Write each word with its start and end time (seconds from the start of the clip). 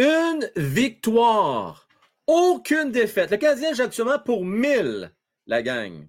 Une 0.00 0.50
victoire. 0.56 1.86
Aucune 2.26 2.90
défaite. 2.90 3.30
Le 3.30 3.36
Canadien 3.36 3.74
joue 3.74 3.82
actuellement 3.82 4.18
pour 4.18 4.46
1000, 4.46 5.12
la 5.46 5.62
gang. 5.62 6.08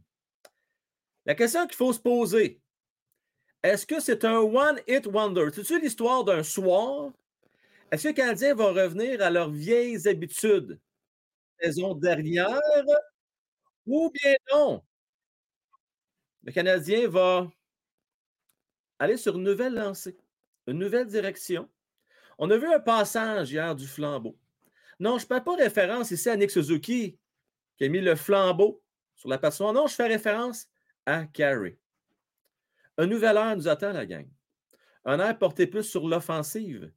La 1.26 1.36
question 1.36 1.68
qu'il 1.68 1.76
faut 1.76 1.92
se 1.92 2.00
poser, 2.00 2.62
est-ce 3.64 3.86
que 3.86 4.00
c'est 4.00 4.24
un 4.24 4.38
one-hit 4.38 5.08
wonder? 5.08 5.50
C'est-tu 5.54 5.82
l'histoire 5.82 6.24
d'un 6.24 6.42
soir? 6.42 7.12
Est-ce 7.92 8.04
que 8.04 8.08
les 8.08 8.14
Canadiens 8.14 8.56
vont 8.56 8.74
revenir 8.74 9.22
à 9.22 9.30
leurs 9.30 9.52
vieilles 9.52 10.08
habitudes? 10.08 10.80
Saison 11.60 11.94
dernière? 11.94 12.62
Ou 13.86 14.10
bien 14.10 14.36
non? 14.54 14.82
Le 16.44 16.54
Canadien 16.54 17.10
va 17.10 17.52
aller 19.00 19.18
sur 19.18 19.36
une 19.36 19.44
nouvelle 19.44 19.74
lancée, 19.74 20.16
une 20.66 20.80
nouvelle 20.80 21.08
direction. 21.08 21.70
On 22.44 22.50
a 22.50 22.58
vu 22.58 22.66
un 22.66 22.80
passage 22.80 23.52
hier 23.52 23.76
du 23.76 23.86
flambeau. 23.86 24.36
Non, 25.00 25.20
je 25.20 25.26
ne 25.26 25.28
fais 25.28 25.42
pas 25.42 25.56
référence 25.56 26.10
ici 26.10 26.28
à 26.28 26.36
Nick 26.36 26.50
Suzuki 26.50 27.16
qui 27.78 27.86
a 27.86 27.88
mis 27.88 28.02
le 28.02 28.16
flambeau 28.16 28.82
sur 29.16 29.30
la 29.30 29.38
passoire. 29.38 29.74
Non, 29.74 29.86
je 29.86 29.94
fais 29.94 30.08
référence 30.08 30.66
à 31.06 31.26
Carey. 31.26 31.78
Un 32.98 33.06
nouvel 33.06 33.38
air 33.38 33.56
nous 33.56 33.68
attend, 33.68 33.94
la 33.94 34.08
gang. 34.08 34.28
Un 35.06 35.20
air 35.20 35.38
porté 35.38 35.68
plus 35.68 35.84
sur 35.84 36.08
l'offensive. 36.08 36.92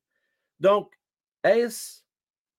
Donc, 0.61 0.99
est-ce 1.43 2.01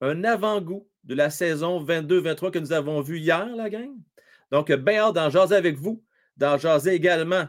un 0.02 0.24
avant-goût 0.24 0.88
de 1.06 1.16
la 1.16 1.32
saison 1.32 1.84
22-23 1.84 2.52
que 2.52 2.60
nous 2.60 2.72
avons 2.72 3.02
vu 3.02 3.18
hier, 3.18 3.48
la 3.48 3.72
gang? 3.72 3.98
Donc, 4.52 4.72
bien 4.72 5.06
hâte 5.06 5.16
d'en 5.16 5.32
jaser 5.32 5.56
avec 5.56 5.76
vous, 5.78 6.06
d'en 6.38 6.60
jaser 6.60 6.94
également 6.94 7.48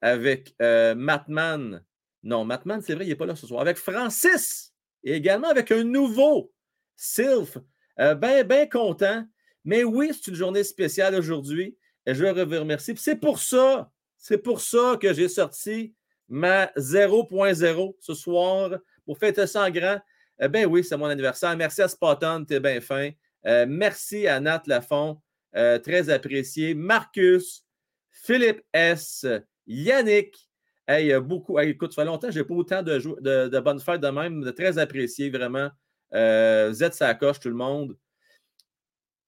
avec 0.00 0.54
euh, 0.62 0.94
Matman. 0.94 1.84
Non, 2.22 2.44
Matman, 2.44 2.80
c'est 2.82 2.94
vrai, 2.94 3.04
il 3.04 3.08
n'est 3.08 3.16
pas 3.16 3.26
là 3.26 3.34
ce 3.34 3.48
soir. 3.48 3.60
Avec 3.60 3.78
Francis 3.78 4.75
et 5.06 5.14
également 5.14 5.48
avec 5.48 5.70
un 5.70 5.84
nouveau 5.84 6.52
Sylph. 6.96 7.56
Euh, 8.00 8.14
bien, 8.14 8.42
bien 8.42 8.66
content. 8.66 9.24
Mais 9.64 9.84
oui, 9.84 10.10
c'est 10.12 10.30
une 10.30 10.36
journée 10.36 10.64
spéciale 10.64 11.14
aujourd'hui. 11.14 11.78
Et 12.04 12.14
je 12.14 12.24
veux 12.24 12.44
vous 12.44 12.60
remercier. 12.60 12.94
C'est 12.96 13.16
pour 13.16 13.38
ça, 13.38 13.90
c'est 14.18 14.38
pour 14.38 14.60
ça 14.60 14.98
que 15.00 15.12
j'ai 15.14 15.28
sorti 15.28 15.94
ma 16.28 16.66
0.0 16.76 17.96
ce 18.00 18.14
soir 18.14 18.72
pour 19.04 19.16
fêter 19.18 19.46
ça 19.46 19.64
en 19.64 19.70
grand. 19.70 20.00
Eh 20.40 20.48
bien 20.48 20.66
oui, 20.66 20.82
c'est 20.82 20.96
mon 20.96 21.06
anniversaire. 21.06 21.56
Merci 21.56 21.82
à 21.82 21.88
Spotton, 21.88 22.44
t'es 22.44 22.58
bien 22.58 22.80
fin. 22.80 23.10
Euh, 23.46 23.64
merci 23.68 24.26
à 24.26 24.40
Nat 24.40 24.64
Lafont, 24.66 25.20
euh, 25.54 25.78
très 25.78 26.10
apprécié. 26.10 26.74
Marcus, 26.74 27.64
Philippe 28.10 28.62
S., 28.72 29.24
Yannick. 29.68 30.45
Hey, 30.88 31.18
beaucoup. 31.20 31.58
écoute, 31.58 31.92
ça 31.92 32.02
fait 32.02 32.06
longtemps 32.06 32.30
je 32.30 32.38
n'ai 32.38 32.44
pas 32.44 32.54
autant 32.54 32.82
de, 32.82 33.60
bonnes 33.60 33.80
fêtes 33.80 34.00
de 34.00 34.08
même. 34.08 34.42
De 34.42 34.50
très 34.50 34.78
apprécié, 34.78 35.30
vraiment. 35.30 35.70
Euh, 36.14 36.72
Z 36.72 36.92
Sacoche, 36.92 37.40
tout 37.40 37.48
le 37.48 37.56
monde. 37.56 37.96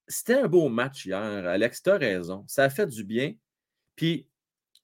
C'était 0.07 0.35
un 0.35 0.47
beau 0.47 0.69
match 0.69 1.07
hier. 1.07 1.19
Alex, 1.19 1.83
tu 1.83 1.91
as 1.91 1.97
raison. 1.97 2.45
Ça 2.47 2.65
a 2.65 2.71
fait 2.71 2.87
du 2.87 3.05
bien. 3.05 3.35
Puis, 3.97 4.29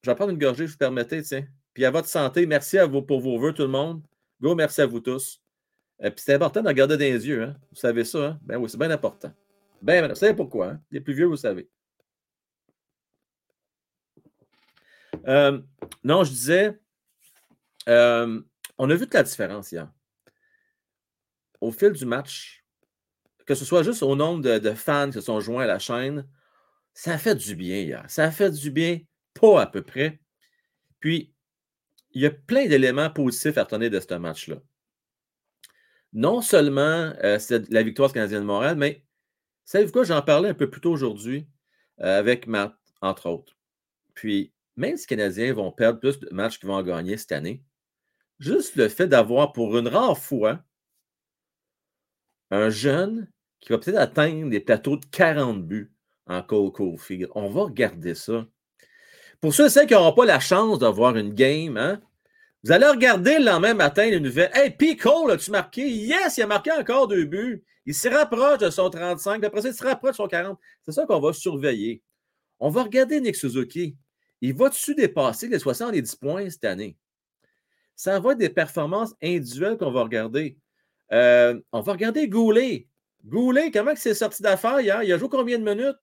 je 0.03 0.11
vais 0.11 0.17
prendre 0.17 0.33
une 0.33 0.39
gorgée, 0.39 0.67
je 0.67 0.73
vous 0.73 0.79
permettez, 0.79 1.23
tiens. 1.23 1.47
Puis 1.73 1.85
à 1.85 1.91
votre 1.91 2.09
santé, 2.09 2.47
merci 2.47 2.79
à 2.79 2.87
vous 2.87 3.03
pour 3.03 3.21
vos 3.21 3.39
voeux, 3.39 3.53
tout 3.53 3.63
le 3.63 3.69
monde. 3.69 4.03
Go, 4.41 4.55
merci 4.55 4.81
à 4.81 4.87
vous 4.87 5.01
tous. 5.01 5.41
Et 6.03 6.11
puis 6.11 6.23
c'est 6.25 6.35
important 6.35 6.63
de 6.63 6.69
regarder 6.69 6.97
dans 6.97 7.05
les 7.05 7.27
yeux, 7.27 7.43
hein? 7.45 7.57
Vous 7.71 7.77
savez 7.77 8.05
ça, 8.05 8.27
hein? 8.27 8.41
Ben 8.43 8.59
oui, 8.59 8.69
c'est 8.69 8.79
bien 8.79 8.91
important. 8.91 9.33
Ben, 9.81 10.07
vous 10.09 10.15
savez 10.15 10.35
pourquoi, 10.35 10.71
hein? 10.71 10.81
Les 10.91 11.01
plus 11.01 11.15
vieux, 11.15 11.27
vous 11.27 11.37
savez. 11.37 11.69
Euh, 15.27 15.61
non, 16.03 16.25
je 16.25 16.31
disais, 16.31 16.79
euh, 17.89 18.41
on 18.79 18.91
a 18.91 18.95
vu 18.95 19.01
toute 19.01 19.15
la 19.15 19.23
différence 19.23 19.73
hier. 19.73 19.91
Au 21.61 21.71
fil 21.73 21.93
du 21.93 22.05
match, 22.05 22.65
que 23.47 23.55
ce 23.55 23.65
soit 23.65 23.83
juste 23.83 24.03
au 24.03 24.17
nombre 24.17 24.43
de, 24.43 24.75
fans 24.75 25.09
qui 25.09 25.15
se 25.15 25.21
sont 25.23 25.41
joints 25.41 25.65
à 25.65 25.67
la 25.67 25.79
chaîne, 25.79 26.29
ça 26.93 27.15
a 27.15 27.19
fait 27.19 27.35
du 27.35 27.57
bien 27.57 27.79
hier. 27.79 28.05
Ça 28.09 28.25
a 28.25 28.31
fait 28.31 28.51
du 28.51 28.71
bien, 28.71 29.01
pas 29.35 29.63
à 29.63 29.67
peu 29.67 29.83
près. 29.83 30.21
Puis, 31.01 31.33
il 32.13 32.23
y 32.23 32.27
a 32.27 32.31
plein 32.31 32.67
d'éléments 32.67 33.11
positifs 33.11 33.59
à 33.59 33.65
retenir 33.65 33.91
de 33.91 34.01
ce 34.01 34.15
match-là. 34.15 34.57
Non 36.13 36.43
seulement 36.43 37.13
euh, 37.25 37.41
c'est 37.41 37.69
la 37.71 37.83
victoire 37.83 38.13
canadienne 38.13 38.43
de 38.43 38.47
Montréal, 38.47 38.77
mais 38.77 39.05
savez-vous 39.65 39.91
quoi? 39.91 40.05
J'en 40.05 40.23
parlais 40.23 40.51
un 40.51 40.55
peu 40.55 40.71
plus 40.71 40.81
tôt 40.81 40.93
aujourd'hui 40.93 41.49
avec 41.99 42.47
Matt, 42.47 42.77
entre 43.01 43.29
autres. 43.29 43.57
Puis, 44.15 44.54
même 44.77 44.97
si 44.97 45.05
les 45.05 45.17
Canadiens 45.17 45.55
vont 45.55 45.73
perdre 45.73 46.01
plus 46.01 46.19
de 46.19 46.29
matchs 46.33 46.59
qu'ils 46.59 46.69
vont 46.69 46.83
gagner 46.83 47.17
cette 47.17 47.33
année, 47.33 47.63
juste 48.39 48.77
le 48.77 48.89
fait 48.89 49.07
d'avoir 49.07 49.53
pour 49.53 49.77
une 49.79 49.89
rare 49.89 50.19
fois 50.19 50.63
un 52.51 52.71
jeune 52.71 53.29
qui 53.61 53.73
va 53.73 53.79
peut-être 53.79 53.99
atteindre 53.99 54.51
des 54.51 54.61
plateaux 54.61 54.97
de 54.97 55.07
40 55.07 55.67
buts 55.67 55.93
en 56.27 56.43
Cole 56.43 56.73
Caulfield. 56.73 57.29
On 57.35 57.49
va 57.49 57.63
regarder 57.63 58.15
ça. 58.15 58.47
Pour 59.41 59.55
ceux 59.55 59.67
et 59.67 59.71
celles 59.71 59.87
qui 59.87 59.95
n'auront 59.95 60.15
pas 60.15 60.25
la 60.25 60.41
chance 60.41 60.79
d'avoir 60.79 61.17
une 61.17 61.35
game, 61.35 61.77
hein, 61.77 62.01
vous 62.63 62.73
allez 62.73 62.87
regarder 62.87 63.39
le 63.39 63.45
lendemain 63.45 63.75
matin 63.75 64.07
les 64.07 64.21
nouvelles. 64.21 64.51
Hey, 64.55 64.71
P. 64.71 64.97
Cole, 64.97 65.33
as-tu 65.33 65.51
marqué? 65.51 65.87
Yes, 65.87 66.39
il 66.39 66.43
a 66.43 66.47
marqué 66.47 66.73
encore 66.73 67.09
deux 67.09 67.25
buts. 67.25 67.63
Il 67.85 67.95
se 67.95 68.09
rapproche 68.09 68.59
de 68.59 68.71
son 68.71 68.89
35, 68.89 69.39
puis 69.39 69.47
après 69.47 69.61
ça, 69.61 69.69
il 69.69 69.75
se 69.75 69.85
rapproche 69.85 70.13
de 70.13 70.17
son 70.17 70.29
40. 70.29 70.59
C'est 70.83 70.93
ça 70.93 71.05
qu'on 71.05 71.21
va 71.21 71.35
surveiller. 71.35 72.03
On 72.59 72.71
va 72.71 72.85
regarder 72.85 73.21
Nick 73.21 73.37
Suzuki. 73.37 73.97
Il 74.45 74.53
va-tu 74.53 74.95
dépasser 74.95 75.49
les 75.49 75.59
70 75.59 76.17
points 76.17 76.51
cette 76.51 76.67
année? 76.67 76.99
Ça 77.97 78.21
va 78.21 78.33
être 78.33 78.39
des 78.39 78.51
performances 78.51 79.15
individuelles 79.23 79.79
qu'on 79.79 79.91
va 79.91 80.03
regarder. 80.03 80.59
Euh, 81.13 81.59
on 81.73 81.81
va 81.81 81.93
regarder 81.93 82.29
Goulet. 82.29 82.87
Goulet, 83.25 83.71
comment 83.71 83.93
il 83.93 83.97
s'est 83.97 84.13
sorti 84.13 84.43
d'affaires 84.43 84.83
hier? 84.83 85.03
Il 85.03 85.11
a 85.15 85.17
joué 85.17 85.31
combien 85.31 85.59
de 85.59 85.65
minutes? 85.65 85.97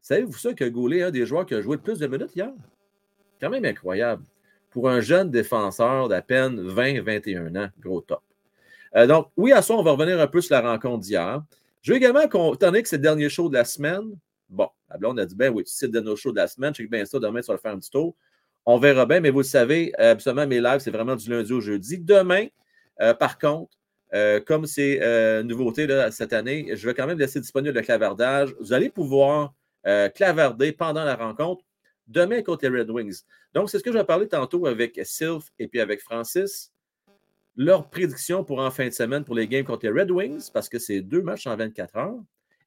Savez-vous 0.00 0.38
ça 0.38 0.54
que 0.54 0.64
Goulet 0.64 1.00
est 1.00 1.02
un 1.02 1.10
des 1.10 1.26
joueurs 1.26 1.44
qui 1.44 1.52
a 1.52 1.60
joué 1.60 1.76
le 1.76 1.82
plus 1.82 1.98
de 1.98 2.06
minutes 2.06 2.34
hier? 2.34 2.50
Quand 3.38 3.50
même 3.50 3.66
incroyable. 3.66 4.22
Pour 4.70 4.88
un 4.88 5.02
jeune 5.02 5.30
défenseur 5.30 6.08
d'à 6.08 6.22
peine 6.22 6.66
20-21 6.66 7.62
ans, 7.62 7.68
gros 7.78 8.00
top. 8.00 8.22
Euh, 8.96 9.06
donc, 9.06 9.28
oui, 9.36 9.52
à 9.52 9.60
ça, 9.60 9.74
on 9.74 9.82
va 9.82 9.90
revenir 9.90 10.18
un 10.18 10.28
peu 10.28 10.40
sur 10.40 10.54
la 10.54 10.62
rencontre 10.62 11.00
d'hier. 11.00 11.44
Je 11.82 11.92
veux 11.92 11.98
également, 11.98 12.22
étant 12.22 12.54
donné 12.54 12.82
que 12.82 12.88
c'est 12.88 12.96
le 12.96 13.02
dernier 13.02 13.28
show 13.28 13.50
de 13.50 13.54
la 13.58 13.66
semaine, 13.66 14.16
Bon, 14.50 14.68
on 15.04 15.16
a 15.16 15.24
dit, 15.24 15.36
ben 15.36 15.52
oui, 15.52 15.62
c'est 15.66 15.90
de 15.90 16.00
nos 16.00 16.16
shows 16.16 16.32
de 16.32 16.36
la 16.36 16.48
semaine, 16.48 16.72
que 16.72 16.82
bien 16.82 17.04
ça, 17.04 17.18
demain, 17.18 17.40
ça 17.40 17.52
va 17.52 17.58
faire 17.58 17.72
un 17.72 17.78
petit 17.78 17.90
tour. 17.90 18.16
On 18.66 18.78
verra 18.78 19.06
bien, 19.06 19.20
mais 19.20 19.30
vous 19.30 19.40
le 19.40 19.44
savez, 19.44 19.92
absolument, 19.96 20.46
mes 20.46 20.60
lives, 20.60 20.80
c'est 20.80 20.90
vraiment 20.90 21.16
du 21.16 21.30
lundi 21.30 21.52
au 21.52 21.60
jeudi. 21.60 21.98
Demain, 21.98 22.46
euh, 23.00 23.14
par 23.14 23.38
contre, 23.38 23.76
euh, 24.12 24.40
comme 24.40 24.66
c'est 24.66 25.00
euh, 25.02 25.42
nouveauté 25.42 25.86
cette 26.10 26.32
année, 26.32 26.72
je 26.74 26.86
vais 26.86 26.94
quand 26.94 27.06
même 27.06 27.18
laisser 27.18 27.40
disponible 27.40 27.74
le 27.74 27.82
clavardage. 27.82 28.54
Vous 28.60 28.72
allez 28.72 28.90
pouvoir 28.90 29.54
clavarder 30.14 30.72
pendant 30.72 31.04
la 31.04 31.16
rencontre 31.16 31.64
demain 32.06 32.42
contre 32.42 32.68
les 32.68 32.80
Red 32.80 32.90
Wings. 32.90 33.22
Donc, 33.54 33.70
c'est 33.70 33.78
ce 33.78 33.82
que 33.82 33.90
je 33.90 33.96
vais 33.96 34.04
parler 34.04 34.28
tantôt 34.28 34.66
avec 34.66 35.00
Sylph 35.04 35.44
et 35.58 35.68
puis 35.68 35.80
avec 35.80 36.02
Francis. 36.02 36.70
Leur 37.56 37.88
prédiction 37.88 38.44
pour 38.44 38.58
en 38.58 38.70
fin 38.70 38.86
de 38.86 38.92
semaine 38.92 39.24
pour 39.24 39.34
les 39.34 39.48
games 39.48 39.64
contre 39.64 39.86
les 39.86 40.00
Red 40.00 40.10
Wings, 40.10 40.50
parce 40.52 40.68
que 40.68 40.78
c'est 40.78 41.00
deux 41.00 41.22
matchs 41.22 41.46
en 41.46 41.56
24 41.56 41.96
heures 41.96 42.20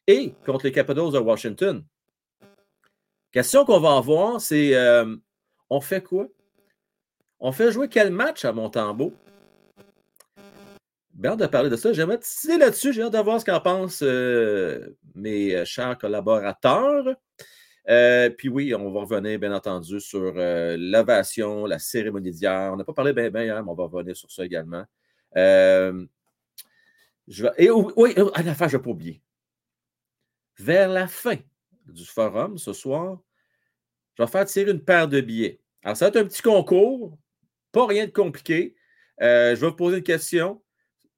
et 0.07 0.33
contre 0.45 0.65
les 0.65 0.71
Capitals 0.71 1.11
de 1.11 1.19
Washington. 1.19 1.83
Question 3.31 3.65
qu'on 3.65 3.79
va 3.79 3.97
avoir, 3.97 4.39
c'est 4.39 4.75
euh, 4.75 5.15
on 5.69 5.81
fait 5.81 6.03
quoi? 6.03 6.27
On 7.39 7.51
fait 7.51 7.71
jouer 7.71 7.89
quel 7.89 8.11
match 8.11 8.45
à 8.45 8.53
Montembeau? 8.53 9.13
Bien 11.13 11.31
hâte 11.31 11.39
de 11.39 11.47
parler 11.47 11.69
de 11.69 11.75
ça. 11.75 11.93
J'aimerais 11.93 12.19
tirer 12.19 12.57
là-dessus. 12.57 12.93
J'ai 12.93 13.03
hâte 13.03 13.13
de 13.13 13.19
voir 13.19 13.39
ce 13.39 13.45
qu'en 13.45 13.59
pensent 13.59 14.03
euh, 14.03 14.95
mes 15.15 15.55
euh, 15.55 15.65
chers 15.65 15.97
collaborateurs. 15.97 17.15
puis 18.37 18.49
oui, 18.49 18.73
on 18.75 18.91
va 18.91 19.01
revenir, 19.01 19.39
bien 19.39 19.53
entendu, 19.53 19.99
sur 19.99 20.33
l'ovation, 20.35 21.65
la 21.65 21.79
cérémonie 21.79 22.31
d'hier. 22.31 22.71
On 22.73 22.77
n'a 22.77 22.83
pas 22.83 22.93
parlé 22.93 23.13
bien, 23.13 23.29
bien 23.29 23.61
mais 23.61 23.69
on 23.69 23.75
va 23.75 23.85
revenir 23.85 24.15
sur 24.15 24.31
ça 24.31 24.45
également. 24.45 24.85
oui, 25.35 26.09
à 28.33 28.43
la 28.43 28.55
fin, 28.55 28.67
je 28.67 28.75
ne 28.75 28.79
vais 28.79 28.83
pas 28.83 28.89
oublier 28.89 29.21
vers 30.57 30.89
la 30.89 31.07
fin 31.07 31.37
du 31.87 32.05
forum 32.05 32.57
ce 32.57 32.73
soir, 32.73 33.19
je 34.15 34.23
vais 34.23 34.29
faire 34.29 34.45
tirer 34.45 34.71
une 34.71 34.83
paire 34.83 35.07
de 35.07 35.21
billets. 35.21 35.59
Alors, 35.83 35.97
ça 35.97 36.05
va 36.05 36.09
être 36.09 36.17
un 36.17 36.27
petit 36.27 36.41
concours, 36.41 37.17
pas 37.71 37.85
rien 37.85 38.05
de 38.05 38.11
compliqué. 38.11 38.75
Euh, 39.21 39.55
je 39.55 39.61
vais 39.61 39.67
vous 39.67 39.75
poser 39.75 39.97
une 39.97 40.03
question. 40.03 40.61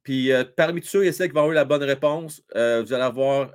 Puis 0.04 0.32
euh, 0.32 0.44
parmi 0.44 0.84
ceux 0.84 1.04
et 1.04 1.12
celles 1.12 1.30
qui 1.30 1.34
vont 1.34 1.42
avoir 1.42 1.56
la 1.56 1.66
bonne 1.66 1.84
réponse, 1.84 2.44
euh, 2.56 2.84
vous 2.84 2.94
allez 2.94 3.04
avoir 3.04 3.52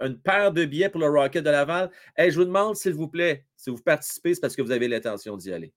une 0.00 0.18
paire 0.18 0.52
de 0.52 0.64
billets 0.64 0.88
pour 0.88 1.00
le 1.00 1.08
Rocket 1.08 1.44
de 1.44 1.50
Laval. 1.50 1.90
Et 2.16 2.30
je 2.30 2.38
vous 2.38 2.44
demande, 2.44 2.76
s'il 2.76 2.94
vous 2.94 3.08
plaît, 3.08 3.44
si 3.56 3.70
vous 3.70 3.76
participez, 3.76 4.34
c'est 4.34 4.40
parce 4.40 4.56
que 4.56 4.62
vous 4.62 4.70
avez 4.70 4.88
l'intention 4.88 5.36
d'y 5.36 5.52
aller. 5.52 5.72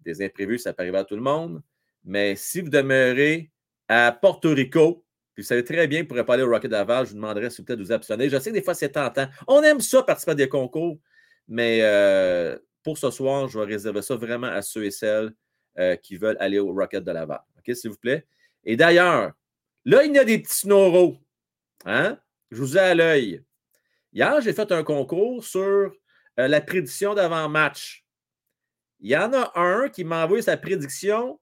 Des 0.00 0.24
imprévus, 0.24 0.58
ça 0.58 0.72
peut 0.72 0.82
arriver 0.82 0.98
à 0.98 1.04
tout 1.04 1.16
le 1.16 1.22
monde. 1.22 1.62
Mais 2.04 2.36
si 2.36 2.62
vous 2.62 2.70
demeurez 2.70 3.50
à 3.88 4.12
Porto 4.12 4.50
Rico, 4.50 5.04
vous 5.40 5.46
savez 5.46 5.64
très 5.64 5.86
bien, 5.86 6.04
pour 6.04 6.18
aller 6.30 6.42
au 6.42 6.50
Rocket 6.50 6.70
Laval, 6.70 7.06
je 7.06 7.10
vous 7.10 7.16
demanderais 7.16 7.50
s'il 7.50 7.64
vous 7.66 7.76
de 7.76 7.82
vous 7.82 7.92
abstenir. 7.92 8.30
Je 8.30 8.38
sais 8.38 8.50
que 8.50 8.54
des 8.54 8.62
fois, 8.62 8.74
c'est 8.74 8.90
tentant. 8.90 9.26
On 9.46 9.62
aime 9.62 9.80
ça, 9.80 10.02
participer 10.02 10.32
à 10.32 10.34
des 10.34 10.48
concours, 10.48 10.98
mais 11.48 11.80
euh, 11.82 12.58
pour 12.82 12.98
ce 12.98 13.10
soir, 13.10 13.48
je 13.48 13.58
vais 13.58 13.64
réserver 13.64 14.02
ça 14.02 14.16
vraiment 14.16 14.48
à 14.48 14.62
ceux 14.62 14.84
et 14.84 14.90
celles 14.90 15.32
euh, 15.78 15.96
qui 15.96 16.16
veulent 16.16 16.36
aller 16.40 16.58
au 16.58 16.72
Rocket 16.72 17.04
de 17.04 17.12
Laval. 17.12 17.40
OK, 17.58 17.74
s'il 17.74 17.90
vous 17.90 17.98
plaît? 17.98 18.26
Et 18.64 18.76
d'ailleurs, 18.76 19.32
Là, 19.84 20.04
il 20.04 20.14
y 20.14 20.18
a 20.18 20.24
des 20.24 20.38
petits 20.38 20.58
snoros. 20.58 21.16
Hein? 21.86 22.18
Je 22.50 22.58
vous 22.58 22.76
ai 22.76 22.80
à 22.80 22.94
l'œil. 22.94 23.42
Hier, 24.12 24.40
j'ai 24.40 24.52
fait 24.52 24.70
un 24.72 24.82
concours 24.82 25.44
sur 25.44 25.60
euh, 25.60 25.92
la 26.36 26.60
prédiction 26.60 27.14
d'avant-match. 27.14 28.04
Il 29.00 29.10
y 29.10 29.16
en 29.16 29.32
a 29.32 29.52
un 29.58 29.88
qui 29.88 30.04
m'a 30.04 30.24
envoyé 30.24 30.42
sa 30.42 30.56
prédiction 30.56 31.40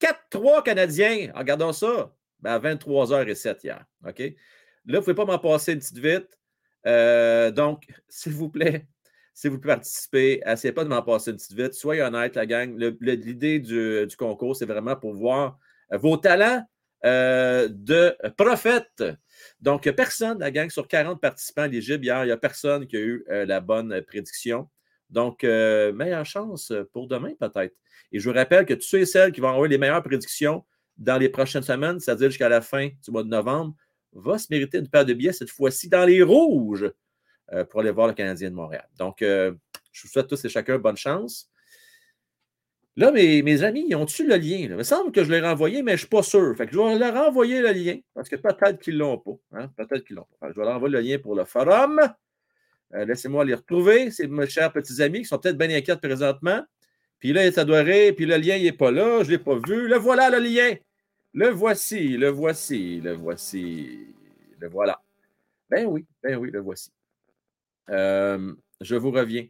4-3 0.00 0.62
Canadiens. 0.62 1.32
Regardons 1.34 1.72
ça. 1.72 2.14
Ben, 2.40 2.52
à 2.52 2.58
23h07 2.58 3.64
hier. 3.64 3.84
Là, 4.04 4.12
vous 4.12 4.92
ne 4.92 4.98
pouvez 5.00 5.14
pas 5.14 5.24
m'en 5.24 5.38
passer 5.38 5.72
une 5.72 5.78
petite 5.78 5.98
vite. 5.98 6.38
Euh, 6.86 7.50
donc, 7.50 7.86
s'il 8.08 8.32
vous 8.32 8.48
plaît, 8.48 8.86
si 9.34 9.48
vous 9.48 9.58
participez, 9.58 10.42
essayez 10.46 10.72
pas 10.72 10.84
de 10.84 10.88
m'en 10.88 11.02
passer 11.02 11.30
une 11.30 11.36
petite 11.36 11.56
vite. 11.56 11.74
Soyez 11.74 12.02
honnête, 12.02 12.36
la 12.36 12.46
gang. 12.46 12.76
L'idée 13.00 13.58
du, 13.58 14.06
concours, 14.16 14.56
c'est 14.56 14.66
vraiment 14.66 14.96
pour 14.96 15.14
voir 15.14 15.58
euh, 15.92 15.98
vos 15.98 16.16
talents 16.16 16.64
de 17.04 18.16
prophète. 18.36 19.04
Donc, 19.60 19.88
personne, 19.92 20.40
la 20.40 20.50
gang, 20.50 20.68
sur 20.70 20.88
40 20.88 21.20
participants 21.20 21.64
éligibles 21.64 22.04
hier, 22.04 22.24
il 22.24 22.26
n'y 22.26 22.32
a 22.32 22.36
personne 22.36 22.86
qui 22.86 22.96
a 22.96 23.00
eu 23.00 23.24
la 23.28 23.60
bonne 23.60 24.02
prédiction. 24.08 24.68
Donc, 25.10 25.44
meilleure 25.44 26.26
chance 26.26 26.72
pour 26.92 27.06
demain, 27.06 27.32
peut-être. 27.38 27.76
Et 28.10 28.18
je 28.18 28.28
vous 28.28 28.34
rappelle 28.34 28.66
que 28.66 28.74
tous 28.74 28.86
ceux 28.86 29.00
et 29.00 29.06
celles 29.06 29.30
qui 29.30 29.40
vont 29.40 29.50
avoir 29.50 29.68
les 29.68 29.78
meilleures 29.78 30.02
prédictions 30.02 30.64
dans 30.98 31.18
les 31.18 31.28
prochaines 31.28 31.62
semaines, 31.62 32.00
c'est-à-dire 32.00 32.30
jusqu'à 32.30 32.48
la 32.48 32.60
fin 32.60 32.88
du 33.04 33.10
mois 33.10 33.22
de 33.22 33.28
novembre, 33.28 33.74
va 34.12 34.38
se 34.38 34.46
mériter 34.50 34.78
une 34.78 34.88
paire 34.88 35.04
de 35.04 35.12
billets, 35.12 35.32
cette 35.32 35.50
fois-ci 35.50 35.88
dans 35.88 36.04
les 36.04 36.22
rouges, 36.22 36.90
euh, 37.52 37.64
pour 37.64 37.80
aller 37.80 37.90
voir 37.90 38.08
le 38.08 38.14
Canadien 38.14 38.50
de 38.50 38.54
Montréal. 38.54 38.88
Donc, 38.98 39.22
euh, 39.22 39.52
je 39.92 40.02
vous 40.02 40.08
souhaite 40.08 40.26
tous 40.26 40.44
et 40.44 40.48
chacun 40.48 40.78
bonne 40.78 40.96
chance. 40.96 41.50
Là, 42.98 43.12
mes, 43.12 43.62
amis, 43.62 43.84
ils 43.88 43.94
ont-tu 43.94 44.26
le 44.26 44.36
lien? 44.36 44.56
Il 44.56 44.74
me 44.74 44.82
semble 44.82 45.12
que 45.12 45.22
je 45.22 45.30
l'ai 45.30 45.40
renvoyé, 45.40 45.82
mais 45.82 45.92
je 45.92 45.96
ne 45.96 45.98
suis 45.98 46.08
pas 46.08 46.22
sûr. 46.22 46.56
Fait 46.56 46.66
que 46.66 46.72
je 46.72 46.78
vais 46.78 46.98
leur 46.98 47.12
renvoyer 47.12 47.60
le 47.60 47.72
lien, 47.72 47.98
parce 48.14 48.30
que 48.30 48.36
peut-être 48.36 48.80
qu'ils 48.80 48.94
ne 48.94 49.00
l'ont 49.00 49.18
pas. 49.18 49.32
Hein? 49.52 49.70
Peut-être 49.76 50.02
qu'ils 50.04 50.16
l'ont 50.16 50.26
pas. 50.40 50.50
je 50.50 50.58
vais 50.58 50.64
leur 50.64 50.76
envoyer 50.76 50.94
le 50.94 51.00
lien 51.02 51.18
pour 51.18 51.34
le 51.34 51.44
forum. 51.44 52.00
Euh, 52.94 53.04
laissez-moi 53.04 53.44
les 53.44 53.54
retrouver. 53.54 54.10
C'est 54.10 54.26
mes 54.28 54.46
chers 54.46 54.72
petits 54.72 55.02
amis 55.02 55.20
qui 55.20 55.24
sont 55.26 55.38
peut-être 55.38 55.58
bien 55.58 55.68
inquiets 55.70 55.96
présentement. 55.96 56.62
Puis 57.18 57.34
là, 57.34 57.44
il 57.44 57.48
est 57.48 57.58
adoré, 57.58 58.12
puis 58.12 58.24
le 58.24 58.36
lien, 58.36 58.56
il 58.56 58.64
n'est 58.64 58.72
pas 58.72 58.90
là, 58.90 59.22
je 59.22 59.26
ne 59.26 59.32
l'ai 59.32 59.38
pas 59.38 59.56
vu. 59.66 59.88
Le 59.88 59.96
voilà, 59.96 60.30
le 60.30 60.38
lien. 60.38 60.74
Le 61.36 61.50
voici, 61.50 62.16
le 62.16 62.30
voici, 62.30 62.98
le 63.02 63.12
voici. 63.12 64.14
Le 64.58 64.68
voilà. 64.68 64.98
Ben 65.68 65.84
oui, 65.86 66.06
ben 66.22 66.36
oui, 66.36 66.50
le 66.50 66.60
voici. 66.60 66.90
Euh, 67.90 68.54
je 68.80 68.96
vous 68.96 69.10
reviens. 69.10 69.46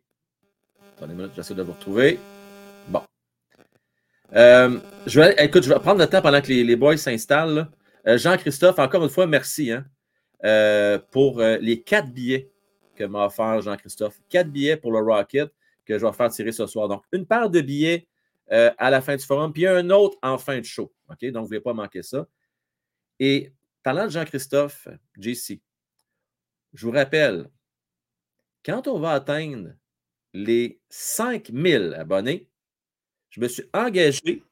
Attendez 0.97 1.13
une 1.13 1.19
minute, 1.21 1.33
j'essaie 1.37 1.55
de 1.55 1.63
vous 1.63 1.75
retrouver. 1.75 2.19
Bon. 2.89 3.03
Euh, 4.35 4.81
écoute, 5.39 5.63
je 5.63 5.73
vais 5.73 5.79
prendre 5.79 6.01
le 6.01 6.09
temps 6.09 6.21
pendant 6.21 6.41
que 6.43 6.49
les, 6.49 6.75
boys 6.75 6.97
s'installent. 6.97 7.71
Jean-Christophe, 8.05 8.81
encore 8.81 9.05
une 9.05 9.11
fois, 9.11 9.29
merci 9.29 9.71
hein, 9.71 9.85
pour 11.13 11.41
les 11.41 11.83
quatre 11.83 12.11
billets 12.11 12.51
que 12.97 13.05
m'a 13.05 13.27
offert 13.27 13.63
Jean-Christophe. 13.63 14.21
Quatre 14.29 14.51
billets 14.51 14.77
pour 14.77 14.91
le 14.91 14.99
Rocket 14.99 15.53
que 15.85 15.97
je 15.97 16.05
vais 16.05 16.13
faire 16.13 16.31
tirer 16.31 16.51
ce 16.51 16.67
soir. 16.67 16.89
Donc, 16.89 17.05
une 17.13 17.27
paire 17.27 17.49
de 17.49 17.61
billets 17.61 18.09
euh, 18.51 18.73
à 18.77 18.91
la 18.91 19.01
fin 19.01 19.15
du 19.15 19.25
forum, 19.25 19.53
puis 19.53 19.69
un 19.69 19.89
autre 19.91 20.19
en 20.21 20.37
fin 20.37 20.59
de 20.59 20.65
show. 20.65 20.93
OK? 21.09 21.25
Donc, 21.27 21.35
vous 21.35 21.41
ne 21.41 21.47
voulez 21.47 21.61
pas 21.61 21.73
manquer 21.73 22.03
ça. 22.03 22.27
Et 23.19 23.53
parlant 23.83 24.05
de 24.05 24.11
Jean-Christophe, 24.11 24.89
JC, 25.19 25.61
je 26.75 26.87
vous 26.87 26.93
rappelle, 26.93 27.49
quand 28.65 28.89
on 28.89 28.99
va 28.99 29.13
atteindre 29.13 29.73
les 30.35 30.81
5000 30.91 31.95
abonnés, 31.99 32.49
je 33.31 33.41
me 33.41 33.49
suis 33.49 33.65
engagé. 33.73 34.43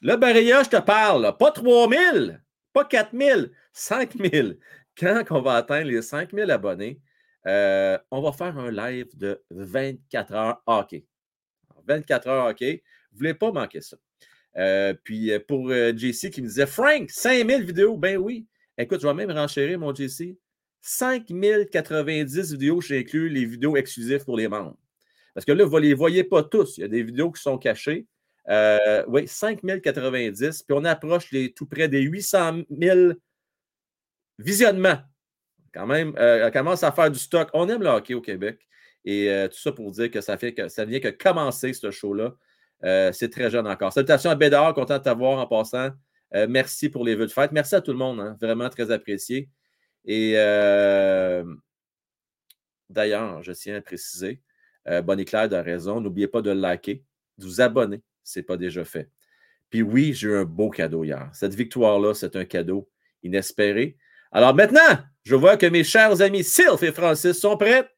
Là, 0.00 0.16
Barilla, 0.16 0.62
je 0.62 0.70
te 0.70 0.80
parle, 0.80 1.36
pas 1.38 1.50
3000, 1.50 2.42
pas 2.72 2.84
4000, 2.84 3.50
5000. 3.72 4.58
Quand 4.96 5.24
on 5.30 5.40
va 5.40 5.54
atteindre 5.54 5.90
les 5.90 6.02
5000 6.02 6.50
abonnés, 6.50 7.00
euh, 7.46 7.98
on 8.10 8.22
va 8.22 8.32
faire 8.32 8.56
un 8.58 8.70
live 8.70 9.16
de 9.16 9.42
24 9.50 10.32
heures 10.34 10.62
hockey. 10.66 11.06
24 11.86 12.28
heures 12.28 12.46
hockey. 12.46 12.82
Vous 13.10 13.16
ne 13.16 13.18
voulez 13.18 13.34
pas 13.34 13.52
manquer 13.52 13.80
ça. 13.80 13.96
Euh, 14.56 14.94
puis 15.04 15.32
euh, 15.32 15.40
pour 15.40 15.70
JC 15.70 16.30
qui 16.30 16.42
me 16.42 16.46
disait 16.46 16.66
Frank, 16.66 17.10
5000 17.10 17.64
vidéos, 17.64 17.96
ben 17.96 18.16
oui. 18.16 18.46
Écoute, 18.78 19.00
je 19.00 19.06
vais 19.06 19.14
même 19.14 19.30
renchérir 19.30 19.78
mon 19.78 19.94
JC. 19.94 20.36
5090 20.80 22.52
vidéos, 22.52 22.80
j'inclus 22.80 23.28
les 23.28 23.44
vidéos 23.46 23.76
exclusives 23.76 24.24
pour 24.24 24.36
les 24.36 24.48
membres. 24.48 24.76
Parce 25.32 25.46
que 25.46 25.52
là, 25.52 25.64
vous 25.64 25.76
ne 25.76 25.80
les 25.80 25.94
voyez 25.94 26.24
pas 26.24 26.42
tous. 26.42 26.78
Il 26.78 26.82
y 26.82 26.84
a 26.84 26.88
des 26.88 27.02
vidéos 27.02 27.30
qui 27.32 27.42
sont 27.42 27.58
cachées. 27.58 28.06
oui, 29.08 29.26
5090. 29.26 30.62
Puis 30.62 30.76
on 30.76 30.84
approche 30.84 31.30
tout 31.56 31.66
près 31.66 31.88
des 31.88 32.02
800 32.02 32.62
000 32.70 33.12
visionnements 34.38 34.98
quand 35.74 35.86
même, 35.86 36.14
euh, 36.18 36.46
elle 36.46 36.52
commence 36.52 36.84
à 36.84 36.92
faire 36.92 37.10
du 37.10 37.18
stock. 37.18 37.50
On 37.52 37.68
aime 37.68 37.82
le 37.82 37.88
hockey 37.88 38.14
au 38.14 38.20
Québec. 38.20 38.60
Et 39.04 39.28
euh, 39.28 39.48
tout 39.48 39.58
ça 39.58 39.72
pour 39.72 39.90
dire 39.90 40.10
que 40.10 40.20
ça 40.20 40.38
fait 40.38 40.54
que 40.54 40.68
ça 40.68 40.84
vient 40.84 41.00
que 41.00 41.08
commencer 41.08 41.72
ce 41.74 41.90
show-là. 41.90 42.34
Euh, 42.84 43.12
c'est 43.12 43.30
très 43.30 43.50
jeune 43.50 43.66
encore. 43.66 43.92
Salutations 43.92 44.30
à 44.30 44.34
Bédard, 44.34 44.74
content 44.74 44.98
de 44.98 45.02
t'avoir 45.02 45.38
en 45.38 45.46
passant. 45.46 45.90
merci 46.48 46.88
pour 46.88 47.04
les 47.04 47.14
vœux 47.14 47.26
de 47.26 47.32
fête. 47.32 47.52
Merci 47.52 47.74
à 47.74 47.80
tout 47.80 47.92
le 47.92 47.98
monde, 47.98 48.20
hein. 48.20 48.36
vraiment 48.40 48.68
très 48.68 48.90
apprécié. 48.90 49.48
Et 50.04 50.32
d'ailleurs, 52.90 53.42
je 53.42 53.52
tiens 53.52 53.76
à 53.76 53.80
préciser, 53.80 54.40
Bonnie 55.04 55.24
Claire 55.24 55.52
a 55.52 55.62
raison, 55.62 56.00
n'oubliez 56.00 56.28
pas 56.28 56.42
de 56.42 56.50
liker, 56.50 57.02
de 57.38 57.44
vous 57.44 57.60
abonner, 57.60 58.02
ce 58.22 58.38
n'est 58.38 58.42
pas 58.42 58.56
déjà 58.56 58.84
fait. 58.84 59.08
Puis 59.70 59.82
oui, 59.82 60.12
j'ai 60.12 60.28
eu 60.28 60.36
un 60.36 60.44
beau 60.44 60.70
cadeau 60.70 61.04
hier. 61.04 61.30
Cette 61.32 61.54
victoire-là, 61.54 62.14
c'est 62.14 62.36
un 62.36 62.44
cadeau 62.44 62.88
inespéré. 63.22 63.96
Alors 64.30 64.54
maintenant, 64.54 64.98
je 65.24 65.34
vois 65.34 65.56
que 65.56 65.66
mes 65.66 65.84
chers 65.84 66.20
amis 66.20 66.44
Sylph 66.44 66.82
et 66.82 66.92
Francis 66.92 67.38
sont 67.38 67.56
prêts. 67.56 67.88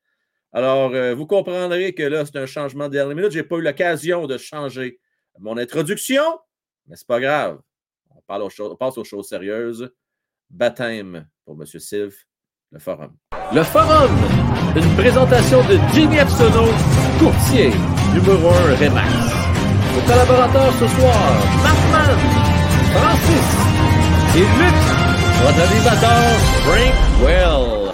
Alors, 0.56 0.94
euh, 0.94 1.14
vous 1.14 1.26
comprendrez 1.26 1.92
que 1.92 2.02
là, 2.02 2.24
c'est 2.24 2.38
un 2.38 2.46
changement 2.46 2.88
de 2.88 2.94
dernière 2.94 3.14
minute. 3.14 3.30
Je 3.30 3.40
n'ai 3.40 3.44
pas 3.44 3.56
eu 3.56 3.60
l'occasion 3.60 4.26
de 4.26 4.38
changer 4.38 4.98
mon 5.38 5.58
introduction, 5.58 6.22
mais 6.86 6.96
ce 6.96 7.02
n'est 7.02 7.06
pas 7.14 7.20
grave. 7.20 7.58
On, 8.08 8.22
parle 8.26 8.48
passe 8.78 8.96
aux 8.96 9.04
choses 9.04 9.28
sérieuses. 9.28 9.92
Baptême 10.48 11.28
pour 11.44 11.60
M. 11.60 11.66
Sylph, 11.66 12.26
le 12.72 12.78
forum. 12.78 13.14
Le 13.54 13.62
forum, 13.64 14.10
une 14.74 14.96
présentation 14.96 15.58
de 15.68 15.76
Jimmy 15.92 16.16
Epsono, 16.16 16.72
courtier 17.18 17.72
numéro 18.14 18.48
1 18.48 18.76
Remax. 18.76 19.12
Vos 19.92 20.10
collaborateurs 20.10 20.72
ce 20.72 20.88
soir, 20.88 21.20
Batman, 21.62 22.16
Francis 22.94 23.56
et 24.36 24.40
Luc 24.40 24.96
votre 25.42 25.60
animateur, 25.60 26.38
Frank 26.64 26.94
Well. 27.22 27.85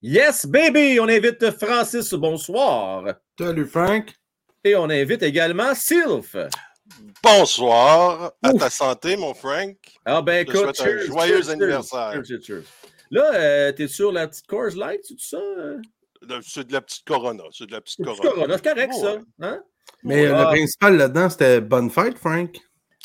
Yes, 0.00 0.46
baby! 0.46 1.00
On 1.00 1.08
invite 1.08 1.50
Francis. 1.58 2.14
Bonsoir. 2.14 3.16
Salut, 3.36 3.66
Frank. 3.66 4.14
Et 4.62 4.76
on 4.76 4.84
invite 4.84 5.24
également 5.24 5.74
Sylph. 5.74 6.36
Bonsoir. 7.20 8.32
À 8.40 8.52
ta 8.52 8.70
santé, 8.70 9.16
mon 9.16 9.34
Frank. 9.34 9.76
Ah, 10.04 10.22
ben, 10.22 10.46
écoute, 10.46 10.80
un 10.80 10.98
joyeux 10.98 11.50
anniversaire. 11.50 12.22
Là, 13.10 13.34
euh, 13.34 13.72
t'es 13.72 13.88
sur 13.88 14.12
la 14.12 14.28
petite 14.28 14.46
Coors 14.46 14.76
Light, 14.76 15.00
c'est 15.02 15.14
tout 15.14 15.20
ça? 15.20 15.40
C'est 16.42 16.68
de 16.68 16.72
la 16.72 16.80
petite 16.80 17.04
Corona. 17.04 17.42
C'est 17.50 17.66
de 17.66 17.72
la 17.72 17.80
petite 17.80 18.04
Corona. 18.04 18.30
Corona, 18.30 18.54
c'est 18.54 18.72
correct, 18.72 18.94
ça. 18.94 19.16
Hein? 19.40 19.62
Mais 20.04 20.26
le 20.26 20.44
principal 20.44 20.96
là-dedans, 20.96 21.28
c'était 21.28 21.60
bonne 21.60 21.90
fête, 21.90 22.18
Frank. 22.18 22.56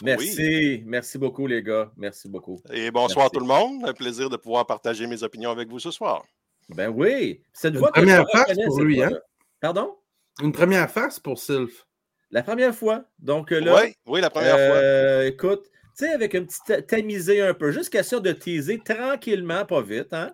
Merci. 0.04 0.84
Merci 0.86 1.18
beaucoup, 1.18 1.48
les 1.48 1.64
gars. 1.64 1.92
Merci 1.98 2.30
beaucoup. 2.30 2.62
Et 2.72 2.92
bonsoir 2.92 3.32
tout 3.32 3.40
le 3.40 3.48
monde. 3.48 3.84
Un 3.84 3.94
plaisir 3.94 4.30
de 4.30 4.38
pouvoir 4.38 4.68
partager 4.68 5.08
mes 5.08 5.24
opinions 5.24 5.50
avec 5.50 5.70
vous 5.70 5.80
ce 5.80 5.90
soir. 5.90 6.24
Ben 6.70 6.89
oui. 6.89 7.41
Cette 7.53 7.75
Une 7.75 7.82
première 7.82 8.25
face 8.32 8.58
pour 8.65 8.82
lui, 8.82 9.03
hein? 9.03 9.12
Pardon? 9.60 9.96
Une 10.41 10.51
première 10.51 10.89
face 10.89 11.20
pour 11.20 11.38
Sylph. 11.38 11.86
La 12.32 12.41
première 12.41 12.74
fois. 12.74 13.03
Donc 13.20 13.51
euh, 13.51 13.60
là. 13.60 13.82
Oui, 13.82 13.96
oui, 14.08 14.22
la 14.22 14.29
première 14.29 14.55
euh, 14.58 15.17
fois. 15.20 15.25
Écoute, 15.25 15.63
tu 15.98 16.05
sais, 16.05 16.12
avec 16.12 16.34
un 16.34 16.43
petit 16.43 16.60
tamisé 16.88 17.41
un 17.41 17.53
peu, 17.53 17.72
juste 17.72 17.91
question 17.91 18.20
de 18.20 18.32
teaser 18.32 18.79
tranquillement, 18.84 19.65
pas 19.65 19.82
vite, 19.82 20.12
hein? 20.13 20.34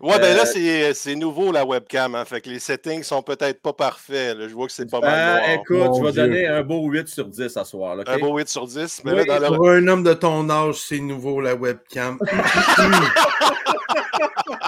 Ouais, 0.00 0.18
ben 0.18 0.36
là, 0.36 0.44
euh, 0.56 0.92
c'est 0.94 1.14
nouveau 1.14 1.52
la 1.52 1.64
webcam. 1.64 2.14
Hein, 2.14 2.24
fait 2.24 2.40
que 2.40 2.50
les 2.50 2.58
settings 2.58 3.02
sont 3.02 3.22
peut-être 3.22 3.62
pas 3.62 3.72
parfaits. 3.72 4.36
Je 4.48 4.52
vois 4.54 4.66
que 4.66 4.72
c'est 4.72 4.90
pas 4.90 5.00
mal. 5.00 5.42
Ah, 5.44 5.54
écoute, 5.54 5.96
je 5.96 6.04
vais 6.04 6.12
donner 6.12 6.46
un 6.46 6.62
beau 6.62 6.86
8 6.88 7.08
sur 7.08 7.26
10 7.28 7.48
ce 7.48 7.64
soir. 7.64 7.96
Un 8.04 8.18
beau 8.18 8.36
8 8.36 8.48
sur 8.48 8.66
10. 8.66 9.02
Mais 9.04 9.24
Pour 9.24 9.68
un 9.70 9.86
homme 9.86 10.02
de 10.02 10.12
ton 10.12 10.50
âge, 10.50 10.76
c'est 10.76 10.98
nouveau 10.98 11.40
la 11.40 11.54
webcam. 11.54 12.18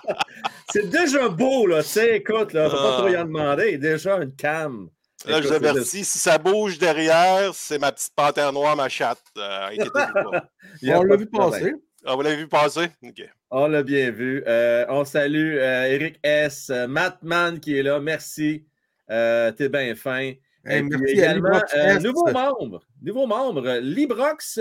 c'est 0.71 0.89
déjà 0.89 1.29
beau, 1.29 1.67
là. 1.67 1.83
Tu 1.83 1.89
sais, 1.91 2.17
écoute, 2.17 2.53
là, 2.53 2.69
faut 2.69 2.77
pas 2.77 2.99
trop 2.99 3.09
y 3.09 3.17
en 3.17 3.25
demander. 3.25 3.79
Déjà 3.79 4.17
une 4.17 4.35
cam. 4.35 4.89
Là, 5.27 5.43
je 5.43 5.49
vous 5.49 5.55
avertis, 5.55 6.05
si 6.05 6.19
ça 6.19 6.39
bouge 6.39 6.79
derrière, 6.79 7.53
c'est 7.53 7.79
ma 7.79 7.91
petite 7.91 8.15
panthère 8.15 8.53
noire, 8.53 8.77
ma 8.77 8.89
chatte. 8.89 9.23
Euh, 9.37 9.71
On 10.85 11.03
l'a 11.03 11.17
vu 11.17 11.27
passer. 11.27 11.75
Ah, 12.05 12.15
vous 12.15 12.23
l'avez 12.23 12.37
vu 12.37 12.49
passer? 12.49 12.87
On 13.51 13.67
l'a 13.67 13.83
bien 13.83 14.11
vu. 14.11 14.43
Euh, 14.47 14.87
on 14.89 15.05
salue 15.05 15.57
euh, 15.57 15.87
Eric 15.87 16.19
S. 16.23 16.71
Euh, 16.71 16.87
Mattman 16.87 17.59
qui 17.61 17.77
est 17.77 17.83
là. 17.83 18.01
Merci. 18.01 18.65
T'es 19.09 19.69
bien 19.69 19.95
fin. 19.95 20.33
Et 20.71 20.83
merci 20.83 21.15
également, 21.15 21.61
nouveau 22.01 22.31
membre. 22.31 22.83
Nouveau 23.03 23.27
membre. 23.27 23.79
Librox. 23.81 24.61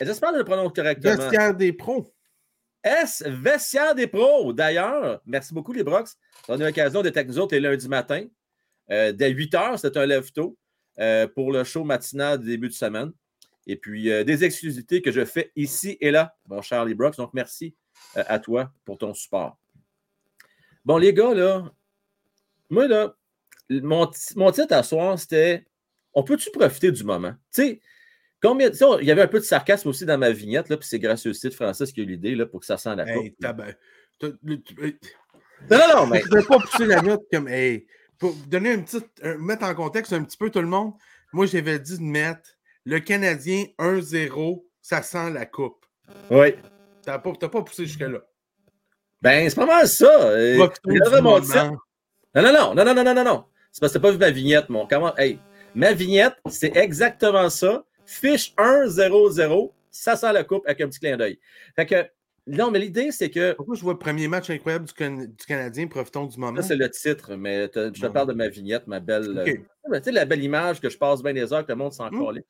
J'espère 0.00 0.30
que 0.30 0.36
je 0.36 0.38
le 0.40 0.44
prononce 0.44 0.72
correctement. 0.72 1.16
Vestiaire 1.16 1.54
des 1.54 1.72
pros. 1.72 2.06
S, 2.88 3.22
vestiaire 3.26 3.94
des 3.94 4.06
pros. 4.06 4.52
D'ailleurs, 4.52 5.20
merci 5.26 5.52
beaucoup 5.52 5.72
les 5.72 5.84
Brox. 5.84 6.16
On 6.48 6.60
a 6.60 6.64
l'occasion 6.64 7.02
d'être 7.02 7.16
avec 7.16 7.28
nous 7.28 7.38
autres 7.38 7.54
les 7.54 7.60
lundis 7.60 7.88
matin. 7.88 8.26
Euh, 8.90 9.12
dès 9.12 9.30
8 9.30 9.54
heures, 9.54 9.78
c'est 9.78 9.96
un 9.96 10.06
lève-tôt 10.06 10.56
euh, 10.98 11.28
pour 11.28 11.52
le 11.52 11.64
show 11.64 11.84
matinal 11.84 12.38
du 12.38 12.46
début 12.46 12.68
de 12.68 12.74
semaine. 12.74 13.12
Et 13.66 13.76
puis, 13.76 14.10
euh, 14.10 14.24
des 14.24 14.44
exclusivités 14.44 15.02
que 15.02 15.12
je 15.12 15.24
fais 15.24 15.52
ici 15.54 15.98
et 16.00 16.10
là, 16.10 16.34
mon 16.46 16.62
Charlie 16.62 16.94
Brooks. 16.94 17.16
Donc, 17.16 17.34
merci 17.34 17.74
à 18.14 18.38
toi 18.38 18.72
pour 18.84 18.96
ton 18.96 19.12
support. 19.12 19.58
Bon, 20.84 20.96
les 20.96 21.12
gars, 21.12 21.34
là, 21.34 21.70
moi, 22.70 22.88
là, 22.88 23.14
mon, 23.68 24.10
mon 24.36 24.50
titre 24.52 24.74
à 24.74 24.82
soir, 24.82 25.18
c'était 25.18 25.66
On 26.14 26.22
peut-tu 26.22 26.50
profiter 26.50 26.90
du 26.90 27.04
moment? 27.04 27.32
Tu 27.52 27.62
sais, 27.62 27.80
combien. 28.42 28.70
il 28.70 29.06
y 29.06 29.10
avait 29.10 29.22
un 29.22 29.28
peu 29.28 29.38
de 29.38 29.44
sarcasme 29.44 29.88
aussi 29.88 30.04
dans 30.04 30.18
ma 30.18 30.30
vignette, 30.30 30.68
là, 30.68 30.76
puis 30.76 30.88
c'est 30.88 30.98
grâce 30.98 31.26
au 31.26 31.32
site 31.32 31.54
Francis 31.54 31.92
qui 31.92 32.00
a 32.00 32.04
eu 32.04 32.06
l'idée 32.06 32.34
là, 32.34 32.46
pour 32.46 32.60
que 32.60 32.66
ça 32.66 32.76
sente 32.76 32.96
la 32.96 33.12
coupe. 33.12 33.34
non, 34.22 34.30
non, 35.70 35.96
non, 35.96 36.06
mais. 36.06 36.22
Tu 36.22 36.34
ne 36.34 36.42
pas 36.42 36.58
pousser 36.58 36.86
la 36.86 37.02
note 37.02 37.22
comme. 37.32 37.48
Hey, 37.48 37.86
pour 38.18 38.34
donner 38.48 38.72
un 38.72 38.82
petit. 38.82 39.02
mettre 39.38 39.64
en 39.64 39.74
contexte 39.74 40.12
un 40.12 40.24
petit 40.24 40.36
peu 40.36 40.50
tout 40.50 40.60
le 40.60 40.66
monde, 40.66 40.92
moi, 41.32 41.46
j'avais 41.46 41.78
dit 41.78 41.98
de 41.98 42.04
mettre 42.04 42.50
le 42.84 43.00
Canadien 43.00 43.66
1-0, 43.78 44.64
ça 44.80 45.02
sent 45.02 45.30
la 45.30 45.46
coupe. 45.46 45.84
Oui. 46.30 46.54
Tu 47.02 47.10
n'as 47.10 47.18
pas, 47.18 47.32
pas, 47.32 47.62
poussé 47.62 47.86
jusque-là. 47.86 48.20
Ben, 49.20 49.48
c'est 49.48 49.56
pas 49.56 49.66
mal 49.66 49.86
ça. 49.86 50.32
mon 51.20 51.40
Non, 51.40 51.78
non, 52.34 52.52
non, 52.52 52.74
non, 52.74 52.94
non, 52.94 53.04
non, 53.04 53.14
non, 53.14 53.24
non. 53.24 53.44
C'est 53.72 53.80
parce 53.80 53.92
que 53.92 53.98
tu 53.98 54.02
pas 54.02 54.10
vu 54.10 54.18
ma 54.18 54.30
vignette, 54.30 54.68
mon. 54.68 54.86
Comment... 54.86 55.14
Hey, 55.16 55.38
ma 55.74 55.92
vignette, 55.92 56.34
c'est 56.48 56.76
exactement 56.76 57.50
ça. 57.50 57.84
Fiche 58.08 58.54
1-0-0, 58.56 59.70
ça 59.90 60.16
sent 60.16 60.32
la 60.32 60.42
coupe 60.42 60.66
avec 60.66 60.80
un 60.80 60.88
petit 60.88 60.98
clin 60.98 61.18
d'œil. 61.18 61.38
Fait 61.76 61.84
que, 61.84 62.06
non, 62.46 62.70
mais 62.70 62.78
l'idée, 62.78 63.12
c'est 63.12 63.28
que. 63.28 63.52
Pourquoi 63.52 63.74
je 63.74 63.82
vois 63.82 63.92
le 63.92 63.98
premier 63.98 64.28
match 64.28 64.48
incroyable 64.48 64.86
du, 64.86 64.94
Canadien, 65.46 65.86
profitons 65.88 66.24
du 66.24 66.38
moment? 66.38 66.62
Ça, 66.62 66.68
c'est 66.68 66.76
le 66.76 66.88
titre, 66.88 67.36
mais 67.36 67.70
je 67.74 68.00
te 68.00 68.06
parle 68.06 68.28
de 68.28 68.32
ma 68.32 68.48
vignette, 68.48 68.86
ma 68.86 68.98
belle. 68.98 69.44
Tu 69.44 69.62
sais, 70.02 70.10
la 70.10 70.24
belle 70.24 70.42
image 70.42 70.80
que 70.80 70.88
je 70.88 70.96
passe 70.96 71.22
bien 71.22 71.34
des 71.34 71.52
heures 71.52 71.66
que 71.66 71.72
le 71.72 71.76
monde 71.76 71.92
s'en 71.92 72.10
mmh. 72.10 72.40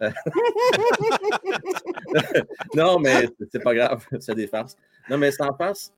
non, 2.74 3.00
mais 3.00 3.28
c'est 3.50 3.62
pas 3.62 3.74
grave, 3.74 4.06
c'est 4.20 4.34
des 4.34 4.46
farces. 4.46 4.78
Non, 5.10 5.18
mais 5.18 5.30
sans 5.30 5.54
farce, 5.56 5.92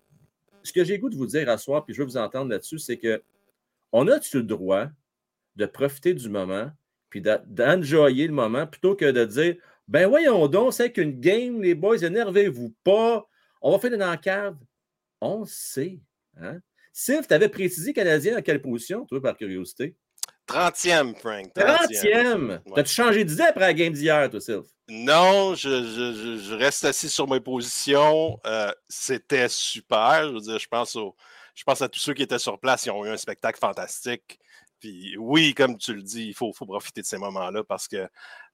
ce 0.65 0.73
que 0.73 0.83
j'ai 0.83 0.99
goût 0.99 1.11
de 1.11 1.17
vous 1.17 1.27
dire 1.27 1.49
à 1.49 1.59
soir, 1.59 1.85
puis 1.85 1.95
je 1.95 2.01
veux 2.01 2.07
vous 2.07 2.17
entendre 2.17 2.51
là-dessus, 2.51 2.81
c'est 2.81 2.97
que 2.97 3.23
on 3.93 4.09
a-tu 4.09 4.39
le 4.39 4.43
droit 4.43 4.89
de 5.55 5.67
profiter 5.67 6.15
du 6.15 6.29
moment, 6.29 6.73
puis 7.15 7.23
d'enjoyer 7.47 8.27
le 8.27 8.33
moment, 8.33 8.67
plutôt 8.67 8.97
que 8.97 9.05
de 9.05 9.25
dire 9.25 9.55
ben 9.87 10.09
voyons 10.09 10.49
donc, 10.49 10.75
c'est 10.75 10.91
qu'une 10.91 11.21
game, 11.21 11.63
les 11.63 11.77
boys, 11.77 11.99
énervez-vous 11.99 12.75
pas, 12.83 13.25
on 13.63 13.71
va 13.71 13.79
faire 13.79 13.97
dans 13.97 14.11
la 14.11 14.17
cave. 14.17 14.57
On 15.21 15.45
sait. 15.45 16.01
Hein? 16.41 16.59
Sylph, 16.93 17.29
tu 17.29 17.35
avais 17.35 17.49
précisé 17.49 17.93
Canadien 17.93 18.37
à 18.37 18.43
quelle 18.43 18.61
position, 18.61 19.07
toi, 19.07 19.23
par 19.23 19.37
curiosité? 19.37 19.95
30e, 20.49 21.15
Frank. 21.15 21.55
30e. 21.55 22.61
T'as-tu 22.75 22.93
changé 22.93 23.25
d'idée 23.25 23.45
après 23.45 23.61
la 23.61 23.75
game 23.75 23.93
d'hier, 23.93 24.29
toi, 24.29 24.41
Sylph? 24.41 24.67
Non, 24.89 25.55
je, 25.55 25.69
je, 25.69 26.39
je, 26.39 26.55
reste 26.55 26.85
assis 26.85 27.09
sur 27.09 27.29
mes 27.29 27.41
positions. 27.41 28.41
Euh, 28.45 28.73
c'était 28.89 29.49
super. 29.49 30.29
Je 30.29 30.35
veux 30.35 30.41
dire, 30.41 30.59
je 30.59 30.67
pense, 30.67 30.99
je 31.55 31.63
pense 31.63 31.81
à 31.81 31.89
tous 31.89 32.01
ceux 32.01 32.13
qui 32.13 32.23
étaient 32.25 32.41
sur 32.41 32.59
place. 32.59 32.87
Ils 32.87 32.91
ont 32.91 33.07
eu 33.07 33.11
un 33.11 33.17
spectacle 33.17 33.61
fantastique. 33.61 34.41
Puis 34.85 35.17
oui, 35.17 35.55
comme 35.55 35.79
tu 35.79 35.95
le 35.95 36.03
dis, 36.03 36.27
il 36.27 36.35
faut, 36.35 36.53
faut 36.53 36.67
profiter 36.67 37.01
de 37.01 37.07
ces 37.07 37.17
moments-là 37.17 37.65
parce 37.65 37.89
que 37.89 38.07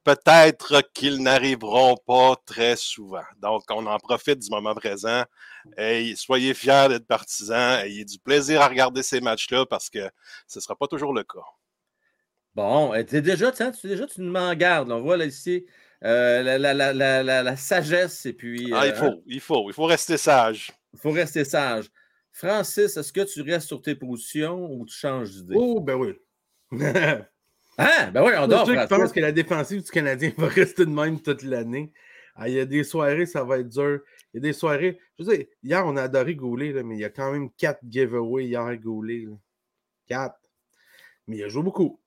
peut-être 0.05 0.81
qu'ils 0.95 1.21
n'arriveront 1.21 1.97
pas 2.07 2.37
très 2.47 2.77
souvent. 2.77 3.25
Donc, 3.43 3.65
on 3.69 3.85
en 3.85 3.99
profite 3.99 4.39
du 4.39 4.49
moment 4.49 4.73
présent. 4.77 5.25
Et 5.77 6.15
soyez 6.15 6.55
fiers 6.55 6.87
d'être 6.89 7.09
partisans. 7.09 7.81
Ayez 7.85 8.05
du 8.05 8.21
plaisir 8.21 8.61
à 8.61 8.69
regarder 8.69 9.03
ces 9.03 9.21
matchs-là 9.21 9.67
parce 9.67 9.91
que 9.91 10.09
ce 10.47 10.61
ne 10.61 10.63
sera 10.63 10.77
pas 10.77 10.87
toujours 10.87 11.13
le 11.13 11.25
cas. 11.25 11.41
Bon, 12.55 12.93
tu 13.03 13.21
déjà, 13.21 13.51
tu 13.51 13.89
déjà, 13.89 14.07
tu 14.07 14.21
m'en 14.21 14.55
gardes. 14.55 14.93
On 14.93 15.01
voit 15.01 15.17
là 15.17 15.25
ici 15.25 15.67
euh, 16.05 16.59
la, 16.59 17.57
sagesse 17.57 18.25
et 18.25 18.35
puis. 18.35 18.73
ah, 18.73 18.87
il 18.87 18.93
euh, 18.93 18.95
faut, 18.95 19.23
il 19.27 19.41
faut, 19.41 19.69
il 19.69 19.73
faut 19.73 19.87
rester 19.87 20.17
sage. 20.17 20.71
Il 20.93 21.01
faut 21.01 21.11
rester 21.11 21.45
sage. 21.45 21.91
Francis, 22.33 22.97
est-ce 22.97 23.13
que 23.13 23.21
tu 23.23 23.43
restes 23.43 23.69
sur 23.69 23.83
tes 23.83 23.95
positions 23.95 24.73
ou 24.73 24.87
tu 24.87 24.95
changes 24.95 25.31
d'idée? 25.31 25.55
Oh, 25.57 25.81
ben 25.81 25.97
oui. 25.97 26.15
ah, 27.77 28.07
ben 28.13 28.25
oui, 28.25 28.33
on 28.39 28.47
dort. 28.47 28.67
Je 28.67 28.87
pense 28.87 29.13
que 29.13 29.21
la 29.21 29.33
défensive 29.33 29.83
du 29.83 29.91
Canadien 29.91 30.33
va 30.39 30.47
rester 30.47 30.85
de 30.85 30.91
même 30.91 31.21
toute 31.21 31.43
l'année. 31.43 31.93
Ah, 32.37 32.49
il 32.49 32.55
y 32.55 32.61
a 32.61 32.65
des 32.65 32.85
soirées, 32.85 33.27
ça 33.27 33.45
va 33.45 33.59
être 33.59 33.69
dur. 33.69 34.01
Il 34.33 34.37
y 34.37 34.39
a 34.39 34.41
des 34.41 34.53
soirées. 34.53 34.99
Je 35.19 35.25
veux 35.25 35.37
dire, 35.37 35.47
hier, 35.63 35.87
on 35.87 35.97
a 35.97 36.05
adoré 36.05 36.35
Goulet, 36.35 36.73
mais 36.83 36.97
il 36.97 37.01
y 37.01 37.05
a 37.05 37.11
quand 37.11 37.33
même 37.33 37.51
quatre 37.51 37.81
giveaways 37.89 38.47
hier 38.47 38.77
Goulet. 38.79 39.27
Quatre. 40.07 40.39
Mais 41.27 41.39
il 41.39 41.45
a 41.45 41.49
joué 41.49 41.63
beaucoup. 41.63 42.01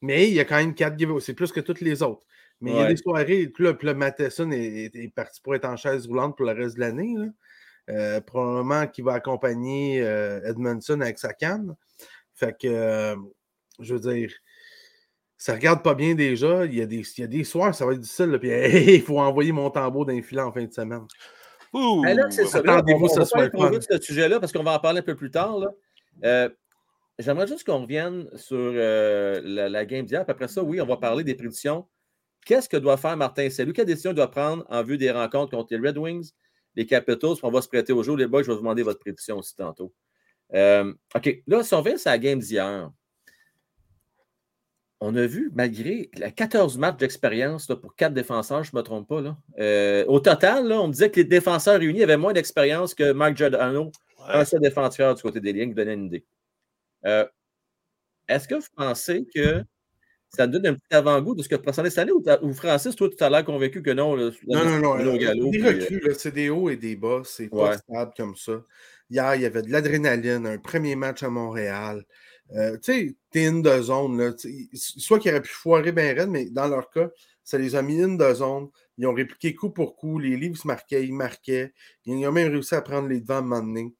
Mais 0.00 0.28
il 0.28 0.34
y 0.34 0.40
a 0.40 0.44
quand 0.44 0.56
même 0.56 0.74
quatre 0.74 0.98
giveaways. 0.98 1.20
C'est 1.20 1.34
plus 1.34 1.50
que 1.50 1.60
toutes 1.60 1.80
les 1.80 2.02
autres. 2.02 2.22
Mais 2.60 2.70
il 2.70 2.76
y 2.76 2.80
a 2.80 2.86
des 2.86 2.96
soirées. 2.96 3.48
Puis 3.48 3.64
là, 3.64 3.76
le 3.80 3.94
Matheson 3.94 4.50
est, 4.52 5.12
parti 5.14 5.40
pour 5.40 5.54
être 5.56 5.64
en 5.64 5.76
chaise 5.76 6.06
roulante 6.06 6.36
pour 6.36 6.46
le 6.46 6.52
reste 6.52 6.76
de 6.76 6.80
l'année. 6.80 7.16
Euh, 7.90 8.20
probablement 8.20 8.86
qu'il 8.86 9.04
va 9.04 9.14
accompagner 9.14 10.00
euh, 10.02 10.40
Edmondson 10.44 11.00
avec 11.00 11.18
sa 11.18 11.32
canne. 11.32 11.74
Fait 12.34 12.56
que, 12.56 12.68
euh, 12.68 13.16
je 13.80 13.94
veux 13.94 14.00
dire, 14.00 14.32
ça 15.36 15.54
regarde 15.54 15.82
pas 15.82 15.94
bien 15.94 16.14
déjà. 16.14 16.64
Il 16.64 16.74
y 16.74 16.80
a 16.80 16.86
des, 16.86 17.00
il 17.00 17.20
y 17.20 17.24
a 17.24 17.26
des 17.26 17.44
soirs, 17.44 17.74
ça 17.74 17.84
va 17.84 17.92
être 17.92 18.00
difficile. 18.00 18.38
puis 18.40 18.50
il 18.94 19.02
faut 19.02 19.18
envoyer 19.18 19.52
mon 19.52 19.70
tambour 19.70 20.06
d'un 20.06 20.22
filet 20.22 20.42
en 20.42 20.52
fin 20.52 20.64
de 20.64 20.72
semaine. 20.72 21.06
Ouh, 21.72 22.02
ben 22.02 22.16
là, 22.16 22.30
c'est 22.30 22.46
ça. 22.46 22.58
Attendez-vous, 22.58 23.08
ça 23.08 23.24
de 23.24 23.80
ce 23.80 24.00
sujet-là 24.00 24.38
parce 24.38 24.52
qu'on 24.52 24.62
va 24.62 24.74
en 24.74 24.78
parler 24.78 25.00
un 25.00 25.04
peu 25.04 25.16
plus 25.16 25.30
tard. 25.30 25.58
Là. 25.58 26.50
J'aimerais 27.18 27.46
juste 27.46 27.64
qu'on 27.64 27.82
revienne 27.82 28.28
sur 28.36 28.56
euh, 28.56 29.40
la, 29.44 29.84
game 29.84 30.06
d'hier. 30.06 30.24
Après 30.26 30.48
ça, 30.48 30.62
oui, 30.62 30.80
on 30.80 30.86
va 30.86 30.96
parler 30.96 31.24
des 31.24 31.34
prédictions. 31.34 31.86
Qu'est-ce 32.44 32.68
que 32.68 32.76
doit 32.76 32.96
faire 32.96 33.16
Martin 33.16 33.48
Salut? 33.50 33.72
Quelle 33.72 33.86
décision 33.86 34.10
il 34.10 34.16
doit 34.16 34.30
prendre 34.30 34.64
en 34.68 34.82
vue 34.82 34.98
des 34.98 35.10
rencontres 35.10 35.56
contre 35.56 35.74
les 35.74 35.88
Red 35.88 35.98
Wings, 35.98 36.32
les 36.74 36.86
Capitals? 36.86 37.36
On 37.42 37.50
va 37.50 37.62
se 37.62 37.68
prêter 37.68 37.92
au 37.92 38.02
jour. 38.02 38.16
Les 38.16 38.26
boys, 38.26 38.42
je 38.42 38.48
vais 38.48 38.54
vous 38.54 38.60
demander 38.60 38.82
votre 38.82 39.00
prédiction 39.00 39.38
aussi 39.38 39.54
tantôt. 39.54 39.92
Euh, 40.54 40.92
OK, 41.14 41.42
là, 41.46 41.62
si 41.62 41.74
on 41.74 41.82
revient 41.82 41.98
sur 41.98 42.10
la 42.10 42.18
game 42.18 42.38
d'hier, 42.38 42.90
on 45.00 45.16
a 45.16 45.26
vu, 45.26 45.50
malgré 45.54 46.10
la 46.16 46.30
14 46.30 46.78
matchs 46.78 46.98
d'expérience 46.98 47.66
pour 47.66 47.96
quatre 47.96 48.14
défenseurs, 48.14 48.62
je 48.62 48.70
ne 48.72 48.78
me 48.78 48.82
trompe 48.84 49.08
pas, 49.08 49.20
là, 49.20 49.36
euh, 49.58 50.04
au 50.06 50.20
total, 50.20 50.68
là, 50.68 50.80
on 50.80 50.86
me 50.86 50.92
disait 50.92 51.10
que 51.10 51.16
les 51.16 51.24
défenseurs 51.24 51.80
réunis 51.80 52.04
avaient 52.04 52.16
moins 52.16 52.32
d'expérience 52.32 52.94
que 52.94 53.12
Mike 53.12 53.36
Giordano, 53.36 53.90
un 54.28 54.44
seul 54.44 54.60
défenseur 54.60 55.14
du 55.16 55.22
côté 55.22 55.40
des 55.40 55.52
lignes, 55.52 55.70
qui 55.70 55.74
donnait 55.74 55.94
une 55.94 56.06
idée. 56.06 56.24
Euh, 57.04 57.26
est-ce 58.28 58.46
que 58.46 58.54
vous 58.54 58.68
pensez 58.76 59.26
que 59.34 59.64
ça 60.34 60.46
donne 60.46 60.66
un 60.66 60.74
petit 60.74 60.94
avant-goût 60.94 61.34
de 61.34 61.42
ce 61.42 61.48
que 61.48 61.56
vous 61.56 61.72
cette 61.72 61.98
année 61.98 62.12
ou, 62.12 62.52
Francis, 62.54 62.96
toi, 62.96 63.08
tu 63.14 63.22
as 63.22 63.28
l'air 63.28 63.44
convaincu 63.44 63.82
que 63.82 63.90
non? 63.90 64.16
non, 64.16 64.32
non, 64.64 64.78
non. 64.78 65.14
Euh, 65.14 66.14
c'est 66.16 66.32
des 66.32 66.48
hauts 66.48 66.70
et 66.70 66.76
des 66.76 66.96
bas. 66.96 67.22
C'est 67.24 67.48
pas 67.48 67.76
stable 67.76 68.12
comme 68.16 68.34
ça. 68.36 68.62
Hier, 69.10 69.34
il 69.34 69.42
y 69.42 69.44
avait 69.44 69.62
de 69.62 69.70
l'adrénaline, 69.70 70.46
un 70.46 70.58
premier 70.58 70.96
match 70.96 71.22
à 71.22 71.28
Montréal. 71.28 72.04
Euh, 72.54 72.78
tu 72.78 72.92
sais, 72.92 73.16
t'es 73.30 73.46
une 73.46 73.60
de 73.60 73.82
zone. 73.82 74.18
Là, 74.18 74.32
soit 74.74 75.18
qu'ils 75.18 75.32
auraient 75.32 75.42
pu 75.42 75.52
foirer 75.52 75.92
bien 75.92 76.14
raide, 76.14 76.30
mais 76.30 76.46
dans 76.46 76.66
leur 76.66 76.88
cas, 76.90 77.10
ça 77.44 77.58
les 77.58 77.74
a 77.74 77.82
mis 77.82 78.00
une 78.00 78.16
de 78.16 78.34
zone. 78.34 78.68
Ils 78.96 79.06
ont 79.06 79.14
répliqué 79.14 79.54
coup 79.54 79.70
pour 79.70 79.96
coup. 79.96 80.18
Les 80.18 80.36
livres 80.36 80.56
se 80.56 80.66
marquaient, 80.66 81.04
ils 81.04 81.14
marquaient. 81.14 81.74
Ils 82.06 82.26
ont 82.26 82.32
même 82.32 82.50
réussi 82.50 82.74
à 82.74 82.80
prendre 82.80 83.08
les 83.08 83.20
devants 83.20 83.34
à 83.34 83.38
un 83.38 83.42
moment 83.42 83.60
donné. 83.60 83.94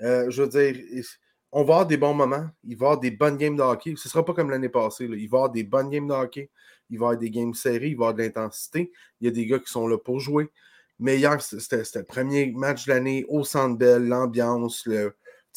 je 0.00 0.42
veux 0.42 0.48
dire, 0.48 1.04
on 1.52 1.64
va 1.64 1.74
avoir 1.74 1.86
des 1.86 1.96
bons 1.96 2.14
moments. 2.14 2.46
Il 2.64 2.76
va 2.76 2.84
y 2.84 2.88
avoir 2.88 3.00
des 3.00 3.10
bonnes 3.10 3.36
games 3.36 3.56
de 3.56 3.62
hockey. 3.62 3.94
Ce 3.96 4.08
ne 4.08 4.10
sera 4.10 4.24
pas 4.24 4.34
comme 4.34 4.50
l'année 4.50 4.68
passée. 4.68 5.04
Il 5.04 5.10
va 5.10 5.16
y 5.16 5.24
avoir 5.26 5.50
des 5.50 5.64
bonnes 5.64 5.90
games 5.90 6.06
de 6.06 6.12
hockey. 6.12 6.50
Il 6.90 6.98
va 6.98 7.04
y 7.04 7.06
avoir 7.06 7.18
des 7.18 7.30
games 7.30 7.54
serrées. 7.54 7.88
Il 7.88 7.96
va 7.96 8.06
y 8.06 8.08
avoir 8.08 8.14
de 8.14 8.22
l'intensité. 8.22 8.92
Il 9.20 9.26
y 9.26 9.28
a 9.28 9.30
des 9.30 9.46
gars 9.46 9.58
qui 9.58 9.70
sont 9.70 9.86
là 9.88 9.98
pour 9.98 10.20
jouer. 10.20 10.50
Mais 10.98 11.18
hier, 11.18 11.40
c'était 11.40 11.82
le 11.94 12.04
premier 12.04 12.52
match 12.52 12.86
de 12.86 12.92
l'année 12.92 13.24
au 13.28 13.44
centre 13.44 13.76
belle, 13.76 14.06
l'ambiance, 14.08 14.88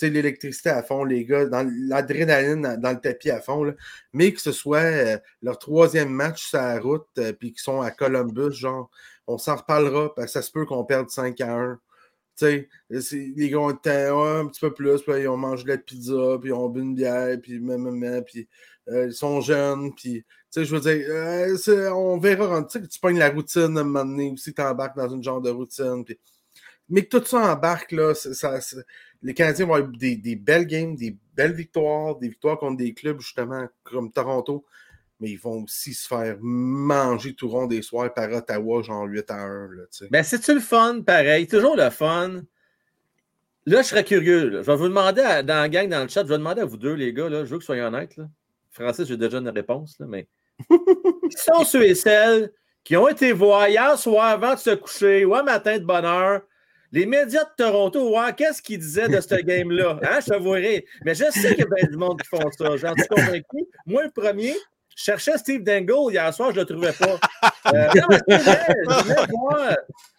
l'électricité 0.01 0.69
à 0.69 0.83
fond, 0.83 1.03
les 1.03 1.25
gars, 1.25 1.45
dans 1.45 1.69
l'adrénaline 1.87 2.77
dans 2.77 2.91
le 2.91 2.99
tapis 2.99 3.31
à 3.31 3.41
fond. 3.41 3.73
Mais 4.13 4.33
que 4.33 4.41
ce 4.41 4.51
soit 4.51 4.79
euh, 4.79 5.17
leur 5.41 5.57
troisième 5.57 6.09
match 6.09 6.49
sur 6.49 6.59
la 6.59 6.79
route, 6.79 7.07
euh, 7.17 7.33
puis 7.33 7.51
qu'ils 7.51 7.61
sont 7.61 7.81
à 7.81 7.91
Columbus, 7.91 8.53
genre, 8.53 8.89
on 9.27 9.37
s'en 9.37 9.55
reparlera, 9.55 10.13
parce 10.15 10.27
que 10.27 10.31
ça 10.33 10.41
se 10.41 10.51
peut 10.51 10.65
qu'on 10.65 10.83
perde 10.85 11.09
5 11.09 11.39
à 11.41 11.53
1 11.53 11.79
les 12.41 13.49
gars 13.49 13.59
ont 13.59 13.69
un 13.69 14.47
petit 14.47 14.59
peu 14.59 14.73
plus, 14.73 15.01
puis 15.01 15.21
ils 15.21 15.27
ont 15.27 15.37
mangé 15.37 15.63
de 15.63 15.69
la 15.69 15.77
pizza, 15.77 16.37
puis 16.39 16.49
ils 16.49 16.53
ont 16.53 16.69
bu 16.69 16.81
une 16.81 16.95
bière, 16.95 17.37
puis 17.41 17.59
même, 17.59 18.23
puis 18.25 18.47
euh, 18.89 19.07
ils 19.07 19.13
sont 19.13 19.41
jeunes, 19.41 19.93
puis 19.95 20.25
je 20.55 20.75
veux 20.75 20.79
dire, 20.79 21.05
euh, 21.09 21.91
on 21.91 22.17
verra, 22.17 22.63
tu 22.63 22.79
sais, 22.79 22.87
tu 22.87 22.99
pognes 22.99 23.19
la 23.19 23.29
routine 23.29 23.77
à 23.77 23.81
un 23.81 23.83
moment 23.83 24.05
donné, 24.05 24.31
aussi 24.31 24.53
tu 24.53 24.61
embarques 24.61 24.97
dans 24.97 25.09
une 25.09 25.23
genre 25.23 25.41
de 25.41 25.49
routine, 25.49 26.03
puis... 26.03 26.19
mais 26.89 27.05
que 27.05 27.17
tout 27.17 27.25
ça 27.25 27.53
embarque, 27.53 27.91
là, 27.91 28.13
les 29.21 29.33
Canadiens 29.33 29.65
vont 29.65 29.75
avoir 29.75 29.91
des, 29.91 30.35
belles 30.35 30.65
games, 30.65 30.95
des 30.95 31.17
belles 31.35 31.53
victoires, 31.53 32.17
des 32.17 32.29
victoires 32.29 32.57
contre 32.57 32.77
des 32.77 32.93
clubs, 32.93 33.19
justement, 33.19 33.67
comme 33.83 34.11
Toronto, 34.11 34.65
mais 35.19 35.31
ils 35.31 35.39
vont 35.39 35.63
aussi 35.63 35.93
se 35.93 36.07
faire 36.07 36.37
manger 36.39 37.33
tout 37.33 37.49
rond 37.49 37.67
des 37.67 37.81
soirs 37.81 38.13
par 38.13 38.31
Ottawa, 38.31 38.81
genre 38.81 39.05
8 39.05 39.31
à 39.31 39.35
1. 39.35 39.67
Là, 39.71 39.83
ben, 40.09 40.23
c'est-tu 40.23 40.53
le 40.53 40.59
fun, 40.59 41.01
pareil? 41.01 41.47
Toujours 41.47 41.75
le 41.75 41.89
fun 41.89 42.41
Là, 43.65 43.81
je 43.81 43.87
serais 43.87 44.03
curieux. 44.03 44.51
Je 44.51 44.57
vais 44.65 44.75
vous 44.75 44.87
demander 44.87 45.21
dans 45.43 45.61
la 45.61 45.69
gang, 45.69 45.87
dans 45.89 46.01
le 46.01 46.07
chat, 46.07 46.23
je 46.23 46.29
vais 46.29 46.37
demander 46.37 46.61
à 46.61 46.65
vous 46.65 46.77
deux, 46.77 46.93
les 46.93 47.13
gars, 47.13 47.29
là, 47.29 47.45
je 47.45 47.49
veux 47.51 47.57
que 47.57 47.63
vous 47.63 47.65
soyez 47.65 47.81
honnêtes. 47.81 48.17
Là. 48.17 48.27
Francis, 48.71 49.07
j'ai 49.07 49.17
déjà 49.17 49.37
une 49.37 49.49
réponse, 49.49 49.99
là, 49.99 50.05
mais 50.07 50.27
qui 50.69 51.37
sont 51.37 51.63
ceux 51.63 51.83
et 51.83 51.95
celles 51.95 52.51
qui 52.83 52.97
ont 52.97 53.07
été 53.07 53.31
voir 53.31 53.67
hier 53.67 53.97
soir 53.97 54.25
avant 54.25 54.53
de 54.55 54.59
se 54.59 54.71
coucher 54.71 55.25
ou 55.25 55.35
un 55.35 55.43
matin 55.43 55.77
de 55.77 55.83
bonne 55.83 56.05
heure 56.05 56.41
les 56.91 57.05
médias 57.05 57.43
de 57.43 57.49
Toronto, 57.57 58.17
ouais, 58.17 58.33
qu'est-ce 58.35 58.61
qu'ils 58.61 58.79
disaient 58.79 59.07
de 59.07 59.21
ce 59.21 59.35
game-là? 59.43 59.99
Hein, 60.03 60.19
je 60.21 60.27
t'avouerai. 60.27 60.85
Mais 61.05 61.13
je 61.13 61.25
sais 61.31 61.55
qu'il 61.55 61.59
y 61.59 61.63
a 61.63 61.75
bien 61.75 61.87
du 61.89 61.97
monde 61.97 62.21
qui 62.21 62.27
font 62.27 62.49
ça. 62.51 62.77
J'en 62.77 62.95
suis 62.95 63.07
convaincu. 63.07 63.65
Moi, 63.85 64.03
le 64.03 64.11
premier, 64.11 64.55
je 64.99 65.05
cherchais 65.05 65.37
Steve 65.37 65.63
Dangle 65.63 66.11
hier 66.11 66.33
soir, 66.33 66.51
je 66.51 66.59
ne 66.59 66.65
le 66.65 66.65
trouvais 66.65 66.91
pas. 66.91 67.17
Euh, 67.73 67.87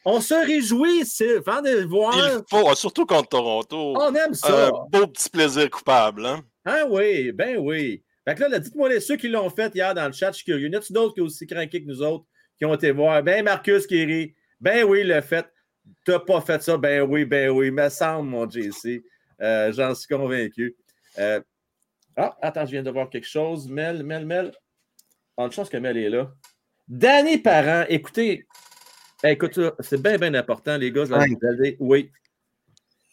On 0.06 0.22
se 0.22 0.32
réjouit, 0.32 1.04
c'est 1.04 1.36
de 1.36 1.86
voir. 1.86 2.14
Il 2.16 2.42
faut, 2.48 2.74
surtout 2.74 3.04
contre 3.04 3.28
Toronto. 3.28 3.94
On 3.98 4.14
aime 4.14 4.32
ça. 4.32 4.68
Un 4.68 4.70
beau 4.88 5.06
petit 5.06 5.28
plaisir 5.28 5.68
coupable. 5.68 6.24
Hein? 6.24 6.42
Ah 6.64 6.84
oui, 6.88 7.30
ben 7.30 7.58
oui. 7.58 8.02
Fait 8.26 8.34
que 8.34 8.44
là, 8.44 8.58
dites-moi 8.58 8.98
ceux 9.00 9.16
qui 9.16 9.28
l'ont 9.28 9.50
fait 9.50 9.74
hier 9.74 9.92
dans 9.92 10.06
le 10.06 10.12
chat, 10.12 10.30
je 10.30 10.36
suis 10.36 10.46
curieux. 10.46 10.68
Y 10.68 10.74
en 10.74 10.80
a 10.80 10.82
d'autres 10.88 11.12
qui 11.12 11.20
ont 11.20 11.24
aussi 11.24 11.46
craqué 11.46 11.82
que 11.82 11.86
nous 11.86 12.00
autres, 12.00 12.24
qui 12.56 12.64
ont 12.64 12.72
été 12.72 12.90
voir? 12.90 13.22
Ben 13.22 13.44
Marcus 13.44 13.86
Kerry, 13.86 14.34
ben 14.62 14.84
oui, 14.84 15.04
le 15.04 15.20
fait. 15.20 15.46
T'as 16.06 16.20
pas 16.20 16.40
fait 16.40 16.62
ça? 16.62 16.78
Ben 16.78 17.02
oui, 17.02 17.26
ben 17.26 17.50
oui. 17.50 17.70
Me 17.70 17.90
semble, 17.90 18.30
mon 18.30 18.48
JC. 18.48 19.04
Euh, 19.42 19.72
j'en 19.72 19.94
suis 19.94 20.08
convaincu. 20.08 20.74
Euh, 21.18 21.40
ah, 22.16 22.34
attends, 22.40 22.64
je 22.64 22.70
viens 22.70 22.82
de 22.82 22.90
voir 22.90 23.10
quelque 23.10 23.28
chose. 23.28 23.68
Mel, 23.68 24.02
Mel, 24.04 24.24
Mel. 24.24 24.52
On 25.40 25.46
a 25.46 25.50
chance 25.50 25.70
que 25.70 25.78
Mel 25.78 25.96
est 25.96 26.10
là. 26.10 26.30
Danny 26.86 27.38
Parent, 27.38 27.86
écoutez, 27.88 28.46
écoute, 29.24 29.58
c'est 29.78 30.02
bien, 30.02 30.18
bien 30.18 30.34
important, 30.34 30.76
les 30.76 30.92
gars. 30.92 31.06
Je 31.06 31.14
vais 31.14 31.76
vous 31.80 31.86
oui. 31.86 32.12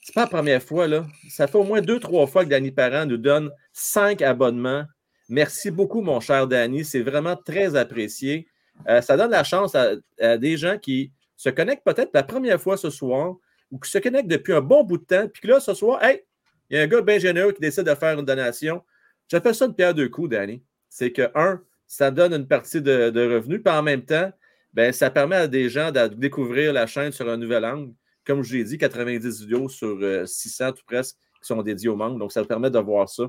C'est 0.04 0.14
pas 0.14 0.24
la 0.24 0.28
première 0.28 0.62
fois, 0.62 0.90
là. 0.90 1.06
Ça 1.30 1.48
fait 1.48 1.58
au 1.58 1.64
moins 1.64 1.80
deux, 1.80 2.02
trois 2.02 2.28
fois 2.28 2.44
que 2.44 2.50
Danny 2.50 2.72
Parent 2.72 3.06
nous 3.06 3.16
donne 3.16 3.50
cinq 3.72 4.22
abonnements. 4.22 4.84
Merci 5.30 5.72
beaucoup, 5.72 6.02
mon 6.02 6.20
cher 6.20 6.48
Danny. 6.48 6.84
C'est 6.84 7.00
vraiment 7.00 7.38
très 7.38 7.78
apprécié. 7.78 8.50
Euh, 8.90 9.00
ça 9.00 9.16
donne 9.16 9.32
la 9.32 9.46
chance 9.46 9.74
à 9.74 10.38
des 10.38 10.58
gens 10.58 10.78
qui 10.78 11.14
se 11.38 11.48
connectent 11.48 11.86
peut-être 11.86 12.12
la 12.14 12.24
première 12.24 12.60
fois 12.60 12.76
ce 12.76 12.90
soir 12.90 13.38
ou 13.72 13.80
qui 13.80 13.90
se 13.90 14.00
connectent 14.00 14.28
depuis 14.28 14.52
un 14.52 14.62
bon 14.62 14.84
bout 14.84 14.98
de 14.98 15.06
temps, 15.06 15.30
puis 15.30 15.44
que 15.44 15.48
là, 15.48 15.62
ce 15.62 15.74
soir, 15.74 16.04
hey, 16.04 16.24
il 16.70 16.78
y 16.78 16.80
a 16.80 16.84
un 16.84 16.88
gars 16.88 17.02
bien 17.02 17.20
généreux 17.20 17.54
qui 17.54 17.62
décide 17.62 17.86
de 17.86 17.96
faire 17.96 18.20
une 18.20 18.26
donation. 18.26 18.84
J'appelle 19.30 19.56
ça 19.56 19.66
une 19.66 19.74
pierre 19.74 19.94
de 19.94 20.08
coups, 20.08 20.32
Danny. 20.32 20.62
C'est 20.90 21.14
que, 21.14 21.32
un, 21.34 21.62
ça 21.88 22.12
donne 22.12 22.34
une 22.34 22.48
partie 22.48 22.82
de, 22.82 23.36
revenus, 23.36 23.62
puis 23.64 23.74
en 23.74 23.84
même 23.84 24.04
temps, 24.04 24.32
ben, 24.74 24.92
ça 24.92 25.10
permet 25.10 25.38
à 25.38 25.48
des 25.48 25.70
gens 25.70 25.92
de 25.92 26.08
découvrir 26.08 26.74
la 26.74 26.86
chaîne 26.86 27.12
sur 27.12 27.28
un 27.30 27.38
nouvel 27.38 27.66
angle. 27.66 27.94
Comme 28.26 28.44
je 28.44 28.58
l'ai 28.58 28.64
dit, 28.64 28.78
90 28.78 29.42
vidéos 29.42 29.70
sur 29.70 29.98
600 30.28 30.66
euh, 30.66 30.72
tout 30.72 30.84
presque 30.86 31.16
qui 31.42 31.48
sont 31.48 31.62
dédiées 31.62 31.90
au 31.90 31.96
manque. 31.96 32.20
Donc, 32.20 32.32
ça 32.32 32.44
permet 32.44 32.70
de 32.70 32.80
voir 32.80 33.08
ça. 33.08 33.24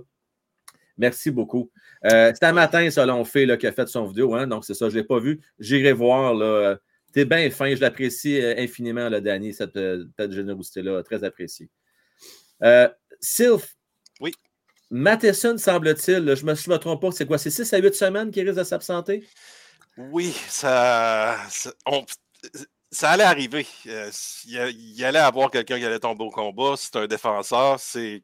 Merci 0.97 1.31
beaucoup. 1.31 1.71
Euh, 2.05 2.33
c'est 2.35 2.45
un 2.45 2.53
matin, 2.53 2.91
ça, 2.91 3.07
l'on 3.07 3.25
fait, 3.25 3.57
qui 3.59 3.67
a 3.67 3.73
fait 3.73 3.87
son 3.87 4.07
vidéo. 4.07 4.35
Hein, 4.35 4.49
donc, 4.49 4.65
c'est 4.65 4.75
ça, 4.75 4.89
je 4.89 4.97
ne 4.97 5.01
l'ai 5.01 5.07
pas 5.07 5.21
vu. 5.21 5.41
J'irai 5.61 5.93
voir 5.93 6.35
là, 6.35 6.77
T'es 7.13 7.25
bien 7.25 7.49
fin, 7.51 7.75
je 7.75 7.81
l'apprécie 7.81 8.41
euh, 8.41 8.55
infiniment, 8.59 9.09
là, 9.09 9.21
Danny, 9.21 9.55
cette, 9.55 9.79
générosité-là, 10.19 11.03
très 11.03 11.25
appréciée. 11.25 11.71
Euh, 12.63 12.89
Sylph. 13.21 13.75
Matheson, 14.91 15.59
semble-t-il, 15.59 16.35
je 16.35 16.45
ne 16.47 16.53
me, 16.53 16.77
trompe 16.77 17.03
pas, 17.03 17.11
c'est 17.13 17.27
quoi? 17.27 17.39
C'est 17.39 17.51
6 17.51 17.73
à 17.75 17.79
8 17.79 17.95
semaines 17.95 18.31
qu'il 18.31 18.47
risque 18.47 18.59
de 18.59 18.65
s'absenter? 18.65 19.27
Oui, 19.99 20.35
ça, 20.49 21.37
ça, 22.91 23.11
allait 23.11 23.25
arriver. 23.25 23.67
il, 24.47 25.05
allait 25.05 25.19
avoir 25.19 25.51
quelqu'un 25.51 25.79
qui 25.79 25.85
allait 25.85 25.99
tomber 25.99 26.25
au 26.25 26.31
combat. 26.31 26.75
C'est 26.77 26.97
un 26.97 27.07
défenseur. 27.07 27.79
C'est 27.81 28.23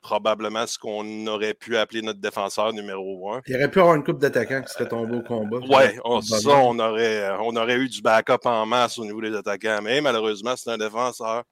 probablement 0.00 0.66
ce 0.66 0.78
qu'on 0.78 1.26
aurait 1.26 1.54
pu 1.54 1.76
appeler 1.76 2.02
notre 2.02 2.20
défenseur 2.20 2.72
numéro 2.72 3.32
un. 3.32 3.40
Il 3.46 3.56
aurait 3.56 3.70
pu 3.70 3.80
avoir 3.80 3.96
une 3.96 4.04
coupe 4.04 4.18
d'attaquants 4.18 4.62
qui 4.62 4.72
serait 4.72 4.88
tombé 4.88 5.16
au 5.16 5.22
combat. 5.22 5.58
Oui, 5.58 6.22
ça, 6.22 6.56
on 6.58 6.78
aurait, 6.78 7.30
on 7.40 7.56
aurait 7.56 7.76
eu 7.76 7.88
du 7.88 8.02
backup 8.02 8.44
en 8.44 8.66
masse 8.66 8.98
au 8.98 9.04
niveau 9.04 9.20
des 9.20 9.34
attaquants, 9.34 9.80
mais 9.82 10.00
malheureusement, 10.00 10.54
c'est 10.56 10.70
un 10.70 10.78
défenseur. 10.78 11.44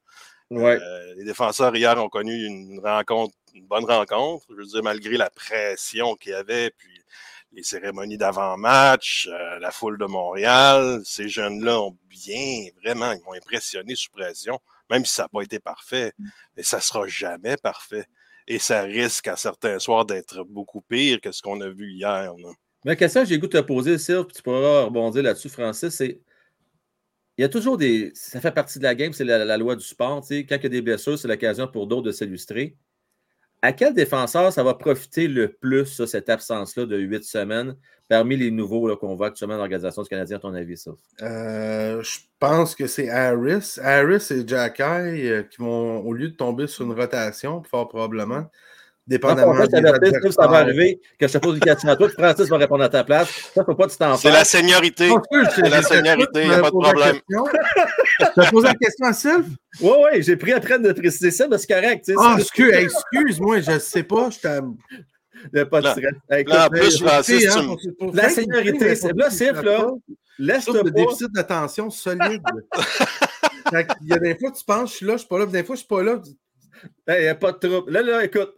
Ouais. 0.51 0.79
Euh, 0.81 1.15
les 1.17 1.25
défenseurs 1.25 1.75
hier 1.75 2.01
ont 2.03 2.09
connu 2.09 2.47
une 2.47 2.81
rencontre, 2.85 3.35
une 3.57 3.67
bonne 3.67 3.85
rencontre. 3.85 4.47
Je 4.51 4.55
veux 4.55 4.67
dire, 4.67 4.83
malgré 4.83 5.17
la 5.17 5.31
pression 5.31 6.15
qu'il 6.17 6.33
y 6.33 6.35
avait, 6.35 6.71
puis 6.71 7.01
les 7.53 7.63
cérémonies 7.63 8.19
d'avant-match, 8.19 9.29
euh, 9.31 9.59
la 9.59 9.71
foule 9.71 9.99
de 9.99 10.05
Montréal, 10.05 11.01
ces 11.05 11.29
jeunes-là 11.29 11.81
ont 11.81 11.97
bien, 12.09 12.67
vraiment, 12.83 13.13
ils 13.13 13.23
m'ont 13.25 13.35
impressionné 13.35 13.95
sous 13.95 14.11
pression, 14.11 14.59
même 14.91 15.05
si 15.05 15.15
ça 15.15 15.23
n'a 15.23 15.29
pas 15.29 15.43
été 15.43 15.59
parfait. 15.59 16.13
Mais 16.57 16.63
ça 16.63 16.79
ne 16.79 16.83
sera 16.83 17.07
jamais 17.07 17.57
parfait 17.57 18.07
et 18.47 18.59
ça 18.59 18.83
risque 18.83 19.29
à 19.29 19.37
certains 19.37 19.79
soirs 19.79 20.05
d'être 20.05 20.45
beaucoup 20.45 20.81
pire 20.83 21.21
que 21.21 21.33
ce 21.33 21.43
qu'on 21.43 21.61
a 21.61 21.69
vu 21.69 21.93
hier. 21.93 22.33
Mais 22.85 22.93
la 22.93 22.97
question 22.97 23.23
que 23.23 23.29
j'ai 23.29 23.39
goût 23.39 23.49
de 23.49 23.59
te 23.59 23.65
poser, 23.65 23.99
Sylve, 23.99 24.27
tu 24.33 24.43
pourras 24.43 24.85
rebondir 24.85 25.23
là-dessus, 25.23 25.49
Francis, 25.49 25.95
c'est 25.95 26.21
il 27.39 27.43
y 27.43 27.45
a 27.45 27.49
toujours 27.49 27.77
des. 27.77 28.13
Ça 28.15 28.41
fait 28.41 28.53
partie 28.53 28.79
de 28.79 28.85
la 28.85 28.95
game, 28.95 29.13
c'est 29.13 29.25
la, 29.25 29.57
loi 29.59 29.77
du 29.77 29.85
sport. 29.85 30.23
Quand 30.27 30.57
il 30.57 30.63
y 30.63 30.67
a 30.67 30.69
des 30.69 30.81
blessures, 30.81 31.19
c'est 31.19 31.29
l'occasion 31.29 31.69
pour 31.69 31.87
d'autres 31.87 32.07
de 32.07 32.13
s'illustrer. 32.13 32.77
À 33.67 33.73
quel 33.73 33.95
défenseur 33.95 34.53
ça 34.53 34.63
va 34.63 34.75
profiter 34.75 35.27
le 35.27 35.49
plus, 35.49 36.05
cette 36.05 36.29
absence-là 36.29 36.87
de 36.87 36.97
huit 36.99 37.25
semaines? 37.25 37.75
parmi 38.09 38.37
les 38.37 38.53
nouveaux 38.53 38.97
qu'on 38.97 39.17
voit 39.17 39.27
actuellement 39.27 39.57
dans 39.57 39.63
l'organisation 39.63 40.03
du 40.03 40.09
Canadien, 40.09 40.37
à 40.37 40.39
ton 40.39 40.55
avis, 40.55 40.77
ça? 40.77 40.93
Euh, 41.23 42.01
je 42.05 42.21
pense 42.39 42.77
que 42.77 42.87
c'est 42.87 43.09
Harris. 43.09 43.81
Harris 43.83 44.29
et 44.31 44.47
Jacky 44.47 44.83
euh, 44.83 45.43
qui 45.43 45.57
vont, 45.59 45.99
au 45.99 46.13
lieu 46.13 46.29
de 46.29 46.37
tomber 46.37 46.69
sur 46.69 46.85
une 46.85 46.93
rotation, 46.93 47.65
fort 47.65 47.89
probablement, 47.89 48.49
dépendamment 49.07 49.55
non, 49.55 49.65
de 49.65 50.31
ça 50.31 50.47
va 50.47 50.59
arriver, 50.59 51.01
que 51.19 51.29
je 51.29 51.33
te 51.33 51.39
pose 51.39 51.55
une 51.55 51.61
question 51.61 51.89
à 51.89 51.97
toi, 51.97 52.09
Francis 52.09 52.49
va 52.49 52.57
répondre 52.59 52.85
à 52.85 52.89
ta 52.89 53.05
place. 53.05 53.29
Ça, 53.55 53.65
faut 53.65 53.75
pas 53.75 53.87
que 53.87 53.93
tu 53.93 53.99
t'en 53.99 54.17
C'est 54.17 54.31
la 54.31 54.45
seniorité. 54.45 55.11
C'est 55.55 55.69
la 55.69 55.83
seniorité, 55.83 56.43
il 56.43 56.49
n'y 56.49 56.55
a 56.55 56.61
pas 56.61 56.71
de 56.71 56.79
problème. 56.79 57.21
Tu 58.19 58.41
as 58.41 58.51
posé 58.51 58.67
la 58.69 58.75
question 58.75 59.07
à 59.07 59.13
Sylve? 59.13 59.49
Oui, 59.81 59.91
oui, 59.91 60.23
j'ai 60.23 60.37
pris 60.37 60.53
après 60.53 60.79
de 60.79 60.91
préciser 60.93 61.31
ça, 61.31 61.47
mais 61.49 61.59
c'est 61.59 61.67
correct. 61.67 62.11
Ah, 62.19 62.39
excuse-moi, 62.39 63.61
je 63.61 63.73
ne 63.73 63.79
sais 63.79 64.03
pas. 64.03 64.31
Je 64.31 64.39
il 65.45 65.51
n'y 65.55 65.61
a 65.61 65.67
pas 65.67 65.83
de 65.83 65.89
stress. 65.89 66.15
en 66.31 66.69
plus, 66.69 66.99
Francis, 67.03 67.59
La 68.15 68.31
seniorité, 68.31 68.95
c'est 68.95 69.13
là, 69.15 69.31
c'est 69.31 69.53
là. 69.53 69.87
Laisse-toi 70.39 70.83
pas. 70.83 70.91
déficit 70.91 71.33
d'attention 71.33 71.91
solide. 71.91 72.43
il 73.73 74.09
y 74.09 74.13
a 74.13 74.19
des 74.19 74.37
fois, 74.39 74.51
tu 74.51 74.65
penses, 74.65 74.93
je 74.93 74.97
suis 74.97 75.07
là, 75.07 75.13
je 75.13 75.15
ne 75.15 75.19
suis 75.19 75.29
pas 75.29 75.39
là. 75.39 75.47
Des 75.47 75.65
fois, 75.65 75.77
je 75.77 75.83
ne 75.83 75.85
suis 75.85 75.87
pas 75.87 76.03
là. 76.03 76.23
Il 77.09 77.23
n'y 77.23 77.29
a 77.29 77.35
pas 77.35 77.53
de 77.53 77.59
trouble. 77.59 77.91
Là, 77.91 78.03
là, 78.03 78.25
écoute. 78.25 78.56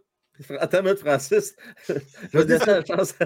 Attends 0.59 0.85
une 0.85 0.95
Francis. 0.95 1.55
Je 1.87 2.37
vais 2.37 2.45
laisser 2.45 2.65
la 2.65 2.85
chance 2.85 3.13
à 3.19 3.25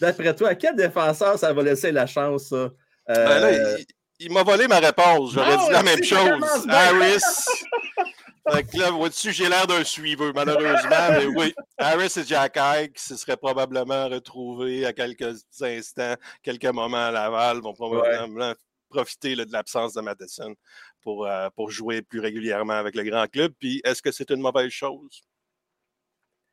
D'après 0.00 0.34
toi, 0.34 0.50
à 0.50 0.54
quel 0.54 0.76
défenseur 0.76 1.38
ça 1.38 1.52
va 1.52 1.62
laisser 1.62 1.92
la 1.92 2.06
chance, 2.06 2.48
ça? 2.48 2.70
Ben 3.08 3.38
là, 3.38 3.46
euh, 3.46 3.78
il, 4.18 4.32
m'a 4.32 4.42
volé 4.42 4.66
ma 4.66 4.80
réponse. 4.80 5.32
J'aurais 5.32 5.56
dit 5.56 5.70
la 5.70 5.82
même 5.82 6.02
chose. 6.02 6.66
Harris. 6.68 7.22
Fait 8.48 8.74
là, 8.74 8.90
vois-tu, 8.90 9.32
j'ai 9.32 9.48
l'air 9.48 9.66
d'un 9.66 9.82
suiveur, 9.82 10.32
malheureusement. 10.34 11.08
mais 11.10 11.26
oui, 11.26 11.54
Harris 11.78 12.12
et 12.16 12.24
Jack 12.24 12.58
qui 12.94 13.02
se 13.02 13.16
seraient 13.16 13.36
probablement 13.36 14.08
retrouvés 14.08 14.86
à 14.86 14.92
quelques 14.92 15.44
instants, 15.60 16.14
quelques 16.42 16.66
moments 16.66 17.06
à 17.06 17.10
Laval, 17.10 17.60
vont 17.60 17.74
probablement 17.74 18.54
profiter 18.88 19.36
de 19.36 19.52
l'absence 19.52 19.94
de 19.94 20.00
Madison 20.00 20.54
pour, 21.02 21.26
euh, 21.26 21.48
pour 21.54 21.70
jouer 21.70 22.02
plus 22.02 22.20
régulièrement 22.20 22.74
avec 22.74 22.94
le 22.94 23.04
grand 23.04 23.26
club. 23.26 23.52
Puis, 23.58 23.80
est-ce 23.84 24.02
que 24.02 24.10
c'est 24.10 24.30
une 24.30 24.40
mauvaise 24.40 24.70
chose? 24.70 25.22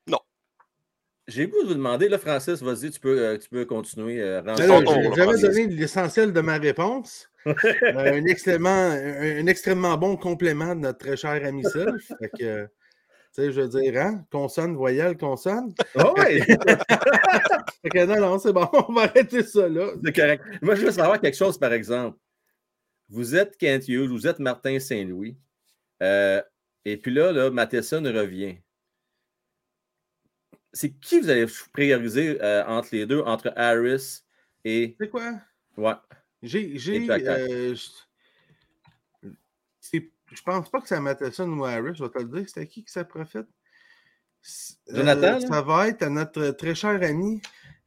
Non. 0.08 0.20
J'ai 1.28 1.46
voulu 1.46 1.68
vous 1.68 1.74
demander, 1.74 2.10
là, 2.10 2.18
Francis, 2.18 2.62
vas-y, 2.62 2.92
tu 2.92 3.00
peux, 3.00 3.20
euh, 3.20 3.38
tu 3.38 3.50
peux 3.50 3.66
continuer. 3.66 4.22
Euh, 4.22 4.42
J'avais 5.16 5.42
donné 5.42 5.68
l'essentiel 5.68 6.34
de 6.34 6.42
ma 6.42 6.58
réponse. 6.58 7.30
Euh, 7.46 8.14
un, 8.14 8.26
extrêmement, 8.26 8.70
un, 8.70 9.48
extrêmement 9.48 9.98
bon 9.98 10.16
complément 10.16 10.76
de 10.76 10.80
notre 10.80 11.00
très 11.00 11.18
cher 11.18 11.46
ami 11.46 11.62
Sylph. 11.66 12.10
Fait 12.18 12.30
que, 12.40 12.70
tu 13.34 13.42
sais, 13.42 13.52
je 13.52 13.62
veux 13.62 13.82
dire, 13.82 14.00
hein? 14.00 14.24
Consonne, 14.32 14.76
voyelle, 14.76 15.18
consonne. 15.18 15.74
Oh 15.96 16.14
oui! 16.18 16.40
fait 17.82 17.90
que 17.90 18.06
non, 18.06 18.20
non, 18.20 18.38
c'est 18.38 18.54
bon, 18.54 18.70
on 18.88 18.94
va 18.94 19.04
arrêter 19.04 19.42
ça 19.42 19.68
là. 19.68 19.88
C'est 20.04 20.16
correct. 20.16 20.44
Moi, 20.62 20.76
je 20.76 20.86
veux 20.86 20.92
savoir 20.92 21.20
quelque 21.20 21.38
chose, 21.38 21.58
par 21.58 21.74
exemple. 21.74 22.18
Vous 23.10 23.36
êtes 23.36 23.58
Kent 23.58 23.88
Hughes, 23.88 24.10
vous 24.10 24.28
êtes 24.28 24.38
Martin 24.38 24.80
Saint-Louis. 24.80 25.36
Euh, 26.04 26.44
et 26.86 26.98
puis 26.98 27.12
là, 27.12 27.32
là, 27.32 27.50
Matheson 27.50 28.04
revient. 28.04 28.58
C'est 30.72 30.92
qui 30.92 31.20
vous 31.20 31.30
allez 31.30 31.48
prioriser 31.72 32.40
euh, 32.40 32.64
entre 32.68 32.90
les 32.92 33.08
deux, 33.08 33.22
entre 33.22 33.52
Harris 33.56 34.22
et. 34.64 34.96
C'est 35.00 35.10
quoi? 35.10 35.40
Ouais. 35.76 35.94
J'ai. 36.44 36.78
j'ai 36.78 37.08
euh, 37.10 37.76
je 40.36 40.42
pense 40.44 40.70
pas 40.70 40.82
que 40.82 40.88
ça 40.88 41.00
Matheson 41.00 41.50
ou 41.50 41.66
Harris, 41.66 41.96
je 41.96 42.04
vais 42.04 42.10
te 42.10 42.20
le 42.20 42.26
dire. 42.26 42.48
C'était 42.48 42.68
qui 42.68 42.84
que 42.84 42.92
ça 42.92 43.04
profite? 43.04 43.48
Jonathan? 44.90 45.40
ça 45.40 45.62
va 45.62 45.88
être 45.88 46.04
à 46.04 46.10
notre 46.10 46.50
très 46.50 46.76
cher 46.76 47.02
ami 47.02 47.42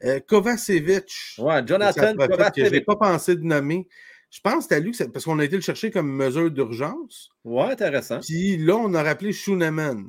euh, 0.04 0.20
Kovacevic. 0.20 1.36
Ouais, 1.38 1.66
Jonathan 1.66 2.14
Kovacevic. 2.14 2.64
Je 2.64 2.70
n'ai 2.70 2.80
pas 2.80 2.96
pensé 2.96 3.36
de 3.36 3.42
nommer. 3.42 3.86
Je 4.30 4.40
pense 4.40 4.54
que 4.54 4.62
c'était 4.74 4.80
lui, 4.80 4.92
parce 5.12 5.24
qu'on 5.24 5.38
a 5.38 5.44
été 5.44 5.56
le 5.56 5.62
chercher 5.62 5.90
comme 5.90 6.10
mesure 6.10 6.50
d'urgence. 6.50 7.30
Ouais, 7.44 7.72
intéressant. 7.72 8.20
Puis 8.20 8.56
là, 8.58 8.76
on 8.76 8.92
a 8.94 9.02
rappelé 9.02 9.32
Shunaman. 9.32 10.04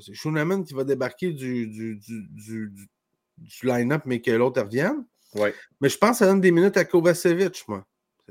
C'est 0.00 0.14
Shunaman 0.14 0.64
qui 0.64 0.74
va 0.74 0.84
débarquer 0.84 1.32
du, 1.32 1.66
du, 1.66 1.96
du, 1.96 2.72
du 3.36 3.66
line-up, 3.66 4.02
mais 4.06 4.20
que 4.20 4.30
l'autre 4.30 4.62
revienne. 4.62 5.04
Ouais. 5.34 5.54
Mais 5.80 5.88
je 5.88 5.98
pense 5.98 6.12
que 6.12 6.16
ça 6.18 6.26
donne 6.26 6.40
des 6.40 6.50
minutes 6.50 6.76
à 6.76 6.84
Kovacevic, 6.84 7.64
moi. 7.68 7.84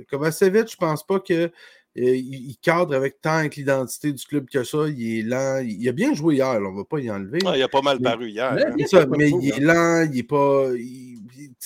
Kovacevic, 0.10 0.72
je 0.72 0.78
pense 0.78 1.06
pas 1.06 1.20
que 1.20 1.34
euh, 1.34 1.50
il, 1.98 2.56
cadre 2.62 2.96
avec 2.96 3.22
tant 3.22 3.38
avec 3.38 3.56
l'identité 3.56 4.12
du 4.12 4.24
club 4.24 4.48
que 4.50 4.64
ça. 4.64 4.88
Il 4.88 5.20
est 5.20 5.22
lent. 5.24 5.64
Il, 5.66 5.88
a 5.90 5.92
bien 5.92 6.14
joué 6.14 6.36
hier, 6.36 6.48
on 6.48 6.72
ne 6.72 6.78
va 6.78 6.86
pas 6.86 7.00
y 7.00 7.10
enlever. 7.10 7.40
il 7.42 7.62
a 7.62 7.68
pas 7.68 7.82
mal 7.82 8.00
paru 8.00 8.30
hier. 8.30 8.54
Mais, 8.54 8.86
hein. 8.94 9.06
mais 9.18 9.30
il 9.30 9.50
est 9.50 9.60
lent, 9.60 10.08
il 10.12 10.20
est 10.20 10.24
pas 10.24 10.70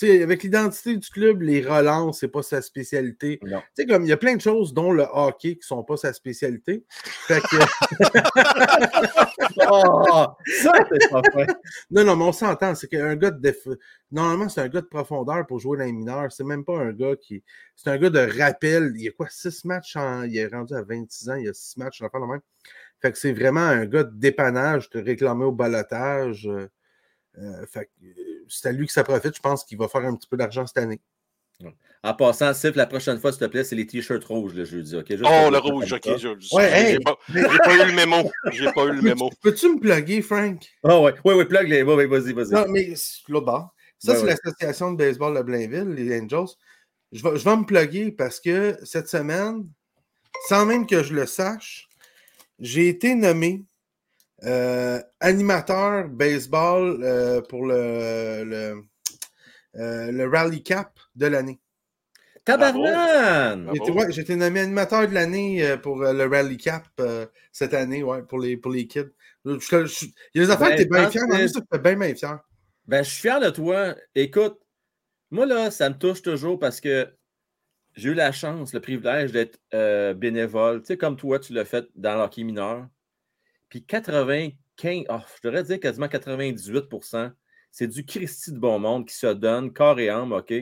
avec 0.03 0.43
l'identité 0.43 0.97
du 0.97 1.09
club, 1.09 1.41
les 1.41 1.61
relances, 1.61 2.19
c'est 2.19 2.27
pas 2.27 2.41
sa 2.41 2.61
spécialité. 2.61 3.39
comme 3.87 4.03
il 4.03 4.09
y 4.09 4.11
a 4.11 4.17
plein 4.17 4.35
de 4.35 4.41
choses, 4.41 4.73
dont 4.73 4.91
le 4.91 5.05
hockey, 5.11 5.57
qui 5.57 5.67
sont 5.67 5.83
pas 5.83 5.97
sa 5.97 6.13
spécialité. 6.13 6.83
Fait 7.27 7.41
que... 7.41 7.57
oh, 9.69 10.25
ça, 10.61 10.73
c'est 10.91 11.09
pas 11.09 11.21
Non, 11.91 12.03
non, 12.03 12.15
mais 12.15 12.25
on 12.25 12.31
s'entend. 12.31 12.75
C'est 12.75 12.87
qu'un 12.87 13.15
gars 13.15 13.31
de. 13.31 13.55
Normalement, 14.11 14.49
c'est 14.49 14.61
un 14.61 14.67
gars 14.67 14.81
de 14.81 14.87
profondeur 14.87 15.47
pour 15.47 15.59
jouer 15.59 15.77
dans 15.77 15.85
les 15.85 15.93
mineurs. 15.93 16.31
C'est 16.31 16.43
même 16.43 16.65
pas 16.65 16.77
un 16.77 16.91
gars 16.91 17.15
qui. 17.15 17.43
C'est 17.75 17.89
un 17.89 17.97
gars 17.97 18.09
de 18.09 18.39
rappel. 18.39 18.91
Il 18.95 19.03
y 19.03 19.07
a 19.07 19.11
quoi, 19.11 19.27
six 19.29 19.63
matchs 19.63 19.95
en... 19.95 20.23
Il 20.23 20.37
est 20.37 20.47
rendu 20.47 20.73
à 20.73 20.81
26 20.81 21.29
ans, 21.29 21.35
il 21.35 21.45
y 21.45 21.49
a 21.49 21.53
six 21.53 21.77
matchs, 21.77 21.99
je 21.99 22.03
le 22.03 22.27
même. 22.27 22.41
Fait 23.01 23.11
que 23.11 23.17
c'est 23.17 23.33
vraiment 23.33 23.61
un 23.61 23.85
gars 23.85 24.03
de 24.03 24.13
dépannage, 24.13 24.89
de 24.89 24.99
réclamer 24.99 25.45
au 25.45 25.51
balotage. 25.51 26.47
Euh, 26.47 26.67
euh, 27.37 27.65
c'est 28.49 28.69
à 28.69 28.71
lui 28.73 28.85
que 28.85 28.93
ça 28.93 29.03
profite. 29.03 29.35
Je 29.35 29.41
pense 29.41 29.63
qu'il 29.63 29.77
va 29.77 29.87
faire 29.87 30.05
un 30.05 30.15
petit 30.15 30.27
peu 30.27 30.37
d'argent 30.37 30.67
cette 30.67 30.77
année. 30.77 30.99
En 32.03 32.15
passant, 32.15 32.51
Sif, 32.53 32.75
la 32.75 32.87
prochaine 32.87 33.19
fois, 33.19 33.31
s'il 33.31 33.41
te 33.41 33.45
plaît, 33.45 33.63
c'est 33.63 33.75
les 33.75 33.85
t-shirts 33.85 34.23
rouges 34.23 34.55
le 34.55 34.65
jeudi. 34.65 34.95
oh, 34.95 35.49
le 35.51 35.57
rouge, 35.59 35.93
ok. 35.93 36.17
J'ai 36.17 36.99
pas, 36.99 37.17
eu 37.29 37.85
le 37.85 37.93
mémo. 37.93 38.31
J'ai 38.51 38.71
pas 38.71 38.85
eu 38.85 38.93
le 38.93 39.01
mémo. 39.01 39.29
Peux-tu 39.41 39.75
me 39.75 39.79
plugger, 39.79 40.23
Frank? 40.23 40.65
Ah 40.83 40.97
oh, 40.97 41.05
ouais, 41.05 41.13
oui, 41.23 41.35
oui, 41.35 41.45
plug 41.45 41.67
les. 41.67 41.83
vas-y, 41.83 42.33
vas-y. 42.33 42.53
Non, 42.53 42.65
mais 42.67 42.93
l'autre 43.29 43.45
bas. 43.45 43.71
Ça, 44.03 44.15
c'est 44.15 44.25
l'association 44.25 44.91
de 44.93 44.97
baseball 44.97 45.37
de 45.37 45.43
Blainville, 45.43 45.93
les 45.93 46.19
Angels. 46.19 46.55
Je 47.11 47.21
vais, 47.21 47.37
je 47.37 47.43
vais 47.43 47.55
me 47.55 47.65
plugger 47.65 48.11
parce 48.11 48.39
que 48.39 48.77
cette 48.83 49.07
semaine, 49.07 49.67
sans 50.47 50.65
même 50.65 50.87
que 50.87 51.03
je 51.03 51.13
le 51.13 51.25
sache, 51.25 51.87
j'ai 52.59 52.87
été 52.87 53.13
nommé 53.15 53.65
euh, 54.43 54.99
animateur 55.19 56.09
baseball 56.09 56.99
euh, 57.03 57.41
pour 57.41 57.65
le, 57.65 58.43
le, 58.43 58.83
euh, 59.75 60.11
le, 60.11 60.27
Rally 60.27 60.63
Cap 60.63 60.99
de 61.15 61.27
l'année. 61.27 61.59
Tabarnan! 62.43 63.71
J'ai 64.09 64.21
été 64.21 64.35
nommé 64.35 64.61
animateur 64.61 65.07
de 65.07 65.13
l'année 65.13 65.77
pour 65.83 65.99
le 65.99 66.25
Rally 66.25 66.57
Cap 66.57 66.87
cette 67.51 67.75
année, 67.75 68.01
ouais, 68.01 68.23
pour 68.23 68.39
les, 68.39 68.57
pour 68.57 68.71
les 68.71 68.87
kids. 68.87 69.11
il 69.45 69.59
y 70.33 70.39
a 70.39 70.45
des 70.45 70.49
affaires 70.49 70.69
ben, 70.69 70.75
que 70.75 70.81
tu 70.81 70.81
es 70.81 70.85
bien 70.85 71.11
fier, 71.11 71.23
mais 71.29 71.47
ça, 71.47 71.61
tu 71.61 71.79
bien, 71.79 71.95
bien 71.95 72.15
fier. 72.15 72.39
Ben, 72.87 73.03
je 73.03 73.09
suis 73.09 73.21
fier 73.21 73.39
de 73.39 73.49
toi. 73.49 73.95
Écoute, 74.15 74.59
moi, 75.29 75.45
là, 75.45 75.71
ça 75.71 75.89
me 75.89 75.97
touche 75.97 76.21
toujours 76.21 76.59
parce 76.59 76.81
que 76.81 77.07
j'ai 77.93 78.09
eu 78.09 78.13
la 78.13 78.31
chance, 78.31 78.73
le 78.73 78.81
privilège 78.81 79.31
d'être 79.31 79.59
bénévole. 80.13 80.81
Tu 80.81 80.87
sais, 80.87 80.97
comme 80.97 81.17
toi, 81.17 81.39
tu 81.39 81.53
l'as 81.53 81.65
fait 81.65 81.87
dans 81.95 82.15
l'hockey 82.15 82.43
mineur. 82.43 82.87
Puis 83.69 83.85
95, 83.85 85.05
oh, 85.09 85.17
je 85.35 85.47
devrais 85.47 85.63
dire 85.63 85.79
quasiment 85.79 86.07
98% 86.07 87.31
c'est 87.71 87.87
du 87.87 88.05
Christy 88.05 88.51
de 88.51 88.59
bon 88.59 88.79
monde 88.79 89.07
qui 89.07 89.15
se 89.15 89.27
donne 89.27 89.73
corps 89.73 89.99
et 89.99 90.09
âme, 90.09 90.33
OK? 90.33 90.53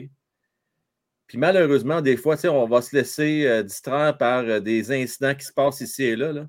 Puis 1.26 1.38
malheureusement, 1.38 2.00
des 2.00 2.16
fois, 2.16 2.36
on 2.46 2.66
va 2.66 2.82
se 2.82 2.96
laisser 2.96 3.46
euh, 3.46 3.62
distraire 3.62 4.16
par 4.16 4.44
euh, 4.44 4.60
des 4.60 4.90
incidents 4.90 5.34
qui 5.34 5.44
se 5.44 5.52
passent 5.52 5.80
ici 5.80 6.04
et 6.04 6.16
là. 6.16 6.46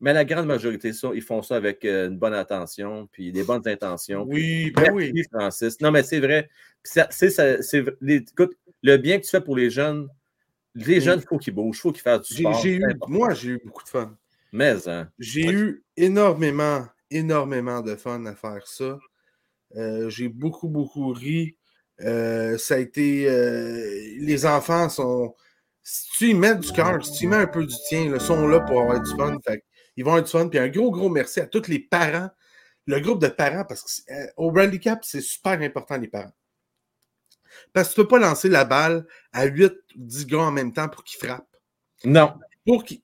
Mais 0.00 0.12
la 0.12 0.24
grande 0.24 0.46
majorité, 0.46 0.92
ça, 0.92 1.10
ils 1.14 1.22
font 1.22 1.42
ça 1.42 1.56
avec 1.56 1.84
euh, 1.84 2.08
une 2.08 2.18
bonne 2.18 2.34
attention, 2.34 3.08
puis 3.10 3.32
des 3.32 3.42
bonnes 3.42 3.66
intentions. 3.66 4.24
Oui, 4.28 4.70
ben 4.70 4.92
oui. 4.92 5.12
Francis. 5.32 5.80
Non, 5.80 5.90
mais 5.90 6.02
c'est 6.04 6.20
vrai. 6.20 6.48
écoute, 6.94 8.56
le 8.82 8.96
bien 8.96 9.18
que 9.18 9.24
tu 9.24 9.30
fais 9.30 9.40
pour 9.40 9.56
les 9.56 9.70
jeunes, 9.70 10.08
les 10.74 11.00
jeunes, 11.00 11.20
il 11.20 11.26
faut 11.26 11.38
qu'ils 11.38 11.54
bougent, 11.54 11.78
il 11.78 11.80
faut 11.80 11.92
qu'ils 11.92 12.02
fassent 12.02 12.28
du 12.28 12.34
sport. 12.34 12.64
moi, 13.08 13.34
j'ai 13.34 13.50
eu 13.50 13.60
beaucoup 13.64 13.82
de 13.82 13.88
fun. 13.88 14.16
Mais, 14.52 14.88
hein. 14.88 15.08
J'ai 15.18 15.50
eu 15.50 15.84
énormément, 15.96 16.86
énormément 17.10 17.80
de 17.80 17.96
fun 17.96 18.24
à 18.26 18.34
faire 18.34 18.66
ça. 18.66 18.98
Euh, 19.76 20.08
j'ai 20.08 20.28
beaucoup, 20.28 20.68
beaucoup 20.68 21.12
ri. 21.12 21.56
Euh, 22.00 22.56
ça 22.58 22.74
a 22.74 22.78
été. 22.78 23.28
Euh, 23.28 24.16
les 24.20 24.46
enfants 24.46 24.88
sont. 24.88 25.34
Si 25.82 26.08
tu 26.12 26.30
y 26.30 26.34
mets 26.34 26.54
du 26.54 26.70
cœur, 26.72 27.04
si 27.04 27.12
tu 27.12 27.24
y 27.24 27.26
mets 27.26 27.36
un 27.36 27.46
peu 27.46 27.64
du 27.64 27.74
tien, 27.88 28.14
ils 28.14 28.20
sont 28.20 28.46
là 28.46 28.60
pour 28.60 28.82
avoir 28.82 29.02
du 29.02 29.10
fun. 29.16 29.36
Ils 29.98 30.04
vont 30.04 30.12
avoir 30.12 30.24
du 30.24 30.30
fun. 30.30 30.48
Puis 30.48 30.60
un 30.60 30.68
gros, 30.68 30.92
gros 30.92 31.08
merci 31.08 31.40
à 31.40 31.46
tous 31.46 31.66
les 31.66 31.80
parents, 31.80 32.30
le 32.86 33.00
groupe 33.00 33.20
de 33.20 33.26
parents, 33.26 33.64
parce 33.64 33.82
qu'au 33.82 34.50
Rally 34.50 34.78
Cap, 34.78 35.00
c'est 35.02 35.20
super 35.20 35.60
important, 35.60 35.96
les 35.96 36.06
parents. 36.06 36.32
Parce 37.72 37.88
que 37.88 37.94
tu 37.94 38.00
ne 38.00 38.04
peux 38.04 38.08
pas 38.10 38.18
lancer 38.20 38.48
la 38.48 38.64
balle 38.64 39.04
à 39.32 39.46
8 39.46 39.72
10 39.96 40.26
gars 40.26 40.38
en 40.38 40.52
même 40.52 40.72
temps 40.72 40.88
pour 40.88 41.02
qu'ils 41.02 41.18
frappent. 41.18 41.48
Non. 42.04 42.32
Pour 42.64 42.84
tu 42.84 43.00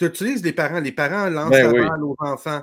utilises 0.00 0.44
les 0.44 0.52
parents. 0.52 0.80
Les 0.80 0.92
parents 0.92 1.30
lancent 1.30 1.50
ben 1.50 1.72
la 1.72 1.88
balle 1.88 2.04
aux 2.04 2.16
enfants. 2.18 2.62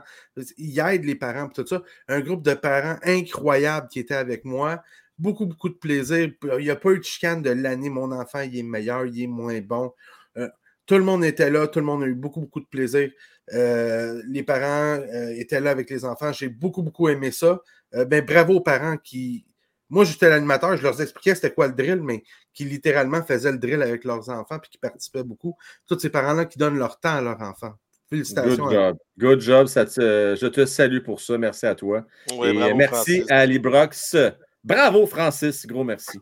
Ils 0.58 0.80
aident 0.80 1.06
les 1.06 1.16
parents 1.16 1.50
tout 1.50 1.66
ça. 1.66 1.82
Un 2.08 2.20
groupe 2.20 2.44
de 2.44 2.54
parents 2.54 3.00
incroyable 3.04 3.88
qui 3.88 4.00
était 4.00 4.14
avec 4.14 4.46
moi. 4.46 4.84
Beaucoup, 5.18 5.48
beaucoup 5.48 5.70
de 5.70 5.76
plaisir. 5.76 6.30
Il 6.44 6.64
n'y 6.64 6.70
a 6.70 6.76
pas 6.76 6.92
eu 6.92 7.00
de 7.00 7.04
chicane 7.04 7.42
de 7.42 7.50
l'année. 7.50 7.90
Mon 7.90 8.12
enfant, 8.12 8.42
il 8.42 8.56
est 8.56 8.64
meilleur, 8.64 9.08
il 9.08 9.24
est 9.24 9.28
moins 9.28 9.60
bon. 9.62 9.92
Euh, 10.38 10.50
tout 10.86 10.98
le 10.98 11.04
monde 11.04 11.24
était 11.24 11.50
là. 11.50 11.68
Tout 11.68 11.80
le 11.80 11.86
monde 11.86 12.04
a 12.04 12.06
eu 12.06 12.14
beaucoup, 12.14 12.42
beaucoup 12.42 12.60
de 12.60 12.68
plaisir. 12.68 13.10
Euh, 13.54 14.22
les 14.28 14.44
parents 14.44 15.02
euh, 15.02 15.34
étaient 15.36 15.60
là 15.60 15.72
avec 15.72 15.90
les 15.90 16.06
enfants. 16.06 16.32
J'ai 16.32 16.50
beaucoup, 16.50 16.84
beaucoup 16.84 17.10
aimé 17.10 17.32
ça. 17.32 17.62
ben, 17.94 18.24
bravo 18.24 18.56
aux 18.56 18.62
parents 18.62 18.98
qui, 18.98 19.46
moi, 19.90 20.06
j'étais 20.06 20.30
l'animateur, 20.30 20.78
je 20.78 20.84
leur 20.84 21.00
expliquais 21.02 21.36
c'était 21.36 21.52
quoi 21.52 21.68
le 21.68 21.74
drill, 21.74 22.02
mais 22.02 22.24
qui 22.54 22.66
littéralement 22.66 23.22
faisaient 23.24 23.52
le 23.52 23.58
drill 23.58 23.82
avec 23.82 24.06
leurs 24.06 24.30
enfants 24.30 24.60
puis 24.60 24.72
qui 24.72 24.78
participaient 24.78 25.24
beaucoup. 25.24 25.58
Tous 25.88 26.00
ces 26.00 26.10
parents-là 26.10 26.46
qui 26.46 26.58
donnent 26.58 26.78
leur 26.78 27.00
temps 27.00 27.18
à 27.18 27.22
leurs 27.22 27.42
enfants. 27.42 27.74
Félicitations. 28.10 28.66
Good 28.66 28.74
job. 28.74 28.98
Good 29.18 29.40
job. 29.42 29.68
je 29.68 30.48
te 30.48 30.66
salue 30.66 31.00
pour 31.00 31.22
ça. 31.22 31.38
Merci 31.38 31.66
à 31.66 31.76
toi. 31.76 32.06
Et 32.44 32.74
merci 32.74 33.24
à 33.30 33.46
Librox. 33.46 34.16
Bravo, 34.64 35.06
Francis. 35.08 35.66
Gros 35.66 35.84
merci. 35.84 36.20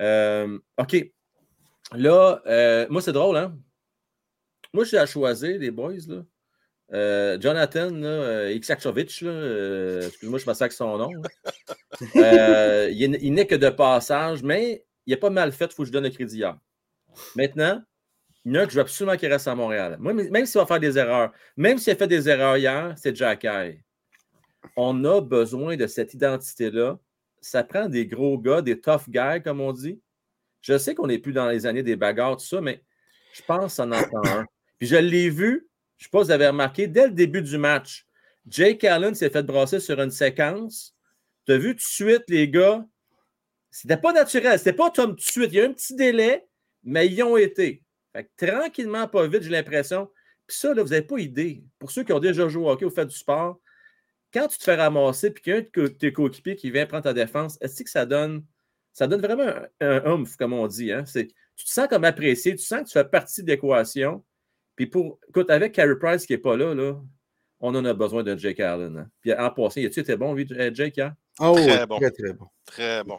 Euh, 0.00 0.58
OK. 0.78 0.96
Là, 1.92 2.42
euh, 2.46 2.86
moi, 2.90 3.00
c'est 3.00 3.12
drôle, 3.12 3.36
hein? 3.36 3.56
Moi, 4.72 4.84
j'ai 4.84 4.98
à 4.98 5.06
choisir, 5.06 5.58
les 5.58 5.70
boys, 5.70 5.94
là. 6.06 6.22
Euh, 6.94 7.38
Jonathan 7.38 7.90
là, 7.90 8.08
euh, 8.08 8.48
euh, 8.48 10.06
excuse-moi, 10.06 10.38
je 10.38 10.50
me 10.50 10.70
son 10.70 10.98
nom. 10.98 11.10
il, 12.14 13.32
n'est 13.34 13.46
que 13.46 13.54
de 13.54 13.68
passage, 13.68 14.42
mais 14.42 14.84
il 15.06 15.10
n'est 15.10 15.18
pas 15.18 15.30
mal 15.30 15.52
fait, 15.52 15.66
il 15.66 15.74
faut 15.74 15.82
que 15.82 15.88
je 15.88 15.92
donne 15.92 16.04
le 16.04 16.10
crédit 16.10 16.38
hier. 16.38 16.56
Maintenant, 17.36 17.82
il 18.44 18.54
y 18.54 18.58
en 18.58 18.62
a 18.62 18.64
que 18.64 18.70
je 18.70 18.76
veux 18.76 18.82
absolument 18.82 19.16
qu'il 19.16 19.30
reste 19.30 19.48
à 19.48 19.54
Montréal. 19.54 19.98
même 20.00 20.46
s'il 20.46 20.60
va 20.60 20.66
faire 20.66 20.80
des 20.80 20.96
erreurs, 20.96 21.32
même 21.56 21.76
s'il 21.78 21.92
a 21.92 21.96
fait 21.96 22.06
des 22.06 22.28
erreurs 22.28 22.56
hier, 22.56 22.94
c'est 22.96 23.14
Jack 23.14 23.46
On 24.76 25.04
a 25.04 25.20
besoin 25.20 25.76
de 25.76 25.86
cette 25.86 26.14
identité-là. 26.14 26.98
Ça 27.40 27.64
prend 27.64 27.88
des 27.88 28.06
gros 28.06 28.38
gars, 28.38 28.62
des 28.62 28.80
tough 28.80 29.08
guys, 29.08 29.42
comme 29.44 29.60
on 29.60 29.72
dit. 29.72 30.00
Je 30.62 30.78
sais 30.78 30.94
qu'on 30.94 31.06
n'est 31.06 31.18
plus 31.18 31.32
dans 31.32 31.48
les 31.48 31.66
années 31.66 31.82
des 31.82 31.96
bagarres, 31.96 32.36
tout 32.36 32.46
ça, 32.46 32.60
mais 32.60 32.82
je 33.32 33.42
pense 33.46 33.76
qu'on 33.76 33.92
en 33.92 33.98
entend 33.98 34.26
un. 34.26 34.46
Puis 34.78 34.88
je 34.88 34.96
l'ai 34.96 35.30
vu 35.30 35.67
je 35.98 36.04
ne 36.04 36.06
sais 36.06 36.10
pas 36.10 36.20
si 36.20 36.26
vous 36.26 36.30
avez 36.30 36.46
remarqué, 36.46 36.86
dès 36.86 37.08
le 37.08 37.12
début 37.12 37.42
du 37.42 37.58
match, 37.58 38.06
Jake 38.46 38.84
Allen 38.84 39.14
s'est 39.14 39.30
fait 39.30 39.42
brasser 39.42 39.80
sur 39.80 40.00
une 40.00 40.12
séquence. 40.12 40.96
Tu 41.44 41.52
as 41.52 41.58
vu 41.58 41.70
tout 41.70 41.76
de 41.76 41.80
suite, 41.80 42.24
les 42.28 42.48
gars, 42.48 42.86
c'était 43.70 43.96
pas 43.96 44.12
naturel, 44.12 44.58
c'était 44.58 44.72
pas 44.72 44.90
comme 44.90 45.10
tout 45.10 45.16
de 45.16 45.20
suite. 45.20 45.50
Il 45.52 45.56
y 45.56 45.60
a 45.60 45.64
eu 45.64 45.66
un 45.66 45.72
petit 45.72 45.96
délai, 45.96 46.46
mais 46.84 47.08
ils 47.08 47.22
ont 47.22 47.36
été. 47.36 47.82
tranquillement, 48.36 49.08
pas 49.08 49.26
vite, 49.26 49.42
j'ai 49.42 49.50
l'impression. 49.50 50.08
Puis 50.46 50.56
ça, 50.56 50.72
là, 50.72 50.82
vous 50.82 50.90
n'avez 50.90 51.02
pas 51.02 51.18
idée. 51.18 51.64
Pour 51.78 51.90
ceux 51.90 52.04
qui 52.04 52.12
ont 52.12 52.20
déjà 52.20 52.48
joué 52.48 52.64
au 52.64 52.70
hockey 52.70 52.84
ou 52.84 52.90
fait 52.90 53.04
du 53.04 53.14
sport, 53.14 53.60
quand 54.32 54.46
tu 54.46 54.56
te 54.56 54.62
fais 54.62 54.76
ramasser 54.76 55.30
puis 55.30 55.42
qu'il 55.42 55.52
y 55.52 55.56
a 55.56 55.58
un 55.58 55.82
de 55.82 55.88
tes 55.88 56.12
coéquipiers 56.12 56.56
qui 56.56 56.70
vient 56.70 56.86
prendre 56.86 57.04
ta 57.04 57.12
défense, 57.12 57.58
est-ce 57.60 57.82
que 57.82 57.90
ça 57.90 58.06
donne, 58.06 58.44
ça 58.92 59.06
donne 59.06 59.20
vraiment 59.20 59.52
un, 59.80 59.96
un 60.04 60.24
comme 60.38 60.52
on 60.52 60.66
dit. 60.68 60.92
Hein? 60.92 61.04
Tu 61.04 61.26
te 61.26 61.70
sens 61.70 61.88
comme 61.88 62.04
apprécié, 62.04 62.54
tu 62.54 62.62
sens 62.62 62.82
que 62.82 62.86
tu 62.86 62.92
fais 62.92 63.04
partie 63.04 63.42
de 63.42 63.48
l'équation. 63.48 64.24
Puis 64.78 64.86
pour, 64.86 65.18
écoute, 65.28 65.50
avec 65.50 65.72
Carey 65.72 65.96
Price 66.00 66.24
qui 66.24 66.34
n'est 66.34 66.38
pas 66.38 66.56
là, 66.56 66.72
là, 66.72 66.94
on 67.58 67.74
en 67.74 67.84
a 67.84 67.92
besoin 67.94 68.22
de 68.22 68.36
Jake 68.36 68.60
Allen. 68.60 68.96
Hein. 68.96 69.10
Puis 69.20 69.34
en 69.34 69.50
passant, 69.50 69.80
a-tu 69.80 69.98
été 69.98 70.16
bon, 70.16 70.34
lui, 70.34 70.46
Jake, 70.72 70.96
hier? 70.96 71.14
Oh, 71.40 71.54
très, 71.56 71.84
bon. 71.84 71.98
très, 71.98 72.10
très 72.12 72.32
bon. 72.32 72.46
Très 72.64 73.02
bon. 73.02 73.18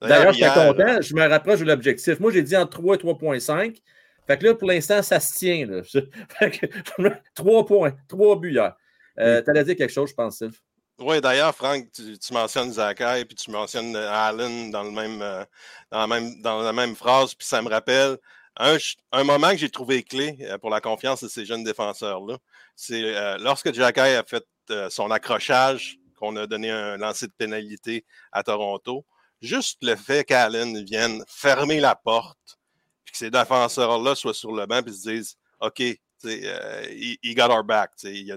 D'ailleurs, 0.00 0.32
je 0.32 0.44
suis 0.44 0.52
content, 0.52 1.00
je 1.00 1.14
me 1.16 1.26
rapproche 1.26 1.58
de 1.58 1.64
l'objectif. 1.64 2.20
Moi, 2.20 2.30
j'ai 2.30 2.44
dit 2.44 2.56
entre 2.56 2.78
3 2.78 2.94
et 2.94 2.98
3,5. 2.98 3.82
Fait 4.28 4.38
que 4.38 4.46
là, 4.46 4.54
pour 4.54 4.68
l'instant, 4.68 5.02
ça 5.02 5.18
se 5.18 5.36
tient. 5.36 5.66
Là. 5.66 5.82
Fait 6.38 6.50
que, 6.52 6.66
3 7.34 7.66
points, 7.66 7.92
3 8.06 8.38
buts 8.38 8.52
hier. 8.52 8.76
Euh, 9.18 9.42
tu 9.42 9.50
allais 9.50 9.64
dire 9.64 9.74
quelque 9.74 9.92
chose, 9.92 10.10
je 10.10 10.14
pense, 10.14 10.38
Sylph. 10.38 10.62
Oui, 11.00 11.20
d'ailleurs, 11.20 11.56
Franck, 11.56 11.88
tu, 11.90 12.32
mentionnes 12.32 12.70
Zakai 12.70 13.24
puis 13.24 13.34
tu 13.34 13.50
mentionnes 13.50 13.96
Allen 13.96 14.70
dans, 14.70 14.84
le 14.84 14.92
même, 14.92 15.20
euh, 15.22 15.44
dans, 15.90 15.98
la 16.02 16.06
même, 16.06 16.40
dans 16.40 16.62
la 16.62 16.72
même 16.72 16.94
phrase, 16.94 17.34
puis 17.34 17.48
ça 17.48 17.60
me 17.62 17.68
rappelle 17.68 18.16
un, 18.56 19.24
moment 19.24 19.50
que 19.50 19.56
j'ai 19.56 19.70
trouvé 19.70 20.02
clé 20.02 20.36
euh, 20.42 20.58
pour 20.58 20.70
la 20.70 20.80
confiance 20.80 21.22
de 21.22 21.28
ces 21.28 21.44
jeunes 21.44 21.64
défenseurs-là, 21.64 22.38
c'est 22.76 23.02
euh, 23.02 23.38
lorsque 23.38 23.72
Jacky 23.72 24.00
a 24.00 24.24
fait 24.24 24.44
euh, 24.70 24.90
son 24.90 25.10
accrochage, 25.10 25.98
qu'on 26.16 26.36
a 26.36 26.46
donné 26.46 26.70
un 26.70 26.98
lancer 26.98 27.26
de 27.26 27.32
pénalité 27.32 28.04
à 28.32 28.42
Toronto. 28.42 29.06
Juste 29.40 29.78
le 29.82 29.96
fait 29.96 30.24
qu'Allen 30.24 30.84
vienne 30.84 31.24
fermer 31.26 31.80
la 31.80 31.94
porte, 31.94 32.58
puis 33.04 33.12
que 33.12 33.18
ces 33.18 33.30
défenseurs-là 33.30 34.14
soient 34.14 34.34
sur 34.34 34.52
le 34.52 34.66
banc 34.66 34.82
et 34.86 34.92
se 34.92 35.08
disent 35.08 35.38
OK, 35.60 35.80
il, 35.80 37.34
got 37.34 37.50
our 37.50 37.64
back. 37.64 37.92
Il, 38.02 38.30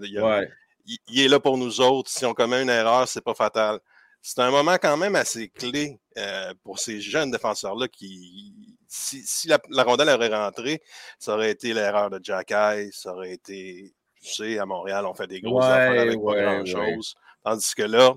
est 1.20 1.28
là 1.28 1.42
pour 1.42 1.58
nous 1.58 1.82
autres. 1.82 2.10
Si 2.10 2.26
on 2.26 2.34
commet 2.34 2.62
une 2.62 2.70
erreur, 2.70 3.06
c'est 3.06 3.24
pas 3.24 3.34
fatal. 3.34 3.82
C'est 4.22 4.40
un 4.40 4.52
moment 4.52 4.78
quand 4.82 4.96
même 4.96 5.18
assez 5.18 5.50
clé 5.50 6.00
pour 6.64 6.80
ces 6.80 7.02
jeunes 7.02 7.32
défenseurs-là 7.32 7.90
qui, 7.90 8.78
si, 8.94 9.48
la, 9.48 9.84
rondelle 9.84 10.10
aurait 10.10 10.30
rentré, 10.30 10.82
ça 11.18 11.34
aurait 11.34 11.52
été 11.52 11.74
l'erreur 11.74 12.10
de 12.10 12.20
Jack 12.22 12.50
ça 12.92 13.14
aurait 13.14 13.34
été, 13.34 13.94
tu 14.22 14.30
sais, 14.34 14.60
à 14.60 14.66
Montréal, 14.66 15.06
on 15.08 15.14
fait 15.16 15.28
des 15.28 15.42
grosses 15.42 15.66
affaires 15.66 16.02
avec 16.02 16.24
pas 16.24 16.42
grand-chose. 16.42 17.16
Tandis 17.44 17.74
que 17.76 17.84
là, 17.84 18.14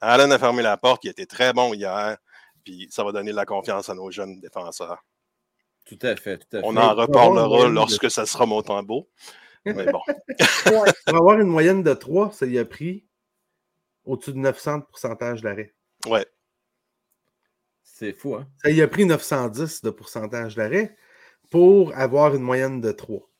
Allen 0.00 0.30
a 0.30 0.38
fermé 0.38 0.62
la 0.62 0.76
porte, 0.76 1.04
il 1.04 1.10
était 1.10 1.26
très 1.26 1.52
bon 1.52 1.74
hier, 1.74 2.16
puis 2.64 2.86
ça 2.90 3.02
va 3.02 3.10
donner 3.12 3.32
de 3.32 3.36
la 3.36 3.46
confiance 3.46 3.88
à 3.88 3.94
nos 3.94 4.10
jeunes 4.10 4.40
défenseurs. 4.40 5.04
Tout 5.84 5.98
à 6.02 6.14
fait, 6.14 6.38
tout 6.38 6.56
à 6.56 6.60
fait. 6.60 6.66
On 6.66 6.76
en 6.76 6.94
reparlera 6.94 7.68
lorsque 7.68 8.10
ça 8.10 8.24
sera 8.24 8.46
mon 8.46 8.62
beau. 8.82 9.08
Mais 9.64 9.86
bon. 9.86 10.00
Pour 10.64 10.86
avoir 11.06 11.40
une 11.40 11.48
moyenne 11.48 11.82
de 11.82 11.94
3, 11.94 12.32
ça 12.32 12.46
y 12.46 12.58
a 12.58 12.64
pris 12.64 13.04
au-dessus 14.04 14.32
de 14.32 14.38
900 14.38 14.78
de 14.78 14.84
pourcentage 14.84 15.42
d'arrêt. 15.42 15.74
Ouais. 16.06 16.26
C'est 18.02 18.14
fou, 18.14 18.34
hein? 18.34 18.48
Ça 18.64 18.70
y 18.72 18.82
a 18.82 18.88
pris 18.88 19.06
910 19.06 19.82
de 19.82 19.90
pourcentage 19.90 20.56
d'arrêt 20.56 20.96
pour 21.52 21.96
avoir 21.96 22.34
une 22.34 22.42
moyenne 22.42 22.80
de 22.80 22.90
3. 22.90 23.30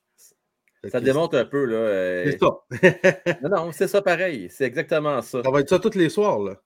Ça 0.88 1.01
démontre 1.01 1.37
un 1.37 1.44
peu, 1.44 1.64
là. 1.64 1.77
Euh, 1.77 2.31
c'est 2.31 2.38
ça. 2.38 3.40
non, 3.42 3.48
non, 3.48 3.72
c'est 3.72 3.88
ça 3.88 4.03
pareil. 4.03 4.48
C'est 4.51 4.64
exactement 4.64 5.20
ça. 5.20 5.42
Ça 5.42 5.51
va 5.51 5.59
être 5.59 5.68
ça 5.68 5.81
tous 5.81 5.96
les 5.96 6.09
soirs, 6.09 6.38
là. 6.38 6.62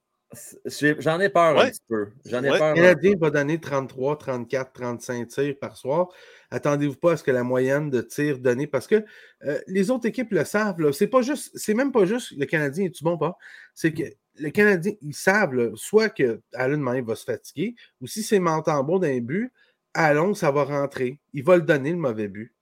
J'en 0.99 1.21
ai 1.21 1.31
peur 1.31 1.59
un 1.59 1.71
petit 1.71 1.81
peu. 1.89 2.09
J'en 2.27 2.45
ai 2.45 2.51
peur. 2.51 2.75
Le 2.75 2.83
Canadien 2.83 3.15
va 3.19 3.31
donner 3.31 3.59
33, 3.59 4.19
34, 4.19 4.73
35 4.75 5.29
tirs 5.29 5.55
par 5.59 5.79
soir. 5.79 6.09
Attendez-vous 6.51 6.97
pas 6.97 7.13
à 7.13 7.17
ce 7.17 7.23
que 7.23 7.31
la 7.31 7.45
moyenne 7.45 7.89
de 7.89 8.03
tirs 8.03 8.41
donnés, 8.41 8.67
parce 8.67 8.87
que 8.87 9.07
euh, 9.47 9.59
les 9.69 9.91
autres 9.91 10.07
équipes 10.07 10.33
le 10.33 10.45
savent. 10.45 10.93
C'est 10.93 11.07
pas 11.07 11.23
juste, 11.23 11.51
c'est 11.55 11.73
même 11.73 11.93
pas 11.93 12.05
juste 12.05 12.35
le 12.37 12.45
Canadien 12.45 12.85
est-tu 12.85 13.05
bon 13.05 13.17
pas? 13.17 13.39
C'est 13.73 13.95
que 13.95 14.03
le 14.39 14.51
Canadien, 14.51 14.93
ils 15.03 15.15
savent 15.15 15.75
soit 15.75 16.09
que 16.11 16.41
Allen 16.55 16.81
May 16.81 17.01
va 17.01 17.15
se 17.17 17.25
fatiguer, 17.25 17.75
ou 18.01 18.07
si 18.07 18.23
c'est 18.23 18.39
Montembeau 18.39 18.99
d'un 18.99 19.21
but, 19.21 19.53
Allons, 19.99 20.35
ça 20.35 20.51
va 20.51 20.65
rentrer. 20.65 21.19
Il 21.33 21.43
va 21.43 21.57
le 21.57 21.63
donner, 21.63 21.91
le 21.91 21.97
mauvais 21.97 22.29
but. 22.29 22.55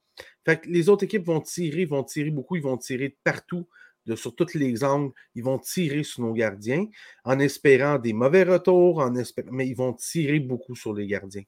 Fait 0.45 0.61
que 0.61 0.69
les 0.69 0.87
autres 0.87 1.03
équipes 1.03 1.25
vont 1.25 1.41
tirer, 1.41 1.83
vont 1.83 2.03
tirer 2.03 2.29
beaucoup, 2.29 2.55
ils 2.55 2.61
vont 2.61 2.77
tirer 2.77 3.09
de 3.09 3.17
partout, 3.25 3.67
de, 4.05 4.15
sur 4.15 4.33
tous 4.33 4.53
les 4.53 4.85
angles. 4.85 5.11
Ils 5.35 5.43
vont 5.43 5.59
tirer 5.59 6.03
sur 6.03 6.21
nos 6.21 6.31
gardiens 6.31 6.87
en 7.25 7.37
espérant 7.39 7.99
des 7.99 8.13
mauvais 8.13 8.43
retours, 8.43 8.99
en 8.99 9.11
mais 9.51 9.67
ils 9.67 9.75
vont 9.75 9.91
tirer 9.91 10.39
beaucoup 10.39 10.75
sur 10.75 10.93
les 10.93 11.07
gardiens. 11.07 11.43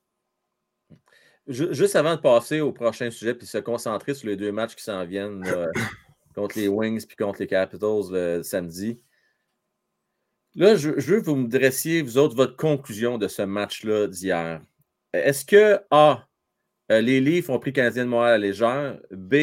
Juste 1.48 1.96
avant 1.96 2.18
de 2.18 2.22
passer 2.22 2.60
au 2.60 2.74
prochain 2.74 3.10
sujet 3.10 3.34
puis 3.34 3.48
se 3.48 3.60
concentrer 3.60 4.14
sur 4.14 4.28
les 4.28 4.36
deux 4.36 4.52
matchs 4.52 4.76
qui 4.76 4.84
s'en 4.84 5.06
viennent 5.06 5.42
contre 6.36 6.60
les 6.60 6.68
Wings 6.68 7.06
puis 7.08 7.16
contre 7.16 7.40
les 7.40 7.48
Capitals 7.48 8.12
le 8.12 8.44
samedi. 8.44 9.02
Là, 10.58 10.76
je, 10.76 10.90
veux 10.90 11.20
que 11.20 11.26
vous 11.26 11.36
me 11.36 11.48
dressiez, 11.48 12.02
vous 12.02 12.18
autres, 12.18 12.36
votre 12.36 12.56
conclusion 12.56 13.20
de 13.20 13.28
ce 13.28 13.44
match-là 13.44 14.08
d'hier. 14.08 14.60
Est-ce 15.14 15.46
que 15.46 15.80
A, 15.92 16.28
euh, 16.92 17.00
les 17.00 17.22
Leafs 17.22 17.48
ont 17.52 17.60
pris 17.60 17.70
le 17.70 17.76
Canadien 17.76 18.06
de 18.06 18.10
Montréal 18.10 18.34
à 18.34 18.38
légère? 18.40 19.00
B, 19.12 19.36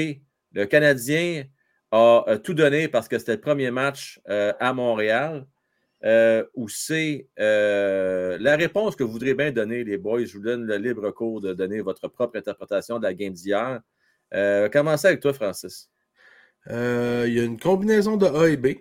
le 0.53 0.65
Canadien 0.67 1.45
a 1.93 2.25
tout 2.43 2.55
donné 2.55 2.89
parce 2.89 3.07
que 3.07 3.17
c'était 3.21 3.37
le 3.37 3.41
premier 3.41 3.71
match 3.71 4.21
euh, 4.29 4.53
à 4.59 4.73
Montréal? 4.73 5.47
Euh, 6.05 6.45
ou 6.55 6.69
C, 6.69 7.29
la 7.39 8.57
réponse 8.57 8.97
que 8.97 9.05
vous 9.05 9.13
voudrez 9.13 9.35
bien 9.35 9.53
donner, 9.53 9.85
les 9.85 9.97
boys, 9.97 10.25
je 10.25 10.33
vous 10.33 10.43
donne 10.43 10.67
le 10.67 10.77
libre 10.79 11.13
cours 11.13 11.41
de 11.41 11.55
donner 11.55 11.81
votre 11.81 12.09
propre 12.09 12.37
interprétation 12.39 12.99
de 12.99 13.05
la 13.05 13.15
game 13.15 13.33
d'hier. 13.33 13.81
commencez 14.73 15.07
avec 15.07 15.21
toi, 15.21 15.33
Francis. 15.33 15.89
Il 16.69 16.75
y 16.75 17.39
a 17.39 17.45
une 17.45 17.61
combinaison 17.61 18.17
de 18.17 18.27
A 18.27 18.49
et 18.49 18.57
B. 18.57 18.79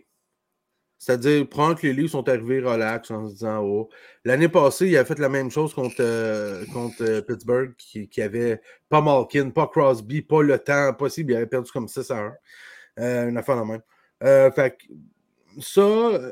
C'est-à-dire, 1.04 1.46
prendre 1.50 1.76
que 1.78 1.86
les 1.86 1.92
livres 1.92 2.12
sont 2.12 2.30
arrivés 2.30 2.62
relax 2.62 3.12
en 3.12 3.28
se 3.28 3.34
disant 3.34 3.62
Oh. 3.62 3.90
L'année 4.24 4.48
passée, 4.48 4.88
il 4.88 4.96
a 4.96 5.04
fait 5.04 5.20
la 5.20 5.28
même 5.28 5.52
chose 5.52 5.74
contre, 5.74 5.98
euh, 6.00 6.64
euh, 7.02 7.22
Pittsburgh, 7.22 7.76
qui, 7.78 8.08
qui, 8.08 8.22
avait 8.22 8.62
pas 8.88 9.02
Malkin, 9.02 9.50
pas 9.50 9.68
Crosby, 9.68 10.22
pas 10.22 10.42
le 10.42 10.58
temps 10.58 10.94
possible. 10.94 11.34
Il 11.34 11.36
avait 11.36 11.46
perdu 11.46 11.70
comme 11.72 11.90
6 11.90 12.10
à 12.10 12.20
1. 12.20 12.34
Euh, 13.00 13.30
une 13.30 13.38
affaire 13.38 13.58
la 13.58 13.66
même. 13.66 13.82
ça, 15.60 16.32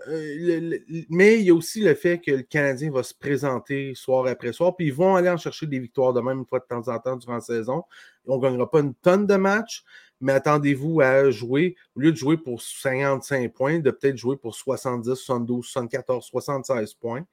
mais 1.09 1.39
il 1.39 1.45
y 1.45 1.49
a 1.49 1.53
aussi 1.53 1.81
le 1.81 1.93
fait 1.93 2.19
que 2.19 2.31
le 2.31 2.43
Canadien 2.43 2.91
va 2.91 3.03
se 3.03 3.13
présenter 3.13 3.93
soir 3.93 4.25
après 4.27 4.53
soir, 4.53 4.73
puis 4.77 4.87
ils 4.87 4.93
vont 4.93 5.17
aller 5.17 5.29
en 5.29 5.37
chercher 5.37 5.67
des 5.67 5.79
victoires 5.79 6.13
de 6.13 6.21
même 6.21 6.39
une 6.39 6.45
fois 6.45 6.59
de 6.59 6.65
temps 6.65 6.87
en 6.87 6.97
temps 6.97 7.17
durant 7.17 7.33
la 7.33 7.41
saison. 7.41 7.83
On 8.25 8.37
ne 8.37 8.41
gagnera 8.41 8.71
pas 8.71 8.79
une 8.79 8.93
tonne 8.95 9.27
de 9.27 9.35
matchs, 9.35 9.83
mais 10.21 10.33
attendez-vous 10.33 11.01
à 11.01 11.29
jouer, 11.31 11.75
au 11.95 11.99
lieu 11.99 12.11
de 12.11 12.17
jouer 12.17 12.37
pour 12.37 12.61
55 12.61 13.51
points, 13.53 13.79
de 13.79 13.91
peut-être 13.91 14.17
jouer 14.17 14.37
pour 14.37 14.55
70, 14.55 15.15
72, 15.15 15.65
74, 15.65 16.25
76 16.25 16.93
points. 16.93 17.25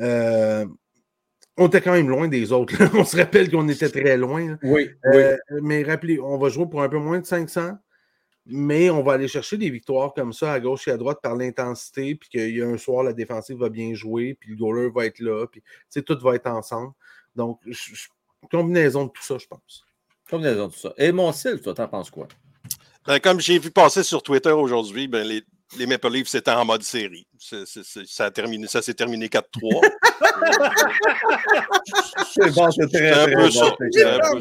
Euh, 0.00 0.66
on 1.56 1.66
était 1.66 1.80
quand 1.80 1.92
même 1.92 2.08
loin 2.08 2.28
des 2.28 2.52
autres. 2.52 2.74
on 2.94 3.04
se 3.04 3.16
rappelle 3.16 3.50
qu'on 3.50 3.68
était 3.68 3.88
très 3.88 4.16
loin. 4.16 4.58
Oui, 4.62 4.90
euh, 5.06 5.36
Mais 5.62 5.82
rappelez, 5.82 6.20
on 6.20 6.38
va 6.38 6.48
jouer 6.48 6.66
pour 6.66 6.82
un 6.82 6.88
peu 6.88 6.98
moins 6.98 7.20
de 7.20 7.26
500, 7.26 7.78
mais 8.46 8.90
on 8.90 9.02
va 9.02 9.14
aller 9.14 9.28
chercher 9.28 9.56
des 9.56 9.70
victoires 9.70 10.14
comme 10.14 10.32
ça 10.32 10.52
à 10.52 10.60
gauche 10.60 10.88
et 10.88 10.90
à 10.90 10.96
droite 10.96 11.18
par 11.22 11.36
l'intensité, 11.36 12.14
puis 12.14 12.28
qu'il 12.28 12.56
y 12.56 12.62
a 12.62 12.66
un 12.66 12.78
soir, 12.78 13.02
la 13.02 13.12
défensive 13.12 13.58
va 13.58 13.68
bien 13.68 13.94
jouer, 13.94 14.34
puis 14.38 14.50
le 14.50 14.56
goaler 14.56 14.90
va 14.90 15.06
être 15.06 15.20
là, 15.20 15.46
puis 15.46 15.62
tout 16.02 16.18
va 16.20 16.34
être 16.34 16.46
ensemble. 16.46 16.92
Donc, 17.34 17.60
combinaison 18.50 19.06
de 19.06 19.10
tout 19.10 19.22
ça, 19.22 19.38
je 19.38 19.46
pense. 19.46 19.84
Combinaison 20.32 20.68
de 20.68 20.72
tout 20.72 20.78
ça. 20.78 20.94
Et 20.96 21.12
mon 21.12 21.30
style, 21.30 21.60
toi, 21.60 21.74
t'en 21.74 21.88
penses 21.88 22.08
quoi? 22.08 22.26
Ben, 23.06 23.20
comme 23.20 23.38
j'ai 23.38 23.58
vu 23.58 23.70
passer 23.70 24.02
sur 24.02 24.22
Twitter 24.22 24.50
aujourd'hui, 24.50 25.06
ben, 25.06 25.28
les, 25.28 25.42
les 25.76 25.84
Maple 25.84 26.08
Leafs 26.08 26.28
c'était 26.28 26.52
en 26.52 26.64
mode 26.64 26.82
série. 26.82 27.26
ça, 27.38 28.24
a 28.24 28.30
terminé, 28.30 28.66
ça 28.66 28.80
s'est 28.80 28.94
terminé 28.94 29.26
4-3. 29.26 29.42
c'est 32.32 32.54
bon, 32.54 32.70
c'est 32.70 32.90
très, 32.90 33.10
un 33.10 33.26
peu 33.26 33.50
ça. 33.50 33.76
C'est 33.90 34.04
un 34.06 34.20
peu 34.20 34.40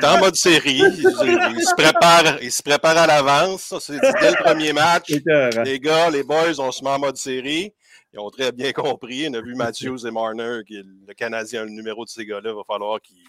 ça. 0.00 0.14
en 0.14 0.20
mode 0.20 0.36
série. 0.36 0.78
Ils, 0.78 1.02
se 1.02 1.74
préparent, 1.74 2.40
ils 2.40 2.52
se 2.52 2.62
préparent 2.62 2.98
à 2.98 3.08
l'avance. 3.08 3.74
C'est 3.80 3.98
dès 3.98 4.30
le 4.30 4.44
premier 4.44 4.72
match. 4.72 5.10
Les 5.64 5.80
gars, 5.80 6.10
les 6.10 6.22
boys, 6.22 6.60
on 6.60 6.70
se 6.70 6.84
met 6.84 6.90
en 6.90 7.00
mode 7.00 7.16
série. 7.16 7.74
Ils 8.12 8.20
ont 8.20 8.30
très 8.30 8.52
bien 8.52 8.70
compris. 8.70 9.26
On 9.28 9.34
a 9.34 9.40
vu 9.40 9.56
Matthews 9.56 10.06
et 10.06 10.12
Marner, 10.12 10.60
qui 10.64 10.74
le 10.74 11.14
Canadien, 11.14 11.64
le 11.64 11.70
numéro 11.70 12.04
de 12.04 12.08
ces 12.08 12.24
gars-là, 12.24 12.50
il 12.50 12.56
va 12.56 12.62
falloir 12.64 13.00
qu'ils 13.00 13.24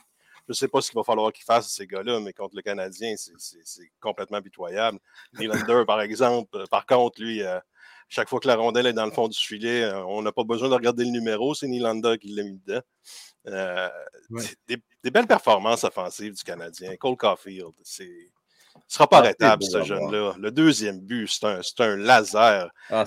je 0.47 0.53
ne 0.53 0.55
sais 0.55 0.67
pas 0.69 0.79
ce 0.79 0.89
qu'il 0.89 0.97
va 0.97 1.03
falloir 1.03 1.33
qu'ils 1.33 1.43
fassent, 1.43 1.69
ces 1.69 1.85
gars-là, 1.85 2.21
mais 2.21 2.31
contre 2.31 2.55
le 2.55 2.61
Canadien, 2.61 3.15
c'est 3.17 3.91
complètement 3.99 4.41
pitoyable. 4.41 4.97
Nylander, 5.37 5.83
par 5.85 5.99
exemple, 5.99 6.57
euh, 6.57 6.65
par 6.71 6.85
contre, 6.85 7.21
lui, 7.21 7.43
euh, 7.43 7.59
chaque 8.07 8.29
fois 8.29 8.39
que 8.39 8.47
la 8.47 8.55
rondelle 8.55 8.87
est 8.87 8.93
dans 8.93 9.05
le 9.05 9.11
fond 9.11 9.27
du 9.27 9.37
filet, 9.37 9.83
euh, 9.83 10.05
on 10.05 10.21
n'a 10.21 10.31
pas 10.31 10.45
besoin 10.45 10.69
de 10.69 10.73
regarder 10.73 11.03
le 11.03 11.11
numéro, 11.11 11.53
c'est 11.53 11.67
Nylander 11.67 12.17
qui 12.17 12.29
l'a 12.29 12.43
mis 12.43 12.61
dedans. 12.65 12.81
des, 15.03 15.11
belles 15.11 15.27
performances 15.27 15.83
offensives 15.83 16.35
du 16.35 16.43
Canadien. 16.43 16.95
Cole 16.95 17.17
Caulfield, 17.17 17.73
c'est. 17.83 18.05
ne 18.05 18.81
sera 18.87 19.05
pas 19.05 19.17
ah, 19.17 19.19
arrêtable, 19.19 19.63
ce 19.63 19.83
jeune-là. 19.83 20.35
Le 20.39 20.51
deuxième 20.51 21.01
but, 21.01 21.27
c'est 21.27 21.45
un, 21.45 21.59
un, 21.79 21.97
laser. 21.97 22.69
Ah. 22.89 23.03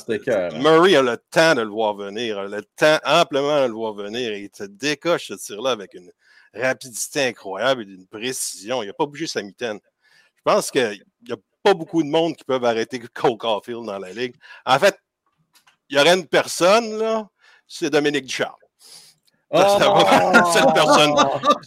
Murray 0.58 0.94
a 0.94 1.00
le 1.00 1.16
temps 1.30 1.54
de 1.54 1.62
le 1.62 1.70
voir 1.70 1.94
venir, 1.94 2.38
a 2.38 2.48
le 2.48 2.62
temps 2.76 2.98
amplement 3.06 3.62
de 3.62 3.68
le 3.68 3.72
voir 3.72 3.94
venir 3.94 4.30
et 4.30 4.40
il 4.42 4.50
te 4.50 4.64
décoche 4.64 5.28
ce 5.28 5.34
tir-là 5.34 5.70
avec 5.70 5.94
une, 5.94 6.12
rapidité 6.54 7.26
incroyable 7.26 7.82
et 7.82 7.84
d'une 7.84 8.06
précision. 8.06 8.82
Il 8.82 8.86
n'a 8.86 8.92
pas 8.92 9.06
bougé 9.06 9.26
sa 9.26 9.42
mitaine. 9.42 9.78
Je 10.36 10.42
pense 10.44 10.70
qu'il 10.70 11.02
n'y 11.26 11.32
a 11.32 11.36
pas 11.62 11.74
beaucoup 11.74 12.02
de 12.02 12.08
monde 12.08 12.36
qui 12.36 12.44
peuvent 12.44 12.64
arrêter 12.64 12.98
Cole 12.98 13.36
Caulfield 13.36 13.84
dans 13.84 13.98
la 13.98 14.12
ligue. 14.12 14.34
En 14.64 14.78
fait, 14.78 14.98
il 15.88 15.96
y 15.96 16.00
aurait 16.00 16.14
une 16.14 16.26
personne, 16.26 16.98
là, 16.98 17.28
c'est 17.66 17.90
Dominique 17.90 18.26
Ducharme. 18.26 18.54
Ça 19.52 19.68
serait 19.68 19.84
pas 19.84 20.32
la 20.32 20.44
seule 20.52 20.72
personne, 20.72 21.12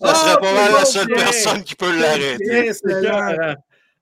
ça 0.02 0.16
serait 0.16 0.40
pas 0.40 0.70
la 0.72 0.86
seule 0.86 1.08
personne 1.08 1.64
qui 1.64 1.76
peut 1.76 2.00
l'arrêter. 2.00 2.72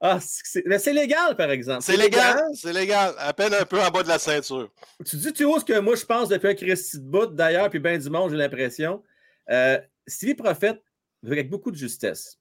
Ah, 0.03 0.19
c'est 0.19 0.93
légal, 0.93 1.35
par 1.35 1.51
exemple. 1.51 1.83
C'est 1.83 1.97
légal, 1.97 2.43
c'est 2.55 2.73
légal. 2.73 3.13
À 3.19 3.33
peine 3.33 3.53
un 3.53 3.65
peu 3.65 3.79
en 3.81 3.89
bas 3.89 4.01
de 4.01 4.07
la 4.07 4.17
ceinture. 4.17 4.69
Tu 5.05 5.15
dis, 5.15 5.31
tu 5.31 5.43
vois 5.43 5.59
ce 5.59 5.65
que 5.65 5.77
moi 5.79 5.95
je 5.95 6.05
pense 6.05 6.27
depuis 6.29 6.49
un 6.49 6.55
Christy 6.55 6.97
de 6.97 7.03
bout, 7.03 7.27
d'ailleurs, 7.27 7.69
puis 7.69 7.79
bien 7.79 7.97
du 7.97 8.09
monde, 8.09 8.31
j'ai 8.31 8.37
l'impression. 8.37 9.03
Euh, 9.49 9.79
Stevie 10.11 10.35
Prophète 10.35 10.81
avec 11.25 11.49
beaucoup 11.49 11.71
de 11.71 11.75
justesse. 11.75 12.39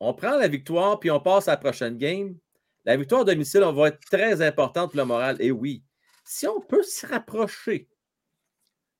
On 0.00 0.14
prend 0.14 0.36
la 0.36 0.48
victoire, 0.48 0.98
puis 0.98 1.10
on 1.10 1.20
passe 1.20 1.48
à 1.48 1.52
la 1.52 1.56
prochaine 1.56 1.96
game. 1.96 2.36
La 2.84 2.96
victoire 2.96 3.22
à 3.22 3.24
domicile, 3.24 3.62
on 3.62 3.72
va 3.72 3.88
être 3.88 4.00
très 4.00 4.42
importante 4.42 4.90
pour 4.90 4.98
le 4.98 5.04
moral. 5.04 5.36
Et 5.40 5.50
oui, 5.50 5.82
si 6.24 6.46
on 6.46 6.60
peut 6.60 6.82
se 6.82 7.06
rapprocher 7.06 7.88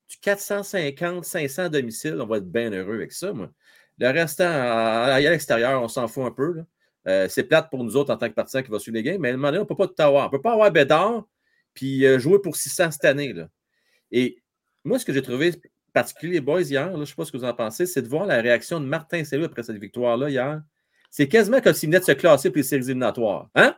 du 0.09 0.17
450, 0.21 1.25
500 1.25 1.69
domicile, 1.69 2.17
on 2.21 2.25
va 2.25 2.37
être 2.37 2.49
bien 2.49 2.71
heureux 2.71 2.95
avec 2.95 3.11
ça. 3.11 3.33
Le 3.99 4.09
restant, 4.09 4.47
à, 4.47 5.19
l'extérieur, 5.19 5.81
on 5.81 5.87
s'en 5.87 6.07
fout 6.07 6.25
un 6.25 6.31
peu. 6.31 6.63
Euh, 7.07 7.27
c'est 7.27 7.43
plate 7.43 7.69
pour 7.69 7.83
nous 7.83 7.97
autres 7.97 8.13
en 8.13 8.17
tant 8.17 8.29
que 8.29 8.33
partisans 8.33 8.63
qui 8.63 8.71
va 8.71 8.79
suivre 8.79 8.95
les 8.95 9.03
games, 9.03 9.19
mais 9.19 9.29
à 9.29 9.33
un 9.33 9.35
moment 9.35 9.49
donné, 9.49 9.59
on 9.59 9.63
ne 9.63 9.67
peut 9.67 9.75
pas 9.75 9.87
tout 9.87 10.01
avoir. 10.01 10.23
On 10.23 10.27
ne 10.27 10.31
peut 10.31 10.41
pas 10.41 10.53
avoir 10.53 10.71
Bédard 10.71 11.25
puis 11.73 12.05
euh, 12.05 12.19
jouer 12.19 12.39
pour 12.39 12.55
600 12.55 12.91
cette 12.91 13.05
année. 13.05 13.33
Là. 13.33 13.49
Et 14.11 14.41
moi, 14.83 14.99
ce 14.99 15.05
que 15.05 15.13
j'ai 15.13 15.21
trouvé 15.21 15.53
particulier, 15.93 16.33
les 16.33 16.41
boys, 16.41 16.61
hier, 16.61 16.91
je 16.91 16.97
ne 16.97 17.05
sais 17.05 17.15
pas 17.15 17.25
ce 17.25 17.31
que 17.31 17.37
vous 17.37 17.45
en 17.45 17.53
pensez, 17.53 17.85
c'est 17.85 18.01
de 18.01 18.07
voir 18.07 18.25
la 18.25 18.41
réaction 18.41 18.79
de 18.79 18.85
Martin 18.85 19.23
Salut 19.23 19.45
après 19.45 19.63
cette 19.63 19.77
victoire-là 19.77 20.29
hier. 20.29 20.61
C'est 21.11 21.27
quasiment 21.27 21.61
comme 21.61 21.73
s'il 21.73 21.89
venait 21.89 21.99
de 21.99 22.05
se 22.05 22.11
classer 22.11 22.49
pour 22.49 22.57
les 22.57 22.63
séries 22.63 22.85
éliminatoires. 22.85 23.49
Hein? 23.55 23.75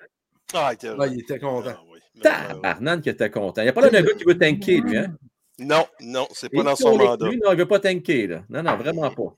Ah, 0.53 0.71
il 0.73 1.19
était, 1.19 1.39
content. 1.39 1.73
Ah, 1.75 1.81
oui. 1.91 1.99
Tabarnan 2.21 3.01
qui 3.01 3.09
était 3.09 3.29
content. 3.29 3.61
Il 3.61 3.65
n'y 3.65 3.69
a 3.69 3.73
pas 3.73 3.81
là 3.81 3.89
d'un 3.89 4.03
gars 4.03 4.13
qui 4.13 4.23
veut 4.23 4.37
tanker, 4.37 4.79
lui. 4.79 4.97
Hein? 4.97 5.17
Non, 5.59 5.85
non, 6.01 6.27
c'est 6.31 6.49
pas 6.49 6.63
dans 6.63 6.75
son 6.75 6.97
mandat. 6.97 7.27
Lui, 7.27 7.37
non, 7.37 7.51
il 7.51 7.55
ne 7.55 7.59
veut 7.59 7.67
pas 7.67 7.79
tanker. 7.79 8.27
Là. 8.27 8.43
Non, 8.49 8.63
non, 8.63 8.77
vraiment 8.77 9.09
pas. 9.11 9.35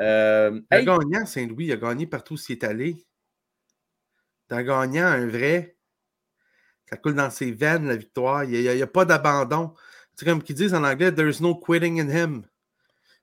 Euh, 0.00 0.60
il 0.70 0.76
a 0.76 0.82
gagné 0.82 1.26
Saint-Louis, 1.26 1.66
il 1.66 1.72
a 1.72 1.76
gagné 1.76 2.06
partout 2.06 2.34
où 2.34 2.38
il 2.48 2.52
est 2.52 2.64
allé. 2.64 2.96
C'est 4.48 4.56
un 4.56 4.62
gagnant, 4.62 5.06
un 5.06 5.26
vrai. 5.26 5.76
Ça 6.88 6.96
coule 6.96 7.14
dans 7.14 7.30
ses 7.30 7.52
veines, 7.52 7.86
la 7.86 7.96
victoire. 7.96 8.44
Il 8.44 8.50
n'y 8.60 8.82
a, 8.82 8.86
pas 8.86 9.04
d'abandon. 9.04 9.74
C'est 10.16 10.24
comme 10.24 10.42
qu'ils 10.42 10.56
disent 10.56 10.74
en 10.74 10.84
anglais, 10.84 11.12
there's 11.12 11.40
no 11.40 11.54
quitting 11.54 12.00
in 12.00 12.08
him. 12.08 12.44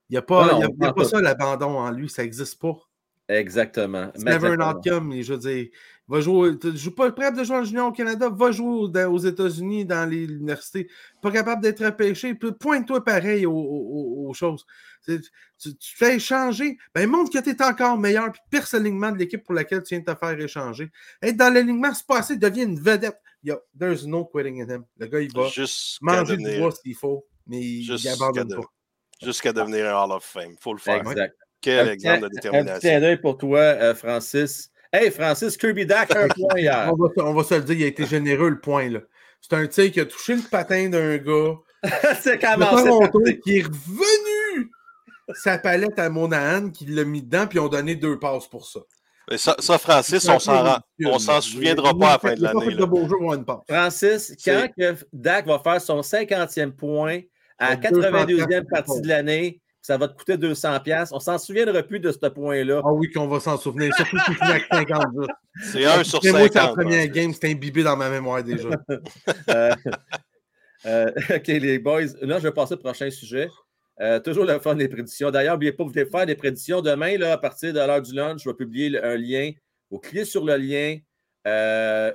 Il 0.09 0.15
n'y 0.15 0.17
a 0.17 0.21
pas, 0.21 0.59
a, 0.81 0.93
pas 0.93 1.05
ça, 1.05 1.21
l'abandon 1.21 1.79
en 1.79 1.89
lui. 1.89 2.09
Ça 2.09 2.23
n'existe 2.23 2.59
pas. 2.59 2.75
Exactement. 3.29 4.11
C'est 4.13 4.25
never 4.25 4.57
an 4.61 4.75
outcome. 4.75 5.13
Je 5.21 5.33
veux 5.33 5.39
dire, 5.39 5.67
va 6.09 6.19
jouer. 6.19 6.59
Tu 6.59 6.75
joues 6.75 6.93
pas 6.93 7.09
prêt 7.13 7.31
de 7.31 7.43
jouer 7.45 7.57
en 7.57 7.63
junior 7.63 7.87
au 7.87 7.91
Canada, 7.93 8.29
va 8.29 8.51
jouer 8.51 8.89
aux 9.05 9.17
États-Unis 9.19 9.85
dans 9.85 10.09
les 10.09 10.25
universités. 10.25 10.89
Pas 11.21 11.31
capable 11.31 11.61
d'être 11.61 11.85
repêché. 11.85 12.35
Pointe-toi 12.35 13.03
pareil 13.05 13.45
aux, 13.45 14.33
choses. 14.33 14.65
Tu, 15.05 15.21
fais 15.79 16.17
échanger. 16.17 16.77
Ben, 16.93 17.09
montre 17.09 17.31
que 17.31 17.41
tu 17.41 17.49
es 17.51 17.63
encore 17.63 17.97
meilleur. 17.97 18.33
Puis 18.33 18.41
perce 18.49 18.73
l'alignement 18.73 19.13
de 19.13 19.17
l'équipe 19.17 19.43
pour 19.43 19.53
laquelle 19.53 19.81
tu 19.81 19.95
viens 19.95 20.03
de 20.05 20.11
te 20.11 20.17
faire 20.17 20.37
échanger. 20.37 20.91
Être 21.21 21.37
dans 21.37 21.53
l'alignement, 21.53 21.93
c'est 21.93 22.05
pas 22.05 22.19
assez. 22.19 22.35
Deviens 22.35 22.65
une 22.65 22.79
vedette. 22.81 23.17
Yo, 23.43 23.57
there's 23.77 24.05
no 24.05 24.25
quitting 24.25 24.57
in 24.57 24.69
him. 24.69 24.85
Le 24.97 25.07
gars, 25.07 25.21
il 25.21 25.31
va 25.33 25.49
manger 26.01 26.37
du 26.37 26.59
bois 26.59 26.71
s'il 26.71 26.95
faut, 26.95 27.25
mais 27.47 27.59
il 27.59 28.07
abandonne 28.09 28.55
pas. 28.55 28.67
Jusqu'à 29.21 29.53
devenir 29.53 29.87
un 29.87 30.03
Hall 30.03 30.11
of 30.11 30.23
Fame. 30.23 30.51
Il 30.51 30.61
faut 30.61 30.73
le 30.73 30.79
faire. 30.79 31.01
Exact. 31.01 31.35
Quel 31.61 31.89
exemple 31.89 32.23
de 32.23 32.29
détermination. 32.29 32.89
Un 32.89 32.99
petit 32.99 33.21
pour 33.21 33.37
toi, 33.37 33.59
euh, 33.59 33.95
Francis. 33.95 34.71
Hey, 34.91 35.11
Francis, 35.11 35.55
Kirby 35.57 35.85
Dack 35.85 36.15
un 36.15 36.27
point 36.35 36.59
hier. 36.59 36.91
On 37.17 37.33
va, 37.33 37.43
se 37.43 37.53
le 37.53 37.61
dire, 37.61 37.75
il 37.75 37.83
a 37.83 37.87
été 37.87 38.05
généreux 38.05 38.49
le 38.49 38.59
point. 38.59 38.89
là. 38.89 38.99
C'est 39.41 39.53
un 39.53 39.67
tir 39.67 39.91
qui 39.91 39.99
a 39.99 40.05
touché 40.05 40.35
le 40.35 40.41
patin 40.41 40.89
d'un 40.89 41.17
gars. 41.17 41.55
c'est 42.21 42.39
comment 42.39 43.07
qui 43.43 43.57
est 43.57 43.63
revenu 43.63 44.71
sa 45.33 45.57
palette 45.57 45.97
à 45.97 46.09
Monahan, 46.09 46.69
qui 46.69 46.85
l'a 46.85 47.05
mis 47.05 47.21
dedans, 47.21 47.47
puis 47.47 47.57
ils 47.57 47.61
ont 47.61 47.69
donné 47.69 47.95
deux 47.95 48.19
passes 48.19 48.47
pour 48.47 48.67
ça. 48.67 48.81
Ça, 49.37 49.55
ça, 49.59 49.77
Francis, 49.77 50.27
on 50.27 50.39
s'en 50.39 50.79
s'en 51.19 51.41
souviendra 51.41 51.97
pas 51.97 52.07
à 52.07 52.11
la 52.13 52.19
fin 52.19 52.33
de 52.33 52.41
l'année. 52.41 52.77
Francis, 53.67 54.35
quand 54.43 54.67
Dak 55.13 55.45
va 55.47 55.59
faire 55.59 55.81
son 55.81 56.01
50e 56.01 56.71
point 56.71 57.21
à 57.57 57.75
82e 57.75 58.65
partie 58.67 59.01
de 59.01 59.07
l'année, 59.07 59.61
ça 59.81 59.97
va 59.97 60.07
te 60.07 60.15
coûter 60.15 60.37
200$. 60.37 61.09
On 61.11 61.19
s'en 61.19 61.37
souviendra 61.37 61.81
plus 61.81 61.99
de 61.99 62.11
ce 62.11 62.27
point-là. 62.27 62.81
Ah 62.83 62.93
oui, 62.93 63.09
qu'on 63.09 63.27
va 63.27 63.39
s'en 63.39 63.57
souvenir. 63.57 63.93
Surtout 63.95 64.19
si 64.25 64.35
tu 64.35 64.43
avec 64.43 64.65
50 64.71 65.05
C'est 65.71 65.85
un 65.85 66.03
sur 66.03 66.21
50. 66.21 66.39
Moi, 66.39 66.49
c'est 66.51 66.59
la 66.59 66.67
première 66.67 67.07
game, 67.07 67.33
c'était 67.33 67.49
imbibé 67.49 67.83
dans 67.83 67.97
ma 67.97 68.09
mémoire 68.09 68.43
déjà. 68.43 68.69
Euh, 69.49 69.75
euh, 70.85 71.11
OK, 71.35 71.47
les 71.47 71.79
boys. 71.79 72.01
Là, 72.21 72.39
je 72.39 72.43
vais 72.43 72.51
passer 72.51 72.73
au 72.73 72.77
prochain 72.77 73.09
sujet. 73.09 73.49
Euh, 73.99 74.19
toujours 74.19 74.45
le 74.45 74.57
fun 74.59 74.75
des 74.75 74.87
prédictions. 74.87 75.29
D'ailleurs, 75.29 75.55
n'oubliez 75.55 75.73
pas, 75.73 75.83
vous 75.83 75.89
voulez 75.89 76.05
faire 76.05 76.25
des 76.25 76.35
prédictions. 76.35 76.81
Demain, 76.81 77.21
à 77.21 77.37
partir 77.37 77.73
de 77.73 77.79
l'heure 77.79 78.01
du 78.01 78.13
lunch, 78.13 78.43
je 78.43 78.49
vais 78.49 78.55
publier 78.55 79.01
un 79.03 79.15
lien. 79.15 79.51
Vous 79.89 79.99
cliquez 79.99 80.25
sur 80.25 80.45
le 80.45 80.55
lien. 80.57 80.97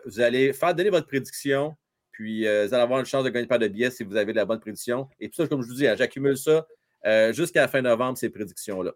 vous 0.05 0.21
allez 0.21 0.53
faire 0.53 0.75
donner 0.75 0.91
votre 0.91 1.07
prédiction. 1.07 1.77
Puis, 2.11 2.43
vous 2.43 2.49
allez 2.49 2.75
avoir 2.75 2.99
une 2.99 3.07
chance 3.07 3.25
de 3.25 3.29
gagner 3.29 3.47
pas 3.47 3.59
de 3.59 3.69
billets 3.69 3.91
si 3.91 4.03
vous 4.03 4.17
avez 4.17 4.33
la 4.33 4.45
bonne 4.47 4.59
prédiction. 4.59 5.09
Et 5.21 5.29
tout 5.29 5.37
ça, 5.37 5.47
comme 5.47 5.63
je 5.63 5.69
vous 5.69 5.75
dis, 5.75 5.87
hein, 5.87 5.95
j'accumule 5.97 6.37
ça 6.37 6.67
euh, 7.07 7.33
jusqu'à 7.33 7.63
la 7.63 7.69
fin 7.69 7.83
novembre, 7.83 8.19
ces 8.19 8.31
prédictions-là. 8.31 8.93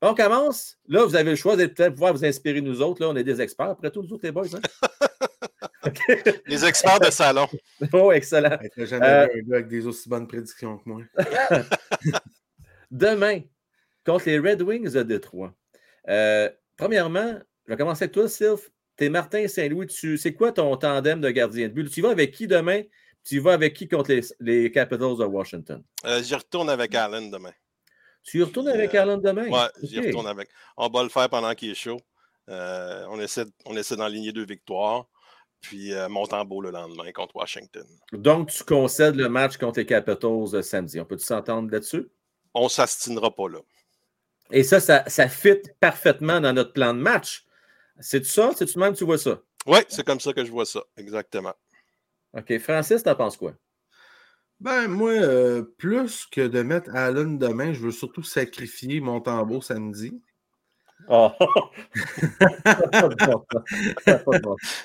On 0.00 0.14
commence. 0.14 0.78
Là, 0.88 1.04
vous 1.04 1.14
avez 1.14 1.30
le 1.30 1.36
choix 1.36 1.56
de 1.56 1.66
peut-être 1.66 1.92
pouvoir 1.92 2.12
vous 2.12 2.24
inspirer 2.24 2.60
nous 2.60 2.82
autres. 2.82 3.00
Là, 3.00 3.08
on 3.10 3.16
est 3.16 3.22
des 3.22 3.40
experts. 3.40 3.70
Après 3.70 3.90
tout, 3.90 4.02
nous 4.02 4.12
autres, 4.12 4.24
les 4.24 4.32
boys. 4.32 4.46
Hein? 4.54 4.60
Les 6.46 6.64
experts 6.64 7.00
de 7.00 7.10
salon. 7.10 7.48
Oh, 7.92 8.12
excellent. 8.12 8.58
Je 8.76 8.84
jamais 8.84 9.06
euh, 9.06 9.24
un 9.24 9.40
gars 9.42 9.56
avec 9.56 9.68
des 9.68 9.86
aussi 9.86 10.08
bonnes 10.08 10.26
prédictions 10.26 10.78
que 10.78 10.88
moi. 10.88 11.02
Demain, 12.90 13.40
contre 14.04 14.26
les 14.26 14.38
Red 14.38 14.62
Wings 14.62 14.92
de 14.92 15.02
Détroit. 15.02 15.54
Euh, 16.08 16.50
premièrement, 16.76 17.38
je 17.66 17.72
vais 17.72 17.76
commencer 17.76 18.04
avec 18.04 18.12
toi, 18.12 18.28
Sylph. 18.28 18.70
T'es 18.96 19.08
Martin 19.08 19.48
Saint-Louis. 19.48 19.88
C'est 20.18 20.34
quoi 20.34 20.52
ton 20.52 20.76
tandem 20.76 21.20
de 21.20 21.30
gardien 21.30 21.68
de 21.68 21.72
but? 21.72 21.90
Tu 21.90 22.02
vas 22.02 22.10
avec 22.10 22.32
qui 22.32 22.46
demain? 22.46 22.82
Tu 23.24 23.38
vas 23.38 23.54
avec 23.54 23.74
qui 23.74 23.88
contre 23.88 24.12
les, 24.40 24.70
Capitals 24.70 25.16
de 25.16 25.24
Washington? 25.24 25.82
Euh, 26.04 26.22
j'y 26.22 26.34
retourne 26.34 26.68
avec 26.68 26.94
Allen 26.94 27.30
demain. 27.30 27.52
Tu 28.22 28.38
y 28.38 28.42
retournes 28.42 28.68
avec 28.68 28.94
euh, 28.94 29.02
Allen 29.02 29.20
demain? 29.20 29.46
Oui, 29.48 29.88
j'y 29.88 30.00
retourne 30.00 30.26
avec. 30.26 30.48
On 30.76 30.88
va 30.88 31.02
le 31.02 31.08
faire 31.08 31.28
pendant 31.28 31.54
qu'il 31.54 31.70
est 31.70 31.74
chaud. 31.74 32.00
Euh, 32.48 33.06
on, 33.08 33.20
essaie, 33.20 33.44
on 33.66 33.76
essaie 33.76 33.96
d'enligner 33.96 34.32
deux 34.32 34.44
victoires. 34.44 35.06
Puis 35.62 35.94
euh, 35.94 36.08
Montembeau 36.08 36.60
le 36.60 36.70
lendemain 36.70 37.10
contre 37.12 37.36
Washington. 37.36 37.86
Donc, 38.12 38.50
tu 38.50 38.64
concèdes 38.64 39.14
le 39.14 39.28
match 39.28 39.56
contre 39.56 39.78
les 39.78 39.86
Capitals 39.86 40.62
samedi. 40.62 41.00
On 41.00 41.04
peut-tu 41.04 41.24
s'entendre 41.24 41.70
là-dessus? 41.70 42.08
On 42.52 42.64
ne 42.64 42.68
s'astinera 42.68 43.34
pas 43.34 43.48
là. 43.48 43.60
Et 44.50 44.64
ça, 44.64 44.80
ça, 44.80 45.04
ça 45.06 45.28
fit 45.28 45.62
parfaitement 45.80 46.40
dans 46.40 46.52
notre 46.52 46.72
plan 46.72 46.92
de 46.92 46.98
match. 46.98 47.46
C'est 48.00 48.26
ça? 48.26 48.50
C'est-tu 48.54 48.78
même 48.78 48.94
tu 48.94 49.04
vois 49.04 49.18
ça? 49.18 49.40
Oui, 49.66 49.78
c'est 49.88 50.04
comme 50.04 50.20
ça 50.20 50.32
que 50.32 50.44
je 50.44 50.50
vois 50.50 50.66
ça. 50.66 50.82
Exactement. 50.96 51.54
OK. 52.36 52.58
Francis, 52.58 53.02
t'en 53.02 53.14
penses 53.14 53.36
quoi? 53.36 53.54
Ben, 54.60 54.88
moi, 54.88 55.10
euh, 55.10 55.62
plus 55.78 56.26
que 56.26 56.46
de 56.46 56.62
mettre 56.62 56.94
Allen 56.94 57.38
demain, 57.38 57.72
je 57.72 57.80
veux 57.80 57.90
surtout 57.90 58.22
sacrifier 58.22 59.00
mon 59.00 59.20
tambour 59.20 59.64
samedi. 59.64 60.22
Oh. 61.08 61.30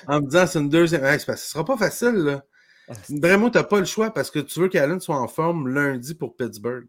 en 0.06 0.20
me 0.20 0.26
disant 0.26 0.46
c'est 0.46 0.58
une 0.58 0.68
deuxième. 0.68 1.18
Ce 1.18 1.36
sera 1.36 1.64
pas 1.64 1.76
facile, 1.76 2.14
là. 2.14 2.44
Ah, 2.88 2.94
Vraiment, 3.08 3.50
tu 3.50 3.58
n'as 3.58 3.64
pas 3.64 3.78
le 3.78 3.84
choix 3.84 4.12
parce 4.12 4.30
que 4.30 4.38
tu 4.38 4.60
veux 4.60 4.68
qu'Allen 4.68 5.00
soit 5.00 5.16
en 5.18 5.28
forme 5.28 5.68
lundi 5.68 6.14
pour 6.14 6.36
Pittsburgh. 6.36 6.86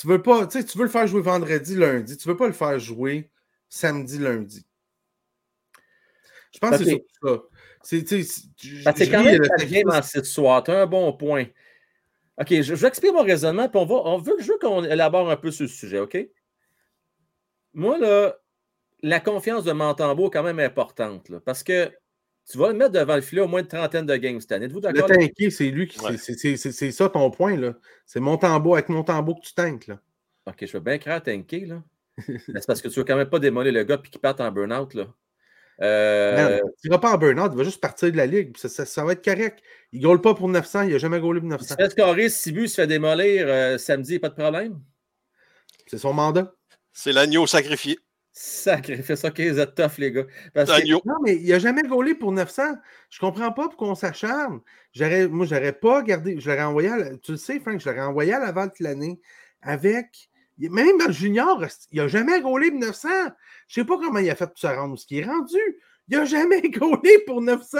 Tu 0.00 0.06
veux 0.06 0.22
pas, 0.22 0.46
tu 0.46 0.58
veux 0.76 0.84
le 0.84 0.90
faire 0.90 1.06
jouer 1.06 1.22
vendredi, 1.22 1.76
lundi. 1.76 2.16
Tu 2.16 2.28
veux 2.28 2.36
pas 2.36 2.46
le 2.46 2.52
faire 2.52 2.78
jouer 2.78 3.30
samedi, 3.68 4.18
lundi. 4.18 4.64
Je 6.52 6.58
pense 6.58 6.78
que 6.78 6.84
c'est 6.84 6.90
surtout 6.90 7.08
ça. 7.22 7.42
C'est 8.94 9.10
quand 9.10 9.24
même 9.24 9.40
la 9.42 9.64
game 9.64 9.90
en. 9.90 10.00
Tu 10.62 10.70
as 10.70 10.82
un 10.82 10.86
bon 10.86 11.12
point. 11.12 11.46
OK, 12.38 12.48
je, 12.48 12.62
je 12.62 12.74
vais 12.74 12.88
expliquer 12.88 13.12
mon 13.12 13.22
raisonnement, 13.22 13.68
puis 13.68 13.78
on, 13.78 13.84
va, 13.84 13.94
on 13.94 14.18
veut, 14.18 14.36
je 14.40 14.48
veux 14.48 14.58
qu'on 14.58 14.84
élabore 14.84 15.30
un 15.30 15.36
peu 15.36 15.50
sur 15.50 15.64
le 15.64 15.68
sujet, 15.68 16.00
OK? 16.00 16.16
Moi, 17.74 17.98
là, 17.98 18.36
la 19.02 19.20
confiance 19.20 19.64
de 19.64 19.72
Montembeau 19.72 20.28
est 20.28 20.30
quand 20.30 20.42
même 20.42 20.60
importante, 20.60 21.28
là, 21.28 21.40
parce 21.44 21.62
que 21.62 21.90
tu 22.50 22.58
vas 22.58 22.68
le 22.68 22.74
mettre 22.74 22.92
devant 22.92 23.14
le 23.14 23.20
filet 23.20 23.42
au 23.42 23.48
moins 23.48 23.60
une 23.60 23.68
trentaine 23.68 24.06
de 24.06 24.16
games 24.16 24.40
cette 24.40 24.52
année. 24.52 24.66
Êtes-vous 24.66 24.80
d'accord? 24.80 25.08
Le 25.08 25.14
tanker, 25.14 25.50
c'est 25.50 25.70
lui 25.70 25.86
qui. 25.86 25.98
C'est 26.18 26.92
ça 26.92 27.08
ton 27.08 27.30
point, 27.30 27.56
là. 27.56 27.74
C'est 28.06 28.20
Montembeau 28.20 28.74
avec 28.74 28.88
Montembeau 28.88 29.36
que 29.36 29.42
tu 29.42 29.54
tankes, 29.54 29.86
là. 29.86 30.00
OK, 30.46 30.56
je 30.60 30.72
veux 30.72 30.80
bien 30.80 30.98
créer 30.98 31.20
tanker, 31.20 31.66
là. 31.66 31.82
c'est 32.26 32.66
parce 32.66 32.82
que 32.82 32.88
tu 32.88 32.98
veux 32.98 33.04
quand 33.04 33.16
même 33.16 33.30
pas 33.30 33.38
démolir 33.38 33.72
le 33.72 33.84
gars 33.84 33.96
puis 33.96 34.10
qu'il 34.10 34.20
parte 34.20 34.40
en 34.40 34.50
burn-out, 34.50 34.94
là. 34.94 35.06
Euh... 35.80 36.60
il 36.84 36.90
ne 36.90 36.94
va 36.94 36.98
pas 36.98 37.14
en 37.14 37.18
burn-out, 37.18 37.50
il 37.52 37.58
va 37.58 37.64
juste 37.64 37.80
partir 37.80 38.12
de 38.12 38.16
la 38.16 38.26
ligue. 38.26 38.56
Ça, 38.56 39.04
va 39.04 39.12
être 39.12 39.24
correct. 39.24 39.60
Il 39.92 40.00
ne 40.00 40.06
goal 40.06 40.20
pas 40.20 40.34
pour 40.34 40.48
900, 40.48 40.82
il 40.82 40.92
n'a 40.92 40.98
jamais 40.98 41.20
goalé 41.20 41.40
pour 41.40 41.48
900. 41.48 41.76
Si 41.78 41.94
carré, 41.94 42.28
si 42.28 42.52
but 42.52 42.68
se 42.68 42.74
fait 42.74 42.86
démolir 42.86 43.46
euh, 43.48 43.78
samedi, 43.78 44.18
pas 44.18 44.28
de 44.28 44.34
problème? 44.34 44.80
C'est 45.86 45.98
son 45.98 46.12
mandat. 46.12 46.54
C'est 46.92 47.12
l'agneau 47.12 47.46
sacrifié. 47.46 47.98
Sacrifié, 48.34 49.14
ça, 49.14 49.28
ok, 49.28 49.40
vous 49.40 49.58
êtes 49.58 49.74
tough, 49.74 49.98
les 49.98 50.10
gars. 50.10 50.26
Non, 51.04 51.16
mais 51.22 51.36
il 51.36 51.48
n'a 51.50 51.58
jamais 51.58 51.82
gaulé 51.82 52.14
pour 52.14 52.32
900. 52.32 52.62
Je 53.10 53.18
comprends 53.18 53.52
pas 53.52 53.68
pourquoi 53.68 53.88
on 53.88 53.94
s'acharne. 53.94 54.60
Moi, 55.30 55.46
j'aurais 55.46 55.72
pas 55.72 56.02
gardé. 56.02 56.40
Je 56.40 56.50
l'aurais 56.50 56.62
envoyé, 56.62 56.88
à, 56.88 57.16
tu 57.18 57.32
le 57.32 57.36
sais, 57.36 57.60
Frank, 57.60 57.78
je 57.78 57.88
l'aurais 57.88 58.02
envoyé 58.02 58.32
à 58.32 58.38
la 58.38 58.52
vente 58.52 58.80
l'année 58.80 59.20
avec. 59.60 60.30
Même 60.58 60.98
dans 60.98 61.06
le 61.06 61.12
junior, 61.12 61.62
il 61.90 61.98
n'a 61.98 62.08
jamais 62.08 62.40
gaulé 62.40 62.70
pour 62.70 62.80
900. 62.80 63.08
Je 63.68 63.80
ne 63.80 63.84
sais 63.84 63.88
pas 63.88 63.98
comment 63.98 64.18
il 64.18 64.30
a 64.30 64.36
fait 64.36 64.46
pour 64.46 64.58
se 64.58 64.66
rendre 64.66 64.98
ce 64.98 65.06
qui 65.06 65.18
est 65.18 65.24
rendu. 65.24 65.58
Il 66.08 66.16
n'a 66.16 66.24
jamais 66.24 66.60
gaulé 66.70 67.18
pour 67.26 67.42
900. 67.42 67.78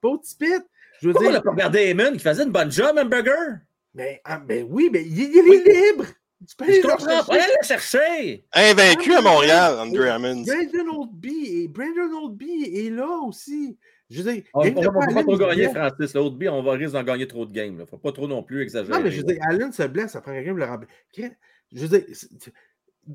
Pas 0.00 0.18
petit 0.18 0.36
pit. 0.36 0.62
Je 1.00 1.08
veux 1.08 1.12
Pourquoi 1.12 1.30
dire... 1.30 1.30
on 1.30 1.32
n'a 1.32 1.42
pas 1.42 1.50
regardé 1.50 1.90
Eamon 1.90 2.12
qui 2.12 2.20
faisait 2.20 2.44
une 2.44 2.52
bonne 2.52 2.70
job, 2.70 2.96
Hamburger? 2.96 3.58
Mais, 3.94 4.20
ah, 4.24 4.38
ben 4.38 4.66
oui, 4.70 4.88
mais 4.90 5.04
il, 5.04 5.20
est 5.20 5.92
libre. 5.92 6.06
Tu 6.48 6.56
peux 6.56 6.64
aller 6.64 6.80
le 6.80 7.66
chercher. 7.66 8.44
Invaincu 8.52 9.14
à 9.14 9.20
Montréal, 9.20 9.78
Andrew 9.78 10.02
Hammond. 10.02 10.42
Brandon 10.42 11.00
Oldby, 11.00 11.68
Brandon 11.68 12.24
Oldby 12.24 12.64
est 12.74 12.90
là 12.90 13.18
aussi. 13.26 13.76
Je 14.10 14.22
veux 14.22 14.32
dire, 14.32 14.42
on 14.52 14.64
ne 14.64 14.70
va 14.70 15.14
pas 15.14 15.22
trop 15.22 15.38
gagner, 15.38 15.68
Francis. 15.70 16.14
L'Oldby, 16.14 16.48
on 16.48 16.62
va 16.62 16.72
risquer 16.72 16.92
d'en 16.92 17.02
gagner 17.02 17.26
trop 17.26 17.46
de 17.46 17.52
games. 17.52 17.74
Il 17.74 17.78
ne 17.78 17.84
faut 17.86 17.96
pas 17.96 18.12
trop 18.12 18.28
non 18.28 18.42
plus 18.42 18.62
exagérer. 18.62 18.98
Non, 18.98 19.02
mais 19.02 19.10
je 19.10 19.18
veux 19.18 19.24
dire, 19.24 19.38
Allen 19.48 19.72
se 19.72 19.84
blesse 19.84 20.16
après 20.16 20.34
quelqu'un 20.34 20.54
le 20.54 20.64
remplacer. 20.64 21.32
Je 21.72 21.86
veux 21.86 21.98
dire, 21.98 22.06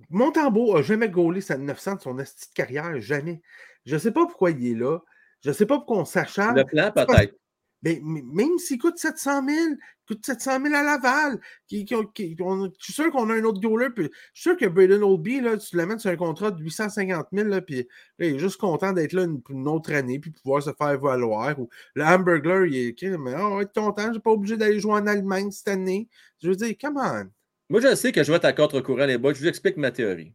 Montembeau 0.09 0.75
n'a 0.75 0.81
jamais 0.81 1.07
gaulé 1.09 1.41
sa 1.41 1.57
900 1.57 1.95
de 1.95 2.01
son 2.01 2.13
de 2.15 2.23
carrière, 2.55 2.99
jamais. 2.99 3.41
Je 3.85 3.93
ne 3.93 3.99
sais 3.99 4.11
pas 4.11 4.25
pourquoi 4.25 4.51
il 4.51 4.71
est 4.71 4.75
là. 4.75 4.99
Je 5.43 5.49
ne 5.49 5.53
sais 5.53 5.65
pas 5.65 5.77
pourquoi 5.77 5.99
on 5.99 6.05
s'acharne. 6.05 6.57
Le 6.57 6.65
plan, 6.65 6.91
peut-être. 6.91 7.35
Mais, 7.83 8.01
même 8.03 8.57
s'il 8.57 8.79
coûte 8.79 8.97
700 8.97 9.47
000, 9.47 9.59
il 9.69 9.77
coûte 10.07 10.25
700 10.25 10.63
000 10.63 10.75
à 10.75 10.83
Laval. 10.83 11.39
Qui, 11.67 11.85
je 11.87 12.69
suis 12.79 12.93
sûr 12.93 13.11
qu'on 13.11 13.29
a 13.29 13.35
un 13.35 13.43
autre 13.43 13.61
goaler. 13.61 13.89
Puis, 13.95 14.09
je 14.33 14.41
suis 14.41 14.49
sûr 14.49 14.57
que 14.57 14.65
Braden 14.65 15.03
Oldby, 15.03 15.41
là, 15.41 15.57
tu 15.57 15.75
l'amènes 15.75 15.99
sur 15.99 16.09
un 16.09 16.15
contrat 16.15 16.51
de 16.51 16.61
850 16.61 17.27
000. 17.31 17.47
Là, 17.47 17.61
puis, 17.61 17.87
il 18.19 18.25
est 18.25 18.39
juste 18.39 18.57
content 18.57 18.93
d'être 18.93 19.13
là 19.13 19.23
une, 19.23 19.67
autre 19.67 19.93
année 19.93 20.19
puis 20.19 20.31
pouvoir 20.31 20.63
se 20.63 20.71
faire 20.73 20.99
valoir. 20.99 21.59
Ou, 21.59 21.69
le 21.93 22.03
Hamburglar, 22.03 22.65
il 22.65 22.75
est 22.75 23.03
mais 23.17 23.35
oh, 23.37 23.61
on 23.61 23.65
content. 23.65 24.07
Je 24.07 24.13
suis 24.13 24.21
pas 24.21 24.31
obligé 24.31 24.57
d'aller 24.57 24.79
jouer 24.79 24.93
en 24.93 25.07
Allemagne 25.07 25.51
cette 25.51 25.67
année. 25.67 26.09
Je 26.41 26.49
veux 26.49 26.55
dire, 26.55 26.75
come 26.79 26.97
on. 26.97 27.29
Moi, 27.69 27.81
je 27.81 27.95
sais 27.95 28.11
que 28.11 28.23
je 28.23 28.31
vais 28.31 28.37
être 28.37 28.45
à 28.45 28.53
contre-courant, 28.53 29.05
les 29.05 29.17
boys. 29.17 29.33
Je 29.33 29.39
vous 29.39 29.47
explique 29.47 29.77
ma 29.77 29.91
théorie. 29.91 30.33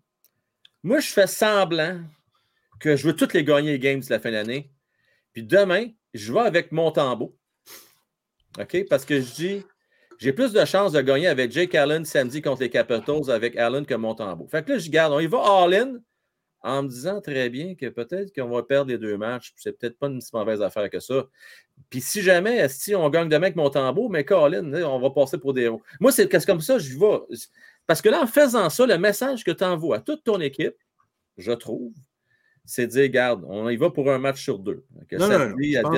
Moi, 0.82 1.00
je 1.00 1.10
fais 1.12 1.26
semblant 1.26 2.00
que 2.78 2.96
je 2.96 3.06
veux 3.06 3.16
toutes 3.16 3.32
les 3.32 3.44
gagner 3.44 3.72
les 3.72 3.78
games 3.78 4.00
de 4.00 4.10
la 4.10 4.20
fin 4.20 4.30
d'année. 4.30 4.70
Puis 5.32 5.42
demain, 5.42 5.86
je 6.14 6.32
vais 6.32 6.40
avec 6.40 6.72
mon 6.72 6.90
tambour. 6.90 7.32
OK? 8.58 8.84
Parce 8.88 9.04
que 9.04 9.20
je 9.20 9.34
dis, 9.34 9.62
j'ai 10.18 10.32
plus 10.32 10.52
de 10.52 10.64
chances 10.64 10.92
de 10.92 11.00
gagner 11.00 11.26
avec 11.26 11.50
Jake 11.50 11.74
Allen 11.74 12.04
samedi 12.04 12.42
contre 12.42 12.62
les 12.62 12.70
Capitals 12.70 13.30
avec 13.30 13.56
Allen 13.56 13.86
que 13.86 13.94
mon 13.94 14.14
tambour. 14.14 14.50
Fait 14.50 14.64
que 14.64 14.72
là, 14.72 14.78
je 14.78 14.90
garde, 14.90 15.12
on 15.12 15.20
y 15.20 15.26
va 15.26 15.38
all-in 15.38 15.98
en 16.62 16.84
me 16.84 16.88
disant 16.88 17.20
très 17.20 17.50
bien 17.50 17.74
que 17.74 17.86
peut-être 17.86 18.32
qu'on 18.34 18.48
va 18.48 18.62
perdre 18.62 18.90
les 18.90 18.98
deux 18.98 19.16
matchs. 19.16 19.52
C'est 19.56 19.76
peut-être 19.76 19.98
pas 19.98 20.06
une 20.06 20.20
si 20.20 20.30
mauvaise 20.34 20.62
affaire 20.62 20.88
que 20.90 21.00
ça. 21.00 21.26
Puis 21.90 22.00
si 22.00 22.22
jamais, 22.22 22.68
si 22.68 22.94
on 22.94 23.08
gagne 23.10 23.28
demain 23.28 23.46
avec 23.46 23.56
mon 23.56 23.68
tambour, 23.68 24.10
mais 24.10 24.24
Colin, 24.24 24.72
on 24.84 25.00
va 25.00 25.10
passer 25.10 25.38
pour 25.38 25.54
des 25.54 25.62
héros. 25.62 25.82
Moi, 25.98 26.12
c'est 26.12 26.28
comme 26.46 26.60
ça, 26.60 26.78
je 26.78 26.96
vais. 26.96 27.36
Parce 27.86 28.00
que 28.00 28.08
là, 28.08 28.22
en 28.22 28.26
faisant 28.26 28.70
ça, 28.70 28.86
le 28.86 28.98
message 28.98 29.44
que 29.44 29.50
tu 29.50 29.64
envoies 29.64 29.96
à 29.96 30.00
toute 30.00 30.22
ton 30.22 30.40
équipe, 30.40 30.76
je 31.36 31.52
trouve, 31.52 31.92
c'est 32.64 32.86
dire, 32.86 33.08
garde, 33.08 33.44
on 33.48 33.68
y 33.68 33.76
va 33.76 33.90
pour 33.90 34.10
un 34.10 34.18
match 34.18 34.42
sur 34.42 34.58
deux. 34.58 34.84
non, 35.12 35.28
non, 35.28 35.48
non. 35.50 35.56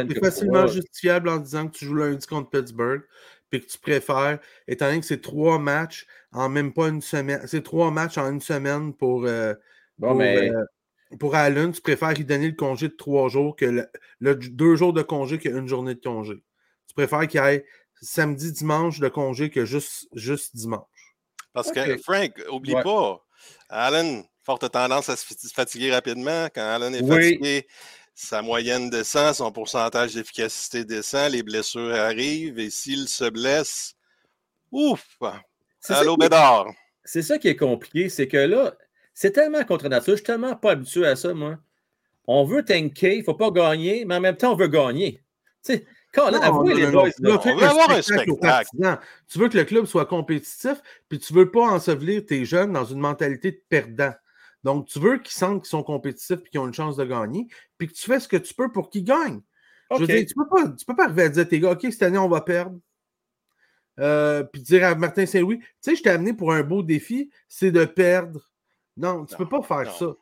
C'est 0.08 0.20
facilement 0.20 0.66
justifiable 0.66 1.28
en 1.28 1.38
disant 1.38 1.68
que 1.68 1.76
tu 1.76 1.84
joues 1.84 1.94
lundi 1.94 2.26
contre 2.26 2.50
Pittsburgh, 2.50 3.02
puis 3.50 3.60
que 3.60 3.66
tu 3.66 3.78
préfères, 3.78 4.38
étant 4.66 4.86
donné 4.86 5.00
que 5.00 5.06
c'est 5.06 5.20
trois 5.20 5.58
matchs 5.58 6.06
en 6.32 6.48
même 6.48 6.72
pas 6.72 6.88
une 6.88 7.00
semaine, 7.00 7.42
c'est 7.46 7.62
trois 7.62 7.90
matchs 7.90 8.18
en 8.18 8.30
une 8.30 8.40
semaine 8.40 8.94
pour, 8.94 9.24
euh, 9.26 9.54
pour, 10.00 10.14
mais... 10.14 10.50
euh, 10.50 10.64
pour 11.18 11.34
Allen, 11.34 11.72
tu 11.72 11.80
préfères 11.80 12.14
lui 12.14 12.24
donner 12.24 12.48
le 12.48 12.56
congé 12.56 12.88
de 12.88 12.94
trois 12.94 13.28
jours 13.28 13.54
que 13.56 13.86
le, 14.20 14.34
deux 14.34 14.76
jours 14.76 14.92
de 14.92 15.02
congé 15.02 15.38
qu'une 15.38 15.68
journée 15.68 15.94
de 15.94 16.00
congé. 16.00 16.42
Tu 16.88 16.94
préfères 16.94 17.26
qu'il 17.28 17.40
y 17.40 17.44
ait 17.44 17.64
samedi, 18.00 18.52
dimanche 18.52 19.00
de 19.00 19.08
congé 19.08 19.50
que 19.50 19.64
juste, 19.64 20.08
juste 20.14 20.56
dimanche. 20.56 21.14
Parce 21.52 21.70
que, 21.70 21.96
Frank, 21.98 22.32
oublie 22.50 22.74
pas, 22.82 23.24
Allen, 23.68 24.24
forte 24.44 24.70
tendance 24.70 25.08
à 25.08 25.16
se 25.16 25.24
fatiguer 25.54 25.92
rapidement. 25.92 26.46
Quand 26.54 26.62
Allen 26.62 26.94
est 26.94 27.06
fatigué, 27.06 27.66
sa 28.14 28.42
moyenne 28.42 28.90
descend, 28.90 29.34
son 29.34 29.50
pourcentage 29.50 30.14
d'efficacité 30.14 30.84
descend, 30.84 31.32
les 31.32 31.42
blessures 31.42 31.94
arrivent, 31.94 32.58
et 32.58 32.70
s'il 32.70 33.08
se 33.08 33.28
blesse, 33.28 33.94
ouf! 34.70 35.18
Allô, 35.88 36.16
Bédard! 36.16 36.66
C'est 37.04 37.22
ça 37.22 37.38
qui 37.38 37.48
est 37.48 37.56
compliqué, 37.56 38.08
c'est 38.08 38.28
que 38.28 38.36
là, 38.36 38.74
c'est 39.14 39.32
tellement 39.32 39.64
contre 39.64 39.88
nature, 39.88 40.12
je 40.12 40.18
suis 40.18 40.24
tellement 40.24 40.56
pas 40.56 40.72
habitué 40.72 41.06
à 41.06 41.16
ça, 41.16 41.34
moi. 41.34 41.58
On 42.26 42.44
veut 42.44 42.64
tanker, 42.64 43.14
il 43.14 43.18
ne 43.18 43.24
faut 43.24 43.34
pas 43.34 43.50
gagner, 43.50 44.04
mais 44.04 44.14
en 44.14 44.20
même 44.20 44.36
temps, 44.36 44.52
on 44.52 44.56
veut 44.56 44.68
gagner. 44.68 45.20
Tu 45.64 45.74
sais, 45.74 45.86
quand 46.12 46.32
on, 46.32 46.60
on, 46.60 46.62
les 46.62 46.86
boys, 46.86 47.10
on 47.22 47.56
veut 47.56 47.62
avoir 47.64 47.90
un 47.90 48.00
spectacle. 48.00 48.70
Tu 49.28 49.38
veux 49.38 49.48
que 49.48 49.58
le 49.58 49.64
club 49.64 49.84
soit 49.86 50.06
compétitif, 50.06 50.80
puis 51.08 51.18
tu 51.18 51.34
ne 51.34 51.40
veux 51.40 51.50
pas 51.50 51.66
ensevelir 51.66 52.24
tes 52.24 52.44
jeunes 52.44 52.72
dans 52.72 52.84
une 52.84 53.00
mentalité 53.00 53.50
de 53.50 53.60
perdant. 53.68 54.14
Donc, 54.64 54.86
tu 54.86 54.98
veux 54.98 55.18
qu'ils 55.18 55.34
sentent 55.34 55.62
qu'ils 55.62 55.70
sont 55.70 55.82
compétitifs 55.82 56.40
et 56.44 56.48
qu'ils 56.48 56.60
ont 56.60 56.66
une 56.66 56.74
chance 56.74 56.96
de 56.96 57.04
gagner, 57.04 57.46
puis 57.78 57.86
que 57.86 57.92
tu 57.92 58.06
fais 58.06 58.18
ce 58.18 58.26
que 58.26 58.36
tu 58.36 58.54
peux 58.54 58.72
pour 58.72 58.90
qu'ils 58.90 59.04
gagnent. 59.04 59.42
Je 59.92 59.98
veux 59.98 60.06
dire, 60.06 60.24
tu 60.26 60.34
ne 60.36 60.44
peux, 60.44 60.48
pas, 60.48 60.74
peux 60.86 60.96
pas 60.96 61.04
arriver 61.04 61.22
à 61.24 61.28
dire 61.28 61.46
tes 61.46 61.60
gars, 61.60 61.72
OK, 61.72 61.82
cette 61.82 62.02
année, 62.02 62.18
on 62.18 62.28
va 62.28 62.40
perdre. 62.40 62.78
Euh, 64.00 64.42
puis 64.42 64.62
dire 64.62 64.84
à 64.84 64.94
Martin 64.94 65.24
Saint-Louis, 65.26 65.58
tu 65.60 65.66
sais, 65.80 65.94
je 65.94 66.02
t'ai 66.02 66.10
amené 66.10 66.32
pour 66.32 66.52
un 66.52 66.62
beau 66.62 66.82
défi, 66.82 67.30
c'est 67.48 67.70
de 67.70 67.84
perdre. 67.84 68.40
Non, 68.96 69.24
tu 69.24 69.34
ne 69.34 69.38
peux 69.38 69.48
pas 69.48 69.62
faire 69.62 69.94
ça. 69.94 70.14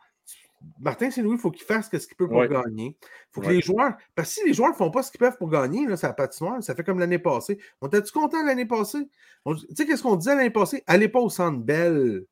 Martin 0.80 1.10
Saint-Louis, 1.10 1.36
il 1.36 1.40
faut 1.40 1.50
qu'il 1.50 1.64
fasse 1.64 1.88
ce 1.90 2.06
qu'il 2.06 2.16
peut 2.16 2.28
pour 2.28 2.44
gagner. 2.46 2.96
Il 3.00 3.08
faut 3.32 3.40
que 3.40 3.48
les 3.48 3.60
joueurs. 3.60 3.94
Parce 4.14 4.28
que 4.28 4.34
si 4.40 4.46
les 4.46 4.54
joueurs 4.54 4.70
ne 4.70 4.76
font 4.76 4.90
pas 4.90 5.02
ce 5.02 5.10
qu'ils 5.10 5.18
peuvent 5.18 5.36
pour 5.36 5.50
gagner, 5.50 5.86
là, 5.86 5.96
ça 5.96 6.12
patinoire, 6.12 6.62
ça 6.62 6.74
fait 6.74 6.84
comme 6.84 6.98
l'année 6.98 7.18
passée. 7.18 7.58
On 7.80 7.88
était-tu 7.88 8.12
content 8.12 8.44
l'année 8.44 8.66
passée? 8.66 9.08
Tu 9.46 9.56
sais, 9.74 9.86
qu'est-ce 9.86 10.02
qu'on 10.02 10.16
disait 10.16 10.34
l'année 10.34 10.50
passée? 10.50 10.82
Allez 10.86 11.08
pas 11.08 11.20
au 11.20 11.30
centre 11.30 11.58
belle. 11.58 12.24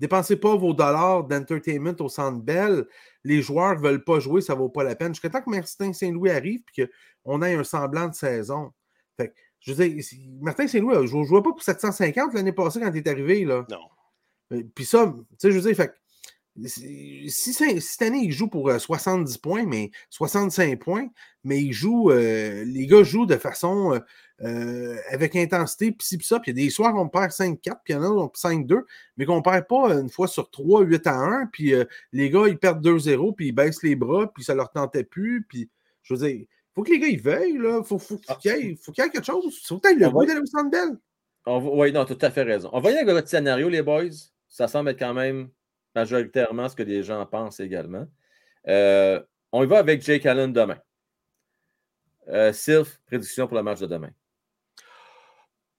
Dépensez 0.00 0.36
pas 0.36 0.56
vos 0.56 0.72
dollars 0.72 1.24
d'entertainment 1.24 1.94
au 2.00 2.08
centre 2.08 2.42
belle. 2.42 2.86
Les 3.22 3.42
joueurs 3.42 3.76
ne 3.76 3.80
veulent 3.80 4.02
pas 4.02 4.18
jouer, 4.18 4.40
ça 4.40 4.54
ne 4.54 4.58
vaut 4.58 4.70
pas 4.70 4.82
la 4.82 4.96
peine. 4.96 5.14
Jusqu'à 5.14 5.28
temps 5.28 5.42
que 5.42 5.50
Martin 5.50 5.92
Saint-Louis 5.92 6.30
arrive 6.30 6.62
et 6.76 6.88
qu'on 7.24 7.42
ait 7.42 7.54
un 7.54 7.64
semblant 7.64 8.08
de 8.08 8.14
saison. 8.14 8.72
Fait 9.18 9.34
je 9.60 9.74
veux 9.74 9.86
dire, 9.86 10.02
Martin 10.40 10.66
Saint-Louis, 10.66 11.06
je 11.06 11.14
ne 11.14 11.24
jouais 11.24 11.42
pas 11.42 11.50
pour 11.50 11.62
750 11.62 12.32
l'année 12.32 12.52
passée 12.52 12.80
quand 12.80 12.90
il 12.90 12.96
est 12.96 13.08
arrivé. 13.08 13.44
Là. 13.44 13.66
Non. 13.70 14.62
Puis 14.74 14.86
ça, 14.86 15.06
tu 15.06 15.36
sais, 15.36 15.52
je 15.52 15.58
veux 15.58 15.62
dire, 15.62 15.76
fait, 15.76 15.94
si, 16.66 17.52
cette 17.52 18.02
année, 18.02 18.22
il 18.24 18.32
joue 18.32 18.48
pour 18.48 18.70
70 18.70 19.34
euh, 19.34 19.38
points, 19.40 19.64
mais 19.64 19.90
65 20.10 20.78
points, 20.78 21.08
mais 21.44 21.60
il 21.60 21.72
joue, 21.72 22.10
euh, 22.10 22.64
les 22.64 22.86
gars 22.86 23.02
jouent 23.02 23.26
de 23.26 23.36
façon 23.36 24.00
avec 25.10 25.36
intensité, 25.36 25.92
puis 25.92 26.16
puis 26.16 26.26
ça. 26.26 26.40
Puis 26.40 26.52
il 26.52 26.58
y 26.58 26.62
a 26.62 26.64
des 26.64 26.70
soirs, 26.70 26.94
on 26.96 27.08
perd 27.08 27.30
5-4, 27.30 27.60
puis 27.60 27.74
il 27.88 27.92
y 27.92 27.94
en 27.96 28.02
a, 28.02 28.08
on 28.08 28.26
5-2, 28.28 28.84
mais 29.16 29.26
qu'on 29.26 29.36
ne 29.36 29.42
perd 29.42 29.66
pas 29.66 29.92
une 29.92 30.08
fois 30.08 30.28
sur 30.28 30.50
3, 30.50 30.82
8 30.82 31.06
à 31.06 31.14
1, 31.14 31.46
puis 31.52 31.74
les 32.12 32.30
gars, 32.30 32.48
ils 32.48 32.58
perdent 32.58 32.84
2-0, 32.84 33.34
puis 33.34 33.48
ils 33.48 33.52
baissent 33.52 33.82
les 33.82 33.96
bras, 33.96 34.32
puis 34.32 34.42
ça 34.42 34.54
leur 34.54 34.70
tentait 34.70 35.04
plus, 35.04 35.44
puis 35.48 35.68
je 36.02 36.14
veux 36.14 36.20
dire, 36.26 36.36
il 36.36 36.46
faut 36.74 36.82
que 36.82 36.90
les 36.90 36.98
gars, 36.98 37.08
ils 37.08 37.20
veuillent, 37.20 37.58
là. 37.58 37.82
Faut, 37.82 37.98
faut, 37.98 38.18
faut 38.26 38.34
qu'il 38.36 38.50
y, 38.50 38.54
ait 38.54 39.10
quelque 39.10 39.24
chose. 39.24 39.60
Faut 39.66 39.78
peut-être 39.78 39.98
le 39.98 40.08
goût 40.08 40.24
d'aller 40.24 40.40
au 40.40 40.46
centre. 40.46 40.96
Oui, 41.46 41.92
non, 41.92 42.04
tout 42.04 42.18
à 42.20 42.30
fait 42.30 42.42
raison. 42.42 42.70
On 42.72 42.80
va 42.80 42.90
y 42.90 42.92
aller 42.92 43.02
avec 43.02 43.14
votre 43.14 43.28
scénario, 43.28 43.68
les 43.68 43.82
boys 43.82 44.10
ça 44.50 44.68
semble 44.68 44.90
être 44.90 44.98
quand 44.98 45.14
même 45.14 45.48
majoritairement 45.94 46.68
ce 46.68 46.76
que 46.76 46.82
les 46.82 47.02
gens 47.02 47.24
pensent 47.26 47.60
également. 47.60 48.06
Euh, 48.68 49.20
on 49.52 49.64
y 49.64 49.66
va 49.66 49.78
avec 49.78 50.02
Jake 50.02 50.26
Allen 50.26 50.52
demain. 50.52 50.78
Euh, 52.28 52.52
Sylph, 52.52 53.00
prédiction 53.06 53.46
pour 53.46 53.56
le 53.56 53.62
match 53.62 53.80
de 53.80 53.86
demain. 53.86 54.10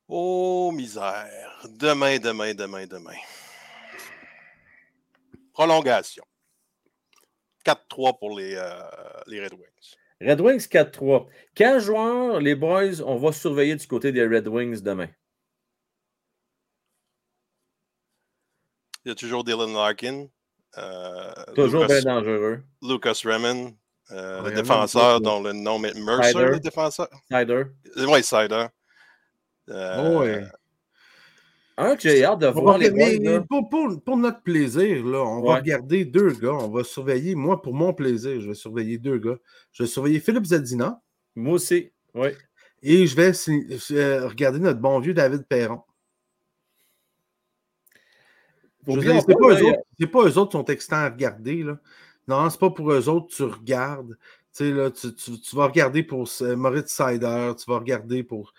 Oh, 0.07 0.71
misère. 0.73 1.65
Demain, 1.69 2.17
demain, 2.17 2.53
demain, 2.53 2.85
demain. 2.85 3.15
Prolongation. 5.53 6.23
4-3 7.63 8.19
pour 8.19 8.37
les, 8.37 8.55
euh, 8.55 8.81
les, 9.27 9.41
Red 9.41 9.53
Wings. 9.53 9.95
Red 10.19 10.41
Wings 10.41 10.67
4-3. 10.67 11.27
Quel 11.55 11.79
joueur, 11.79 12.39
les 12.41 12.55
boys, 12.55 13.01
on 13.05 13.15
va 13.15 13.31
surveiller 13.31 13.75
du 13.75 13.87
côté 13.87 14.11
des 14.11 14.25
Red 14.25 14.47
Wings 14.47 14.81
demain? 14.81 15.07
Il 19.05 19.09
y 19.09 19.11
a 19.11 19.15
toujours 19.15 19.43
Dylan 19.43 19.73
Larkin. 19.73 20.27
Euh, 20.77 21.31
toujours 21.55 21.85
bien 21.85 22.01
dangereux. 22.01 22.61
Lucas 22.81 23.21
Raymond, 23.25 23.75
euh, 24.11 24.41
le 24.43 24.51
défenseur 24.51 25.19
dont 25.19 25.41
le 25.41 25.53
nom 25.53 25.83
est 25.83 25.93
Mercer, 25.99 26.33
le 26.33 26.59
défenseur. 26.59 27.09
Sider. 27.31 27.63
Oui, 27.97 28.23
Sider. 28.23 28.67
Euh, 29.69 30.19
oui. 30.19 30.47
Un 31.77 31.95
que 31.95 32.01
j'ai 32.01 32.23
hâte 32.23 32.39
de 32.39 32.47
voir 32.47 32.77
les 32.77 32.91
mais, 32.91 33.19
pour, 33.49 33.69
pour, 33.69 34.03
pour, 34.03 34.17
notre 34.17 34.43
plaisir, 34.43 35.03
là, 35.05 35.19
on 35.19 35.41
va 35.41 35.55
regarder 35.55 36.05
deux 36.05 36.31
gars. 36.31 36.53
On 36.53 36.69
va 36.69 36.83
surveiller, 36.83 37.33
moi, 37.33 37.61
pour 37.61 37.73
mon 37.73 37.93
plaisir, 37.93 38.39
je 38.39 38.49
vais 38.49 38.53
surveiller 38.55 38.97
deux 38.97 39.17
gars. 39.17 39.37
Je 39.71 39.83
vais 39.83 39.89
surveiller 39.89 40.19
Philippe 40.19 40.45
Zadina. 40.45 41.01
Moi 41.35 41.53
aussi, 41.55 41.91
oui. 42.13 42.29
Et 42.83 43.05
je 43.07 43.15
vais 43.15 43.31
euh, 43.91 44.27
regarder 44.27 44.59
notre 44.59 44.79
bon 44.79 44.99
vieux 44.99 45.13
David 45.13 45.45
Perron. 45.47 45.81
C'est 48.85 48.93
pas, 48.93 50.11
pas, 50.11 50.27
eux 50.27 50.37
autres 50.37 50.51
qui 50.51 50.57
sont 50.57 50.65
excitants 50.65 50.95
à 50.97 51.09
regarder. 51.09 51.63
Là. 51.63 51.77
Non, 52.27 52.49
c'est 52.49 52.59
pas 52.59 52.69
pour 52.69 52.91
eux 52.91 53.09
autres 53.09 53.27
que 53.27 53.35
tu 53.35 53.43
regardes. 53.43 54.17
Là, 54.59 54.91
tu, 54.91 55.13
tu, 55.15 55.39
tu, 55.39 55.55
vas 55.55 55.67
regarder 55.67 56.03
pour 56.03 56.27
Moritz 56.41 56.91
Sider, 56.91 57.53
tu 57.57 57.71
vas 57.71 57.79
regarder 57.79 58.23
pour 58.23 58.53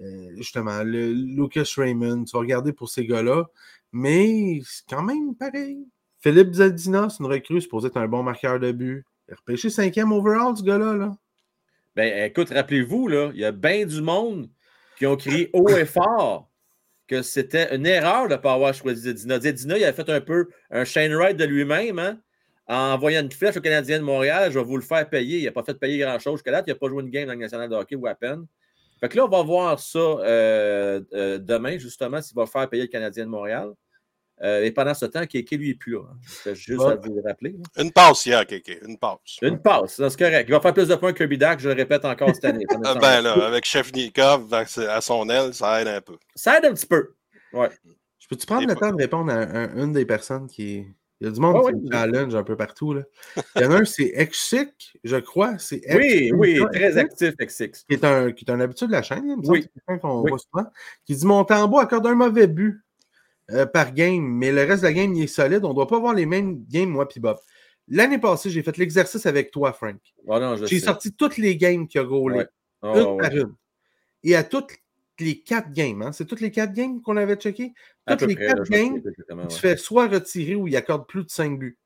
euh, 0.00 0.30
justement 0.36 0.82
le, 0.82 1.12
Lucas 1.12 1.70
Raymond, 1.76 2.24
tu 2.24 2.32
vas 2.32 2.40
regarder 2.40 2.72
pour 2.72 2.88
ces 2.88 3.06
gars-là. 3.06 3.46
Mais 3.92 4.60
c'est 4.64 4.84
quand 4.88 5.02
même 5.02 5.34
pareil. 5.34 5.86
Philippe 6.20 6.54
Zaldina, 6.54 7.08
c'est 7.10 7.22
une 7.22 7.30
recrue, 7.30 7.60
supposé 7.60 7.88
être 7.88 7.98
un 7.98 8.08
bon 8.08 8.22
marqueur 8.22 8.58
de 8.58 8.72
but. 8.72 9.04
Il 9.28 9.34
a 9.34 9.36
repêché 9.36 9.70
cinquième 9.70 10.12
overall, 10.12 10.56
ce 10.56 10.62
gars-là. 10.62 10.94
Là. 10.94 11.12
Ben, 11.94 12.24
écoute, 12.24 12.50
rappelez-vous, 12.50 13.08
il 13.34 13.40
y 13.40 13.44
a 13.44 13.52
bien 13.52 13.86
du 13.86 14.00
monde 14.00 14.48
qui 14.98 15.06
ont 15.06 15.16
crié 15.16 15.50
haut 15.52 15.68
et 15.68 15.84
fort 15.84 16.48
que 17.06 17.22
c'était 17.22 17.74
une 17.74 17.86
erreur 17.86 18.28
de 18.28 18.34
ne 18.34 18.38
pas 18.38 18.54
avoir 18.54 18.74
choisi 18.74 19.02
Zedina. 19.02 19.40
Zedina, 19.40 19.78
il 19.78 19.84
a 19.84 19.92
fait 19.92 20.08
un 20.08 20.20
peu 20.20 20.48
un 20.70 20.84
chain 20.84 21.08
ride 21.16 21.36
de 21.36 21.44
lui-même, 21.44 21.98
hein, 21.98 22.18
en 22.66 22.94
envoyant 22.94 23.20
une 23.20 23.30
flèche 23.30 23.56
au 23.56 23.60
Canadien 23.60 23.98
de 23.98 24.04
Montréal. 24.04 24.50
Je 24.50 24.58
vais 24.58 24.64
vous 24.64 24.76
le 24.76 24.82
faire 24.82 25.08
payer. 25.08 25.38
Il 25.38 25.44
n'a 25.44 25.52
pas 25.52 25.64
fait 25.64 25.74
payer 25.74 25.98
grand-chose 25.98 26.34
jusqu'à 26.34 26.50
là. 26.50 26.62
Il 26.66 26.70
n'a 26.70 26.76
pas 26.76 26.88
joué 26.88 27.02
une 27.02 27.10
game 27.10 27.26
dans 27.26 27.34
le 27.34 27.38
National 27.38 27.68
de 27.68 27.74
hockey 27.74 27.96
ou 27.96 28.06
à 28.06 28.14
peine. 28.14 28.46
Fait 29.00 29.08
que 29.08 29.16
là, 29.16 29.26
on 29.26 29.28
va 29.28 29.42
voir 29.42 29.78
ça 29.78 29.98
euh, 29.98 31.00
euh, 31.12 31.38
demain, 31.38 31.76
justement, 31.78 32.22
s'il 32.22 32.36
va 32.36 32.46
faire 32.46 32.68
payer 32.70 32.84
le 32.84 32.88
Canadien 32.88 33.24
de 33.24 33.30
Montréal. 33.30 33.72
Euh, 34.44 34.62
et 34.62 34.70
pendant 34.72 34.92
ce 34.92 35.06
temps, 35.06 35.24
Kéké, 35.26 35.56
lui, 35.56 35.68
n'est 35.68 35.74
plus 35.74 35.92
là. 35.92 36.02
C'est 36.26 36.50
hein. 36.50 36.54
juste 36.54 36.82
à 36.82 36.96
vous 36.96 37.22
rappeler. 37.24 37.56
Une 37.78 37.90
passe 37.90 38.26
hier, 38.26 38.46
Kéké. 38.46 38.78
Une 38.86 38.98
passe. 38.98 39.38
Une 39.40 39.58
passe, 39.58 39.94
c'est 39.96 40.18
correct. 40.18 40.44
Il 40.46 40.52
va 40.52 40.60
faire 40.60 40.74
plus 40.74 40.88
de 40.88 40.94
points 40.96 41.12
que 41.12 41.18
Kirby 41.18 41.38
Dak, 41.38 41.60
je 41.60 41.68
le 41.70 41.74
répète 41.74 42.04
encore 42.04 42.34
cette 42.34 42.44
année. 42.44 42.64
Ben 43.00 43.22
là, 43.22 43.46
avec 43.46 43.64
Chefnikov 43.64 44.52
à 44.52 45.00
son 45.00 45.28
aile, 45.28 45.54
ça 45.54 45.80
aide 45.80 45.88
un 45.88 46.00
peu. 46.00 46.16
Ça 46.34 46.58
aide 46.58 46.66
un 46.66 46.74
petit 46.74 46.86
peu. 46.86 47.14
Ouais. 47.52 47.70
Je 48.18 48.28
peux-tu 48.28 48.46
prendre 48.46 48.66
le 48.66 48.74
temps 48.74 48.90
de 48.90 48.96
répondre 48.96 49.32
à, 49.32 49.72
une 49.74 49.92
des 49.92 50.04
personnes 50.04 50.46
qui. 50.46 50.86
Il 51.20 51.28
y 51.28 51.30
a 51.30 51.32
du 51.32 51.40
monde 51.40 51.80
qui 51.80 51.90
challenge 51.90 52.34
un 52.34 52.42
peu 52.42 52.56
partout. 52.56 52.92
Là. 52.92 53.02
Il 53.56 53.62
y 53.62 53.64
en 53.64 53.70
a 53.70 53.76
un, 53.76 53.84
c'est 53.84 54.12
Exik, 54.14 54.98
je 55.04 55.16
crois. 55.16 55.58
C'est 55.58 55.80
oui, 55.94 56.32
oui, 56.34 56.60
très 56.72 56.98
actif, 56.98 57.34
Exik. 57.38 57.74
Qui 57.88 57.94
est 57.94 58.04
un, 58.04 58.32
qui 58.32 58.44
est 58.44 58.50
un 58.50 58.60
habitué 58.60 58.86
de 58.86 58.92
la 58.92 59.02
chaîne, 59.02 59.24
il 59.24 59.36
me 59.36 59.46
oui. 59.46 59.66
quelqu'un 59.72 59.98
qu'on 59.98 60.20
voit 60.22 60.38
souvent. 60.38 60.66
Qui 61.06 61.14
dit 61.14 61.26
Mon 61.26 61.44
tambour 61.44 61.80
accorde 61.80 62.06
un 62.06 62.14
mauvais 62.14 62.46
but. 62.46 62.82
Euh, 63.50 63.66
par 63.66 63.92
game, 63.92 64.22
mais 64.22 64.50
le 64.52 64.62
reste 64.62 64.82
de 64.82 64.88
la 64.88 64.94
game, 64.94 65.12
il 65.14 65.24
est 65.24 65.26
solide. 65.26 65.64
On 65.64 65.70
ne 65.70 65.74
doit 65.74 65.86
pas 65.86 65.96
avoir 65.96 66.14
les 66.14 66.24
mêmes 66.24 66.64
games, 66.66 66.88
moi 66.88 67.06
puis 67.06 67.20
Bob. 67.20 67.36
L'année 67.88 68.18
passée, 68.18 68.48
j'ai 68.48 68.62
fait 68.62 68.78
l'exercice 68.78 69.26
avec 69.26 69.50
toi, 69.50 69.74
Frank. 69.74 70.00
Ah 70.30 70.56
j'ai 70.64 70.80
sorti 70.80 71.12
toutes 71.12 71.36
les 71.36 71.56
games 71.56 71.86
qu'il 71.86 72.00
a 72.00 72.04
roulées. 72.04 72.46
Ah 72.80 72.98
une 72.98 73.18
par 73.18 73.36
une. 73.36 73.54
Et 74.22 74.34
à 74.34 74.44
toutes 74.44 74.72
les 75.20 75.42
quatre 75.42 75.70
games, 75.72 76.00
hein, 76.00 76.12
c'est 76.12 76.24
toutes 76.24 76.40
les 76.40 76.50
quatre 76.50 76.72
games 76.72 77.02
qu'on 77.02 77.18
avait 77.18 77.36
checké. 77.36 77.74
Toutes 78.08 78.22
les 78.22 78.34
quatre 78.34 78.64
games, 78.64 79.02
il 79.44 79.50
se 79.50 79.60
fait 79.60 79.76
soit 79.76 80.08
retirer 80.08 80.54
ou 80.54 80.66
il 80.66 80.76
accorde 80.76 81.06
plus 81.06 81.24
de 81.24 81.30
cinq 81.30 81.58
buts. 81.58 81.78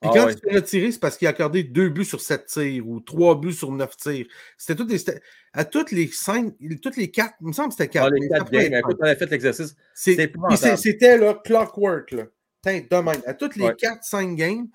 Puis 0.00 0.10
ah 0.12 0.14
quand 0.14 0.28
il 0.28 0.34
se 0.34 0.38
fait 0.38 0.54
retirer, 0.54 0.92
c'est 0.92 1.00
parce 1.00 1.16
qu'il 1.16 1.26
a 1.26 1.30
accordé 1.30 1.64
deux 1.64 1.88
buts 1.88 2.04
sur 2.04 2.20
sept 2.20 2.46
tirs 2.46 2.86
ou 2.86 3.00
trois 3.00 3.34
buts 3.34 3.52
sur 3.52 3.72
neuf 3.72 3.96
tirs. 3.96 4.26
C'était 4.56 4.76
toutes 4.76 4.92
les. 4.92 5.04
À 5.52 5.64
toutes 5.64 5.90
les 5.90 6.06
cinq, 6.06 6.54
toutes 6.80 6.96
les 6.96 7.10
quatre, 7.10 7.34
il 7.40 7.48
me 7.48 7.52
semble 7.52 7.70
que 7.70 7.74
c'était 7.74 7.88
quatre. 7.88 8.12
Ah, 8.12 8.16
les 8.16 8.28
quatre 8.28 8.50
games, 8.50 8.74
écoute, 8.74 8.96
on 9.00 9.06
a 9.06 9.16
fait 9.16 9.28
l'exercice. 9.30 9.74
C'était 9.94 11.18
le 11.18 11.34
clockwork, 11.42 12.12
là. 12.12 12.24
de 12.64 13.28
À 13.28 13.34
toutes 13.34 13.56
les 13.56 13.74
quatre, 13.74 14.04
cinq 14.04 14.36
games, 14.36 14.68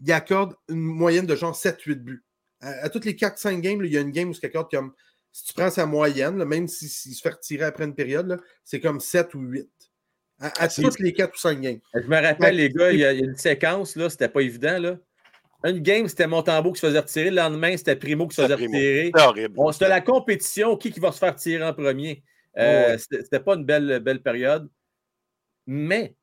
il 0.00 0.12
accorde 0.12 0.54
une 0.70 0.80
moyenne 0.80 1.26
de 1.26 1.36
genre 1.36 1.54
7-8 1.54 1.94
buts. 1.96 2.24
À, 2.60 2.88
toutes 2.88 3.04
les 3.04 3.16
quatre, 3.16 3.38
cinq 3.38 3.60
games, 3.60 3.84
il 3.84 3.92
y 3.92 3.98
a 3.98 4.00
une 4.00 4.12
game 4.12 4.30
où 4.30 4.32
il 4.32 4.46
accorde 4.46 4.70
comme. 4.70 4.92
Si 5.32 5.44
tu 5.44 5.52
prends 5.52 5.70
sa 5.70 5.86
moyenne, 5.86 6.42
même 6.44 6.66
s'il 6.66 6.88
se 6.88 7.20
fait 7.20 7.28
retirer 7.28 7.64
après 7.64 7.84
une 7.84 7.94
période, 7.94 8.40
c'est 8.64 8.80
comme 8.80 8.98
7 8.98 9.34
ou 9.34 9.40
8. 9.40 9.68
À, 10.40 10.68
toutes 10.68 10.98
les 11.00 11.12
4 11.12 11.34
ou 11.34 11.38
5 11.38 11.60
games. 11.60 11.80
Je 11.94 12.08
me 12.08 12.20
rappelle, 12.20 12.56
les 12.56 12.70
gars, 12.70 12.90
il 12.92 13.00
y, 13.00 13.04
a, 13.04 13.12
une 13.12 13.36
séquence, 13.36 13.94
là, 13.94 14.08
c'était 14.08 14.28
pas 14.28 14.40
évident. 14.40 14.78
Là. 14.78 14.96
Une 15.64 15.80
game, 15.80 16.08
c'était 16.08 16.26
Montembeau 16.26 16.72
qui 16.72 16.80
se 16.80 16.86
faisait 16.86 16.98
retirer. 16.98 17.30
Le 17.30 17.36
lendemain, 17.36 17.76
c'était 17.76 17.96
Primo 17.96 18.26
qui 18.26 18.36
se 18.36 18.42
faisait 18.42 18.54
retirer. 18.54 19.06
C'était 19.06 19.20
horrible. 19.20 19.58
c'était 19.72 19.88
la 19.88 20.00
compétition. 20.00 20.76
Qui, 20.76 20.90
qui 20.90 21.00
va 21.00 21.12
se 21.12 21.18
faire 21.18 21.36
tirer 21.36 21.64
en 21.64 21.74
premier? 21.74 22.22
Euh, 22.58 22.96
C'était 22.98 23.40
pas 23.40 23.54
une 23.54 23.64
belle, 23.64 24.00
belle 24.00 24.22
période. 24.22 24.68
Mais 25.66 26.16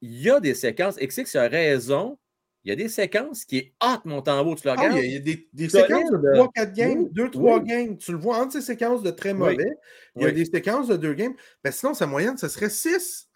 il 0.00 0.20
y 0.22 0.30
a 0.30 0.38
des 0.38 0.54
séquences. 0.54 0.96
Et 1.00 1.08
que 1.08 1.38
a 1.38 1.48
raison. 1.48 2.18
Il 2.64 2.68
y 2.68 2.72
a 2.72 2.76
des 2.76 2.88
séquences 2.88 3.44
qui 3.44 3.58
est 3.58 3.74
hot, 3.82 4.02
Montembeau. 4.04 4.54
Tu 4.54 4.68
le 4.68 4.70
ah 4.70 4.76
regardes. 4.76 4.98
il 4.98 5.10
y 5.10 5.16
a 5.16 5.18
des, 5.18 5.48
des 5.52 5.68
séquences 5.68 6.10
de 6.12 6.16
3-4 6.16 6.72
games, 6.72 7.08
2-3 7.08 7.64
games. 7.64 7.98
Tu 7.98 8.12
le 8.12 8.18
vois 8.18 8.38
entre 8.38 8.52
ces 8.52 8.60
séquences 8.60 9.02
de 9.02 9.10
très 9.10 9.34
mauvais. 9.34 9.72
Il 10.14 10.22
y 10.22 10.26
a 10.26 10.30
des 10.30 10.44
séquences 10.44 10.86
de 10.86 10.96
2 10.96 11.14
games. 11.14 11.34
Ben, 11.64 11.72
sinon, 11.72 11.92
sa 11.92 12.06
moyenne, 12.06 12.38
ce 12.38 12.46
serait 12.46 12.70
6. 12.70 13.28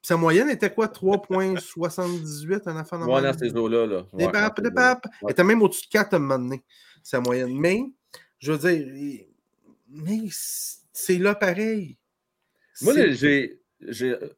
Sa 0.00 0.16
moyenne 0.16 0.48
était 0.48 0.72
quoi? 0.72 0.86
3,78 0.86 2.68
en 2.70 2.76
affaire 2.76 3.00
Ouais, 3.00 3.22
dans 3.22 3.36
ces 3.36 3.54
eaux-là. 3.54 3.86
Là. 3.86 4.06
Des 4.12 4.28
papes, 4.28 4.60
des 4.60 4.70
papes. 4.70 5.06
Elle 5.22 5.30
était 5.32 5.44
même 5.44 5.60
au-dessus 5.62 5.86
de 5.86 5.90
4 5.90 6.14
à 6.14 6.16
un 6.16 6.20
moment 6.20 6.38
donné, 6.38 6.64
sa 7.02 7.20
moyenne. 7.20 7.52
Mais, 7.58 7.80
je 8.38 8.52
veux 8.52 8.58
dire, 8.58 9.26
mais 9.88 10.20
c'est 10.30 11.18
là 11.18 11.34
pareil. 11.34 11.98
Moi, 12.82 12.94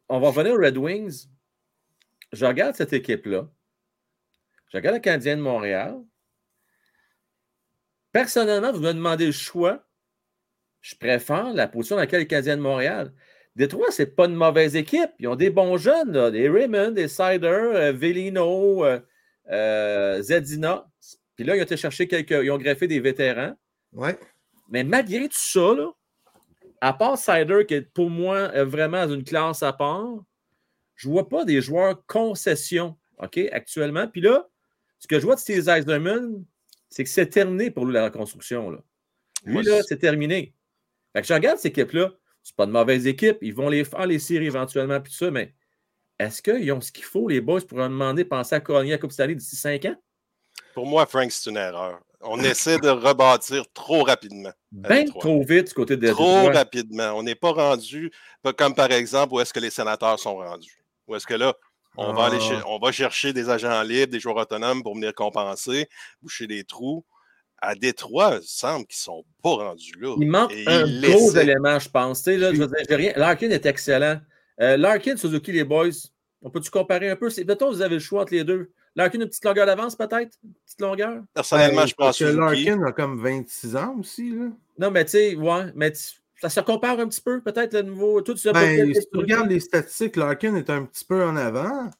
on 0.08 0.20
va 0.20 0.28
revenir 0.28 0.54
aux 0.54 0.58
Red 0.58 0.76
Wings. 0.76 1.26
Je 2.32 2.46
regarde 2.46 2.74
cette 2.74 2.92
équipe-là. 2.92 3.50
Je 4.68 4.76
regarde 4.76 4.96
le 4.96 5.00
Canadien 5.00 5.36
de 5.36 5.42
Montréal. 5.42 6.00
Personnellement, 8.12 8.72
vous 8.72 8.80
me 8.80 8.92
demandez 8.92 9.26
le 9.26 9.32
choix. 9.32 9.86
Je 10.80 10.94
préfère 10.94 11.52
la 11.52 11.68
position 11.68 11.96
dans 11.96 12.02
laquelle 12.02 12.20
le 12.20 12.26
Canadien 12.26 12.56
de 12.56 12.62
Montréal. 12.62 13.12
Détroit, 13.56 13.90
c'est 13.90 14.14
pas 14.14 14.26
une 14.26 14.34
mauvaise 14.34 14.76
équipe. 14.76 15.10
Ils 15.18 15.28
ont 15.28 15.36
des 15.36 15.50
bons 15.50 15.76
jeunes, 15.76 16.30
des 16.30 16.48
Raymond, 16.48 16.92
des 16.92 17.08
Sider, 17.08 17.46
euh, 17.46 17.92
Velino, 17.92 18.84
euh, 18.84 19.00
euh, 19.50 20.22
Zedina. 20.22 20.86
Puis 21.36 21.44
là, 21.44 21.56
ils 21.56 21.60
ont 21.60 21.64
été 21.64 21.76
chercher 21.76 22.06
quelques. 22.06 22.30
Ils 22.30 22.50
ont 22.50 22.58
greffé 22.58 22.86
des 22.86 23.00
vétérans. 23.00 23.54
Ouais. 23.92 24.18
Mais 24.68 24.84
malgré 24.84 25.28
tout 25.28 25.36
ça, 25.36 25.74
à 26.80 26.92
part 26.92 27.18
Sider, 27.18 27.64
qui 27.66 27.74
est 27.74 27.92
pour 27.92 28.08
moi 28.08 28.64
vraiment 28.64 29.06
dans 29.06 29.14
une 29.14 29.24
classe 29.24 29.62
à 29.62 29.72
part, 29.72 30.06
je 30.94 31.08
ne 31.08 31.12
vois 31.12 31.28
pas 31.28 31.44
des 31.44 31.60
joueurs 31.60 32.04
concession 32.06 32.96
OK, 33.18 33.38
actuellement. 33.52 34.06
Puis 34.08 34.20
là, 34.20 34.48
ce 34.98 35.06
que 35.06 35.18
je 35.18 35.24
vois 35.24 35.34
de 35.34 35.40
Steve 35.40 35.68
Eisenman, 35.68 36.44
c'est 36.88 37.04
que 37.04 37.10
c'est 37.10 37.26
terminé 37.26 37.70
pour 37.70 37.84
lui 37.84 37.94
la 37.94 38.04
reconstruction. 38.04 38.70
Là. 38.70 38.78
Lui, 39.44 39.62
là, 39.62 39.80
c'est 39.86 39.98
terminé. 39.98 40.54
Fait 41.12 41.22
que 41.22 41.26
je 41.26 41.34
regarde 41.34 41.58
cette 41.58 41.76
équipe-là. 41.76 42.12
C'est 42.42 42.56
pas 42.56 42.66
de 42.66 42.72
mauvaise 42.72 43.06
équipe. 43.06 43.38
Ils 43.42 43.54
vont 43.54 43.68
les 43.68 43.84
faire 43.84 44.06
les 44.06 44.18
séries 44.18 44.46
éventuellement, 44.46 45.00
puis 45.00 45.12
tout 45.12 45.18
ça, 45.18 45.30
mais 45.30 45.54
est-ce 46.18 46.42
qu'ils 46.42 46.70
ont 46.72 46.80
ce 46.80 46.92
qu'il 46.92 47.04
faut, 47.04 47.28
les 47.28 47.40
boys, 47.40 47.60
pour 47.62 47.78
demander 47.78 48.24
penser 48.24 48.54
à 48.54 48.60
gagner 48.60 48.90
la 48.90 48.98
Coupe 48.98 49.12
Stanley 49.12 49.34
d'ici 49.34 49.56
cinq 49.56 49.84
ans? 49.86 49.96
Pour 50.74 50.86
moi, 50.86 51.06
Frank, 51.06 51.30
c'est 51.30 51.50
une 51.50 51.56
erreur. 51.56 52.00
On 52.20 52.38
essaie 52.44 52.78
de 52.78 52.88
rebâtir 52.88 53.64
trop 53.72 54.04
rapidement. 54.04 54.52
Bien 54.70 55.04
trop 55.06 55.42
vite 55.42 55.68
du 55.68 55.74
côté 55.74 55.96
des 55.96 56.10
Trop 56.10 56.50
rapidement. 56.50 57.12
On 57.14 57.22
n'est 57.22 57.34
pas 57.34 57.52
rendu, 57.52 58.10
comme 58.56 58.74
par 58.74 58.92
exemple, 58.92 59.34
où 59.34 59.40
est-ce 59.40 59.52
que 59.52 59.60
les 59.60 59.70
sénateurs 59.70 60.18
sont 60.18 60.36
rendus? 60.36 60.84
Où 61.06 61.16
est-ce 61.16 61.26
que 61.26 61.34
là, 61.34 61.54
on, 61.96 62.12
va 62.12 62.26
aller 62.26 62.38
ah. 62.40 62.62
on 62.66 62.78
va 62.78 62.92
chercher 62.92 63.32
des 63.32 63.48
agents 63.48 63.82
libres, 63.82 64.12
des 64.12 64.20
joueurs 64.20 64.36
autonomes 64.36 64.82
pour 64.82 64.94
venir 64.94 65.14
compenser, 65.14 65.88
boucher 66.22 66.46
des 66.46 66.64
trous 66.64 67.04
à 67.60 67.74
Détroit, 67.74 68.38
il 68.42 68.46
semble 68.46 68.86
qu'ils 68.86 68.96
ne 68.96 69.14
sont 69.16 69.24
pas 69.42 69.50
rendus 69.50 69.94
là. 70.00 70.14
Il 70.18 70.28
manque 70.28 70.52
un 70.66 71.00
gros 71.00 71.30
élément, 71.36 71.78
je 71.78 71.88
pense. 71.88 72.26
Là, 72.26 72.54
je 72.54 72.62
veux 72.62 72.70
rien... 72.90 73.12
Larkin 73.16 73.50
est 73.50 73.66
excellent. 73.66 74.20
Euh, 74.60 74.76
Larkin, 74.76 75.16
Suzuki, 75.16 75.52
les 75.52 75.64
boys, 75.64 75.88
on 76.42 76.50
peut-tu 76.50 76.70
comparer 76.70 77.10
un 77.10 77.16
peu? 77.16 77.28
Mettons, 77.46 77.70
vous 77.70 77.82
avez 77.82 77.96
le 77.96 78.00
choix 78.00 78.22
entre 78.22 78.34
les 78.34 78.44
deux. 78.44 78.70
Larkin, 78.96 79.20
une 79.20 79.28
petite 79.28 79.44
longueur 79.44 79.66
d'avance, 79.66 79.94
peut-être? 79.94 80.36
Une 80.42 80.52
petite 80.64 80.80
longueur? 80.80 81.22
Personnellement, 81.34 81.86
je 81.86 81.94
pense 81.94 82.18
que 82.18 82.24
Larkin 82.24 82.82
a 82.82 82.92
comme 82.92 83.22
26 83.22 83.76
ans 83.76 83.96
aussi. 83.98 84.30
Là. 84.30 84.46
Non, 84.78 84.90
mais 84.90 85.04
tu 85.04 85.12
sais, 85.12 85.34
ouais, 85.36 85.66
mais 85.74 85.92
ça 86.40 86.48
se 86.48 86.60
compare 86.60 86.98
un 86.98 87.08
petit 87.08 87.20
peu, 87.20 87.40
peut-être, 87.40 87.74
le 87.74 87.82
nouveau. 87.82 88.22
Tout 88.22 88.34
ben, 88.52 88.94
si 88.94 89.06
tu 89.12 89.18
regardes 89.18 89.50
les 89.50 89.60
statistiques, 89.60 90.16
Larkin 90.16 90.54
est 90.56 90.70
un 90.70 90.84
petit 90.84 91.04
peu 91.04 91.22
en 91.22 91.36
avant. 91.36 91.90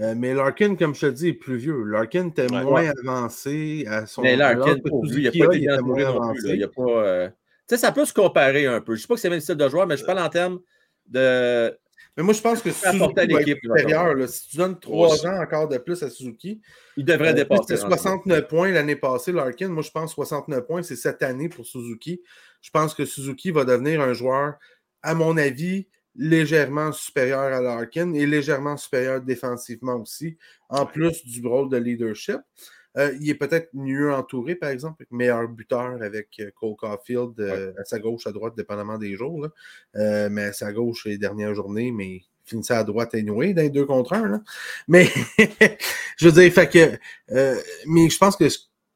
Euh, 0.00 0.14
mais 0.16 0.34
Larkin, 0.34 0.76
comme 0.76 0.94
je 0.94 1.00
te 1.00 1.06
dis, 1.06 1.28
est 1.28 1.32
plus 1.32 1.56
vieux. 1.56 1.82
Larkin 1.84 2.28
était 2.28 2.46
moins 2.46 2.88
avancé 3.04 3.84
à 3.88 4.06
son 4.06 4.22
Mais 4.22 4.36
Larkin, 4.36 4.78
pour 4.78 5.04
lui, 5.04 5.24
il 5.24 5.24
n'a 5.24 5.46
pas 5.46 5.56
été 5.56 5.68
avancé. 5.68 6.54
Il 6.54 6.64
a 6.64 6.68
pas, 6.68 6.82
euh, 6.82 7.28
Tu 7.28 7.34
sais, 7.68 7.76
ça 7.78 7.92
peut 7.92 8.04
se 8.04 8.12
comparer 8.12 8.66
un 8.66 8.80
peu. 8.80 8.94
Je 8.94 8.98
ne 8.98 9.02
sais 9.02 9.08
pas 9.08 9.14
que 9.14 9.20
c'est 9.20 9.28
le 9.28 9.34
même 9.34 9.40
style 9.40 9.56
de 9.56 9.68
joueur, 9.68 9.86
mais 9.86 9.96
je 9.96 10.04
parle 10.04 10.20
en 10.20 10.28
termes 10.28 10.60
de. 11.06 11.76
Mais 12.16 12.24
moi, 12.24 12.34
je 12.34 12.40
pense 12.40 12.60
que 12.60 12.70
Suzuki 12.70 13.26
l'équipe. 13.28 13.58
Si 14.28 14.48
tu 14.48 14.56
donnes 14.56 14.78
trois 14.78 15.24
ans 15.26 15.40
encore 15.40 15.68
de 15.68 15.78
plus 15.78 16.02
à 16.02 16.10
Suzuki, 16.10 16.60
il 16.96 17.04
devrait 17.04 17.30
euh, 17.30 17.34
dépasser. 17.34 17.76
C'était 17.76 17.80
69 17.80 18.48
points 18.48 18.70
l'année 18.72 18.96
passée, 18.96 19.32
Larkin. 19.32 19.68
Moi, 19.68 19.82
je 19.82 19.90
pense 19.90 20.10
que 20.10 20.14
69 20.16 20.66
points, 20.66 20.82
c'est 20.82 20.96
cette 20.96 21.22
année 21.22 21.48
pour 21.48 21.64
Suzuki. 21.64 22.20
Je 22.60 22.70
pense 22.70 22.94
que 22.94 23.04
Suzuki 23.04 23.52
va 23.52 23.64
devenir 23.64 24.00
un 24.00 24.14
joueur, 24.14 24.54
à 25.02 25.14
mon 25.14 25.36
avis, 25.36 25.86
légèrement 26.18 26.92
supérieur 26.92 27.40
à 27.40 27.62
Larkin 27.62 28.12
et 28.12 28.26
légèrement 28.26 28.76
supérieur 28.76 29.22
défensivement 29.22 29.96
aussi, 29.96 30.36
en 30.68 30.84
plus 30.84 31.24
du 31.24 31.46
rôle 31.46 31.70
de 31.70 31.76
leadership. 31.76 32.40
Euh, 32.96 33.16
il 33.20 33.30
est 33.30 33.34
peut-être 33.34 33.68
mieux 33.74 34.12
entouré, 34.12 34.56
par 34.56 34.70
exemple, 34.70 35.04
meilleur 35.10 35.46
buteur 35.48 36.02
avec 36.02 36.28
euh, 36.40 36.50
Cole 36.58 36.74
Caulfield 36.74 37.38
euh, 37.38 37.72
à 37.78 37.84
sa 37.84 38.00
gauche, 38.00 38.26
à 38.26 38.32
droite, 38.32 38.56
dépendamment 38.56 38.98
des 38.98 39.14
jours. 39.14 39.48
mais 39.94 40.44
à 40.44 40.52
sa 40.52 40.72
gauche 40.72 41.06
les 41.06 41.18
dernières 41.18 41.54
journées, 41.54 41.92
mais 41.92 42.22
finissait 42.44 42.74
à 42.74 42.82
droite 42.82 43.14
anyway, 43.14 43.52
dans 43.52 43.62
les 43.62 43.70
deux 43.70 43.84
contre 43.84 44.14
un. 44.14 44.42
Mais 44.88 45.06
je 46.16 46.28
veux 46.28 46.32
dire, 46.32 46.52
fait 46.52 46.68
que 46.68 46.98
mais 47.86 48.08
je 48.08 48.18
pense 48.18 48.36
que 48.36 48.48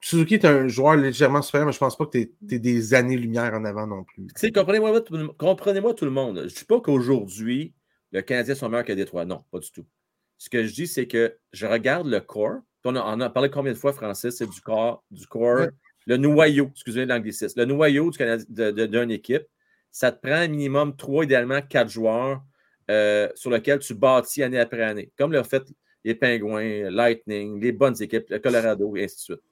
Suzuki 0.05 0.35
est 0.35 0.45
un 0.45 0.67
joueur 0.67 0.97
légèrement 0.97 1.43
supérieur, 1.43 1.67
mais 1.67 1.73
je 1.73 1.77
ne 1.77 1.81
pense 1.81 1.97
pas 1.97 2.07
que 2.07 2.19
tu 2.19 2.35
es, 2.51 2.59
des 2.59 2.93
années-lumière 2.93 3.55
en 3.55 3.65
avant 3.65 3.87
non 3.87 4.03
plus. 4.03 4.27
Comprenez-moi 4.53 5.01
comprenez 5.39 5.81
tout 5.95 6.05
le 6.05 6.11
monde. 6.11 6.39
Je 6.39 6.43
ne 6.43 6.49
dis 6.49 6.65
pas 6.65 6.81
qu'aujourd'hui, 6.81 7.73
le 8.11 8.21
Canadien 8.21 8.57
sont 8.57 8.69
meilleurs 8.69 8.85
que 8.85 8.93
Détroit. 8.93 9.25
Non, 9.25 9.45
pas 9.53 9.61
du 9.61 9.71
tout. 9.71 9.87
Ce 10.39 10.51
que 10.51 10.65
je 10.65 10.75
dis, 10.75 10.89
c'est 10.89 11.07
que 11.07 11.39
je 11.53 11.67
regarde 11.67 12.09
le 12.09 12.21
corps. 12.21 12.59
On 12.85 12.97
a, 12.97 13.01
on 13.01 13.21
a 13.21 13.31
parlé 13.31 13.49
combien 13.49 13.73
de 13.73 13.79
fois, 13.79 13.93
Francis, 13.93 14.35
c'est 14.37 14.51
du 14.51 14.61
corps, 14.61 15.05
du 15.13 15.25
corps, 15.29 15.69
le 16.07 16.17
noyau, 16.17 16.71
excusez 16.73 17.07
l'anglicisme, 17.07 17.61
le 17.61 17.67
noyau 17.67 18.11
d'une 18.11 19.11
équipe. 19.13 19.45
Ça 19.93 20.11
te 20.11 20.21
prend 20.21 20.35
un 20.35 20.49
minimum 20.49 20.97
trois, 20.97 21.23
idéalement 21.23 21.63
quatre 21.63 21.91
joueurs 21.91 22.43
euh, 22.91 23.29
sur 23.37 23.51
lesquels 23.51 23.79
tu 23.79 23.95
bâtis 23.95 24.43
année 24.43 24.59
après 24.59 24.83
année. 24.83 25.13
Comme 25.17 25.31
le 25.31 25.45
fait 25.45 25.63
les 26.03 26.17
Pingouins, 26.17 26.91
Lightning, 26.91 27.61
les 27.61 27.71
bonnes 27.71 27.95
équipes, 28.03 28.29
le 28.29 28.41
Colorado, 28.41 28.97
et 28.97 29.05
ainsi 29.05 29.15
de 29.15 29.21
suite. 29.21 29.52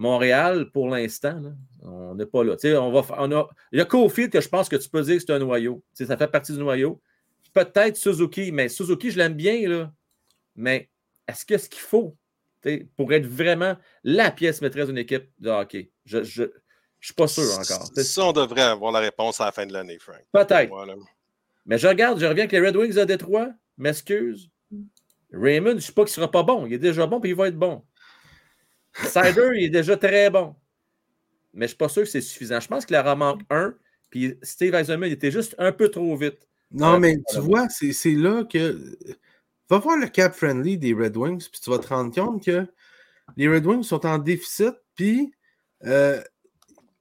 Montréal, 0.00 0.70
pour 0.72 0.88
l'instant, 0.88 1.42
on 1.82 2.14
n'est 2.14 2.24
pas 2.24 2.42
là. 2.42 2.56
on 2.80 2.90
va, 2.90 3.16
on 3.18 3.32
a, 3.32 3.48
il 3.70 3.78
y 3.78 3.82
a 3.82 3.84
Cofield 3.84 4.32
que 4.32 4.40
je 4.40 4.48
pense 4.48 4.66
que 4.66 4.76
tu 4.76 4.88
peux 4.88 5.02
dire 5.02 5.16
que 5.16 5.20
c'est 5.20 5.32
un 5.32 5.38
noyau. 5.38 5.84
ça 5.92 6.16
fait 6.16 6.26
partie 6.26 6.52
du 6.52 6.58
noyau. 6.58 7.02
peut-être 7.52 7.98
Suzuki, 7.98 8.50
mais 8.50 8.70
Suzuki, 8.70 9.10
je 9.10 9.18
l'aime 9.18 9.34
bien, 9.34 9.68
là. 9.68 9.92
Mais 10.56 10.88
est-ce 11.28 11.44
que 11.44 11.58
ce 11.58 11.68
qu'il 11.68 11.82
faut 11.82 12.16
pour 12.96 13.12
être 13.12 13.26
vraiment 13.26 13.76
la 14.02 14.30
pièce 14.30 14.62
maîtresse 14.62 14.86
d'une 14.86 14.96
équipe 14.96 15.28
de 15.38 15.50
hockey? 15.50 15.90
Je 16.06 16.18
ne 16.18 16.24
je, 16.24 16.44
suis 16.98 17.14
pas 17.14 17.28
sûr 17.28 17.44
encore. 17.52 17.90
Ça, 17.94 18.24
on 18.24 18.32
devrait 18.32 18.62
avoir 18.62 18.92
la 18.92 19.00
réponse 19.00 19.38
à 19.42 19.44
la 19.44 19.52
fin 19.52 19.66
de 19.66 19.74
l'année, 19.74 19.98
Frank. 19.98 20.24
Peut-être. 20.32 20.72
Mais 21.66 21.76
je 21.76 21.86
regarde, 21.86 22.18
je 22.18 22.24
reviens 22.24 22.44
avec 22.44 22.52
les 22.52 22.66
Red 22.66 22.74
Wings 22.74 22.96
à 22.96 23.04
Détroit. 23.04 23.50
M'excuse. 23.76 24.48
Raymond, 25.30 25.72
je 25.72 25.74
ne 25.74 25.80
sais 25.80 25.92
pas 25.92 26.04
qu'il 26.04 26.12
ne 26.12 26.14
sera 26.14 26.30
pas 26.30 26.42
bon. 26.42 26.64
Il 26.64 26.72
est 26.72 26.78
déjà 26.78 27.06
bon, 27.06 27.20
puis 27.20 27.30
il 27.30 27.36
va 27.36 27.48
être 27.48 27.58
bon. 27.58 27.84
Sider, 28.94 29.50
il 29.54 29.64
est 29.64 29.70
déjà 29.70 29.96
très 29.96 30.30
bon. 30.30 30.54
Mais 31.52 31.60
je 31.60 31.64
ne 31.64 31.68
suis 31.68 31.76
pas 31.76 31.88
sûr 31.88 32.02
que 32.02 32.08
c'est 32.08 32.20
suffisant. 32.20 32.60
Je 32.60 32.68
pense 32.68 32.86
qu'il 32.86 32.96
en 32.96 33.16
manque 33.16 33.42
un. 33.50 33.74
Puis 34.10 34.36
Steve 34.42 34.74
Eisenman, 34.74 35.08
il 35.08 35.12
était 35.12 35.30
juste 35.30 35.54
un 35.58 35.72
peu 35.72 35.88
trop 35.88 36.16
vite. 36.16 36.46
Non, 36.72 37.00
mais 37.00 37.16
tu 37.32 37.40
vois, 37.40 37.68
c'est 37.68 38.14
là 38.14 38.44
que. 38.44 38.78
Va 39.68 39.78
voir 39.78 39.96
le 39.96 40.08
cap 40.08 40.34
friendly 40.34 40.78
des 40.78 40.92
Red 40.92 41.16
Wings, 41.16 41.48
puis 41.50 41.60
tu 41.60 41.70
vas 41.70 41.78
te 41.78 41.86
rendre 41.86 42.12
compte 42.12 42.44
que 42.44 42.66
les 43.36 43.48
Red 43.48 43.64
Wings 43.64 43.84
sont 43.84 44.04
en 44.04 44.18
déficit, 44.18 44.74
puis 44.96 45.32
euh, 45.84 46.20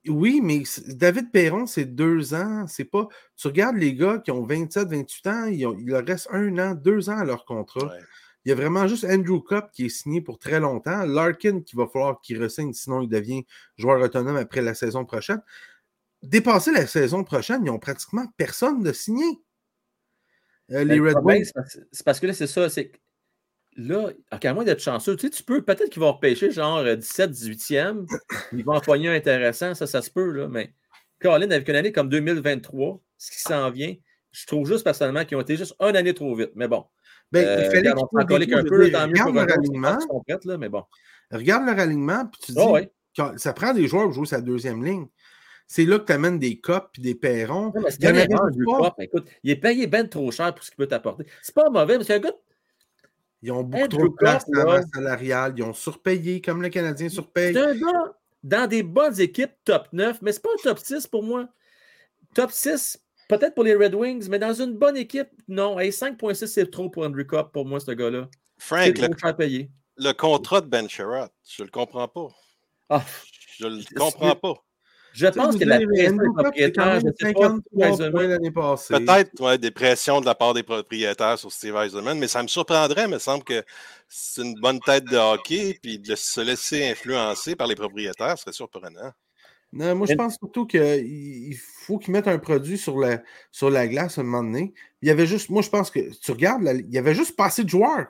oui, 0.08 0.40
mais 0.42 0.64
David 0.88 1.32
Perron, 1.32 1.66
c'est 1.66 1.86
deux 1.86 2.34
ans. 2.34 2.66
C'est 2.68 2.86
pas. 2.86 3.08
Tu 3.36 3.48
regardes 3.48 3.78
les 3.78 3.96
gars 3.96 4.20
qui 4.20 4.32
ont 4.32 4.44
27, 4.46 4.88
28 4.88 5.28
ans, 5.28 5.46
il 5.46 5.86
leur 5.86 6.06
reste 6.06 6.28
un 6.32 6.58
an, 6.58 6.76
deux 6.76 7.10
ans 7.10 7.18
à 7.18 7.26
leur 7.26 7.46
contrat. 7.46 7.92
Il 8.46 8.50
y 8.50 8.52
a 8.52 8.56
vraiment 8.56 8.88
juste 8.88 9.04
Andrew 9.06 9.42
Cup 9.42 9.66
qui 9.74 9.86
est 9.86 9.90
signé 9.90 10.22
pour 10.22 10.40
très 10.40 10.60
longtemps. 10.60 11.06
Larkin 11.06 11.62
qui 11.62 11.76
va 11.76 11.88
falloir 11.88 12.22
qu'il 12.22 12.42
ressigne, 12.42 12.74
sinon 12.74 13.02
il 13.02 13.10
devient 13.10 13.46
joueur 13.78 14.02
autonome 14.02 14.38
après 14.38 14.62
la 14.62 14.74
saison 14.74 15.06
prochaine. 15.06 15.42
Dépasser 16.24 16.72
la 16.72 16.88
saison 16.88 17.24
prochaine, 17.24 17.62
ils 17.64 17.68
n'ont 17.68 17.80
pratiquement 17.80 18.26
personne 18.38 18.82
de 18.82 18.92
signé. 18.94 19.26
Euh, 20.72 20.84
les 20.84 21.00
Red 21.00 21.18
Wings. 21.24 21.52
C'est 21.92 22.06
parce 22.06 22.20
que 22.20 22.28
là, 22.28 22.34
c'est 22.34 22.48
ça. 22.48 22.70
C'est 22.70 22.92
là, 23.76 24.12
à 24.30 24.54
moins 24.54 24.64
d'être 24.64 24.82
chanceux, 24.82 25.16
tu 25.16 25.28
sais, 25.28 25.32
tu 25.32 25.44
peux, 25.44 25.64
peut-être 25.64 25.90
qu'ils 25.90 26.02
vont 26.02 26.12
repêcher 26.12 26.52
genre 26.52 26.84
17, 26.84 27.32
18e, 27.32 28.06
ils 28.54 28.64
vont 28.64 28.74
en 28.76 28.92
un 28.92 29.14
intéressant, 29.14 29.74
ça, 29.74 29.88
ça 29.88 30.02
se 30.02 30.10
peut, 30.10 30.32
là, 30.32 30.48
mais 30.48 30.74
Colin, 31.20 31.50
avec 31.52 31.68
une 31.68 31.76
année 31.76 31.92
comme 31.92 32.10
2023, 32.10 33.00
ce 33.18 33.32
qui 33.32 33.40
s'en 33.40 33.70
vient, 33.72 33.96
je 34.32 34.46
trouve 34.46 34.68
juste 34.68 34.84
personnellement 34.84 35.26
qu'ils 35.26 35.38
ont 35.38 35.42
été 35.42 35.56
juste 35.56 35.76
une 35.80 35.96
année 35.96 36.14
trop 36.14 36.36
vite, 36.36 36.52
mais 36.56 36.68
bon. 36.68 36.86
Ben, 37.32 37.42
il 37.42 37.48
euh, 37.48 37.70
fallait 37.70 37.92
regarde, 37.92 38.00
on 38.00 38.18
un 38.18 38.64
peu, 38.64 38.92
tant 38.92 39.08
mieux 39.08 39.24
pour 39.24 39.34
leur 39.34 39.52
alignement. 39.52 39.98
là, 40.46 40.58
mais 40.58 40.70
bon. 40.70 40.84
Regarde 41.32 41.66
leur 41.66 41.80
alignement, 41.80 42.26
puis 42.26 42.42
tu 42.44 42.52
dis, 42.54 42.60
oh, 42.60 42.78
ça 43.38 43.54
prend 43.54 43.74
des 43.74 43.88
joueurs 43.88 44.06
pour 44.06 44.14
jouer 44.14 44.26
sa 44.26 44.42
deuxième 44.42 44.84
ligne. 44.84 45.08
C'est 45.68 45.86
là 45.86 46.00
que 46.00 46.06
tu 46.06 46.14
amènes 46.14 46.40
des 46.40 46.60
copes 46.60 46.90
et 46.98 47.02
des 47.02 47.16
perrons. 47.16 47.72
il, 48.00 48.06
y 48.06 49.04
Écoute, 49.04 49.28
il 49.44 49.52
est 49.52 49.56
payé 49.56 49.86
ben 49.86 50.10
trop 50.10 50.32
cher 50.32 50.56
pour 50.56 50.64
ce 50.64 50.72
qu'il 50.72 50.78
peut 50.78 50.88
t'apporter. 50.88 51.26
C'est 51.44 51.54
pas 51.54 51.70
mauvais, 51.70 52.00
mais 52.00 52.04
c'est 52.04 52.16
un 52.16 52.20
gars 52.20 52.32
ils 53.42 53.52
ont 53.52 53.64
beaucoup 53.64 53.88
trop 53.88 54.08
de 54.08 54.14
place 54.14 54.46
dans 54.50 54.66
la 54.66 54.82
salariale. 54.94 55.54
Ils 55.56 55.64
ont 55.64 55.74
surpayé, 55.74 56.42
comme 56.42 56.62
le 56.62 56.70
Canadien 56.70 57.10
surpaye. 57.10 57.54
C'est 57.54 57.62
un 57.62 57.76
gars 57.76 58.14
dans 58.44 58.68
des 58.68 58.84
bonnes 58.84 59.20
équipes 59.20 59.52
top 59.64 59.88
9, 59.94 60.22
mais 60.22 60.32
ce 60.32 60.38
n'est 60.38 60.42
pas 60.42 60.50
un 60.50 60.64
top 60.64 60.80
6 60.80 61.08
pour 61.08 61.24
moi. 61.24 61.48
Top 62.34 62.52
6, 62.52 63.02
peut-être 63.30 63.56
pour 63.56 63.64
les 63.64 63.76
Red 63.76 63.96
Wings, 63.96 64.28
mais 64.30 64.40
dans 64.40 64.54
une 64.54 64.74
bonne 64.74 64.98
équipe, 64.98 65.30
non. 65.48 65.80
Et 65.80 65.92
5.6, 65.92 66.48
c'est 66.48 66.70
trop 66.70 66.90
pour 66.90 67.04
Andrew 67.06 67.24
Cup 67.24 67.48
pour 67.54 67.66
moi, 67.66 67.80
ce 67.80 67.92
gars-là. 67.92 68.28
Frank, 68.58 68.98
le, 68.98 69.08
le, 69.96 70.14
contrat 70.14 70.60
de 70.60 70.68
Ben 70.68 70.90
Sherratt, 70.90 71.32
je 71.48 71.62
ne 71.64 71.68
le 71.68 71.72
comprends 71.72 72.10
pas. 72.10 72.28
Ah, 72.90 73.06
je 73.58 73.68
ne 73.68 73.78
le 73.78 73.84
comprends 73.98 74.36
pas. 74.36 74.56
Je 75.14 75.28
pense 75.28 75.58
que 75.58 75.64
la 75.66 75.80
pression 75.80 76.18
des 76.18 76.30
propriétaires, 76.38 77.02
Peut-être 78.90 79.58
des 79.58 79.72
pressions 79.72 80.22
de 80.22 80.26
la 80.26 80.36
part 80.36 80.54
des 80.54 80.64
propriétaires 80.64 81.40
sur 81.40 81.52
Steve 81.52 81.76
Eisenman, 81.78 82.20
mais 82.20 82.28
ça 82.28 82.44
me 82.44 82.48
surprendrait. 82.48 83.06
Il 83.06 83.10
me 83.10 83.20
semble 83.20 83.44
que 83.44 83.64
c'est 84.08 84.42
une 84.42 84.56
bonne 84.60 84.80
tête 84.80 85.06
de 85.06 85.18
hockey, 85.18 85.80
puis 85.82 86.00
de 86.00 86.16
se 86.16 86.42
laisser 86.42 86.90
influencer 86.90 87.56
par 87.56 87.68
les 87.68 87.76
propriétaires, 87.76 88.38
ce 88.38 88.44
serait 88.44 88.54
surprenant. 88.54 89.12
Non, 89.72 89.96
moi, 89.96 90.08
je 90.08 90.16
pense 90.16 90.36
surtout 90.38 90.66
qu'il 90.66 91.56
faut 91.58 92.00
qu'ils 92.00 92.12
mettent 92.12 92.28
un 92.28 92.40
produit 92.40 92.78
sur 92.78 92.98
la, 92.98 93.22
sur 93.52 93.70
la 93.70 93.88
glace 93.88 94.18
à 94.18 94.22
un 94.22 94.24
moment 94.24 94.44
donné. 94.44 94.74
Il 95.02 95.08
y 95.08 95.12
avait 95.12 95.28
juste, 95.28 95.50
moi, 95.50 95.62
je 95.62 95.70
pense 95.70 95.92
que 95.92 96.00
tu 96.20 96.32
regardes, 96.32 96.64
il 96.64 96.94
y 96.94 96.98
avait 96.98 97.14
juste 97.14 97.36
pas 97.36 97.46
assez 97.46 97.64
de 97.64 97.70
joueurs 97.70 98.08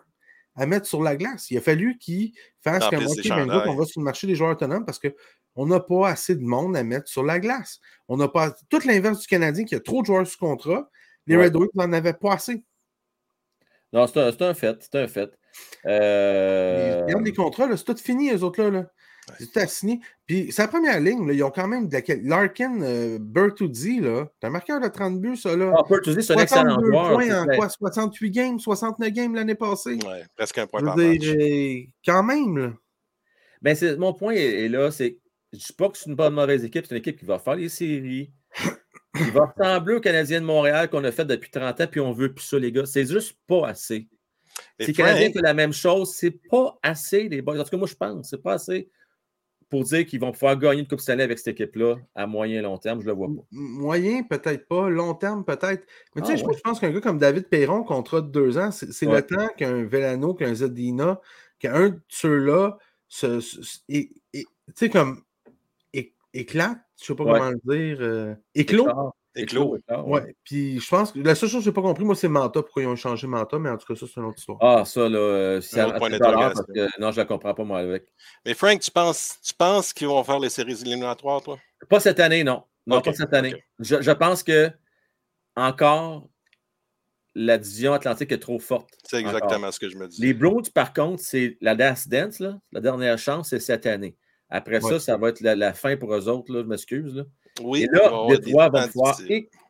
à 0.56 0.66
mettre 0.66 0.86
sur 0.88 1.04
la 1.04 1.16
glace. 1.18 1.52
Il 1.52 1.58
a 1.58 1.62
fallu 1.62 1.98
qu'ils 1.98 2.34
fassent 2.62 2.90
comme 2.90 3.06
OK, 3.06 3.28
ben, 3.28 3.64
on 3.68 3.76
va 3.76 3.86
sur 3.86 4.00
le 4.00 4.06
marché 4.06 4.26
des 4.26 4.36
joueurs 4.36 4.52
autonomes 4.52 4.86
parce 4.86 5.00
que 5.00 5.14
on 5.56 5.66
n'a 5.66 5.82
pas 5.82 6.10
assez 6.10 6.36
de 6.36 6.44
monde 6.44 6.78
à 6.78 6.84
mettre 6.84 7.10
sur 7.10 7.24
la 7.24 7.40
glace. 7.40 7.80
On 8.08 8.16
n'a 8.16 8.30
pas. 8.30 8.56
Tout 8.70 8.80
l'inverse 8.86 9.20
du 9.20 9.28
Canadien 9.28 9.66
qui 9.66 9.76
a 9.76 9.80
trop 9.82 10.02
de 10.02 10.06
joueurs 10.06 10.26
sous 10.26 10.38
contrat. 10.38 10.90
Les 11.28 11.36
Red 11.36 11.56
Wings 11.56 11.70
n'en 11.76 11.92
avaient 11.92 12.14
pas 12.14 12.34
assez. 12.34 12.64
Non, 13.92 14.08
c'est 14.08 14.20
un, 14.20 14.48
un, 14.48 14.54
fait. 14.54 14.78
C'est 14.82 14.96
un 14.96 15.08
fait. 15.08 15.32
Euh... 15.86 17.04
Regarde 17.06 17.26
les 17.26 17.34
contrats, 17.34 17.76
c'est 17.76 17.84
tout 17.84 17.98
fini, 17.98 18.30
les 18.30 18.44
autres 18.44 18.64
là. 18.64 18.90
C'est 19.38 19.52
tout 19.52 19.68
signé. 19.68 20.00
Puis, 20.26 20.52
c'est 20.52 20.62
la 20.62 20.68
première 20.68 21.00
ligne, 21.00 21.28
là, 21.28 21.34
ils 21.34 21.44
ont 21.44 21.52
quand 21.52 21.68
même 21.68 21.88
de 21.88 21.94
la... 21.96 22.16
Larkin, 22.24 22.82
euh, 22.82 23.18
Bertuzzi, 23.20 24.00
là. 24.00 24.28
T'as 24.40 24.50
marqué 24.50 24.74
un 24.74 24.80
de 24.80 24.88
30 24.88 25.20
buts, 25.20 25.38
ça, 25.38 25.56
là. 25.56 25.74
Ah, 25.78 25.84
Bertuzzi, 25.90 26.24
c'est 26.24 26.34
un 26.34 26.40
excellent 26.40 26.80
joueur. 26.84 27.14
points 27.14 27.42
en 27.42 27.46
quoi? 27.46 27.70
68 27.70 28.32
games, 28.32 28.60
69 28.60 29.10
games 29.12 29.36
l'année 29.36 29.56
passée? 29.56 30.00
Ouais, 30.06 30.26
presque 30.36 30.58
un 30.58 30.68
point 30.68 30.82
par 30.82 30.98
match. 30.98 31.28
Quand 32.06 32.24
même, 32.24 32.58
là. 32.58 32.74
Ben, 33.62 33.76
mon 33.98 34.14
point 34.14 34.34
est 34.34 34.70
là, 34.70 34.90
c'est 34.90 35.20
je 35.52 35.58
ne 35.58 35.62
dis 35.62 35.74
pas 35.74 35.90
que 35.90 35.98
c'est 35.98 36.10
une 36.10 36.16
bonne 36.16 36.34
mauvaise 36.34 36.64
équipe, 36.64 36.86
c'est 36.86 36.96
une 36.96 37.00
équipe 37.00 37.18
qui 37.18 37.26
va 37.26 37.40
faire 37.40 37.56
les 37.56 37.70
séries, 37.70 38.32
qui 39.18 39.32
va 39.32 39.46
ressembler 39.46 39.96
aux 39.96 40.00
Canadiens 40.00 40.42
de 40.42 40.46
Montréal 40.46 40.90
qu'on 40.90 41.04
a 41.04 41.12
fait 41.12 41.26
depuis 41.26 41.50
30 41.50 41.82
ans, 41.82 41.88
puis 41.88 42.00
on 42.00 42.12
veut 42.12 42.34
plus 42.34 42.46
ça, 42.46 42.60
les 42.60 42.72
gars. 42.72 42.86
C'est 42.86 43.06
juste 43.06 43.38
pas 43.48 43.68
assez. 43.68 44.08
Si 44.80 44.88
les 44.88 44.94
Canadiens 44.94 45.32
font 45.32 45.42
la 45.42 45.54
même 45.54 45.74
chose, 45.74 46.14
c'est 46.14 46.40
pas 46.50 46.78
assez, 46.84 47.30
les 47.30 47.42
boys. 47.42 47.60
En 47.60 47.64
tout 47.64 47.70
cas, 47.72 47.78
moi, 47.78 47.88
je 47.88 47.96
pense, 47.96 48.30
c'est 48.30 48.42
pas 48.42 48.54
assez 48.54 48.90
pour 49.70 49.84
dire 49.84 50.06
qu'ils 50.06 50.20
vont 50.20 50.32
pouvoir 50.32 50.58
gagner 50.58 50.82
une 50.82 50.88
Coupe 50.88 51.00
Stanley 51.00 51.24
avec 51.24 51.38
cette 51.38 51.60
équipe-là 51.60 51.98
à 52.16 52.26
moyen 52.26 52.60
et 52.60 52.62
long 52.62 52.78
terme, 52.78 53.02
je 53.02 53.06
le 53.06 53.14
vois 53.14 53.28
pas. 53.28 53.44
Moyen, 53.52 54.24
peut-être 54.24 54.68
pas. 54.68 54.90
Long 54.90 55.14
terme, 55.14 55.46
peut-être. 55.46 55.86
Mais 56.16 56.22
tu 56.22 56.28
sais, 56.36 56.44
ah 56.44 56.52
je 56.56 56.60
pense 56.62 56.80
qu'un 56.80 56.90
gars 56.90 57.02
comme 57.02 57.20
David 57.20 57.48
Perron, 57.48 57.84
contrat 57.84 58.22
de 58.22 58.28
deux 58.28 58.58
ans, 58.58 58.72
c'est 58.72 59.06
le 59.06 59.22
temps 59.22 59.48
qu'un 59.58 59.86
Velano, 59.86 60.34
qu'un 60.34 60.54
Zedina, 60.54 61.22
qu'un 61.60 61.90
de 61.90 62.02
ceux-là, 62.08 62.78
tu 63.10 63.42
sais, 64.76 64.90
comme 64.90 65.22
éclate, 66.34 66.78
je 67.00 67.06
sais 67.06 67.16
pas 67.16 67.24
comment 67.24 67.50
le 67.50 67.60
dire, 67.64 67.98
euh, 68.02 68.36
éclos. 68.56 68.88
Éclos. 69.42 69.78
Ouais. 70.06 70.36
Puis 70.44 70.80
je 70.80 70.90
pense 70.90 71.12
que 71.12 71.20
la 71.20 71.36
seule 71.36 71.50
chose 71.50 71.60
que 71.60 71.66
je 71.66 71.70
n'ai 71.70 71.74
pas 71.74 71.82
compris, 71.82 72.04
moi, 72.04 72.16
c'est 72.16 72.28
Manta, 72.28 72.62
pourquoi 72.62 72.84
ils 72.84 72.88
ont 72.88 72.96
changé 72.96 73.28
Manta, 73.28 73.60
mais 73.60 73.70
en 73.70 73.78
tout 73.78 73.86
cas, 73.88 74.00
ça, 74.00 74.06
c'est 74.08 74.20
une 74.20 74.28
autre 74.28 74.40
histoire. 74.40 74.58
Ah, 74.62 74.86
ça, 74.86 75.08
là, 75.08 75.18
euh, 75.18 75.62
c'est 75.62 75.80
un 75.80 75.92
point 75.92 76.10
d'interrogation. 76.10 76.64
Non, 77.00 77.12
je 77.12 77.20
ne 77.20 77.22
la 77.22 77.26
comprends 77.26 77.54
pas, 77.54 77.64
moi, 77.64 77.80
avec. 77.80 78.06
Mais 78.46 78.54
Frank, 78.54 78.80
tu 78.80 78.92
penses, 78.92 79.38
tu 79.44 79.54
penses 79.54 79.94
qu'ils 79.94 80.08
vont 80.08 80.24
faire 80.24 80.40
les 80.40 80.50
séries 80.50 80.82
éliminatoires, 80.82 81.42
toi? 81.42 81.58
Pas 81.90 82.00
cette 82.00 82.20
année, 82.20 82.44
non. 82.44 82.64
Non, 82.88 83.02
pas 83.02 83.14
cette 83.14 83.34
année. 83.34 83.64
Je, 83.80 84.02
je, 84.02 84.12
pense 84.12 84.44
que 84.44 84.72
encore 85.56 86.28
la 87.36 87.58
division 87.58 87.94
atlantique 87.94 88.32
est 88.32 88.40
trop 88.40 88.60
forte. 88.60 88.90
C'est 89.04 89.20
exactement 89.20 89.72
ce 89.72 89.80
que 89.80 89.90
je 89.90 89.98
me 89.98 90.08
dis. 90.08 90.22
Les 90.22 90.34
Blues, 90.34 90.70
par 90.70 90.94
contre, 90.94 91.22
c'est 91.22 91.58
la 91.62 91.74
Last 91.74 92.10
Dance, 92.10 92.40
là, 92.40 92.60
la 92.72 92.82
dernière 92.82 93.18
chance, 93.18 93.50
c'est 93.50 93.60
cette 93.60 93.86
année. 93.86 94.16
Après 94.50 94.82
ça, 94.82 95.00
ça 95.00 95.16
va 95.16 95.30
être 95.30 95.42
la, 95.42 95.74
fin 95.74 95.96
pour 95.96 96.14
eux 96.14 96.28
autres, 96.28 96.52
là, 96.52 96.62
je 96.64 96.68
m'excuse. 96.68 97.26
Oui, 97.62 97.84
Et 97.84 97.88
là, 97.92 98.26
les 98.30 98.40
trois 98.40 98.70
vont 98.70 98.88
pouvoir, 98.88 99.18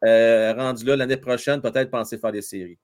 euh, 0.03 0.53
rendu 0.53 0.85
là 0.85 0.95
l'année 0.95 1.17
prochaine, 1.17 1.61
peut-être 1.61 1.89
penser 1.89 2.17
faire 2.17 2.31
des 2.31 2.41
séries. 2.41 2.79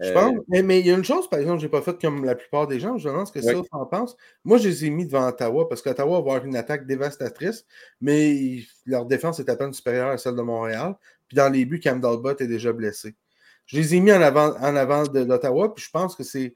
Je 0.00 0.12
pense, 0.12 0.36
euh, 0.36 0.62
mais, 0.62 0.78
il 0.78 0.86
y 0.86 0.92
a 0.92 0.94
une 0.94 1.04
chose, 1.04 1.28
par 1.28 1.40
exemple, 1.40 1.58
je 1.58 1.66
n'ai 1.66 1.70
pas 1.70 1.82
fait 1.82 2.00
comme 2.00 2.24
la 2.24 2.36
plupart 2.36 2.68
des 2.68 2.78
gens, 2.78 2.96
je 2.98 3.08
pense 3.08 3.32
que 3.32 3.40
ça, 3.40 3.52
en 3.72 3.86
pense. 3.86 4.16
Moi, 4.44 4.58
je 4.58 4.68
les 4.68 4.84
ai 4.84 4.90
mis 4.90 5.06
devant 5.06 5.26
Ottawa 5.26 5.68
parce 5.68 5.82
qu'Ottawa 5.82 6.12
va 6.12 6.18
avoir 6.18 6.44
une 6.44 6.54
attaque 6.54 6.86
dévastatrice, 6.86 7.66
mais 8.00 8.60
leur 8.86 9.06
défense 9.06 9.40
est 9.40 9.48
à 9.48 9.56
peine 9.56 9.72
supérieure 9.72 10.10
à 10.10 10.18
celle 10.18 10.36
de 10.36 10.42
Montréal. 10.42 10.94
Puis 11.26 11.36
dans 11.36 11.52
les 11.52 11.64
buts, 11.64 11.80
Cam 11.80 12.00
Dalbot 12.00 12.36
est 12.38 12.46
déjà 12.46 12.72
blessé. 12.72 13.16
Je 13.66 13.76
les 13.76 13.96
ai 13.96 14.00
mis 14.00 14.12
en 14.12 14.22
avant, 14.22 14.56
en 14.58 14.76
avant 14.76 15.02
de 15.02 15.20
l'Ottawa, 15.20 15.74
puis 15.74 15.84
je 15.84 15.90
pense 15.90 16.14
que 16.14 16.22
c'est. 16.22 16.54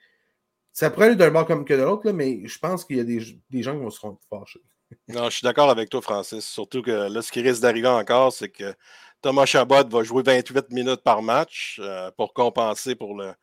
Ça 0.73 0.91
pourrait 0.91 1.07
aller 1.07 1.17
d'un 1.17 1.31
bord 1.31 1.47
comme 1.47 1.65
que 1.65 1.75
de 1.75 1.83
l'autre, 1.83 2.11
mais 2.13 2.43
je 2.47 2.59
pense 2.59 2.85
qu'il 2.85 2.97
y 2.97 3.01
a 3.01 3.05
des, 3.05 3.21
des 3.51 3.63
gens 3.63 3.75
qui 3.75 3.83
vont 3.83 3.91
se 3.91 4.01
rendre 4.01 4.21
fâchés. 4.31 4.63
Non, 5.09 5.25
je 5.27 5.37
suis 5.37 5.45
d'accord 5.45 5.71
avec 5.71 5.91
toi, 5.91 6.01
Francis. 6.01 6.45
Surtout 6.45 6.83
que 6.83 6.91
là, 6.91 7.23
ce 7.23 7.33
qui 7.33 7.41
risque 7.41 7.63
d'arriver 7.63 7.89
encore, 7.89 8.33
c'est 8.33 8.49
que 8.49 8.75
Thomas 9.23 9.47
Chabot 9.47 9.89
va 9.89 10.03
jouer 10.03 10.23
28 10.25 10.71
minutes 10.71 11.03
par 11.03 11.23
match 11.23 11.81
euh, 11.81 12.11
pour 12.17 12.35
compenser 12.35 12.95
pour 12.97 13.17
le, 13.17 13.35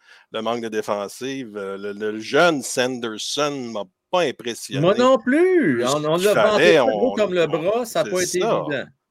manque 0.41 0.62
de 0.62 0.68
défensive. 0.68 1.56
Euh, 1.56 1.93
le, 1.93 2.20
jeune 2.20 2.62
Sanderson 2.62 3.52
ne 3.52 3.72
m'a 3.72 3.84
pas 4.12 4.22
impressionné. 4.22 4.82
Moi 4.82 4.95
non 4.95 5.18
plus. 5.18 5.86
On, 5.86 6.04
on 6.04 6.18
l'a 6.18 6.34
vendu 6.34 6.80
on, 6.80 7.14
comme 7.14 7.34
le 7.34 7.47
bras, 7.47 7.86
ça 7.86 8.04
n'a 8.04 8.12
pas 8.12 8.22
été 8.22 8.39
évident. 8.39 8.68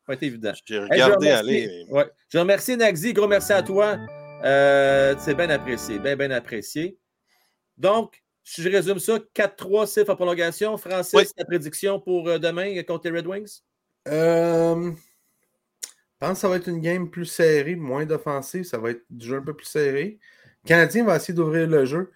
Pas 0.06 0.14
été 0.14 0.26
évident. 0.26 0.52
J'ai 0.66 0.78
regardé 0.78 1.30
aller. 1.30 1.86
Ouais. 1.88 2.06
Je 2.28 2.38
remercie 2.38 2.76
Nagzi. 2.76 3.14
Gros 3.14 3.28
merci 3.28 3.52
à 3.52 3.62
toi. 3.62 3.96
Euh, 4.44 5.14
c'est 5.18 5.34
bien 5.34 5.50
apprécié. 5.50 5.98
Bien, 5.98 6.16
bien 6.16 6.30
apprécié. 6.30 6.98
Donc, 7.76 8.22
si 8.48 8.62
je 8.62 8.70
résume 8.70 8.98
ça, 8.98 9.18
4-3 9.34 9.86
CIF 9.86 10.08
en 10.08 10.16
prolongation. 10.16 10.78
Francis, 10.78 11.34
ta 11.34 11.44
prédiction 11.44 12.00
pour 12.00 12.26
euh, 12.28 12.38
demain 12.38 12.82
contre 12.82 13.10
les 13.10 13.18
Red 13.18 13.26
Wings? 13.26 13.60
Euh, 14.08 14.90
pense 16.18 16.32
que 16.32 16.38
ça 16.38 16.48
va 16.48 16.56
être 16.56 16.66
une 16.66 16.80
game 16.80 17.10
plus 17.10 17.26
serrée, 17.26 17.76
moins 17.76 18.06
d'offensive. 18.06 18.64
Ça 18.64 18.78
va 18.78 18.92
être 18.92 19.04
du 19.10 19.26
jeu 19.26 19.36
un 19.36 19.42
peu 19.42 19.54
plus 19.54 19.66
serré. 19.66 20.18
Le 20.64 20.68
Canadien 20.68 21.04
va 21.04 21.16
essayer 21.16 21.34
d'ouvrir 21.34 21.68
le 21.68 21.84
jeu. 21.84 22.10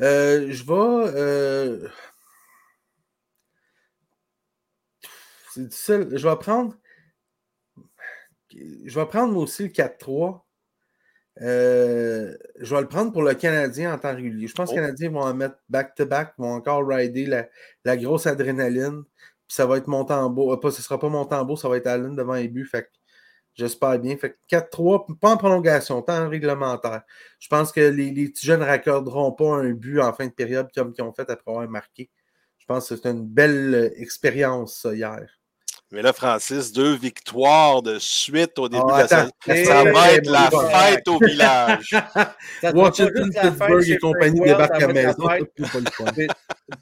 Euh, 0.00 0.52
je 0.52 0.64
vais. 0.64 1.18
Euh, 1.18 1.88
c'est 5.50 5.68
difficile. 5.68 6.08
Je 6.12 6.28
vais 6.28 6.36
prendre. 6.36 6.76
Je 8.52 9.00
vais 9.00 9.06
prendre 9.06 9.36
aussi 9.36 9.64
le 9.64 9.70
4-3. 9.70 10.42
Euh, 11.40 12.36
je 12.60 12.74
vais 12.74 12.82
le 12.82 12.88
prendre 12.88 13.12
pour 13.12 13.22
le 13.22 13.34
Canadien 13.34 13.94
en 13.94 13.98
temps 13.98 14.14
régulier. 14.14 14.46
Je 14.46 14.54
pense 14.54 14.70
que 14.70 14.74
les 14.74 14.80
oh. 14.80 14.84
Canadiens 14.84 15.10
vont 15.10 15.22
en 15.22 15.34
mettre 15.34 15.56
back-to-back, 15.68 16.34
vont 16.38 16.52
encore 16.52 16.86
rider 16.86 17.26
la, 17.84 17.96
grosse 17.96 18.26
adrénaline. 18.26 19.04
Puis 19.04 19.56
ça 19.56 19.66
va 19.66 19.78
être 19.78 19.88
mon 19.88 20.04
tambour. 20.04 20.58
Pas, 20.60 20.70
ce 20.70 20.78
ne 20.78 20.82
sera 20.82 20.98
pas 20.98 21.08
mon 21.08 21.24
tambour, 21.24 21.58
ça 21.58 21.68
va 21.68 21.76
être 21.78 21.86
Allen 21.86 22.14
devant 22.14 22.34
les 22.34 22.48
buts. 22.48 22.66
Fait 22.66 22.88
j'espère 23.54 23.98
bien. 23.98 24.16
Fait 24.16 24.38
4-3, 24.50 25.18
pas 25.18 25.30
en 25.30 25.36
prolongation, 25.36 26.02
temps 26.02 26.28
réglementaire. 26.28 27.02
Je 27.38 27.48
pense 27.48 27.72
que 27.72 27.80
les, 27.80 28.12
petits 28.12 28.46
jeunes 28.46 28.60
ne 28.60 28.66
raccorderont 28.66 29.32
pas 29.32 29.56
un 29.56 29.70
but 29.72 30.00
en 30.00 30.12
fin 30.12 30.26
de 30.26 30.32
période 30.32 30.68
comme 30.74 30.94
ils 30.96 31.02
ont 31.02 31.12
fait 31.12 31.28
après 31.30 31.50
avoir 31.50 31.68
marqué. 31.68 32.10
Je 32.58 32.66
pense 32.66 32.88
que 32.88 32.96
c'est 32.96 33.08
une 33.10 33.26
belle 33.26 33.92
expérience 33.96 34.86
hier. 34.90 35.41
Mais 35.92 36.00
là, 36.00 36.14
Francis, 36.14 36.72
deux 36.72 36.96
victoires 36.96 37.82
de 37.82 37.98
suite 37.98 38.58
au 38.58 38.66
début 38.66 38.82
de 38.82 38.98
la 38.98 39.06
saison. 39.06 39.30
Ça 39.44 39.84
va 39.92 40.12
être 40.12 40.26
la 40.26 40.50
fête 40.50 41.06
au 41.06 41.18
village. 41.18 41.94
Washington, 42.62 43.30
Pittsburgh 43.30 43.90
et 43.90 43.98
compagnie 43.98 44.40
débarquent 44.40 44.82
à 44.82 44.86
la 44.86 44.92
maison. 44.94 45.28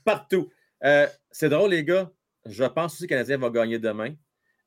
Partout. 0.05 0.49
Euh, 0.85 1.09
c'est 1.33 1.49
drôle, 1.49 1.71
les 1.71 1.85
gars. 1.85 2.09
Je 2.47 2.63
pense 2.63 2.95
aussi 2.95 3.09
que 3.09 3.15
le 3.15 3.19
Canadien 3.19 3.39
va 3.39 3.51
gagner 3.51 3.81
demain. 3.81 4.15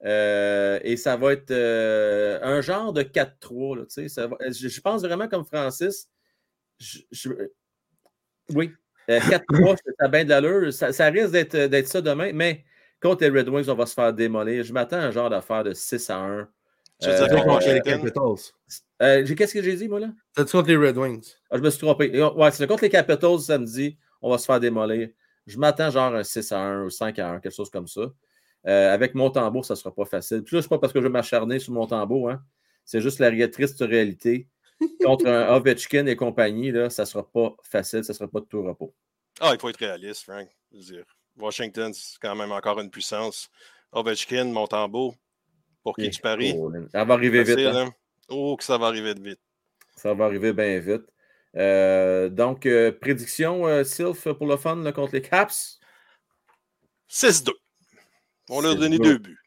Euh, 0.03 0.77
et 0.83 0.97
ça 0.97 1.15
va 1.15 1.31
être 1.31 1.51
euh, 1.51 2.37
un 2.43 2.59
genre 2.59 2.91
de 2.91 3.01
4-3. 3.01 3.85
Je, 3.87 4.81
pense 4.81 5.03
vraiment 5.03 5.29
comme 5.29 5.45
Francis. 5.45 6.09
oui, 8.53 8.73
4-3, 9.07 9.77
ça 9.77 9.91
a 9.99 10.07
bien 10.09 10.25
de 10.25 10.29
l'allure. 10.31 10.73
Ça, 10.73 10.91
ça 10.91 11.05
risque 11.05 11.31
d'être 11.31 11.87
ça 11.87 12.01
demain, 12.01 12.31
mais 12.33 12.65
Contre 13.03 13.25
les 13.25 13.37
Red 13.37 13.49
Wings, 13.49 13.67
on 13.67 13.75
va 13.75 13.85
se 13.85 13.93
faire 13.93 14.13
démolir. 14.13 14.63
Je 14.63 14.71
m'attends 14.71 14.95
à 14.95 15.01
un 15.01 15.11
genre 15.11 15.29
d'affaire 15.29 15.65
de 15.65 15.73
6 15.73 16.09
à 16.09 16.19
1. 16.19 16.47
Tu 17.01 17.09
veux 17.09 17.27
dire 17.27 17.43
contre 17.43 17.69
les 17.69 17.81
Capitals? 17.81 18.53
Euh, 19.01 19.35
Qu'est-ce 19.35 19.53
que 19.53 19.61
j'ai 19.61 19.75
dit, 19.75 19.89
moi, 19.89 19.99
là? 19.99 20.07
C'est 20.37 20.49
contre 20.49 20.69
les 20.69 20.77
Red 20.77 20.97
Wings? 20.97 21.33
Ah, 21.51 21.57
je 21.57 21.61
me 21.61 21.69
suis 21.69 21.79
trompé. 21.79 22.23
Ouais, 22.23 22.51
c'est 22.51 22.65
contre 22.65 22.83
les 22.83 22.89
Capitals 22.89 23.39
samedi. 23.39 23.97
On 24.21 24.31
va 24.31 24.37
se 24.37 24.45
faire 24.45 24.61
démolir. 24.61 25.09
Je 25.45 25.57
m'attends 25.57 25.89
genre 25.89 26.15
un 26.15 26.23
6 26.23 26.49
à 26.53 26.59
1 26.59 26.85
ou 26.85 26.89
5 26.89 27.19
à 27.19 27.31
1, 27.31 27.39
quelque 27.41 27.53
chose 27.53 27.69
comme 27.69 27.87
ça. 27.87 28.03
Euh, 28.65 28.93
avec 28.93 29.15
mon 29.15 29.29
tambour, 29.29 29.65
ça 29.65 29.73
ne 29.73 29.79
sera 29.79 29.93
pas 29.93 30.05
facile. 30.05 30.41
Puis 30.41 30.55
là, 30.55 30.61
ce 30.61 30.67
n'est 30.67 30.69
pas 30.69 30.79
parce 30.79 30.93
que 30.93 30.99
je 30.99 31.03
vais 31.03 31.11
m'acharner 31.11 31.59
sur 31.59 31.73
mon 31.73 31.85
tambour. 31.85 32.29
Hein. 32.29 32.41
C'est 32.85 33.01
juste 33.01 33.19
la 33.19 33.47
triste 33.49 33.81
réalité. 33.81 34.47
Contre 35.03 35.27
un 35.27 35.53
Ovechkin 35.57 36.05
et 36.05 36.15
compagnie, 36.15 36.71
là, 36.71 36.89
ça 36.89 37.03
ne 37.03 37.07
sera 37.07 37.29
pas 37.29 37.53
facile. 37.63 38.05
Ça 38.05 38.13
ne 38.13 38.17
sera 38.17 38.29
pas 38.29 38.39
de 38.39 38.45
tout 38.45 38.63
repos. 38.63 38.93
Ah, 39.41 39.51
il 39.53 39.59
faut 39.59 39.67
être 39.67 39.77
réaliste, 39.77 40.23
Frank. 40.23 40.47
Je 40.71 40.77
veux 40.77 40.83
dire. 40.83 41.05
Washington, 41.37 41.93
c'est 41.93 42.17
quand 42.21 42.35
même 42.35 42.51
encore 42.51 42.79
une 42.79 42.89
puissance. 42.89 43.49
Ovechkin, 43.91 44.45
Montembeau, 44.45 45.15
pour 45.83 45.95
qui 45.95 46.09
tu 46.09 46.21
paries? 46.21 46.55
ça 46.91 47.03
va 47.05 47.13
arriver 47.13 47.43
vite. 47.43 47.59
Hein? 47.59 47.91
Oh, 48.29 48.55
que 48.57 48.63
ça 48.63 48.77
va 48.77 48.87
arriver 48.87 49.13
vite. 49.13 49.39
Ça 49.95 50.13
va 50.13 50.25
arriver 50.25 50.53
bien 50.53 50.79
vite. 50.79 51.03
Euh, 51.55 52.29
donc, 52.29 52.65
euh, 52.65 52.91
prédiction, 52.91 53.67
euh, 53.67 53.83
Sylph, 53.83 54.27
pour 54.33 54.47
le 54.47 54.57
fun 54.57 54.91
contre 54.91 55.13
les 55.13 55.21
Caps? 55.21 55.79
6-2. 57.09 57.51
On 58.49 58.61
leur 58.61 58.71
a 58.71 58.75
donné 58.75 58.97
deux 58.97 59.19
buts. 59.19 59.39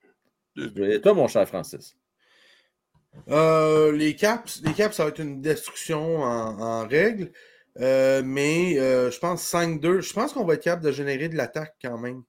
Et 0.56 1.00
toi, 1.00 1.14
mon 1.14 1.28
cher 1.28 1.46
Francis? 1.48 1.96
les, 3.26 4.14
caps, 4.14 4.62
les 4.62 4.72
Caps, 4.72 4.94
ça 4.94 5.04
va 5.04 5.10
être 5.10 5.20
une 5.20 5.40
destruction 5.40 6.22
en, 6.22 6.60
en 6.60 6.86
règle. 6.86 7.32
Euh, 7.80 8.22
mais 8.24 8.78
euh, 8.78 9.10
je 9.10 9.18
pense 9.18 9.42
5-2. 9.52 10.00
Je 10.00 10.12
pense 10.12 10.32
qu'on 10.32 10.44
va 10.44 10.54
être 10.54 10.62
capable 10.62 10.84
de 10.84 10.92
générer 10.92 11.28
de 11.28 11.36
l'attaque 11.36 11.74
quand 11.82 11.98
même. 11.98 12.22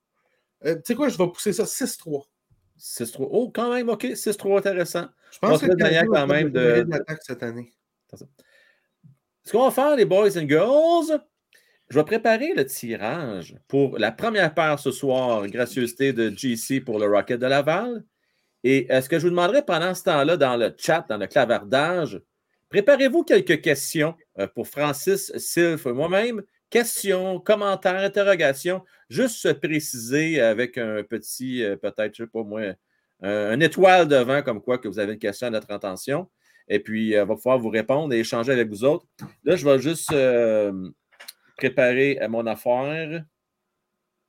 Euh, 0.66 0.76
tu 0.76 0.82
sais 0.86 0.96
quoi, 0.96 1.10
je 1.10 1.18
vais 1.18 1.28
pousser 1.28 1.54
ça 1.54 1.64
6-3. 1.64 2.26
6-3. 2.80 3.28
Oh, 3.32 3.52
quand 3.54 3.74
même, 3.74 3.90
OK. 3.90 4.04
6-3 4.04 4.58
intéressant. 4.58 5.06
Je 5.32 5.40
pense 5.40 5.62
que 5.62 5.74
gagnant 5.76 6.12
quand 6.12 6.28
même 6.28 6.50
de, 6.50 6.84
de 6.84 6.90
l'attaque 6.90 7.20
cette 7.24 7.44
année. 7.44 7.72
Ce 9.44 9.52
qu'on 9.52 9.66
va 9.66 9.72
faire, 9.72 9.96
les 9.96 10.06
boys 10.06 10.38
and 10.38 10.48
girls, 10.48 11.22
je 11.90 11.98
vais 11.98 12.06
préparer 12.06 12.54
le 12.54 12.66
tirage 12.66 13.56
pour 13.68 13.98
la 13.98 14.12
première 14.12 14.54
paire 14.54 14.80
ce 14.80 14.92
soir, 14.92 15.48
gracieuseté 15.48 16.12
de 16.12 16.30
GC 16.30 16.82
pour 16.82 17.00
le 17.00 17.08
Rocket 17.08 17.40
de 17.40 17.46
Laval. 17.46 18.04
Et 18.64 18.88
ce 18.90 19.08
que 19.08 19.18
je 19.20 19.24
vous 19.24 19.30
demanderai 19.30 19.64
pendant 19.64 19.94
ce 19.94 20.04
temps-là 20.04 20.36
dans 20.36 20.58
le 20.58 20.74
chat, 20.78 21.06
dans 21.08 21.18
le 21.18 21.28
clavardage, 21.28 22.20
Préparez-vous 22.70 23.24
quelques 23.24 23.62
questions 23.62 24.16
pour 24.54 24.68
Francis, 24.68 25.32
Sylph, 25.38 25.86
moi-même. 25.86 26.44
Questions, 26.70 27.40
commentaires, 27.40 27.96
interrogations. 27.96 28.84
Juste 29.10 29.38
se 29.38 29.48
préciser 29.48 30.42
avec 30.42 30.78
un 30.78 31.02
petit, 31.04 31.64
euh, 31.64 31.78
peut-être, 31.78 32.14
je 32.14 32.24
sais 32.24 32.30
pas 32.30 32.44
moi, 32.44 32.74
un, 33.22 33.60
étoile 33.62 34.08
devant, 34.08 34.42
comme 34.44 34.62
quoi 34.62 34.78
que 34.78 34.88
vous 34.88 35.00
avez 35.00 35.14
une 35.14 35.20
question 35.20 35.48
à 35.48 35.50
notre 35.50 35.72
intention. 35.72 36.30
Et 36.68 36.80
puis, 36.80 37.16
euh, 37.16 37.24
on 37.24 37.28
va 37.28 37.36
pouvoir 37.36 37.58
vous 37.58 37.70
répondre 37.70 38.14
et 38.14 38.20
échanger 38.20 38.52
avec 38.52 38.68
vous 38.68 38.84
autres. 38.84 39.06
Là, 39.46 39.56
je 39.56 39.66
vais 39.66 39.80
juste 39.80 40.14
préparer 41.56 42.20
mon 42.28 42.46
affaire 42.46 43.24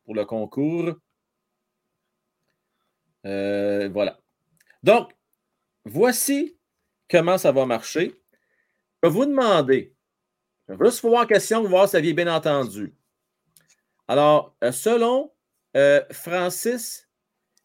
pour 0.05 0.15
le 0.15 0.25
concours. 0.25 0.95
voilà. 3.25 4.21
Donc, 4.85 5.13
voici 5.85 6.57
comment 7.11 7.37
ça 7.37 7.51
va 7.51 7.67
marcher. 7.67 8.15
Je 9.03 9.09
vais 9.09 9.13
vous 9.13 9.27
demander, 9.27 9.93
je 10.69 10.75
vais 10.75 10.87
juste 10.87 11.01
voir 11.01 11.25
en 11.25 11.27
question, 11.27 11.63
voir 11.65 11.89
si 11.89 11.93
vous 11.93 11.97
aviez 11.97 12.13
bien 12.13 12.35
entendu. 12.35 12.95
Alors, 14.07 14.55
euh, 14.65 14.73
selon 14.73 15.31
euh, 15.77 16.03
Francis 16.11 17.09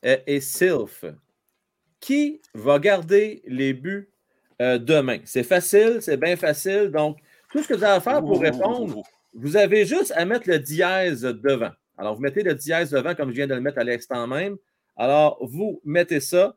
euh, 0.05 0.17
et 0.27 0.41
Sylph, 0.41 1.05
qui 1.99 2.41
va 2.53 2.79
garder 2.79 3.41
les 3.45 3.73
buts 3.73 4.09
demain? 4.59 5.19
C'est 5.25 5.43
facile, 5.43 5.97
c'est 6.01 6.15
bien 6.15 6.37
facile. 6.37 6.89
Donc, 6.93 7.17
tout 7.51 7.61
ce 7.61 7.67
que 7.67 7.73
vous 7.73 7.83
avez 7.83 7.95
à 7.95 8.01
faire 8.01 8.21
pour 8.21 8.39
répondre, 8.39 9.01
vous 9.33 9.57
avez 9.57 9.85
juste 9.85 10.13
à 10.15 10.23
mettre 10.25 10.49
le 10.49 10.59
dièse 10.59 11.21
devant. 11.21 11.71
Alors, 11.97 12.15
vous 12.15 12.21
mettez 12.21 12.43
le 12.43 12.55
dièse 12.55 12.91
devant 12.91 13.15
comme 13.15 13.29
je 13.29 13.35
viens 13.35 13.47
de 13.47 13.55
le 13.55 13.61
mettre 13.61 13.79
à 13.79 13.83
l'instant 13.83 14.27
même. 14.27 14.57
Alors, 14.95 15.37
vous 15.41 15.81
mettez 15.83 16.19
ça 16.19 16.55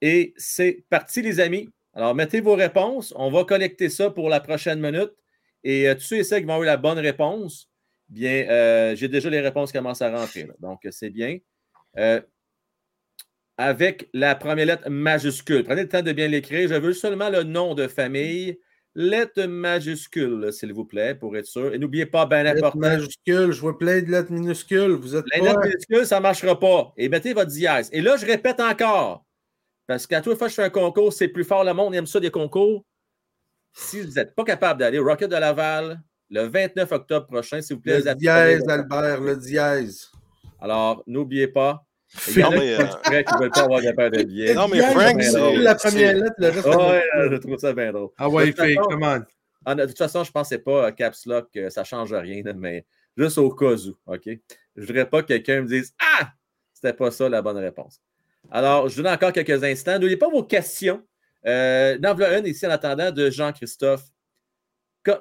et 0.00 0.34
c'est 0.36 0.84
parti, 0.88 1.22
les 1.22 1.40
amis. 1.40 1.70
Alors, 1.94 2.14
mettez 2.14 2.40
vos 2.40 2.54
réponses. 2.54 3.12
On 3.16 3.30
va 3.30 3.44
collecter 3.44 3.88
ça 3.88 4.10
pour 4.10 4.28
la 4.28 4.40
prochaine 4.40 4.80
minute. 4.80 5.12
Et 5.64 5.88
euh, 5.88 5.94
tous 5.94 6.02
ceux 6.02 6.16
et 6.16 6.24
celles 6.24 6.40
qui 6.40 6.46
vont 6.46 6.54
avoir 6.54 6.66
la 6.66 6.76
bonne 6.76 6.98
réponse, 6.98 7.68
bien, 8.08 8.46
euh, 8.48 8.96
j'ai 8.96 9.08
déjà 9.08 9.30
les 9.30 9.40
réponses 9.40 9.72
qui 9.72 9.78
commencent 9.78 10.02
à 10.02 10.10
rentrer. 10.10 10.48
Donc, 10.60 10.80
c'est 10.90 11.10
bien. 11.10 11.38
Euh, 11.98 12.20
avec 13.58 14.08
la 14.14 14.34
première 14.34 14.66
lettre 14.66 14.88
majuscule. 14.88 15.64
Prenez 15.64 15.82
le 15.82 15.88
temps 15.88 16.02
de 16.02 16.12
bien 16.12 16.28
l'écrire. 16.28 16.68
Je 16.68 16.74
veux 16.74 16.94
seulement 16.94 17.28
le 17.28 17.42
nom 17.42 17.74
de 17.74 17.88
famille. 17.88 18.58
Lettre 18.94 19.44
majuscule, 19.44 20.52
s'il 20.52 20.72
vous 20.72 20.84
plaît, 20.84 21.14
pour 21.14 21.36
être 21.36 21.46
sûr. 21.46 21.74
Et 21.74 21.78
n'oubliez 21.78 22.06
pas, 22.06 22.26
bien 22.26 22.44
important. 22.46 22.78
majuscule, 22.78 23.52
je 23.52 23.60
vois 23.60 23.78
plein 23.78 24.00
de 24.00 24.10
lettres 24.10 24.32
minuscules. 24.32 24.92
Vous 24.92 25.14
êtes 25.14 25.24
de 25.26 25.44
lettres 25.44 25.60
minuscules, 25.60 26.06
ça 26.06 26.16
ne 26.16 26.22
marchera 26.22 26.58
pas. 26.58 26.92
Et 26.96 27.08
mettez 27.08 27.34
votre 27.34 27.50
dièse. 27.50 27.88
Et 27.92 28.00
là, 28.00 28.16
je 28.16 28.26
répète 28.26 28.60
encore. 28.60 29.24
Parce 29.86 30.06
qu'à 30.06 30.20
toute 30.20 30.38
fois 30.38 30.46
que 30.46 30.50
je 30.50 30.56
fais 30.56 30.64
un 30.64 30.70
concours, 30.70 31.12
c'est 31.12 31.28
plus 31.28 31.44
fort. 31.44 31.62
Le 31.62 31.74
monde 31.74 31.94
aime 31.94 32.06
ça 32.06 32.18
des 32.18 32.30
concours. 32.30 32.84
Si 33.72 34.00
vous 34.00 34.12
n'êtes 34.12 34.34
pas 34.34 34.44
capable 34.44 34.80
d'aller 34.80 34.98
au 34.98 35.04
Rocket 35.04 35.30
de 35.30 35.36
Laval 35.36 36.00
le 36.30 36.42
29 36.42 36.92
octobre 36.92 37.26
prochain, 37.26 37.60
s'il 37.60 37.76
vous 37.76 37.82
plaît. 37.82 38.00
Le 38.00 38.14
dièse, 38.14 38.68
Albert, 38.68 39.20
le 39.20 39.36
dièse. 39.36 40.10
Alors, 40.60 41.02
n'oubliez 41.06 41.48
pas. 41.48 41.84
Il 42.28 42.38
y 42.38 42.44
en 42.44 42.50
a 42.50 43.22
qui 43.22 43.34
ne 43.34 43.38
veulent 43.40 43.50
pas 43.50 43.62
avoir 43.62 43.80
de 43.80 43.92
paire 43.92 44.10
de 44.10 44.22
billets. 44.24 44.54
Non, 44.54 44.66
mais 44.68 44.80
Frank, 44.80 45.22
c'est 45.22 45.56
la 45.56 45.74
première 45.76 46.14
lettre, 46.14 46.34
le 46.38 46.48
reste. 46.48 46.66
Ouais, 46.66 47.02
je 47.30 47.36
trouve 47.36 47.56
ça 47.58 47.72
bien 47.72 47.92
drôle. 47.92 48.10
Ah 48.18 48.28
ouais, 48.28 48.48
il 48.48 48.52
fait, 48.52 48.74
comment? 48.74 49.18
De 49.18 49.86
toute 49.86 49.98
façon, 49.98 50.24
je 50.24 50.30
ne 50.30 50.32
pensais 50.32 50.58
pas 50.58 50.86
à 50.86 50.92
Caps 50.92 51.26
Lock, 51.26 51.56
ça 51.68 51.82
ne 51.82 51.86
change 51.86 52.12
rien, 52.12 52.42
mais 52.56 52.84
juste 53.16 53.38
au 53.38 53.54
cas 53.54 53.74
où, 53.74 53.96
OK? 54.06 54.22
Je 54.24 54.80
ne 54.80 54.86
voudrais 54.86 55.08
pas 55.08 55.22
que 55.22 55.28
quelqu'un 55.28 55.62
me 55.62 55.66
dise 55.68 55.94
Ah, 56.00 56.32
c'était 56.72 56.94
pas 56.94 57.10
ça 57.10 57.28
la 57.28 57.42
bonne 57.42 57.58
réponse. 57.58 58.00
Alors, 58.50 58.88
je 58.88 58.96
vous 58.96 59.02
donne 59.02 59.12
encore 59.12 59.32
quelques 59.32 59.62
instants. 59.62 59.94
N'oubliez 59.94 60.16
pas 60.16 60.30
vos 60.30 60.42
questions. 60.42 61.02
Euh, 61.46 61.98
une 61.98 62.46
ici 62.46 62.66
en 62.66 62.70
attendant 62.70 63.10
de 63.10 63.30
Jean-Christophe. 63.30 64.04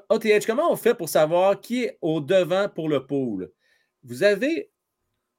OTH, 0.10 0.46
comment 0.46 0.72
on 0.72 0.76
fait 0.76 0.94
pour 0.94 1.08
savoir 1.08 1.62
qui 1.62 1.84
est 1.86 1.98
au 2.02 2.20
devant 2.20 2.68
pour 2.68 2.90
le 2.90 3.06
pool? 3.06 3.50
Vous 4.04 4.24
avez 4.24 4.72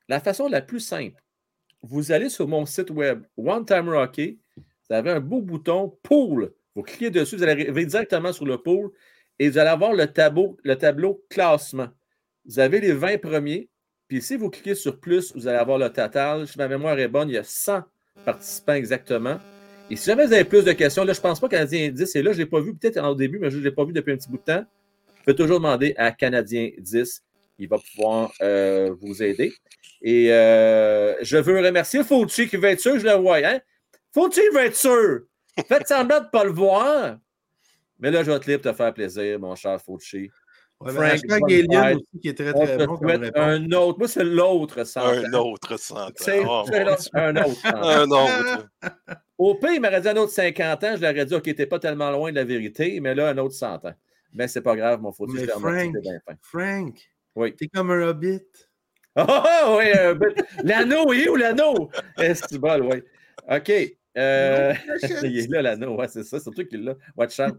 la 0.09 0.21
façon 0.21 0.49
la 0.49 0.63
plus 0.63 0.81
simple. 0.81 1.23
Vous 1.83 2.13
allez 2.13 2.29
sur 2.29 2.49
mon 2.49 2.67
site 2.67 2.91
web 2.91 3.25
One 3.37 3.65
Time 3.65 3.89
Rocky. 3.89 4.41
Vous 4.57 4.95
avez 4.95 5.11
un 5.11 5.21
beau 5.21 5.41
bouton 5.41 5.97
pool. 6.03 6.53
Vous 6.75 6.83
cliquez 6.83 7.11
dessus, 7.11 7.37
vous 7.37 7.43
allez 7.43 7.53
arriver 7.53 7.85
directement 7.85 8.33
sur 8.33 8.47
le 8.47 8.59
pool 8.59 8.91
et 9.39 9.49
vous 9.49 9.59
allez 9.59 9.71
avoir 9.71 9.93
le 9.93 10.07
tableau, 10.07 10.57
le 10.63 10.77
tableau 10.77 11.25
classement. 11.29 11.89
Vous 12.45 12.59
avez 12.59 12.81
les 12.81 12.93
20 12.93 13.19
premiers, 13.19 13.69
puis 14.09 14.23
si 14.23 14.37
vous 14.37 14.51
cliquez 14.51 14.75
sur 14.75 15.01
plus, 15.01 15.35
vous 15.35 15.47
allez 15.47 15.59
avoir 15.59 15.79
le 15.79 15.91
total. 15.91 16.47
Si 16.47 16.59
ma 16.59 16.69
mémoire 16.69 16.99
est 16.99 17.09
bonne, 17.09 17.29
il 17.29 17.35
y 17.35 17.39
a 17.39 17.45
100 17.45 17.83
participants 18.25 18.75
exactement. 18.75 19.39
Et 19.91 19.97
si 19.97 20.07
jamais 20.07 20.25
vous 20.25 20.33
avez 20.33 20.45
plus 20.45 20.65
de 20.65 20.71
questions, 20.71 21.05
là, 21.05 21.13
je 21.13 21.19
ne 21.19 21.23
pense 21.23 21.41
pas 21.41 21.49
Canadien 21.49 21.89
10 21.89 22.15
est 22.15 22.23
là. 22.23 22.31
Je 22.31 22.39
ne 22.39 22.45
l'ai 22.45 22.49
pas 22.49 22.61
vu 22.61 22.75
peut-être 22.75 23.03
au 23.05 23.15
début, 23.17 23.41
mais 23.41 23.51
je 23.51 23.59
ne 23.59 23.65
l'ai 23.65 23.73
pas 23.73 23.85
vu 23.85 23.93
depuis 23.93 24.13
un 24.13 24.17
petit 24.17 24.29
bout 24.29 24.39
de 24.39 24.43
temps. 24.43 24.65
Vous 25.09 25.25
pouvez 25.25 25.35
toujours 25.35 25.59
demander 25.59 25.95
à 25.97 26.13
Canadien 26.13 26.71
10. 26.79 27.25
Il 27.59 27.69
va 27.69 27.77
pouvoir 27.79 28.33
euh, 28.41 28.95
vous 29.01 29.21
aider. 29.21 29.53
Et 30.01 30.33
euh, 30.33 31.15
je 31.23 31.37
veux 31.39 31.59
remercier 31.59 32.05
Fauci 32.05 32.49
qui 32.49 32.57
va 32.57 32.71
être 32.71 32.81
sûr, 32.81 33.01
je 33.01 33.05
le 33.05 33.15
vois. 33.15 33.39
Hein? 33.39 33.59
Fauci 34.15 34.41
va 34.55 34.67
être 34.67 34.77
sûr. 34.77 35.23
Faites 35.67 35.89
semblant 35.89 36.21
de 36.21 36.25
ne 36.25 36.31
pas 36.31 36.45
le 36.45 36.53
voir. 36.53 37.19
Mais 37.99 38.13
là, 38.13 38.23
je 38.23 38.31
vais 38.31 38.39
te 38.39 38.49
lire 38.49 38.61
pour 38.61 38.71
te 38.71 38.77
faire 38.77 38.95
plaisir, 38.95 39.41
mon 39.41 39.57
cher 39.57 39.81
Fauci. 39.83 40.31
Ouais, 40.81 40.93
Frank 40.93 41.43
Gagnon 41.47 41.97
aussi, 41.97 42.21
qui 42.23 42.29
est 42.29 42.35
très, 42.35 42.55
très 42.55 42.87
bon. 42.87 42.99
un 43.35 43.71
autre. 43.73 43.99
Moi, 43.99 44.09
c'est 44.09 44.25
l'autre 44.25 44.85
centre. 44.85 45.27
Un 45.27 45.33
autre 45.35 45.77
centre. 45.79 46.13
C'est 46.17 46.43
oh, 46.47 46.65
un 46.73 46.87
autre 46.87 47.03
centre. 47.03 47.75
un 47.75 48.11
autre. 48.11 48.69
Au 49.41 49.55
pire, 49.55 49.73
il 49.73 49.81
m'aurait 49.81 50.03
dit 50.03 50.09
un 50.09 50.17
autre 50.19 50.33
50 50.33 50.85
ans. 50.85 50.97
Je 50.97 51.01
leur 51.01 51.13
aurais 51.13 51.25
dit, 51.25 51.35
OK, 51.35 51.55
t'es 51.55 51.65
pas 51.65 51.79
tellement 51.79 52.11
loin 52.11 52.31
de 52.31 52.37
la 52.37 52.45
vérité, 52.45 53.01
mais 53.01 53.15
là, 53.15 53.31
un 53.31 53.39
autre 53.39 53.55
100 53.55 53.87
ans. 53.87 53.95
Mais 54.35 54.47
c'est 54.49 54.61
pas 54.61 54.77
grave, 54.77 55.01
mon. 55.01 55.15
Mais 55.29 55.47
Frank, 55.47 55.95
Frank, 56.43 57.11
oui. 57.35 57.55
t'es 57.57 57.69
comme 57.69 57.91
un 57.91 58.03
hobbit. 58.03 58.43
Oh, 59.17 59.25
oh 59.27 59.77
oui, 59.79 59.87
euh, 59.97 60.15
l'anneau, 60.63 61.11
il 61.15 61.23
est 61.23 61.29
où 61.31 61.37
l'anneau? 61.37 61.91
Est-ce 62.19 62.43
que 62.43 62.81
oui. 62.83 63.03
OK. 63.51 63.97
Euh, 64.19 64.75
il 65.23 65.39
est 65.39 65.51
là, 65.51 65.63
l'anneau, 65.63 65.97
ouais, 65.97 66.09
c'est 66.09 66.23
ça, 66.23 66.37
c'est 66.37 66.43
surtout 66.43 66.67
qu'il 66.67 66.83
est 66.83 66.85
là. 66.85 66.95
Watch 67.17 67.41
out. 67.41 67.59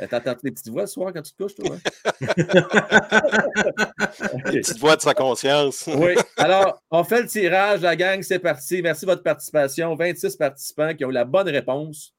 Euh, 0.00 0.06
t'entends 0.06 0.34
les 0.42 0.50
petites 0.50 0.70
voix 0.70 0.86
ce 0.86 0.94
soir 0.94 1.12
quand 1.12 1.20
tu 1.20 1.32
te 1.32 1.42
couches, 1.42 1.54
toi? 1.54 1.76
Hein? 1.76 1.80
Petites 4.44 4.78
voix 4.78 4.96
de 4.96 5.02
sa 5.02 5.12
conscience. 5.12 5.84
oui. 5.86 6.14
Alors, 6.38 6.82
on 6.90 7.04
fait 7.04 7.22
le 7.22 7.28
tirage, 7.28 7.82
la 7.82 7.94
gang, 7.94 8.22
c'est 8.22 8.38
parti. 8.38 8.80
Merci 8.80 9.04
de 9.04 9.10
votre 9.10 9.22
participation. 9.22 9.94
26 9.94 10.36
participants 10.36 10.94
qui 10.94 11.04
ont 11.04 11.10
eu 11.10 11.14
la 11.14 11.26
bonne 11.26 11.48
réponse. 11.48 12.14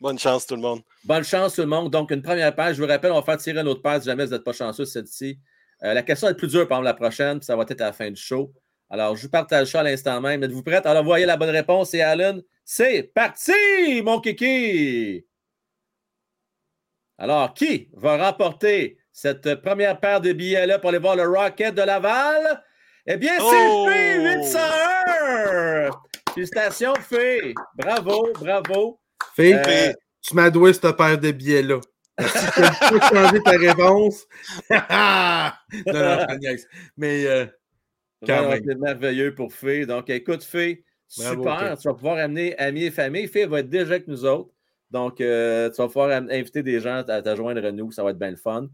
Bonne 0.00 0.18
chance, 0.18 0.46
tout 0.46 0.54
le 0.54 0.62
monde. 0.62 0.82
Bonne 1.04 1.24
chance, 1.24 1.56
tout 1.56 1.62
le 1.62 1.66
monde. 1.66 1.90
Donc, 1.90 2.12
une 2.12 2.22
première 2.22 2.54
page. 2.54 2.76
Je 2.76 2.82
vous 2.82 2.88
rappelle, 2.88 3.12
on 3.12 3.16
va 3.16 3.22
faire 3.22 3.38
tirer 3.38 3.60
une 3.60 3.68
autre 3.68 3.82
page 3.82 4.02
si 4.02 4.06
jamais 4.06 4.24
vous 4.24 4.30
n'êtes 4.30 4.44
pas 4.44 4.52
chanceux, 4.52 4.84
celle-ci. 4.84 5.38
Euh, 5.82 5.94
la 5.94 6.02
question 6.02 6.28
est 6.28 6.34
plus 6.34 6.48
dure, 6.48 6.68
par 6.68 6.80
la 6.80 6.94
prochaine, 6.94 7.38
puis 7.38 7.46
ça 7.46 7.56
va 7.56 7.64
être 7.68 7.80
à 7.80 7.86
la 7.86 7.92
fin 7.92 8.10
du 8.10 8.20
show. 8.20 8.52
Alors, 8.88 9.16
je 9.16 9.22
vous 9.22 9.30
partage 9.30 9.68
ça 9.68 9.80
à 9.80 9.82
l'instant 9.82 10.20
même. 10.20 10.42
Êtes-vous 10.42 10.62
prête? 10.62 10.86
Alors, 10.86 11.04
voyez 11.04 11.26
la 11.26 11.36
bonne 11.36 11.50
réponse. 11.50 11.94
Et 11.94 12.02
Alan, 12.02 12.38
c'est 12.64 13.10
parti, 13.14 13.52
mon 14.02 14.20
kiki! 14.20 15.24
Alors, 17.20 17.52
qui 17.52 17.88
va 17.92 18.16
remporter 18.16 18.96
cette 19.12 19.56
première 19.56 20.00
paire 20.00 20.22
de 20.22 20.32
billets-là 20.32 20.78
pour 20.78 20.88
aller 20.88 20.98
voir 20.98 21.16
le 21.16 21.28
Rocket 21.28 21.74
de 21.74 21.82
Laval? 21.82 22.64
Eh 23.06 23.18
bien, 23.18 23.34
c'est 23.36 23.68
oh! 23.68 23.90
801! 23.90 25.90
Félicitations, 26.32 26.94
Fé! 26.94 27.52
Bravo, 27.76 28.32
bravo! 28.40 29.00
Fé, 29.36 29.54
euh, 29.54 29.92
tu 30.22 30.34
m'as 30.34 30.48
doué 30.48 30.72
cette 30.72 30.96
paire 30.96 31.18
de 31.18 31.30
billets-là. 31.30 31.80
Si 32.20 32.46
tu 32.54 32.62
peux 32.90 33.00
changer 33.00 33.42
ta 33.42 33.50
réponse. 33.50 34.26
non, 34.70 34.78
non, 35.92 36.26
je 36.40 36.64
Mais 36.96 37.26
euh, 37.26 37.44
C'est 38.26 38.78
merveilleux 38.78 39.34
pour 39.34 39.52
Fé. 39.52 39.84
Donc, 39.84 40.08
écoute, 40.08 40.42
Fé, 40.42 40.86
super. 41.06 41.76
Tu 41.78 41.86
vas 41.86 41.94
pouvoir 41.94 42.16
amener 42.16 42.56
amis 42.56 42.84
et 42.84 42.90
famille. 42.90 43.28
Fé 43.28 43.44
va 43.44 43.60
être 43.60 43.68
déjà 43.68 43.90
avec 43.90 44.08
nous 44.08 44.24
autres. 44.24 44.54
Donc, 44.90 45.20
euh, 45.20 45.70
tu 45.70 45.76
vas 45.76 45.86
pouvoir 45.86 46.10
inviter 46.10 46.62
des 46.62 46.80
gens 46.80 47.02
à 47.08 47.22
te 47.22 47.36
joindre 47.36 47.64
à 47.64 47.72
nous. 47.72 47.92
Ça 47.92 48.02
va 48.02 48.10
être 48.10 48.18
bien 48.18 48.30
le 48.30 48.36
fun. 48.36 48.68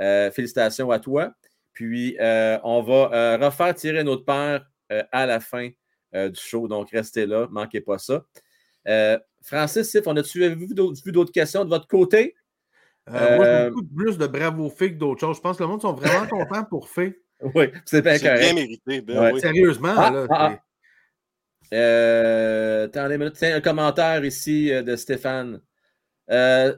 Euh, 0.00 0.30
félicitations 0.30 0.90
à 0.90 0.98
toi. 0.98 1.32
Puis, 1.72 2.16
euh, 2.20 2.58
on 2.64 2.82
va 2.82 3.36
refaire 3.38 3.74
tirer 3.74 4.04
notre 4.04 4.24
paire 4.24 4.66
à 5.10 5.26
la 5.26 5.40
fin 5.40 5.70
du 6.12 6.40
show. 6.40 6.68
Donc, 6.68 6.90
restez 6.90 7.26
là. 7.26 7.46
Ne 7.46 7.52
manquez 7.52 7.80
pas 7.80 7.98
ça. 7.98 8.24
Francis, 9.42 9.90
Sif, 9.90 10.02
on 10.06 10.16
a-tu 10.16 10.46
vu 10.54 11.12
d'autres 11.12 11.32
questions 11.32 11.64
de 11.64 11.70
votre 11.70 11.86
côté? 11.86 12.34
moi, 13.10 13.44
j'ai 13.44 13.70
beaucoup 13.70 13.86
plus 13.96 14.18
de 14.18 14.26
bravo 14.26 14.70
fait 14.70 14.92
que 14.92 14.98
d'autres 14.98 15.20
choses. 15.20 15.36
Je 15.36 15.40
pense 15.40 15.56
que 15.56 15.62
le 15.62 15.68
monde 15.68 15.80
sont 15.80 15.94
vraiment 15.94 16.26
contents 16.30 16.64
pour 16.64 16.88
fait. 16.88 17.18
Oui, 17.54 17.66
c'est 17.84 18.02
bien 18.02 18.18
correct. 18.18 18.40
bien 18.40 18.54
mérité. 18.54 19.00
Ben 19.00 19.36
Sérieusement, 19.40 19.94
ah, 19.96 20.10
là. 20.10 20.26
Ah, 20.30 20.58
Euh, 21.72 22.88
un 22.94 23.60
commentaire 23.60 24.24
ici 24.24 24.72
euh, 24.72 24.82
de 24.82 24.94
Stéphane. 24.96 25.60
Euh, 26.30 26.74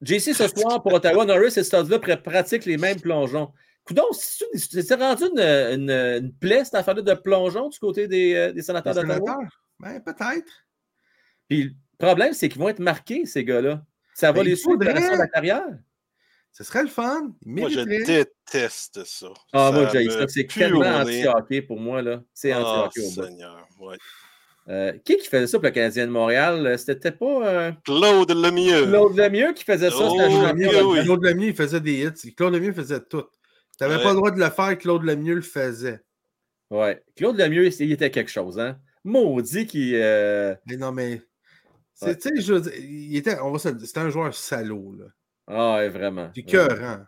JC, 0.00 0.32
ce 0.32 0.48
soir, 0.48 0.82
pour 0.82 0.94
Ottawa, 0.94 1.24
Norris 1.24 1.54
et 1.56 1.64
Studs-là 1.64 1.98
pratiquent 2.18 2.64
les 2.64 2.76
mêmes 2.76 3.00
plongeons. 3.00 3.52
Coudon, 3.84 4.04
c'est 4.12 4.94
rendu 4.94 5.24
une, 5.24 5.40
une, 5.40 6.32
plaie, 6.34 6.64
cette 6.64 6.76
affaire 6.76 6.94
de 6.94 7.14
plongeon 7.14 7.68
du 7.68 7.78
côté 7.78 8.06
des, 8.06 8.52
des 8.52 8.62
sénateurs 8.62 8.94
d'Ottawa? 8.94 9.38
Ben, 9.80 10.00
peut-être. 10.00 10.66
Puis 11.48 11.64
le 11.64 11.72
problème, 11.98 12.32
c'est 12.32 12.48
qu'ils 12.48 12.60
vont 12.60 12.68
être 12.68 12.78
marqués, 12.78 13.26
ces 13.26 13.44
gars-là. 13.44 13.84
Ça 14.14 14.28
va 14.28 14.40
ben, 14.40 14.44
les 14.44 14.56
suivre 14.56 14.76
de 14.76 14.84
la 14.84 15.28
carrière. 15.28 15.66
Ce 16.52 16.64
serait 16.64 16.82
le 16.82 16.88
fun. 16.88 17.32
Moi, 17.46 17.70
je 17.70 17.80
déteste 17.80 19.04
ça. 19.04 19.28
Ah, 19.54 19.72
moi, 19.72 19.88
j'ai 19.90 20.08
ça. 20.10 20.28
C'est 20.28 20.46
tellement 20.46 21.00
anti-hockey 21.00 21.62
pour 21.62 21.80
moi. 21.80 22.02
là. 22.02 22.22
C'est 22.34 22.52
anti-hockey 22.52 23.00
oh, 23.02 23.08
au 23.08 23.24
Seigneur, 23.24 23.68
ouais. 23.80 23.96
Euh, 24.68 24.92
qui 25.04 25.16
qui 25.16 25.26
faisait 25.26 25.48
ça 25.48 25.58
pour 25.58 25.64
le 25.64 25.72
Canadien 25.72 26.06
de 26.06 26.12
Montréal? 26.12 26.78
C'était 26.78 27.10
pas. 27.10 27.48
Euh... 27.48 27.72
Claude 27.84 28.30
Lemieux. 28.30 28.86
Claude 28.86 29.16
Lemieux 29.16 29.52
qui 29.54 29.64
faisait 29.64 29.90
ça. 29.90 29.96
Claude 29.96 30.18
Lemieux, 30.18 30.84
oui. 30.84 31.02
Claude 31.02 31.24
Lemieux, 31.24 31.48
il 31.48 31.56
faisait 31.56 31.80
des 31.80 32.04
hits. 32.04 32.34
Claude 32.34 32.52
Lemieux 32.52 32.72
faisait 32.72 33.00
tout. 33.00 33.24
Tu 33.78 33.84
n'avais 33.84 34.02
pas 34.02 34.10
le 34.10 34.16
droit 34.16 34.30
de 34.30 34.38
le 34.38 34.50
faire, 34.50 34.78
Claude 34.78 35.02
Lemieux 35.02 35.34
le 35.34 35.40
faisait. 35.40 36.00
Ouais. 36.70 37.02
Claude 37.16 37.38
Lemieux, 37.38 37.66
il 37.80 37.92
était 37.92 38.10
quelque 38.10 38.30
chose, 38.30 38.60
hein? 38.60 38.78
Maudit 39.04 39.66
qui. 39.66 39.96
Euh... 39.96 40.54
Mais 40.66 40.76
non, 40.76 40.92
mais. 40.92 41.22
Tu 42.00 42.14
sais, 42.20 42.30
je 42.40 42.54
il 42.78 43.16
était, 43.16 43.38
on 43.40 43.50
va 43.50 43.58
c'était 43.58 43.98
un 43.98 44.10
joueur 44.10 44.34
salaud, 44.34 44.94
là. 44.98 45.06
Ah, 45.46 45.76
ouais, 45.76 45.88
vraiment. 45.88 46.28
Du 46.28 46.44
cœur, 46.44 46.82
hein. 46.82 47.06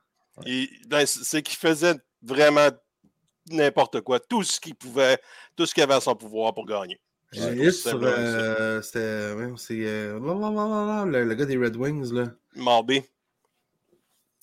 Ben, 0.89 1.07
c'est 1.07 1.43
qu'il 1.43 1.57
faisait 1.57 1.95
vraiment 2.23 2.69
n'importe 3.51 4.01
quoi, 4.01 4.19
tout 4.19 4.43
ce 4.43 4.59
qu'il 4.59 4.75
pouvait, 4.75 5.19
tout 5.57 5.67
ce 5.67 5.75
qu'il 5.75 5.83
avait 5.83 5.95
à 5.95 6.01
son 6.01 6.17
pouvoir 6.17 6.55
pour 6.55 6.67
gagner. 6.67 7.01
J'ai 7.33 7.71
sur. 7.71 8.01
Euh, 8.03 8.81
C'était. 8.81 9.35
c'est. 9.57 9.81
Euh, 9.87 10.19
le, 10.19 11.25
le, 11.25 11.35
gars 11.35 11.45
des 11.45 11.57
Red 11.57 11.77
Wings, 11.77 12.13
là. 12.13 12.27
Marby. 12.55 13.03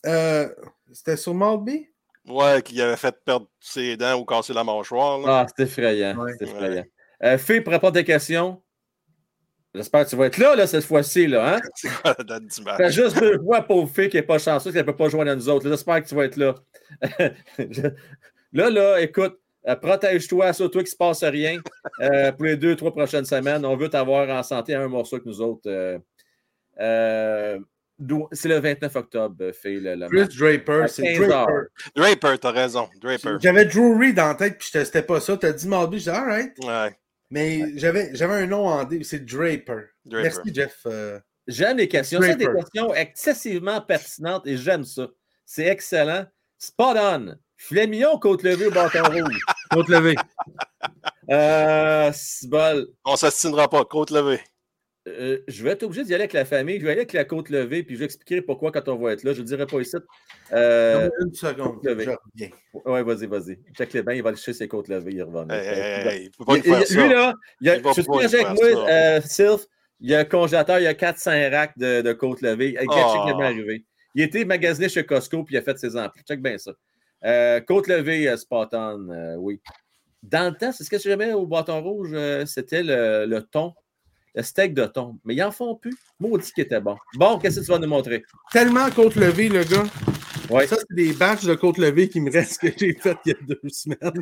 Euh, 0.06 0.50
C'était 0.92 1.16
sur 1.16 1.34
Marby? 1.34 1.88
Ouais, 2.28 2.62
qui 2.62 2.82
avait 2.82 2.98
fait 2.98 3.16
perdre 3.24 3.48
ses 3.60 3.98
dents 3.98 4.20
ou 4.20 4.26
casser 4.26 4.54
la 4.54 4.64
mâchoire. 4.64 5.20
Là. 5.20 5.40
Ah, 5.40 5.48
c'est 5.48 5.64
effrayant. 5.64 6.18
Ouais. 6.18 6.34
C'est 6.38 6.46
effrayant. 6.46 6.86
Euh, 7.24 7.38
Fille, 7.38 7.62
pour 7.62 7.72
répondre 7.72 7.98
à 7.98 8.02
tes 8.02 8.06
questions, 8.06 8.62
J'espère 9.74 10.04
que 10.04 10.10
tu 10.10 10.16
vas 10.18 10.26
être 10.26 10.38
là, 10.38 10.56
là 10.56 10.68
cette 10.68 10.84
fois-ci. 10.84 11.28
Là, 11.28 11.56
hein? 11.56 11.62
C'est 11.76 11.90
quoi 11.90 12.14
la 12.18 12.24
date 12.24 12.44
du? 12.44 12.64
T'as 12.64 12.90
juste 12.90 13.18
deux 13.20 13.40
fois, 13.40 13.62
pauvre 13.62 13.90
fille, 13.90 14.10
qui 14.10 14.18
n'est 14.18 14.24
pas 14.24 14.38
chanceuse, 14.38 14.74
qu'elle 14.74 14.86
ne 14.86 14.92
peut 14.92 14.98
pas 14.98 15.10
jouer 15.10 15.30
à 15.30 15.36
nous 15.36 15.48
autres. 15.48 15.68
J'espère 15.70 16.04
que 16.04 16.08
tu 16.08 16.16
vas 16.16 16.26
être 16.26 16.36
là. 16.36 16.56
là, 18.54 18.70
là, 18.70 19.02
écoute, 19.02 19.40
euh, 19.68 19.76
protège-toi, 19.76 20.52
c'est 20.54 20.70
toi 20.70 20.82
qui 20.82 20.88
ne 20.88 20.92
se 20.92 20.96
passe 20.96 21.24
rien 21.24 21.60
euh, 22.02 22.32
pour 22.32 22.46
les 22.46 22.58
deux, 22.58 22.76
trois 22.76 22.92
prochaines 22.92 23.26
semaines. 23.26 23.66
On 23.66 23.78
veut 23.78 23.90
t'avoir 23.90 24.28
en 24.30 24.44
santé 24.44 24.74
à 24.74 24.82
un 24.82 24.88
morceau 24.88 25.20
que 25.20 25.28
nous 25.28 25.40
autres. 25.40 25.70
Euh, 26.80 27.60
c'est 28.32 28.50
le 28.50 28.60
29 28.60 28.96
octobre, 28.96 29.52
Phil. 29.54 29.84
Le, 29.84 30.08
Chris 30.08 30.38
Draper, 30.38 30.88
c'est 30.88 31.14
Draper. 31.16 31.68
Draper, 31.96 32.40
t'as 32.40 32.52
raison. 32.52 32.90
Draper. 33.00 33.38
J'avais 33.40 33.66
Drew 33.66 33.98
Reed 33.98 34.20
en 34.20 34.34
tête, 34.36 34.58
puis 34.58 34.70
c'était 34.72 35.04
pas 35.04 35.20
ça. 35.20 35.38
T'as 35.38 35.52
dit 35.52 35.68
Marby, 35.68 36.00
j'ai 36.00 36.12
dit, 36.12 36.18
alright. 36.18 36.54
Ouais. 36.60 36.96
Mais 37.32 37.72
j'avais 37.78 38.12
un 38.22 38.46
nom 38.46 38.68
en 38.68 38.84
D, 38.84 39.04
c'est 39.04 39.26
Draper. 39.26 39.86
Merci, 40.06 40.54
Jeff. 40.54 40.86
J'aime 41.48 41.78
les 41.78 41.88
questions. 41.88 42.22
C'est 42.22 42.36
des 42.36 42.46
questions 42.46 42.94
excessivement 42.94 43.82
pertinentes 43.82 44.46
et 44.46 44.58
j'aime 44.58 44.84
ça. 44.84 45.08
C'est 45.46 45.66
excellent. 45.66 46.26
Spot 46.58 46.96
on. 46.98 47.36
Flémillon, 47.58 48.18
côte 48.18 48.44
levée 48.44 48.68
au 48.68 48.72
bâton 48.72 49.04
rouge? 49.12 49.40
Côte 49.72 49.88
levée. 49.90 50.16
Euh, 51.30 52.12
bol. 52.44 52.88
On 53.06 53.12
ne 53.12 53.18
s'assinera 53.18 53.70
pas. 53.70 53.86
Côte 53.86 54.12
levée. 54.12 54.42
Euh, 55.08 55.40
je 55.48 55.64
vais 55.64 55.72
être 55.72 55.82
obligé 55.82 56.04
d'y 56.04 56.14
aller 56.14 56.24
avec 56.24 56.34
la 56.34 56.46
famille. 56.46 56.80
Je 56.80 56.86
vais 56.86 56.92
aller 56.92 57.02
avec 57.02 57.14
la 57.14 57.26
côte 57.26 57.50
levée, 57.50 57.82
puis 57.82 57.96
je 57.96 58.00
vais 58.00 58.06
expliquer 58.06 58.42
pourquoi 58.42 58.72
quand 58.72 58.88
on 58.88 58.98
va 58.98 59.14
être 59.14 59.24
là. 59.24 59.34
Je 59.34 59.42
ne 59.42 59.48
dirai 59.48 59.66
pas 59.66 59.80
ici. 59.80 59.98
Euh, 60.54 61.10
une 61.22 61.34
seconde. 61.34 61.80
Je 61.84 61.90
reviens. 61.90 62.50
Oui, 62.74 63.04
vas-y, 63.04 63.26
vas-y. 63.26 63.60
Jack 63.74 63.94
Lévin, 63.94 64.14
il 64.14 64.22
va 64.22 64.30
aller 64.30 64.38
chercher 64.38 64.54
ses 64.54 64.68
côtes 64.68 64.90
levées. 64.90 65.14
Il 65.14 65.24
revient. 65.24 65.52
Hey, 65.52 65.68
hey, 65.68 66.08
hey, 66.08 66.24
il 66.26 66.32
peut 66.32 66.46
pas 66.46 66.58
il, 66.58 66.64
faire 66.64 66.88
ça. 66.88 67.02
Lui, 67.02 67.10
là, 67.10 67.34
il 67.62 67.70
a, 67.70 67.78
je 67.78 68.02
suis 68.02 68.36
avec 68.36 68.48
moi, 68.50 68.90
euh, 68.90 69.22
Sylph. 69.24 69.66
Il 70.04 70.10
y 70.10 70.16
a 70.16 70.20
un 70.20 70.26
congélateur, 70.26 70.80
il 70.80 70.84
y 70.84 70.88
a 70.88 70.96
400 70.96 71.32
racks 71.52 71.78
de, 71.78 72.02
de 72.02 72.14
côtes 72.14 72.42
levées. 72.42 72.76
Oh. 72.80 72.92
Check 72.92 73.42
arrivé. 73.42 73.86
Il 74.14 74.24
était 74.24 74.46
magasiné 74.46 74.90
chez 74.90 75.06
Costco, 75.06 75.44
puis 75.44 75.56
il 75.56 75.58
a 75.58 75.62
fait 75.62 75.78
ses 75.78 75.96
amplis. 75.96 76.24
Check 76.28 76.42
bien 76.42 76.58
ça. 76.58 76.74
Euh, 77.24 77.60
côte 77.62 77.88
levée, 77.88 78.28
euh, 78.28 79.36
oui. 79.38 79.62
Dans 80.24 80.52
le 80.52 80.58
temps, 80.58 80.72
c'est 80.72 80.84
ce 80.84 80.90
que 80.90 81.00
j'aimais 81.00 81.34
au 81.34 81.48
bâton 81.48 81.82
rouge, 81.82 82.16
c'était 82.46 82.84
le, 82.84 83.26
le, 83.26 83.42
thon, 83.42 83.74
le 84.36 84.44
steak 84.44 84.74
de 84.74 84.86
thon. 84.86 85.18
Mais 85.26 85.36
ils 85.36 85.40
n'en 85.40 85.52
font 85.52 85.76
plus. 85.76 85.96
Maudit 86.20 86.52
qui 86.54 86.62
était 86.62 86.82
bon. 86.82 86.98
Bon, 87.16 87.38
qu'est-ce 87.40 87.60
que 87.60 87.66
tu 87.66 87.72
vas 87.72 87.80
nous 87.80 87.88
montrer? 87.88 88.24
Tellement 88.52 88.90
côte 88.90 89.16
levée, 89.16 89.50
le 89.50 89.64
gars. 89.64 89.84
Ouais. 90.50 90.68
Ça, 90.68 90.76
c'est 90.78 90.96
des 90.96 91.14
batchs 91.14 91.46
de 91.46 91.56
côte 91.56 91.78
levée 91.78 92.10
qui 92.10 92.20
me 92.20 92.32
restent 92.32 92.60
que 92.60 92.68
j'ai 92.78 92.94
fait 92.94 93.18
il 93.26 93.30
y 93.30 93.36
a 93.36 93.38
deux 93.42 93.70
semaines. 93.70 94.22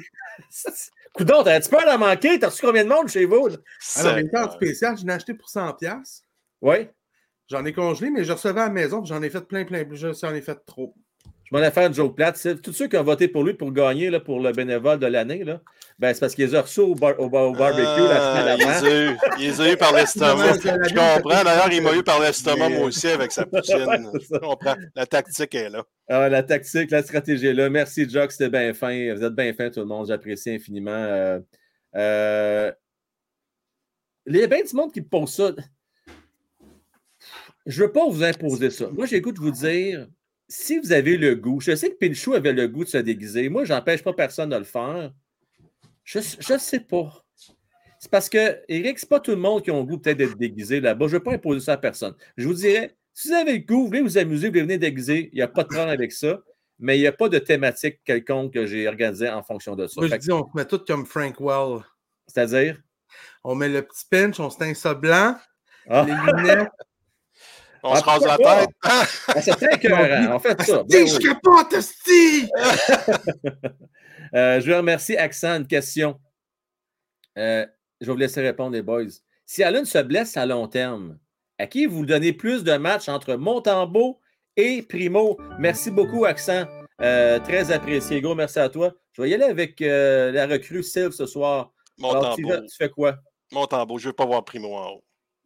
Coudon, 1.14 1.44
t'as-tu 1.44 1.70
peur 1.70 1.86
d'en 1.86 1.98
manquer? 1.98 2.38
T'as-tu 2.40 2.66
combien 2.66 2.84
de 2.84 2.90
monde 2.90 3.08
chez 3.08 3.26
vous? 3.26 3.48
Alors, 3.96 4.18
une 4.18 4.30
carte 4.30 4.54
spéciale, 4.54 4.98
je 4.98 5.06
l'ai 5.06 5.14
acheté 5.14 5.34
pour 5.34 5.50
100$. 5.50 6.22
Oui. 6.62 6.88
J'en 7.48 7.66
ai 7.66 7.74
congelé, 7.74 8.12
mais 8.12 8.24
je 8.24 8.32
recevais 8.32 8.62
à 8.62 8.66
la 8.66 8.70
maison, 8.70 9.04
j'en 9.04 9.24
ai 9.24 9.30
fait 9.32 9.42
plein, 9.42 9.66
plein, 9.66 9.84
j'en 9.92 10.36
ai 10.36 10.42
fait 10.42 10.60
trop. 10.68 10.94
Je 11.52 11.58
m'en 11.58 11.64
ai 11.64 11.72
fait 11.72 11.86
une 11.86 11.94
joke 11.94 12.16
plate. 12.16 12.62
Tous 12.62 12.74
ceux 12.74 12.88
qui 12.88 12.98
ont 12.98 13.04
voté 13.04 13.28
pour 13.28 13.44
lui 13.44 13.54
pour 13.54 13.72
gagner 13.72 14.10
là, 14.10 14.20
pour 14.20 14.40
le 14.40 14.52
bénévole 14.52 15.00
de 15.00 15.08
l'année, 15.08 15.44
ben, 15.98 16.14
c'est 16.14 16.20
parce 16.20 16.36
qu'ils 16.36 16.56
ont 16.56 16.62
reçu 16.62 16.80
au, 16.82 16.94
bar, 16.94 17.20
au, 17.20 17.30
barbecue 17.30 17.82
la 17.82 18.56
semaine 18.56 18.62
avant. 18.62 19.18
Ils 19.40 19.48
les 19.48 19.62
ont 19.62 19.66
eu 19.66 19.78
par 19.78 19.94
l'estomac. 19.94 20.54
Je 20.64 20.94
comprends. 20.94 21.44
D'ailleurs, 21.44 21.72
il 21.72 21.82
m'a 21.82 21.96
eu 21.96 22.04
par 22.04 22.20
l'estomac, 22.20 22.70
moi 22.70 22.86
aussi, 22.86 23.08
avec 23.08 23.32
sa 23.32 23.46
poutine. 23.48 24.12
Je 24.14 24.38
comprends. 24.38 24.76
La 24.96 25.08
tactique 25.08 25.56
est 25.56 25.70
là. 25.70 25.84
Ah, 26.08 26.30
la 26.30 26.44
tactique, 26.44 26.92
la 26.92 27.02
stratégie 27.02 27.48
est 27.48 27.54
là. 27.54 27.70
Merci, 27.70 28.08
Jock. 28.08 28.32
C'était 28.32 28.50
bien 28.50 28.74
fin. 28.74 29.14
Vous 29.16 29.24
êtes 29.24 29.34
bien 29.34 29.52
fin, 29.54 29.72
tout 29.72 29.80
le 29.80 29.88
monde. 29.88 30.08
J'apprécie 30.08 30.52
infiniment. 30.52 30.92
Euh, 30.92 31.40
euh, 31.96 32.72
il 34.28 34.36
y 34.36 34.44
a 34.44 34.48
bien 34.48 34.64
du 34.64 34.76
monde 34.76 34.94
qui 34.94 35.02
me 35.02 35.08
pose 35.08 35.34
ça. 35.34 35.52
Je 37.66 37.82
ne 37.82 37.88
veux 37.88 37.92
pas 37.92 38.08
vous 38.08 38.24
imposer 38.24 38.70
ça. 38.70 38.88
Moi, 38.90 39.08
j'écoute 39.08 39.40
vous 39.40 39.52
dire 39.52 40.08
si 40.50 40.80
vous 40.80 40.92
avez 40.92 41.16
le 41.16 41.36
goût, 41.36 41.62
je 41.62 41.76
sais 41.76 41.92
que 41.92 41.96
Pinchou 41.96 42.34
avait 42.34 42.54
le 42.54 42.68
goût 42.68 42.84
de 42.84 42.90
se 42.90 42.98
déguiser. 42.98 43.50
Moi, 43.50 43.64
je 43.66 43.74
n'empêche 43.74 44.04
pas 44.04 44.14
personne 44.14 44.50
de 44.50 44.58
le 44.58 44.64
faire. 44.64 45.14
Je 46.04 46.20
ne 46.20 46.58
sais 46.58 46.80
pas. 46.80 47.24
C'est 48.00 48.10
parce 48.10 48.30
que, 48.30 48.60
Eric, 48.68 48.98
ce 48.98 49.06
n'est 49.06 49.10
pas 49.10 49.20
tout 49.20 49.32
le 49.32 49.38
monde 49.38 49.62
qui 49.62 49.70
a 49.70 49.74
le 49.74 49.84
goût 49.84 50.00
peut-être 50.00 50.18
d'être 50.18 50.38
déguisé 50.38 50.80
là-bas. 50.80 51.08
Je 51.08 51.14
ne 51.14 51.18
veux 51.18 51.24
pas 51.24 51.34
imposer 51.34 51.60
ça 51.60 51.74
à 51.74 51.78
personne. 51.78 52.16
Je 52.36 52.48
vous 52.48 52.54
dirais, 52.56 52.96
si 53.14 53.28
vous 53.28 53.36
avez 53.36 53.54
le 53.54 53.60
goût, 53.60 53.82
vous 53.82 53.88
voulez 53.88 54.02
vous 54.02 54.18
amuser, 54.18 54.48
vous 54.48 54.54
voulez 54.54 54.64
venir 54.64 54.80
déguiser, 54.80 55.30
il 55.32 55.36
n'y 55.36 55.42
a 55.42 55.48
pas 55.48 55.64
de 55.64 55.68
problème 55.68 55.90
avec 55.90 56.12
ça. 56.12 56.42
Mais 56.80 56.98
il 56.98 57.02
n'y 57.02 57.08
a 57.08 57.12
pas 57.12 57.30
de 57.30 57.38
thématique 57.38 58.00
quelconque 58.06 58.54
que 58.54 58.66
j'ai 58.66 58.88
organisée 58.88 59.30
en 59.30 59.44
fonction 59.44 59.76
de 59.76 59.86
ça. 59.86 60.00
Moi, 60.00 60.08
je 60.10 60.16
dis, 60.16 60.32
on 60.32 60.50
se 60.50 60.56
met 60.56 60.66
tout 60.66 60.80
comme 60.80 61.06
Frank 61.06 61.40
Well. 61.40 61.82
C'est-à-dire? 62.26 62.82
On 63.44 63.54
met 63.54 63.70
le 63.70 63.82
petit 63.82 64.06
pinch, 64.10 64.40
on 64.40 64.50
se 64.50 64.58
teint 64.58 64.74
ça 64.74 64.94
blanc, 64.94 65.36
ah. 65.90 66.06
les 66.08 66.14
lunettes, 66.14 66.70
on 67.84 67.96
se 67.96 68.04
rase 68.04 68.26
la 68.26 68.38
tête. 68.38 68.70
Ah, 68.84 69.06
c'est 69.42 69.52
très 69.52 69.76
écœurant. 69.76 70.36
On 70.36 70.40
fait 70.40 70.62
ça. 70.62 70.84
Ben, 70.84 71.08
je 71.08 71.18
capote, 71.18 71.74
euh, 74.34 74.60
Je 74.60 74.66
vais 74.66 74.78
remercier 74.78 75.18
Accent. 75.18 75.58
Une 75.58 75.68
question. 75.68 76.20
Euh, 77.38 77.66
je 78.02 78.08
vais 78.08 78.12
vous 78.12 78.18
laisser 78.18 78.42
répondre, 78.42 78.72
les 78.72 78.82
boys. 78.82 79.06
Si 79.46 79.64
Allen 79.64 79.86
se 79.86 80.00
blesse 80.00 80.38
à 80.38 80.46
long 80.46 80.68
terme, 80.68 81.18
à 81.58 81.68
qui 81.68 81.86
vous 81.86 82.06
donnez 82.06 82.34
plus 82.34 82.64
de 82.64 82.76
matchs 82.78 83.10
entre 83.10 83.36
Montembeau 83.36 84.20
et 84.56 84.82
Primo? 84.82 85.38
Merci 85.58 85.92
beaucoup, 85.92 86.26
Accent. 86.26 86.66
Euh, 87.02 87.40
très 87.40 87.72
apprécié. 87.72 88.22
Gros, 88.22 88.36
merci 88.36 88.60
à 88.60 88.70
toi. 88.70 88.94
Je 89.14 89.22
vais 89.22 89.30
y 89.30 89.34
aller 89.34 89.46
avec 89.46 89.80
la 89.80 90.48
recrue 90.48 90.84
Sylve 90.84 91.12
ce 91.12 91.26
soir. 91.26 91.72
Montembeau. 91.98 92.36
tu, 92.36 92.76
fais 92.78 92.90
quoi? 92.90 93.18
Montembeau. 93.52 93.98
Je 93.98 94.06
ne 94.06 94.10
veux 94.10 94.16
pas 94.16 94.26
voir 94.26 94.46
Primo 94.46 94.76
en 94.76 94.92
haut. 94.92 95.04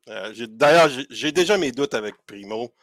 Euh, 0.09 0.33
d'ailleurs, 0.49 0.89
j'ai 1.09 1.31
déjà 1.31 1.57
mes 1.57 1.71
doutes 1.71 1.93
avec 1.93 2.15
Primo. 2.25 2.73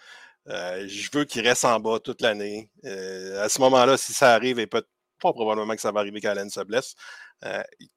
Euh, 0.49 0.87
je 0.89 1.11
veux 1.13 1.25
qu'il 1.25 1.47
reste 1.47 1.65
en 1.65 1.79
bas 1.81 1.99
toute 2.01 2.23
l'année. 2.23 2.71
Euh, 2.85 3.43
à 3.43 3.49
ce 3.49 3.61
moment-là, 3.61 3.97
si 3.97 4.13
ça 4.13 4.33
arrive, 4.35 4.59
et 4.59 4.67
pas 4.67 4.83
probablement 5.19 5.75
que 5.75 5.83
ça 5.83 5.93
va 5.93 6.01
arriver 6.01 6.21
qu'Allen 6.21 6.49
se 6.49 6.61
blesse, 6.61 6.95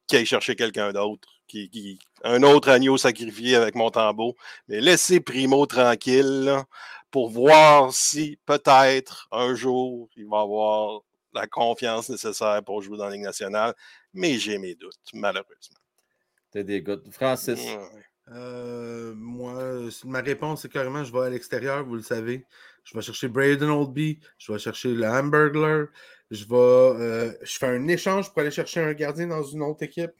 qu'il 0.07 0.19
aille 0.19 0.26
chercher 0.26 0.55
quelqu'un 0.55 0.91
d'autre, 0.91 1.28
qui, 1.47 1.99
un 2.24 2.43
autre 2.43 2.69
agneau 2.69 2.97
sacrifié 2.97 3.55
avec 3.55 3.76
Montembeau. 3.76 4.36
Mais 4.67 4.82
laissez 4.82 5.21
Primo 5.21 5.65
tranquille 5.65 6.53
pour 7.11 7.30
voir 7.30 7.93
si 7.93 8.39
peut-être 8.45 9.28
un 9.32 9.55
jour 9.55 10.09
il 10.17 10.28
va 10.28 10.41
avoir 10.41 11.01
la 11.34 11.47
confiance 11.47 12.09
nécessaire 12.09 12.61
pour 12.63 12.82
jouer 12.82 12.97
dans 12.97 13.05
la 13.05 13.11
Ligue 13.11 13.24
nationale. 13.24 13.74
Mais 14.13 14.38
j'ai 14.38 14.57
mes 14.57 14.76
doutes, 14.76 14.99
malheureusement. 15.13 15.80
T'as 16.51 16.63
des 16.63 16.82
doutes. 16.82 17.09
Francis. 17.11 17.59
Euh, 18.32 19.13
moi, 19.15 19.89
ma 20.05 20.21
réponse, 20.21 20.61
c'est 20.61 20.71
carrément, 20.71 21.03
je 21.03 21.11
vais 21.11 21.26
à 21.26 21.30
l'extérieur, 21.30 21.86
vous 21.86 21.95
le 21.95 22.01
savez. 22.01 22.45
Je 22.84 22.95
vais 22.95 23.01
chercher 23.01 23.28
Braden 23.28 23.69
Oldby, 23.69 24.19
je 24.38 24.51
vais 24.51 24.59
chercher 24.59 24.93
le 24.93 25.05
Hamburglar, 25.05 25.88
je 26.32 26.45
vais, 26.45 26.55
euh, 26.55 27.34
je 27.41 27.57
fais 27.57 27.67
un 27.67 27.88
échange 27.88 28.30
pour 28.30 28.41
aller 28.41 28.51
chercher 28.51 28.82
un 28.82 28.93
gardien 28.93 29.28
dans 29.28 29.43
une 29.43 29.61
autre 29.61 29.84
équipe. 29.84 30.11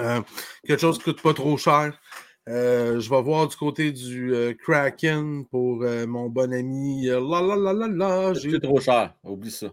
Euh, 0.00 0.20
quelque 0.66 0.80
chose 0.80 0.98
qui 0.98 1.04
coûte 1.04 1.22
pas 1.22 1.32
trop 1.32 1.56
cher. 1.56 1.98
je 2.46 3.08
vais 3.10 3.22
voir 3.22 3.48
du 3.48 3.56
côté 3.56 3.92
du 3.92 4.34
Kraken 4.62 5.46
pour 5.46 5.78
mon 6.06 6.28
bon 6.28 6.52
ami. 6.52 7.06
la 7.06 7.20
la 7.20 7.56
la 7.56 7.72
la 7.72 7.88
la. 7.88 8.34
C'est 8.34 8.60
trop 8.60 8.80
cher, 8.80 9.14
oublie 9.24 9.50
ça. 9.50 9.72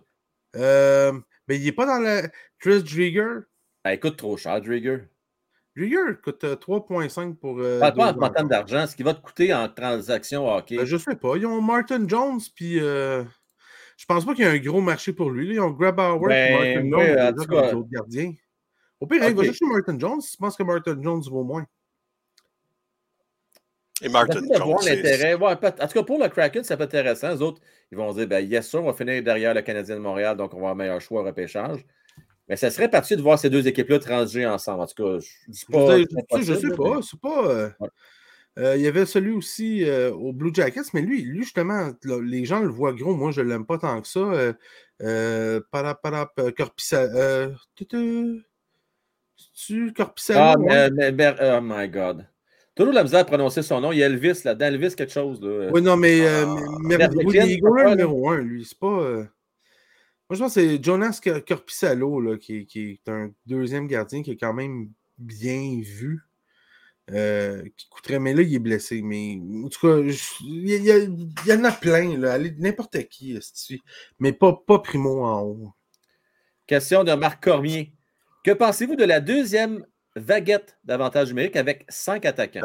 mais 0.56 1.58
il 1.58 1.64
n'est 1.64 1.72
pas 1.74 1.86
dans 1.86 2.00
la. 2.00 2.30
Chris 2.60 2.84
Drieger? 2.84 3.42
Ah, 3.84 3.94
écoute, 3.94 4.18
trop 4.18 4.38
cher, 4.38 4.62
Drieger. 4.62 5.11
Rieger 5.76 6.18
coûte 6.22 6.44
3,5 6.44 7.30
euh, 7.30 7.34
pour. 7.34 7.60
Euh, 7.60 7.80
pas 7.80 8.14
en 8.14 8.30
termes 8.30 8.50
d'argent, 8.50 8.86
ce 8.88 8.96
qui 8.96 9.04
va 9.04 9.14
te 9.14 9.22
coûter 9.22 9.54
en 9.54 9.70
transaction 9.70 10.48
hockey. 10.48 10.78
Ben, 10.78 10.86
je 10.86 10.98
sais 10.98 11.16
pas. 11.16 11.38
Ils 11.38 11.46
ont 11.46 11.62
Martin 11.62 12.06
Jones, 12.08 12.42
puis 12.54 12.80
euh, 12.80 13.24
je 13.98 14.06
pense 14.06 14.26
pas 14.26 14.34
qu'il 14.34 14.44
y 14.44 14.48
ait 14.48 14.52
un 14.52 14.58
gros 14.58 14.82
marché 14.82 15.14
pour 15.14 15.30
lui. 15.30 15.54
Ils 15.56 15.60
ont 15.62 15.72
Grab 15.72 16.00
Howard 16.00 16.28
ben, 16.28 16.54
Martin 16.54 16.90
Jones, 16.90 17.34
déjà, 17.36 17.48
comme 17.48 17.72
l'autre 17.72 17.90
gardien. 17.90 18.34
Au 19.00 19.08
pire, 19.08 19.24
il 19.28 19.36
va 19.36 19.44
chercher 19.44 19.66
Martin 19.66 19.98
Jones. 19.98 20.22
Je 20.22 20.38
pense 20.38 20.58
que 20.58 20.64
Martin 20.64 20.98
Jones 21.02 21.24
vaut 21.30 21.44
moins. 21.44 21.66
Et 24.02 24.10
Martin 24.10 24.42
Jones. 24.54 24.76
l'intérêt. 24.86 25.36
Ouais, 25.36 25.52
en 25.52 25.56
tout 25.56 25.94
cas, 25.94 26.04
pour 26.04 26.20
le 26.20 26.28
Kraken, 26.28 26.64
c'est 26.66 26.76
pas 26.76 26.84
intéressant. 26.84 27.30
Les 27.30 27.42
autres, 27.42 27.62
ils 27.92 27.98
vont 27.98 28.12
dire 28.12 28.28
ben, 28.28 28.40
yes, 28.40 28.68
sûr, 28.68 28.82
on 28.82 28.88
va 28.88 28.94
finir 28.94 29.24
derrière 29.24 29.54
le 29.54 29.62
Canadien 29.62 29.96
de 29.96 30.02
Montréal, 30.02 30.36
donc 30.36 30.54
on 30.54 30.58
va 30.58 30.60
avoir 30.60 30.74
un 30.74 30.76
meilleur 30.76 31.00
choix 31.00 31.22
au 31.22 31.24
repêchage. 31.24 31.86
Mais 32.52 32.58
ça 32.58 32.70
serait 32.70 32.90
parti 32.90 33.16
de 33.16 33.22
voir 33.22 33.40
ces 33.40 33.50
deux 33.50 33.66
équipes-là 33.66 34.00
transiger 34.00 34.46
ensemble. 34.46 34.82
En 34.82 34.86
tout 34.86 35.02
cas, 35.02 35.20
je 35.48 35.54
sais 35.54 35.66
pas. 35.72 35.98
Je, 36.42 36.54
sais 36.54 36.76
pas. 36.76 37.00
C'est 37.02 37.22
pas. 37.22 37.48
Euh, 37.48 37.70
euh, 38.60 38.76
il 38.76 38.82
y 38.82 38.88
avait 38.88 39.06
celui 39.06 39.32
aussi 39.32 39.86
euh, 39.86 40.12
au 40.12 40.34
Blue 40.34 40.52
Jackets, 40.54 40.82
mais 40.94 41.00
lui, 41.00 41.22
lui 41.22 41.44
justement, 41.44 41.92
les 42.04 42.44
gens 42.44 42.60
le 42.60 42.68
voient 42.68 42.92
gros. 42.92 43.16
Moi, 43.16 43.32
je 43.32 43.40
ne 43.40 43.48
l'aime 43.48 43.66
pas 43.66 43.78
tant 43.78 44.02
que 44.02 44.08
ça. 44.10 44.54
Euh, 45.02 45.62
parap, 45.72 46.02
Corpissa. 46.58 47.08
tu 47.78 48.44
Corpissa? 49.94 50.52
Ah, 50.52 50.58
mais, 50.58 51.34
oh 51.42 51.62
my 51.62 51.88
God. 51.88 52.28
Toujours 52.76 52.94
la 52.94 53.04
misère 53.04 53.22
à 53.22 53.24
prononcer 53.24 53.62
son 53.62 53.80
nom. 53.80 53.94
Il 53.94 54.00
y 54.00 54.04
a 54.04 54.08
Elvis 54.08 54.42
là-dedans. 54.44 54.66
Elvis, 54.66 54.94
quelque 54.98 55.14
chose. 55.14 55.42
Là. 55.42 55.70
Oui, 55.72 55.82
non, 55.82 55.96
mais, 55.96 56.28
ah, 56.28 56.54
mais, 56.82 56.98
mais 56.98 57.08
il 57.30 57.38
est 57.38 57.62
numéro 57.92 58.30
un, 58.30 58.42
lui. 58.42 58.66
C'est 58.66 58.78
pas. 58.78 59.24
Moi, 60.32 60.38
je 60.38 60.44
pense 60.44 60.56
que 60.56 60.62
c'est 60.62 60.82
Jonas 60.82 61.20
Corpissalo 61.46 62.22
là, 62.22 62.38
qui, 62.38 62.66
est 62.74 63.10
un 63.10 63.34
deuxième 63.46 63.86
gardien 63.86 64.24
qui 64.24 64.32
est 64.32 64.38
quand 64.38 64.54
même 64.54 64.90
bien 65.18 65.82
vu. 65.84 66.22
Euh, 67.12 67.66
qui 67.76 67.90
coûterait, 67.90 68.20
mais 68.20 68.34
là, 68.34 68.42
il 68.42 68.56
est 68.56 68.60
blessé. 68.60 69.02
Mais 69.02 69.38
en 69.66 69.68
tout 69.68 69.86
cas, 69.86 69.98
il 70.40 70.70
y, 70.70 71.52
en 71.52 71.64
a 71.66 71.72
plein, 71.74 72.18
là. 72.18 72.40
N'importe 72.60 73.10
qui, 73.10 73.38
mais 74.20 74.32
pas, 74.32 74.54
pas 74.66 74.80
primo 74.80 75.26
en 75.26 75.42
haut. 75.42 75.74
Question 76.66 77.04
de 77.04 77.12
Marc 77.12 77.44
Cormier. 77.44 77.92
Que 78.46 78.52
pensez-vous 78.52 78.96
de 78.96 79.04
la 79.04 79.20
deuxième 79.20 79.86
vaguette 80.16 80.78
d'avantage 80.86 81.28
numérique 81.28 81.58
avec 81.58 81.84
cinq 81.90 82.24
attaquants? 82.24 82.62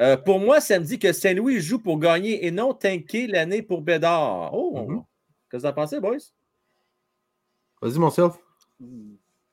Euh, 0.00 0.16
pour 0.16 0.40
moi, 0.40 0.60
ça 0.60 0.80
me 0.80 0.84
dit 0.84 0.98
que 0.98 1.12
Saint-Louis 1.12 1.60
joue 1.60 1.78
pour 1.78 2.00
gagner 2.00 2.46
et 2.46 2.50
non 2.50 2.74
tanker 2.74 3.28
l'année 3.28 3.62
pour 3.62 3.82
Bédard. 3.82 4.52
Oh! 4.52 4.88
Mm-hmm. 4.88 5.04
Qu'est-ce 5.52 5.64
que 5.64 5.68
vous 5.68 5.70
en 5.70 5.74
pensez, 5.74 6.00
boys? 6.00 6.16
Vas-y, 7.82 7.98
mon 7.98 8.08
self. 8.08 8.38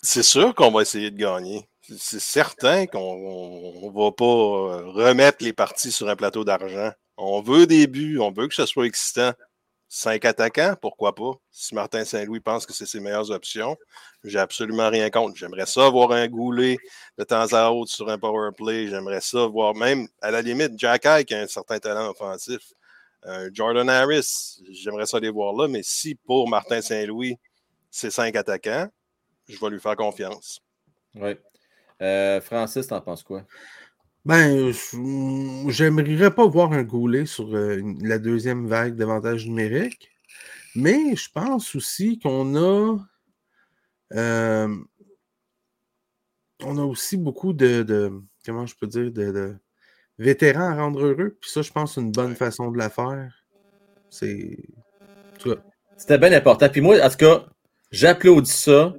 C'est 0.01 0.23
sûr 0.23 0.55
qu'on 0.55 0.71
va 0.71 0.83
essayer 0.83 1.11
de 1.11 1.17
gagner. 1.17 1.67
C'est 1.81 2.21
certain 2.21 2.87
qu'on 2.87 3.81
ne 3.83 3.91
va 3.91 4.11
pas 4.13 4.23
euh, 4.23 4.91
remettre 4.91 5.43
les 5.43 5.51
parties 5.51 5.91
sur 5.91 6.07
un 6.07 6.15
plateau 6.15 6.45
d'argent. 6.45 6.91
On 7.17 7.41
veut 7.41 7.67
des 7.67 7.85
buts, 7.85 8.17
on 8.17 8.31
veut 8.31 8.47
que 8.47 8.55
ce 8.55 8.65
soit 8.65 8.85
excitant. 8.85 9.33
Cinq 9.89 10.23
attaquants, 10.23 10.75
pourquoi 10.81 11.15
pas? 11.15 11.33
Si 11.51 11.75
Martin 11.75 12.05
Saint-Louis 12.05 12.39
pense 12.39 12.65
que 12.65 12.73
c'est 12.73 12.85
ses 12.85 13.01
meilleures 13.01 13.31
options, 13.31 13.75
j'ai 14.23 14.39
absolument 14.39 14.89
rien 14.89 15.09
contre. 15.09 15.35
J'aimerais 15.35 15.65
ça 15.65 15.89
voir 15.89 16.13
un 16.13 16.27
goulet 16.27 16.77
de 17.17 17.25
temps 17.25 17.51
à 17.51 17.71
autre 17.71 17.91
sur 17.91 18.07
un 18.07 18.17
power 18.17 18.51
play. 18.55 18.87
J'aimerais 18.87 19.19
ça 19.19 19.47
voir 19.47 19.75
même, 19.75 20.07
à 20.21 20.31
la 20.31 20.41
limite, 20.41 20.73
Jack 20.77 21.05
Eye 21.05 21.25
qui 21.25 21.33
a 21.33 21.41
un 21.41 21.47
certain 21.47 21.79
talent 21.79 22.09
offensif. 22.09 22.61
Euh, 23.25 23.49
Jordan 23.53 23.89
Harris, 23.89 24.61
j'aimerais 24.71 25.05
ça 25.05 25.19
les 25.19 25.29
voir 25.29 25.53
là, 25.53 25.67
mais 25.67 25.81
si 25.83 26.15
pour 26.15 26.47
Martin 26.47 26.81
Saint-Louis, 26.81 27.35
c'est 27.91 28.11
cinq 28.11 28.35
attaquants, 28.35 28.87
je 29.47 29.59
vais 29.59 29.69
lui 29.69 29.79
faire 29.79 29.95
confiance. 29.95 30.61
Oui. 31.15 31.35
Euh, 32.01 32.39
Francis, 32.39 32.87
t'en 32.87 33.01
penses 33.01 33.23
quoi? 33.23 33.45
Ben, 34.25 34.71
j'aimerais 35.67 36.33
pas 36.33 36.45
voir 36.45 36.71
un 36.71 36.83
goulet 36.83 37.25
sur 37.25 37.53
euh, 37.53 37.81
la 38.01 38.19
deuxième 38.19 38.67
vague 38.67 38.95
d'avantages 38.95 39.45
numériques, 39.47 40.09
mais 40.75 41.15
je 41.15 41.29
pense 41.31 41.75
aussi 41.75 42.19
qu'on 42.19 42.55
a. 42.55 42.97
on 46.61 46.77
a 46.77 46.83
aussi 46.83 47.17
beaucoup 47.17 47.53
de, 47.53 48.11
comment 48.45 48.65
je 48.65 48.75
peux 48.75 48.87
dire, 48.87 49.11
de 49.11 49.57
vétéran 50.19 50.69
à 50.69 50.75
rendre 50.75 51.03
heureux. 51.03 51.35
Puis 51.41 51.49
ça, 51.49 51.63
je 51.63 51.71
pense, 51.71 51.95
c'est 51.95 52.01
une 52.01 52.11
bonne 52.11 52.35
façon 52.35 52.69
de 52.69 52.77
la 52.77 52.89
faire. 52.89 53.33
C'est. 54.09 54.57
C'était 55.97 56.17
bien 56.17 56.33
important. 56.33 56.69
Puis 56.69 56.81
moi, 56.81 57.03
en 57.03 57.09
tout 57.09 57.17
cas, 57.17 57.45
j'applaudis 57.91 58.51
ça. 58.51 58.93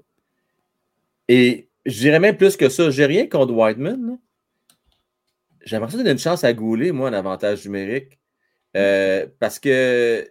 Et 1.28 1.68
je 1.86 1.98
dirais 1.98 2.18
même 2.18 2.36
plus 2.36 2.56
que 2.56 2.68
ça. 2.68 2.90
J'ai 2.90 3.06
rien 3.06 3.28
contre 3.28 3.52
Whiteman. 3.52 4.18
j'aimerais 5.64 5.90
ça 5.90 5.96
donner 5.98 6.10
une 6.10 6.18
chance 6.18 6.42
à 6.42 6.52
Goulet, 6.52 6.90
moi, 6.90 7.08
un 7.08 7.12
avantage 7.12 7.64
numérique. 7.64 8.18
Euh, 8.76 9.26
parce 9.38 9.58
que 9.58 10.28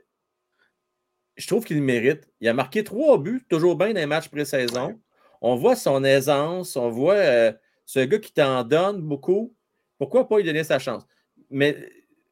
je 1.38 1.48
trouve 1.48 1.64
qu'il 1.64 1.82
mérite. 1.82 2.28
Il 2.42 2.48
a 2.50 2.54
marqué 2.54 2.84
trois 2.84 3.18
buts, 3.18 3.46
toujours 3.50 3.76
bien 3.76 3.90
dans 3.90 4.00
les 4.00 4.06
matchs 4.06 4.30
pré-saison. 4.30 5.00
On 5.42 5.56
voit 5.56 5.76
son 5.76 6.04
aisance, 6.04 6.76
on 6.76 6.90
voit 6.90 7.16
euh, 7.16 7.54
ce 7.86 8.00
gars 8.00 8.20
qui 8.20 8.34
t'en 8.34 8.64
donne 8.64 9.02
beaucoup. 9.02 9.54
Pourquoi 10.00 10.28
pas 10.28 10.38
lui 10.38 10.44
donner 10.44 10.64
sa 10.64 10.80
chance? 10.80 11.06
Mais 11.52 11.78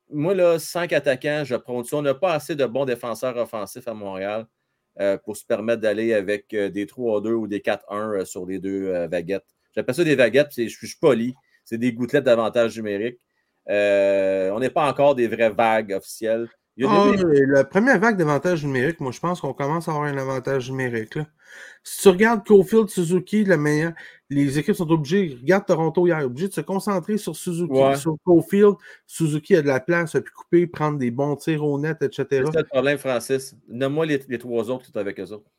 moi, 0.10 0.34
là, 0.34 0.58
cinq 0.58 0.92
attaquants, 0.94 1.44
je 1.46 1.56
prends 1.56 1.84
On 1.92 2.02
n'a 2.02 2.16
pas 2.16 2.34
assez 2.34 2.56
de 2.56 2.66
bons 2.66 2.86
défenseurs 2.86 3.38
offensifs 3.38 3.88
à 3.88 3.94
Montréal 3.94 4.48
euh, 5.00 5.18
pour 5.18 5.38
se 5.38 5.46
permettre 5.46 5.82
d'aller 5.82 6.16
avec 6.16 6.50
des 6.50 6.86
3-2 6.88 7.34
ou 7.34 7.48
des 7.48 7.60
4-1 7.60 8.26
sur 8.26 8.48
les 8.48 8.58
deux 8.58 9.06
vaguettes. 9.08 9.46
J'appelle 9.76 9.94
ça 9.94 10.04
des 10.04 10.16
vaguettes, 10.16 10.54
je 10.56 10.68
suis 10.68 10.96
poli. 11.00 11.36
C'est 11.64 11.78
des 11.78 11.94
gouttelettes 11.94 12.24
d'avantage 12.24 12.78
numérique. 12.78 13.20
Euh, 13.70 14.50
on 14.52 14.60
n'est 14.60 14.70
pas 14.70 14.90
encore 14.90 15.16
des 15.16 15.28
vraies 15.28 15.50
vagues 15.50 15.94
officielles. 15.94 16.48
Ah, 16.84 17.12
la 17.48 17.64
première 17.64 18.00
vague 18.00 18.18
d'avantage 18.18 18.64
numérique, 18.64 19.00
moi, 19.00 19.12
je 19.12 19.20
pense 19.20 19.42
qu'on 19.42 19.54
commence 19.54 19.88
à 19.88 19.92
avoir 19.92 20.08
un 20.08 20.18
avantage 20.18 20.70
numérique. 20.70 21.18
Si 21.84 22.04
tu 22.04 22.10
regardes 22.10 22.46
Cofield, 22.46 22.88
Suzuki, 22.88 23.44
la 23.44 23.58
meilleure, 23.58 23.94
les 24.30 24.60
équipes 24.60 24.76
sont 24.76 24.90
obligées, 24.92 25.38
regarde 25.42 25.66
Toronto 25.66 26.06
hier, 26.06 26.26
obligé 26.26 26.50
de 26.50 26.54
se 26.54 26.62
concentrer 26.62 27.18
sur 27.18 27.36
Suzuki, 27.36 27.98
sur 27.98 28.16
Cofield. 28.26 28.76
Suzuki 29.06 29.56
a 29.56 29.62
de 29.62 29.68
la 29.68 29.80
place, 29.80 30.16
a 30.16 30.22
pu 30.22 30.32
couper, 30.32 30.68
prendre 30.68 30.98
des 30.98 31.12
bons 31.12 31.36
tirs 31.38 31.64
au 31.64 31.80
net, 31.80 32.02
etc. 32.02 32.26
C'est 32.52 32.60
le 32.60 32.64
problème, 32.66 32.98
Francis. 32.98 33.56
Nomme-moi 33.70 34.06
les, 34.06 34.38
trois 34.38 34.70
autres 34.70 34.86
qui 34.86 34.92
sont 34.92 34.98
avec 34.98 35.20
eux 35.20 35.32
autres. 35.32 35.50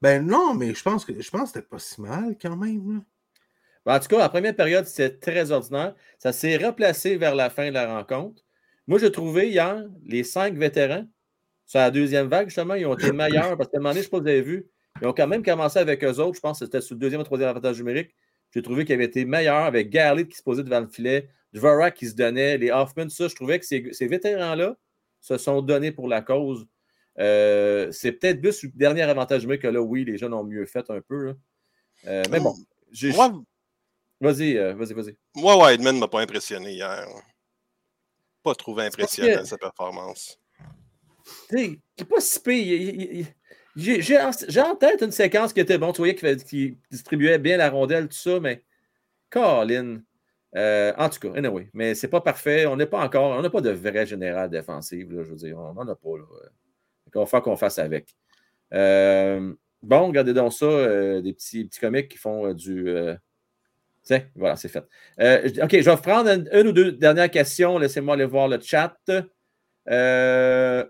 Ben 0.00 0.24
non, 0.24 0.54
mais 0.54 0.74
je 0.74 0.82
pense 0.82 1.04
que 1.04 1.20
je 1.20 1.30
pense 1.30 1.42
que 1.42 1.48
c'était 1.48 1.66
pas 1.66 1.80
si 1.80 2.00
mal 2.00 2.36
quand 2.40 2.56
même. 2.56 3.02
Ben, 3.84 3.96
en 3.96 4.00
tout 4.00 4.08
cas, 4.08 4.18
la 4.18 4.28
première 4.28 4.54
période, 4.54 4.84
c'était 4.84 5.16
très 5.16 5.50
ordinaire. 5.50 5.94
Ça 6.18 6.32
s'est 6.32 6.56
replacé 6.56 7.16
vers 7.16 7.34
la 7.34 7.50
fin 7.50 7.68
de 7.68 7.74
la 7.74 7.96
rencontre. 7.96 8.44
Moi, 8.86 8.98
j'ai 8.98 9.10
trouvé 9.10 9.48
hier 9.48 9.84
les 10.04 10.22
cinq 10.22 10.54
vétérans 10.54 11.06
sur 11.66 11.80
la 11.80 11.90
deuxième 11.90 12.28
vague, 12.28 12.48
justement, 12.48 12.74
ils 12.74 12.86
ont 12.86 12.94
été 12.94 13.12
meilleurs 13.12 13.56
parce 13.56 13.68
qu'à 13.70 13.76
un 13.76 13.80
moment 13.80 13.90
donné, 13.90 14.02
je 14.02 14.08
ne 14.08 14.10
sais 14.10 14.10
pas 14.10 14.16
si 14.18 14.22
vous 14.22 14.28
avez 14.28 14.42
vu, 14.42 14.66
ils 15.00 15.06
ont 15.06 15.12
quand 15.12 15.26
même 15.26 15.42
commencé 15.42 15.78
avec 15.78 16.02
eux 16.04 16.18
autres. 16.18 16.36
Je 16.36 16.40
pense 16.40 16.58
que 16.60 16.64
c'était 16.64 16.80
sur 16.80 16.94
le 16.94 17.00
deuxième 17.00 17.20
ou 17.20 17.24
troisième 17.24 17.50
avantage 17.50 17.78
numérique. 17.78 18.14
J'ai 18.54 18.62
trouvé 18.62 18.84
qu'ils 18.84 18.94
avaient 18.94 19.04
été 19.04 19.24
meilleurs 19.24 19.64
avec 19.64 19.90
Garley 19.90 20.26
qui 20.26 20.36
se 20.36 20.42
posait 20.42 20.62
devant 20.62 20.80
le 20.80 20.88
filet, 20.88 21.28
Dvorak 21.52 21.94
qui 21.94 22.06
se 22.06 22.14
donnait, 22.14 22.56
les 22.58 22.70
Hoffman, 22.70 23.08
ça. 23.08 23.28
Je 23.28 23.34
trouvais 23.34 23.58
que 23.58 23.66
ces, 23.66 24.06
vétérans-là 24.06 24.76
se 25.20 25.36
sont 25.38 25.62
donnés 25.62 25.92
pour 25.92 26.08
la 26.08 26.22
cause. 26.22 26.66
Euh, 27.18 27.90
c'est 27.90 28.12
peut-être 28.12 28.40
plus 28.40 28.62
le 28.62 28.70
dernier 28.74 29.02
avantage 29.02 29.42
numérique 29.42 29.62
que 29.62 29.68
là, 29.68 29.80
oui, 29.80 30.04
les 30.04 30.16
jeunes 30.16 30.34
ont 30.34 30.44
mieux 30.44 30.64
fait 30.66 30.88
un 30.90 31.00
peu. 31.00 31.34
Euh, 32.06 32.22
mais 32.30 32.40
bon. 32.40 32.54
Moi, 33.14 33.42
Vas-y, 34.20 34.56
euh, 34.56 34.74
vas-y, 34.74 34.94
vas-y. 34.94 35.16
Moi, 35.36 35.56
Wideman 35.56 35.94
ne 35.94 36.00
m'a 36.00 36.08
pas 36.08 36.20
impressionné 36.20 36.72
hier. 36.72 37.06
Pas 38.42 38.54
trouvé 38.54 38.84
impressionnant 38.84 39.44
sa 39.44 39.56
performance. 39.56 40.40
Il 41.52 41.78
n'est 41.98 42.04
pas 42.04 42.20
si 42.20 42.40
pire. 42.40 43.26
J'ai 43.78 44.60
en 44.60 44.76
tête 44.76 45.02
une 45.02 45.12
séquence 45.12 45.52
qui 45.52 45.60
était 45.60 45.78
bon. 45.78 45.92
Tu 45.92 45.98
voyais 45.98 46.14
qu'il 46.14 46.76
distribuait 46.90 47.38
bien 47.38 47.56
la 47.56 47.70
rondelle, 47.70 48.08
tout 48.08 48.16
ça, 48.16 48.40
mais 48.40 48.62
Colin. 49.30 50.00
Euh, 50.56 50.92
en 50.96 51.08
tout 51.08 51.20
cas, 51.20 51.32
anyway, 51.36 51.68
mais 51.74 51.94
c'est 51.94 52.08
pas 52.08 52.20
parfait. 52.20 52.66
On 52.66 52.76
n'est 52.76 52.86
pas 52.86 53.04
encore, 53.04 53.38
on 53.38 53.42
n'a 53.42 53.50
pas 53.50 53.60
de 53.60 53.70
vrai 53.70 54.06
général 54.06 54.50
défensif. 54.50 55.06
je 55.10 55.16
veux 55.16 55.36
dire, 55.36 55.58
on 55.58 55.74
n'en 55.74 55.88
a 55.88 55.94
pas. 55.94 56.16
Là. 56.16 56.24
Va 57.14 57.26
falloir 57.26 57.42
qu'on 57.42 57.56
fasse 57.56 57.78
avec. 57.78 58.14
Euh, 58.74 59.54
bon, 59.82 60.08
regardez 60.08 60.34
donc 60.34 60.52
ça, 60.52 61.20
des 61.20 61.32
petits, 61.32 61.64
petits 61.64 61.80
comiques 61.80 62.08
qui 62.08 62.18
font 62.18 62.52
du, 62.52 62.94
voilà, 64.34 64.56
c'est 64.56 64.68
fait. 64.68 64.84
Euh, 65.20 65.48
OK, 65.62 65.80
je 65.80 65.90
vais 65.90 65.96
prendre 65.96 66.30
une, 66.30 66.68
ou 66.68 66.72
deux 66.72 66.92
dernières 66.92 67.30
questions. 67.30 67.78
Laissez-moi 67.78 68.14
aller 68.14 68.24
voir 68.24 68.48
le 68.48 68.58
chat. 68.60 68.96
Euh, 69.88 70.84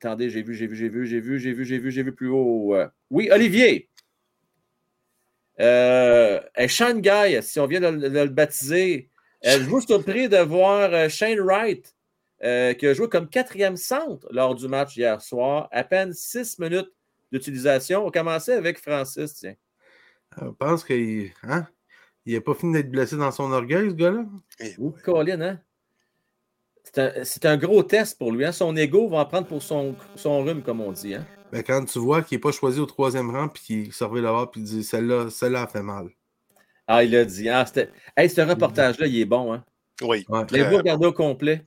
attendez, 0.00 0.30
j'ai 0.30 0.42
vu, 0.42 0.54
j'ai 0.54 0.66
vu, 0.66 0.76
j'ai 0.76 0.88
vu, 0.88 1.06
j'ai 1.06 1.20
vu, 1.20 1.38
j'ai 1.38 1.52
vu, 1.52 1.64
j'ai 1.64 1.78
vu, 1.78 1.90
j'ai 1.90 2.02
vu 2.02 2.14
plus 2.14 2.28
haut. 2.28 2.76
oui, 3.10 3.28
Olivier. 3.32 3.88
Euh, 5.60 6.40
Shane 6.68 7.00
Guy, 7.00 7.42
si 7.42 7.58
on 7.58 7.66
vient 7.66 7.80
de, 7.80 8.06
le 8.06 8.26
baptiser, 8.26 9.10
je 9.42 9.58
vous 9.64 9.80
surpris 9.80 10.28
de 10.28 10.38
voir 10.38 11.10
Shane 11.10 11.40
Wright, 11.40 11.94
qui 12.40 12.86
a 12.86 12.94
joué 12.94 13.08
comme 13.08 13.28
quatrième 13.28 13.76
centre 13.76 14.28
lors 14.30 14.54
du 14.54 14.68
match 14.68 14.96
hier 14.96 15.20
soir. 15.20 15.68
À 15.72 15.84
peine 15.84 16.12
six 16.12 16.58
minutes 16.58 16.92
d'utilisation. 17.32 18.06
On 18.06 18.10
commençait 18.10 18.54
avec 18.54 18.78
Francis, 18.78 19.34
tiens. 19.34 19.54
Je 20.40 20.48
pense 20.48 20.84
qu'il. 20.84 21.32
Hein? 21.42 21.66
Il 22.26 22.34
n'a 22.34 22.40
pas 22.40 22.54
fini 22.54 22.74
d'être 22.74 22.90
blessé 22.90 23.16
dans 23.16 23.30
son 23.30 23.50
orgueil, 23.52 23.90
ce 23.90 23.94
gars-là? 23.94 24.26
Eh 24.60 24.74
Ou 24.78 24.90
Colin, 24.90 25.40
hein? 25.40 25.60
C'est 27.24 27.44
un, 27.44 27.56
gros 27.56 27.82
test 27.82 28.18
pour 28.18 28.32
lui. 28.32 28.44
Hein? 28.44 28.52
Son 28.52 28.76
ego 28.76 29.08
va 29.08 29.18
en 29.18 29.24
prendre 29.26 29.46
pour 29.46 29.62
son, 29.62 29.94
son 30.16 30.42
rhume, 30.42 30.62
comme 30.62 30.80
on 30.80 30.92
dit. 30.92 31.14
Hein? 31.14 31.26
Ben, 31.52 31.62
quand 31.62 31.84
tu 31.84 31.98
vois 31.98 32.22
qu'il 32.22 32.36
n'est 32.36 32.40
pas 32.40 32.52
choisi 32.52 32.78
au 32.80 32.86
troisième 32.86 33.30
rang, 33.30 33.48
puis 33.48 33.62
qu'il 33.62 33.92
servait 33.92 34.20
là 34.20 34.46
puis 34.46 34.60
il 34.60 34.64
dit 34.64 34.84
celle-là 34.84 35.30
celle 35.30 35.56
a 35.56 35.66
fait 35.66 35.82
mal. 35.82 36.08
Ah, 36.86 37.04
il 37.04 37.14
a 37.16 37.24
dit. 37.24 37.48
Ah, 37.48 37.66
hey, 38.16 38.30
ce 38.30 38.40
reportage-là, 38.40 39.06
il 39.06 39.20
est 39.20 39.26
bon. 39.26 39.52
Hein? 39.52 39.64
Oui. 40.02 40.24
Ouais, 40.28 40.44
vous 40.44 40.76
regardez 40.76 41.06
au 41.06 41.12
complet. 41.12 41.64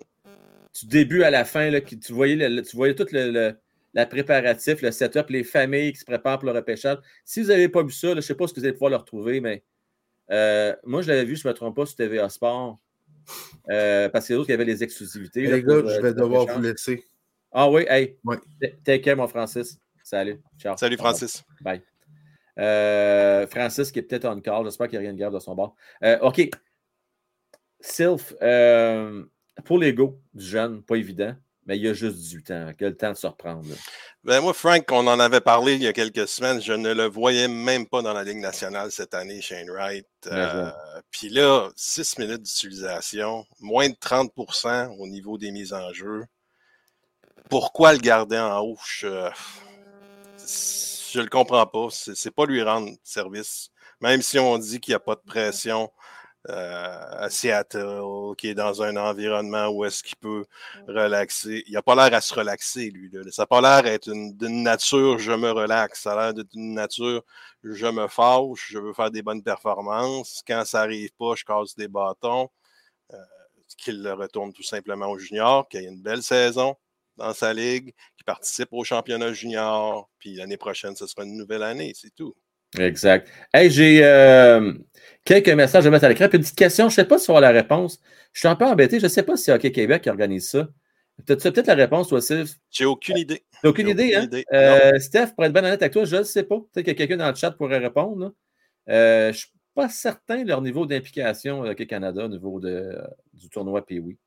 Du 0.80 0.88
début 0.88 1.24
à 1.24 1.30
la 1.30 1.46
fin, 1.46 1.70
là, 1.70 1.82
tu, 1.82 1.98
voyais 2.14 2.36
le, 2.36 2.62
tu 2.62 2.76
voyais 2.76 2.96
tout 2.96 3.06
le, 3.12 3.54
la 3.94 4.06
préparatif, 4.06 4.82
le 4.82 4.92
setup, 4.92 5.30
les 5.30 5.44
familles 5.44 5.94
qui 5.94 6.00
se 6.00 6.06
préparent 6.06 6.40
pour 6.40 6.48
le 6.48 6.58
repêchage. 6.58 6.98
Si 7.26 7.42
vous 7.42 7.50
n'avez 7.50 7.70
pas 7.70 7.84
vu 7.84 7.92
ça, 7.92 8.10
je 8.10 8.16
ne 8.16 8.22
sais 8.22 8.36
pas 8.36 8.48
ce 8.48 8.54
que 8.54 8.60
vous 8.60 8.66
allez 8.66 8.74
pouvoir 8.74 8.92
le 8.92 8.98
retrouver, 8.98 9.42
mais 9.42 9.64
euh, 10.32 10.74
moi, 10.86 11.02
je 11.02 11.10
l'avais 11.10 11.26
vu, 11.26 11.36
je 11.36 11.48
ne 11.48 11.52
me 11.52 11.56
trompe 11.56 11.76
pas, 11.76 11.86
sur 11.86 11.96
TVA 11.96 12.30
Sport. 12.30 12.80
Euh, 13.70 14.10
parce 14.10 14.28
que 14.28 14.34
les 14.34 14.40
autres, 14.40 14.50
il 14.50 14.54
y 14.54 14.56
avait 14.56 14.66
les 14.66 14.84
exclusivités. 14.84 15.42
Les 15.42 15.64
gars, 15.64 15.82
je 15.86 16.02
vais 16.02 16.14
devoir 16.14 16.46
vous 16.48 16.62
laisser. 16.62 17.04
Ah 17.52 17.70
oui, 17.70 17.86
hey. 17.88 18.18
Take 18.84 19.02
care, 19.02 19.18
mon 19.18 19.28
Francis. 19.28 19.78
Salut. 20.04 20.42
Ciao. 20.58 20.78
Salut, 20.78 20.98
Francis. 20.98 21.44
Bye. 21.62 21.82
Euh, 22.60 23.48
Francis 23.48 23.92
qui 23.92 24.00
est 24.00 24.04
peut-être 24.04 24.26
en 24.26 24.40
call. 24.40 24.66
J'espère 24.66 24.88
qu'il 24.88 25.00
n'y 25.00 25.06
a 25.06 25.10
rien 25.10 25.14
de 25.14 25.20
grave 25.20 25.34
de 25.34 25.40
son 25.40 25.56
bord. 25.56 25.76
OK. 26.22 26.50
Sylph, 27.80 28.34
pour 29.66 29.78
l'ego 29.80 30.20
du 30.34 30.46
jeune, 30.46 30.84
pas 30.84 30.96
évident 30.96 31.36
mais 31.72 31.78
il 31.78 31.86
y 31.86 31.88
a 31.88 31.94
juste 31.94 32.18
18 32.18 32.52
ans. 32.52 32.74
Quel 32.78 32.98
temps 32.98 33.12
de 33.12 33.16
se 33.16 33.28
reprendre. 33.28 33.64
Ben 34.26 34.42
moi, 34.42 34.54
Frank, 34.54 34.84
on 34.92 35.08
en 35.08 35.22
avait 35.22 35.40
parlé 35.40 35.76
il 35.76 35.82
y 35.82 35.88
a 35.88 35.94
quelques 35.94 36.28
semaines. 36.28 36.62
Je 36.62 36.74
ne 36.74 36.94
le 36.94 37.06
voyais 37.06 37.48
même 37.48 37.88
pas 37.88 38.02
dans 38.02 38.12
la 38.12 38.26
Ligue 38.26 38.40
nationale 38.40 38.92
cette 38.92 39.14
année, 39.14 39.40
Shane 39.40 39.70
Wright. 39.70 40.06
Euh, 40.28 40.70
puis 41.12 41.30
là, 41.30 41.70
6 41.78 42.18
minutes 42.18 42.42
d'utilisation, 42.42 43.46
moins 43.62 43.88
de 43.88 43.94
30% 43.94 44.98
au 45.00 45.08
niveau 45.08 45.38
des 45.38 45.52
mises 45.52 45.72
en 45.72 45.94
jeu. 45.94 46.26
Pourquoi 47.50 47.94
le 47.94 48.00
garder 48.00 48.38
en 48.38 48.60
haut? 48.60 48.78
Je 49.00 49.08
ne 49.08 49.30
le 51.24 51.30
comprends 51.30 51.68
pas. 51.68 51.88
C'est 51.90 52.36
pas 52.36 52.46
lui 52.46 52.62
rendre 52.62 52.92
service. 53.02 53.70
Même 54.02 54.22
si 54.22 54.38
on 54.40 54.58
dit 54.58 54.82
qu'il 54.82 54.92
n'y 54.92 54.98
a 54.98 55.00
pas 55.00 55.16
de 55.16 55.24
pression 55.26 55.86
euh, 55.86 55.88
à 56.48 57.30
Seattle, 57.30 58.02
qui 58.38 58.50
est 58.50 58.56
dans 58.56 58.82
un 58.82 58.98
environnement 58.98 59.68
où 59.70 59.86
est-ce 59.86 60.04
qu'il 60.04 60.18
peut 60.18 60.46
relaxer. 60.88 61.64
Il 61.68 61.74
n'a 61.74 61.82
pas 61.82 61.96
l'air 61.96 62.18
à 62.18 62.22
se 62.22 62.34
relaxer, 62.34 62.90
lui. 62.90 63.10
Là. 63.12 63.22
Ça 63.32 63.44
n'a 63.44 63.48
pas 63.48 63.62
l'air 63.62 63.84
d'être 63.84 64.10
d'une 64.10 64.64
nature 64.64 65.20
je 65.20 65.32
me 65.32 65.52
relaxe. 65.52 66.02
Ça 66.02 66.14
a 66.14 66.16
l'air 66.16 66.34
d'être 66.34 66.54
une 66.54 66.74
nature 66.74 67.24
je 67.64 67.86
me 67.86 68.08
fâche, 68.08 68.70
je 68.72 68.80
veux 68.80 68.94
faire 68.94 69.12
des 69.12 69.22
bonnes 69.22 69.44
performances. 69.44 70.42
Quand 70.48 70.66
ça 70.66 70.80
n'arrive 70.80 71.12
pas, 71.20 71.36
je 71.36 71.44
casse 71.44 71.76
des 71.76 71.88
bâtons. 71.88 72.50
Euh, 73.14 73.18
qu'il 73.78 74.02
le 74.02 74.14
retourne 74.14 74.54
tout 74.54 74.64
simplement 74.64 75.10
au 75.10 75.18
junior, 75.18 75.68
qu'il 75.68 75.82
ait 75.82 75.88
une 75.88 76.02
belle 76.02 76.24
saison 76.24 76.76
dans 77.18 77.34
sa 77.34 77.54
ligue, 77.54 77.94
qu'il 78.16 78.26
participe 78.26 78.70
au 78.72 78.84
championnat 78.84 79.34
junior, 79.34 80.10
puis 80.20 80.36
l'année 80.36 80.58
prochaine, 80.58 80.96
ce 80.96 81.08
sera 81.08 81.24
une 81.24 81.38
nouvelle 81.38 81.64
année, 81.64 81.94
c'est 81.96 82.14
tout. 82.16 82.36
Exact. 82.78 83.28
Hey, 83.54 83.70
j'ai 83.70 84.04
euh, 84.04 84.74
quelques 85.24 85.50
messages 85.50 85.86
à 85.86 85.90
mettre 85.90 86.06
à 86.06 86.10
l'écran. 86.10 86.28
Puis 86.28 86.38
une 86.38 86.44
petite 86.44 86.58
question, 86.58 86.90
je 86.90 86.94
ne 86.94 86.96
sais 86.96 87.06
pas 87.06 87.18
si 87.18 87.30
on 87.30 87.36
a 87.36 87.42
la 87.42 87.52
réponse. 87.52 88.00
Je 88.34 88.40
suis 88.40 88.48
un 88.48 88.56
peu 88.56 88.66
embêté, 88.66 89.00
je 89.00 89.06
ne 89.06 89.10
sais 89.10 89.24
pas 89.24 89.36
si 89.36 89.44
c'est 89.44 89.52
Hockey 89.52 89.72
Québec 89.72 90.04
qui 90.04 90.10
organise 90.10 90.50
ça. 90.50 90.68
Tu 91.26 91.34
as 91.34 91.36
peut-être 91.36 91.68
la 91.68 91.76
réponse, 91.76 92.08
toi, 92.08 92.22
Sylve? 92.22 92.52
J'ai 92.72 92.86
aucune 92.86 93.18
idée. 93.18 93.44
aucune 93.64 93.90
idée, 93.90 94.16
hein? 94.16 94.28
Euh, 94.54 94.98
Steph, 95.00 95.34
pour 95.36 95.46
être 95.46 95.54
bien 95.54 95.64
honnête 95.64 95.82
avec 95.82 95.94
toi, 95.94 96.06
je 96.06 96.18
ne 96.18 96.24
sais 96.24 96.44
pas. 96.44 96.58
Peut-être 96.72 96.86
que 96.86 96.92
quelqu'un 96.92 97.18
dans 97.18 97.30
le 97.30 97.36
chat 97.36 97.52
pourrait 97.52 97.78
répondre. 97.78 98.34
Euh, 98.90 99.26
je 99.26 99.28
ne 99.30 99.34
suis 99.34 99.52
pas 99.76 99.90
certain 99.90 100.44
de 100.44 100.48
leur 100.48 100.62
niveau 100.62 100.86
d'implication 100.86 101.62
Hockey 101.62 101.86
Canada 101.86 102.26
au 102.26 102.28
niveau 102.28 102.60
de, 102.60 102.98
du 103.34 103.50
tournoi 103.50 103.86
PWI. 103.86 104.18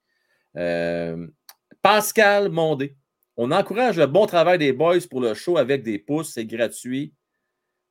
Pascal 1.82 2.48
Mondé. 2.48 2.96
On 3.36 3.50
encourage 3.50 3.98
le 3.98 4.06
bon 4.06 4.26
travail 4.26 4.58
des 4.58 4.72
boys 4.72 5.00
pour 5.10 5.20
le 5.20 5.34
show 5.34 5.58
avec 5.58 5.82
des 5.82 5.98
pouces, 5.98 6.32
c'est 6.34 6.46
gratuit. 6.46 7.12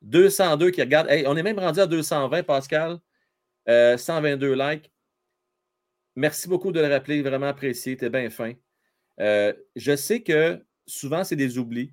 202 0.04 0.70
qui 0.70 0.80
regardent. 0.80 1.08
on 1.26 1.36
est 1.36 1.42
même 1.42 1.58
rendu 1.58 1.80
à 1.80 1.86
220, 1.86 2.42
Pascal. 2.42 2.98
122 3.66 4.46
euh, 4.46 4.72
likes. 4.72 4.92
Merci 6.16 6.48
beaucoup 6.48 6.70
de 6.70 6.80
le 6.80 6.88
rappeler, 6.88 7.22
vraiment 7.22 7.46
apprécié. 7.46 7.96
Tu 7.96 8.04
es 8.04 8.10
bien 8.10 8.30
fin. 8.30 8.52
Euh, 9.20 9.52
je 9.74 9.96
sais 9.96 10.22
que 10.22 10.64
souvent, 10.86 11.24
c'est 11.24 11.36
des 11.36 11.58
oublis. 11.58 11.92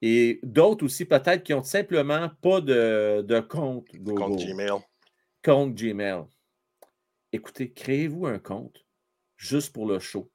Et 0.00 0.40
d'autres 0.42 0.84
aussi, 0.84 1.04
peut-être, 1.04 1.42
qui 1.42 1.54
ont 1.54 1.62
simplement 1.62 2.30
pas 2.40 2.60
de, 2.60 3.40
compte 3.48 3.86
Compte 4.04 4.44
Gmail. 4.44 4.80
Compte 5.44 5.74
Gmail. 5.74 6.24
écoutez, 7.32 7.72
créez-vous 7.72 8.26
un 8.26 8.38
compte 8.38 8.84
juste 9.36 9.72
pour 9.72 9.86
le 9.86 9.98
show. 9.98 10.30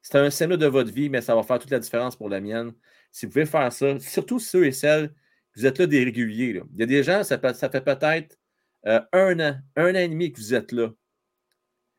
C'est 0.00 0.18
un 0.18 0.30
scénario 0.30 0.56
de 0.56 0.66
votre 0.66 0.92
vie, 0.92 1.10
mais 1.10 1.20
ça 1.20 1.34
va 1.34 1.42
faire 1.42 1.58
toute 1.58 1.70
la 1.70 1.78
différence 1.78 2.16
pour 2.16 2.28
la 2.28 2.40
mienne. 2.40 2.72
Si 3.10 3.26
vous 3.26 3.32
pouvez 3.32 3.46
faire 3.46 3.72
ça, 3.72 3.98
surtout 3.98 4.38
ceux 4.38 4.66
et 4.66 4.72
celles, 4.72 5.14
vous 5.58 5.66
êtes 5.66 5.78
là 5.78 5.86
des 5.86 6.04
réguliers. 6.04 6.62
Il 6.74 6.80
y 6.80 6.82
a 6.82 6.86
des 6.86 7.02
gens, 7.02 7.24
ça, 7.24 7.38
ça 7.54 7.68
fait 7.68 7.80
peut-être 7.80 8.38
euh, 8.86 9.00
un 9.12 9.40
an, 9.40 9.56
un 9.76 9.90
an 9.90 9.98
et 9.98 10.08
demi 10.08 10.32
que 10.32 10.38
vous 10.38 10.54
êtes 10.54 10.72
là. 10.72 10.90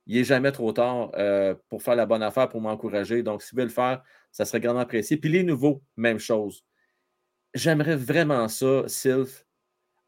Il 0.08 0.18
n'est 0.18 0.24
jamais 0.24 0.52
trop 0.52 0.72
tard 0.72 1.12
euh, 1.16 1.54
pour 1.68 1.84
faire 1.84 1.96
la 1.96 2.06
bonne 2.06 2.24
affaire, 2.24 2.50
pour 2.50 2.62
m'encourager. 2.62 3.22
Donc, 3.22 3.44
si 3.44 3.52
vous 3.52 3.58
voulez 3.58 3.66
le 3.66 3.72
faire, 3.72 4.02
ça 4.32 4.46
serait 4.46 4.60
grandement 4.60 4.82
apprécié. 4.82 5.18
Puis 5.18 5.30
les 5.30 5.44
nouveaux, 5.44 5.84
même 5.98 6.20
chose. 6.20 6.64
J'aimerais 7.54 7.96
vraiment 7.96 8.48
ça, 8.48 8.84
Sylph, 8.88 9.46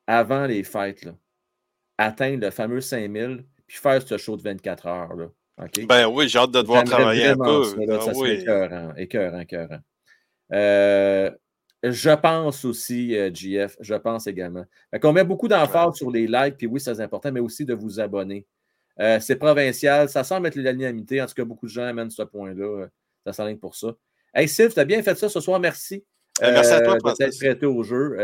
avant 0.07 0.45
les 0.45 0.63
fêtes, 0.63 1.07
atteindre 1.97 2.45
le 2.45 2.51
fameux 2.51 2.81
5000, 2.81 3.45
puis 3.67 3.77
faire 3.77 4.01
ce 4.01 4.17
show 4.17 4.37
de 4.37 4.41
24 4.41 4.87
heures. 4.87 5.13
Là. 5.15 5.27
Ben 5.87 6.07
oui, 6.07 6.27
j'ai 6.27 6.39
hâte 6.39 6.51
de 6.51 6.61
devoir 6.61 6.83
travailler 6.83 7.27
un 7.27 7.37
peu. 7.37 7.63
Ça, 7.63 7.75
là, 7.77 7.99
ah 7.99 8.13
serait 8.13 8.35
écœurant, 8.39 8.95
écœurant, 8.95 9.39
écœurant. 9.39 9.79
Euh, 10.53 11.31
je 11.83 12.11
pense 12.11 12.65
aussi, 12.65 13.17
euh, 13.17 13.31
GF, 13.33 13.77
je 13.79 13.95
pense 13.95 14.27
également. 14.27 14.65
On 15.03 15.13
met 15.13 15.23
beaucoup 15.23 15.47
d'emphase 15.47 15.95
sur 15.95 16.11
les 16.11 16.27
likes, 16.27 16.57
puis 16.57 16.67
oui, 16.67 16.79
c'est 16.79 16.99
important, 16.99 17.31
mais 17.31 17.39
aussi 17.39 17.65
de 17.65 17.73
vous 17.73 17.99
abonner. 17.99 18.45
Euh, 18.99 19.19
c'est 19.19 19.37
provincial, 19.37 20.09
ça 20.09 20.23
semble 20.23 20.47
être 20.47 20.55
l'unanimité. 20.55 21.21
En 21.21 21.25
tout 21.25 21.33
cas, 21.33 21.45
beaucoup 21.45 21.65
de 21.65 21.71
gens 21.71 21.85
amènent 21.85 22.11
ce 22.11 22.23
point-là. 22.23 22.87
Ça 23.25 23.33
s'enligne 23.33 23.57
pour 23.57 23.75
ça. 23.75 23.95
Hey 24.33 24.47
Sylph, 24.47 24.73
tu 24.73 24.79
as 24.79 24.85
bien 24.85 25.01
fait 25.01 25.15
ça 25.15 25.29
ce 25.29 25.39
soir, 25.39 25.59
merci. 25.59 26.03
merci 26.39 26.71
à 26.71 26.81
toi, 26.81 26.97
d'être 27.17 27.37
prêté 27.37 27.65
au 27.65 27.83
jeu. 27.83 28.15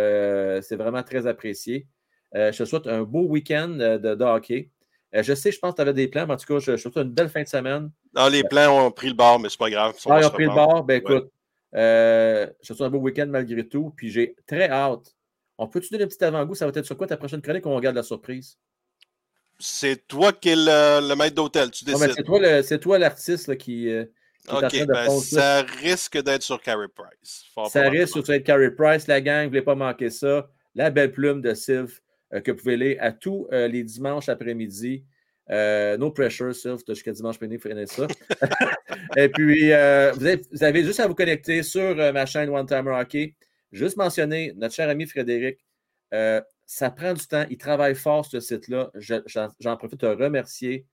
c'est 0.62 0.76
vraiment 0.76 1.04
très 1.04 1.26
apprécié. 1.26 1.88
je 2.34 2.56
te 2.58 2.66
souhaite 2.66 2.88
un 2.88 3.04
beau 3.04 3.24
week-end 3.28 3.70
de, 3.70 4.16
de 4.16 4.24
hockey. 4.24 4.70
Euh, 5.16 5.24
je 5.24 5.34
sais, 5.34 5.52
je 5.52 5.60
pense 5.60 5.72
que 5.72 5.76
tu 5.78 5.82
avais 5.82 5.94
des 5.94 6.08
plans, 6.08 6.28
mais 6.28 6.34
en 6.34 6.38
tout 6.38 6.46
cas, 6.46 6.60
je, 6.60 6.76
je 6.76 6.82
souhaite 6.82 6.98
une 6.98 7.12
belle 7.12 7.30
fin 7.30 7.42
de 7.42 7.48
semaine. 7.48 7.90
Non, 8.16 8.28
les 8.28 8.44
plans 8.44 8.88
ont 8.88 8.92
pris 8.92 9.08
le 9.08 9.14
bord, 9.14 9.40
mais 9.40 9.50
c'est 9.50 9.60
pas 9.60 9.70
grave. 9.70 9.94
Ah, 10.10 10.20
ils 10.22 10.26
ont 10.26 10.30
pris 10.30 10.46
le 10.46 10.52
bord? 10.52 10.84
Ben 10.84 10.98
écoute, 10.98 11.32
euh, 11.76 12.48
je 12.61 12.69
te 12.69 12.73
souhaite 12.73 12.88
un 12.88 12.89
beau 12.89 12.99
week-end 12.99 13.27
malgré 13.27 13.68
tout. 13.68 13.94
Puis 13.95 14.10
j'ai 14.10 14.35
très 14.45 14.69
hâte. 14.69 15.15
On 15.57 15.68
peut-tu 15.68 15.89
donner 15.89 16.03
un 16.03 16.07
petit 16.07 16.23
avant-goût? 16.23 16.56
Ça 16.56 16.65
va 16.65 16.72
être 16.76 16.85
sur 16.85 16.98
quoi 16.98 17.07
ta 17.07 17.18
prochaine 17.18 17.41
chronique? 17.41 17.65
On 17.65 17.76
regarde 17.76 17.95
la 17.95 18.03
surprise? 18.03 18.57
C'est 19.60 20.07
toi 20.07 20.34
qui 20.34 20.49
es 20.49 20.56
le, 20.56 21.15
maître 21.15 21.35
d'hôtel, 21.35 21.72
tu 21.72 21.84
décides. 21.84 22.14
c'est 22.64 22.80
toi 22.80 22.99
l'artiste 22.99 23.57
qui. 23.57 23.89
Euh, 23.89 24.06
OK, 24.49 24.85
ben, 24.85 25.10
ça 25.19 25.64
risque 25.81 26.22
d'être 26.22 26.44
sur 26.44 26.61
Carey 26.61 26.88
Price. 26.94 27.45
ça 27.69 27.89
risque 27.89 28.23
d'être 28.26 28.44
Carey 28.44 28.72
Price, 28.72 29.07
la 29.07 29.19
gang, 29.19 29.39
vous 29.39 29.44
ne 29.44 29.49
voulez 29.49 29.61
pas 29.64 29.76
manquer 29.76 30.10
ça. 30.10 30.49
La 30.76 30.91
belle 30.91 31.11
plume 31.11 31.41
de 31.41 31.53
Sylph. 31.53 32.02
Euh, 32.34 32.41
que 32.41 32.52
vous 32.52 32.57
pouvez 32.57 32.77
lire 32.77 32.98
à 32.99 33.11
tous 33.11 33.48
euh, 33.52 33.68
les 33.68 33.84
dimanches 33.84 34.30
après-midi. 34.30 35.06
Euh, 35.49 35.98
no 35.98 36.11
pressure, 36.11 36.53
Sylph, 36.53 36.82
jusqu'à 36.88 37.11
dimanche 37.11 37.40
midi, 37.40 37.57
vous 37.57 37.86
ça. 37.86 38.07
Et 39.18 39.30
puis, 39.30 39.69
vous 39.69 40.64
avez, 40.64 40.84
juste 40.84 40.99
à 40.99 41.07
vous 41.07 41.15
connecter 41.15 41.64
sur 41.64 41.95
ma 41.95 42.26
chaîne 42.26 42.49
One 42.49 42.65
Timer 42.65 42.91
Hockey. 42.91 43.36
Juste 43.72 43.98
mentionner 43.98 44.53
notre 44.56 44.74
cher 44.74 44.90
ami 44.90 45.06
Frédéric. 45.06 45.60
ça 46.11 46.91
prend 46.91 47.14
du 47.14 47.26
temps. 47.26 47.45
Il 47.49 47.57
travaille 47.57 47.95
fort, 47.95 48.26
ce 48.26 48.40
site-là. 48.40 48.91
J'en 48.98 49.78
profite 49.78 50.02
de 50.02 50.07
remercier. 50.07 50.86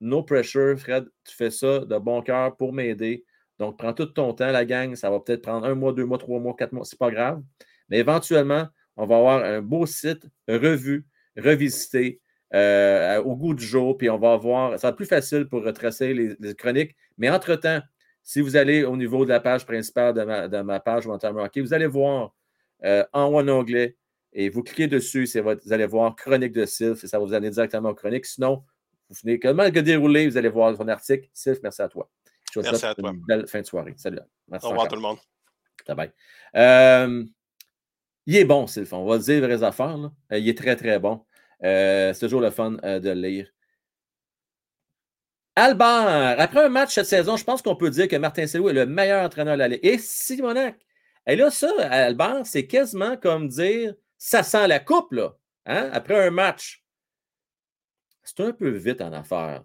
no 0.00 0.22
pressure, 0.22 0.78
Fred, 0.78 1.06
tu 1.24 1.34
fais 1.34 1.50
ça 1.50 1.80
de 1.80 1.98
bon 1.98 2.22
cœur 2.22 2.56
pour 2.56 2.72
m'aider. 2.72 3.24
Donc, 3.58 3.78
prends 3.78 3.92
tout 3.92 4.06
ton 4.06 4.32
temps, 4.32 4.50
la 4.50 4.64
gang. 4.64 4.94
Ça 4.94 5.10
va 5.10 5.20
peut-être 5.20 5.42
prendre 5.42 5.66
un 5.66 5.74
mois, 5.74 5.92
deux 5.92 6.06
mois, 6.06 6.18
trois 6.18 6.40
mois, 6.40 6.54
quatre 6.56 6.72
mois. 6.72 6.84
C'est 6.84 6.98
pas 6.98 7.10
grave. 7.10 7.42
Mais 7.90 7.98
éventuellement, 7.98 8.68
on 8.96 9.06
va 9.06 9.16
avoir 9.16 9.44
un 9.44 9.60
beau 9.60 9.84
site 9.86 10.26
revu, 10.48 11.06
revisité 11.36 12.20
euh, 12.54 13.22
au 13.22 13.36
goût 13.36 13.54
du 13.54 13.64
jour, 13.64 13.96
puis 13.96 14.10
on 14.10 14.18
va 14.18 14.32
avoir, 14.32 14.78
ça 14.78 14.88
va 14.88 14.90
être 14.90 14.96
plus 14.96 15.06
facile 15.06 15.48
pour 15.48 15.62
retracer 15.62 16.14
les, 16.14 16.54
chroniques. 16.54 16.96
Mais 17.18 17.30
entre-temps, 17.30 17.80
si 18.22 18.40
vous 18.40 18.56
allez 18.56 18.84
au 18.84 18.96
niveau 18.96 19.24
de 19.24 19.30
la 19.30 19.40
page 19.40 19.64
principale 19.64 20.14
de 20.14 20.22
ma, 20.24 20.48
de 20.48 20.60
ma 20.60 20.80
page 20.80 21.06
Hockey, 21.06 21.60
vous 21.60 21.74
allez 21.74 21.86
voir 21.86 22.34
euh, 22.84 23.04
en 23.12 23.26
haut 23.26 23.38
en 23.38 23.48
onglet 23.48 23.96
et 24.32 24.48
vous 24.48 24.62
cliquez 24.62 24.86
dessus, 24.86 25.28
vous 25.42 25.72
allez 25.72 25.86
voir 25.86 26.14
Chronique 26.16 26.52
de 26.52 26.64
Sylph 26.64 27.02
et 27.04 27.06
ça 27.06 27.18
va 27.18 27.24
vous 27.24 27.34
amener 27.34 27.50
directement 27.50 27.90
aux 27.90 27.94
chroniques. 27.94 28.26
Sinon, 28.26 28.64
vous 29.08 29.16
finissez 29.16 29.40
comment 29.40 29.70
que 29.70 29.80
dérouler, 29.80 30.28
vous 30.28 30.36
allez 30.36 30.48
voir 30.48 30.76
son 30.76 30.86
article. 30.88 31.28
Sylph, 31.32 31.58
merci 31.62 31.82
à 31.82 31.88
toi. 31.88 32.08
Je 32.52 32.60
merci 32.60 32.84
à 32.84 32.94
toi. 32.94 33.10
Une 33.10 33.22
belle 33.26 33.46
fin 33.46 33.60
de 33.60 33.66
soirée. 33.66 33.94
Salut. 33.96 34.20
Merci 34.48 34.66
au 34.66 34.70
revoir 34.70 34.88
tout 34.88 34.96
le 34.96 35.02
monde. 35.02 35.18
Bye 35.86 35.96
bye. 36.54 37.30
Il 38.26 38.36
est 38.36 38.44
bon, 38.44 38.66
Sylvain. 38.68 38.98
On 38.98 39.06
va 39.06 39.18
dire 39.18 39.40
vraies 39.40 39.62
affaires. 39.62 40.10
Euh, 40.32 40.38
il 40.38 40.48
est 40.48 40.56
très, 40.56 40.76
très 40.76 41.00
bon. 41.00 41.24
Euh, 41.64 42.12
c'est 42.12 42.20
toujours 42.20 42.40
le 42.40 42.50
fun 42.50 42.76
euh, 42.84 43.00
de 43.00 43.10
le 43.10 43.20
lire. 43.20 43.52
Albert, 45.56 46.40
après 46.40 46.64
un 46.64 46.68
match 46.68 46.94
cette 46.94 47.06
saison, 47.06 47.36
je 47.36 47.44
pense 47.44 47.60
qu'on 47.60 47.76
peut 47.76 47.90
dire 47.90 48.08
que 48.08 48.16
Martin 48.16 48.46
Selou 48.46 48.68
est 48.70 48.72
le 48.72 48.86
meilleur 48.86 49.24
entraîneur 49.24 49.56
de 49.56 49.62
la. 49.64 49.68
Et 49.82 49.98
Simonac. 49.98 50.78
Et 51.26 51.36
là, 51.36 51.50
ça, 51.50 51.70
Albert, 51.80 52.46
c'est 52.46 52.66
quasiment 52.66 53.16
comme 53.16 53.48
dire 53.48 53.94
ça 54.16 54.42
sent 54.42 54.68
la 54.68 54.80
coupe, 54.80 55.12
là. 55.12 55.36
Hein? 55.66 55.90
Après 55.92 56.26
un 56.26 56.30
match. 56.30 56.82
C'est 58.22 58.40
un 58.40 58.52
peu 58.52 58.70
vite 58.70 59.00
en 59.00 59.12
affaire. 59.12 59.64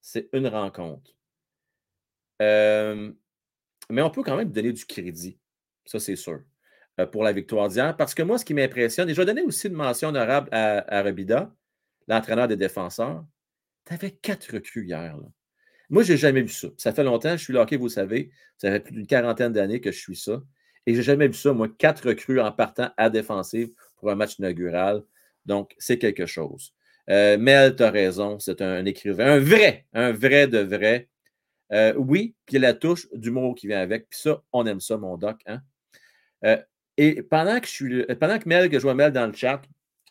C'est 0.00 0.28
une 0.32 0.46
rencontre. 0.46 1.10
mais 2.38 4.02
on 4.02 4.10
peut 4.10 4.22
quand 4.22 4.36
même 4.36 4.52
donner 4.52 4.72
du 4.72 4.84
crédit. 4.84 5.38
Ça, 5.86 5.98
c'est 5.98 6.16
sûr. 6.16 6.42
Euh, 6.98 7.04
pour 7.04 7.22
la 7.22 7.32
victoire 7.32 7.68
d'hier. 7.68 7.94
Parce 7.94 8.14
que 8.14 8.22
moi, 8.22 8.38
ce 8.38 8.44
qui 8.44 8.54
m'impressionne, 8.54 9.10
et 9.10 9.12
je 9.12 9.20
vais 9.20 9.26
donner 9.26 9.42
aussi 9.42 9.66
une 9.66 9.74
mention 9.74 10.08
honorable 10.08 10.48
à, 10.50 11.02
Rabida, 11.02 11.54
l'entraîneur 12.08 12.48
des 12.48 12.56
défenseurs. 12.56 13.22
Tu 13.84 13.92
avais 13.92 14.12
quatre 14.12 14.54
recrues 14.54 14.86
hier. 14.86 15.14
Moi, 15.90 16.04
je 16.04 16.12
n'ai 16.12 16.18
jamais 16.18 16.40
vu 16.40 16.48
ça. 16.48 16.68
Ça 16.78 16.94
fait 16.94 17.04
longtemps, 17.04 17.36
je 17.36 17.42
suis 17.42 17.52
là, 17.52 17.66
vous 17.70 17.88
savez. 17.90 18.30
Ça 18.56 18.70
fait 18.70 18.80
plus 18.80 18.94
d'une 18.94 19.06
quarantaine 19.06 19.52
d'années 19.52 19.82
que 19.82 19.92
je 19.92 19.98
suis 19.98 20.16
ça. 20.16 20.42
Et 20.86 20.94
je 20.94 20.98
n'ai 20.98 21.02
jamais 21.02 21.28
vu 21.28 21.34
ça, 21.34 21.52
moi, 21.52 21.68
quatre 21.68 22.08
recrues 22.08 22.40
en 22.40 22.50
partant 22.50 22.90
à 22.96 23.10
défensive 23.10 23.68
pour 23.98 24.10
un 24.10 24.14
match 24.14 24.38
inaugural. 24.38 25.02
Donc, 25.44 25.74
c'est 25.76 25.98
quelque 25.98 26.24
chose. 26.24 26.72
Euh, 27.10 27.36
Mel, 27.36 27.76
tu 27.76 27.82
as 27.82 27.90
raison, 27.90 28.38
c'est 28.38 28.62
un, 28.62 28.86
écrivain, 28.86 29.34
un 29.34 29.38
vrai, 29.38 29.86
un 29.92 30.12
vrai 30.12 30.46
de 30.46 30.60
vrai. 30.60 31.10
Euh, 31.72 31.92
oui, 31.98 32.34
puis 32.46 32.58
la 32.58 32.72
touche 32.72 33.06
d'humour 33.12 33.54
qui 33.54 33.66
vient 33.66 33.80
avec. 33.80 34.08
Puis 34.08 34.20
ça, 34.20 34.42
on 34.52 34.64
aime 34.64 34.80
ça, 34.80 34.96
mon 34.96 35.18
doc. 35.18 35.38
Hein? 35.44 35.60
Et 36.96 37.22
pendant 37.22 37.60
que, 37.60 37.66
je 37.66 37.72
suis, 37.72 38.04
pendant 38.18 38.38
que 38.38 38.48
Mel, 38.48 38.70
que 38.70 38.78
je 38.78 38.82
vois 38.82 38.94
Mel 38.94 39.12
dans 39.12 39.26
le 39.26 39.32
chat, 39.32 39.62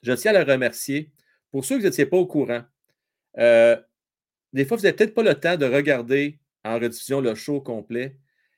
je 0.04 0.12
tiens 0.14 0.36
à 0.36 0.44
le 0.44 0.52
remercier. 0.52 1.12
Pour 1.52 1.66
ceux 1.66 1.78
qui 1.78 1.86
n'étaient 1.86 2.06
pas 2.06 2.18
au 2.18 2.28
courant, 2.28 2.64
euh, 3.38 3.76
des 4.54 4.66
fois, 4.66 4.78
vous 4.78 4.84
n'avez 4.84 4.96
peut-être 4.96 5.14
pas 5.14 5.24
le 5.24 5.36
temps 5.36 5.58
de 5.58 5.66
regarder 5.66 6.40
en 6.64 6.76
rediffusion 6.76 7.22
le 7.22 7.36
show 7.36 7.62
complet. 7.62 8.18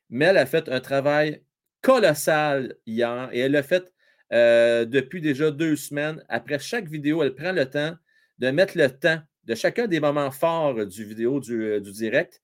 Mel 0.09 0.37
a 0.37 0.45
fait 0.45 0.69
un 0.69 0.79
travail 0.79 1.43
colossal 1.81 2.75
hier 2.85 3.29
et 3.31 3.39
elle 3.39 3.53
l'a 3.53 3.63
fait 3.63 3.91
euh, 4.33 4.85
depuis 4.85 5.21
déjà 5.21 5.51
deux 5.51 5.75
semaines. 5.75 6.23
Après 6.29 6.59
chaque 6.59 6.87
vidéo, 6.87 7.23
elle 7.23 7.35
prend 7.35 7.51
le 7.51 7.65
temps 7.65 7.95
de 8.39 8.51
mettre 8.51 8.77
le 8.77 8.89
temps 8.89 9.19
de 9.45 9.55
chacun 9.55 9.87
des 9.87 9.99
moments 9.99 10.31
forts 10.31 10.85
du 10.85 11.05
vidéo, 11.05 11.39
du, 11.39 11.63
euh, 11.63 11.79
direct. 11.79 12.41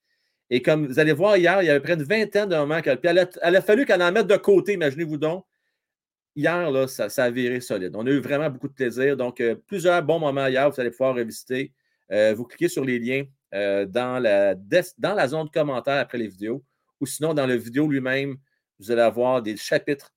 Et 0.49 0.61
comme 0.61 0.87
vous 0.87 0.99
allez 0.99 1.13
voir 1.13 1.37
hier, 1.37 1.61
il 1.61 1.65
y 1.65 1.69
avait 1.69 1.79
près 1.79 1.97
de 1.97 2.03
vingtaine 2.03 2.49
de 2.49 2.55
moments 2.55 2.81
qu'elle. 2.81 2.99
elle 3.03 3.19
a, 3.19 3.29
elle 3.41 3.55
a 3.55 3.61
fallu 3.61 3.85
qu'elle 3.85 4.01
en 4.01 4.11
mette 4.11 4.27
de 4.27 4.37
côté, 4.37 4.73
imaginez-vous 4.73 5.17
donc, 5.17 5.45
hier, 6.35 6.71
là, 6.71 6.87
ça, 6.87 7.23
a 7.23 7.29
viré 7.29 7.61
solide. 7.61 7.95
On 7.95 8.05
a 8.05 8.09
eu 8.09 8.19
vraiment 8.19 8.49
beaucoup 8.49 8.67
de 8.67 8.73
plaisir. 8.73 9.17
Donc, 9.17 9.39
euh, 9.41 9.55
plusieurs 9.67 10.01
bons 10.03 10.19
moments 10.19 10.47
hier, 10.47 10.69
vous 10.69 10.79
allez 10.79 10.91
pouvoir 10.91 11.15
revisiter. 11.15 11.73
Euh, 12.11 12.33
vous 12.35 12.45
cliquez 12.45 12.67
sur 12.67 12.83
les 12.83 12.99
liens 12.99 13.23
euh, 13.53 13.85
dans, 13.85 14.21
la 14.21 14.55
dans 14.55 15.13
la 15.13 15.27
zone 15.27 15.45
de 15.45 15.51
commentaires 15.51 15.99
après 15.99 16.17
les 16.17 16.27
vidéos 16.27 16.63
ou 16.99 17.05
sinon 17.05 17.33
dans 17.33 17.47
le 17.47 17.55
vidéo 17.55 17.87
lui-même, 17.87 18.37
vous 18.79 18.91
allez 18.91 19.01
avoir 19.01 19.41
des 19.41 19.57
chapitres 19.57 20.11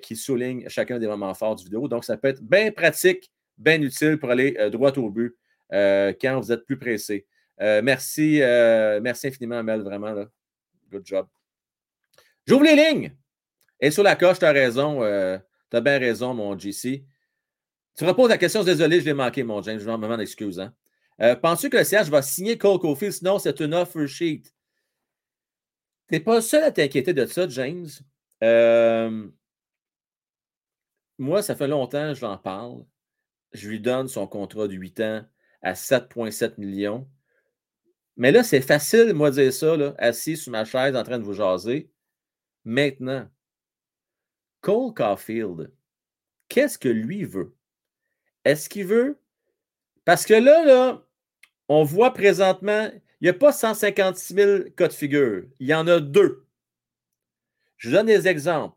qui 0.00 0.14
soulignent 0.14 0.68
chacun 0.68 1.00
des 1.00 1.08
moments 1.08 1.34
forts 1.34 1.56
du 1.56 1.64
vidéo. 1.64 1.88
Donc, 1.88 2.04
ça 2.04 2.16
peut 2.16 2.28
être 2.28 2.40
bien 2.40 2.70
pratique, 2.70 3.32
bien 3.58 3.82
utile 3.82 4.16
pour 4.16 4.30
aller 4.30 4.56
droit 4.70 4.96
au 4.96 5.10
but 5.10 5.36
quand 5.70 6.40
vous 6.40 6.52
êtes 6.52 6.64
plus 6.64 6.78
pressé. 6.78 7.26
merci, 7.58 8.40
merci 9.02 9.26
infiniment, 9.26 9.62
Mel, 9.64 9.82
vraiment. 9.82 10.12
Là. 10.12 10.28
Good 10.90 11.04
job. 11.04 11.26
J'ouvre 12.46 12.62
les 12.62 12.76
lignes. 12.76 13.12
Et 13.80 13.90
sur 13.90 14.04
la 14.04 14.14
coche, 14.14 14.38
tu 14.38 14.44
as 14.44 14.52
raison. 14.52 15.02
Tu 15.72 15.76
as 15.78 15.80
bien 15.80 15.98
raison, 15.98 16.34
mon 16.34 16.58
GC. 16.58 17.06
Tu 17.96 18.04
reposes 18.04 18.28
la 18.28 18.36
question, 18.36 18.62
désolé, 18.62 19.00
je 19.00 19.06
l'ai 19.06 19.14
manqué, 19.14 19.42
mon 19.42 19.62
James. 19.62 19.78
Je 19.78 19.88
m'en 19.88 20.18
excuse. 20.18 20.60
Hein. 20.60 20.74
Euh, 21.22 21.34
Penses-tu 21.34 21.70
que 21.70 21.78
le 21.78 21.84
CH 21.84 22.10
va 22.10 22.20
signer 22.20 22.58
Cole 22.58 22.78
Caulfield? 22.78 23.14
Sinon, 23.14 23.38
c'est 23.38 23.58
une 23.58 23.72
offer 23.72 24.06
sheet. 24.06 24.42
Tu 26.08 26.14
n'es 26.14 26.20
pas 26.20 26.42
seul 26.42 26.62
à 26.64 26.70
t'inquiéter 26.72 27.14
de 27.14 27.24
ça, 27.24 27.48
James. 27.48 27.88
Euh, 28.44 29.26
moi, 31.16 31.40
ça 31.40 31.56
fait 31.56 31.68
longtemps 31.68 32.12
que 32.12 32.18
je 32.18 32.22
l'en 32.26 32.36
parle. 32.36 32.84
Je 33.52 33.66
lui 33.70 33.80
donne 33.80 34.08
son 34.08 34.26
contrat 34.26 34.68
de 34.68 34.74
8 34.74 35.00
ans 35.00 35.24
à 35.62 35.72
7,7 35.72 36.58
millions. 36.58 37.08
Mais 38.18 38.30
là, 38.30 38.42
c'est 38.42 38.60
facile, 38.60 39.14
moi, 39.14 39.30
de 39.30 39.36
dire 39.36 39.52
ça, 39.54 39.74
là, 39.74 39.94
assis 39.96 40.36
sur 40.36 40.52
ma 40.52 40.66
chaise 40.66 40.94
en 40.96 41.02
train 41.02 41.18
de 41.18 41.24
vous 41.24 41.32
jaser. 41.32 41.90
Maintenant, 42.66 43.26
Cole 44.62 44.94
Caulfield, 44.94 45.70
qu'est-ce 46.48 46.78
que 46.78 46.88
lui 46.88 47.24
veut? 47.24 47.54
Est-ce 48.44 48.68
qu'il 48.68 48.86
veut? 48.86 49.18
Parce 50.04 50.24
que 50.24 50.34
là, 50.34 50.64
là, 50.64 51.04
On 51.68 51.84
voit 51.84 52.12
présentement, 52.12 52.90
il 53.20 53.24
n'y 53.24 53.28
a 53.30 53.34
pas 53.34 53.52
156 53.52 54.34
000 54.34 54.62
cas 54.76 54.88
de 54.88 54.92
figure. 54.92 55.44
Il 55.60 55.68
y 55.68 55.74
en 55.74 55.86
a 55.86 56.00
deux. 56.00 56.46
Je 57.76 57.88
vous 57.88 57.94
donne 57.96 58.06
des 58.06 58.28
exemples. 58.28 58.76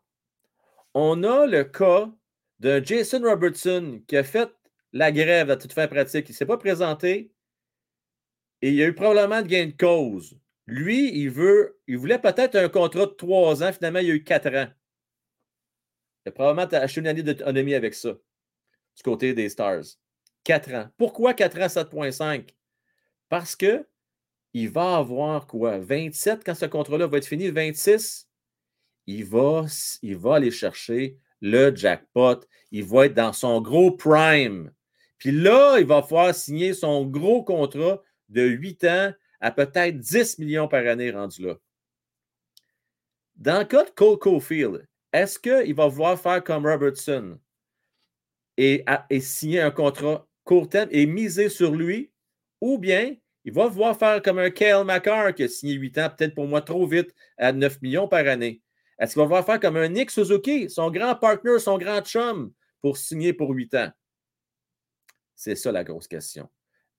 On 0.94 1.22
a 1.24 1.46
le 1.46 1.64
cas 1.64 2.10
d'un 2.60 2.82
Jason 2.82 3.22
Robertson 3.22 4.02
qui 4.08 4.16
a 4.16 4.24
fait 4.24 4.50
la 4.92 5.12
grève 5.12 5.50
à 5.50 5.56
toute 5.56 5.72
fin 5.72 5.88
pratique. 5.88 6.28
Il 6.28 6.32
ne 6.32 6.36
s'est 6.36 6.46
pas 6.46 6.58
présenté 6.58 7.32
et 8.62 8.68
il 8.70 8.74
y 8.74 8.82
a 8.82 8.86
eu 8.86 8.94
probablement 8.94 9.42
de 9.42 9.48
gain 9.48 9.66
de 9.66 9.76
cause. 9.76 10.38
Lui, 10.66 11.12
il, 11.16 11.30
veut, 11.30 11.78
il 11.86 11.98
voulait 11.98 12.18
peut-être 12.18 12.56
un 12.56 12.68
contrat 12.68 13.06
de 13.06 13.12
trois 13.12 13.62
ans. 13.62 13.72
Finalement, 13.72 14.00
il 14.00 14.08
y 14.08 14.10
a 14.10 14.14
eu 14.14 14.24
quatre 14.24 14.48
ans. 14.54 14.68
A 16.26 16.30
probablement 16.32 16.66
acheté 16.66 17.00
une 17.00 17.06
année 17.06 17.22
d'autonomie 17.22 17.74
avec 17.74 17.94
ça, 17.94 18.12
du 18.12 19.02
côté 19.02 19.32
des 19.32 19.48
Stars. 19.48 19.84
Quatre 20.42 20.72
ans. 20.74 20.88
Pourquoi 20.96 21.34
quatre 21.34 21.58
ans, 21.58 21.66
7,5? 21.66 22.48
Parce 23.28 23.54
que 23.54 23.86
il 24.52 24.70
va 24.70 24.96
avoir 24.96 25.46
quoi? 25.46 25.78
27 25.78 26.42
quand 26.44 26.54
ce 26.54 26.66
contrat-là 26.66 27.06
va 27.06 27.18
être 27.18 27.26
fini, 27.26 27.50
26? 27.50 28.28
Il 29.06 29.24
va, 29.24 29.66
il 30.02 30.16
va 30.16 30.36
aller 30.36 30.50
chercher 30.50 31.18
le 31.40 31.74
jackpot. 31.74 32.40
Il 32.72 32.84
va 32.84 33.06
être 33.06 33.14
dans 33.14 33.32
son 33.32 33.60
gros 33.60 33.92
prime. 33.92 34.72
Puis 35.18 35.30
là, 35.30 35.78
il 35.78 35.86
va 35.86 36.02
pouvoir 36.02 36.34
signer 36.34 36.74
son 36.74 37.04
gros 37.04 37.44
contrat 37.44 38.02
de 38.28 38.42
8 38.42 38.84
ans 38.84 39.12
à 39.40 39.50
peut-être 39.52 39.98
10 39.98 40.38
millions 40.38 40.68
par 40.68 40.86
année 40.86 41.10
rendu 41.10 41.42
là. 41.42 41.56
Dans 43.36 43.58
le 43.58 43.64
cas 43.64 43.84
de 43.84 43.90
Cole 43.90 44.18
Caulfield, 44.18 44.88
est-ce 45.12 45.38
qu'il 45.38 45.74
va 45.74 45.86
vouloir 45.86 46.18
faire 46.18 46.42
comme 46.42 46.66
Robertson 46.66 47.38
et, 48.56 48.84
signer 49.20 49.60
un 49.60 49.70
contrat 49.70 50.26
court 50.44 50.68
terme 50.68 50.88
et 50.92 51.06
miser 51.06 51.48
sur 51.48 51.74
lui, 51.74 52.10
ou 52.60 52.78
bien 52.78 53.16
il 53.44 53.52
va 53.52 53.68
vouloir 53.68 53.96
faire 53.96 54.22
comme 54.22 54.38
un 54.38 54.50
Kale 54.50 54.84
McCarr 54.84 55.34
qui 55.34 55.44
a 55.44 55.48
signé 55.48 55.74
8 55.74 55.98
ans, 55.98 56.10
peut-être 56.16 56.34
pour 56.34 56.46
moi 56.46 56.62
trop 56.62 56.86
vite, 56.86 57.14
à 57.38 57.52
9 57.52 57.80
millions 57.82 58.08
par 58.08 58.26
année. 58.26 58.60
Est-ce 58.98 59.12
qu'il 59.12 59.20
va 59.20 59.26
vouloir 59.26 59.44
faire 59.44 59.60
comme 59.60 59.76
un 59.76 59.88
Nick 59.88 60.10
Suzuki, 60.10 60.70
son 60.70 60.90
grand 60.90 61.14
partner, 61.14 61.58
son 61.58 61.78
grand 61.78 62.00
chum, 62.00 62.52
pour 62.80 62.96
signer 62.96 63.32
pour 63.32 63.50
8 63.50 63.74
ans? 63.74 63.92
C'est 65.34 65.54
ça 65.54 65.70
la 65.70 65.84
grosse 65.84 66.08
question. 66.08 66.48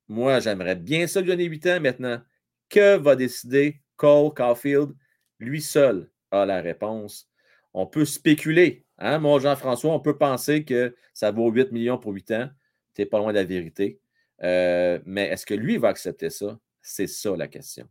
Moi, 0.07 0.39
j'aimerais 0.39 0.75
bien 0.75 1.07
ça 1.07 1.21
lui 1.21 1.27
donner 1.27 1.45
8 1.45 1.67
ans 1.67 1.79
maintenant. 1.81 2.21
Que 2.69 2.97
va 2.97 3.15
décider 3.15 3.81
Cole 3.95 4.33
Caulfield? 4.33 4.93
Lui 5.39 5.61
seul? 5.61 6.09
A 6.31 6.45
la 6.45 6.61
réponse. 6.61 7.29
On 7.73 7.85
peut 7.85 8.05
spéculer. 8.05 8.85
Hein, 8.97 9.19
moi, 9.19 9.39
Jean-François, 9.39 9.93
on 9.93 9.99
peut 9.99 10.17
penser 10.17 10.65
que 10.65 10.95
ça 11.13 11.31
vaut 11.31 11.51
8 11.51 11.71
millions 11.71 11.97
pour 11.97 12.13
8 12.13 12.31
ans. 12.31 12.49
Tu 12.95 13.05
pas 13.05 13.19
loin 13.19 13.31
de 13.31 13.37
la 13.37 13.43
vérité. 13.43 13.99
Euh, 14.43 14.99
mais 15.05 15.27
est-ce 15.27 15.45
que 15.45 15.53
lui 15.53 15.77
va 15.77 15.89
accepter 15.89 16.29
ça? 16.29 16.59
C'est 16.81 17.07
ça 17.07 17.35
la 17.35 17.47
question. 17.47 17.87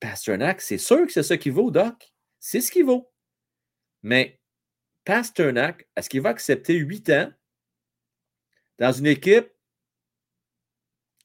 Pasternak, 0.00 0.60
c'est 0.60 0.78
sûr 0.78 1.06
que 1.06 1.12
c'est 1.12 1.22
ça 1.22 1.36
qui 1.36 1.50
vaut, 1.50 1.70
Doc. 1.70 2.12
C'est 2.40 2.60
ce 2.60 2.72
qu'il 2.72 2.84
vaut. 2.84 3.12
Mais 4.02 4.40
Pasternak, 5.04 5.88
est-ce 5.96 6.08
qu'il 6.08 6.22
va 6.22 6.30
accepter 6.30 6.74
8 6.74 7.10
ans 7.10 7.32
dans 8.78 8.92
une 8.92 9.06
équipe 9.06 9.48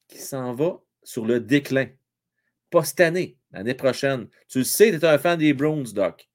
qui 0.07 0.19
s'en 0.19 0.53
va 0.53 0.81
sur 1.03 1.25
le 1.25 1.39
déclin? 1.39 1.87
Pas 2.69 2.83
cette 2.83 2.99
année, 2.99 3.37
l'année 3.51 3.73
prochaine. 3.73 4.27
Tu 4.47 4.59
le 4.59 4.63
sais, 4.63 4.91
tu 4.91 4.97
es 4.97 5.05
un 5.05 5.17
fan 5.17 5.39
des 5.39 5.53
Browns, 5.53 5.93
Doc. 5.93 6.29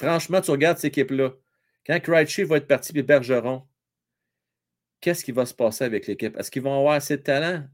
Franchement, 0.00 0.40
tu 0.40 0.50
regardes 0.50 0.78
cette 0.78 0.96
équipe-là. 0.96 1.32
Quand 1.86 2.00
Krejci 2.00 2.44
va 2.44 2.56
être 2.56 2.66
parti 2.66 2.90
puis 2.94 3.02
Bergeron, 3.02 3.66
qu'est-ce 5.02 5.22
qui 5.22 5.30
va 5.30 5.44
se 5.44 5.52
passer 5.52 5.84
avec 5.84 6.06
l'équipe? 6.06 6.34
Est-ce 6.38 6.50
qu'ils 6.50 6.62
vont 6.62 6.78
avoir 6.78 6.94
assez 6.94 7.18
de 7.18 7.22
talent? 7.22 7.64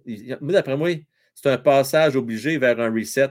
Moi, 0.41 0.53
d'après 0.53 0.77
moi, 0.77 0.91
c'est 1.37 1.51
un 1.51 1.59
passage 1.59 2.17
obligé 2.17 2.59
vers 2.59 2.81
un 2.81 2.93
reset. 2.93 3.31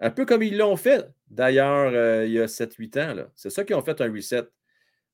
Un 0.00 0.10
peu 0.10 0.26
comme 0.26 0.42
ils 0.42 0.58
l'ont 0.58 0.74
fait, 0.74 1.08
d'ailleurs, 1.28 1.92
euh, 1.94 2.26
il 2.26 2.32
y 2.32 2.40
a 2.40 2.48
7-8 2.48 2.98
ans. 2.98 3.26
C'est 3.36 3.50
ça 3.50 3.62
qu'ils 3.62 3.76
ont 3.76 3.82
fait 3.82 4.00
un 4.00 4.12
reset 4.12 4.48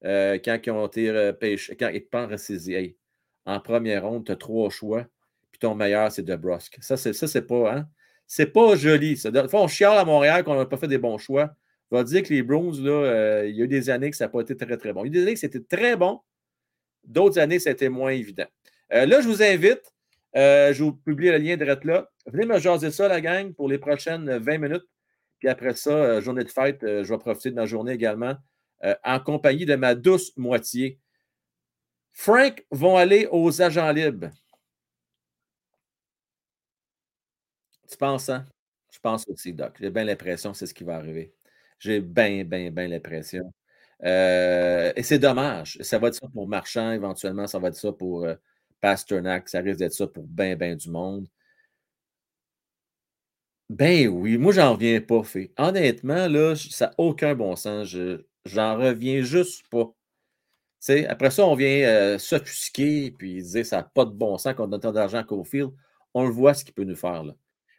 euh, 0.06 0.38
quand 0.42 0.58
ils 0.64 0.70
ont 0.70 0.86
été 0.86 1.10
repêchés, 1.10 1.76
quand 1.76 1.88
ils 1.88 2.06
pensent 2.06 2.48
hey, 2.50 2.96
en 3.44 3.60
première 3.60 4.04
ronde, 4.06 4.24
tu 4.24 4.32
as 4.32 4.36
trois 4.36 4.70
choix, 4.70 5.06
puis 5.52 5.58
ton 5.58 5.74
meilleur, 5.74 6.10
c'est 6.10 6.22
DeBrusque. 6.22 6.78
Ça, 6.80 6.96
c'est, 6.96 7.12
ça, 7.12 7.26
c'est 7.26 7.46
pas, 7.46 7.74
hein? 7.74 7.88
C'est 8.26 8.46
pas 8.46 8.74
joli. 8.74 9.18
Ça. 9.18 9.30
on 9.52 9.68
chiale 9.68 9.98
à 9.98 10.04
Montréal 10.06 10.44
qu'on 10.44 10.54
n'a 10.54 10.64
pas 10.64 10.78
fait 10.78 10.88
des 10.88 10.96
bons 10.96 11.18
choix. 11.18 11.54
Va 11.90 12.04
dire 12.04 12.22
que 12.22 12.28
les 12.28 12.42
Bruins, 12.42 12.72
là, 12.82 12.90
euh, 12.90 13.48
il 13.48 13.56
y 13.56 13.62
a 13.62 13.64
eu 13.64 13.68
des 13.68 13.90
années 13.90 14.10
que 14.10 14.16
ça 14.16 14.26
n'a 14.26 14.28
pas 14.28 14.40
été 14.40 14.56
très, 14.56 14.76
très 14.76 14.92
bon. 14.92 15.04
Il 15.04 15.08
y 15.08 15.08
a 15.08 15.08
eu 15.08 15.10
des 15.10 15.22
années 15.22 15.34
que 15.34 15.40
c'était 15.40 15.60
très 15.60 15.96
bon. 15.96 16.20
D'autres 17.04 17.38
années, 17.38 17.58
c'était 17.58 17.88
moins 17.88 18.10
évident. 18.10 18.46
là, 18.90 19.20
je 19.20 19.26
vous 19.26 19.42
invite 19.42 19.92
euh, 20.36 20.72
je 20.72 20.84
vous 20.84 20.92
publie 20.92 21.28
le 21.28 21.38
lien 21.38 21.56
de 21.56 21.64
là. 21.64 22.10
Venez 22.26 22.46
me 22.46 22.58
jaser 22.58 22.90
ça, 22.90 23.08
la 23.08 23.20
gang, 23.20 23.52
pour 23.54 23.68
les 23.68 23.78
prochaines 23.78 24.38
20 24.38 24.58
minutes. 24.58 24.84
Puis 25.38 25.48
après 25.48 25.74
ça, 25.74 25.90
euh, 25.90 26.20
journée 26.20 26.44
de 26.44 26.50
fête, 26.50 26.82
euh, 26.84 27.04
je 27.04 27.12
vais 27.12 27.18
profiter 27.18 27.50
de 27.50 27.56
ma 27.56 27.66
journée 27.66 27.92
également 27.92 28.36
en 29.04 29.20
compagnie 29.20 29.66
de 29.66 29.74
ma 29.76 29.94
douce 29.94 30.34
moitié. 30.38 30.98
Frank 32.14 32.64
vont 32.70 32.96
aller 32.96 33.28
aux 33.30 33.60
agents 33.60 33.92
libres. 33.92 34.30
Tu 37.90 37.96
penses, 37.98 38.30
hein? 38.30 38.46
Je 38.90 38.98
pense 39.00 39.28
aussi, 39.28 39.52
Doc. 39.52 39.76
J'ai 39.78 39.90
bien 39.90 40.04
l'impression 40.04 40.52
que 40.52 40.58
c'est 40.58 40.66
ce 40.66 40.72
qui 40.72 40.84
va 40.84 40.96
arriver. 40.96 41.34
J'ai 41.80 42.00
bien, 42.00 42.44
bien, 42.44 42.70
bien 42.70 42.88
l'impression. 42.88 43.52
et 44.02 45.02
c'est 45.02 45.18
dommage. 45.18 45.78
Ça 45.82 45.98
va 45.98 46.08
être 46.08 46.14
ça 46.14 46.28
pour 46.32 46.48
Marchand, 46.48 46.92
éventuellement. 46.92 47.46
Ça 47.46 47.58
va 47.58 47.68
être 47.68 47.76
ça 47.76 47.92
pour 47.92 48.26
Pasternak, 48.80 49.48
ça 49.48 49.60
risque 49.60 49.78
d'être 49.78 49.92
ça 49.94 50.06
pour 50.06 50.24
bien, 50.24 50.56
bien 50.56 50.76
du 50.76 50.90
monde. 50.90 51.26
Ben 53.68 54.08
oui, 54.08 54.36
moi, 54.36 54.52
j'en 54.52 54.72
reviens 54.74 55.00
pas, 55.00 55.22
fait. 55.22 55.52
Honnêtement, 55.56 56.26
là, 56.28 56.54
ça 56.56 56.86
n'a 56.88 56.94
aucun 56.98 57.34
bon 57.36 57.54
sens. 57.56 57.86
Je, 57.88 58.24
j'en 58.44 58.76
reviens 58.76 59.22
juste 59.22 59.62
pas. 59.70 59.94
après 61.08 61.30
ça, 61.30 61.46
on 61.46 61.54
vient 61.54 61.68
euh, 61.88 62.18
s'offusquer 62.18 63.12
puis 63.12 63.42
dire 63.42 63.64
ça 63.66 63.76
n'a 63.78 63.82
pas 63.84 64.04
de 64.04 64.10
bon 64.10 64.38
sens 64.38 64.54
qu'on 64.54 64.66
donne 64.66 64.80
tant 64.80 64.92
d'argent 64.92 65.18
à 65.18 65.24
Cofield. 65.24 65.70
On 66.14 66.24
le 66.24 66.30
voit 66.32 66.54
ce 66.54 66.64
qu'il 66.64 66.74
peut 66.74 66.84
nous 66.84 66.96
faire. 66.96 67.22
Là. 67.22 67.34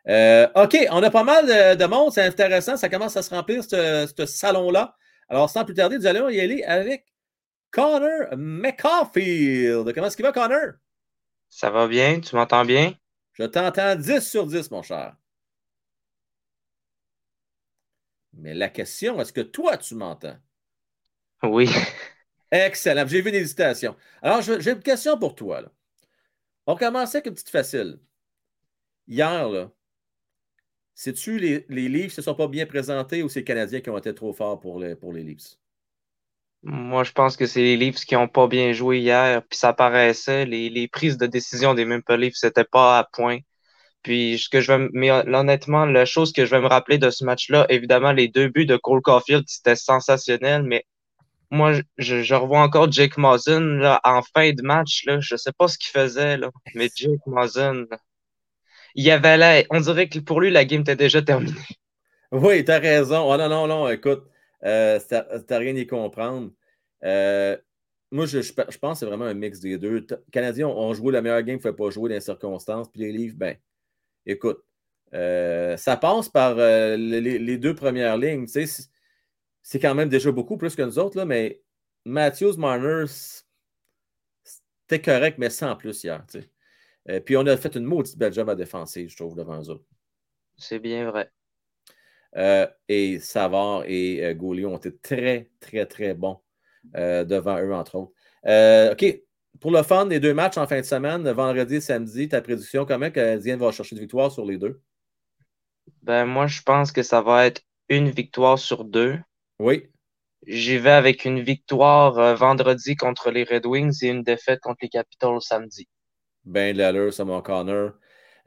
Euh, 0.07 0.47
OK, 0.55 0.77
on 0.89 1.03
a 1.03 1.11
pas 1.11 1.23
mal 1.23 1.77
de, 1.77 1.85
monde, 1.85 2.11
c'est 2.11 2.25
intéressant. 2.25 2.77
Ça 2.77 2.89
commence 2.89 3.17
à 3.17 3.21
se 3.21 3.29
remplir, 3.29 3.63
ce 3.63 4.25
salon-là. 4.25 4.95
Alors, 5.29 5.49
sans 5.49 5.63
plus 5.63 5.73
tarder, 5.73 5.97
nous 5.97 6.07
allons 6.07 6.29
y 6.29 6.39
aller 6.39 6.63
avec 6.63 7.05
Connor 7.71 8.35
McCaulfield. 8.35 9.93
Comment 9.93 10.07
est-ce 10.07 10.15
qu'il 10.15 10.25
va, 10.25 10.31
Connor? 10.31 10.73
Ça 11.49 11.69
va 11.69 11.87
bien? 11.87 12.19
Tu 12.19 12.35
m'entends 12.35 12.65
bien? 12.65 12.93
Je 13.33 13.43
t'entends 13.43 13.95
10 13.95 14.19
sur 14.21 14.45
10, 14.45 14.71
mon 14.71 14.81
cher. 14.81 15.15
Mais 18.33 18.53
la 18.53 18.69
question, 18.69 19.19
est-ce 19.21 19.33
que 19.33 19.41
toi, 19.41 19.77
tu 19.77 19.95
m'entends? 19.95 20.37
Oui. 21.43 21.69
Excellent. 22.51 23.07
J'ai 23.07 23.21
vu 23.21 23.29
une 23.29 23.35
hésitation. 23.35 23.95
Alors, 24.21 24.41
j'ai 24.41 24.71
une 24.71 24.83
question 24.83 25.17
pour 25.17 25.35
toi. 25.35 25.61
On 26.65 26.75
commençait 26.75 27.17
avec 27.17 27.27
une 27.27 27.33
petite 27.33 27.49
facile. 27.49 27.99
Hier, 29.07 29.49
là, 29.49 29.71
sais-tu 31.01 31.39
les, 31.39 31.65
les 31.67 31.89
ne 31.89 32.09
se 32.09 32.21
sont 32.21 32.35
pas 32.35 32.47
bien 32.47 32.67
présentés 32.67 33.23
ou 33.23 33.29
c'est 33.29 33.39
les 33.39 33.45
Canadiens 33.45 33.81
qui 33.81 33.89
ont 33.89 33.97
été 33.97 34.13
trop 34.13 34.33
forts 34.33 34.59
pour 34.59 34.79
les, 34.79 34.95
Leafs? 35.23 35.57
Moi, 36.61 37.03
je 37.03 37.11
pense 37.11 37.35
que 37.35 37.47
c'est 37.47 37.61
les 37.61 37.75
Leafs 37.75 38.05
qui 38.05 38.13
n'ont 38.13 38.27
pas 38.27 38.47
bien 38.47 38.71
joué 38.71 38.99
hier, 38.99 39.41
puis 39.49 39.57
ça 39.57 39.73
paraissait. 39.73 40.45
Les, 40.45 40.87
prises 40.87 41.17
de 41.17 41.25
décision 41.25 41.73
des 41.73 41.85
Maple 41.85 42.17
Leafs, 42.17 42.35
c'était 42.35 42.65
pas 42.65 42.99
à 42.99 43.03
point. 43.11 43.39
Puis, 44.03 44.37
je 44.37 44.71
veux, 44.71 44.89
mais 44.93 45.09
honnêtement, 45.09 45.85
la 45.85 46.05
chose 46.05 46.33
que 46.33 46.45
je 46.45 46.51
vais 46.51 46.61
me 46.61 46.67
rappeler 46.67 46.99
de 46.99 47.09
ce 47.09 47.25
match-là, 47.25 47.65
évidemment, 47.69 48.11
les 48.11 48.27
deux 48.27 48.49
buts 48.49 48.67
de 48.67 48.77
Cole 48.77 49.01
Caulfield, 49.01 49.45
c'était 49.47 49.75
sensationnel, 49.75 50.61
mais 50.63 50.85
moi, 51.49 51.73
je, 51.97 52.33
revois 52.35 52.61
encore 52.61 52.91
Jake 52.91 53.17
Mazen 53.17 53.83
en 54.03 54.21
fin 54.21 54.51
de 54.53 54.61
match. 54.61 55.03
Là, 55.05 55.19
je 55.19 55.35
sais 55.35 55.51
pas 55.51 55.67
ce 55.67 55.79
qu'il 55.79 55.91
faisait, 55.91 56.37
mais 56.75 56.89
Jake 56.95 57.25
Mazen, 57.25 57.87
il 58.95 59.03
y 59.03 59.11
avait 59.11 59.37
là, 59.37 59.63
on 59.69 59.79
dirait 59.79 60.09
que 60.09 60.19
pour 60.19 60.41
lui, 60.41 60.51
la 60.51 60.65
game 60.65 60.81
était 60.81 60.95
déjà 60.95 61.21
terminée. 61.21 61.53
Oui, 62.31 62.63
tu 62.63 62.71
as 62.71 62.79
raison. 62.79 63.31
Oh 63.31 63.37
non, 63.37 63.49
non, 63.49 63.67
non, 63.67 63.89
écoute, 63.89 64.23
euh, 64.63 64.99
n'as 65.11 65.57
rien 65.57 65.75
à 65.75 65.79
y 65.79 65.87
comprendre. 65.87 66.51
Euh, 67.03 67.57
moi, 68.11 68.25
je, 68.25 68.39
pense 68.51 68.69
que 68.69 68.93
c'est 68.99 69.05
vraiment 69.05 69.25
un 69.25 69.33
mix 69.33 69.59
des 69.59 69.77
deux. 69.77 70.05
Canadiens 70.31 70.67
ont, 70.67 70.93
joué 70.93 71.13
la 71.13 71.21
meilleure 71.21 71.43
game 71.43 71.59
qu'il 71.59 71.67
ne 71.67 71.75
faut 71.75 71.85
pas 71.85 71.89
jouer 71.91 72.09
dans 72.09 72.15
les 72.15 72.21
circonstances. 72.21 72.89
Puis 72.89 73.01
les 73.01 73.11
livres, 73.11 73.35
ben, 73.37 73.55
écoute, 74.25 74.63
euh, 75.13 75.77
ça 75.77 75.97
passe 75.97 76.29
par 76.29 76.55
euh, 76.57 76.97
les, 76.97 77.57
deux 77.57 77.75
premières 77.75 78.17
lignes. 78.17 78.47
c'est 78.47 79.79
quand 79.79 79.95
même 79.95 80.09
déjà 80.09 80.31
beaucoup 80.31 80.57
plus 80.57 80.75
que 80.75 80.81
nous 80.81 80.99
autres, 80.99 81.17
là, 81.17 81.25
mais 81.25 81.61
Matthews, 82.05 82.57
Marner, 82.57 83.05
c'était 84.43 85.01
correct, 85.01 85.37
mais 85.37 85.49
sans 85.49 85.75
plus 85.75 86.03
hier. 86.03 86.25
Puis 87.25 87.37
on 87.37 87.45
a 87.45 87.57
fait 87.57 87.75
une 87.75 87.85
maudite 87.85 88.17
belle 88.17 88.33
job 88.33 88.49
à 88.49 88.55
défenser, 88.55 89.07
je 89.07 89.15
trouve, 89.15 89.35
devant 89.35 89.61
eux 89.69 89.83
C'est 90.57 90.79
bien 90.79 91.09
vrai. 91.09 91.31
Euh, 92.37 92.67
et 92.87 93.19
Savard 93.19 93.83
et 93.87 94.23
euh, 94.23 94.67
ont 94.67 94.77
été 94.77 94.95
très, 94.97 95.49
très, 95.59 95.85
très 95.85 96.13
bons 96.13 96.39
euh, 96.95 97.23
devant 97.23 97.59
eux, 97.59 97.73
entre 97.73 97.95
autres. 97.95 98.13
Euh, 98.45 98.93
OK. 98.93 99.05
pour 99.59 99.71
le 99.71 99.83
fun, 99.83 100.07
les 100.07 100.19
deux 100.19 100.33
matchs 100.33 100.57
en 100.57 100.65
fin 100.65 100.79
de 100.79 100.85
semaine, 100.85 101.29
vendredi 101.29 101.75
et 101.75 101.81
samedi, 101.81 102.29
ta 102.29 102.41
prédiction, 102.41 102.85
comment 102.85 103.11
Canadien 103.11 103.57
va 103.57 103.71
chercher 103.71 103.95
de 103.95 104.01
victoire 104.01 104.31
sur 104.31 104.45
les 104.45 104.57
deux? 104.57 104.81
Ben, 106.03 106.25
moi, 106.25 106.47
je 106.47 106.61
pense 106.61 106.91
que 106.91 107.03
ça 107.03 107.21
va 107.21 107.45
être 107.45 107.61
une 107.89 108.09
victoire 108.09 108.57
sur 108.57 108.85
deux. 108.85 109.19
Oui. 109.59 109.89
J'y 110.47 110.79
vais 110.79 110.91
avec 110.91 111.25
une 111.25 111.41
victoire 111.41 112.17
euh, 112.17 112.33
vendredi 112.33 112.95
contre 112.95 113.29
les 113.29 113.43
Red 113.43 113.65
Wings 113.65 114.03
et 114.03 114.07
une 114.07 114.23
défaite 114.23 114.59
contre 114.61 114.79
les 114.81 114.89
Capitals 114.89 115.41
samedi. 115.41 115.87
Ben 116.45 116.73
de 116.73 116.79
l'allure, 116.79 117.13
ça, 117.13 117.25
mon 117.25 117.41
Connor. 117.41 117.91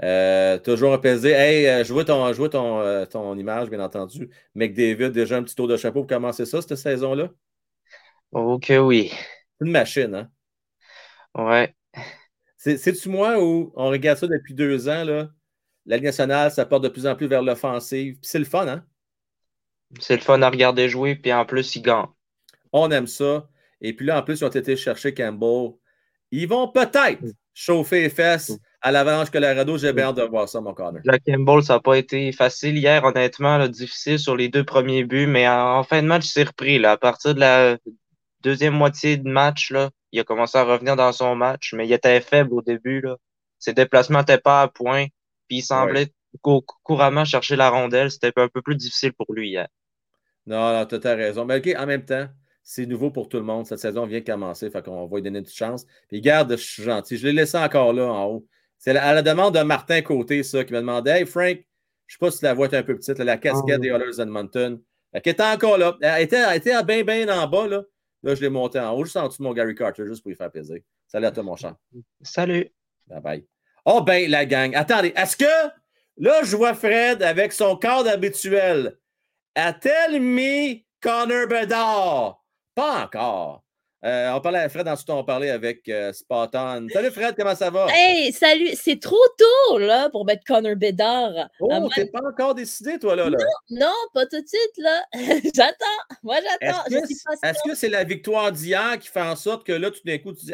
Euh, 0.03 0.59
toujours 0.59 0.93
apaisé. 0.93 1.31
Hey, 1.31 1.67
euh, 1.67 1.85
je 1.85 1.93
vois, 1.93 2.05
ton, 2.05 2.33
je 2.33 2.37
vois 2.39 2.49
ton, 2.49 3.07
ton, 3.07 3.37
image, 3.37 3.71
bien 3.71 3.81
entendu. 3.81 4.29
McDavid, 4.55 5.11
déjà 5.11 5.37
un 5.37 5.43
petit 5.43 5.55
tour 5.55 5.69
de 5.69 5.77
chapeau 5.77 6.01
pour 6.01 6.09
commencer 6.09 6.47
ça, 6.47 6.61
cette 6.61 6.77
saison-là? 6.77 7.31
Ok, 8.33 8.73
oui. 8.81 9.13
Une 9.61 9.71
machine, 9.71 10.15
hein? 10.15 10.31
Ouais. 11.37 11.75
C'est-tu 12.57 13.09
moi 13.09 13.43
où 13.43 13.73
on 13.77 13.91
regarde 13.91 14.19
ça 14.19 14.27
depuis 14.27 14.55
deux 14.55 14.89
ans, 14.89 15.05
là? 15.05 15.29
La 15.87 15.97
Ligue 15.97 16.07
nationale, 16.07 16.51
ça 16.51 16.65
porte 16.65 16.83
de 16.83 16.89
plus 16.89 17.07
en 17.07 17.15
plus 17.15 17.27
vers 17.27 17.43
l'offensive. 17.43 18.19
c'est 18.23 18.39
le 18.39 18.45
fun, 18.45 18.67
hein? 18.67 18.85
C'est 20.01 20.17
le 20.17 20.23
fun 20.23 20.41
à 20.43 20.51
regarder 20.51 20.89
jouer, 20.89 21.15
puis 21.15 21.33
en 21.33 21.45
plus, 21.45 21.77
ils 21.77 21.83
gagnent. 21.83 22.09
On 22.73 22.91
aime 22.91 23.07
ça. 23.07 23.49
Et 23.81 23.93
puis 23.93 24.07
là, 24.07 24.19
en 24.19 24.23
plus, 24.23 24.41
ils 24.41 24.45
ont 24.45 24.49
été 24.49 24.77
chercher 24.77 25.15
Campbell. 25.15 25.75
Ils 26.31 26.49
vont 26.49 26.69
peut-être. 26.69 27.23
Chauffer 27.55 28.03
les 28.03 28.11
fesses 28.11 28.53
à 28.83 28.93
l'Avalanche 28.93 29.31
Colorado. 29.31 29.79
J'ai 29.79 29.93
bien 29.93 30.07
hâte 30.07 30.17
de 30.17 30.23
voir 30.23 30.49
ça, 30.49 30.61
mon 30.61 30.75
corner. 30.75 31.01
Le 31.05 31.19
Campbell, 31.19 31.63
ça 31.63 31.75
n'a 31.75 31.81
pas 31.81 31.97
été 31.97 32.33
facile 32.33 32.77
hier, 32.77 33.03
honnêtement, 33.05 33.67
difficile 33.69 34.19
sur 34.19 34.37
les 34.37 34.49
deux 34.49 34.65
premiers 34.65 35.05
buts, 35.05 35.27
mais 35.27 35.49
en, 35.49 35.83
fin 35.85 36.03
de 36.03 36.07
match, 36.09 36.27
il 36.27 36.31
s'est 36.31 36.43
repris. 36.43 36.79
Là. 36.79 36.93
À 36.93 36.97
partir 36.97 37.35
de 37.35 37.41
la 37.41 37.79
deuxième 38.41 38.75
moitié 38.75 39.17
de 39.17 39.29
match, 39.29 39.71
là, 39.71 39.91
il 40.13 40.21
a 40.21 40.25
commencé 40.25 40.59
à 40.59 40.65
revenir 40.65 40.97
dans 40.97 41.13
son 41.13 41.35
match, 41.35 41.73
mais 41.75 41.87
il 41.87 41.93
était 41.93 42.21
faible 42.21 42.53
au 42.53 42.61
début. 42.61 43.01
Là. 43.01 43.17
Ses 43.59 43.73
déplacements 43.73 44.19
n'étaient 44.19 44.39
pas 44.39 44.63
à 44.63 44.69
point, 44.69 45.07
puis 45.49 45.59
il 45.59 45.63
semblait 45.63 46.13
couramment 46.83 47.25
chercher 47.25 47.57
la 47.57 47.71
rondelle. 47.71 48.11
C'était 48.11 48.33
un 48.37 48.49
peu 48.49 48.61
plus 48.61 48.77
difficile 48.77 49.13
pour 49.13 49.33
lui 49.33 49.51
hier. 49.51 49.69
Non, 50.47 50.73
non, 50.73 50.85
tu 50.85 50.97
as 51.07 51.15
raison. 51.15 51.45
Mais 51.45 51.59
OK, 51.59 51.75
en 51.79 51.87
même 51.87 52.05
temps, 52.05 52.29
c'est 52.65 52.87
nouveau 52.87 53.11
pour 53.11 53.29
tout 53.29 53.37
le 53.37 53.43
monde. 53.45 53.67
Cette 53.67 53.79
saison 53.79 54.07
vient 54.07 54.21
de 54.21 54.25
commencer, 54.25 54.71
fait 54.71 54.83
qu'on 54.83 55.07
va 55.07 55.17
lui 55.17 55.23
donner 55.23 55.39
une 55.39 55.45
petite 55.45 55.59
chance. 55.59 55.87
Puis 56.09 56.21
garde, 56.23 56.51
je 56.51 56.57
suis 56.57 56.83
gentil. 56.83 57.19
Je 57.19 57.27
l'ai 57.27 57.33
laissé 57.33 57.59
encore 57.59 57.93
là 57.93 58.07
en 58.07 58.25
haut. 58.25 58.47
C'est 58.79 58.97
à 58.97 59.13
la 59.13 59.23
demande 59.23 59.55
de 59.55 59.63
Martin 59.63 60.01
Côté, 60.03 60.43
ça, 60.43 60.65
qui 60.65 60.73
m'a 60.73 60.81
demandé 60.81 61.11
Hey 61.11 61.27
Frank, 61.27 61.59
je 62.07 62.17
ne 62.17 62.19
sais 62.19 62.19
pas 62.19 62.31
si 62.31 62.45
la 62.45 62.55
voix 62.55 62.67
est 62.67 62.75
un 62.75 62.83
peu 62.83 62.97
petite, 62.97 63.19
la 63.19 63.37
casquette 63.37 63.81
des 63.81 63.89
Oilers 63.89 64.21
Edmonton. 64.21 64.81
Elle 65.13 65.23
était 65.25 65.43
encore 65.43 65.79
là. 65.79 65.97
Elle 66.01 66.23
était, 66.23 66.37
elle 66.37 66.57
était 66.57 66.83
bien, 66.83 67.05
bien 67.05 67.29
en 67.29 67.47
bas. 67.47 67.69
Là. 67.69 67.83
là, 68.23 68.35
je 68.35 68.41
l'ai 68.41 68.49
monté 68.49 68.81
en 68.81 68.93
haut, 68.93 69.05
juste 69.05 69.17
en 69.17 69.29
dessous 69.29 69.43
de 69.43 69.49
mon 69.49 69.55
Gary 69.55 69.75
Carter, 69.75 70.07
juste 70.07 70.23
pour 70.23 70.31
lui 70.31 70.37
faire 70.37 70.51
plaisir. 70.51 70.79
Salut 71.07 71.27
à 71.27 71.31
toi, 71.31 71.43
mon 71.43 71.57
chat. 71.57 71.77
Salut. 72.23 72.73
Bye 73.07 73.21
bye. 73.21 73.47
Oh, 73.85 74.01
ben, 74.03 74.31
la 74.31 74.47
gang. 74.47 74.75
Attendez, 74.75 75.13
est-ce 75.15 75.37
que 75.37 75.71
là, 76.17 76.43
je 76.43 76.57
vois 76.57 76.75
Fred 76.75 77.23
avec 77.23 77.53
son 77.53 77.77
cadre 77.77 78.09
habituel? 78.09 78.99
A-t-elle 79.55 80.21
mis 80.21 80.87
Connor 81.01 81.47
Bedard? 81.47 82.44
Pas 82.75 83.05
encore. 83.05 83.65
Euh, 84.05 84.31
on 84.33 84.41
parlait 84.43 84.59
à 84.59 84.69
Fred, 84.69 84.87
ensuite 84.87 85.09
on 85.09 85.25
parlait 85.25 85.49
avec 85.49 85.89
euh, 85.89 86.13
Spotton. 86.13 86.89
Salut 86.93 87.11
Fred, 87.11 87.35
comment 87.35 87.55
ça 87.55 87.71
va? 87.71 87.87
Hey, 87.91 88.33
salut! 88.33 88.69
C'est 88.75 89.01
trop 89.01 89.17
tôt 89.39 89.79
là, 89.79 90.11
pour 90.11 90.27
mettre 90.27 90.45
Connor 90.45 90.77
Bedard. 90.77 91.49
Oh, 91.59 91.89
t'es 91.95 92.05
pas 92.07 92.21
encore 92.23 92.55
décidé, 92.55 92.99
toi, 92.99 93.17
là? 93.17 93.31
là. 93.31 93.39
Non, 93.71 93.87
non, 93.87 93.95
pas 94.13 94.27
tout 94.27 94.43
de 94.43 94.47
suite, 94.47 94.77
là. 94.77 95.05
j'attends. 95.55 96.17
Moi, 96.23 96.37
j'attends. 96.43 96.85
Est-ce 97.43 97.67
que 97.67 97.75
c'est 97.75 97.89
la 97.89 98.05
victoire 98.05 98.53
d'hier 98.53 98.99
qui 98.99 99.09
fait 99.09 99.23
en 99.23 99.37
sorte 99.37 99.65
que 99.65 99.73
là, 99.73 99.91
tout 99.91 100.03
d'un 100.05 100.19
coup, 100.19 100.35
tu 100.35 100.45
dis, 100.45 100.53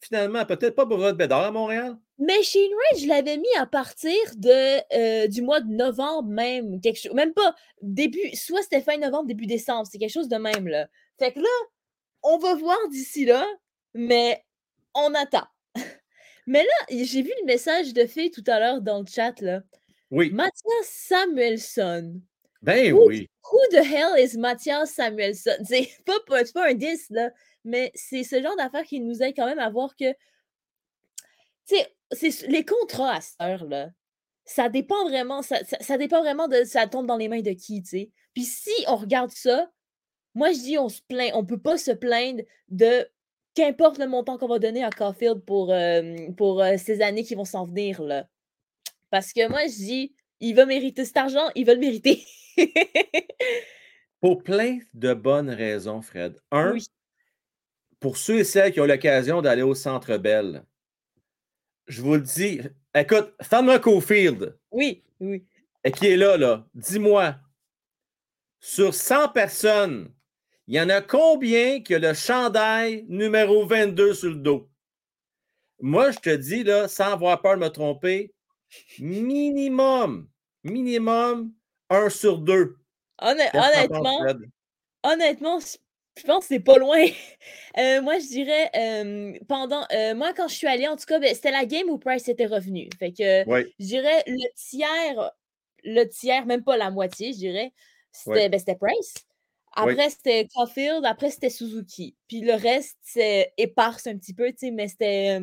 finalement, 0.00 0.46
peut-être 0.46 0.74
pas 0.74 0.86
pour 0.86 0.96
votre 0.96 1.18
Bédard 1.18 1.44
à 1.44 1.50
Montréal? 1.50 1.98
Mais 2.18 2.42
Shane 2.42 2.62
Ray, 2.62 3.02
je 3.02 3.06
l'avais 3.06 3.36
mis 3.36 3.54
à 3.58 3.66
partir 3.66 4.14
de, 4.36 4.78
euh, 4.96 5.28
du 5.28 5.42
mois 5.42 5.60
de 5.60 5.70
novembre 5.70 6.28
même, 6.28 6.80
quelque 6.80 7.00
chose, 7.00 7.12
même 7.12 7.32
pas 7.32 7.54
début, 7.80 8.34
soit 8.34 8.62
c'était 8.62 8.80
fin 8.80 8.96
novembre, 8.96 9.26
début 9.28 9.46
décembre, 9.46 9.86
c'est 9.90 9.98
quelque 9.98 10.12
chose 10.12 10.28
de 10.28 10.36
même 10.36 10.66
là. 10.66 10.88
Fait 11.18 11.32
que 11.32 11.40
là, 11.40 11.48
on 12.22 12.38
va 12.38 12.54
voir 12.54 12.88
d'ici 12.90 13.24
là, 13.24 13.46
mais 13.94 14.44
on 14.94 15.14
attend. 15.14 15.46
mais 16.46 16.62
là, 16.62 16.86
j'ai 16.90 17.22
vu 17.22 17.32
le 17.40 17.46
message 17.46 17.92
de 17.92 18.06
Fée 18.06 18.30
tout 18.30 18.44
à 18.46 18.58
l'heure 18.60 18.80
dans 18.80 19.00
le 19.00 19.06
chat 19.06 19.40
là. 19.40 19.62
Oui. 20.10 20.30
Mathias 20.30 20.84
Samuelson. 20.84 22.20
Ben 22.62 22.92
oui. 22.92 23.28
Who 23.50 23.58
the 23.70 23.84
hell 23.84 24.18
is 24.18 24.36
Mathias 24.36 24.92
Samuelson? 24.92 25.58
C'est 25.64 25.88
pas, 26.04 26.18
pas, 26.26 26.42
pas 26.52 26.70
un 26.70 26.74
10 26.74 27.10
là, 27.10 27.30
mais 27.64 27.90
c'est 27.94 28.24
ce 28.24 28.42
genre 28.42 28.56
d'affaire 28.56 28.84
qui 28.84 29.00
nous 29.00 29.22
aide 29.22 29.34
quand 29.36 29.46
même 29.46 29.58
à 29.58 29.70
voir 29.70 29.94
que 29.96 30.12
tu 31.66 31.76
sais, 32.12 32.46
les 32.46 32.64
contrats 32.64 33.16
à 33.16 33.20
cette 33.20 33.40
heure-là, 33.40 33.90
ça 34.44 34.70
dépend 34.70 35.04
vraiment, 35.06 35.42
ça, 35.42 35.58
ça, 35.64 35.98
dépend 35.98 36.20
vraiment 36.20 36.48
de 36.48 36.64
ça 36.64 36.86
tombe 36.86 37.06
dans 37.06 37.18
les 37.18 37.28
mains 37.28 37.42
de 37.42 37.50
qui, 37.50 37.82
tu 37.82 37.88
sais. 37.88 38.10
Puis 38.32 38.44
si 38.44 38.72
on 38.86 38.96
regarde 38.96 39.30
ça, 39.30 39.70
moi 40.38 40.52
je 40.52 40.58
dis 40.58 40.78
on 40.78 40.88
se 40.88 41.02
plaint, 41.02 41.32
on 41.34 41.44
peut 41.44 41.58
pas 41.58 41.76
se 41.76 41.90
plaindre 41.90 42.42
de 42.68 43.06
qu'importe 43.54 43.98
le 43.98 44.06
montant 44.06 44.38
qu'on 44.38 44.46
va 44.46 44.60
donner 44.60 44.84
à 44.84 44.90
Caulfield 44.90 45.40
pour, 45.44 45.74
pour 46.36 46.64
ces 46.78 47.02
années 47.02 47.24
qui 47.24 47.34
vont 47.34 47.44
s'en 47.44 47.66
venir 47.66 48.00
là. 48.02 48.28
Parce 49.10 49.32
que 49.32 49.48
moi 49.48 49.62
je 49.66 49.74
dis, 49.74 50.14
il 50.38 50.54
va 50.54 50.64
mériter 50.64 51.04
cet 51.04 51.16
argent, 51.16 51.48
il 51.56 51.66
va 51.66 51.74
le 51.74 51.80
mériter. 51.80 52.24
pour 54.20 54.42
plein 54.42 54.78
de 54.94 55.12
bonnes 55.12 55.50
raisons, 55.50 56.02
Fred. 56.02 56.38
Un, 56.52 56.76
pour 57.98 58.16
ceux 58.16 58.38
et 58.38 58.44
celles 58.44 58.72
qui 58.72 58.80
ont 58.80 58.86
l'occasion 58.86 59.42
d'aller 59.42 59.62
au 59.62 59.74
Centre 59.74 60.16
Bell, 60.18 60.62
je 61.88 62.00
vous 62.00 62.14
le 62.14 62.20
dis. 62.20 62.60
Écoute, 62.94 63.34
Fanma 63.42 63.80
Cofield. 63.80 64.56
Oui, 64.70 65.02
oui. 65.18 65.44
Et 65.82 65.90
qui 65.90 66.06
est 66.06 66.16
là, 66.16 66.36
là. 66.36 66.66
Dis-moi, 66.74 67.36
sur 68.60 68.94
100 68.94 69.30
personnes, 69.30 70.12
il 70.68 70.74
y 70.74 70.80
en 70.80 70.90
a 70.90 71.00
combien 71.00 71.80
qui 71.80 71.94
a 71.94 71.98
le 71.98 72.12
chandail 72.12 73.06
numéro 73.08 73.66
22 73.66 74.12
sur 74.12 74.28
le 74.28 74.36
dos? 74.36 74.68
Moi, 75.80 76.10
je 76.10 76.18
te 76.18 76.36
dis, 76.36 76.62
là, 76.62 76.88
sans 76.88 77.12
avoir 77.12 77.40
peur 77.40 77.54
de 77.54 77.60
me 77.60 77.68
tromper, 77.68 78.34
minimum, 78.98 80.28
minimum, 80.64 81.54
un 81.88 82.10
sur 82.10 82.38
deux. 82.38 82.76
honnêtement, 83.18 84.26
honnêtement, 85.02 85.58
je 85.58 86.22
pense 86.24 86.40
que 86.40 86.54
c'est 86.54 86.60
pas 86.60 86.78
loin. 86.78 87.04
Euh, 87.78 88.02
moi, 88.02 88.18
je 88.18 88.26
dirais, 88.26 88.70
pendant. 89.46 89.86
moi, 90.16 90.32
quand 90.32 90.48
je 90.48 90.54
suis 90.54 90.66
allée, 90.66 90.88
en 90.88 90.96
tout 90.96 91.04
cas, 91.06 91.20
ben, 91.20 91.32
c'était 91.32 91.52
la 91.52 91.64
game 91.64 91.88
où 91.88 91.96
Price 91.96 92.28
était 92.28 92.46
revenu. 92.46 92.88
Fait 92.98 93.12
que 93.12 93.44
je 93.78 93.84
dirais 93.84 94.24
le 94.26 94.52
tiers, 94.56 95.30
le 95.84 96.04
tiers, 96.06 96.44
même 96.44 96.64
pas 96.64 96.76
la 96.76 96.90
moitié, 96.90 97.32
je 97.32 97.38
dirais, 97.38 97.72
c'était 98.10 98.48
ben, 98.48 98.60
Price. 98.80 99.27
Après, 99.74 100.10
c'était 100.10 100.48
Caulfield. 100.54 101.04
Après, 101.04 101.30
c'était 101.30 101.50
Suzuki. 101.50 102.16
Puis 102.28 102.40
le 102.40 102.54
reste, 102.54 102.96
c'est 103.02 103.52
éparse 103.56 104.06
un 104.06 104.16
petit 104.16 104.34
peu, 104.34 104.48
tu 104.50 104.58
sais, 104.58 104.70
mais 104.70 104.88
c'était. 104.88 105.40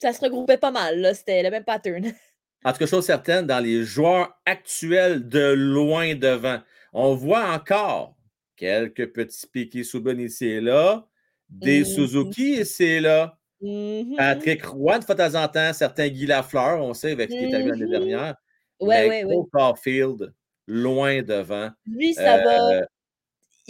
ça 0.00 0.12
se 0.12 0.20
regroupait 0.20 0.58
pas 0.58 0.70
mal, 0.70 1.14
C'était 1.14 1.42
le 1.42 1.50
même 1.50 1.64
pattern. 1.64 2.12
En 2.62 2.72
tout 2.72 2.78
cas, 2.80 2.86
chose 2.86 3.06
certaine, 3.06 3.46
dans 3.46 3.58
les 3.58 3.84
joueurs 3.84 4.38
actuels 4.44 5.26
de 5.26 5.54
loin 5.54 6.14
devant, 6.14 6.58
on 6.92 7.14
voit 7.14 7.54
encore 7.54 8.14
quelques 8.54 9.12
petits 9.12 9.46
piquets 9.46 9.82
Souben 9.82 10.20
ici 10.20 10.46
et 10.46 10.60
là, 10.60 11.06
des 11.48 11.82
mm-hmm. 11.82 11.94
Suzuki 11.94 12.60
ici 12.60 12.84
et 12.84 13.00
là. 13.00 13.38
Mm-hmm. 13.62 14.16
Patrick 14.16 14.64
Roy, 14.66 14.98
de 14.98 15.04
fois 15.04 15.16
en 15.36 15.48
temps, 15.48 15.72
certains 15.72 16.08
Guy 16.08 16.26
Lafleur, 16.26 16.82
on 16.82 16.92
sait 16.92 17.12
avec 17.12 17.30
ce 17.30 17.36
qui 17.36 17.44
est 17.44 17.54
arrivé 17.54 17.70
l'année 17.70 17.86
mm-hmm. 17.86 17.90
dernière. 17.90 18.34
Ouais, 18.80 19.08
mais 19.08 19.24
ouais, 19.24 19.36
Caulfield, 19.52 20.34
loin 20.66 21.22
devant. 21.22 21.70
Lui, 21.86 22.12
ça 22.12 22.42
va. 22.44 22.86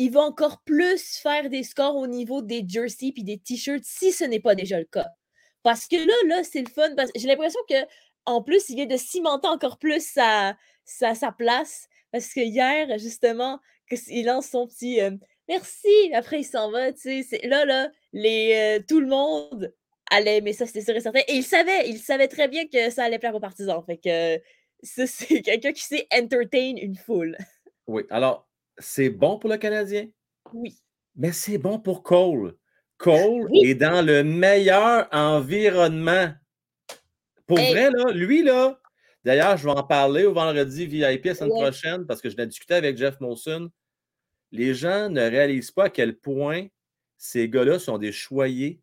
Euh, 0.00 0.04
il 0.04 0.10
va 0.10 0.20
encore 0.20 0.62
plus 0.62 1.18
faire 1.18 1.48
des 1.50 1.62
scores 1.62 1.96
au 1.96 2.06
niveau 2.06 2.42
des 2.42 2.64
jerseys 2.66 3.12
et 3.16 3.22
des 3.22 3.38
t-shirts 3.38 3.84
si 3.84 4.12
ce 4.12 4.24
n'est 4.24 4.40
pas 4.40 4.54
déjà 4.54 4.78
le 4.78 4.86
cas. 4.86 5.08
Parce 5.62 5.86
que 5.86 5.96
là, 5.96 6.36
là, 6.36 6.42
c'est 6.44 6.62
le 6.62 6.70
fun. 6.70 6.88
J'ai 7.14 7.28
l'impression 7.28 7.60
que 7.68 7.74
en 8.26 8.42
plus, 8.42 8.68
il 8.68 8.76
vient 8.76 8.86
de 8.86 8.96
cimenter 8.96 9.48
encore 9.48 9.78
plus 9.78 10.04
sa, 10.04 10.56
sa, 10.84 11.32
place. 11.32 11.88
Parce 12.12 12.32
que 12.32 12.40
hier, 12.40 12.98
justement, 12.98 13.60
il 14.08 14.26
lance 14.26 14.48
son 14.48 14.66
petit 14.66 15.00
merci, 15.48 16.12
après 16.14 16.40
il 16.40 16.44
s'en 16.44 16.70
va. 16.70 16.90
Là, 17.44 17.64
là, 17.64 17.90
les, 18.12 18.80
tout 18.88 19.00
le 19.00 19.06
monde 19.06 19.74
allait 20.10 20.38
aimer 20.38 20.52
ça, 20.52 20.66
c'était 20.66 20.82
sûr 20.82 20.94
et 20.96 21.00
certain. 21.00 21.20
Et 21.28 21.34
il 21.34 21.44
savait, 21.44 21.88
il 21.88 21.98
savait 21.98 22.28
très 22.28 22.48
bien 22.48 22.66
que 22.66 22.90
ça 22.90 23.04
allait 23.04 23.18
plaire 23.18 23.34
aux 23.34 23.40
partisans. 23.40 23.82
Fait 23.84 23.98
que 23.98 24.42
c'est 24.82 25.42
quelqu'un 25.42 25.72
qui 25.72 25.82
sait 25.82 26.06
entertain 26.12 26.74
une 26.76 26.96
foule. 26.96 27.36
Oui, 27.86 28.04
alors, 28.10 28.49
c'est 28.80 29.10
bon 29.10 29.38
pour 29.38 29.50
le 29.50 29.56
Canadien? 29.56 30.08
Oui. 30.52 30.76
Mais 31.16 31.32
c'est 31.32 31.58
bon 31.58 31.78
pour 31.78 32.02
Cole. 32.02 32.56
Cole 32.98 33.48
est 33.62 33.74
dans 33.74 34.04
le 34.04 34.22
meilleur 34.22 35.08
environnement. 35.12 36.32
Pour 37.46 37.58
vrai, 37.58 37.90
là, 37.90 38.12
lui, 38.12 38.42
là, 38.42 38.80
d'ailleurs, 39.24 39.56
je 39.56 39.64
vais 39.64 39.72
en 39.72 39.82
parler 39.82 40.24
au 40.24 40.32
vendredi 40.32 40.86
VIP 40.86 41.26
la 41.26 41.34
semaine 41.34 41.50
prochaine 41.50 42.06
parce 42.06 42.20
que 42.20 42.30
je 42.30 42.36
l'ai 42.36 42.46
discuté 42.46 42.74
avec 42.74 42.96
Jeff 42.96 43.20
Molson 43.20 43.70
les 44.52 44.74
gens 44.74 45.08
ne 45.08 45.20
réalisent 45.20 45.70
pas 45.70 45.84
à 45.84 45.90
quel 45.90 46.16
point 46.16 46.66
ces 47.16 47.48
gars-là 47.48 47.78
sont 47.78 47.98
des 47.98 48.12
choyés 48.12 48.80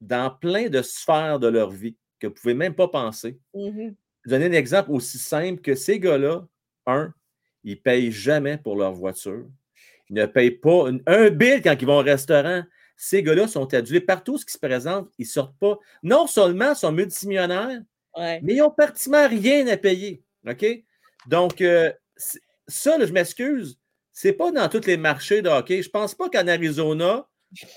dans 0.00 0.30
plein 0.30 0.68
de 0.68 0.82
sphères 0.82 1.38
de 1.38 1.48
leur 1.48 1.70
vie 1.70 1.96
que 2.18 2.26
vous 2.26 2.32
ne 2.32 2.38
pouvez 2.38 2.54
même 2.54 2.74
pas 2.74 2.88
penser. 2.88 3.38
Mhm. 3.54 3.94
Donner 4.26 4.46
un 4.46 4.52
exemple 4.52 4.90
aussi 4.92 5.18
simple 5.18 5.60
que 5.60 5.74
ces 5.74 5.98
gars-là, 5.98 6.46
un, 6.86 7.12
ils 7.64 7.74
ne 7.76 7.80
payent 7.80 8.12
jamais 8.12 8.58
pour 8.58 8.76
leur 8.76 8.92
voiture. 8.92 9.46
Ils 10.08 10.16
ne 10.16 10.26
payent 10.26 10.50
pas 10.50 10.88
un 11.06 11.30
bill 11.30 11.60
quand 11.62 11.76
ils 11.80 11.86
vont 11.86 11.98
au 11.98 12.02
restaurant. 12.02 12.62
Ces 12.96 13.22
gars-là 13.22 13.48
sont 13.48 13.72
adulés 13.72 14.00
partout 14.00 14.36
ce 14.38 14.44
qui 14.44 14.52
se 14.52 14.58
présente. 14.58 15.08
Ils 15.18 15.22
ne 15.22 15.28
sortent 15.28 15.58
pas. 15.58 15.78
Non 16.02 16.26
seulement 16.26 16.74
sont 16.74 16.92
multimillionnaires, 16.92 17.80
Ouais. 18.16 18.40
mais 18.42 18.54
ils 18.54 18.58
n'ont 18.58 18.70
pratiquement 18.72 19.26
rien 19.28 19.66
à 19.68 19.76
payer. 19.76 20.22
OK? 20.48 20.66
Donc, 21.28 21.60
euh, 21.60 21.92
ça, 22.66 22.98
là, 22.98 23.06
je 23.06 23.12
m'excuse, 23.12 23.78
c'est 24.12 24.32
pas 24.32 24.50
dans 24.50 24.68
tous 24.68 24.84
les 24.86 24.96
marchés 24.96 25.42
de 25.42 25.48
hockey. 25.48 25.82
Je 25.82 25.88
pense 25.90 26.14
pas 26.14 26.28
qu'en 26.28 26.46
Arizona, 26.48 27.26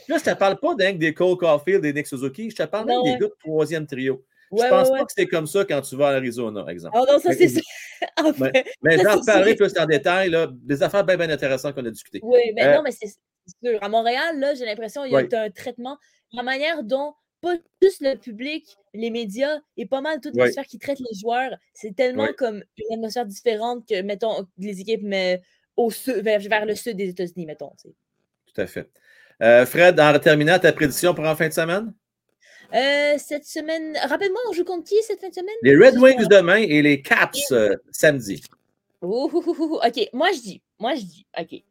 là, 0.08 0.18
je 0.18 0.24
te 0.24 0.34
parle 0.36 0.58
pas 0.60 0.76
d'un 0.76 0.94
des 0.94 1.14
Cole 1.14 1.38
Caulfield, 1.38 1.82
des 1.82 1.94
Nick 1.94 2.08
Suzuki, 2.08 2.50
je 2.50 2.56
te 2.56 2.64
parle 2.64 2.88
même 2.88 3.04
des 3.04 3.12
gars 3.12 3.28
de 3.28 3.36
troisième 3.40 3.86
trio. 3.86 4.26
Ouais, 4.54 4.66
je 4.66 4.70
pense 4.70 4.90
ouais, 4.90 5.00
pas 5.00 5.06
que 5.06 5.12
c'est 5.16 5.28
comme 5.28 5.48
ça 5.48 5.66
quand 5.66 5.82
tu 5.82 5.96
vas 5.96 6.10
à 6.10 6.16
Arizona, 6.16 6.66
exemple. 6.68 6.98
Ah 6.98 7.04
non, 7.12 7.20
ça, 7.20 7.34
c'est 7.34 7.48
ça. 7.48 7.62
En 8.18 8.32
Mais- 8.38 8.52
fait, 8.52 8.66
Mais 8.82 8.98
j'en 8.98 9.18
reparlerai 9.20 9.56
plus 9.56 9.72
en 9.80 9.86
détail, 9.86 10.30
là, 10.30 10.48
des 10.52 10.84
affaires 10.84 11.06
bien, 11.06 11.16
bien 11.16 11.30
intéressantes 11.30 11.74
qu'on 11.74 11.86
a 11.86 11.90
discutées. 11.90 12.20
Oui, 12.22 12.52
mais 12.54 12.66
Euh, 12.66 12.76
non, 12.76 12.82
mais 12.84 12.92
c'est 12.92 13.08
sûr. 13.08 13.82
À 13.82 13.90
Montréal, 13.90 14.40
là, 14.40 14.54
j'ai 14.56 14.66
l'impression 14.66 15.04
qu'il 15.04 15.14
y 15.14 15.16
a 15.36 15.42
un 15.42 15.50
traitement, 15.50 15.98
la 16.34 16.44
manière 16.44 16.84
dont 16.84 17.14
pas 17.42 17.56
juste 17.82 18.02
le 18.02 18.16
public, 18.16 18.78
les 18.94 19.10
médias 19.10 19.60
et 19.78 19.86
pas 19.86 20.02
mal 20.02 20.20
les 20.34 20.52
sphères 20.52 20.66
qui 20.66 20.80
traitent 20.80 21.00
les 21.00 21.20
joueurs, 21.20 21.52
c'est 21.74 21.96
tellement 21.96 22.30
comme 22.38 22.64
une 22.78 22.96
atmosphère 22.96 23.26
différente 23.26 23.88
que, 23.88 24.02
mettons, 24.02 24.48
les 24.58 24.80
équipes 24.80 25.02
mais 25.04 25.42
au 25.76 25.92
sud, 25.92 26.16
vers, 26.24 26.40
vers 26.40 26.66
le 26.66 26.76
sud 26.76 26.96
des 26.96 27.10
États-Unis, 27.10 27.46
mettons. 27.46 27.72
Tout 27.82 28.62
à 28.62 28.68
fait. 28.68 28.90
Euh, 29.42 29.66
Fred, 29.66 30.00
en 30.00 30.18
terminant 30.20 30.58
ta 30.58 30.72
prédiction 30.72 31.14
pour 31.14 31.26
en 31.26 31.36
fin 31.36 31.48
de 31.50 31.54
semaine? 31.54 31.94
Euh, 32.74 33.16
cette 33.20 33.46
semaine, 33.46 33.96
rappelle-moi, 34.02 34.42
on 34.50 34.54
joue 34.54 34.64
contre 34.64 34.86
qui 34.86 34.96
cette 35.04 35.22
fin 35.22 35.30
de 35.30 35.34
semaine? 35.34 35.56
Les 35.62 35.76
Red 35.76 35.98
Wings 36.00 36.28
demain 36.28 36.58
et 36.58 36.82
les 36.82 37.02
Caps 37.02 37.52
euh, 37.52 37.76
samedi. 37.92 38.44
Ouh, 39.02 39.30
ouh, 39.32 39.44
ouh, 39.46 39.56
ouh. 39.60 39.76
OK, 39.76 40.10
moi 40.12 40.32
je 40.34 40.40
dis, 40.40 40.62
moi 40.80 40.96
je 40.96 41.02
dis, 41.02 41.28
OK. 41.40 41.62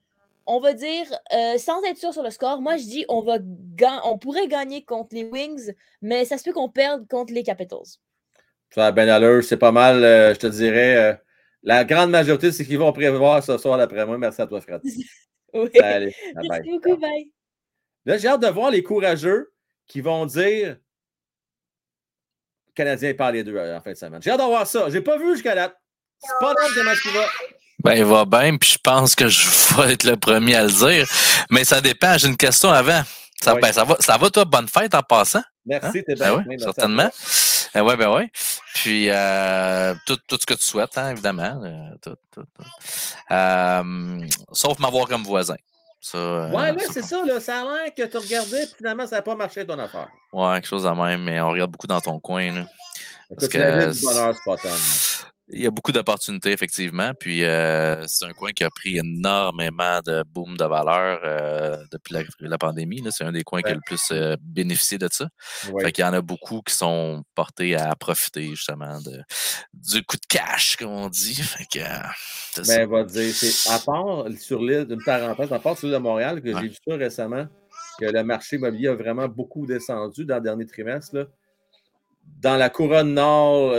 On 0.47 0.61
va 0.61 0.73
dire, 0.75 1.07
euh, 1.35 1.59
sans 1.59 1.83
être 1.85 1.97
sûr 1.97 2.13
sur 2.13 2.23
le 2.23 2.31
score, 2.31 2.61
moi 2.61 2.77
je 2.77 2.85
dis 2.85 3.05
on 3.09 3.23
va 3.23 3.39
on 4.05 4.19
pourrait 4.19 4.49
gagner 4.49 4.85
contre 4.85 5.15
les 5.15 5.25
Wings, 5.25 5.73
mais 6.03 6.25
ça 6.25 6.39
se 6.39 6.45
peut 6.45 6.53
qu'on 6.53 6.69
perde 6.69 7.07
contre 7.09 7.33
les 7.33 7.43
Capitals. 7.43 7.99
Ça 8.71 8.87
a 8.87 8.93
bien 8.93 9.09
allure. 9.09 9.43
C'est 9.43 9.57
pas 9.57 9.73
mal, 9.73 10.03
je 10.03 10.39
te 10.39 10.47
dirais. 10.47 11.21
la 11.63 11.85
grande 11.85 12.11
majorité, 12.11 12.53
c'est 12.53 12.65
qu'ils 12.65 12.79
vont 12.79 12.93
prévoir 12.93 13.43
ce 13.43 13.59
soir 13.59 13.77
d'après 13.77 14.07
moi. 14.07 14.19
Merci 14.19 14.41
à 14.43 14.47
toi, 14.47 14.61
Fred. 14.61 14.81
Oui. 15.55 15.69
Merci 15.75 16.15
bye. 16.49 16.63
beaucoup, 16.71 16.97
bye. 16.97 17.31
Là, 18.07 18.17
j'ai 18.17 18.27
hâte 18.27 18.41
de 18.41 18.49
voir 18.49 18.71
les 18.71 18.83
courageux 18.83 19.53
qui 19.87 20.01
vont 20.01 20.25
dire 20.25 20.79
Canadiens 22.75 23.15
parlent 23.15 23.35
les 23.35 23.45
deux 23.45 23.57
euh, 23.57 23.77
en 23.77 23.81
fin 23.81 23.91
de 23.93 23.97
semaine. 23.97 24.21
J'ai 24.23 24.31
hâte 24.31 24.41
de 24.41 24.45
voir 24.45 24.67
ça. 24.67 24.89
J'ai 24.91 25.01
pas 25.01 25.19
vu 25.19 25.33
jusqu'à 25.35 25.55
là. 25.55 25.73
C'est 26.21 26.33
pas 26.41 26.53
là 26.55 26.61
comment 26.75 26.93
tu 27.03 27.09
vas. 27.11 27.27
Ben, 27.85 27.95
il 27.95 28.05
va 28.05 28.25
bien, 28.25 28.57
puis 28.57 28.71
je 28.75 28.79
pense 28.83 29.15
que 29.15 29.29
je 29.29 29.49
vais 29.77 29.93
être 29.95 30.05
le 30.05 30.17
premier 30.17 30.55
à 30.57 30.63
le 30.65 30.71
dire. 30.71 31.07
Mais 31.51 31.65
ça 31.65 31.81
dépend. 31.81 32.17
J'ai 32.19 32.29
une 32.29 32.37
question 32.37 32.71
avant. 32.71 33.03
Ça, 33.43 33.55
Oui. 33.55 33.61
ben, 33.61 33.73
ça 33.73 33.83
va, 33.85 33.97
ça 33.99 34.17
va, 34.19 34.31
toi? 34.31 34.45
Bonne 34.45 34.69
fête 34.69 34.95
en 34.95 35.03
passant? 35.03 35.43
Merci, 35.67 35.99
Hein? 35.99 36.03
t'es 36.07 36.15
bien. 36.15 36.31
Ben 36.33 36.37
oui, 36.39 36.45
merci 36.49 36.63
à 36.65 36.67
certainement. 36.73 37.11
Ben 37.75 37.83
ouais, 37.83 37.97
ben 37.97 38.11
ouais. 38.15 38.31
Puis 38.75 39.07
euh, 39.11 39.95
tout, 40.07 40.17
tout 40.29 40.39
ce 40.41 40.47
que 40.47 40.55
tu 40.55 40.65
souhaites, 40.67 40.97
hein, 40.97 41.11
évidemment. 41.11 41.61
euh, 41.65 41.95
tout, 42.03 42.15
tout, 42.31 42.43
tout. 42.55 42.65
Euh, 43.31 44.21
sauf 44.53 44.79
m'avoir 44.79 45.07
comme 45.09 45.23
voisin. 45.25 45.57
Ça, 46.03 46.19
euh, 46.19 46.51
Ouais, 46.51 46.73
là, 46.73 46.83
c'est 46.91 47.03
ça. 47.03 47.25
Là. 47.25 47.39
Ça 47.39 47.61
a 47.61 47.65
l'air 47.65 47.95
que 47.95 48.03
tu 48.03 48.17
regardais, 48.17 48.67
puis 48.67 48.75
finalement, 48.79 49.07
ça 49.07 49.17
n'a 49.17 49.23
pas 49.23 49.37
marché 49.37 49.65
ton 49.65 49.79
affaire. 49.79 50.09
Ouais, 50.33 50.55
quelque 50.55 50.67
chose 50.67 50.83
de 50.83 50.91
même, 50.91 51.23
mais 51.23 51.41
on 51.41 51.51
regarde 51.51 51.71
beaucoup 51.71 51.87
dans 51.87 52.01
ton 52.01 52.19
coin. 52.19 52.53
Là. 52.53 52.67
Parce 53.31 53.45
Écoute, 53.45 53.55
la 53.61 53.85
que 53.85 53.91
vie 53.91 54.01
du 54.01 54.05
bonheur, 54.05 54.35
c'est 54.35 54.45
pas 54.45 54.57
tant. 54.57 54.75
Il 55.55 55.61
y 55.63 55.67
a 55.67 55.71
beaucoup 55.71 55.93
d'opportunités, 55.93 56.51
effectivement. 56.51 57.13
Puis 57.19 57.45
euh, 57.45 58.07
c'est 58.07 58.25
un 58.25 58.33
coin 58.33 58.53
qui 58.53 58.65
a 58.65 58.71
pris 58.71 58.97
énormément 58.99 60.01
de 60.07 60.25
boom 60.33 60.57
de 60.57 60.65
valeur 60.65 61.21
euh, 61.25 61.77
depuis 61.93 62.15
la, 62.15 62.23
la 62.41 62.57
pandémie. 62.59 63.03
C'est 63.11 63.25
un 63.25 63.33
des 63.33 63.43
coins 63.43 63.61
qui 63.61 63.69
a 63.69 63.73
Ouais. 63.73 63.77
le 63.77 63.83
plus 63.85 64.03
euh, 64.13 64.37
bénéficié 64.41 64.97
de 64.99 65.09
ça. 65.11 65.29
Oui. 65.73 65.83
Fait 65.85 65.93
qu'il 65.93 66.05
y 66.05 66.09
en 66.09 66.13
a 66.15 66.23
beaucoup 66.23 66.63
qui 66.63 66.75
sont 66.75 67.23
portés 67.35 67.77
à 67.77 67.95
profiter 67.97 68.49
justement 68.49 68.99
de, 69.03 69.21
du 69.75 70.03
coup 70.05 70.17
de 70.17 70.27
cash, 70.29 70.77
comme 70.77 70.91
on 70.91 71.09
dit. 71.11 71.35
Fait 71.35 71.65
que 71.65 71.85
c'est 72.53 72.65
ça. 72.65 72.79
Ben, 72.79 72.89
va 72.89 73.05
dire, 73.05 73.35
c'est 73.35 73.71
à 73.71 73.79
part 73.79 74.25
sur 74.39 74.61
l'île, 74.63 74.87
une 74.89 75.05
parenthèse, 75.05 75.53
à 75.53 75.59
part 75.59 75.77
sur 75.77 75.87
l'île 75.89 75.97
de 75.99 76.03
Montréal, 76.03 76.41
que 76.41 76.49
Ouais. 76.49 76.61
j'ai 76.63 76.69
vu 76.69 76.77
ça 76.87 76.97
récemment, 76.97 77.47
que 77.99 78.07
le 78.07 78.23
marché 78.25 78.57
immobilier 78.57 78.89
a 78.89 78.95
vraiment 78.95 79.29
beaucoup 79.29 79.67
descendu 79.67 80.25
dans 80.25 80.37
le 80.37 80.41
dernier 80.43 80.67
trimestre. 80.67 81.15
là. 81.15 81.25
Dans 82.41 82.57
la 82.57 82.71
couronne 82.71 83.15
nord, 83.15 83.73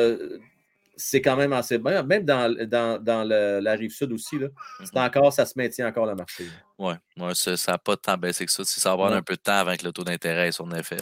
c'est 0.95 1.21
quand 1.21 1.35
même 1.35 1.53
assez 1.53 1.77
bien. 1.77 2.03
Même 2.03 2.23
dans, 2.25 2.53
dans, 2.67 3.01
dans 3.01 3.23
le- 3.23 3.59
la 3.59 3.73
rive 3.73 3.91
sud 3.91 4.11
aussi, 4.11 4.37
là, 4.39 4.47
Mhm. 4.79 4.87
encore, 5.01 5.33
ça 5.33 5.45
se 5.45 5.53
maintient 5.55 5.87
encore 5.87 6.05
le 6.05 6.15
marché. 6.15 6.45
là. 6.45 6.97
Ouais, 7.17 7.33
ça 7.35 7.55
n'a 7.71 7.77
pas 7.77 7.95
tant 7.97 8.17
baissé 8.17 8.45
que 8.45 8.51
ça. 8.51 8.63
Si 8.63 8.79
ça 8.79 8.89
va 8.89 8.93
avoir 8.93 9.13
un 9.13 9.21
peu 9.21 9.35
de 9.35 9.41
temps 9.41 9.53
avant 9.57 9.75
que 9.75 9.85
le 9.85 9.91
taux 9.91 10.03
d'intérêt 10.03 10.47
ait 10.49 10.51
son 10.51 10.69
effet. 10.71 10.97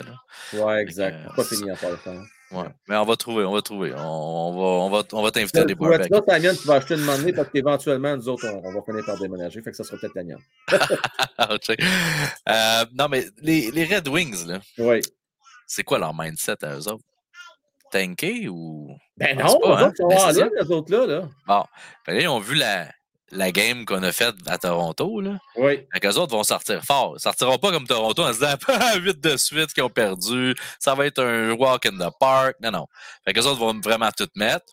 Ouais, 0.54 0.82
exact. 0.82 1.16
euh, 1.28 1.34
pas 1.36 1.44
fini 1.44 1.72
encore 1.72 1.92
le 1.92 1.98
temps. 1.98 2.22
Ouais. 2.52 2.68
Mais 2.90 2.98
on 2.98 3.06
va 3.06 3.16
trouver, 3.16 3.46
on 3.46 3.54
va 3.54 3.62
trouver. 3.62 3.94
On, 3.96 4.52
va, 4.54 4.62
on 4.62 4.90
va, 4.90 5.04
on 5.14 5.22
va 5.24 5.32
t'inviter 5.32 5.60
à 5.60 5.64
des 5.64 5.74
vois, 5.74 5.90
barbecues. 5.92 6.10
tu 6.10 6.16
vois, 6.18 6.26
ta 6.26 6.38
mienne, 6.40 6.56
tu 6.62 6.68
vas 6.68 6.76
acheter 6.76 6.96
une 6.96 7.02
monnaie 7.06 7.32
parce 7.32 7.50
qu'éventuellement, 7.50 8.16
nous 8.18 8.28
autres, 8.28 8.46
on, 8.48 8.62
on 8.68 8.74
va 8.74 8.82
finir 8.84 9.06
par 9.06 9.18
déménager. 9.18 9.62
Fait 9.62 9.72
que 9.72 9.78
ça 9.78 9.86
sera 9.86 9.98
peut-être 9.98 10.16
la 10.16 10.24
mienne. 10.26 10.40
Euh, 12.50 12.86
non, 12.94 13.08
mais 13.10 13.26
les, 13.42 13.72
les 13.72 13.86
Red 13.86 14.08
Wings, 14.08 14.46
là, 14.48 14.60
Oui. 14.78 15.00
c'est 15.66 15.84
quoi 15.84 16.00
leur 16.00 16.14
mindset 16.14 16.64
à 16.66 16.76
eux 16.76 16.88
autres? 16.90 17.04
Tanker 17.92 18.48
ou. 18.50 18.98
Ben 19.18 19.38
non, 19.38 19.60
pas, 19.60 19.80
hein? 19.80 19.88
autres 19.88 20.08
Ben, 20.08 20.32
ligne, 20.34 20.50
les 20.60 20.72
autres-là. 20.72 21.06
Là. 21.06 21.30
Bon. 21.48 21.64
Fait 22.06 22.14
là, 22.14 22.22
ils 22.22 22.28
ont 22.28 22.40
vu 22.40 22.56
la, 22.56 22.88
la 23.32 23.52
game 23.52 23.86
qu'on 23.86 24.02
a 24.04 24.12
faite 24.12 24.36
à 24.48 24.58
Toronto, 24.58 25.22
là. 25.22 25.38
Oui. 25.56 25.86
Fait 25.94 26.00
qu'eux 26.00 26.16
autres 26.16 26.36
vont 26.36 26.44
sortir 26.44 26.84
fort. 26.84 27.16
Ils 27.18 27.22
sortiront 27.22 27.58
pas 27.58 27.72
comme 27.72 27.88
Toronto 27.88 28.24
en 28.24 28.34
se 28.34 28.40
disant 28.40 28.56
Ah, 28.68 28.96
8 28.98 29.20
de 29.20 29.38
suite 29.38 29.74
qui 29.74 29.82
ont 29.82 29.90
perdu. 29.90 30.56
Ça 30.80 30.96
va 30.96 31.06
être 31.06 31.24
un 31.24 31.52
walk 31.52 31.86
in 31.86 31.98
the 31.98 32.12
park. 32.20 32.56
Non, 32.62 32.72
non. 32.72 32.88
Fait 33.26 33.34
qu'eux 33.34 33.46
autres 33.46 33.60
vont 33.60 33.80
vraiment 33.80 34.10
tout 34.16 34.30
mettre. 34.36 34.66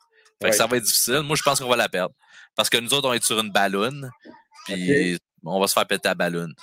Fait 0.43 0.51
que 0.51 0.57
ça 0.57 0.67
va 0.67 0.77
être 0.77 0.85
difficile. 0.85 1.21
Moi, 1.21 1.37
je 1.37 1.43
pense 1.43 1.59
qu'on 1.61 1.69
va 1.69 1.77
la 1.77 1.89
perdre. 1.89 2.15
Parce 2.55 2.71
que 2.71 2.79
nous 2.79 2.93
autres, 2.95 3.09
on 3.09 3.13
est 3.13 3.25
sur 3.25 3.39
une 3.41 3.51
ballonne. 3.51 4.11
Puis 4.67 5.19
on 5.45 5.61
va 5.61 5.67
se 5.67 5.73
faire 5.73 5.87
péter 5.87 6.09
la 6.09 6.15
ballonne. 6.15 6.55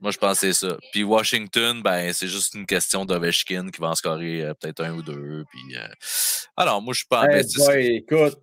Moi, 0.00 0.12
je 0.12 0.18
pense 0.18 0.38
c'est 0.38 0.52
ça. 0.52 0.76
Puis 0.92 1.02
Washington, 1.02 1.82
ben, 1.82 2.12
c'est 2.12 2.28
juste 2.28 2.54
une 2.54 2.66
question 2.66 3.04
d'Ovechkin 3.04 3.68
qui 3.70 3.80
va 3.80 3.88
en 3.88 3.94
scorer 3.94 4.42
euh, 4.44 4.54
peut-être 4.54 4.82
un 4.84 4.92
ou 4.92 5.02
deux. 5.02 5.44
Puis, 5.50 5.76
euh... 5.76 5.86
Alors, 6.56 6.80
moi, 6.80 6.94
je 6.94 6.98
suis 6.98 7.08
pas 7.08 7.24
Hey 7.26 7.42
boy, 7.56 7.86
écoute, 7.96 8.38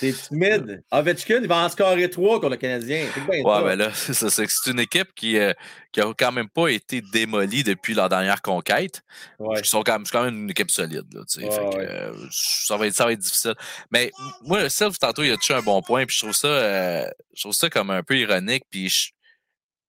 t'es 0.00 0.12
timide. 0.12 0.82
Ovechkin, 0.90 1.38
il 1.42 1.48
va 1.48 1.58
en 1.64 1.68
scorer 1.68 2.10
trois 2.10 2.40
contre 2.40 2.50
le 2.50 2.56
Canadien. 2.56 3.06
Bien 3.30 3.42
Ouais, 3.44 3.62
ben 3.62 3.76
là, 3.76 3.90
c'est 3.94 4.14
ça. 4.14 4.28
C'est 4.30 4.46
une 4.70 4.80
équipe 4.80 5.14
qui, 5.14 5.38
euh, 5.38 5.52
qui 5.92 6.00
a 6.00 6.12
quand 6.12 6.32
même 6.32 6.48
pas 6.48 6.68
été 6.68 7.00
démolie 7.00 7.62
depuis 7.62 7.94
leur 7.94 8.08
dernière 8.08 8.42
conquête. 8.42 9.00
Ouais. 9.38 9.60
Ils 9.60 9.64
sont 9.64 9.82
quand 9.84 9.92
même, 9.92 10.06
c'est 10.06 10.12
quand 10.12 10.24
même 10.24 10.36
une 10.42 10.50
équipe 10.50 10.72
solide. 10.72 11.06
Là, 11.14 11.22
tu 11.30 11.40
sais. 11.40 11.46
Ouais, 11.46 11.50
Fait 11.52 11.70
que, 11.70 11.76
ouais. 11.76 11.88
euh, 11.88 12.12
ça, 12.32 12.76
va 12.76 12.86
être, 12.88 12.94
ça 12.94 13.04
va 13.04 13.12
être 13.12 13.20
difficile. 13.20 13.54
Mais 13.92 14.10
moi, 14.42 14.68
Sylve, 14.68 14.98
tantôt, 14.98 15.22
il 15.22 15.30
a 15.30 15.36
touché 15.36 15.54
un 15.54 15.62
bon 15.62 15.80
point? 15.82 16.04
Puis 16.04 16.16
je 16.16 16.22
trouve 16.24 16.34
ça, 16.36 16.48
euh, 16.48 17.08
je 17.34 17.42
trouve 17.42 17.54
ça 17.54 17.70
comme 17.70 17.90
un 17.90 18.02
peu 18.02 18.18
ironique. 18.18 18.64
Puis 18.70 18.88
je- 18.88 19.10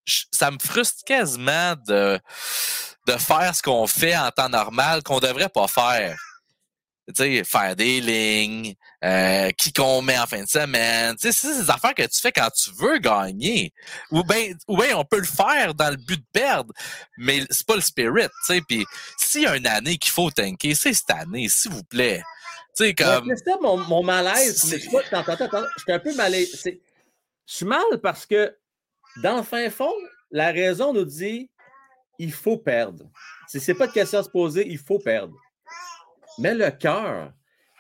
je- 0.08 0.24
ça 0.32 0.50
me 0.50 0.58
frustre 0.60 1.04
quasiment 1.06 1.76
de, 1.88 2.20
de 3.08 3.14
faire 3.14 3.54
ce 3.56 3.62
qu'on 3.62 3.86
fait 3.86 4.18
en 4.18 4.32
temps 4.32 4.50
normal 4.50 5.04
qu'on 5.04 5.20
devrait 5.20 5.50
pas 5.50 5.68
faire. 5.68 6.18
Tu 7.10 7.14
sais, 7.16 7.44
faire 7.46 7.74
des 7.74 8.02
lignes, 8.02 8.74
euh, 9.02 9.50
qui 9.52 9.72
qu'on 9.72 10.02
met 10.02 10.20
en 10.20 10.26
fin 10.28 10.44
de 10.44 10.50
semaine. 10.50 11.16
Tu 11.16 11.32
sais, 11.32 11.32
c'est 11.32 11.62
des 11.64 11.70
affaires 11.70 11.94
que 11.96 12.04
tu 12.04 12.20
fais 12.20 12.34
quand 12.34 12.50
tu 12.50 12.70
veux 12.78 12.98
gagner. 12.98 13.72
Ou 14.12 14.24
bien, 14.26 14.52
ou 14.68 14.76
ben 14.76 14.94
on 14.96 15.06
peut 15.06 15.20
le 15.20 15.24
faire 15.26 15.74
dans 15.74 15.90
le 15.90 15.96
but 15.96 16.20
de 16.20 16.26
perdre, 16.34 16.74
mais 17.18 17.46
c'est 17.50 17.66
pas 17.66 17.76
le 17.76 17.82
spirit, 17.82 18.24
tu 18.46 18.54
sais. 18.56 18.62
Puis 18.68 18.86
s'il 19.18 19.44
y 19.44 19.48
a 19.48 19.56
une 19.56 19.68
année 19.68 19.98
qu'il 19.98 20.12
faut 20.12 20.30
tanker, 20.32 20.76
c'est 20.76 20.94
cette 20.94 21.12
année, 21.12 21.48
s'il 21.48 21.72
vous 21.72 21.84
plaît. 21.86 22.22
Tu 22.76 22.84
sais, 22.84 22.88
Ouais, 22.88 22.94
comme... 22.94 23.32
C'est 23.38 23.52
ça 23.52 23.58
mon, 23.62 23.78
mon 23.78 24.04
malaise. 24.04 24.62
Je 24.70 24.78
sais 24.78 24.90
pas, 24.92 25.02
t'entends, 25.04 25.38
t'entends, 25.38 25.64
je 25.78 25.84
suis 25.84 25.94
un 25.94 26.00
peu 26.00 26.14
malaise. 26.14 26.60
C'est- 26.62 26.82
Je 27.46 27.56
suis 27.56 27.66
mal 27.66 27.86
parce 28.04 28.26
que 28.26 28.54
dans 29.24 29.38
le 29.38 29.44
fin 29.44 29.70
fond, 29.70 29.94
la 30.32 30.52
raison 30.52 30.94
nous 30.94 31.06
dit 31.06 31.50
il 32.20 32.32
faut 32.32 32.58
perdre. 32.58 33.06
Si 33.48 33.60
c'est 33.60 33.76
pas 33.76 33.88
de 33.88 33.92
question 33.94 34.20
à 34.20 34.24
se 34.24 34.30
poser, 34.30 34.68
il 34.68 34.78
faut 34.80 35.00
perdre. 35.00 35.34
Mais 36.40 36.54
le 36.54 36.70
cœur, 36.72 37.32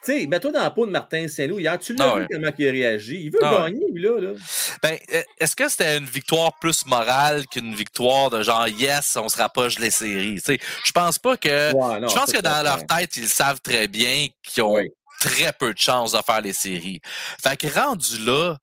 tu 0.03 0.13
sais, 0.19 0.27
mets-toi 0.27 0.51
dans 0.51 0.61
la 0.61 0.71
peau 0.71 0.85
de 0.85 0.91
Martin 0.91 1.27
Saint-Loup 1.27 1.59
hier. 1.59 1.77
Tu 1.79 1.93
l'as 1.95 2.11
Ah 2.11 2.15
vu 2.15 2.21
ouais. 2.21 2.27
comment 2.31 2.51
il 2.57 2.67
a 2.67 2.71
réagi. 2.71 3.23
Il 3.25 3.31
veut 3.31 3.39
Ah 3.41 3.63
ouais. 3.65 3.71
gagner, 3.71 3.85
lui, 3.91 4.01
là. 4.03 4.19
là. 4.21 4.33
Ben, 4.81 4.97
euh, 5.13 5.23
est-ce 5.39 5.55
que 5.55 5.67
c'était 5.67 5.97
une 5.97 6.05
victoire 6.05 6.57
plus 6.59 6.85
morale 6.85 7.45
qu'une 7.47 7.73
victoire 7.73 8.29
de 8.29 8.41
genre 8.43 8.67
yes, 8.67 9.17
on 9.17 9.27
se 9.27 9.37
rapproche 9.37 9.75
des 9.75 9.89
séries? 9.91 10.39
Je 10.85 10.91
pense 10.91 11.17
pas 11.19 11.35
que. 11.35 11.73
Ouais, 11.73 12.07
je 12.07 12.13
pense 12.13 12.31
que 12.31 12.41
dans 12.41 12.63
leur 12.63 12.85
tête, 12.85 13.17
ils 13.17 13.27
savent 13.27 13.59
très 13.61 13.87
bien 13.87 14.27
qu'ils 14.43 14.63
ont 14.63 14.75
Oui. 14.75 14.89
très 15.19 15.51
peu 15.51 15.73
de 15.73 15.79
chances 15.79 16.11
de 16.13 16.19
faire 16.25 16.41
les 16.41 16.53
séries. 16.53 17.01
Fait 17.43 17.57
que 17.57 17.67
rendu 17.67 18.19
là, 18.19 18.57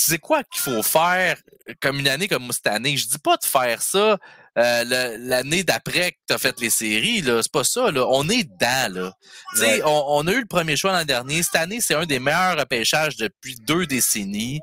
c'est 0.00 0.18
quoi 0.18 0.42
qu'il 0.44 0.60
faut 0.60 0.82
faire 0.82 1.40
comme 1.80 1.98
une 1.98 2.08
année 2.08 2.28
comme 2.28 2.50
cette 2.52 2.68
année? 2.68 2.96
Je 2.96 3.08
dis 3.08 3.18
pas 3.18 3.36
de 3.36 3.44
faire 3.44 3.82
ça 3.82 4.18
euh, 4.56 5.16
l'année 5.18 5.64
d'après 5.64 6.12
que 6.12 6.16
tu 6.28 6.34
as 6.34 6.38
fait 6.38 6.58
les 6.60 6.70
séries, 6.70 7.20
là. 7.20 7.42
C'est 7.42 7.52
pas 7.52 7.64
ça, 7.64 7.90
là. 7.90 8.06
On 8.08 8.28
est 8.28 8.44
dedans, 8.44 9.00
là. 9.00 9.12
Tu 9.54 9.60
sais, 9.60 9.82
on, 9.84 10.04
on, 10.08 10.26
a 10.26 10.32
eu 10.32 10.40
le 10.40 10.46
premier 10.46 10.76
choix 10.76 10.92
l'an 10.92 11.04
dernier. 11.04 11.42
Cette 11.42 11.56
année, 11.56 11.80
c'est 11.80 11.94
un 11.94 12.06
des 12.06 12.18
meilleurs 12.18 12.58
repêchages 12.58 13.16
depuis 13.16 13.56
deux 13.56 13.86
décennies. 13.86 14.60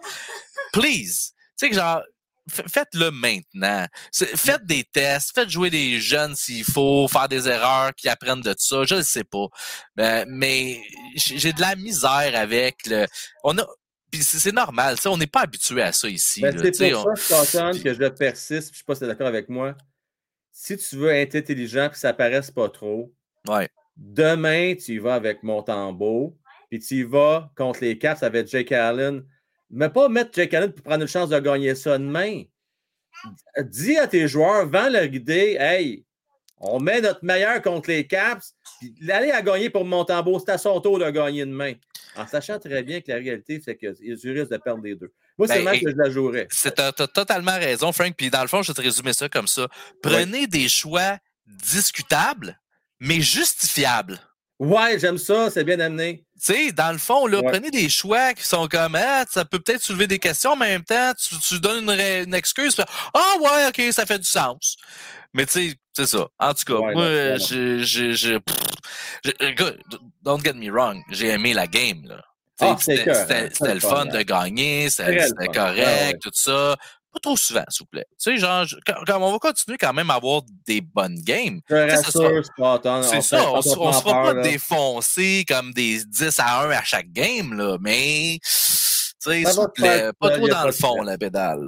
Please. 0.74 1.32
Tu 1.58 1.68
sais, 1.68 1.74
genre, 1.74 2.02
faites-le 2.50 3.12
maintenant. 3.12 3.88
Faites 4.14 4.66
des 4.66 4.84
tests, 4.84 5.32
faites 5.34 5.50
jouer 5.50 5.70
des 5.70 6.00
jeunes 6.00 6.36
s'il 6.36 6.64
faut, 6.64 7.08
faire 7.08 7.30
des 7.30 7.48
erreurs, 7.48 7.94
qui 7.96 8.10
apprennent 8.10 8.42
de 8.42 8.56
ça. 8.58 8.84
Je 8.84 8.96
ne 8.96 9.02
sais 9.02 9.24
pas. 9.24 9.48
Euh, 10.00 10.26
mais 10.28 10.82
j'ai 11.16 11.54
de 11.54 11.62
la 11.62 11.76
misère 11.76 12.32
avec 12.36 12.86
le. 12.88 13.08
On 13.44 13.58
a. 13.58 13.66
c'est 14.24 14.52
normal, 14.52 14.96
on 15.06 15.18
n'est 15.18 15.28
pas 15.28 15.42
habitué 15.42 15.82
à 15.82 15.92
ça 15.92 16.08
ici. 16.08 16.42
Ben, 16.42 16.52
c'est 16.58 16.92
pour 16.92 17.18
ça, 17.18 17.72
je 17.72 17.82
que 17.82 17.94
je 17.94 18.08
persiste, 18.10 18.68
je 18.68 18.74
ne 18.74 18.78
sais 18.78 18.84
pas 18.86 18.96
si 18.96 19.00
tu 19.00 19.06
es 19.06 19.08
d'accord 19.08 19.28
avec 19.28 19.50
moi. 19.50 19.76
Si 20.52 20.78
tu 20.78 20.96
veux 20.96 21.12
être 21.12 21.36
intelligent 21.36 21.88
et 21.88 21.90
que 21.90 21.98
ça 21.98 22.14
paraisse 22.14 22.52
pas 22.52 22.70
trop, 22.70 23.14
ouais. 23.48 23.70
demain, 23.98 24.76
tu 24.76 24.96
y 24.96 24.98
vas 24.98 25.16
avec 25.16 25.44
Montembeau, 25.44 26.38
puis 26.70 26.80
tu 26.80 26.96
y 26.96 27.04
vas 27.04 27.52
contre 27.56 27.82
les 27.82 27.98
Caps 27.98 28.24
avec 28.24 28.48
Jake 28.48 28.72
Allen 28.72 29.24
mais 29.70 29.90
pas 29.90 30.10
mettre 30.10 30.32
Jake 30.34 30.54
Allen 30.54 30.72
pour 30.72 30.84
prendre 30.84 31.02
une 31.02 31.08
chance 31.08 31.30
de 31.30 31.40
gagner 31.40 31.76
ça 31.76 31.98
demain. 31.98 32.44
Dis 33.62 33.98
à 33.98 34.08
tes 34.08 34.28
joueurs, 34.28 34.68
vends 34.68 34.90
leur 34.90 35.06
idée, 35.06 35.58
hey, 35.60 36.06
on 36.60 36.80
met 36.80 37.02
notre 37.02 37.24
meilleur 37.24 37.62
contre 37.62 37.90
les 37.90 38.06
Caps, 38.06 38.54
puis 38.80 38.96
l'aller 39.02 39.32
à 39.32 39.42
gagner 39.42 39.70
pour 39.70 39.86
Montembeau, 39.86 40.40
c'est 40.40 40.52
à 40.52 40.58
son 40.58 40.80
tour 40.80 41.00
de 41.00 41.10
gagner 41.10 41.46
demain. 41.46 41.74
En 42.18 42.28
sachant 42.28 42.60
très 42.60 42.84
bien 42.84 43.02
que 43.02 43.12
la 43.12 43.18
réalité, 43.18 43.62
c'est 43.64 43.76
qu'ils 43.76 43.90
risquent 43.90 44.52
de 44.52 44.58
perdre 44.58 44.84
les 44.84 44.96
deux. 44.96 45.12
Moi, 45.38 45.48
c'est 45.48 45.64
ben, 45.64 45.72
même 45.72 45.82
que 45.82 45.92
je 45.92 45.96
la 45.96 46.10
jouerais. 46.10 46.48
Tu 46.50 46.68
as, 46.68 46.92
totalement 47.08 47.58
raison, 47.58 47.92
Frank. 47.92 48.14
Puis 48.18 48.30
dans 48.30 48.42
le 48.42 48.48
fond, 48.48 48.62
je 48.62 48.72
vais 48.72 48.74
te 48.74 48.82
résumer 48.82 49.14
ça 49.14 49.30
comme 49.30 49.48
ça. 49.48 49.68
Prenez 50.02 50.48
des 50.48 50.70
choix 50.70 51.18
discutables, 51.46 52.60
mais 53.00 53.22
justifiables. 53.22 54.20
Ouais, 54.60 54.98
j'aime 55.00 55.18
ça, 55.18 55.50
c'est 55.50 55.64
bien 55.66 55.80
amené. 55.80 56.24
Tu 56.40 56.54
sais, 56.54 56.72
dans 56.72 56.92
le 56.92 56.98
fond, 56.98 57.28
là, 57.28 57.42
prenez 57.44 57.72
des 57.72 57.90
choix 57.90 58.34
qui 58.34 58.44
sont 58.44 58.68
comme 58.68 58.96
ah, 58.96 59.26
ça 59.30 59.44
peut 59.44 59.60
peut-être 59.60 59.82
soulever 59.82 60.08
des 60.08 60.20
questions, 60.20 60.56
mais 60.56 60.68
en 60.68 60.70
même 60.70 60.84
temps, 60.84 61.12
tu, 61.18 61.36
tu 61.40 61.60
donnes 61.60 61.90
une, 61.90 62.34
excuse. 62.34 62.76
Ah 63.14 63.34
ouais, 63.42 63.68
ok, 63.68 63.94
ça 63.94 64.06
fait 64.06 64.20
du 64.20 64.28
sens. 64.28 64.78
Mais 65.34 65.46
tu 65.46 65.70
sais, 65.70 65.76
c'est 65.94 66.06
ça. 66.06 66.28
En 66.40 66.54
tout 66.54 66.64
cas, 66.66 66.80
moi, 66.94 67.38
je, 67.38 68.40
don't 70.24 70.42
get 70.42 70.54
me 70.54 70.72
wrong, 70.72 71.02
j'ai 71.10 71.28
aimé 71.28 71.54
la 71.54 71.68
game. 71.68 72.04
Là. 72.06 72.24
Ah, 72.62 72.78
c'était 72.80 73.74
le 73.74 73.80
fun 73.82 74.06
de 74.06 74.22
gagner, 74.22 74.90
c'était 74.90 75.48
correct, 75.54 76.22
tout 76.22 76.32
ça 76.34 76.78
pas 77.16 77.20
trop 77.22 77.38
souvent, 77.38 77.64
s'il 77.70 77.84
vous 77.84 77.90
plaît. 77.90 78.06
Tu 78.12 78.32
sais, 78.32 78.38
genre, 78.38 78.66
quand, 78.86 79.22
on 79.22 79.32
va 79.32 79.40
continuer 79.40 79.78
quand 79.78 79.94
même 79.94 80.10
à 80.10 80.16
avoir 80.16 80.42
des 80.68 80.82
bonnes 80.82 81.20
games. 81.22 81.62
C'est 81.68 82.02
ça, 82.02 82.20
on, 83.52 83.58
ne 83.58 83.62
se 83.62 83.70
fera 83.70 84.02
pas 84.04 84.34
défoncer 84.42 85.46
comme 85.48 85.72
des 85.74 86.04
10 86.06 86.40
à 86.40 86.64
1 86.64 86.72
à 86.72 86.84
chaque 86.84 87.12
game, 87.12 87.54
là, 87.54 87.78
mais. 87.80 88.40
Tu 88.42 89.32
sais, 89.32 89.46
s'il 89.46 89.60
vous 89.60 89.68
plaît, 89.70 90.12
pas 90.20 90.38
trop 90.38 90.48
dans 90.48 90.66
le 90.66 90.72
fond, 90.72 91.02
la 91.02 91.18
pédale. 91.18 91.62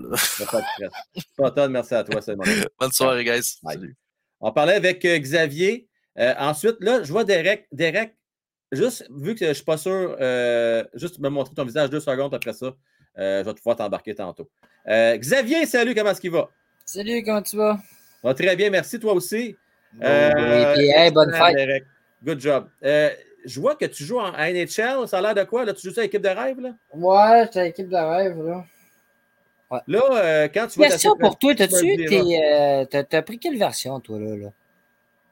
Pas 1.37 1.67
merci 1.67 1.95
à 1.95 2.03
toi, 2.03 2.21
Simon. 2.21 2.43
Bonne 2.79 2.91
soirée, 2.91 3.23
guys. 3.23 3.57
Salut. 3.63 3.95
On 4.39 4.51
parlait 4.51 4.75
avec 4.75 5.03
euh, 5.05 5.17
Xavier. 5.17 5.87
Euh, 6.19 6.33
ensuite, 6.37 6.75
là, 6.79 7.03
je 7.03 7.11
vois 7.11 7.23
Derek. 7.23 7.67
Derek, 7.71 8.15
juste 8.71 9.07
vu 9.09 9.33
que 9.33 9.45
je 9.45 9.49
ne 9.49 9.53
suis 9.53 9.63
pas 9.63 9.77
sûr, 9.77 10.15
euh, 10.19 10.83
juste 10.93 11.19
me 11.19 11.29
montrer 11.29 11.55
ton 11.55 11.65
visage 11.65 11.89
deux 11.89 11.99
secondes 11.99 12.33
après 12.33 12.53
ça. 12.53 12.73
Je 13.17 13.43
vais 13.43 13.53
pouvoir 13.53 13.75
t'embarquer 13.75 14.15
tantôt. 14.15 14.47
Euh, 14.87 15.17
Xavier, 15.17 15.65
salut, 15.65 15.93
comment 15.93 16.11
est-ce 16.11 16.21
qu'il 16.21 16.31
va? 16.31 16.49
Salut, 16.85 17.21
comment 17.23 17.41
tu 17.41 17.57
vas? 17.57 17.77
Va 18.23 18.33
très 18.33 18.55
bien, 18.55 18.69
merci, 18.69 18.99
toi 18.99 19.13
aussi. 19.13 19.55
Euh, 20.01 21.11
bonne 21.11 21.33
fête. 21.33 21.83
Good 22.23 22.39
job. 22.39 22.67
Euh, 22.83 23.09
je 23.45 23.59
vois 23.59 23.75
que 23.75 23.85
tu 23.85 24.03
joues 24.03 24.19
en 24.19 24.31
NHL, 24.31 25.07
ça 25.07 25.17
a 25.17 25.21
l'air 25.21 25.35
de 25.35 25.43
quoi? 25.43 25.65
Là? 25.65 25.73
Tu 25.73 25.89
joues 25.89 25.99
à 25.99 26.03
l'équipe 26.03 26.21
de 26.21 26.29
rêve? 26.29 26.59
Là? 26.59 26.71
Ouais, 26.93 27.47
c'est 27.51 27.63
l'équipe 27.63 27.89
de 27.89 27.95
rêve. 27.95 28.41
Là, 28.41 28.65
ouais. 29.71 29.79
là 29.87 30.47
quand 30.49 30.67
tu 30.67 30.79
vois. 30.79 30.87
Question 30.87 31.15
pour 31.17 31.37
toi, 31.37 31.53
t'as-tu 31.53 33.15
as, 33.15 33.21
pris 33.21 33.39
quelle 33.39 33.57
version, 33.57 33.99
toi, 33.99 34.19
là? 34.19 34.49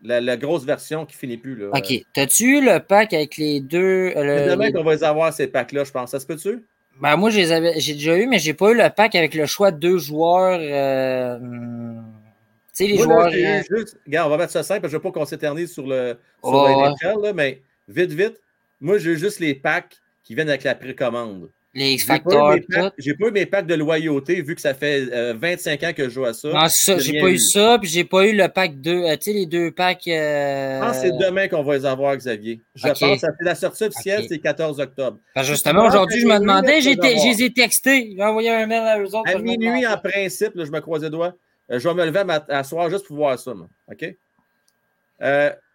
La, 0.03 0.22
la, 0.22 0.38
grosse 0.38 0.66
version 0.66 1.06
qui 1.06 1.16
finit 1.16 1.38
plus. 1.38 1.56
Là. 1.56 1.70
OK. 1.74 2.06
T'as-tu 2.14 2.57
eu 2.57 2.62
le 2.64 2.80
pack 2.80 3.14
avec 3.14 3.38
les 3.38 3.62
deux. 3.62 4.14
Demain 4.14 4.72
qu'on 4.72 4.84
va 4.84 4.94
les 4.94 5.03
avoir, 5.03 5.34
ces 5.34 5.48
packs-là, 5.48 5.84
je 5.86 5.91
pense. 5.91 6.12
Ça 6.12 6.20
se 6.20 6.26
peut-tu? 6.26 6.64
Ben, 7.02 7.18
moi, 7.18 7.30
j'ai 7.30 7.46
déjà 7.94 8.18
eu, 8.18 8.26
mais 8.28 8.40
j'ai 8.40 8.54
pas 8.54 8.72
eu 8.72 8.76
le 8.76 8.90
pack 8.90 9.16
avec 9.16 9.34
le 9.34 9.46
choix 9.46 9.72
de 9.72 9.80
deux 9.80 9.98
joueurs. 9.98 10.60
Euh, 10.62 11.38
tu 11.40 12.86
sais, 12.86 12.88
les 12.88 12.98
joueurs. 12.98 13.28
Euh, 13.28 13.62
juste, 13.70 13.98
regarde, 14.06 14.28
on 14.28 14.30
va 14.32 14.38
mettre 14.38 14.54
ça 14.54 14.64
simple, 14.64 14.84
je 14.84 14.88
ne 14.88 14.94
veux 14.94 15.02
pas 15.02 15.12
qu'on 15.12 15.26
s'éternise 15.26 15.74
sur 15.74 15.86
le, 15.86 16.18
sur 16.42 17.20
là, 17.22 17.34
mais 17.34 17.62
vite, 17.88 18.12
vite. 18.12 18.42
Moi, 18.80 18.98
j'ai 18.98 19.18
juste 19.18 19.40
les 19.40 19.56
packs 19.56 19.98
qui 20.24 20.36
viennent 20.36 20.50
avec 20.50 20.64
la 20.64 20.76
précommande. 20.76 21.50
Les 21.76 21.92
X-Factor. 21.96 22.56
J'ai 22.98 23.16
pas 23.16 23.28
eu 23.28 23.32
mes 23.32 23.46
packs 23.46 23.68
de 23.68 23.76
loyauté 23.76 24.42
vu 24.42 24.56
que 24.56 24.62
ça 24.62 24.74
fait 24.74 25.34
25 25.34 25.84
euh, 25.84 25.92
que 25.92 26.06
je 26.06 26.10
joue 26.10 26.24
à 26.24 26.34
ça. 26.34 26.48
Non, 26.48 26.68
ça, 26.70 26.98
j'ai 27.00 27.20
pas 27.20 27.30
eu 27.30 27.38
ça, 27.38 27.78
puis 27.82 27.90
j'ai 27.90 28.06
pas 28.06 28.26
eu 28.26 28.34
le 28.34 28.48
pack 28.48 28.80
2. 28.80 28.92
Euh, 28.92 29.18
tu 29.18 29.24
sais, 29.24 29.34
les 29.34 29.46
deux 29.46 29.72
packs. 29.72 30.08
Euh... 30.08 30.80
Je 30.80 30.86
pense 30.86 30.96
que 30.96 31.02
c'est 31.02 31.18
demain 31.18 31.50
qu'on 31.50 31.64
va 31.64 31.76
les 31.76 31.86
avoir, 31.86 32.16
Xavier. 32.16 32.62
Je 32.76 32.88
pense 32.88 33.22
que 33.22 33.44
la 33.44 33.56
sortie 33.56 33.84
officielle, 33.84 34.24
c'est 34.26 34.36
le 34.36 34.42
14 34.42 34.80
octobre. 34.80 35.18
Ben, 35.36 35.44
justement, 35.44 35.86
aujourd'hui, 35.86 36.22
je 36.22 36.26
me 36.26 36.40
demandais, 36.40 36.80
j'ai 36.80 36.96
les 36.96 37.44
ai 37.44 37.52
textés. 37.52 38.14
J'ai 38.16 38.24
envoyé 38.24 38.52
un 38.52 38.66
mail 38.68 38.84
à 38.84 38.98
eux 38.98 39.14
autres. 39.14 39.30
À 39.30 39.38
minuit, 39.38 39.86
en 39.86 39.98
principe, 39.98 40.54
je 40.56 40.72
me 40.72 40.80
croise 40.80 41.04
les 41.04 41.10
doigts. 41.10 41.36
Euh, 41.72 41.80
je 41.80 41.90
vais 41.90 41.94
me 41.94 42.06
lever 42.06 42.24
à, 42.48 42.64
soir 42.64 42.90
juste 42.90 43.06
pour 43.06 43.18
voir 43.18 43.38
ça. 43.38 43.52
OK? 43.92 44.16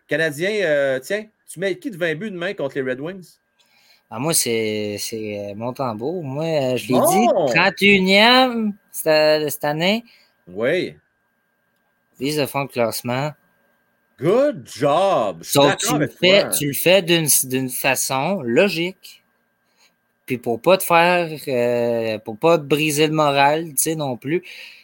Canadien, 0.09 0.99
tiens, 1.03 1.27
tu 1.47 1.61
mets 1.61 1.77
qui 1.77 1.91
de 1.91 1.99
20 1.99 2.15
buts 2.15 2.31
demain 2.31 2.55
contre 2.55 2.77
les 2.77 2.91
Red 2.91 3.01
Wings? 3.01 3.37
Ah, 4.12 4.19
moi, 4.19 4.35
c'est 4.35 4.99
euh, 5.12 5.55
Montembeau. 5.55 6.20
Moi, 6.23 6.45
euh, 6.45 6.77
je 6.77 6.89
l'ai 6.89 6.99
dit, 6.99 7.28
31e 7.55 8.73
cette, 8.91 9.65
année. 9.65 10.05
Oui. 10.49 10.97
Vise 12.19 12.39
de 12.39 12.47
fond 12.47 12.65
de 12.65 12.70
classement. 12.70 13.31
Good 14.19 14.66
job! 14.66 15.39
Sauf 15.43 15.77
tu 15.77 15.97
le, 15.97 16.09
fais, 16.09 16.49
tu 16.51 16.66
le 16.66 16.73
fais 16.74 17.03
d'une 17.03 17.70
façon 17.70 18.43
logique. 18.43 19.23
Puis 20.27 20.39
pour 20.39 20.61
pas 20.61 20.77
te 20.77 20.82
faire, 20.82 21.31
euh, 21.49 22.19
pour 22.19 22.37
pas 22.37 22.59
te 22.59 22.65
briser 22.65 23.07
le 23.07 23.15
moral, 23.15 23.69
tu 23.69 23.74
sais, 23.77 23.95
non 23.95 24.16
plus. 24.16 24.43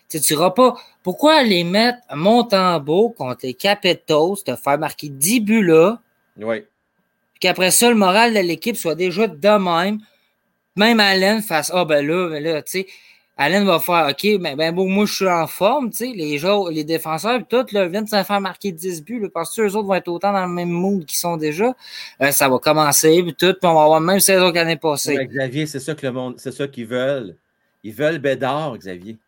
Tu 0.09 0.21
tu 0.21 0.37
pas. 0.37 0.77
Pourquoi 1.03 1.35
aller 1.35 1.65
mettre 1.65 1.99
Montembeau 2.15 3.11
contre 3.11 3.41
les 3.43 3.55
Capitals, 3.55 4.37
te 4.45 4.55
faire 4.57 4.79
marquer 4.79 5.09
10 5.09 5.41
buts 5.41 5.65
là? 5.65 6.01
Oui 6.39 6.65
qu'après 7.41 7.71
ça, 7.71 7.89
le 7.89 7.97
moral 7.97 8.35
de 8.35 8.41
l'équipe 8.41 8.77
soit 8.77 8.95
déjà 8.95 9.27
de 9.27 9.49
même. 9.59 9.99
Même 10.77 11.01
Allen 11.01 11.43
fasse 11.43 11.71
Ah, 11.75 11.85
ben 11.85 12.07
là, 12.07 12.29
ben 12.29 12.43
là, 12.43 12.63
tu 12.63 12.71
sais, 12.71 12.87
Allen 13.39 13.67
va 13.67 13.79
faire 13.79 14.09
OK, 14.11 14.41
ben, 14.41 14.57
ben 14.57 14.75
bon, 14.75 14.89
moi, 14.89 15.05
je 15.05 15.15
suis 15.15 15.29
en 15.29 15.47
forme, 15.47 15.91
tu 15.91 15.99
sais, 15.99 16.13
les, 16.15 16.39
joueurs, 16.39 16.71
les 16.71 16.85
défenseurs, 16.85 17.41
tout, 17.47 17.67
là, 17.73 17.87
viennent 17.87 18.05
de 18.05 18.09
se 18.09 18.23
faire 18.23 18.41
marquer 18.41 18.73
10 18.73 19.05
buts, 19.05 19.21
là, 19.21 19.29
parce 19.33 19.55
que 19.55 19.63
eux 19.63 19.77
autres 19.77 19.87
vont 19.87 19.95
être 19.95 20.09
autant 20.09 20.33
dans 20.33 20.47
le 20.47 20.53
même 20.53 20.71
mood 20.71 21.05
qu'ils 21.05 21.19
sont 21.19 21.37
déjà. 21.37 21.75
Euh, 22.23 22.31
ça 22.31 22.49
va 22.49 22.59
commencer, 22.59 23.23
puis 23.23 23.35
tout, 23.35 23.53
puis 23.53 23.69
on 23.69 23.75
va 23.75 23.83
avoir 23.83 24.01
même 24.01 24.21
saison 24.21 24.51
l'année 24.51 24.77
passée. 24.77 25.17
Xavier, 25.27 25.67
c'est 25.67 25.81
ça 25.81 25.95
que 25.95 26.07
le 26.07 26.13
monde, 26.13 26.35
c'est 26.39 26.53
ça 26.53 26.67
qu'ils 26.67 26.87
veulent. 26.87 27.37
Ils 27.85 27.93
veulent 27.93 28.19
Bédard, 28.19 28.79
Xavier. 28.79 29.19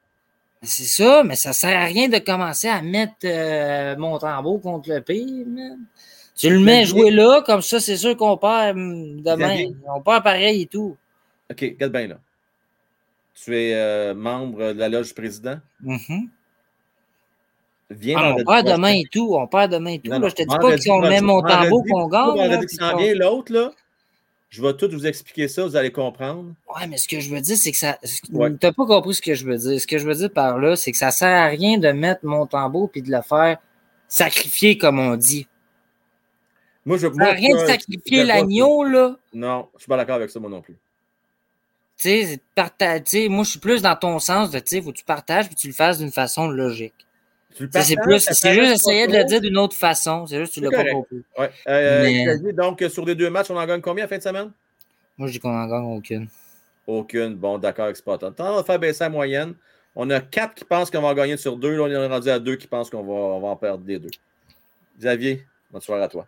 C'est 0.62 0.84
ça, 0.84 1.22
mais 1.22 1.36
ça 1.36 1.52
sert 1.52 1.78
à 1.78 1.84
rien 1.84 2.08
de 2.08 2.18
commencer 2.18 2.66
à 2.66 2.80
mettre 2.82 3.14
euh, 3.24 3.94
Montembeau 3.96 4.58
contre 4.58 4.90
le 4.90 5.00
pire, 5.02 5.46
tu 6.38 6.50
le 6.50 6.60
mets 6.60 6.84
jouer 6.84 7.10
là, 7.10 7.42
comme 7.42 7.62
ça, 7.62 7.80
c'est 7.80 7.96
sûr 7.96 8.16
qu'on 8.16 8.36
perd 8.36 8.76
hum, 8.76 9.20
demain. 9.20 9.66
On 9.86 10.00
perd 10.00 10.22
pareil 10.22 10.62
et 10.62 10.66
tout. 10.66 10.96
OK, 11.50 11.60
regarde 11.60 11.92
bien 11.92 12.06
là. 12.06 12.18
Tu 13.34 13.56
es 13.56 13.74
euh, 13.74 14.14
membre 14.14 14.72
de 14.72 14.78
la 14.78 14.88
loge 14.88 15.08
du 15.08 15.14
président? 15.14 15.58
Mm 15.80 16.26
Viens 17.90 18.18
ah, 18.18 18.34
on 18.38 18.44
perd 18.44 18.66
demain 18.66 18.92
et 18.92 19.04
tout. 19.10 19.34
On 19.34 19.46
perd 19.46 19.72
demain 19.72 19.92
et 19.92 19.98
tout. 19.98 20.10
là, 20.10 20.28
je 20.28 20.34
te 20.34 20.42
dis 20.42 20.56
pas 20.60 20.72
que 20.72 20.76
si 20.76 20.90
on 20.90 21.00
met 21.00 21.22
mon 21.22 21.40
tambour 21.40 21.82
qu'on 21.90 22.06
gagne. 22.06 22.66
vient 22.98 23.14
l'autre, 23.14 23.52
là. 23.52 23.72
Je 24.50 24.62
vais 24.62 24.74
tout 24.74 24.88
vous 24.90 25.06
expliquer 25.06 25.46
ça, 25.46 25.64
vous 25.64 25.76
allez 25.76 25.90
comprendre. 25.90 26.54
Ouais, 26.74 26.86
mais 26.86 26.96
ce 26.96 27.06
que 27.06 27.20
je 27.20 27.30
veux 27.30 27.40
dire, 27.40 27.56
c'est 27.56 27.70
que 27.70 27.76
ça. 27.76 27.98
Tu 28.02 28.32
n'as 28.34 28.72
pas 28.72 28.86
compris 28.86 29.14
ce 29.14 29.22
que 29.22 29.34
je 29.34 29.44
veux 29.44 29.56
dire. 29.56 29.80
Ce 29.80 29.86
que 29.86 29.98
je 29.98 30.06
veux 30.06 30.14
dire 30.14 30.30
par 30.30 30.58
là, 30.58 30.76
c'est 30.76 30.90
que 30.90 30.98
ça 30.98 31.10
sert 31.10 31.28
à 31.28 31.46
rien 31.46 31.78
de 31.78 31.88
mettre 31.88 32.24
mon 32.24 32.46
tambour 32.46 32.90
puis 32.90 33.02
de 33.02 33.10
le 33.10 33.22
faire 33.22 33.58
sacrifier, 34.06 34.78
comme 34.78 34.98
on 34.98 35.16
dit. 35.16 35.46
Moi, 36.84 36.96
je 36.96 37.06
rien 37.06 37.54
de 37.54 37.66
sacrifier 37.66 38.24
l'agneau, 38.24 38.84
là. 38.84 39.16
Non, 39.34 39.68
je 39.74 39.80
suis 39.80 39.88
pas 39.88 39.96
d'accord 39.96 40.16
avec 40.16 40.30
ça, 40.30 40.40
moi 40.40 40.50
non 40.50 40.62
plus. 40.62 40.76
Tu 41.98 42.08
sais, 42.08 43.28
moi, 43.28 43.44
je 43.44 43.50
suis 43.50 43.58
plus 43.58 43.82
dans 43.82 43.96
ton 43.96 44.18
sens 44.20 44.50
de, 44.50 44.58
tu 44.60 44.66
sais, 44.68 44.82
faut 44.82 44.92
que 44.92 44.98
tu 44.98 45.04
partages 45.04 45.46
puis 45.46 45.56
tu 45.56 45.66
le 45.66 45.74
fasses 45.74 45.98
d'une 45.98 46.12
façon 46.12 46.48
logique. 46.48 46.94
C'est 47.72 47.96
plus, 47.96 48.20
c'est 48.20 48.54
juste 48.54 48.72
essayer 48.72 49.08
de 49.08 49.16
le 49.16 49.24
dire 49.24 49.40
d'une 49.40 49.58
autre 49.58 49.76
façon. 49.76 50.26
C'est 50.26 50.38
juste 50.38 50.54
que 50.54 50.60
tu 50.60 50.64
l'as 50.64 50.70
pas 50.70 50.90
compris. 50.90 51.24
Ouais. 51.36 51.50
Euh, 51.66 52.52
donc, 52.52 52.84
sur 52.88 53.04
les 53.04 53.16
deux 53.16 53.30
matchs, 53.30 53.50
on 53.50 53.56
en 53.56 53.66
gagne 53.66 53.80
combien 53.80 54.04
à 54.04 54.08
fin 54.08 54.18
de 54.18 54.22
semaine? 54.22 54.52
Moi, 55.16 55.26
je 55.26 55.32
dis 55.32 55.40
qu'on 55.40 55.50
en 55.50 55.66
gagne 55.66 55.96
aucune. 55.96 56.28
Aucune. 56.86 57.34
Bon, 57.34 57.58
d'accord, 57.58 57.86
avec 57.86 57.96
Spot 57.96 58.22
On 58.22 58.54
va 58.54 58.62
faire 58.62 58.78
baisser 58.78 59.04
la 59.04 59.10
moyenne. 59.10 59.54
On 59.96 60.08
a 60.10 60.20
quatre 60.20 60.54
qui 60.54 60.64
pensent 60.64 60.90
qu'on 60.90 61.02
va 61.02 61.14
gagner 61.14 61.36
sur 61.36 61.56
deux. 61.56 61.76
Là, 61.76 61.82
on 61.82 61.88
est 61.88 62.06
rendu 62.06 62.30
à 62.30 62.38
deux 62.38 62.54
qui 62.54 62.68
pensent 62.68 62.90
qu'on 62.90 63.02
va, 63.02 63.12
on 63.12 63.40
va 63.40 63.48
en 63.48 63.56
perdre 63.56 63.82
des 63.82 63.98
deux. 63.98 64.10
Xavier, 64.96 65.44
bonne 65.72 65.80
soirée 65.80 66.02
à 66.02 66.08
toi. 66.08 66.26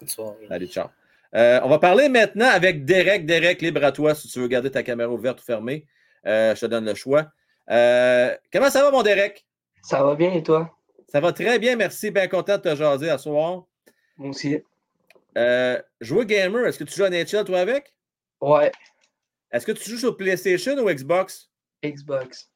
Bonne 0.00 0.08
soirée. 0.08 0.46
Allez, 0.48 0.66
ciao. 0.66 0.88
Euh, 1.34 1.60
on 1.62 1.68
va 1.68 1.78
parler 1.78 2.08
maintenant 2.08 2.48
avec 2.48 2.84
Derek. 2.86 3.26
Derek, 3.26 3.60
libre 3.60 3.84
à 3.84 3.92
toi 3.92 4.14
si 4.14 4.28
tu 4.28 4.40
veux 4.40 4.48
garder 4.48 4.70
ta 4.70 4.82
caméra 4.82 5.10
ouverte 5.10 5.40
ou 5.40 5.44
fermée. 5.44 5.86
Euh, 6.26 6.54
je 6.54 6.60
te 6.62 6.66
donne 6.66 6.86
le 6.86 6.94
choix. 6.94 7.26
Euh, 7.70 8.34
comment 8.52 8.70
ça 8.70 8.82
va, 8.82 8.90
mon 8.90 9.02
Derek? 9.02 9.46
Ça 9.82 10.02
va 10.02 10.14
bien 10.14 10.32
et 10.32 10.42
toi? 10.42 10.74
Ça 11.06 11.20
va 11.20 11.32
très 11.32 11.58
bien, 11.58 11.76
merci. 11.76 12.10
Bien 12.10 12.28
content 12.28 12.56
de 12.56 12.62
te 12.62 12.74
jaser 12.74 13.10
à 13.10 13.18
soir. 13.18 13.64
Moi 14.16 14.30
aussi. 14.30 14.62
jouer 16.00 16.26
gamer, 16.26 16.66
est-ce 16.66 16.78
que 16.78 16.84
tu 16.84 16.94
joues 16.94 17.04
à 17.04 17.10
NHL 17.10 17.44
toi 17.44 17.60
avec? 17.60 17.94
Ouais. 18.40 18.72
Est-ce 19.52 19.66
que 19.66 19.72
tu 19.72 19.88
joues 19.90 19.98
sur 19.98 20.16
PlayStation 20.16 20.76
ou 20.78 20.90
Xbox? 20.90 21.50
Xbox. 21.84 22.50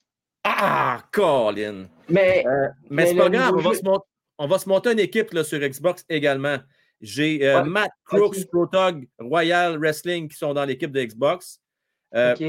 Ah, 0.45 1.03
Colin! 1.12 1.89
Mais, 2.09 2.45
mais, 2.91 3.07
c'est 3.07 3.16
pas 3.16 3.31
grave, 3.31 3.55
on 3.57 4.47
va, 4.47 4.59
se 4.59 4.69
monter, 4.69 4.93
une 4.93 4.99
équipe 4.99 5.33
là, 5.33 5.45
sur 5.45 5.59
Xbox 5.59 6.05
également. 6.09 6.59
J'ai 7.05 7.63
Matt 7.67 7.91
Crooks, 8.05 8.47
Protog, 8.51 9.07
Royal 9.19 9.79
Wrestling 9.79 10.29
qui 10.29 10.37
sont 10.37 10.55
dans 10.55 10.65
l'équipe 10.65 10.91
de 10.91 11.03
Xbox. 11.03 11.61
OK. 12.15 12.43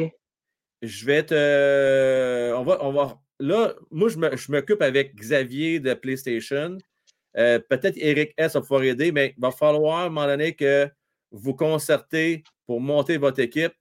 Je 0.82 1.06
vais 1.06 1.24
te. 1.24 2.54
on 2.54 2.64
va, 2.64 2.84
on 2.84 2.92
va, 2.94 3.20
là, 3.40 3.74
moi, 3.92 4.08
je 4.10 4.52
m'occupe 4.52 4.82
avec 4.82 5.16
Xavier 5.16 5.80
de 5.80 5.94
PlayStation. 5.94 6.78
Peut-être 7.34 7.98
Eric 7.98 8.34
S. 8.38 8.54
va 8.54 8.62
pouvoir 8.62 8.84
aider, 8.84 9.12
mais 9.12 9.34
il 9.38 9.42
va 9.42 9.52
falloir 9.52 10.00
à 10.00 10.04
un 10.04 10.10
moment 10.10 10.28
donné 10.28 10.54
que 10.54 10.90
vous 11.32 11.54
concertez 11.54 12.44
pour 12.66 12.80
monter 12.80 13.18
votre 13.18 13.42
équipe. 13.42 13.74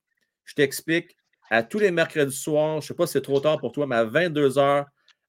Je 0.45 0.55
t'explique. 0.55 1.17
À 1.51 1.63
tous 1.63 1.79
les 1.79 1.91
mercredis 1.91 2.35
soirs, 2.35 2.81
je 2.81 2.87
ne 2.87 2.89
sais 2.89 2.95
pas 2.95 3.07
si 3.07 3.13
c'est 3.13 3.23
trop 3.23 3.39
tard 3.39 3.61
pour 3.61 3.71
toi, 3.71 3.87
mais 3.87 3.97
à 3.97 4.05
22 4.05 4.57
h 4.57 4.85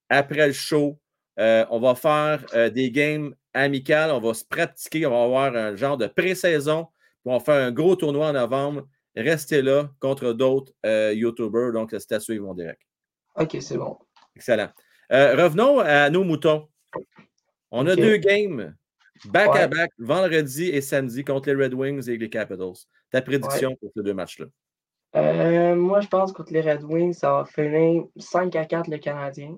après 0.10 0.48
le 0.48 0.54
show, 0.54 0.98
on 1.38 1.80
va 1.80 1.94
faire 1.94 2.72
des 2.72 2.90
games 2.90 3.36
amicales. 3.56 4.12
On 4.12 4.20
va 4.20 4.34
se 4.36 4.46
pratiquer. 4.46 5.06
On 5.08 5.12
va 5.12 5.24
avoir 5.24 5.56
un 5.56 5.76
genre 5.76 5.98
de 5.98 6.08
pré-saison. 6.08 6.88
On 7.26 7.38
va 7.38 7.44
faire 7.44 7.66
un 7.66 7.72
gros 7.72 7.96
tournoi 7.96 8.30
en 8.30 8.34
novembre. 8.34 8.88
Restez 9.16 9.64
là 9.64 9.90
contre 10.00 10.34
d'autres 10.34 10.72
YouTubers. 11.14 11.72
Donc, 11.72 11.90
c'est 11.98 12.12
à 12.12 12.20
suivre, 12.20 12.46
mon 12.46 12.54
direct. 12.54 12.82
OK, 13.36 13.58
c'est 13.60 13.78
bon. 13.78 13.98
Excellent. 14.36 14.70
revenons 15.10 15.80
à 15.80 16.10
nos 16.10 16.24
moutons. 16.24 16.68
On 17.72 17.88
a 17.88 17.96
deux 17.96 18.18
games 18.18 18.76
back-à-back, 19.26 19.92
vendredi 19.98 20.66
et 20.66 20.82
samedi, 20.82 21.24
contre 21.24 21.50
les 21.50 21.64
Red 21.64 21.74
Wings 21.74 22.10
et 22.10 22.18
les 22.18 22.30
Capitals. 22.30 22.74
Ta 23.12 23.22
prédiction 23.22 23.76
pour 23.76 23.92
ces 23.96 24.04
deux 24.04 24.14
matchs-là? 24.14 24.46
Euh, 25.16 25.76
moi, 25.76 26.02
je 26.02 26.08
pense 26.08 26.34
contre 26.34 26.52
les 26.52 26.62
Red 26.62 26.84
Wings, 26.84 27.14
ça 27.14 27.32
va 27.32 27.46
finir 27.46 28.04
5 28.18 28.56
à 28.56 28.66
4 28.66 28.90
le 28.90 28.98
Canadien. 28.98 29.58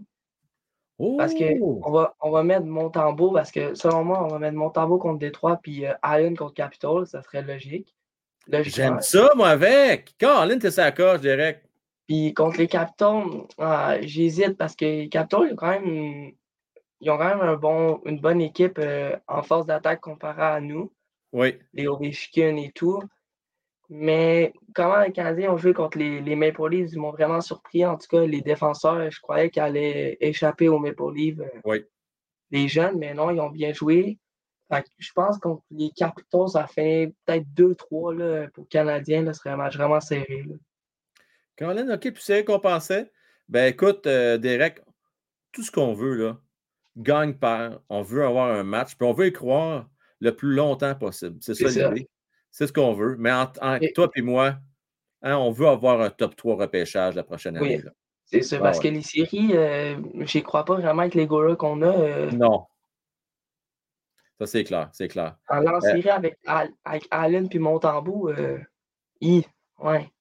Parce 1.17 1.33
qu'on 1.35 1.57
Oh! 1.61 1.91
va, 1.91 2.15
on 2.21 2.31
va 2.31 2.43
mettre 2.43 2.65
Montembeau, 2.65 3.31
parce 3.31 3.51
que 3.51 3.75
selon 3.75 4.03
moi, 4.03 4.23
on 4.23 4.27
va 4.29 4.39
mettre 4.39 4.55
Montembeau 4.57 4.97
contre 4.97 5.19
Détroit, 5.19 5.57
puis 5.61 5.85
euh, 5.85 5.93
Allen 6.01 6.35
contre 6.35 6.55
Capitol, 6.55 7.05
ça 7.05 7.21
serait 7.21 7.43
logique. 7.43 7.93
J'aime 8.49 9.01
ça, 9.01 9.29
moi, 9.35 9.49
avec. 9.49 10.15
Colin, 10.19 10.57
t'es 10.57 10.71
sa 10.71 10.91
coche, 10.91 11.19
direct. 11.21 11.65
Puis 12.07 12.33
contre 12.33 12.57
les 12.57 12.67
Capitals, 12.67 13.25
ah, 13.57 13.97
j'hésite 14.01 14.57
parce 14.57 14.75
que 14.75 14.85
les 14.85 15.09
Capitals, 15.09 15.47
ils 15.49 15.53
ont 15.53 15.55
quand 15.57 15.69
même, 15.69 16.31
ils 17.01 17.11
ont 17.11 17.17
quand 17.17 17.27
même 17.27 17.41
un 17.41 17.55
bon, 17.57 18.01
une 18.05 18.19
bonne 18.19 18.39
équipe 18.41 18.79
euh, 18.79 19.15
en 19.27 19.43
force 19.43 19.65
d'attaque 19.65 19.99
comparée 20.01 20.41
à 20.41 20.61
nous, 20.61 20.91
Oui. 21.33 21.59
les 21.73 21.87
Ovechkin 21.87 22.55
et 22.55 22.71
tout. 22.71 23.03
Mais 23.89 24.53
comment 24.75 24.99
les 25.01 25.11
Canadiens 25.13 25.53
ont 25.53 25.57
joué 25.57 25.73
contre 25.73 25.97
les, 25.97 26.19
les 26.21 26.35
Maple 26.35 26.67
Leafs, 26.69 26.91
ils 26.91 26.99
m'ont 26.99 27.11
vraiment 27.11 27.39
surpris. 27.41 27.85
En 27.85 27.97
tout 27.97 28.07
cas, 28.09 28.25
les 28.25 28.41
défenseurs, 28.41 29.09
je 29.09 29.19
croyais 29.21 29.49
qu'ils 29.49 29.61
allaient 29.63 30.17
échapper 30.19 30.67
aux 30.67 30.79
Maple 30.79 31.13
Leafs, 31.15 31.39
euh, 31.39 31.47
Oui. 31.63 31.85
les 32.51 32.67
jeunes, 32.67 32.97
mais 32.97 33.13
non, 33.13 33.31
ils 33.31 33.39
ont 33.39 33.49
bien 33.49 33.71
joué. 33.73 34.17
Que 34.69 34.75
je 34.97 35.13
pense 35.13 35.37
contre 35.37 35.63
les 35.71 35.91
Capitals, 35.95 36.49
ça 36.49 36.67
fait 36.67 37.13
peut-être 37.25 37.45
2-3 37.55 38.13
là, 38.13 38.47
pour 38.53 38.63
les 38.65 38.67
Canadiens. 38.67 39.21
Là, 39.23 39.31
ce 39.33 39.39
serait 39.39 39.51
un 39.51 39.55
match 39.55 39.77
vraiment 39.77 40.01
serré. 40.01 40.43
là. 40.45 40.55
Colin, 41.57 41.89
OK, 41.93 42.01
puis 42.11 42.21
c'est 42.21 42.35
récompensé. 42.35 43.05
Ben 43.47 43.71
écoute, 43.71 44.05
euh, 44.07 44.37
Derek, 44.37 44.81
tout 45.53 45.63
ce 45.63 45.71
qu'on 45.71 45.93
veut, 45.93 46.15
là, 46.15 46.37
gagne 46.97 47.33
perd. 47.35 47.79
On 47.87 48.01
veut 48.01 48.25
avoir 48.25 48.49
un 48.51 48.63
match, 48.65 48.97
puis 48.97 49.07
on 49.07 49.13
veut 49.13 49.27
y 49.27 49.31
croire 49.31 49.87
le 50.19 50.35
plus 50.35 50.53
longtemps 50.53 50.93
possible. 50.95 51.37
C'est 51.39 51.53
ça 51.53 51.69
C'est 51.69 51.79
ça. 51.79 51.89
l'idée. 51.89 52.09
C'est 52.57 52.65
ce 52.65 52.73
qu'on 52.73 52.93
veut. 52.93 53.15
Mais 53.19 53.29
Et- 53.81 53.93
toi 53.93 54.09
et 54.15 54.21
moi, 54.23 54.55
hein, 55.21 55.37
on 55.37 55.51
veut 55.51 55.67
avoir 55.67 56.01
un 56.01 56.09
top 56.09 56.35
3 56.35 56.55
repêchage 56.55 57.13
la 57.13 57.21
prochaine 57.21 57.55
Oui. 57.59 57.75
année. 57.75 57.83
là. 57.83 57.91
C'est 58.25 58.41
ça, 58.41 58.55
Ah 58.57 58.63
parce 58.63 58.79
ouais. 58.79 58.89
que 58.89 58.95
les 58.95 59.03
séries, 59.03 59.51
euh, 59.55 59.95
j'y 60.21 60.41
crois 60.41 60.65
pas 60.65 60.73
vraiment 60.73 61.03
avec 61.03 61.13
les 61.13 61.27
gars 61.27 61.55
qu'on 61.55 61.83
a. 61.83 61.85
euh, 61.95 62.31
Non. 62.31 62.65
Ça, 64.39 64.47
c'est 64.47 64.63
clair, 64.63 64.89
c'est 64.91 65.07
clair. 65.07 65.37
en 65.49 65.63
en 65.67 65.79
série 65.81 66.09
avec, 66.09 66.39
avec 66.83 67.07
Allen 67.11 67.47
puis 67.47 67.59
Montembeau, 67.59 68.29
euh, 68.29 68.57
hi, 69.21 69.45
ouais. 69.77 70.11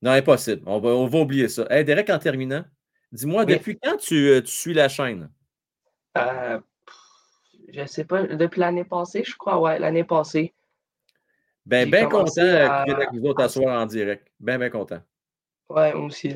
Non, 0.00 0.12
impossible. 0.12 0.62
On 0.66 0.78
va, 0.78 0.90
on 0.90 1.06
va 1.08 1.18
oublier 1.18 1.48
ça. 1.48 1.66
Hey, 1.68 1.84
Derek, 1.84 2.10
en 2.10 2.18
terminant, 2.20 2.64
dis-moi, 3.10 3.42
Oui. 3.44 3.54
depuis 3.54 3.76
quand 3.76 3.96
tu, 3.96 4.28
euh, 4.28 4.40
tu 4.40 4.52
suis 4.52 4.72
la 4.72 4.88
chaîne? 4.88 5.28
Euh, 6.16 6.60
pff, 6.86 6.96
je 7.74 7.84
sais 7.86 8.04
pas, 8.04 8.22
depuis 8.22 8.60
l'année 8.60 8.84
passée, 8.84 9.24
je 9.26 9.34
crois, 9.36 9.58
ouais, 9.60 9.80
l'année 9.80 10.04
passée. 10.04 10.54
Ben, 11.68 11.90
bien 11.90 12.08
content 12.08 12.40
à- 12.40 12.84
viennes 12.84 12.96
avec 12.96 13.12
nous 13.12 13.22
autres 13.28 13.42
à 13.42 13.48
soir 13.50 13.78
en 13.82 13.84
direct. 13.84 14.26
Ben, 14.40 14.58
bien 14.58 14.70
content. 14.70 15.00
Ouais, 15.68 15.92
moi 15.92 16.06
aussi. 16.06 16.34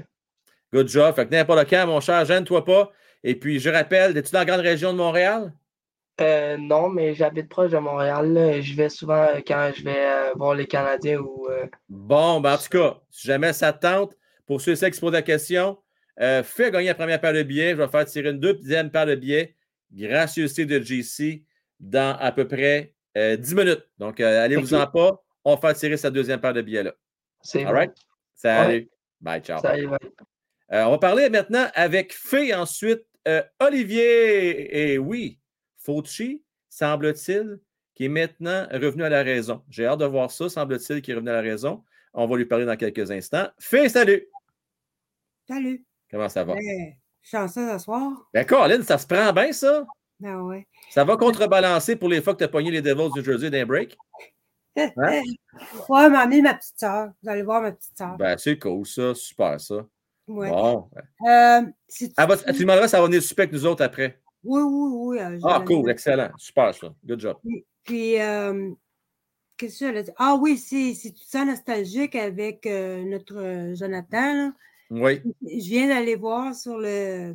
Good 0.75 0.89
job. 0.89 1.15
Fait 1.15 1.27
que 1.27 1.31
n'importe 1.35 1.71
quand, 1.71 1.87
mon 1.87 2.01
cher, 2.01 2.23
gêne-toi 2.27 2.63
pas. 2.67 2.93
Et 3.25 3.35
puis, 3.35 3.59
je 3.59 3.71
rappelle, 3.71 4.15
es-tu 4.15 4.31
dans 4.33 4.41
la 4.41 4.45
grande 4.45 4.61
région 4.61 4.93
de 4.93 4.99
Montréal? 4.99 5.55
Euh, 6.21 6.59
non, 6.59 6.91
mais 6.91 7.15
j'habite 7.15 7.49
proche 7.49 7.71
de 7.71 7.79
Montréal. 7.79 8.31
là. 8.31 8.61
Je 8.61 8.75
vais 8.75 8.91
souvent 8.91 9.23
euh, 9.23 9.41
quand 9.47 9.71
je 9.75 9.83
vais 9.85 9.97
euh, 9.97 10.33
voir 10.37 10.55
les 10.55 10.67
Canadiens 10.67 11.19
ou. 11.21 11.49
Bon, 11.89 12.41
ben, 12.41 12.53
en 12.53 12.59
tout 12.59 12.69
cas, 12.69 13.01
si 13.11 13.27
jamais 13.27 13.55
ça 13.55 13.73
te 13.73 13.81
tente, 13.87 14.15
pour 14.47 14.61
ceux 14.61 14.73
et 14.73 14.77
celles 14.77 14.91
qui 14.91 14.97
se 14.97 15.01
posent 15.01 15.13
la 15.15 15.23
question, 15.23 15.79
fais 16.19 16.71
gagner 16.71 16.89
la 16.89 16.95
première 16.95 17.23
paire 17.23 17.33
de 17.33 17.43
billets. 17.43 17.71
Je 17.71 17.77
vais 17.77 17.89
faire 17.89 18.05
tirer 18.05 18.29
une 18.29 18.39
deuxième 18.41 18.91
paire 18.91 19.07
de 19.07 19.15
billets. 19.15 19.57
Gracieuseté 19.95 20.67
de 20.67 20.79
GC 20.79 21.43
dans 21.81 22.17
à 22.19 22.33
peu 22.33 22.47
près 22.47 22.93
euh, 23.17 23.37
10 23.37 23.55
minutes. 23.55 23.87
Donc, 23.99 24.21
euh, 24.21 24.45
allez-vous-en 24.45 24.87
pas. 24.87 25.23
On 25.45 25.55
va 25.55 25.61
faire 25.61 25.75
tirer 25.77 25.97
cette 25.97 26.15
deuxième 26.15 26.41
paire 26.41 26.55
de 26.55 26.63
billets-là. 26.63 26.95
c'est 27.43 27.61
All 27.61 27.67
bon. 27.67 27.73
right? 27.73 27.95
Salut. 28.35 28.91
Bye, 29.21 29.41
ciao. 29.43 29.61
Euh, 29.65 30.85
on 30.85 30.91
va 30.93 30.99
parler 30.99 31.29
maintenant 31.29 31.67
avec 31.75 32.13
Fé 32.15 32.55
ensuite. 32.55 33.03
euh, 33.29 33.43
Olivier, 33.61 34.93
et 34.93 34.99
oui, 34.99 35.39
Fauci, 35.77 36.43
semble-t-il, 36.69 37.61
qui 37.95 38.07
est 38.07 38.09
maintenant 38.09 38.67
revenu 38.73 39.05
à 39.05 39.09
la 39.09 39.23
raison. 39.23 39.63
J'ai 39.69 39.87
hâte 39.87 40.01
de 40.01 40.07
voir 40.07 40.31
ça, 40.31 40.49
semble-t-il, 40.49 41.03
qui 41.03 41.11
est 41.11 41.15
revenu 41.15 41.31
à 41.31 41.35
la 41.35 41.41
raison. 41.43 41.85
On 42.15 42.27
va 42.27 42.37
lui 42.37 42.47
parler 42.47 42.65
dans 42.65 42.77
quelques 42.77 43.11
instants. 43.11 43.49
Fé, 43.59 43.89
salut! 43.89 44.27
Salut. 45.47 45.85
Comment 46.11 46.29
ça 46.29 46.45
va? 46.45 46.55
Ben, 46.55 46.95
chanceux 47.23 47.69
ce 47.73 47.79
soir. 47.79 48.11
Ben, 48.33 48.45
Colin, 48.47 48.83
ça 48.83 48.97
se 48.99 49.07
prend 49.07 49.33
bien, 49.33 49.53
ça? 49.53 49.85
Ben 50.23 50.41
ouais. 50.43 50.67
Ça 50.91 51.03
va 51.05 51.17
contrebalancer 51.17 51.97
pour 51.97 52.09
les 52.09 52.23
fois 52.23 52.33
que 52.35 52.39
tu 52.39 52.45
as 52.45 52.49
pogné 52.49 52.71
les 52.71 52.81
Devils 52.81 53.11
du 53.13 53.25
Jersey 53.25 53.51
d'un 53.51 53.67
break? 53.67 53.97
Hein? 54.77 54.91
Ouais, 55.89 56.09
m'a 56.09 56.21
amené 56.21 56.41
ma 56.41 56.55
petite 56.55 56.79
soeur. 56.79 57.11
Vous 57.23 57.29
allez 57.29 57.43
voir 57.43 57.61
ma 57.61 57.73
petite 57.73 57.97
soeur. 57.99 58.17
Ben, 58.17 58.39
c'est 58.39 58.59
cool, 58.59 58.87
ça. 58.87 59.15
Super, 59.15 59.61
ça. 59.61 59.85
ouais. 60.29 60.49
Bon. 60.49 60.89
Euh, 61.29 61.61
si 61.89 62.09
tu- 62.09 62.15
Elle 62.17 62.29
va- 62.29 62.37
tu 62.39 62.61
demanderas 62.61 62.87
si 62.87 62.93
ça 62.93 63.01
va 63.01 63.07
venir 63.07 63.21
avec 63.37 63.53
nous 63.53 63.67
autres 63.67 63.85
après. 63.85 64.21
Oui, 64.45 64.63
oui, 64.63 64.91
oui. 64.93 65.19
euh, 65.21 65.39
Ah, 65.45 65.63
cool, 65.67 65.91
excellent. 65.91 66.31
Super, 66.39 66.73
ça. 66.75 66.95
Good 67.05 67.21
job. 67.21 67.37
Puis, 67.85 68.19
euh, 68.21 68.71
qu'est-ce 69.59 69.85
que? 69.85 70.11
Ah 70.17 70.37
oui, 70.41 70.57
si, 70.57 70.95
si 70.95 71.13
tu 71.13 71.25
te 71.25 71.31
sens 71.31 71.47
nostalgique 71.47 72.15
avec 72.15 72.65
euh, 72.67 73.05
notre 73.05 73.37
euh, 73.37 73.75
Jonathan, 73.75 74.33
là, 74.47 74.53
Oui. 74.91 75.21
je 75.43 75.69
viens 75.69 75.89
d'aller 75.89 76.17
voir 76.17 76.55
sur 76.55 76.79
le, 76.79 77.35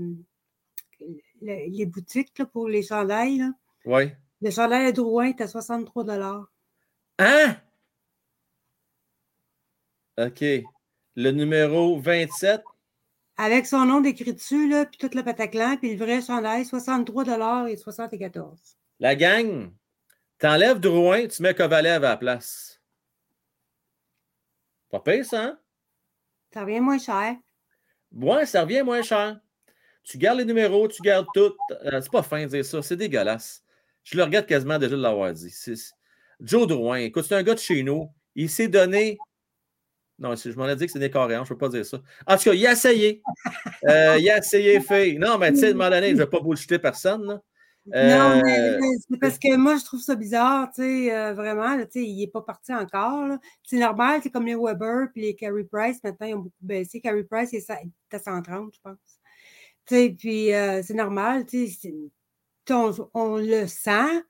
le- 1.42 1.70
les 1.70 1.86
boutiques 1.86 2.38
là, 2.40 2.46
pour 2.46 2.68
les 2.68 2.84
chandails. 2.84 3.38
là. 3.38 3.52
Oui. 3.86 4.12
Le 4.42 4.52
chandail 4.52 4.86
à 4.88 4.92
Drouin 4.92 5.30
est 5.30 5.42
à 5.42 5.48
63 5.48 6.48
Hein? 7.20 7.58
OK. 10.18 10.44
Le 11.16 11.32
numéro 11.32 12.00
27. 12.00 12.62
Avec 13.38 13.66
son 13.68 13.86
nom 13.86 14.02
décrit 14.02 14.34
dessus, 14.34 14.68
là, 14.70 14.86
puis 14.86 14.98
tout 14.98 15.10
le 15.16 15.24
pataclan, 15.24 15.78
puis 15.78 15.96
le 15.96 16.04
vrai 16.04 16.22
chandail, 16.22 16.66
63 16.66 17.70
et 17.70 17.78
74 17.78 18.60
La 19.00 19.16
gang, 19.16 19.72
t'enlèves 20.40 20.80
Drouin, 20.80 21.28
tu 21.28 21.42
mets 21.44 21.54
Kovalev 21.54 22.04
à 22.04 22.10
la 22.10 22.18
place. 22.18 22.82
Pas 24.90 25.00
pire, 25.02 25.26
ça, 25.26 25.44
hein? 25.44 25.60
Ça 26.54 26.62
revient 26.62 26.80
moins 26.80 26.98
cher. 26.98 27.36
Ouais, 28.12 28.46
ça 28.46 28.62
revient 28.62 28.82
moins 28.84 29.02
cher. 29.02 29.40
Tu 30.08 30.18
gardes 30.18 30.40
les 30.40 30.46
numéros, 30.46 30.88
tu 30.88 31.02
gardes 31.02 31.28
tout. 31.34 31.54
Euh, 31.84 32.00
c'est 32.02 32.12
pas 32.12 32.24
fin 32.24 32.42
de 32.42 32.48
dire 32.48 32.64
ça, 32.64 32.82
c'est 32.82 32.96
dégueulasse. 32.96 33.62
Je 34.04 34.16
le 34.16 34.24
regarde 34.24 34.46
quasiment 34.46 34.80
déjà 34.80 34.96
de 34.96 35.02
l'avoir 35.02 35.34
dit. 35.34 35.54
Joe 36.40 36.66
Drouin, 36.66 37.00
écoute, 37.00 37.26
c'est 37.28 37.36
un 37.36 37.44
gars 37.44 37.56
de 37.56 37.60
chez 37.60 37.84
nous. 37.84 38.10
Il 38.34 38.50
s'est 38.50 38.70
donné 38.70 39.18
Non, 40.18 40.34
je 40.36 40.50
m'en 40.52 40.70
ai 40.70 40.78
dit 40.78 40.86
que 40.86 40.92
c'est 40.94 41.00
des 41.00 41.12
coréens, 41.12 41.44
je 41.44 41.54
ne 41.54 41.58
peux 41.58 41.58
pas 41.58 41.70
dire 41.70 41.86
ça. 41.86 42.02
En 42.26 42.38
tout 42.38 42.46
cas, 42.46 42.54
il 42.54 42.66
a 42.66 42.72
essayé. 42.72 43.22
Euh, 43.88 44.18
il 44.18 44.30
a 44.30 44.38
essayé, 44.38 44.80
fait. 44.80 45.14
Non, 45.14 45.38
mais 45.38 45.52
tu 45.52 45.60
sais, 45.60 45.72
un 45.72 45.74
moment 45.74 45.90
donné, 45.90 46.14
ne 46.14 46.18
vais 46.18 46.28
pas 46.28 46.40
bullshiter 46.40 46.80
personne. 46.80 47.26
Là. 47.26 47.42
Non, 47.86 48.42
mais, 48.44 48.60
euh, 48.60 48.80
c'est 49.10 49.20
parce 49.20 49.38
que 49.38 49.56
moi, 49.56 49.78
je 49.78 49.84
trouve 49.86 50.02
ça 50.02 50.16
bizarre, 50.16 50.70
tu 50.74 50.82
sais, 50.82 51.16
euh, 51.16 51.34
vraiment, 51.34 51.78
tu 51.80 51.86
sais, 51.92 52.04
il 52.04 52.18
n'est 52.18 52.28
pas 52.28 52.42
parti 52.42 52.74
encore. 52.74 53.38
C'est 53.64 53.80
normal, 53.80 54.22
c'est 54.24 54.30
comme 54.30 54.46
les 54.46 54.56
Weber 54.56 55.08
puis 55.14 55.22
les 55.22 55.36
Carey 55.36 55.64
Price, 55.64 56.04
maintenant, 56.04 56.28
ils 56.28 56.34
ont 56.34 56.40
beaucoup 56.40 56.56
baissé. 56.62 57.00
Carey 57.00 57.24
Price, 57.24 57.52
il 57.54 57.58
est 57.58 57.72
à 58.14 58.20
130, 58.20 58.74
je 58.74 58.80
pense. 58.82 59.17
Sais, 59.90 60.16
puis 60.18 60.50
c'est 60.84 60.94
normal, 60.94 61.46
tu 61.46 61.68
sais, 61.68 61.94
on, 62.70 62.92
on, 63.14 63.38
le 63.38 63.68
sent, 63.68 64.22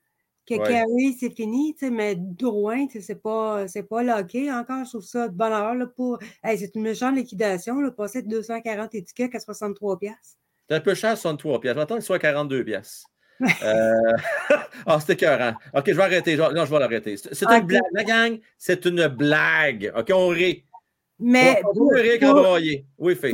que 0.48 0.56
Carrie, 0.66 1.16
c'est 1.18 1.34
fini, 1.34 1.76
mais 1.90 2.16
Drouin, 2.16 2.86
c'est 2.88 3.20
pas, 3.20 3.68
c'est 3.68 3.82
pas 3.82 4.02
locké 4.02 4.50
encore. 4.50 4.84
Je 4.84 4.90
trouve 4.90 5.04
ça 5.04 5.28
de 5.28 5.34
bonheur 5.34 5.74
là, 5.74 5.86
pour. 5.86 6.18
c'est 6.42 6.74
une 6.74 6.82
méchante 6.82 7.16
liquidation, 7.16 7.80
là, 7.80 7.90
passer 7.90 8.22
de 8.22 8.28
240 8.28 8.94
étiquettes 8.94 9.34
à 9.34 9.40
63 9.40 9.98
pièces. 9.98 10.38
C'est 10.68 10.76
un 10.76 10.80
peu 10.80 10.94
cher, 10.94 11.16
63 11.16 11.60
pièces. 11.60 11.74
J'attends 11.74 11.94
qu'il 11.94 12.04
soit 12.04 12.18
42 12.18 12.64
pièces. 12.64 13.04
euh... 13.62 14.12
ah, 14.86 14.98
c'était 15.00 15.14
écœurant. 15.14 15.54
OK, 15.74 15.84
je 15.86 15.92
vais 15.92 16.02
arrêter. 16.02 16.36
Non, 16.36 16.64
je 16.64 16.70
vais 16.70 16.78
l'arrêter. 16.78 17.16
C'est 17.16 17.44
une 17.44 17.66
blague. 17.66 17.82
La 17.92 18.04
gang, 18.04 18.38
c'est 18.56 18.84
une 18.84 19.06
blague. 19.06 19.92
OK, 19.96 20.10
on 20.12 20.28
rit. 20.28 20.64
Mais. 21.18 21.62
On 21.64 22.58
Oui, 22.98 23.14
fait 23.16 23.32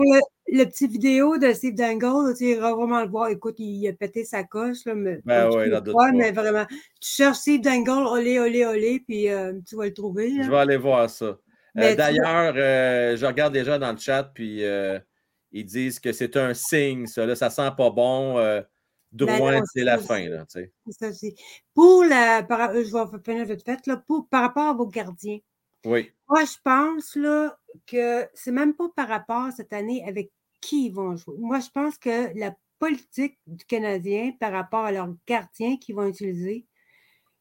le 0.55 0.65
petit 0.65 0.87
vidéo 0.87 1.39
de 1.39 1.53
Steve 1.53 1.75
Dangle, 1.75 2.35
tu 2.37 2.45
iras 2.45 2.75
vraiment 2.75 3.03
le 3.03 3.09
voir. 3.09 3.29
Écoute, 3.29 3.57
il 3.59 3.89
a 3.89 3.93
pété 3.93 4.25
sa 4.25 4.45
coche, 4.45 4.85
là, 4.85 4.95
mais, 4.95 5.21
ben 5.25 5.51
ouais, 5.51 5.71
pas, 5.71 6.13
mais 6.13 6.33
vraiment. 6.33 6.67
Tu 7.01 7.09
cherches 7.11 7.39
Steve 7.39 7.61
Dangle, 7.61 8.07
olé, 8.07 8.39
olé, 8.39 8.65
olé, 8.65 9.03
puis 9.07 9.29
euh, 9.29 9.55
tu 9.67 9.75
vas 9.77 9.87
le 9.87 9.95
trouver. 9.95 10.31
Je 10.43 10.51
vais 10.51 10.57
aller 10.57 10.77
voir 10.77 11.09
ça. 11.09 11.39
Euh, 11.77 11.95
d'ailleurs, 11.97 12.55
euh, 12.57 13.17
je 13.17 13.27
regarde 13.27 13.53
déjà 13.53 13.79
dans 13.79 13.91
le 13.91 13.99
chat, 13.99 14.31
puis 14.35 14.63
ils 15.53 15.65
disent 15.65 15.99
que 15.99 16.13
c'est 16.13 16.37
un 16.37 16.55
signe, 16.55 17.07
ça. 17.07 17.27
Là, 17.27 17.35
ça 17.35 17.51
sent 17.51 17.71
pas 17.77 17.91
bon. 17.91 18.37
Ben 19.13 19.63
c'est 19.73 19.85
la 19.85 19.99
fin. 19.99 20.29
Là, 20.29 20.45
ça, 20.49 21.07
pour 21.73 22.05
la. 22.05 22.43
Par, 22.43 22.75
je 22.75 22.93
vais 22.93 23.19
finir 23.25 23.47
vite 23.47 23.65
fait, 23.65 23.87
là, 23.87 23.97
pour, 23.97 24.29
par 24.29 24.43
rapport 24.43 24.69
à 24.69 24.73
vos 24.75 24.87
gardiens. 24.87 25.39
Oui. 25.85 26.11
Moi, 26.29 26.45
je 26.45 26.57
pense 26.63 27.15
là, 27.15 27.57
que 27.87 28.29
c'est 28.35 28.53
même 28.53 28.75
pas 28.75 28.89
par 28.95 29.09
rapport 29.09 29.53
cette 29.53 29.73
année 29.73 30.05
avec 30.07 30.31
qui 30.61 30.87
ils 30.87 30.93
vont 30.93 31.17
jouer. 31.17 31.37
Moi, 31.39 31.61
je 31.61 31.71
pense 31.71 31.99
que 31.99 32.37
la 32.39 32.55
politique 32.79 33.39
du 33.47 33.65
Canadien 33.65 34.33
par 34.39 34.53
rapport 34.53 34.85
à 34.85 34.93
leurs 34.93 35.15
gardiens 35.27 35.77
qu'ils 35.77 35.95
vont 35.95 36.07
utiliser, 36.07 36.67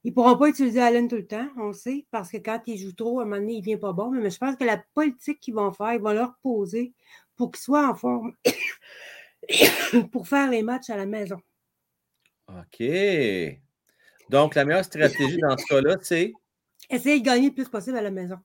ils 0.04 0.10
ne 0.10 0.14
pourront 0.14 0.38
pas 0.38 0.50
utiliser 0.50 0.82
Allen 0.82 1.08
tout 1.08 1.16
le 1.16 1.26
temps, 1.26 1.48
on 1.58 1.72
sait, 1.72 2.06
parce 2.12 2.30
que 2.30 2.38
quand 2.38 2.62
ils 2.68 2.78
jouent 2.78 2.94
trop, 2.94 3.20
à 3.20 3.24
un 3.24 3.26
moment 3.26 3.40
donné, 3.40 3.54
il 3.54 3.60
ne 3.60 3.64
vient 3.64 3.78
pas 3.78 3.94
bon. 3.94 4.12
Mais 4.12 4.30
je 4.30 4.38
pense 4.38 4.58
que 4.58 4.66
la 4.66 4.84
politique 4.94 5.40
qu'ils 5.40 5.54
vont 5.54 5.72
faire, 5.72 5.94
ils 5.94 6.02
vont 6.02 6.12
leur 6.12 6.36
poser 6.42 6.94
pour 7.38 7.52
qu'ils 7.52 7.62
soient 7.62 7.90
en 7.90 7.96
forme 7.96 8.34
pour 10.12 10.28
faire 10.28 10.50
les 10.50 10.62
matchs 10.62 10.90
à 10.90 10.98
la 10.98 11.06
maison. 11.06 11.40
OK. 12.50 12.84
Donc, 14.30 14.56
la 14.56 14.66
meilleure 14.66 14.84
stratégie 14.84 15.38
dans 15.38 15.58
ce 15.58 15.66
cas-là, 15.68 15.98
c'est? 16.02 16.34
Essayer 16.90 17.20
de 17.20 17.26
gagner 17.26 17.48
le 17.48 17.54
plus 17.54 17.70
possible 17.70 17.98
à 17.98 18.02
la 18.02 18.12
maison. 18.12 18.38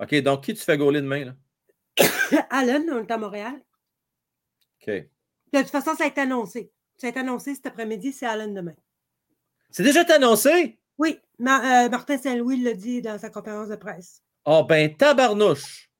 OK, 0.00 0.14
donc 0.16 0.44
qui 0.44 0.54
tu 0.54 0.62
fais 0.62 0.76
gauler 0.76 1.00
demain? 1.00 1.24
Là? 1.24 1.34
Allen, 2.50 2.86
on 2.90 3.02
est 3.02 3.10
à 3.10 3.18
Montréal. 3.18 3.54
OK. 4.80 4.94
De 5.52 5.60
toute 5.60 5.70
façon, 5.70 5.94
ça 5.96 6.04
a 6.04 6.06
été 6.06 6.20
annoncé. 6.20 6.70
Ça 6.96 7.06
a 7.06 7.10
été 7.10 7.20
annoncé 7.20 7.54
cet 7.54 7.66
après-midi, 7.66 8.12
c'est 8.12 8.26
Allen 8.26 8.54
demain. 8.54 8.74
C'est 9.70 9.82
déjà 9.82 10.02
annoncé? 10.14 10.78
Oui. 10.98 11.18
Euh, 11.40 11.88
Martin 11.88 12.16
Saint-Louis 12.16 12.62
l'a 12.62 12.72
dit 12.72 13.02
dans 13.02 13.18
sa 13.18 13.30
conférence 13.30 13.68
de 13.68 13.76
presse. 13.76 14.22
Oh, 14.44 14.64
ben, 14.64 14.94
tabarnouche. 14.96 15.90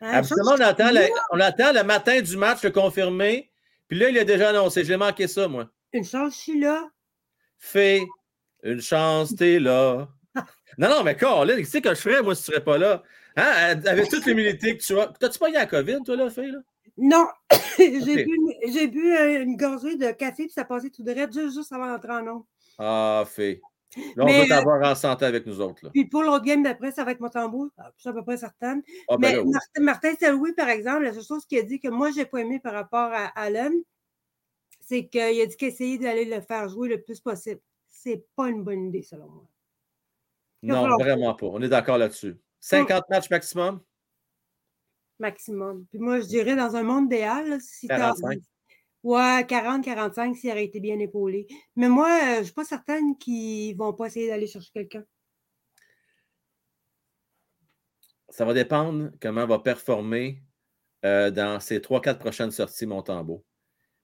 Hein, 0.00 0.12
Absolument, 0.12 0.52
on 0.52 0.60
attend, 0.60 0.90
le, 0.92 1.08
on 1.32 1.40
attend 1.40 1.72
le 1.72 1.82
matin 1.82 2.20
du 2.20 2.36
match 2.36 2.62
le 2.62 2.70
confirmer. 2.70 3.50
Puis 3.88 3.98
là, 3.98 4.10
il 4.10 4.18
a 4.18 4.24
déjà 4.24 4.50
annoncé. 4.50 4.84
J'ai 4.84 4.96
manqué 4.96 5.26
ça, 5.26 5.48
moi. 5.48 5.68
Une 5.92 6.04
chance, 6.04 6.34
je 6.34 6.38
suis 6.38 6.60
là. 6.60 6.88
Fais 7.58 8.02
une 8.62 8.80
chance, 8.80 9.34
t'es 9.34 9.58
là. 9.58 10.08
Non, 10.78 10.88
non, 10.88 11.02
mais 11.02 11.16
Colin, 11.16 11.56
tu 11.56 11.64
sais 11.64 11.80
que 11.80 11.92
je 11.92 12.00
ferais, 12.00 12.22
moi, 12.22 12.36
si 12.36 12.44
tu 12.44 12.52
serais 12.52 12.62
pas 12.62 12.78
là? 12.78 13.02
Hein? 13.36 13.80
Avec 13.86 14.08
toutes 14.08 14.26
les 14.26 14.56
que 14.56 14.84
tu 14.84 14.98
as. 14.98 15.06
T'as-tu 15.18 15.38
pas 15.38 15.50
eu 15.50 15.52
la 15.52 15.66
COVID, 15.66 15.98
toi, 16.04 16.16
là, 16.16 16.30
Fée, 16.30 16.50
là? 16.50 16.58
Non. 16.96 17.26
j'ai 17.78 18.88
bu, 18.88 19.16
euh, 19.16 19.42
une 19.42 19.56
gorgée 19.56 19.96
de 19.96 20.10
café, 20.10 20.44
puis 20.44 20.52
ça 20.52 20.64
passait 20.64 20.90
tout 20.90 21.02
de 21.02 21.12
suite, 21.12 21.32
juste, 21.32 21.54
juste 21.54 21.72
avant 21.72 21.86
d'entrer 21.86 22.12
en 22.12 22.22
nom. 22.22 22.44
Ah, 22.78 23.24
Fée. 23.26 23.60
Là, 24.16 24.24
on 24.24 24.26
va 24.26 24.46
t'avoir 24.46 24.90
en 24.90 24.94
santé 24.94 25.24
avec 25.24 25.46
nous 25.46 25.60
autres. 25.60 25.84
Là. 25.84 25.90
Puis 25.90 26.04
pour 26.04 26.22
l'autre 26.22 26.44
game 26.44 26.62
d'après, 26.62 26.92
ça 26.92 27.04
va 27.04 27.12
être 27.12 27.20
mon 27.20 27.30
tambour. 27.30 27.68
Ah, 27.78 27.90
je 27.96 28.02
suis 28.02 28.10
à 28.10 28.12
peu 28.12 28.22
près 28.22 28.36
certaine. 28.36 28.82
Ah, 29.08 29.16
ben 29.16 29.44
mais 29.44 29.52
Martin, 29.80 30.14
Martin 30.14 30.52
par 30.56 30.68
exemple, 30.68 31.04
la 31.04 31.14
seule 31.14 31.24
chose 31.24 31.46
qu'il 31.46 31.58
a 31.58 31.62
dit 31.62 31.80
que 31.80 31.88
moi, 31.88 32.10
je 32.10 32.18
n'ai 32.18 32.24
pas 32.26 32.38
aimé 32.38 32.60
par 32.60 32.74
rapport 32.74 33.10
à 33.12 33.26
Allen, 33.28 33.72
c'est 34.80 35.06
qu'il 35.06 35.20
a 35.20 35.46
dit 35.46 35.56
qu'il 35.56 35.68
essayait 35.68 35.98
d'aller 35.98 36.24
le 36.26 36.40
faire 36.40 36.68
jouer 36.68 36.88
le 36.88 37.00
plus 37.00 37.20
possible. 37.20 37.60
C'est 37.88 38.26
pas 38.36 38.48
une 38.48 38.62
bonne 38.62 38.88
idée, 38.88 39.02
selon 39.02 39.28
moi. 39.28 39.44
Non, 40.62 40.88
vraiment 40.98 41.34
pas. 41.34 41.46
On 41.46 41.62
est 41.62 41.68
d'accord 41.68 41.98
là-dessus. 41.98 42.36
50 42.60 43.04
matchs 43.10 43.30
maximum? 43.30 43.80
Maximum. 45.18 45.86
Puis 45.90 45.98
moi, 45.98 46.20
je 46.20 46.26
dirais 46.26 46.56
dans 46.56 46.76
un 46.76 46.82
monde 46.82 47.06
idéal, 47.06 47.60
si 47.60 47.88
45. 47.88 48.38
Ouais, 49.04 49.44
40-45 49.44 50.34
s'il 50.34 50.50
aurait 50.50 50.64
été 50.64 50.80
bien 50.80 50.98
épaulé. 50.98 51.46
Mais 51.76 51.88
moi, 51.88 52.08
euh, 52.08 52.34
je 52.34 52.38
ne 52.40 52.44
suis 52.44 52.52
pas 52.52 52.64
certaine 52.64 53.16
qu'ils 53.16 53.72
ne 53.72 53.78
vont 53.78 53.92
pas 53.92 54.06
essayer 54.06 54.28
d'aller 54.28 54.46
chercher 54.46 54.70
quelqu'un. 54.72 55.04
Ça 58.28 58.44
va 58.44 58.52
dépendre 58.54 59.10
comment 59.20 59.46
va 59.46 59.60
performer 59.60 60.42
euh, 61.04 61.30
dans 61.30 61.60
ces 61.60 61.78
3-4 61.78 62.18
prochaines 62.18 62.50
sorties 62.50 62.86
Montembeau. 62.86 63.44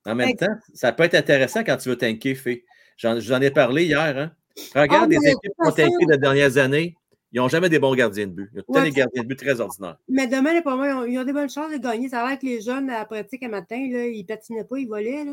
En 0.07 0.15
même 0.15 0.37
temps, 0.37 0.55
ça 0.75 0.93
peut 0.93 1.03
être 1.05 1.15
intéressant 1.15 1.65
quand 1.65 1.77
tu 1.77 1.89
veux 1.89 1.99
tanker, 1.99 2.35
Fait. 2.35 2.65
J'en 2.97 3.41
ai 3.41 3.51
parlé 3.51 3.85
hier. 3.85 4.17
Hein? 4.17 4.33
Regarde 4.75 5.13
ah, 5.13 5.19
les 5.19 5.31
équipes 5.31 5.53
qui 5.61 5.69
ont 5.69 5.71
été 5.71 5.89
les 6.09 6.19
dernières 6.19 6.57
années. 6.59 6.97
Ils 7.35 7.39
n'ont 7.39 7.49
jamais 7.49 7.69
des 7.69 7.81
bons 7.81 7.97
gardiens 7.97 8.29
de 8.29 8.33
but. 8.33 8.51
Ils 8.55 8.63
ont 8.69 8.83
des 8.83 8.93
gardiens 8.93 9.23
de 9.23 9.27
but 9.27 9.37
très 9.37 9.61
ordinaires. 9.61 9.97
Mais 10.09 10.29
demain, 10.29 10.63
pour 10.63 10.77
moi, 10.77 11.05
ils 11.09 11.19
ont, 11.19 11.25
des 11.25 11.33
bonnes 11.33 11.51
chances 11.51 11.73
de 11.73 11.79
gagner. 11.79 12.09
Ça 12.09 12.23
a 12.23 12.29
l'air 12.29 12.39
que 12.39 12.47
les 12.47 12.61
jeunes, 12.61 12.89
à 12.89 13.01
la 13.01 13.05
pratique 13.07 13.43
un 13.43 13.49
matin, 13.49 13.89
là, 13.91 14.07
ils 14.07 14.25
patinaient 14.25 14.63
pas, 14.63 14.79
ils 14.79 14.87
volaient. 14.87 15.27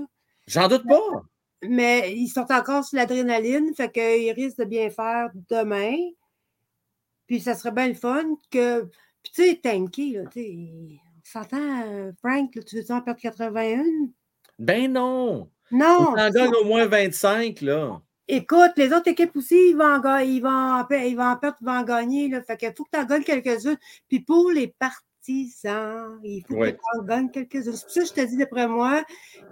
J'en 0.47 0.67
doute 0.67 0.83
pas. 0.87 1.21
Mais 1.61 2.11
ils 2.15 2.27
sont 2.27 2.51
encore 2.51 2.83
sur 2.85 2.97
l'adrénaline, 2.97 3.75
fait 3.75 3.91
qu'ils 3.91 4.31
risquent 4.31 4.57
de 4.57 4.65
bien 4.65 4.89
faire 4.89 5.29
demain. 5.47 5.95
Puis 7.27 7.39
ça 7.39 7.53
serait 7.53 7.71
bien 7.71 7.89
le 7.89 7.93
fun 7.93 8.23
que. 8.49 8.81
Puis 9.21 9.33
tu 9.35 9.43
sais, 9.43 9.59
Tanky, 9.61 10.13
là, 10.13 10.23
on 10.35 10.97
s'entend, 11.23 12.11
Frank, 12.17 12.49
tu 12.65 12.81
veux 12.81 12.91
en 12.91 13.01
perdre 13.01 13.21
81? 13.21 13.83
Ben 14.57 14.91
non! 14.91 15.51
Non! 15.69 16.07
On 16.09 16.19
en 16.19 16.29
gagne 16.31 16.55
au 16.59 16.65
moins 16.65 16.87
25, 16.87 17.61
là. 17.61 18.01
Écoute, 18.33 18.71
les 18.77 18.93
autres 18.93 19.09
équipes 19.09 19.35
aussi, 19.35 19.71
ils 19.71 19.75
vont 19.75 19.83
en, 19.83 20.17
ils 20.19 20.39
vont 20.39 20.85
ils 20.89 21.17
vont 21.17 21.23
en 21.23 21.35
perdre, 21.35 21.57
ils 21.59 21.65
vont 21.65 21.73
en 21.73 21.83
gagner. 21.83 22.29
Là. 22.29 22.41
Fait 22.41 22.55
qu'il 22.55 22.71
faut 22.73 22.85
que 22.85 22.91
tu 22.93 22.97
en 22.97 23.03
gagnes 23.03 23.23
quelques-unes. 23.23 23.77
Puis 24.07 24.21
pour 24.21 24.49
les 24.51 24.67
partisans, 24.67 26.17
il 26.23 26.41
faut 26.47 26.55
que 26.55 26.69
tu 26.69 26.77
en 26.97 27.03
gagnes 27.03 27.29
quelques-unes. 27.29 27.73
C'est 27.73 27.83
pour 27.83 27.91
ça 27.91 27.99
que 27.99 28.07
je 28.07 28.13
te 28.13 28.25
dis, 28.25 28.37
d'après 28.37 28.69
moi, 28.69 29.03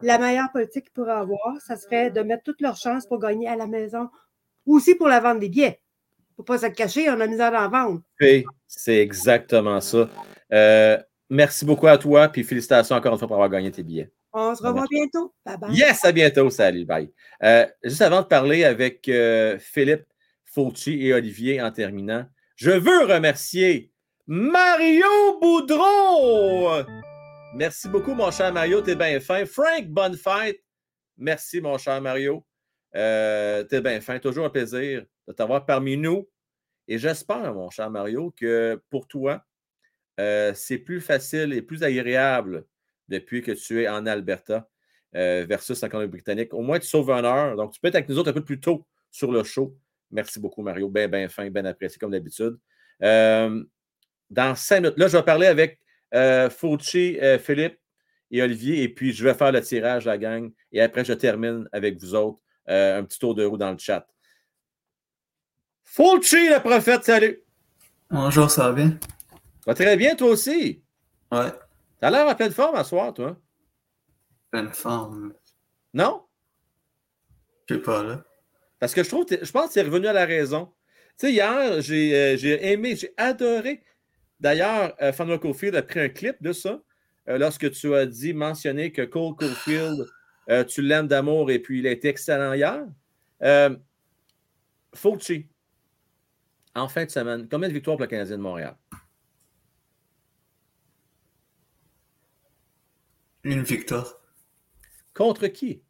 la 0.01 0.17
meilleure 0.17 0.49
politique 0.53 0.85
qu'ils 0.85 0.93
pourraient 0.93 1.11
avoir, 1.11 1.59
ça 1.59 1.75
serait 1.75 2.09
de 2.09 2.21
mettre 2.21 2.43
toutes 2.43 2.61
leurs 2.61 2.77
chances 2.77 3.05
pour 3.05 3.19
gagner 3.19 3.49
à 3.49 3.57
la 3.57 3.67
maison. 3.67 4.07
Aussi 4.65 4.95
pour 4.95 5.09
la 5.09 5.19
vente 5.19 5.39
des 5.39 5.49
billets. 5.49 5.81
Il 5.81 6.31
ne 6.31 6.35
faut 6.37 6.43
pas 6.43 6.59
se 6.59 6.67
cacher, 6.67 7.09
on 7.09 7.19
a 7.19 7.27
mis 7.27 7.41
en 7.41 7.69
vente. 7.69 8.01
Oui, 8.21 8.45
c'est 8.65 8.99
exactement 8.99 9.81
ça. 9.81 10.09
Euh, 10.53 10.97
merci 11.29 11.65
beaucoup 11.65 11.87
à 11.87 11.97
toi, 11.97 12.29
puis 12.29 12.45
félicitations 12.45 12.95
encore 12.95 13.11
une 13.11 13.19
fois 13.19 13.27
pour 13.27 13.35
avoir 13.35 13.49
gagné 13.49 13.71
tes 13.71 13.83
billets. 13.83 14.09
On 14.31 14.53
se 14.55 14.61
revoit 14.61 14.85
bientôt. 14.89 15.33
Bye 15.45 15.57
bye. 15.57 15.75
Yes, 15.75 16.05
à 16.05 16.11
bientôt. 16.11 16.49
Salut. 16.49 16.85
Bye. 16.85 17.11
Euh, 17.43 17.65
juste 17.83 18.01
avant 18.01 18.21
de 18.21 18.27
parler 18.27 18.63
avec 18.63 19.07
euh, 19.09 19.57
Philippe 19.59 20.05
Fauci 20.45 21.05
et 21.05 21.13
Olivier 21.13 21.61
en 21.61 21.71
terminant, 21.71 22.25
je 22.55 22.71
veux 22.71 23.05
remercier 23.05 23.91
Mario 24.27 25.39
Boudreau. 25.41 26.83
Merci 27.55 27.89
beaucoup, 27.89 28.13
mon 28.13 28.29
cher 28.29 28.53
Mario. 28.53 28.81
T'es 28.81 28.95
bien 28.95 29.19
fin. 29.19 29.45
Frank, 29.45 29.87
bonne 29.87 30.15
fête. 30.15 30.63
Merci, 31.17 31.59
mon 31.59 31.77
cher 31.79 31.99
Mario. 31.99 32.45
Euh, 32.95 33.63
T'es 33.63 33.81
bien 33.81 33.99
fin. 33.99 34.19
Toujours 34.19 34.45
un 34.45 34.49
plaisir 34.51 35.05
de 35.27 35.33
t'avoir 35.33 35.65
parmi 35.65 35.97
nous. 35.97 36.29
Et 36.87 36.99
j'espère, 36.99 37.53
mon 37.55 37.71
cher 37.71 37.89
Mario, 37.89 38.33
que 38.37 38.79
pour 38.91 39.07
toi, 39.07 39.43
c'est 40.17 40.79
plus 40.79 41.01
facile 41.01 41.53
et 41.53 41.61
plus 41.61 41.83
agréable 41.83 42.65
depuis 43.09 43.41
que 43.41 43.51
tu 43.51 43.81
es 43.83 43.89
en 43.89 44.05
Alberta 44.05 44.67
euh, 45.15 45.45
versus 45.47 45.81
en 45.83 45.89
Colombie-Britannique. 45.89 46.53
Au 46.53 46.61
moins, 46.61 46.79
tu 46.79 46.87
sauves 46.87 47.09
une 47.09 47.25
heure. 47.25 47.55
Donc, 47.55 47.73
tu 47.73 47.79
peux 47.79 47.87
être 47.87 47.95
avec 47.95 48.09
nous 48.09 48.17
autres 48.17 48.29
un 48.29 48.33
peu 48.33 48.43
plus 48.43 48.59
tôt 48.59 48.85
sur 49.11 49.31
le 49.31 49.43
show. 49.43 49.75
Merci 50.11 50.39
beaucoup, 50.39 50.61
Mario. 50.61 50.89
Bien, 50.89 51.07
bien 51.07 51.27
fin, 51.27 51.49
bien 51.49 51.65
apprécié, 51.65 51.97
comme 51.99 52.11
d'habitude. 52.11 52.57
Euh, 53.03 53.63
dans 54.29 54.55
cinq 54.55 54.81
minutes, 54.81 54.97
là, 54.97 55.07
je 55.07 55.17
vais 55.17 55.23
parler 55.23 55.47
avec 55.47 55.79
euh, 56.13 56.49
Fauci, 56.49 57.19
euh, 57.19 57.39
Philippe 57.39 57.79
et 58.31 58.41
Olivier, 58.41 58.83
et 58.83 58.89
puis 58.89 59.11
je 59.11 59.23
vais 59.23 59.33
faire 59.33 59.51
le 59.51 59.61
tirage 59.61 60.05
la 60.05 60.17
gang. 60.17 60.51
Et 60.71 60.81
après, 60.81 61.03
je 61.03 61.13
termine 61.13 61.67
avec 61.71 61.99
vous 61.99 62.13
autres. 62.15 62.39
un 62.67 63.03
petit 63.03 63.17
tour 63.17 63.33
de 63.33 63.43
roue 63.43 63.57
dans 63.57 63.71
le 63.71 63.77
chat. 63.79 64.07
Fauci, 65.83 66.49
le 66.49 66.59
prophète, 66.59 67.03
salut! 67.03 67.41
Bonjour, 68.11 68.49
ça 68.51 68.69
va 68.69 68.73
bien? 68.73 68.99
Va 69.65 69.73
très 69.73 69.97
bien, 69.97 70.15
toi 70.15 70.29
aussi? 70.29 70.83
Ouais. 71.31 71.51
T'as 71.99 72.09
l'air 72.09 72.27
en 72.27 72.35
pleine 72.35 72.51
forme 72.51 72.75
à 72.75 72.83
soir, 72.83 73.13
toi. 73.13 73.37
Pleine 74.51 74.69
forme. 74.69 75.33
Non? 75.93 76.23
Je 77.67 77.75
sais 77.75 77.81
pas, 77.81 78.03
là. 78.03 78.23
Parce 78.79 78.93
que 78.93 79.03
je 79.03 79.09
trouve, 79.09 79.25
je 79.29 79.51
pense 79.51 79.69
que 79.69 79.73
tu 79.73 79.79
es 79.79 79.83
revenu 79.83 80.07
à 80.07 80.13
la 80.13 80.25
raison. 80.25 80.71
Tu 81.17 81.27
sais, 81.27 81.33
hier, 81.33 81.81
j'ai 81.81 82.71
aimé, 82.71 82.95
j'ai 82.95 83.13
adoré. 83.17 83.83
D'ailleurs, 84.39 84.95
euh, 85.01 85.11
Fanwa 85.11 85.37
Cofield 85.37 85.75
a 85.75 85.81
pris 85.81 85.99
un 85.99 86.09
clip 86.09 86.41
de 86.41 86.53
ça 86.53 86.81
euh, 87.27 87.37
lorsque 87.37 87.69
tu 87.71 87.93
as 87.93 88.05
dit, 88.05 88.33
mentionné 88.33 88.91
que 88.91 89.03
Cole 89.03 89.35
Cofield, 89.35 90.07
euh, 90.49 90.63
tu 90.63 90.81
l'aimes 90.81 91.07
d'amour 91.07 91.51
et 91.51 91.59
puis 91.59 91.79
il 91.79 91.87
a 91.87 91.91
été 91.91 92.07
excellent 92.07 92.53
hier. 92.53 92.85
Euh, 93.43 93.75
Fauci, 94.95 95.47
en 96.73 96.87
fin 96.87 97.05
de 97.05 97.11
semaine, 97.11 97.47
combien 97.49 97.67
de 97.67 97.73
victoires 97.73 97.97
pour 97.97 98.05
le 98.05 98.09
Canadien 98.09 98.37
de 98.37 98.41
Montréal? 98.41 98.75
Une 103.49 103.63
victoire. 103.63 104.13
Contre 105.15 105.47
qui? 105.47 105.81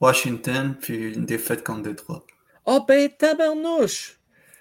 Washington, 0.00 0.74
puis 0.80 1.12
une 1.12 1.26
défaite 1.26 1.62
contre 1.62 1.82
Detroit. 1.82 2.24
Oh 2.64 2.82
ben 2.88 3.10
tabarnouche! 3.10 4.18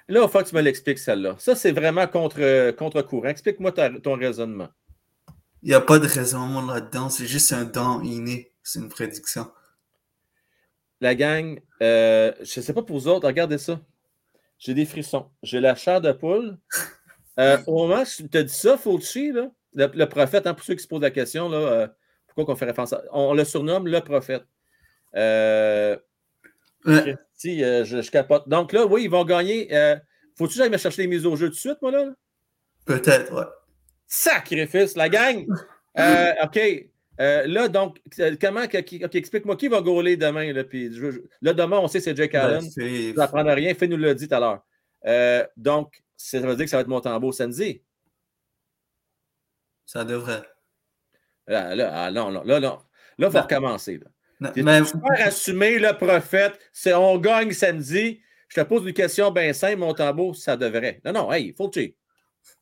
Là, 0.10 0.24
il 0.26 0.30
faut 0.30 0.40
que 0.40 0.50
tu 0.50 0.56
me 0.56 0.62
l'expliques, 0.62 1.00
celle-là. 1.00 1.38
Ça, 1.40 1.56
c'est 1.56 1.72
vraiment 1.72 2.06
contre, 2.08 2.72
contre 2.72 3.02
courant. 3.02 3.30
Explique-moi 3.30 3.72
ton 3.72 4.18
raisonnement. 4.18 4.68
Il 5.64 5.70
n'y 5.70 5.74
a 5.74 5.80
pas 5.80 6.00
de 6.00 6.08
raisonnement 6.08 6.62
là-dedans, 6.62 7.10
c'est 7.10 7.28
juste 7.28 7.54
un 7.54 7.64
don 7.64 8.02
inné. 8.02 8.52
C'est 8.62 8.80
une 8.80 8.90
prédiction. 8.90 9.50
La 11.00 11.16
gang, 11.16 11.62
euh, 11.82 12.34
je 12.42 12.60
ne 12.60 12.66
sais 12.66 12.74
pas 12.74 12.84
pour 12.84 13.00
vous 13.00 13.08
autres, 13.08 13.26
regardez 13.26 13.58
ça. 13.58 13.80
J'ai 14.60 14.74
des 14.74 14.86
frissons. 14.86 15.30
J'ai 15.44 15.62
la 15.62 15.76
chair 15.76 16.02
de 16.02 16.12
poule. 16.12 16.58
Euh, 17.40 17.58
au 17.68 17.88
moment 17.88 18.02
où 18.02 18.06
tu 18.06 18.28
te 18.28 18.38
dis 18.38 18.54
ça, 18.54 18.78
Fauci, 18.78 19.32
là, 19.32 19.50
le, 19.74 20.06
prophète, 20.06 20.46
hein, 20.46 20.54
pour 20.54 20.66
ceux 20.66 20.76
qui 20.76 20.84
se 20.84 20.88
posent 20.88 21.02
la 21.02 21.12
question, 21.12 21.48
là, 21.48 21.58
euh, 21.58 21.88
pourquoi 22.36 22.54
on 22.54 22.58
fait 22.58 22.66
référence 22.66 22.94
à... 22.94 23.02
On 23.12 23.34
le 23.34 23.44
surnomme 23.44 23.88
le 23.88 24.02
prophète. 24.02 24.44
Euh, 25.16 25.98
ouais. 26.86 27.18
je, 27.44 27.84
je, 28.02 28.12
capote. 28.12 28.48
Donc 28.48 28.74
là, 28.74 28.86
oui, 28.86 29.04
ils 29.04 29.10
vont 29.10 29.26
gagner. 29.26 29.68
Faut-tu 30.38 30.54
que 30.54 30.58
j'aille 30.58 30.70
me 30.70 30.78
chercher 30.78 31.04
les 31.04 31.08
mises 31.08 31.26
au 31.26 31.36
jeu 31.36 31.48
tout 31.48 31.56
de 31.56 31.60
suite, 31.60 31.82
moi, 31.82 31.92
là? 31.92 32.14
Peut-être, 32.86 33.34
ouais. 33.34 33.46
Sacrifice, 34.08 34.96
la 34.96 35.10
gang! 35.10 35.46
OK. 36.44 36.60
là, 37.18 37.68
donc, 37.68 38.02
comment, 38.40 38.64
explique-moi 38.64 39.56
qui 39.56 39.68
va 39.68 39.82
gauler 39.82 40.18
demain. 40.18 40.54
Là, 40.54 40.64
puis, 40.64 40.90
là, 41.42 41.54
demain, 41.54 41.80
on 41.80 41.88
sait 41.88 42.00
que 42.00 42.06
c'est 42.06 42.18
Jake 42.18 42.36
Allen. 42.36 42.64
Ben, 42.76 43.14
ça 43.16 43.22
n'apprend 43.22 43.44
rien. 43.44 43.74
Fait 43.76 43.88
nous 43.88 43.98
l'a 43.98 44.14
dit 44.14 44.28
tout 44.28 44.36
à 44.36 44.40
l'heure. 44.40 45.50
donc, 45.58 46.02
ça 46.16 46.40
veut 46.40 46.56
dire 46.56 46.66
que 46.66 46.72
ça 46.72 46.78
va 46.78 46.82
être 46.82 46.88
mon 46.88 47.02
tambour 47.02 47.34
samedi. 47.34 47.82
Ça 49.86 50.06
devrait. 50.06 50.44
Là, 51.48 51.76
là, 51.76 51.92
ah, 51.94 52.12
non, 52.12 52.32
non, 52.32 52.44
là, 52.44 52.60
non. 52.60 52.80
Là, 53.18 53.28
il 53.28 53.32
faut 53.32 53.42
recommencer. 53.42 54.00
Là. 54.00 54.52
Tu 54.52 54.64
mais... 54.64 54.82
assumer 55.20 55.80
le 55.80 55.94
prophète, 55.94 56.60
c'est 56.74 56.94
on 56.94 57.18
gagne 57.18 57.52
samedi. 57.52 58.22
Je 58.48 58.62
te 58.62 58.66
pose 58.66 58.86
une 58.86 58.94
question 58.94 59.32
bien 59.32 59.54
simple, 59.54 59.78
mon 59.78 59.94
tambour, 59.94 60.36
ça 60.36 60.58
devrait. 60.58 61.02
Non, 61.06 61.14
non, 61.14 61.32
hey, 61.32 61.54
faut 61.58 61.68
le 61.68 61.72
check. 61.72 61.96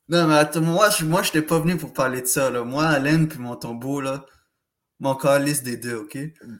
Non, 0.08 0.26
mais 0.26 0.34
attends, 0.34 0.60
moi, 0.60 0.90
je, 0.90 1.04
moi, 1.04 1.22
n'étais 1.22 1.42
pas 1.42 1.58
venu 1.58 1.76
pour 1.76 1.92
parler 1.92 2.20
de 2.20 2.26
ça. 2.26 2.50
Là. 2.50 2.64
Moi, 2.64 2.84
Alain 2.84 3.26
puis 3.26 3.38
mon 3.38 3.56
tombeau, 3.56 4.00
là, 4.00 4.26
mon 4.98 5.14
calice 5.14 5.62
des 5.62 5.76
deux, 5.76 5.96
OK? 5.96 6.18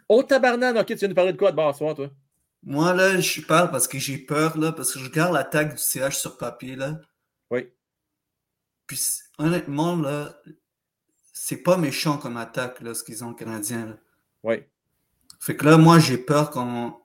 Oh, 0.08 0.22
tabarnak, 0.22 0.76
OK, 0.76 0.86
tu 0.86 0.94
viens 0.94 1.08
de 1.08 1.14
parler 1.14 1.32
de 1.32 1.38
quoi 1.38 1.50
de 1.50 1.56
bas 1.56 1.72
soir, 1.72 1.94
toi? 1.94 2.10
Moi, 2.62 2.94
là, 2.94 3.20
je 3.20 3.40
parle 3.42 3.70
parce 3.70 3.88
que 3.88 3.98
j'ai 3.98 4.18
peur, 4.18 4.58
là, 4.58 4.72
parce 4.72 4.92
que 4.92 5.00
je 5.00 5.04
regarde 5.04 5.34
l'attaque 5.34 5.74
du 5.74 5.82
CH 5.82 6.16
sur 6.16 6.36
papier, 6.36 6.76
là. 6.76 7.00
Oui. 7.50 7.68
Puis, 8.86 9.00
honnêtement, 9.38 9.96
là, 9.96 10.34
c'est 11.42 11.56
pas 11.56 11.78
méchant 11.78 12.18
comme 12.18 12.36
attaque, 12.36 12.82
là, 12.82 12.92
ce 12.92 13.02
qu'ils 13.02 13.24
ont, 13.24 13.30
le 13.30 13.34
Canadien, 13.34 13.86
là. 13.86 13.96
Oui. 14.42 14.56
Fait 15.40 15.56
que 15.56 15.64
là, 15.64 15.78
moi, 15.78 15.98
j'ai 15.98 16.18
peur 16.18 16.50
qu'on. 16.50 16.90
Tu 16.90 16.98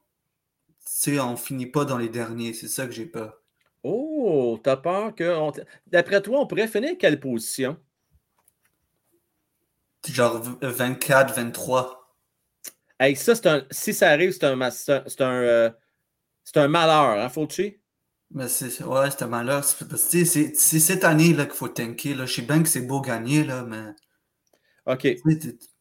sais, 0.86 1.20
on 1.22 1.38
finit 1.38 1.68
pas 1.68 1.86
dans 1.86 1.98
les 1.98 2.10
derniers. 2.10 2.54
C'est 2.54 2.68
ça 2.68 2.86
que 2.86 2.92
j'ai 2.92 3.06
peur. 3.06 3.42
Oh, 3.82 4.60
t'as 4.62 4.76
peur 4.76 5.16
que. 5.16 5.24
On... 5.24 5.54
D'après 5.88 6.22
toi, 6.22 6.42
on 6.42 6.48
pourrait 6.48 6.68
finir 6.68 6.98
quelle 7.00 7.18
position? 7.18 7.78
Genre 10.06 10.42
24, 10.62 11.34
23. 11.34 12.14
Hey, 13.00 13.16
ça, 13.16 13.36
c'est 13.36 13.48
un. 13.48 13.66
Si 13.72 13.94
ça 13.94 14.10
arrive, 14.10 14.32
c'est 14.32 14.44
un. 14.44 14.70
C'est 14.70 14.92
un, 14.92 15.04
c'est 15.08 15.22
un, 15.22 15.32
euh... 15.32 15.70
un, 16.56 16.68
malheur, 16.68 17.24
hein, 17.24 17.30
Fauci? 17.30 17.78
Mais 18.32 18.50
c'est, 18.50 18.84
ouais, 18.84 19.12
c'est 19.12 19.24
un 19.24 19.28
malheur. 19.28 19.64
C'est 19.64 20.26
cette 20.26 21.06
année 21.06 21.34
là, 21.34 21.46
qu'il 21.46 21.56
faut 21.56 21.70
tanker. 21.70 22.16
Là. 22.16 22.26
Je 22.26 22.34
sais 22.34 22.42
bien 22.42 22.62
que 22.62 22.68
c'est 22.68 22.82
beau 22.82 23.00
gagner, 23.00 23.46
là, 23.46 23.64
mais. 23.64 23.96
OK. 24.86 25.08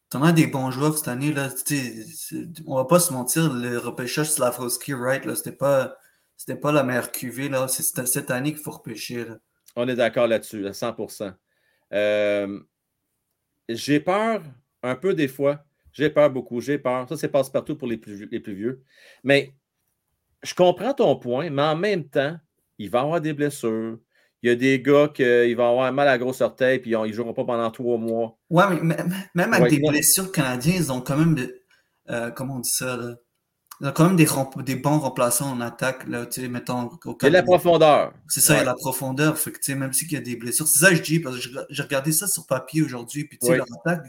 T'en 0.09 0.23
as 0.23 0.31
des 0.31 0.47
bons 0.47 0.71
joueurs 0.71 0.97
cette 0.97 1.07
année. 1.07 1.33
Là. 1.33 1.49
On 2.67 2.75
va 2.75 2.85
pas 2.85 2.99
se 2.99 3.11
mentir, 3.11 3.51
le 3.53 3.77
repêchage 3.77 4.31
Slavkovski, 4.31 4.93
right, 4.93 5.25
là, 5.25 5.35
c'était 5.35 5.51
pas 5.51 5.97
c'était 6.37 6.59
pas 6.59 6.71
la 6.71 6.83
meilleure. 6.83 7.09
Là. 7.49 7.67
C'est 7.67 8.05
cette 8.05 8.31
année 8.31 8.53
qu'il 8.53 8.61
faut 8.61 8.71
repêcher. 8.71 9.25
Là. 9.25 9.37
On 9.75 9.87
est 9.87 9.95
d'accord 9.95 10.27
là-dessus, 10.27 10.65
à 10.67 10.71
100% 10.71 11.33
euh, 11.93 12.59
J'ai 13.69 13.99
peur 13.99 14.43
un 14.83 14.95
peu 14.95 15.13
des 15.13 15.27
fois. 15.27 15.65
J'ai 15.91 16.09
peur 16.09 16.29
beaucoup. 16.29 16.59
J'ai 16.59 16.77
peur. 16.77 17.07
Ça, 17.07 17.17
c'est 17.17 17.29
passe-partout 17.29 17.77
pour 17.77 17.87
les 17.87 17.97
plus, 17.97 18.27
les 18.29 18.39
plus 18.39 18.53
vieux. 18.53 18.83
Mais 19.23 19.53
je 20.43 20.53
comprends 20.53 20.93
ton 20.93 21.15
point, 21.15 21.49
mais 21.49 21.61
en 21.61 21.75
même 21.75 22.07
temps, 22.07 22.37
il 22.77 22.89
va 22.89 22.99
y 22.99 23.01
avoir 23.01 23.21
des 23.21 23.33
blessures. 23.33 23.97
Il 24.45 24.49
y 24.49 24.51
a 24.51 24.55
des 24.55 24.79
gars 24.79 25.07
qui 25.11 25.55
vont 25.55 25.71
avoir 25.71 25.91
mal 25.91 26.07
à 26.07 26.19
grosse 26.19 26.41
orteil 26.41 26.77
puis 26.77 26.91
ils 26.91 26.99
ne 26.99 27.11
joueront 27.11 27.33
pas 27.33 27.45
pendant 27.45 27.71
trois 27.71 27.97
mois. 27.97 28.37
Ouais, 28.51 28.79
mais 28.79 28.95
même 29.33 29.53
avec 29.53 29.71
des 29.71 29.79
blessures 29.79 30.31
canadiennes, 30.31 30.75
ils 30.75 30.91
ont 30.91 31.01
quand 31.01 31.17
même. 31.17 31.35
Euh, 32.11 32.29
comment 32.29 32.57
on 32.57 32.59
dit 32.59 32.69
ça? 32.69 32.95
Là? 32.95 33.15
Il 33.81 33.87
y 33.87 33.89
a 33.89 33.91
quand 33.91 34.05
même 34.05 34.15
des, 34.15 34.27
des 34.63 34.75
bons 34.75 34.99
remplaçants 34.99 35.51
en 35.51 35.61
attaque, 35.61 36.07
là, 36.07 36.27
tu 36.27 36.41
sais, 36.41 36.47
mettons. 36.47 36.91
Au 37.05 37.17
il 37.19 37.23
y 37.23 37.25
a 37.25 37.29
la 37.31 37.41
profondeur. 37.41 38.13
C'est 38.27 38.39
ça, 38.39 38.53
il 38.53 38.57
y 38.57 38.59
a 38.59 38.65
la 38.65 38.75
profondeur. 38.75 39.35
Fait 39.39 39.51
que, 39.51 39.71
même 39.71 39.93
s'il 39.93 40.11
y 40.11 40.15
a 40.15 40.21
des 40.21 40.35
blessures. 40.35 40.67
C'est 40.67 40.77
ça 40.77 40.89
que 40.91 40.97
je 40.97 41.01
dis, 41.01 41.19
parce 41.19 41.43
que 41.43 41.49
j'ai 41.67 41.81
regardé 41.81 42.11
ça 42.11 42.27
sur 42.27 42.45
papier 42.45 42.83
aujourd'hui, 42.83 43.25
puis 43.25 43.39
tu 43.39 43.47
sais, 43.47 43.57
leur 43.57 43.65
attaque, 43.83 44.05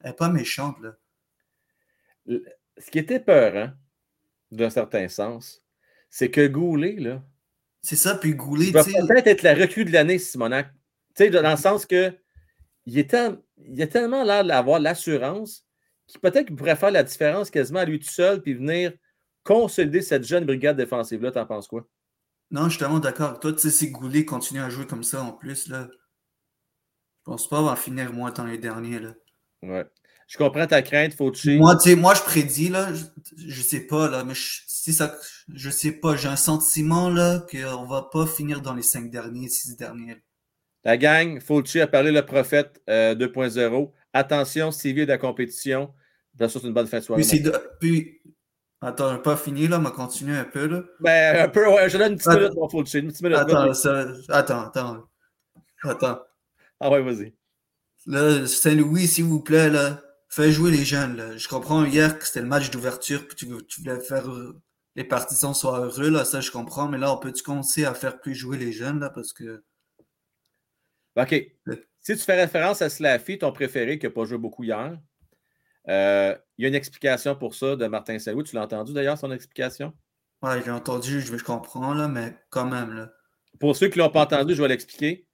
elle 0.00 0.10
n'est 0.10 0.16
pas 0.16 0.30
méchante, 0.30 0.76
là. 0.80 0.94
Ce 2.78 2.90
qui 2.90 2.98
était 2.98 3.20
peur, 3.20 3.54
hein, 3.56 3.74
d'un 4.50 4.70
certain 4.70 5.06
sens, 5.08 5.62
c'est 6.08 6.30
que 6.30 6.46
Goulet, 6.46 6.96
là. 6.98 7.22
C'est 7.82 7.96
ça, 7.96 8.14
puis 8.14 8.34
Goulet, 8.34 8.72
tu 8.72 8.72
sais. 8.72 8.98
peut-être 9.06 9.26
être 9.26 9.42
la 9.42 9.54
recrue 9.54 9.84
de 9.84 9.92
l'année, 9.92 10.18
Simonac. 10.18 10.72
Tu 11.14 11.24
sais, 11.24 11.30
dans 11.30 11.50
le 11.50 11.56
sens 11.56 11.86
que 11.86 12.12
il, 12.86 12.98
est 12.98 13.16
il 13.66 13.82
a 13.82 13.86
tellement 13.86 14.24
l'air 14.24 14.44
d'avoir 14.44 14.80
l'assurance 14.80 15.64
qui 16.06 16.18
peut-être 16.18 16.46
qu'il 16.46 16.56
pourrait 16.56 16.76
faire 16.76 16.90
la 16.90 17.02
différence 17.02 17.50
quasiment 17.50 17.80
à 17.80 17.84
lui 17.84 17.98
tout 17.98 18.08
seul 18.08 18.42
puis 18.42 18.54
venir 18.54 18.92
consolider 19.44 20.02
cette 20.02 20.24
jeune 20.24 20.44
brigade 20.44 20.76
défensive-là. 20.76 21.32
T'en 21.32 21.46
penses 21.46 21.68
quoi? 21.68 21.86
Non, 22.50 22.64
je 22.64 22.70
suis 22.70 22.78
tellement 22.78 22.98
d'accord 22.98 23.28
avec 23.28 23.40
toi. 23.40 23.52
Tu 23.52 23.58
sais, 23.58 23.70
si 23.70 23.90
Goulet 23.90 24.24
continue 24.24 24.60
à 24.60 24.70
jouer 24.70 24.86
comme 24.86 25.04
ça 25.04 25.22
en 25.22 25.32
plus, 25.32 25.68
là, 25.68 25.86
je 25.90 27.24
pense 27.24 27.48
pas 27.48 27.58
avoir 27.58 27.78
finir 27.78 28.12
moins 28.12 28.30
dans 28.30 28.44
les 28.44 28.58
derniers. 28.58 29.00
Là. 29.00 29.14
Ouais. 29.62 29.86
Je 30.26 30.38
comprends 30.38 30.66
ta 30.66 30.82
crainte, 30.82 31.14
faut 31.14 31.32
Moi, 31.44 31.76
tu 31.76 31.90
sais, 31.90 31.96
moi, 31.96 32.14
je 32.14 32.22
prédis, 32.22 32.68
là, 32.68 32.92
je, 32.92 33.04
je 33.36 33.62
sais 33.62 33.80
pas, 33.80 34.08
là, 34.08 34.24
mais 34.24 34.34
je, 34.34 34.60
si 34.88 34.94
ça, 34.94 35.14
je 35.52 35.68
sais 35.68 35.92
pas, 35.92 36.16
j'ai 36.16 36.28
un 36.28 36.36
sentiment, 36.36 37.10
là, 37.10 37.44
qu'on 37.50 37.84
va 37.84 38.08
pas 38.10 38.26
finir 38.26 38.62
dans 38.62 38.74
les 38.74 38.82
cinq 38.82 39.10
derniers, 39.10 39.48
six 39.48 39.76
derniers. 39.76 40.16
La 40.84 40.96
gang, 40.96 41.40
Fauci 41.40 41.80
a 41.80 41.86
parlé 41.86 42.10
le 42.10 42.24
prophète 42.24 42.80
2.0. 42.88 43.58
Euh, 43.58 43.86
Attention, 44.14 44.70
civil 44.70 45.04
de 45.04 45.10
la 45.10 45.18
compétition. 45.18 45.92
Bien 46.32 46.48
sûr, 46.48 46.62
c'est 46.62 46.68
une 46.68 46.72
bonne 46.72 46.86
fin 46.86 47.00
de 47.00 47.04
soirée. 47.04 47.22
Puis, 47.22 47.42
puis... 47.80 48.20
Attends, 48.80 49.18
pas 49.18 49.36
fini 49.36 49.66
là, 49.66 49.78
on 49.78 49.82
va 49.82 49.90
continuer 49.90 50.38
un 50.38 50.44
peu 50.44 50.66
là. 50.66 50.84
Ben, 51.00 51.44
un 51.44 51.48
peu, 51.48 51.66
ouais, 51.68 51.90
je 51.90 51.98
donne 51.98 52.12
une 52.12 52.18
petite 52.18 52.32
minute, 52.32 52.54
mon 52.54 52.68
Fulci. 52.68 52.98
Une 53.00 53.08
petite 53.08 53.22
minute. 53.22 53.36
Attends, 53.36 53.74
ça... 53.74 54.06
attends, 54.28 54.60
attends. 54.68 55.08
Attends. 55.82 56.20
Ah 56.80 56.90
ouais, 56.90 57.02
vas-y. 57.02 57.34
Là, 58.06 58.46
Saint-Louis, 58.46 59.08
s'il 59.08 59.24
vous 59.24 59.40
plaît, 59.40 59.68
là, 59.68 60.00
fais 60.28 60.52
jouer 60.52 60.70
les 60.70 60.84
jeunes. 60.84 61.16
Là. 61.16 61.36
Je 61.36 61.48
comprends 61.48 61.84
hier 61.84 62.18
que 62.18 62.24
c'était 62.24 62.40
le 62.40 62.46
match 62.46 62.70
d'ouverture, 62.70 63.26
puis 63.26 63.36
tu, 63.36 63.48
tu, 63.66 63.80
voulais 63.80 64.00
faire 64.00 64.24
les 64.98 65.04
partisans 65.04 65.54
soient 65.54 65.78
heureux, 65.78 66.10
là, 66.10 66.24
ça 66.24 66.40
je 66.40 66.50
comprends, 66.50 66.88
mais 66.88 66.98
là, 66.98 67.14
on 67.14 67.18
peut-tu 67.18 67.44
commencer 67.44 67.84
à 67.84 67.94
faire 67.94 68.20
plus 68.20 68.34
jouer 68.34 68.58
les 68.58 68.72
jeunes, 68.72 68.98
là, 68.98 69.10
parce 69.10 69.32
que. 69.32 69.62
OK. 71.14 71.34
Si 72.00 72.16
tu 72.16 72.18
fais 72.18 72.34
référence 72.34 72.82
à 72.82 72.90
Slaffy, 72.90 73.38
ton 73.38 73.52
préféré 73.52 74.00
qui 74.00 74.06
n'a 74.06 74.10
pas 74.10 74.24
joué 74.24 74.38
beaucoup 74.38 74.64
hier, 74.64 74.98
euh, 75.88 76.34
il 76.56 76.62
y 76.62 76.64
a 76.64 76.68
une 76.68 76.74
explication 76.74 77.36
pour 77.36 77.54
ça 77.54 77.76
de 77.76 77.86
Martin 77.86 78.18
Saint-Louis. 78.18 78.42
Tu 78.42 78.56
l'as 78.56 78.62
entendu 78.62 78.92
d'ailleurs, 78.92 79.16
son 79.16 79.30
explication? 79.30 79.92
Oui, 80.42 80.50
j'ai 80.64 80.70
entendu, 80.72 81.20
je, 81.20 81.36
je 81.36 81.44
comprends, 81.44 81.94
là, 81.94 82.08
mais 82.08 82.36
quand 82.50 82.66
même. 82.66 82.92
Là. 82.92 83.12
Pour 83.60 83.76
ceux 83.76 83.88
qui 83.88 83.98
ne 83.98 84.04
l'ont 84.04 84.10
pas 84.10 84.22
entendu, 84.22 84.56
je 84.56 84.62
vais 84.62 84.68
l'expliquer. 84.68 85.28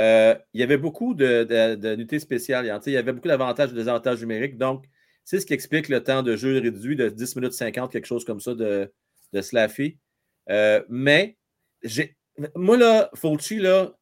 Euh, 0.00 0.34
il 0.54 0.60
y 0.60 0.62
avait 0.62 0.78
beaucoup 0.78 1.14
d'unités 1.14 2.20
spéciales. 2.20 2.64
Il 2.86 2.92
y 2.92 2.96
avait 2.96 3.12
beaucoup 3.12 3.28
d'avantages 3.28 3.68
et 3.68 3.72
de 3.72 3.78
désavantages 3.78 4.20
numériques. 4.20 4.56
Donc, 4.56 4.86
c'est 5.24 5.40
ce 5.40 5.46
qui 5.46 5.54
explique 5.54 5.88
le 5.88 6.02
temps 6.02 6.22
de 6.22 6.36
jeu 6.36 6.58
réduit 6.58 6.96
de 6.96 7.08
10 7.08 7.36
minutes 7.36 7.52
50, 7.52 7.90
quelque 7.90 8.06
chose 8.06 8.24
comme 8.24 8.40
ça 8.40 8.54
de, 8.54 8.92
de 9.32 9.40
Slaffy. 9.40 9.98
Euh, 10.50 10.82
mais, 10.88 11.36
moi, 12.54 12.76
là, 12.76 13.10
Fauci, 13.14 13.56
là, 13.56 13.92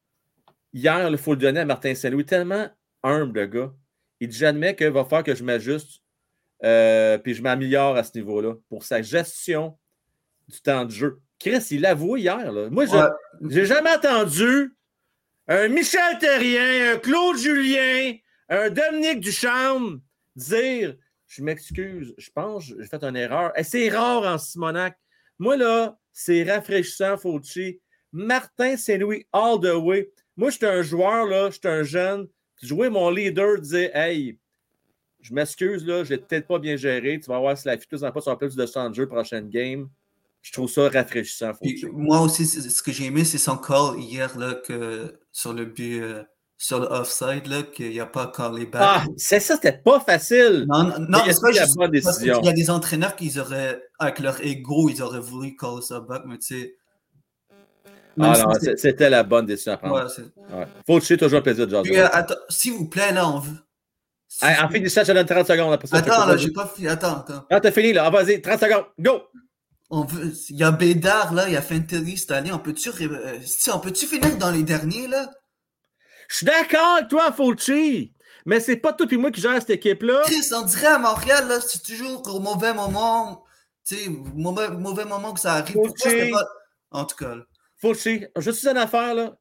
hier, 0.73 1.09
il 1.09 1.17
faut 1.17 1.31
le 1.31 1.39
donner 1.39 1.61
à 1.61 1.65
Martin 1.65 1.95
Saint-Louis, 1.95 2.25
tellement 2.25 2.67
humble, 3.03 3.39
le 3.39 3.45
gars. 3.47 3.73
Il 4.19 4.27
dit 4.27 4.37
J'admets 4.37 4.75
qu'il 4.75 4.89
va 4.89 5.03
falloir 5.03 5.23
que 5.23 5.35
je 5.35 5.43
m'ajuste, 5.43 6.01
euh, 6.63 7.17
puis 7.17 7.33
je 7.33 7.41
m'améliore 7.41 7.95
à 7.95 8.03
ce 8.03 8.11
niveau-là 8.17 8.55
pour 8.69 8.83
sa 8.83 9.01
gestion 9.01 9.77
du 10.47 10.61
temps 10.61 10.85
de 10.85 10.91
jeu. 10.91 11.21
Chris, 11.39 11.67
il 11.71 11.81
l'avoue 11.81 12.17
hier. 12.17 12.51
Là. 12.51 12.69
Moi, 12.69 12.85
je 12.85 12.95
n'ai 13.41 13.65
jamais 13.65 13.91
entendu 13.91 14.73
un 15.47 15.67
Michel 15.67 16.17
Terrien, 16.19 16.93
un 16.93 16.97
Claude 16.99 17.37
Julien, 17.37 18.15
un 18.49 18.69
Dominique 18.69 19.19
Duchamp 19.19 19.99
dire 20.35 20.95
Je 21.35 21.41
m'excuse, 21.41 22.13
je 22.15 22.29
pense 22.29 22.65
j'ai 22.65 22.85
fait 22.85 23.03
une 23.03 23.15
erreur. 23.15 23.57
Et 23.57 23.63
c'est 23.63 23.89
rare 23.89 24.21
en 24.21 24.37
Simonac. 24.37 24.95
Moi, 25.39 25.57
là, 25.57 25.97
c'est 26.11 26.43
rafraîchissant, 26.43 27.17
Fauci. 27.17 27.79
Martin 28.11 28.77
Saint-Louis, 28.77 29.25
all 29.33 29.59
the 29.59 29.73
way. 29.73 30.11
Moi, 30.37 30.51
j'étais 30.51 30.67
un 30.67 30.83
joueur, 30.83 31.25
là, 31.25 31.49
j'étais 31.49 31.69
un 31.69 31.81
jeune. 31.81 32.27
Jouer 32.61 32.89
mon 32.89 33.09
leader, 33.09 33.59
disait 33.59 33.89
Hey, 33.95 34.37
je 35.21 35.33
m'excuse, 35.33 35.83
là, 35.87 36.03
j'ai 36.03 36.19
peut-être 36.19 36.45
pas 36.45 36.59
bien 36.59 36.75
géré. 36.75 37.19
Tu 37.19 37.25
vas 37.31 37.39
voir 37.39 37.57
si 37.57 37.67
la 37.67 37.79
fille 37.79 37.99
n'a 37.99 38.11
pas 38.11 38.21
sur 38.21 38.37
plus 38.37 38.55
de 38.55 38.65
100 38.67 38.91
de 38.91 38.95
jeu 38.95 39.07
prochaine 39.07 39.49
game. 39.49 39.89
Je 40.43 40.51
trouve 40.51 40.69
ça 40.69 40.87
rafraîchissant. 40.87 41.53
moi 41.93 42.21
aussi, 42.21 42.45
ce 42.45 42.83
que 42.83 42.91
j'ai 42.91 43.05
aimé, 43.05 43.23
c'est 43.23 43.39
son 43.39 43.57
call 43.57 43.99
hier 43.99 44.37
là, 44.37 44.53
que, 44.53 45.19
sur 45.31 45.53
le 45.53 45.65
but, 45.65 45.99
euh, 45.99 46.23
sur 46.63 46.79
le 46.79 46.85
offside, 46.85 47.71
qu'il 47.71 47.89
n'y 47.89 47.99
a 47.99 48.05
pas 48.05 48.27
callé 48.27 48.65
back. 48.65 48.81
Ah, 48.81 49.03
c'est 49.17 49.41
ça, 49.41 49.55
c'était 49.55 49.73
pas 49.73 49.99
facile. 49.99 50.65
Non, 50.69 50.83
non, 50.83 50.95
non 51.09 51.19
c'est 51.27 51.41
pas 51.41 51.51
la 51.51 51.87
décision. 51.89 52.39
Il 52.41 52.45
y 52.45 52.49
a 52.49 52.53
des 52.53 52.69
entraîneurs 52.69 53.17
qui 53.17 53.37
auraient, 53.37 53.81
avec 53.99 54.19
leur 54.19 54.41
ego, 54.41 54.89
ils 54.89 55.01
auraient 55.01 55.19
voulu 55.19 55.57
call 55.57 55.83
ça 55.83 55.99
back, 55.99 56.21
mais 56.25 56.37
tu 56.37 56.55
sais. 56.55 56.75
Ah 58.17 58.41
non, 58.45 58.53
c'était 58.77 59.09
la 59.09 59.23
bonne 59.23 59.45
décision 59.45 59.73
à 59.73 59.77
prendre. 59.77 60.05
Ouais, 60.05 60.65
Faut 60.87 61.01
tuer 61.01 61.17
toujours 61.17 61.39
un 61.39 61.41
plaisir 61.41 61.67
de 61.67 61.71
jaser. 61.71 61.99
Euh, 61.99 62.07
s'il 62.47 62.73
vous 62.73 62.87
plaît, 62.87 63.11
là, 63.11 63.27
on 63.27 63.39
veut. 63.39 63.57
en 64.41 64.67
du 64.69 64.89
ça, 64.89 65.03
donne 65.03 65.25
30 65.25 65.45
secondes. 65.45 65.73
Après 65.73 65.87
ça, 65.87 65.97
attends, 65.97 66.25
là, 66.27 66.37
j'ai 66.37 66.51
pas 66.51 66.71
fini. 66.73 66.87
Attends, 66.87 67.25
attends. 67.27 67.45
Ah, 67.49 67.59
t'as 67.59 67.71
fini, 67.71 67.91
là. 67.91 68.05
Ah, 68.05 68.09
vas-y, 68.09 68.41
30 68.41 68.59
secondes. 68.61 68.85
Go! 68.97 69.23
On 69.89 70.05
veut... 70.05 70.31
Il 70.49 70.55
y 70.55 70.63
a 70.63 70.71
Bédard, 70.71 71.33
là, 71.33 71.49
il 71.49 71.53
y 71.53 71.57
a 71.57 71.61
Fantasy 71.61 72.15
cette 72.15 72.31
année. 72.31 72.53
On 72.53 72.59
peut-tu 72.59 72.89
euh, 73.01 73.39
on 73.73 73.79
peut 73.79 73.93
finir 73.93 74.37
dans 74.37 74.49
les 74.49 74.63
derniers, 74.63 75.09
là? 75.09 75.29
Je 76.33 76.37
suis 76.37 76.45
d'accord 76.47 76.95
avec 76.95 77.09
toi, 77.09 77.31
Fauci. 77.31 78.11
Mais 78.47 78.59
c'est 78.59 78.77
pas 78.77 78.91
toi 78.91 79.05
et 79.09 79.17
moi 79.17 79.29
qui 79.29 79.39
gère 79.39 79.53
cette 79.59 79.69
équipe-là. 79.69 80.23
Chris, 80.25 80.49
on 80.51 80.63
dirait 80.63 80.87
à 80.87 80.97
Montréal, 80.97 81.47
là, 81.47 81.61
c'est 81.61 81.83
toujours 81.83 82.23
au 82.27 82.39
mauvais 82.39 82.73
moment. 82.73 83.45
Tu 83.85 83.95
sais, 83.95 84.09
mauvais, 84.33 84.69
mauvais 84.69 85.05
moment 85.05 85.33
que 85.33 85.39
ça 85.39 85.53
arrive. 85.53 85.75
Pas... 85.75 86.47
En 86.89 87.05
tout 87.05 87.15
cas. 87.17 87.35
Fauci, 87.79 88.25
je 88.35 88.49
suis 88.49 88.67
une 88.67 88.77
affaire, 88.77 89.13
là. 89.13 89.37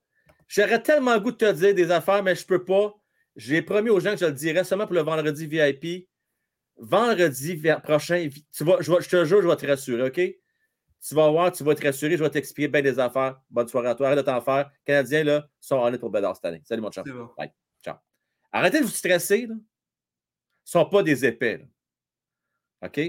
J'aurais 0.49 0.83
tellement 0.83 1.15
le 1.15 1.21
goût 1.21 1.33
de 1.33 1.37
te 1.39 1.51
dire 1.53 1.75
des 1.75 1.91
affaires, 1.91 2.23
mais 2.23 2.35
je 2.35 2.45
peux 2.45 2.63
pas. 2.63 2.93
J'ai 3.37 3.63
promis 3.63 3.89
aux 3.89 3.99
gens 3.99 4.13
que 4.13 4.19
je 4.21 4.27
le 4.27 4.33
dirais 4.33 4.63
seulement 4.63 4.85
pour 4.85 4.95
le 4.95 5.01
vendredi 5.01 5.47
VIP. 5.47 6.11
Vendredi 6.77 7.63
prochain, 7.83 8.29
tu 8.55 8.65
vas, 8.65 8.77
je, 8.81 8.93
te 8.93 9.25
jure, 9.25 9.41
je 9.41 9.49
vais 9.49 9.57
te 9.57 9.67
rassurer, 9.67 10.03
OK? 10.03 10.21
Tu 11.07 11.17
vas 11.17 11.29
voir, 11.31 11.51
tu 11.51 11.65
vas 11.65 11.75
te 11.75 11.85
rassurer, 11.85 12.17
je 12.17 12.23
vais 12.23 12.31
t'expliquer 12.31 12.69
bien 12.69 12.81
des 12.81 12.99
affaires. 13.01 13.41
Bonne 13.51 13.67
soirée 13.67 13.89
à 13.89 13.95
toi, 13.97 14.07
arrête 14.07 14.19
de 14.19 14.23
t'en 14.23 14.41
faire. 14.41 14.71
Canadiens, 14.85 15.25
là, 15.25 15.49
sont 15.59 15.75
en 15.77 15.99
pour 15.99 16.11
Bédard 16.11 16.37
cette 16.37 16.45
année. 16.45 16.63
Salut, 16.65 16.81
mon 16.81 16.93
chat. 16.93 17.03
Bye. 17.37 17.53
Ciao. 17.85 17.97
Arrêtez 18.53 18.79
de 18.79 18.85
vous 18.85 18.91
stresser, 18.91 19.47
là. 19.47 19.55
Ils 19.55 19.57
ne 19.57 19.63
sont 20.65 20.87
pas 20.87 21.03
des 21.03 21.25
épais, 21.25 21.59
là. 21.59 21.65
OK? 22.87 23.01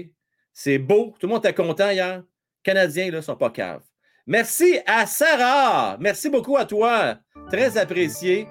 C'est 0.52 0.78
beau. 0.78 1.14
Tout 1.20 1.26
le 1.26 1.34
monde 1.34 1.46
était 1.46 1.54
content 1.54 1.90
hier. 1.90 2.24
Canadiens, 2.64 3.12
là, 3.12 3.18
ne 3.18 3.22
sont 3.22 3.36
pas 3.36 3.50
caves. 3.50 3.84
Merci 4.26 4.80
à 4.86 5.06
Sarah. 5.06 5.96
Merci 6.00 6.30
beaucoup 6.30 6.56
à 6.56 6.64
toi. 6.64 7.18
Très 7.48 7.78
apprécié. 7.78 8.48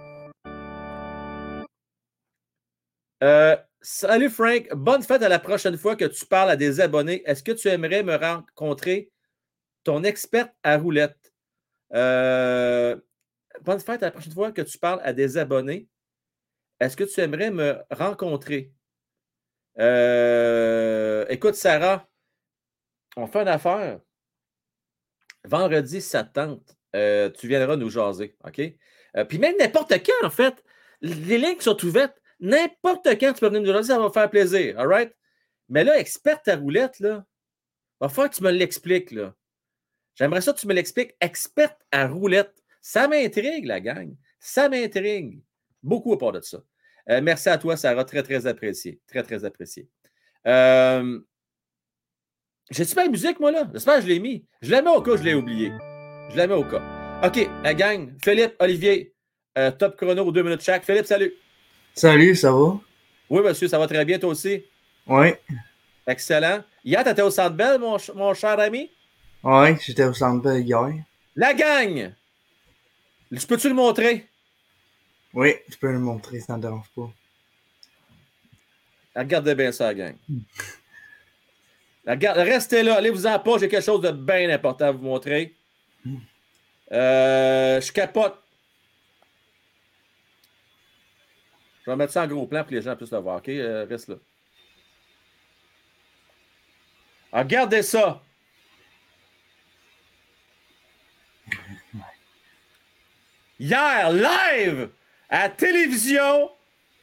Euh, 3.22 3.58
salut 3.82 4.30
Frank. 4.30 4.68
Bonne 4.74 5.04
fête 5.04 5.24
à 5.24 5.30
la 5.30 5.40
prochaine 5.40 5.78
fois 5.78 5.98
que 5.98 6.06
tu 6.06 6.26
parles 6.26 6.52
à 6.52 6.56
des 6.56 6.80
abonnés. 6.80 7.24
Est-ce 7.26 7.44
que 7.44 7.52
tu 7.52 7.68
aimerais 7.68 8.04
me 8.04 8.16
rencontrer? 8.16 9.10
Ton 9.84 10.04
experte 10.04 10.54
à 10.64 10.78
roulette? 10.78 11.34
Euh, 11.94 13.00
bonne 13.62 13.80
fête 13.80 14.04
à 14.04 14.08
la 14.08 14.12
prochaine 14.12 14.34
fois 14.34 14.52
que 14.52 14.62
tu 14.62 14.78
parles 14.78 15.02
à 15.04 15.14
des 15.14 15.38
abonnés. 15.38 15.88
Est-ce 16.80 16.98
que 16.98 17.04
tu 17.04 17.20
aimerais 17.22 17.52
me 17.52 17.78
rencontrer? 17.92 18.74
Euh, 19.80 21.26
écoute, 21.30 21.56
Sarah, 21.56 22.08
on 23.16 23.28
fait 23.28 23.42
une 23.42 23.48
affaire. 23.48 24.00
Vendredi, 25.46 26.02
ça 26.02 26.24
te 26.24 26.34
tente. 26.34 26.76
Euh, 26.96 27.30
tu 27.30 27.48
viendras 27.48 27.76
nous 27.76 27.90
jaser, 27.90 28.36
OK? 28.44 28.62
Euh, 29.18 29.26
puis 29.26 29.40
même 29.40 29.56
n'importe 29.58 29.94
quand, 30.06 30.28
en 30.28 30.30
fait. 30.30 30.64
Les 31.02 31.38
lignes 31.38 31.60
sont 31.60 31.84
ouvertes. 31.86 32.18
N'importe 32.40 33.08
quand, 33.20 33.34
tu 33.34 33.40
peux 33.40 33.48
venir 33.48 33.62
nous 33.62 33.74
jaser, 33.74 33.90
ça 33.90 34.00
va 34.00 34.06
me 34.06 34.12
faire 34.12 34.30
plaisir, 34.30 34.80
all 34.80 34.88
right? 34.88 35.14
Mais 35.70 35.84
là, 35.84 36.00
experte 36.00 36.48
à 36.48 36.56
roulette, 36.56 37.00
là, 37.00 37.26
va 38.00 38.10
falloir 38.10 38.30
que 38.30 38.36
tu 38.36 38.44
me 38.44 38.52
l'expliques, 38.52 39.12
là. 39.12 39.34
J'aimerais 40.16 40.42
ça 40.42 40.54
que 40.54 40.60
tu 40.60 40.68
me 40.68 40.74
l'expliques. 40.74 41.16
Experte 41.20 41.80
à 41.92 42.08
roulette. 42.08 42.54
Ça 42.82 43.08
m'intrigue, 43.08 43.66
la 43.66 43.80
gang. 43.80 44.16
Ça 44.40 44.70
m'intrigue. 44.70 45.42
Beaucoup 45.82 46.14
à 46.14 46.18
part 46.18 46.32
de 46.34 46.42
ça. 46.42 46.60
Euh, 47.10 47.22
merci 47.22 47.50
à 47.50 47.58
toi, 47.58 47.76
Sarah. 47.78 48.06
Très, 48.06 48.24
très 48.24 48.48
apprécié. 48.48 49.00
Très, 49.08 49.24
très 49.24 49.44
apprécié. 49.46 49.88
Euh, 50.48 51.20
j'ai-tu 52.70 52.96
pas 52.96 53.06
la 53.06 53.12
musique, 53.12 53.40
moi, 53.40 53.52
là? 53.52 53.68
J'espère 53.74 53.96
que 53.96 54.02
je 54.02 54.08
l'ai 54.08 54.20
mis. 54.20 54.46
Je 54.62 54.72
la 54.72 54.82
mets 54.82 54.90
au 54.90 55.02
cas, 55.02 55.18
je 55.18 55.24
l'ai 55.24 55.34
oublié. 55.34 55.72
Je 56.32 56.38
la 56.38 56.48
mets 56.48 56.54
au 56.54 56.64
cas. 56.64 56.82
OK, 57.24 57.48
la 57.64 57.74
gang. 57.74 58.14
Philippe, 58.24 58.56
Olivier, 58.60 59.14
euh, 59.58 59.72
top 59.72 59.98
chrono, 59.98 60.32
deux 60.32 60.44
minutes 60.44 60.62
chaque. 60.62 60.84
Philippe, 60.84 61.06
salut. 61.06 61.34
Salut, 61.94 62.36
ça 62.36 62.52
va? 62.52 62.80
Oui, 63.30 63.42
monsieur, 63.42 63.68
ça 63.68 63.78
va 63.78 63.88
très 63.88 64.04
bien, 64.06 64.18
toi 64.18 64.30
aussi? 64.30 64.64
Oui. 65.08 65.28
Excellent. 66.08 66.64
Hier, 66.84 67.04
tu 67.04 67.10
étais 67.10 67.22
au 67.22 67.30
Centre 67.30 67.56
Bell, 67.56 67.80
mon, 67.80 67.98
mon, 68.16 68.34
cher 68.34 68.60
ami? 68.60 68.90
Oui, 69.44 69.76
j'étais 69.82 70.06
au 70.06 70.14
Centre 70.14 70.58
hier. 70.58 71.04
La 71.36 71.54
gang! 71.54 72.14
Tu 73.36 73.48
peux-tu 73.48 73.68
le 73.68 73.76
montrer? 73.76 74.30
Oui, 75.34 75.56
tu 75.70 75.78
peux 75.78 75.92
le 75.92 76.00
montrer, 76.00 76.40
ça 76.40 76.56
ne 76.56 76.62
dérange 76.62 76.90
pas. 76.96 77.12
Regardez 79.16 79.56
bien 79.56 79.72
ça, 79.72 79.92
la 79.92 80.14
gang. 82.16 82.36
restez 82.36 82.84
là, 82.84 82.96
allez-vous-en 82.96 83.40
pas, 83.40 83.58
j'ai 83.58 83.68
quelque 83.68 83.84
chose 83.84 84.02
de 84.02 84.12
bien 84.12 84.50
important 84.50 84.86
à 84.86 84.92
vous 84.92 85.04
montrer. 85.04 85.54
Euh, 86.92 87.82
je 87.82 87.92
capote. 87.92 88.40
Je 91.86 91.92
vais 91.92 91.98
mettre 91.98 92.14
ça 92.14 92.24
en 92.24 92.28
gros 92.28 92.48
plan 92.48 92.62
pour 92.62 92.70
que 92.70 92.76
les 92.76 92.82
gens 92.82 92.96
puissent 92.96 93.12
le 93.12 93.18
voir. 93.18 93.38
OK? 93.38 93.50
Euh, 93.50 93.86
reste 93.90 94.08
là. 94.08 94.16
Regardez 97.34 97.82
ça. 97.82 98.22
Hier, 103.64 104.12
live, 104.12 104.90
à 105.30 105.44
la 105.44 105.50
télévision, 105.50 106.50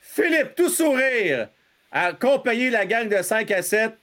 Philippe, 0.03 0.55
tout 0.55 0.69
sourire, 0.69 1.49
a 1.91 2.09
accompagné 2.09 2.69
la 2.69 2.85
gang 2.85 3.09
de 3.09 3.23
5 3.23 3.51
à 3.51 3.63
7 3.63 3.95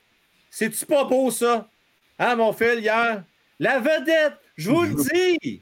c'est-tu 0.49 0.87
pas 0.87 1.03
beau, 1.03 1.29
ça? 1.29 1.69
Hein, 2.17 2.35
mon 2.35 2.51
Phil, 2.53 2.79
hier? 2.79 3.23
La 3.59 3.77
vedette, 3.77 4.39
je 4.55 4.71
vous 4.71 4.81
le 4.81 4.95
dis! 4.95 5.61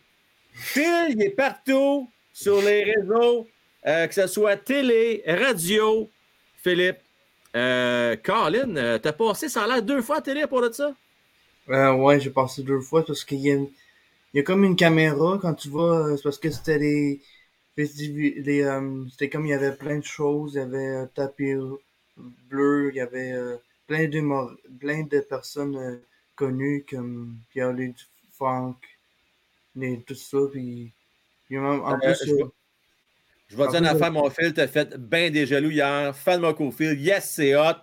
Phil, 0.53 1.07
il 1.09 1.22
est 1.22 1.35
partout 1.35 2.09
sur 2.31 2.61
les 2.61 2.85
réseaux, 2.85 3.45
euh, 3.85 4.07
que 4.07 4.13
ce 4.13 4.27
soit 4.27 4.55
télé, 4.55 5.22
radio. 5.27 6.09
Philippe, 6.63 6.99
euh, 7.57 8.15
Colin, 8.23 8.73
euh, 8.77 8.99
t'as 8.99 9.11
passé 9.11 9.49
ça 9.49 9.67
l'air 9.67 9.84
deux 9.84 10.01
fois 10.01 10.19
à 10.19 10.22
télé 10.22 10.47
pour 10.47 10.61
de 10.61 10.72
ça? 10.72 10.95
Euh, 11.67 11.91
ouais, 11.91 12.22
j'ai 12.22 12.30
passé 12.30 12.63
deux 12.63 12.80
fois 12.80 13.05
parce 13.05 13.26
qu'il 13.26 13.39
y, 13.39 13.51
a 13.51 13.57
il 14.35 14.37
y 14.37 14.41
a 14.41 14.43
comme 14.43 14.63
une 14.63 14.75
caméra 14.75 15.39
quand 15.41 15.55
tu 15.55 15.69
vas. 15.69 16.09
Euh, 16.09 16.17
c'est 16.17 16.23
parce 16.23 16.37
que 16.37 16.51
c'était 16.51 16.77
les. 16.77 17.21
c'était 17.77 19.29
comme 19.29 19.47
il 19.47 19.49
y 19.49 19.53
avait 19.53 19.75
plein 19.75 19.97
de 19.97 20.03
choses. 20.03 20.53
Il 20.53 20.57
y 20.57 20.61
avait 20.61 20.95
un 20.97 21.07
tapis 21.07 21.55
bleu, 22.47 22.91
il 22.93 22.97
y 22.97 23.01
avait 23.01 23.33
plein 23.87 24.07
de, 24.07 24.77
plein 24.79 25.03
de 25.03 25.19
personnes 25.19 25.75
euh, 25.77 25.97
connues 26.35 26.85
comme 26.89 27.37
Pierre-Luc 27.51 27.95
Franck 28.33 28.77
et 29.79 30.01
tout 30.05 30.15
ça. 30.15 30.37
Puis, 30.51 30.91
puis 31.45 31.57
en 31.57 31.93
euh, 31.93 31.97
plus, 31.97 32.25
je, 32.25 32.33
euh, 32.33 32.47
je 33.47 33.57
vais 33.57 33.67
dire 33.67 33.79
une 33.79 33.85
affaire, 33.87 34.11
mon 34.11 34.29
fil, 34.29 34.53
t'as 34.53 34.67
fait 34.67 34.97
bien 34.97 35.29
des 35.29 35.45
jaloux 35.45 35.71
hier. 35.71 36.15
Fan 36.15 36.41
Mocofield, 36.41 36.99
yes, 36.99 37.31
c'est 37.31 37.55
hot. 37.55 37.77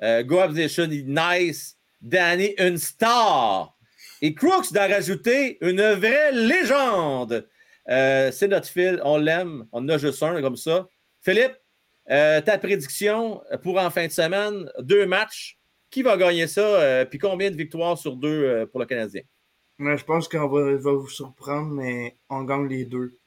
Uh, 0.00 0.22
Go 0.24 0.44
Nation, 0.48 0.88
nice. 0.88 1.76
Danny, 2.00 2.54
une 2.58 2.78
star. 2.78 3.76
Et 4.22 4.34
Crooks 4.34 4.72
d'en 4.72 4.88
rajouter 4.88 5.58
une 5.60 5.82
vraie 5.82 6.32
légende. 6.32 7.46
c'est 7.86 8.48
notre 8.48 8.68
fil, 8.68 9.00
on 9.04 9.18
l'aime. 9.18 9.66
On 9.72 9.80
en 9.82 9.88
a 9.90 9.98
juste 9.98 10.22
un 10.22 10.40
comme 10.40 10.56
ça. 10.56 10.88
Philippe, 11.20 11.56
euh, 12.10 12.40
ta 12.40 12.58
prédiction 12.58 13.42
pour 13.62 13.78
en 13.78 13.90
fin 13.90 14.06
de 14.06 14.12
semaine, 14.12 14.70
deux 14.80 15.06
matchs. 15.06 15.58
Qui 15.90 16.02
va 16.02 16.16
gagner 16.16 16.46
ça? 16.46 16.62
Euh, 16.62 17.04
puis 17.04 17.18
combien 17.18 17.50
de 17.50 17.56
victoires 17.56 17.98
sur 17.98 18.16
deux 18.16 18.44
euh, 18.44 18.66
pour 18.66 18.80
le 18.80 18.86
Canadien? 18.86 19.22
je 19.78 20.04
pense 20.04 20.28
qu'on 20.28 20.48
va, 20.48 20.76
vous 20.76 21.08
surprendre, 21.08 21.72
mais 21.74 22.16
on 22.30 22.44
gagne 22.44 22.68
les 22.68 22.84
deux. 22.84 23.18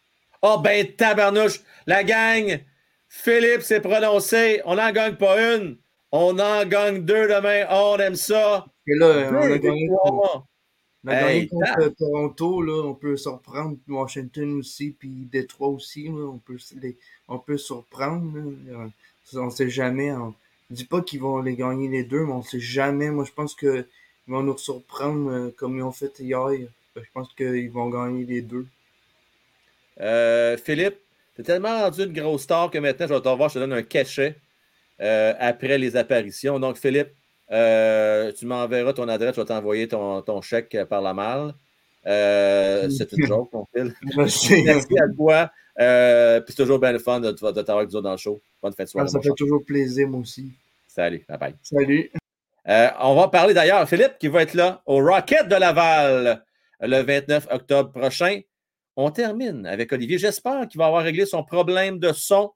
Oh, 0.41 0.59
ben, 0.63 0.87
tabarnouche. 0.95 1.59
La 1.85 2.03
gang, 2.03 2.59
Philippe 3.07 3.61
s'est 3.61 3.81
prononcé. 3.81 4.61
On 4.65 4.75
n'en 4.75 4.91
gagne 4.91 5.15
pas 5.15 5.55
une. 5.55 5.77
On 6.11 6.39
en 6.39 6.65
gagne 6.65 7.03
deux 7.03 7.27
demain. 7.27 7.65
Oh, 7.69 7.95
on 7.95 7.99
aime 7.99 8.15
ça. 8.15 8.65
Et 8.87 8.95
là, 8.97 9.29
on 9.31 9.35
a 9.35 9.57
gagné, 9.57 9.89
Trois. 10.05 10.47
On 11.05 11.09
a 11.09 11.15
gagné 11.15 11.37
Hey, 11.41 11.47
contre 11.47 11.75
tape. 11.79 11.95
Toronto, 11.97 12.61
là, 12.61 12.83
on 12.83 12.93
peut 12.95 13.15
surprendre 13.17 13.77
Washington 13.87 14.59
aussi, 14.59 14.91
puis 14.97 15.09
Détroit 15.31 15.69
aussi, 15.69 16.05
là, 16.05 16.25
on, 16.25 16.37
peut, 16.39 16.57
les- 16.81 16.97
on 17.27 17.37
peut 17.39 17.57
surprendre. 17.57 18.31
là. 18.67 18.89
On 19.35 19.49
sait 19.49 19.69
jamais. 19.69 20.11
On 20.11 20.33
ne 20.69 20.75
dit 20.75 20.85
pas 20.85 21.01
qu'ils 21.01 21.19
vont 21.21 21.41
les 21.41 21.55
gagner 21.55 21.87
les 21.87 22.03
deux, 22.03 22.25
mais 22.25 22.33
on 22.33 22.43
sait 22.43 22.59
jamais. 22.59 23.09
Moi, 23.09 23.25
je 23.25 23.31
pense 23.31 23.55
qu'ils 23.55 23.85
vont 24.27 24.43
nous 24.43 24.57
surprendre 24.57 25.29
euh, 25.31 25.51
comme 25.55 25.77
ils 25.77 25.83
ont 25.83 25.91
fait 25.91 26.17
hier. 26.19 26.49
Je 26.95 27.01
pense 27.13 27.33
qu'ils 27.33 27.69
vont 27.71 27.89
gagner 27.89 28.25
les 28.25 28.41
deux. 28.41 28.65
Euh, 29.99 30.57
Philippe, 30.57 30.97
t'es 31.35 31.43
tellement 31.43 31.79
rendu 31.81 32.03
une 32.03 32.13
grosse 32.13 32.43
star 32.43 32.69
que 32.69 32.77
maintenant, 32.77 33.07
je 33.07 33.13
vais 33.13 33.21
te 33.21 33.27
revoir, 33.27 33.49
je 33.49 33.55
te 33.55 33.59
donne 33.59 33.73
un 33.73 33.83
cachet 33.83 34.35
euh, 35.01 35.33
après 35.39 35.77
les 35.77 35.95
apparitions. 35.95 36.59
Donc, 36.59 36.77
Philippe, 36.77 37.09
euh, 37.51 38.31
tu 38.31 38.45
m'enverras 38.45 38.93
ton 38.93 39.07
adresse, 39.07 39.35
je 39.35 39.41
vais 39.41 39.45
t'envoyer 39.45 39.87
ton, 39.87 40.21
ton 40.21 40.41
chèque 40.41 40.77
par 40.89 41.01
la 41.01 41.13
malle. 41.13 41.53
Euh, 42.07 42.89
c'est 42.89 43.11
une 43.13 43.25
joke, 43.25 43.51
mon 43.53 43.65
Phil. 43.73 43.93
Merci. 44.15 44.63
Merci 44.65 44.99
à 44.99 45.07
toi. 45.15 45.51
Euh, 45.79 46.39
Puis 46.41 46.53
c'est 46.55 46.63
toujours 46.63 46.79
bien 46.79 46.91
le 46.91 46.99
fun 46.99 47.19
de, 47.19 47.31
de 47.31 47.61
t'avoir 47.61 47.79
avec 47.79 47.91
nous 47.91 48.01
dans 48.01 48.11
le 48.11 48.17
show. 48.17 48.41
Bonne 48.61 48.73
fin 48.73 48.83
de 48.83 48.89
soirée. 48.89 49.07
Ah, 49.09 49.11
ça 49.11 49.19
fait 49.21 49.33
toujours 49.35 49.63
plaisir, 49.63 50.07
moi 50.07 50.21
aussi. 50.21 50.51
Salut, 50.87 51.25
bye 51.27 51.37
bye. 51.37 51.55
Salut. 51.61 52.11
On 52.67 53.15
va 53.15 53.27
parler 53.27 53.53
d'ailleurs, 53.53 53.87
Philippe, 53.87 54.17
qui 54.19 54.27
va 54.27 54.43
être 54.43 54.53
là 54.53 54.81
au 54.85 55.03
Rocket 55.03 55.47
de 55.47 55.55
Laval 55.55 56.43
le 56.79 57.01
29 57.01 57.47
octobre 57.51 57.91
prochain. 57.91 58.41
On 58.95 59.11
termine 59.11 59.65
avec 59.65 59.91
Olivier. 59.91 60.17
J'espère 60.17 60.67
qu'il 60.67 60.77
va 60.77 60.87
avoir 60.87 61.03
réglé 61.03 61.25
son 61.25 61.43
problème 61.43 61.99
de 61.99 62.13
son. 62.13 62.53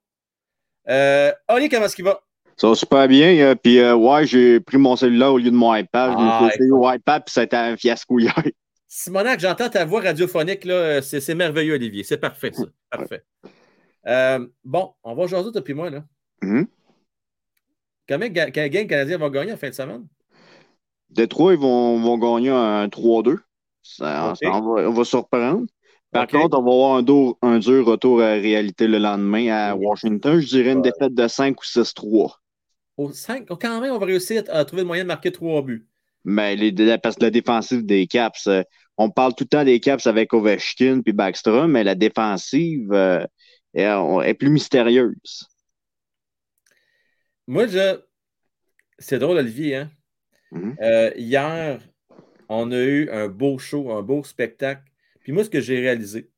Euh, 0.88 1.32
Oli, 1.48 1.68
comment 1.68 1.84
est-ce 1.84 1.96
qu'il 1.96 2.04
va? 2.04 2.22
Ça 2.60 2.68
va 2.68 2.74
super 2.74 3.08
bien. 3.08 3.38
euh, 3.38 3.54
puis, 3.54 3.78
euh, 3.78 3.94
ouais, 3.94 4.26
j'ai 4.26 4.60
pris 4.60 4.76
mon 4.76 4.94
cellulaire 4.94 5.32
au 5.32 5.38
lieu 5.38 5.50
de 5.50 5.56
mon 5.56 5.74
iPad. 5.74 6.12
Ah, 6.14 6.40
je 6.40 6.44
me 6.44 6.50
suis 6.50 6.70
au 6.70 6.90
iPad, 6.92 7.24
puis 7.24 7.32
ça 7.32 7.40
a 7.40 7.44
été 7.44 7.56
un 7.56 7.74
fiasco 7.74 8.18
hier. 8.18 8.34
Simonac, 8.86 9.40
j'entends 9.40 9.70
ta 9.70 9.86
voix 9.86 10.02
radiophonique, 10.02 10.66
là, 10.66 10.74
euh, 10.74 11.00
c'est, 11.00 11.34
merveilleux, 11.34 11.74
Olivier. 11.76 12.02
C'est 12.02 12.18
parfait, 12.18 12.50
ça. 12.52 12.64
Parfait. 12.90 13.22
Euh, 14.06 14.46
bon, 14.62 14.92
on 15.02 15.14
va 15.14 15.26
jaser 15.26 15.52
depuis 15.54 15.72
moi, 15.72 15.88
là. 15.88 16.04
Combien 16.42 18.28
de 18.28 18.34
ga- 18.34 18.50
quel 18.50 18.68
game 18.68 18.86
canadien 18.86 19.16
va 19.16 19.30
gagner 19.30 19.52
en 19.52 19.56
fin 19.56 19.68
de 19.70 19.74
semaine? 19.74 20.06
Détroit, 21.08 21.54
ils 21.54 21.58
vont, 21.58 21.98
vont 22.00 22.18
gagner 22.18 22.50
un 22.50 22.88
3-2. 22.88 23.38
Ça, 23.82 24.32
Ok. 24.32 24.36
ça, 24.42 24.50
on, 24.52 24.90
va, 24.92 25.04
surprendre. 25.04 25.66
Par 26.12 26.26
contre, 26.26 26.58
on 26.58 26.62
va 26.62 26.70
avoir 26.72 26.96
un, 26.96 27.02
dur- 27.02 27.36
un 27.40 27.58
dur 27.58 27.86
retour 27.86 28.20
à 28.20 28.36
la 28.36 28.42
réalité 28.42 28.86
le 28.86 28.98
lendemain 28.98 29.48
à 29.50 29.74
Washington. 29.76 30.40
Je 30.40 30.46
dirais 30.46 30.72
une 30.72 30.82
défaite 30.82 31.14
de 31.14 31.26
5 31.26 31.58
ou 31.58 31.64
6-3. 31.64 32.39
Au 33.00 33.10
5, 33.12 33.46
quand 33.48 33.80
même, 33.80 33.92
on 33.94 33.98
va 33.98 34.04
réussir 34.04 34.42
à 34.48 34.64
trouver 34.66 34.82
le 34.82 34.86
moyen 34.86 35.04
de 35.04 35.08
marquer 35.08 35.32
trois 35.32 35.62
buts. 35.62 35.86
Mais 36.24 36.54
les, 36.54 36.70
la- 36.70 36.98
parce 36.98 37.16
que 37.16 37.22
la 37.22 37.30
défensive 37.30 37.86
des 37.86 38.06
Caps, 38.06 38.46
euh, 38.46 38.62
on 38.98 39.10
parle 39.10 39.34
tout 39.34 39.44
le 39.44 39.48
temps 39.48 39.64
des 39.64 39.80
Caps 39.80 40.06
avec 40.06 40.34
Ovechkin 40.34 41.00
puis 41.00 41.14
Backstrom, 41.14 41.70
mais 41.72 41.82
la 41.82 41.94
défensive 41.94 42.92
euh, 42.92 43.24
est, 43.72 43.86
est 43.86 44.34
plus 44.34 44.50
mystérieuse. 44.50 45.48
Moi, 47.46 47.66
je. 47.68 48.00
C'est 48.98 49.18
drôle, 49.18 49.38
Olivier, 49.38 49.76
hein? 49.76 49.90
Mhm. 50.52 50.76
Euh, 50.82 51.10
hier, 51.16 51.80
on 52.48 52.70
a 52.72 52.78
eu 52.78 53.08
un 53.10 53.28
beau 53.28 53.58
show, 53.58 53.90
un 53.92 54.02
beau 54.02 54.24
spectacle. 54.24 54.82
Puis 55.20 55.32
moi, 55.32 55.44
ce 55.44 55.50
que 55.50 55.60
j'ai 55.60 55.80
réalisé, 55.80 56.30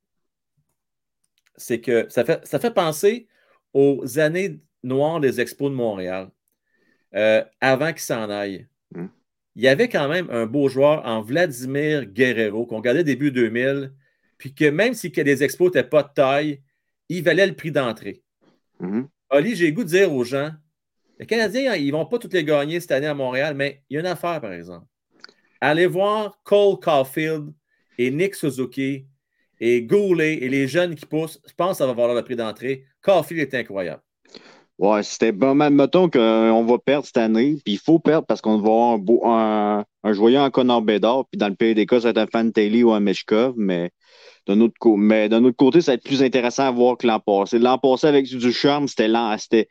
c'est 1.57 1.81
que 1.81 2.07
ça 2.09 2.25
fait, 2.25 2.47
ça 2.47 2.59
fait 2.59 2.73
penser 2.73 3.27
aux 3.75 4.19
années 4.19 4.61
noires 4.83 5.21
des 5.21 5.41
Expos 5.41 5.71
de 5.71 5.77
Montréal, 5.77 6.31
euh, 7.15 7.45
avant 7.61 7.93
qu'ils 7.93 8.01
s'en 8.01 8.31
aillent. 8.31 8.67
Mhm. 8.95 9.11
Il 9.57 9.63
y 9.63 9.69
avait 9.69 9.89
quand 9.89 10.09
même 10.09 10.29
un 10.31 10.47
beau 10.47 10.69
joueur 10.69 11.05
en 11.05 11.21
Vladimir 11.21 12.07
Guerrero 12.07 12.67
qu'on 12.67 12.79
regardait 12.79 13.05
début 13.05 13.31
2000, 13.31 13.93
puis 14.39 14.55
que 14.55 14.65
même 14.65 14.95
si 14.95 15.11
les 15.11 15.45
Expos 15.45 15.67
n'étaient 15.67 15.89
pas 15.89 16.03
de 16.03 16.13
taille, 16.15 16.63
il 17.09 17.23
valait 17.23 17.47
le 17.47 17.55
prix 17.55 17.71
d'entrée. 17.71 18.23
Mhm. 18.81 19.09
Oli, 19.31 19.55
j'ai 19.55 19.67
le 19.67 19.73
goût 19.73 19.85
de 19.85 19.89
dire 19.89 20.13
aux 20.13 20.25
gens, 20.25 20.53
les 21.19 21.27
Canadiens, 21.27 21.75
ils 21.75 21.87
ne 21.87 21.93
vont 21.93 22.07
pas 22.07 22.19
toutes 22.19 22.33
les 22.33 22.45
gagner 22.45 22.81
cette 22.81 22.93
année 22.93 23.07
à 23.07 23.15
Montréal, 23.15 23.55
mais 23.55 23.83
il 23.89 23.95
y 23.95 23.97
a 23.97 24.01
une 24.01 24.07
affaire, 24.07 24.41
par 24.41 24.53
exemple. 24.53 24.87
Allez 25.61 25.87
voir 25.87 26.41
Cole 26.43 26.81
Caulfield 26.81 27.53
et 27.97 28.11
Nick 28.11 28.35
Suzuki 28.35 29.07
et 29.61 29.83
Goulet 29.83 30.35
et 30.35 30.49
les 30.49 30.67
jeunes 30.67 30.97
qui 30.97 31.07
poussent. 31.07 31.41
Je 31.47 31.55
pense 31.55 31.73
que 31.73 31.77
ça 31.77 31.87
va 31.87 31.93
valoir 31.93 32.17
le 32.17 32.25
prix 32.25 32.35
d'entrée. 32.35 32.85
Caulfield 33.01 33.41
est 33.41 33.55
incroyable. 33.57 34.03
Ouais, 34.83 35.03
c'était 35.05 35.31
bon. 35.31 35.55
mais 35.55 35.71
Mettons 35.71 36.11
qu'on 36.11 36.65
va 36.65 36.79
perdre 36.79 37.07
cette 37.07 37.17
année, 37.17 37.57
puis 37.65 37.75
il 37.75 37.79
faut 37.79 38.01
perdre 38.01 38.27
parce 38.27 38.41
qu'on 38.41 38.57
va 38.57 38.59
avoir 38.59 38.95
un, 38.95 38.99
beau, 38.99 39.21
un, 39.25 39.85
un 40.03 40.13
joyeux 40.13 40.41
en 40.41 40.51
Connor 40.51 40.83
Bédard, 40.83 41.27
puis 41.31 41.39
dans 41.39 41.49
le 41.49 41.55
pire 41.55 41.77
des 41.77 41.87
cas, 41.87 42.01
ça 42.01 42.11
va 42.13 42.23
être 42.23 42.35
un 42.37 42.41
Fantelli 42.41 42.83
ou 42.83 42.91
un 42.91 42.99
Meshkov, 42.99 43.55
mais 43.57 43.91
d'un 44.49 44.61
autre, 44.63 44.75
co- 44.81 44.97
autre 44.99 45.57
côté, 45.59 45.83
ça 45.83 45.93
va 45.93 45.97
être 45.97 46.05
plus 46.05 46.23
intéressant 46.25 46.65
à 46.65 46.73
voir 46.73 46.97
que 46.99 47.07
l'an 47.07 47.21
passé. 47.21 47.59
L'an 47.61 47.79
passé, 47.79 48.09
avec 48.09 48.27
du 48.27 48.53
charme, 48.53 48.89
c'était 48.89 49.09
lent, 49.09 49.37
c'était, 49.39 49.69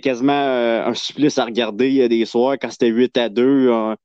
quasiment 0.00 0.32
euh, 0.34 0.86
un 0.86 0.94
supplice 0.94 1.38
à 1.38 1.46
regarder 1.46 1.88
il 1.88 1.94
y 1.96 2.02
a 2.02 2.08
des 2.08 2.24
soirs. 2.26 2.56
Quand 2.60 2.70
c'était 2.70 2.88
8 2.90 3.16
à 3.18 3.28
2, 3.30 3.70
euh, 3.72 3.96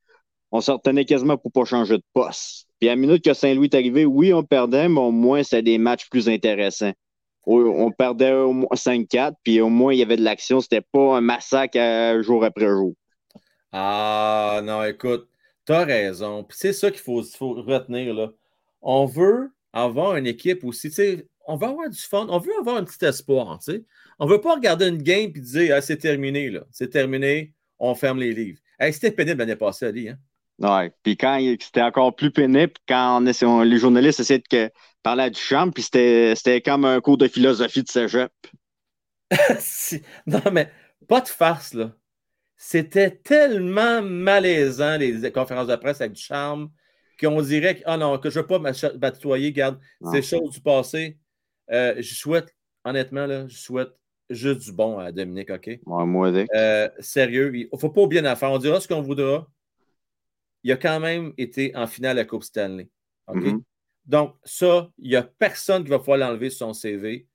on 0.52 0.62
se 0.62 0.72
retenait 0.72 1.06
quasiment 1.06 1.38
pour 1.38 1.52
pas 1.52 1.66
changer 1.66 1.98
de 1.98 2.04
poste. 2.14 2.68
Puis 2.80 2.90
à 2.90 2.94
la 2.94 2.98
minute 2.98 3.24
que 3.24 3.34
Saint-Louis 3.34 3.68
est 3.68 3.76
arrivé, 3.76 4.06
oui, 4.06 4.34
on 4.34 4.44
perdait, 4.44 4.90
mais 4.90 5.02
au 5.02 5.12
moins, 5.12 5.44
c'était 5.44 5.64
des 5.64 5.78
matchs 5.80 6.10
plus 6.10 6.30
intéressants. 6.30 6.94
On 7.46 7.92
perdait 7.92 8.34
au 8.34 8.54
moins 8.54 8.76
5-4, 8.76 9.34
puis 9.44 9.62
au 9.62 9.70
moins, 9.70 9.94
il 9.94 10.00
y 10.00 10.04
avait 10.04 10.18
de 10.18 10.24
l'action. 10.24 10.62
C'était 10.62 10.82
pas 10.82 11.18
un 11.18 11.22
massacre 11.22 11.78
euh, 11.80 12.22
jour 12.22 12.44
après 12.44 12.68
jour. 12.68 12.94
Ah, 13.72 14.62
non, 14.64 14.84
écoute, 14.84 15.28
tu 15.66 15.74
as 15.74 15.86
raison. 15.86 16.44
Puis 16.44 16.58
c'est 16.60 16.74
ça 16.74 16.92
qu'il 16.92 17.02
faut, 17.02 17.24
faut 17.24 17.54
retenir, 17.54 18.14
là. 18.14 18.32
On 18.82 19.06
veut 19.06 19.52
avoir 19.74 20.16
une 20.16 20.28
équipe 20.28 20.64
aussi, 20.64 20.90
on 21.48 21.56
veut 21.56 21.68
avoir 21.68 21.90
du 21.90 22.00
fun, 22.00 22.28
on 22.30 22.40
veut 22.40 22.54
avoir 22.60 22.78
un 22.78 22.84
petit 22.84 23.04
espoir. 23.06 23.60
On 24.20 24.28
veut 24.28 24.42
pas 24.42 24.56
regarder 24.56 24.88
une 24.88 25.02
game 25.02 25.32
et 25.36 25.40
dire, 25.40 25.76
ah, 25.76 25.82
c'est 25.82 25.98
terminé. 25.98 26.52
C'est 26.72 26.90
terminé, 26.90 27.54
on 27.80 27.96
ferme 27.96 28.20
les 28.20 28.34
livres. 28.34 28.60
C'était 28.92 29.12
pénible 29.12 29.40
l'année 29.40 29.56
passée, 29.56 29.88
Ali, 29.88 30.10
hein? 30.10 30.18
Ouais. 30.60 30.92
Puis 31.04 31.16
quand 31.18 31.40
c'était 31.62 31.82
encore 31.82 32.16
plus 32.16 32.32
pénible, 32.32 32.74
quand 32.88 33.22
on 33.22 33.26
essa- 33.26 33.48
on- 33.48 33.62
les 33.62 33.78
journalistes 33.78 34.20
essayaient 34.20 34.40
de 34.40 34.48
que- 34.50 34.72
parler 35.04 35.24
à 35.24 35.30
Duchamp, 35.30 35.72
puis 35.72 35.84
c'était 35.84 36.62
comme 36.64 36.84
un 36.86 37.00
cours 37.00 37.18
de 37.18 37.28
philosophie 37.28 37.84
de 37.84 37.88
cégep. 37.90 38.32
Si- 39.60 40.02
Non, 40.26 40.42
mais 40.52 40.70
pas 41.08 41.22
de 41.22 41.28
farce, 41.28 41.74
là. 41.74 41.94
C'était 42.58 43.12
tellement 43.12 44.02
malaisant, 44.02 44.98
les 44.98 45.32
conférences 45.32 45.68
de 45.68 45.76
presse 45.78 46.02
avec 46.02 46.14
du 46.14 46.22
charme, 46.22 46.70
qu'on 47.20 47.42
dirait 47.42 47.76
que, 47.76 47.82
ah 47.86 47.96
non, 47.98 48.18
que 48.18 48.30
je 48.30 48.40
ne 48.40 48.44
veux 48.44 48.48
pas 48.48 48.60
batoyer, 48.96 49.52
garde, 49.54 49.80
ces 50.12 50.22
choses 50.22 50.50
du 50.52 50.62
passé. 50.62 51.18
Euh, 51.72 51.96
je 52.00 52.14
souhaite, 52.16 52.54
honnêtement, 52.84 53.26
là, 53.28 53.48
je 53.48 53.58
souhaite 53.58 53.90
juste 54.30 54.62
du 54.62 54.72
bon 54.74 54.98
à 55.00 55.12
Dominique, 55.12 55.50
OK? 55.52 55.68
Ouais, 55.86 56.06
moi 56.06 56.28
avec. 56.28 56.50
Euh, 56.54 56.90
sérieux, 57.00 57.52
il 57.56 57.70
ne 57.72 57.78
faut 57.78 57.90
pas 57.90 58.02
oublier 58.02 58.20
une 58.20 58.26
affaire. 58.28 58.52
On 58.52 58.58
dira 58.58 58.82
ce 58.82 58.88
qu'on 58.88 59.02
voudra. 59.02 59.48
Il 60.64 60.72
a 60.72 60.78
quand 60.78 61.00
même 61.00 61.34
été 61.38 61.76
en 61.76 61.88
finale 61.88 62.12
à 62.18 62.22
la 62.22 62.26
Coupe 62.26 62.44
Stanley. 62.44 62.90
Mhm. 63.34 63.62
Donc, 64.06 64.36
ça, 64.44 64.90
il 64.98 65.10
n'y 65.10 65.16
a 65.16 65.24
personne 65.24 65.84
qui 65.84 65.90
va 65.90 66.00
pouvoir 66.00 66.18
l'enlever 66.18 66.50
sur 66.50 66.66
son 66.68 66.74
CV. 66.74 67.28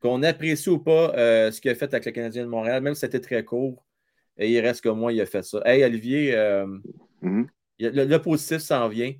Qu'on 0.00 0.22
apprécie 0.22 0.68
ou 0.70 0.78
pas 0.78 1.12
euh, 1.16 1.50
ce 1.50 1.60
qu'il 1.60 1.70
a 1.70 1.74
fait 1.74 1.92
avec 1.92 2.04
le 2.06 2.12
Canadien 2.12 2.44
de 2.44 2.48
Montréal, 2.48 2.82
même 2.82 2.94
si 2.94 3.00
c'était 3.00 3.20
très 3.20 3.44
court, 3.44 3.84
et 4.36 4.48
il 4.50 4.60
reste 4.60 4.82
que 4.82 4.88
moi, 4.90 5.12
il 5.12 5.20
a 5.20 5.26
fait 5.26 5.42
ça. 5.42 5.60
Hey, 5.64 5.82
Olivier, 5.82 6.36
euh, 6.36 6.66
Mhm. 7.22 7.48
a- 7.82 7.88
le, 7.90 8.04
le 8.04 8.22
positif 8.22 8.58
s'en 8.58 8.88
vient. 8.88 9.12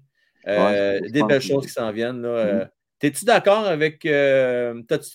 Euh, 0.46 1.00
Ouais, 1.00 1.10
des 1.10 1.22
belles 1.24 1.40
que- 1.40 1.46
choses 1.48 1.66
qui 1.66 1.72
s'en 1.72 1.90
viennent. 1.90 2.18
Mhm. 2.18 2.24
Euh, 2.26 2.64
T'es-tu 3.00 3.24
d'accord 3.24 3.64
avec, 3.66 4.04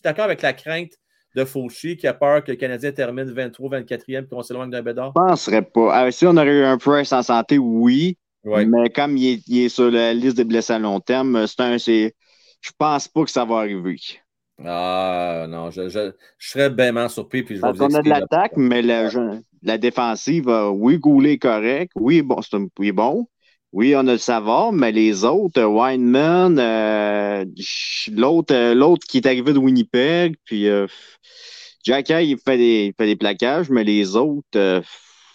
d'accord 0.04 0.26
avec 0.26 0.42
la 0.42 0.54
crainte 0.54 0.94
de 1.36 1.44
Fauchi 1.46 1.98
qui 1.98 2.08
a 2.08 2.14
peur 2.14 2.44
que 2.44 2.52
le 2.52 2.58
Canadien 2.58 2.92
termine 2.94 3.30
23, 3.32 3.70
24e 3.70 4.24
et 4.26 4.28
qu'on 4.28 4.42
s'éloigne 4.44 4.70
d'un 4.70 4.82
bédard? 4.82 5.12
Je 5.16 5.22
penserais 5.22 5.62
pas. 5.62 6.10
Si 6.12 6.26
on 6.26 6.36
aurait 6.38 6.60
eu 6.60 6.64
un 6.64 6.78
Price 6.78 7.12
en 7.14 7.22
santé, 7.24 7.58
oui. 7.58 8.18
Ouais. 8.44 8.66
Mais 8.66 8.90
comme 8.90 9.18
il 9.18 9.26
est, 9.28 9.44
il 9.48 9.60
est 9.66 9.70
sur 9.70 9.90
la 9.92 10.14
liste 10.14 10.38
des 10.38 10.44
blessés 10.44 10.74
à 10.74 10.80
long 10.80 11.00
terme, 11.00 11.48
c'est 11.48 11.62
un. 11.62 11.78
c'est- 11.78 12.16
Je 12.62 12.72
pense 12.78 13.08
pas 13.10 13.24
que 13.26 13.30
ça 13.32 13.44
va 13.46 13.58
arriver. 13.58 13.98
Ah, 14.64 15.46
non, 15.50 15.72
je, 15.72 15.90
je, 15.90 16.12
je 16.38 16.50
serais 16.50 16.70
bien 16.70 17.10
surpris. 17.10 17.44
Puis 17.44 17.56
je 17.58 17.62
Parce 17.62 17.78
qu'on 17.78 17.94
a 17.94 18.02
de 18.02 18.10
l'attaque, 18.10 18.54
mais 18.56 18.82
la, 18.82 19.10
la 19.64 19.78
défensive, 19.78 20.48
oui, 20.74 20.98
Goulet 20.98 21.34
est 21.34 21.38
correct. 21.40 21.92
Oui, 21.96 22.22
bon, 22.22 22.42
c'est 22.42 22.56
un- 22.58 22.68
oui, 22.80 22.92
bon. 22.92 23.28
Oui, 23.72 23.96
on 23.96 24.02
a 24.08 24.14
le 24.14 24.18
savoir, 24.20 24.72
mais 24.72 24.92
les 24.92 25.24
autres, 25.26 25.64
Weinman, 25.64 26.60
euh, 26.60 27.44
l'autre, 28.12 28.54
euh, 28.54 28.76
l'autre 28.76 29.08
qui 29.08 29.18
est 29.18 29.26
arrivé 29.26 29.52
de 29.52 29.58
Winnipeg, 29.58 30.36
puis 30.46 30.68
euh, 30.68 30.86
Jack 31.84 32.10
il 32.10 32.38
fait 32.38 32.58
des, 32.58 32.86
il 32.88 32.94
fait 32.98 33.06
des 33.08 33.16
plaquages, 33.16 33.70
mais 33.70 33.84
les 33.84 34.16
autres, 34.16 34.48
euh, 34.58 34.82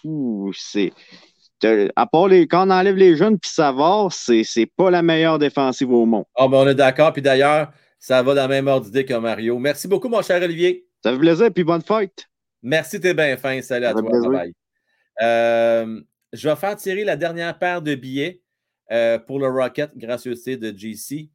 fou, 0.01 0.51
c'est. 0.55 0.93
À 1.95 2.05
part 2.05 2.27
les, 2.27 2.47
quand 2.47 2.67
on 2.67 2.71
enlève 2.71 2.95
les 2.95 3.15
jeunes, 3.15 3.37
puis 3.37 3.51
Savard, 3.51 4.11
c'est, 4.11 4.43
c'est 4.43 4.65
pas 4.65 4.89
la 4.89 5.01
meilleure 5.01 5.39
défensive 5.39 5.91
au 5.91 6.05
monde. 6.05 6.25
Ah, 6.35 6.47
ben 6.47 6.57
on 6.57 6.67
est 6.67 6.75
d'accord. 6.75 7.11
Puis 7.13 7.21
d'ailleurs, 7.21 7.71
Ça 7.99 8.23
va 8.23 8.33
dans 8.33 8.41
la 8.43 8.47
même 8.47 8.67
ordre 8.67 8.85
d'idée 8.85 9.03
que 9.03 9.13
Mario. 9.13 9.59
Merci 9.59 9.87
beaucoup, 9.87 10.07
mon 10.07 10.21
cher 10.21 10.41
Olivier. 10.41 10.87
Ça 11.03 11.11
fait 11.11 11.19
plaisir, 11.19 11.49
puis 11.53 11.65
bonne 11.65 11.81
fête. 11.81 12.27
Merci, 12.63 12.99
t'es 12.99 13.13
bien 13.13 13.35
fin. 13.35 13.61
Salut 13.61 13.85
à 13.85 13.91
toi. 13.91 14.01
Bye-bye. 14.01 14.53
Euh, 15.21 16.01
je 16.31 16.49
vais 16.49 16.55
faire 16.55 16.77
tirer 16.77 17.03
la 17.03 17.17
dernière 17.17 17.59
paire 17.59 17.81
de 17.81 17.95
billets 17.95 18.41
euh, 18.91 19.19
pour 19.19 19.37
le 19.39 19.47
Rocket, 19.47 19.97
gracieuseté 19.97 20.55
de 20.55 20.75
GC. 20.75 21.29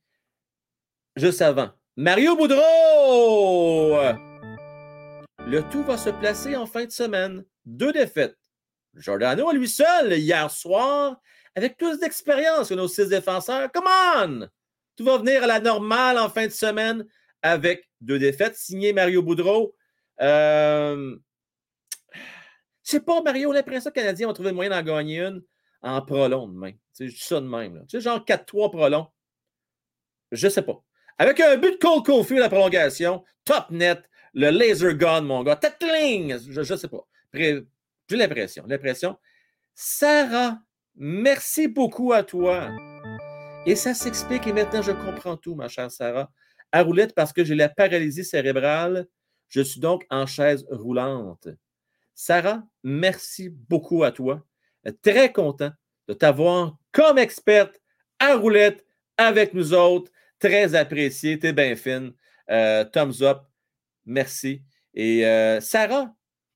Juste 1.17 1.43
avant. 1.43 1.69
Mario 1.97 2.35
Boudreau! 2.35 3.99
Le 5.47 5.61
tout 5.71 5.83
va 5.83 5.99
se 5.99 6.11
placer 6.11 6.57
en 6.57 6.65
fin 6.65 6.87
de 6.87 6.91
semaine. 6.91 7.45
Deux 7.67 7.93
défaites. 7.93 8.37
Giordano 8.97 9.49
à 9.49 9.53
lui 9.53 9.69
seul 9.69 10.13
hier 10.15 10.51
soir, 10.51 11.21
avec 11.55 11.77
plus 11.77 11.99
d'expérience 11.99 12.69
que 12.69 12.75
nos 12.75 12.89
six 12.89 13.09
défenseurs. 13.09 13.71
Come 13.73 13.89
on! 14.17 14.49
Tout 14.97 15.05
va 15.05 15.19
venir 15.19 15.43
à 15.43 15.47
la 15.47 15.61
normale 15.61 16.19
en 16.19 16.29
fin 16.29 16.47
de 16.47 16.53
semaine 16.53 17.05
avec 17.43 17.89
deux 18.01 18.19
défaites. 18.19 18.57
Signé 18.57 18.93
Mario 18.93 19.23
Boudreau. 19.23 19.75
Euh, 20.21 21.17
je 22.83 22.91
sais 22.91 23.01
pas, 23.01 23.23
Mario, 23.23 23.53
l'impression 23.53 23.91
que 23.91 23.97
les 23.97 24.03
Canadiens 24.03 24.29
ont 24.29 24.33
trouvé 24.33 24.51
le 24.51 24.55
moyen 24.55 24.71
d'en 24.71 24.83
gagner 24.83 25.21
une 25.21 25.43
en 25.83 26.01
prolong 26.03 26.49
demain. 26.49 26.73
Je 26.99 27.07
dis 27.07 27.19
ça 27.19 27.41
de 27.41 27.47
même. 27.47 27.77
là. 27.77 27.83
Tu 27.89 27.97
sais, 27.97 28.01
genre 28.01 28.25
4-3 28.25 28.71
prolong. 28.71 29.07
Je 30.33 30.49
sais 30.49 30.63
pas. 30.63 30.83
Avec 31.19 31.41
un 31.41 31.57
but 31.57 31.73
de 31.73 31.77
Cole 31.79 32.37
à 32.39 32.41
la 32.41 32.49
prolongation, 32.49 33.25
top 33.45 33.71
net, 33.71 34.03
le 34.33 34.51
laser 34.51 34.95
gun, 34.95 35.23
mon 35.23 35.43
gars, 35.43 35.57
tackling, 35.57 36.39
je, 36.51 36.63
je 36.63 36.75
sais 36.75 36.89
pas. 36.89 37.07
Pré- 37.33 37.65
J'ai 38.09 38.17
l'impression, 38.17 38.65
l'impression. 38.67 39.17
Sarah, 39.75 40.59
merci 40.95 41.69
beaucoup 41.69 42.13
à 42.13 42.23
toi. 42.23 42.71
Et 43.67 43.77
ça 43.77 43.95
s'explique 43.95 44.47
et 44.47 44.53
maintenant 44.53 44.83
je 44.83 44.93
comprends 44.93 45.37
tout, 45.37 45.55
ma 45.55 45.69
chère 45.69 45.91
Sarah. 45.91 46.31
À 46.71 46.83
roulette 46.83 47.15
parce 47.15 47.33
que 47.33 47.45
j'ai 47.45 47.55
la 47.55 47.69
paralysie 47.69 48.25
cérébrale. 48.25 49.07
Je 49.49 49.63
suis 49.63 49.81
donc 49.81 50.05
en 50.11 50.27
chaise 50.27 50.67
roulante. 50.71 51.49
Sarah, 52.15 52.63
merci 52.83 53.49
beaucoup 53.49 54.05
à 54.05 54.13
toi. 54.13 54.45
Très 55.03 55.33
content 55.33 55.71
de 56.09 56.15
t'avoir 56.15 56.77
comme 56.93 57.19
experte 57.19 57.81
à 58.19 58.37
roulette 58.37 58.85
avec 59.17 59.55
nous 59.55 59.73
autres. 59.73 60.13
Très 60.39 60.75
apprécié. 60.75 61.39
T'es 61.39 61.53
bien 61.53 61.75
fine. 61.75 62.13
Euh, 62.51 62.85
thumbs 62.85 63.23
up. 63.23 63.39
Merci. 64.05 64.63
Et 64.93 65.27
euh, 65.27 65.61
Sarah, 65.61 66.15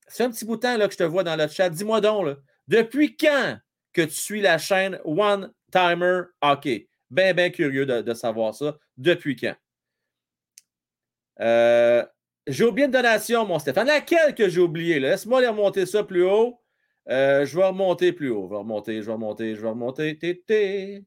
c'est 0.08 0.24
un 0.24 0.30
petit 0.30 0.44
bout 0.44 0.56
de 0.56 0.62
temps 0.62 0.76
là, 0.76 0.86
que 0.86 0.92
je 0.92 0.98
te 0.98 1.04
vois 1.04 1.24
dans 1.24 1.36
le 1.36 1.48
chat. 1.48 1.70
Dis-moi 1.70 2.00
donc, 2.00 2.36
depuis 2.66 3.16
quand 3.16 3.58
que 3.92 4.02
tu 4.02 4.14
suis 4.14 4.40
la 4.40 4.58
chaîne 4.58 4.98
One 5.04 5.52
Timer 5.72 6.22
Hockey? 6.42 6.88
Bien, 7.10 7.32
bien 7.32 7.50
curieux 7.50 7.86
de, 7.86 8.02
de 8.02 8.14
savoir 8.14 8.54
ça. 8.54 8.76
Depuis 8.96 9.36
quand? 9.36 9.56
Euh, 11.40 12.04
j'ai 12.46 12.64
oublié 12.64 12.86
une 12.86 12.92
donation, 12.92 13.46
mon 13.46 13.58
Stéphane. 13.58 13.86
Laquelle 13.86 14.34
que 14.34 14.48
j'ai 14.48 14.60
oublié? 14.60 15.00
Laisse-moi 15.00 15.38
aller 15.38 15.48
remonter 15.48 15.86
ça 15.86 16.02
plus 16.04 16.24
haut. 16.24 16.60
Euh, 17.08 17.46
je 17.46 17.56
vais 17.56 17.64
remonter 17.64 18.12
plus 18.12 18.30
haut. 18.30 18.46
Je 18.46 18.50
vais 18.50 18.58
remonter, 18.58 19.00
je 19.00 19.06
vais 19.06 19.12
remonter, 19.12 19.54
je 19.54 19.62
vais 19.62 19.68
remonter. 19.68 20.18
Té, 20.18 20.42
té. 20.46 21.04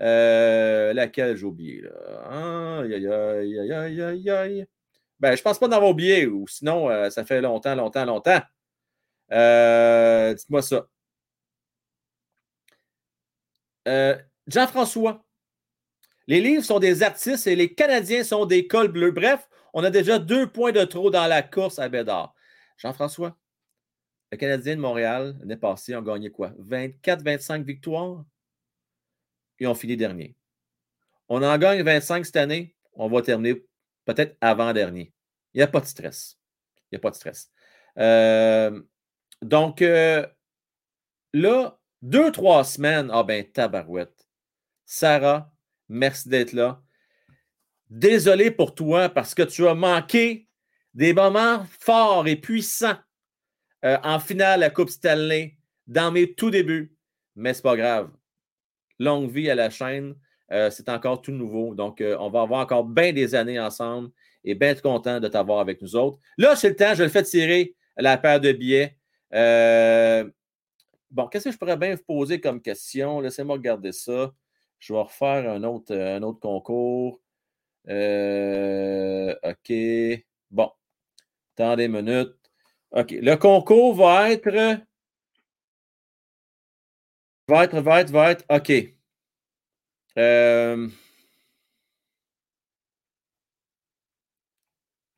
Euh, 0.00 0.92
laquelle 0.92 1.36
j'ai 1.36 1.44
oublié? 1.44 1.84
Aïe, 2.30 2.94
aïe, 2.94 3.08
aïe, 3.08 3.72
aïe, 3.72 4.02
aïe, 4.02 4.30
aïe. 4.30 4.66
Ben, 5.20 5.36
je 5.36 5.42
pense 5.42 5.58
pas 5.58 5.66
d'en 5.68 5.76
avoir 5.76 5.90
oublié, 5.90 6.26
ou 6.26 6.46
sinon, 6.46 6.90
euh, 6.90 7.10
ça 7.10 7.24
fait 7.24 7.40
longtemps, 7.40 7.74
longtemps, 7.74 8.04
longtemps. 8.04 8.40
Euh, 9.32 10.34
Dites-moi 10.34 10.62
ça. 10.62 10.88
Euh, 13.88 14.16
Jean-François, 14.46 15.24
les 16.26 16.40
livres 16.40 16.64
sont 16.64 16.78
des 16.78 17.02
artistes 17.02 17.46
et 17.46 17.56
les 17.56 17.74
Canadiens 17.74 18.22
sont 18.22 18.46
des 18.46 18.66
cols 18.66 18.88
bleus. 18.88 19.10
Bref, 19.12 19.48
on 19.72 19.82
a 19.82 19.90
déjà 19.90 20.18
deux 20.18 20.46
points 20.46 20.72
de 20.72 20.84
trop 20.84 21.10
dans 21.10 21.26
la 21.26 21.42
course 21.42 21.78
à 21.78 21.88
Bédard. 21.88 22.34
Jean-François, 22.76 23.36
le 24.30 24.36
Canadien 24.36 24.76
de 24.76 24.80
Montréal, 24.80 25.36
l'année 25.40 25.56
passée, 25.56 25.96
ont 25.96 26.02
gagné 26.02 26.30
quoi? 26.30 26.52
24-25 26.60 27.64
victoires? 27.64 28.24
Et 29.58 29.66
ont 29.66 29.74
fini 29.74 29.96
dernier. 29.96 30.36
On 31.28 31.42
en 31.42 31.58
gagne 31.58 31.82
25 31.82 32.24
cette 32.24 32.36
année, 32.36 32.76
on 32.94 33.08
va 33.08 33.22
terminer 33.22 33.64
peut-être 34.08 34.38
avant-dernier. 34.40 35.12
Il 35.52 35.58
n'y 35.58 35.62
a 35.62 35.66
pas 35.66 35.80
de 35.80 35.86
stress. 35.86 36.38
Il 36.90 36.94
n'y 36.94 36.96
a 36.96 37.00
pas 37.00 37.10
de 37.10 37.16
stress. 37.16 37.50
Euh, 37.98 38.80
donc, 39.42 39.82
euh, 39.82 40.26
là, 41.34 41.78
deux, 42.00 42.32
trois 42.32 42.64
semaines, 42.64 43.10
ah 43.12 43.22
ben, 43.22 43.44
tabarouette. 43.44 44.26
Sarah, 44.86 45.52
merci 45.90 46.30
d'être 46.30 46.54
là. 46.54 46.82
Désolé 47.90 48.50
pour 48.50 48.74
toi 48.74 49.10
parce 49.10 49.34
que 49.34 49.42
tu 49.42 49.68
as 49.68 49.74
manqué 49.74 50.48
des 50.94 51.12
moments 51.12 51.66
forts 51.78 52.26
et 52.28 52.36
puissants 52.36 52.96
euh, 53.84 53.98
en 54.02 54.20
finale 54.20 54.62
à 54.62 54.68
la 54.68 54.70
Coupe 54.70 54.88
Stanley 54.88 55.58
dans 55.86 56.10
mes 56.12 56.34
tout 56.34 56.50
débuts. 56.50 56.96
Mais 57.36 57.52
c'est 57.52 57.62
pas 57.62 57.76
grave. 57.76 58.10
Longue 58.98 59.30
vie 59.30 59.50
à 59.50 59.54
la 59.54 59.68
chaîne. 59.68 60.14
Euh, 60.50 60.70
c'est 60.70 60.88
encore 60.88 61.20
tout 61.20 61.32
nouveau. 61.32 61.74
Donc, 61.74 62.00
euh, 62.00 62.16
on 62.20 62.30
va 62.30 62.42
avoir 62.42 62.60
encore 62.60 62.84
bien 62.84 63.12
des 63.12 63.34
années 63.34 63.60
ensemble 63.60 64.10
et 64.44 64.54
bien 64.54 64.70
être 64.70 64.82
content 64.82 65.20
de 65.20 65.28
t'avoir 65.28 65.60
avec 65.60 65.82
nous 65.82 65.94
autres. 65.96 66.18
Là, 66.38 66.56
c'est 66.56 66.70
le 66.70 66.76
temps, 66.76 66.94
je 66.94 67.02
le 67.02 67.08
fais 67.08 67.22
tirer 67.22 67.74
la 67.96 68.16
paire 68.16 68.40
de 68.40 68.52
billets. 68.52 68.96
Euh, 69.34 70.28
bon, 71.10 71.26
qu'est-ce 71.26 71.46
que 71.46 71.52
je 71.52 71.58
pourrais 71.58 71.76
bien 71.76 71.94
vous 71.94 72.02
poser 72.02 72.40
comme 72.40 72.62
question? 72.62 73.20
Laissez-moi 73.20 73.56
regarder 73.56 73.92
ça. 73.92 74.32
Je 74.78 74.92
vais 74.92 75.00
refaire 75.00 75.50
un 75.50 75.62
autre, 75.64 75.94
un 75.94 76.22
autre 76.22 76.40
concours. 76.40 77.20
OK. 79.44 79.72
Bon. 80.50 80.70
Attendez 81.56 81.84
une 81.84 81.92
minute. 82.00 82.34
OK. 82.92 83.10
Le 83.10 83.34
concours 83.34 83.94
va 83.94 84.30
être. 84.30 84.48
Va 87.48 87.64
être, 87.64 87.80
va 87.80 88.00
être, 88.00 88.10
va 88.10 88.30
être. 88.30 88.44
OK. 88.48 88.97
Euh, 90.18 90.88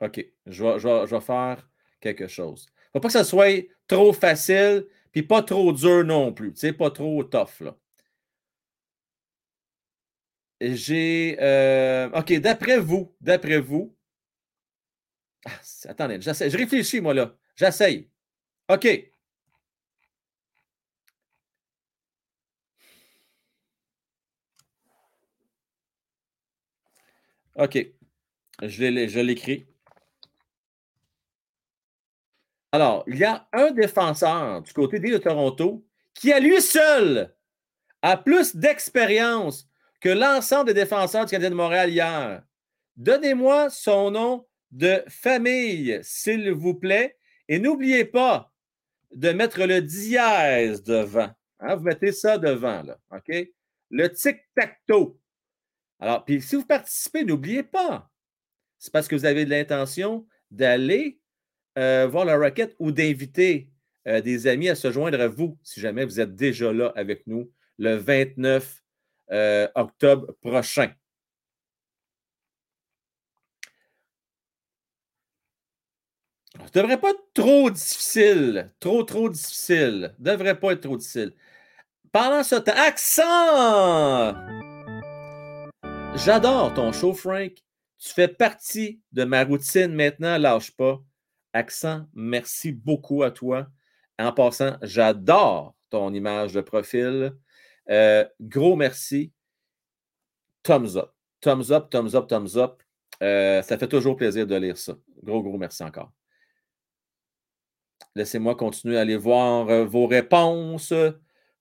OK. 0.01 0.25
Je 0.47 0.65
vais, 0.65 1.21
faire 1.21 1.69
quelque 2.01 2.27
chose. 2.27 2.67
Il 2.69 2.73
ne 2.73 2.93
faut 2.95 3.01
pas 3.01 3.09
que 3.09 3.13
ça 3.13 3.25
soit 3.25 3.67
trop 3.87 4.13
facile, 4.13 4.87
puis 5.13 5.23
pas 5.23 5.43
trop 5.43 5.73
dur 5.73 6.05
non 6.05 6.33
plus. 6.33 6.53
Tu 6.53 6.61
sais, 6.61 6.73
pas 6.73 6.91
trop 6.91 7.25
tough, 7.25 7.61
là. 7.61 7.77
J'ai. 10.61 11.37
euh, 11.41 12.11
OK, 12.11 12.33
d'après 12.41 12.79
vous, 12.79 13.15
d'après 13.21 13.61
vous. 13.61 13.95
Ah, 15.47 15.51
attendez, 15.89 16.21
je 16.21 16.57
réfléchis, 16.57 17.01
moi, 17.01 17.15
là. 17.15 17.35
J'essaye. 17.57 18.11
OK. 18.69 18.87
OK. 27.57 27.79
Je 28.63 29.21
l'écris. 29.21 29.67
Alors, 32.73 33.05
il 33.07 33.17
y 33.17 33.25
a 33.25 33.49
un 33.53 33.73
défenseur 33.73 34.63
du 34.63 34.73
côté 34.73 35.01
des 35.01 35.11
de 35.11 35.19
Toronto 35.19 35.85
qui, 36.15 36.33
à 36.33 36.39
lui 36.39 36.61
seul, 36.61 37.35
a 38.03 38.17
plus 38.17 38.55
d'expérience 38.55 39.69
que 40.01 40.09
l'ensemble 40.09 40.67
des 40.67 40.75
défenseurs 40.75 41.25
du 41.25 41.31
Canadien 41.31 41.51
de 41.51 41.55
Montréal 41.57 41.91
hier. 41.91 42.43
Donnez-moi 42.97 43.71
son 43.71 44.11
nom 44.11 44.47
de 44.71 45.03
famille, 45.09 45.99
s'il 46.03 46.53
vous 46.53 46.75
plaît. 46.75 47.17
Et 47.49 47.59
n'oubliez 47.59 48.05
pas 48.05 48.53
de 49.13 49.31
mettre 49.33 49.65
le 49.65 49.83
dièse 49.83 50.85
devant. 50.85 51.31
Hein, 51.59 51.75
vous 51.75 51.83
mettez 51.83 52.13
ça 52.13 52.39
devant, 52.39 52.83
là. 52.83 52.97
OK? 53.11 53.49
Le 53.91 54.07
tic-tac-toe. 54.09 55.19
Alors, 56.01 56.25
puis 56.25 56.41
si 56.41 56.57
vous 56.57 56.65
participez, 56.65 57.25
n'oubliez 57.25 57.63
pas. 57.63 58.11
C'est 58.79 58.93
parce 58.93 59.07
que 59.07 59.15
vous 59.15 59.27
avez 59.27 59.45
de 59.45 59.51
l'intention 59.51 60.27
d'aller 60.51 61.21
euh, 61.79 62.07
voir 62.07 62.25
le 62.25 62.35
Rocket 62.35 62.75
ou 62.79 62.91
d'inviter 62.91 63.71
euh, 64.09 64.21
des 64.21 64.47
amis 64.47 64.71
à 64.71 64.75
se 64.75 64.91
joindre 64.91 65.21
à 65.21 65.29
vous, 65.29 65.59
si 65.63 65.81
jamais 65.81 66.05
vous 66.05 66.19
êtes 66.21 66.35
déjà 66.35 66.73
là 66.73 66.93
avec 66.97 67.27
nous 67.27 67.53
le 67.79 67.97
29 67.97 68.83
euh, 69.33 69.69
octobre 69.75 70.35
prochain. 70.43 70.93
Ça 76.59 76.65
ne 76.65 76.83
devrait 76.83 77.01
pas 77.01 77.11
être 77.11 77.33
trop 77.35 77.71
difficile. 77.71 78.73
Trop, 78.81 79.03
trop 79.03 79.29
difficile. 79.29 80.15
Ne 80.19 80.31
devrait 80.33 80.59
pas 80.59 80.73
être 80.73 80.83
trop 80.83 80.97
difficile. 80.97 81.35
Pendant 82.13 82.43
ce 82.43 82.57
temps, 82.57 82.73
accent! 82.77 84.70
J'adore 86.17 86.75
ton 86.75 86.93
show, 86.93 87.15
Frank. 87.15 87.53
Tu 87.99 88.13
fais 88.13 88.29
partie 88.29 89.01
de 89.13 89.25
ma 89.25 89.45
routine 89.45 89.95
maintenant, 89.95 90.39
lâche 90.39 90.71
pas. 90.77 91.03
Accent, 91.53 92.07
merci 92.15 92.73
beaucoup 92.73 93.23
à 93.23 93.31
toi. 93.31 93.67
En 94.19 94.33
passant, 94.33 94.77
j'adore 94.83 95.75
ton 95.89 96.13
image 96.13 96.53
de 96.53 96.61
profil. 96.61 97.35
Euh, 97.89 98.25
gros 98.41 98.77
merci. 98.77 99.33
Thumbs 100.63 100.97
up. 100.97 101.13
Thumbs 101.41 101.71
up, 101.71 101.91
thumbs 101.91 102.15
up, 102.15 102.29
thumbs 102.29 102.57
up. 102.57 102.83
Euh, 103.23 103.63
ça 103.63 103.79
fait 103.79 103.89
toujours 103.89 104.17
plaisir 104.17 104.47
de 104.47 104.55
lire 104.57 104.77
ça. 104.77 104.95
Gros, 105.23 105.43
gros 105.43 105.59
merci 105.59 105.83
encore. 105.83 106.13
Laissez-moi 108.15 108.55
continuer 108.57 108.99
à 108.99 109.03
aller 109.03 109.17
voir 109.17 109.69
euh, 109.69 109.85
vos 109.85 110.07
réponses. 110.07 110.93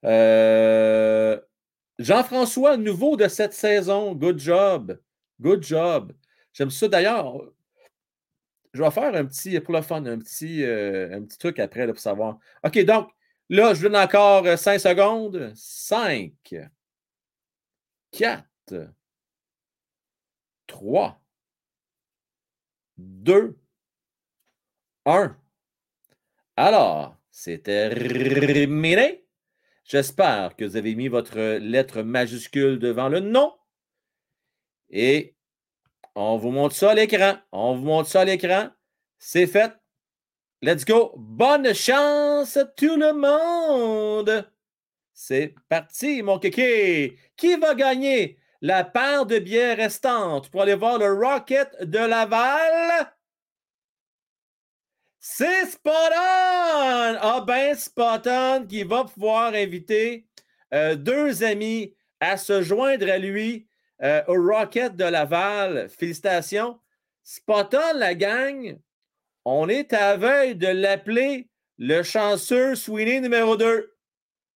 Euh, 0.06 1.40
Jean-François, 2.00 2.78
nouveau 2.78 3.16
de 3.18 3.28
cette 3.28 3.54
saison. 3.54 4.16
Good 4.16 4.40
job. 4.40 5.00
Good 5.40 5.64
job. 5.64 6.14
J'aime 6.54 6.72
ça. 6.72 6.88
D'ailleurs, 6.88 7.42
je 8.74 8.82
vais 8.82 8.92
faire 8.92 9.14
un 9.14 9.26
petit, 9.26 9.60
pour 9.60 9.74
le 9.74 9.82
fun, 9.82 10.06
un 10.06 10.18
petit, 10.18 10.64
un 10.64 11.22
petit 11.24 11.38
truc 11.38 11.60
après 11.60 11.86
là, 11.86 11.94
pour 11.94 12.02
savoir. 12.02 12.40
OK, 12.64 12.80
donc, 12.86 13.10
là, 13.50 13.74
je 13.74 13.84
donne 13.84 13.98
encore 13.98 14.58
5 14.58 14.80
secondes. 14.80 15.52
5, 15.56 16.34
4, 18.12 18.46
3, 20.68 21.22
2, 22.98 23.58
1. 25.06 25.38
Alors, 26.56 27.18
c'est 27.32 27.60
terminé. 27.64 29.26
J'espère 29.90 30.56
que 30.56 30.66
vous 30.66 30.76
avez 30.78 30.94
mis 30.94 31.07
votre 31.07 31.40
lettre 31.57 32.03
majuscule 32.03 32.78
devant 32.78 33.10
le 33.10 33.22
nom. 33.22 33.52
Et 34.91 35.36
on 36.14 36.38
vous 36.38 36.52
montre 36.52 36.76
ça 36.76 36.91
à 36.91 36.94
l'écran. 36.94 37.40
On 37.52 37.76
vous 37.76 37.86
montre 37.86 38.07
ça 38.07 38.22
à 38.22 38.26
l'écran. 38.26 38.70
C'est 39.18 39.48
fait. 39.48 39.74
Let's 40.61 40.86
go. 40.86 41.16
Bonne 41.18 41.74
chance 41.74 42.56
à 42.56 42.66
tout 42.66 42.98
le 42.98 43.14
monde. 43.14 44.48
C'est 45.11 45.56
parti, 45.68 46.22
mon 46.22 46.38
kéké. 46.38 47.18
Qui 47.36 47.56
va 47.56 47.74
gagner 47.74 48.38
la 48.61 48.84
paire 48.84 49.26
de 49.26 49.40
billets 49.40 49.74
restantes 49.74 50.52
pour 50.52 50.61
aller 50.61 50.76
voir 50.76 50.99
le 50.99 51.11
Rocket 51.14 51.82
de 51.82 51.98
Laval? 51.98 53.11
C'est 55.20 55.66
Spot 55.66 55.94
Ah 56.14 57.44
ben, 57.46 57.76
Spot 57.76 58.28
qui 58.70 58.84
va 58.84 59.04
pouvoir 59.04 59.54
inviter 59.54 60.26
euh, 60.74 60.96
deux 60.96 61.44
amis 61.44 61.94
à 62.22 62.38
se 62.38 62.62
joindre 62.62 63.10
à 63.12 63.18
lui 63.18 63.68
euh, 64.02 64.24
au 64.28 64.36
Rocket 64.36 64.96
de 64.96 65.04
Laval. 65.04 65.90
Félicitations. 65.90 66.80
Spot 67.24 67.76
la 67.96 68.16
gang. 68.16 68.80
On 69.44 69.68
est 69.68 69.91
à 69.91 70.16
veille 70.16 70.56
de 70.56 70.68
l'appeler 70.68 71.50
le 71.78 72.02
chanceux 72.02 72.76
Sweeney 72.76 73.20
numéro 73.20 73.58
2. 73.58 73.94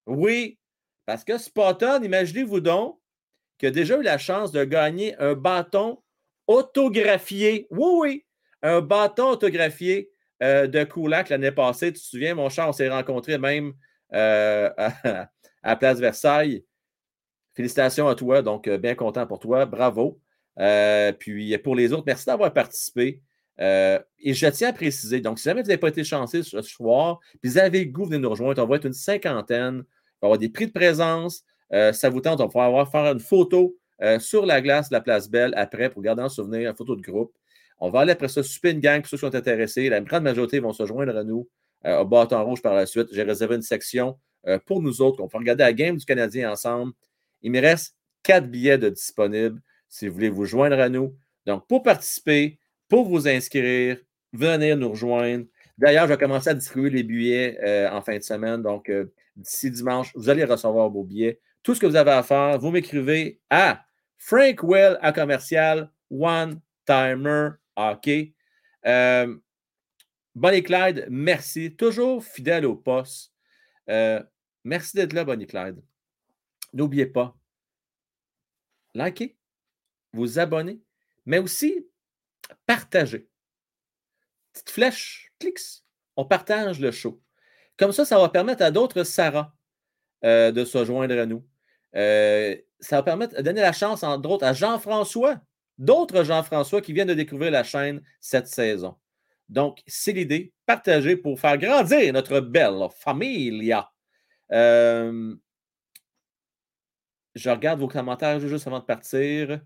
Oui, 0.06 0.60
parce 1.06 1.26
que 1.26 1.38
Spotton, 1.38 2.04
imaginez-vous 2.04 2.62
donc, 2.62 3.00
qui 3.58 3.66
a 3.66 3.72
déjà 3.72 3.98
eu 3.98 4.02
la 4.02 4.18
chance 4.18 4.52
de 4.52 4.64
gagner 4.64 5.18
un 5.20 5.34
bâton 5.34 6.02
autographié. 6.48 7.68
Oui, 7.70 7.90
oui, 8.00 8.26
un 8.62 8.82
bâton 8.82 9.30
autographié 9.30 10.13
euh, 10.44 10.68
de 10.68 10.84
Koulak 10.84 11.30
l'année 11.30 11.52
passée. 11.52 11.94
Tu 11.94 12.00
te 12.00 12.06
souviens, 12.06 12.36
mon 12.36 12.50
cher, 12.50 12.68
on 12.68 12.74
s'est 12.74 12.90
rencontrés 12.90 13.38
même 13.38 13.74
euh, 14.14 14.70
à, 15.64 15.76
Place 15.78 16.00
Versailles. 16.00 16.66
Félicitations 17.56 18.10
à 18.10 18.16
toi, 18.16 18.42
donc 18.42 18.68
euh, 18.68 18.78
bien 18.78 18.94
content 18.94 19.26
pour 19.26 19.40
toi. 19.40 19.66
Bravo. 19.66 20.20
puis 21.18 21.58
pour 21.60 21.76
les 21.76 21.94
autres, 21.94 22.04
merci 22.06 22.26
d'avoir 22.26 22.52
participé. 22.52 23.22
et 23.58 24.34
je 24.34 24.48
tiens 24.48 24.70
à 24.70 24.74
préciser, 24.74 25.22
donc 25.22 25.40
si 25.40 25.46
jamais 25.46 25.62
vous 25.62 25.68
n'avez 25.68 25.80
pas 25.80 25.88
été 25.88 26.04
chanceux 26.04 26.44
ce 26.44 26.62
soir, 26.62 27.20
puis 27.42 27.52
vous 27.52 27.58
avez 27.58 27.86
goût, 27.86 28.06
venez 28.06 28.18
nous 28.18 28.30
rejoindre, 28.30 28.62
on 28.64 28.68
va 28.68 28.76
être 28.76 28.86
une 28.86 28.94
cinquantaine, 28.94 29.84
on 30.22 30.28
va 30.28 30.28
avoir 30.28 30.38
des 30.38 30.50
prix 30.50 30.68
de 30.68 30.74
présence, 30.74 31.44
ça 31.72 32.10
vous 32.10 32.20
tente, 32.20 32.42
on 32.42 32.48
va 32.48 32.50
pouvoir 32.50 32.92
faire 32.92 33.14
une 33.14 33.20
photo 33.20 33.78
sur 34.20 34.46
la 34.46 34.62
glace 34.62 34.90
de 34.90 34.96
la 34.96 35.02
place 35.02 35.30
Belle 35.30 35.54
après 35.56 35.90
pour 35.90 36.02
garder 36.02 36.24
en 36.24 36.30
souvenir, 36.30 36.70
une 36.70 36.76
photo 36.76 36.96
de 36.96 37.02
groupe. 37.02 37.34
On 37.86 37.90
va 37.90 38.00
aller 38.00 38.14
après 38.14 38.30
ça 38.30 38.42
super 38.44 38.74
gang 38.76 39.02
pour 39.02 39.10
ceux 39.10 39.18
qui 39.18 39.22
sont 39.22 39.36
intéressés. 39.36 39.90
La 39.90 40.00
grande 40.00 40.24
majorité 40.24 40.62
vont 40.62 40.72
se 40.72 40.86
joindre 40.86 41.18
à 41.18 41.26
nous 41.26 41.50
euh, 41.86 42.00
au 42.00 42.06
bâton 42.06 42.42
rouge 42.42 42.62
par 42.62 42.74
la 42.74 42.86
suite. 42.86 43.10
J'ai 43.12 43.24
réservé 43.24 43.58
une 43.58 43.62
section 43.62 44.18
euh, 44.48 44.58
pour 44.58 44.82
nous 44.82 45.02
autres. 45.02 45.22
On 45.22 45.28
peut 45.28 45.38
regarder 45.38 45.66
la 45.66 45.74
game 45.74 45.98
du 45.98 46.06
Canadien 46.06 46.50
ensemble. 46.50 46.94
Il 47.42 47.52
me 47.52 47.60
reste 47.60 47.98
quatre 48.24 48.48
billets 48.48 48.78
de 48.78 48.88
disponibles 48.88 49.62
si 49.90 50.08
vous 50.08 50.14
voulez 50.14 50.30
vous 50.30 50.46
joindre 50.46 50.80
à 50.80 50.88
nous. 50.88 51.14
Donc, 51.46 51.68
pour 51.68 51.84
participer, 51.84 52.58
pour 52.88 53.04
vous 53.04 53.28
inscrire, 53.28 53.98
venez 54.32 54.78
nous 54.78 54.92
rejoindre. 54.92 55.44
D'ailleurs, 55.78 56.06
je 56.06 56.14
vais 56.14 56.18
commencer 56.18 56.52
à 56.52 56.54
distribuer 56.54 56.90
les 56.90 57.04
billets 57.04 57.60
euh, 57.66 57.90
en 57.92 58.02
fin 58.02 58.16
de 58.16 58.24
semaine. 58.24 58.62
Donc, 58.62 58.90
d'ici 59.36 59.70
dimanche, 59.70 60.14
vous 60.16 60.30
allez 60.30 60.46
recevoir 60.46 60.90
vos 60.90 61.04
billets. 61.04 61.42
Tout 61.64 61.76
ce 61.76 61.82
que 61.82 61.88
vous 61.88 61.98
avez 61.98 62.12
à 62.12 62.24
faire, 62.24 62.58
vous 62.60 62.72
m'écrivez 62.72 63.42
à 63.50 63.84
Frank 64.18 64.64
Well 64.64 64.98
à 65.02 65.12
commercial 65.12 65.92
One 66.10 66.62
Timer 66.86 67.50
OK. 67.76 68.10
Euh, 68.86 69.38
Bonnie 70.36 70.64
Clyde, 70.64 71.08
merci. 71.10 71.76
Toujours 71.76 72.24
fidèle 72.24 72.66
au 72.66 72.76
poste. 72.76 73.32
Euh, 73.90 74.22
merci 74.64 74.96
d'être 74.96 75.14
là, 75.14 75.24
Bonnie 75.24 75.48
Clyde. 75.48 75.82
N'oubliez 76.74 77.06
pas, 77.06 77.38
likez, 78.96 79.38
vous 80.12 80.40
abonnez, 80.40 80.82
mais 81.26 81.38
aussi 81.38 81.88
partagez. 82.66 83.30
Petite 84.54 84.70
flèche, 84.72 85.32
clics, 85.40 85.84
on 86.16 86.26
partage 86.26 86.80
le 86.80 86.92
show. 86.92 87.22
Comme 87.78 87.92
ça, 87.92 88.06
ça 88.06 88.18
va 88.18 88.30
permettre 88.30 88.64
à 88.64 88.72
d'autres 88.72 89.04
Sarah 89.04 89.56
euh, 90.24 90.52
de 90.52 90.66
se 90.66 90.84
joindre 90.84 91.18
à 91.18 91.26
nous. 91.28 91.46
ça 91.94 92.98
va 92.98 93.04
permettre 93.04 93.36
de 93.36 93.42
donner 93.42 93.62
la 93.62 93.74
chance, 93.74 94.04
entre 94.04 94.30
autres, 94.30 94.46
à 94.46 94.54
Jean-François 94.54 95.40
d'autres 95.78 96.24
Jean-François 96.24 96.82
qui 96.82 96.94
viennent 96.94 97.08
de 97.08 97.14
découvrir 97.14 97.52
la 97.52 97.64
chaîne 97.64 98.02
cette 98.20 98.48
saison. 98.48 98.96
Donc, 99.50 99.84
c'est 99.86 100.14
l'idée, 100.14 100.54
partager 100.66 101.18
pour 101.18 101.40
faire 101.40 101.58
grandir 101.58 102.12
notre 102.14 102.40
belle 102.40 102.88
famille. 103.00 103.76
Euh, 104.52 105.36
je 107.36 107.50
regarde 107.50 107.80
vos 107.80 107.88
commentaires 107.88 108.40
juste 108.40 108.68
avant 108.68 108.80
de 108.80 108.86
partir. 108.86 109.62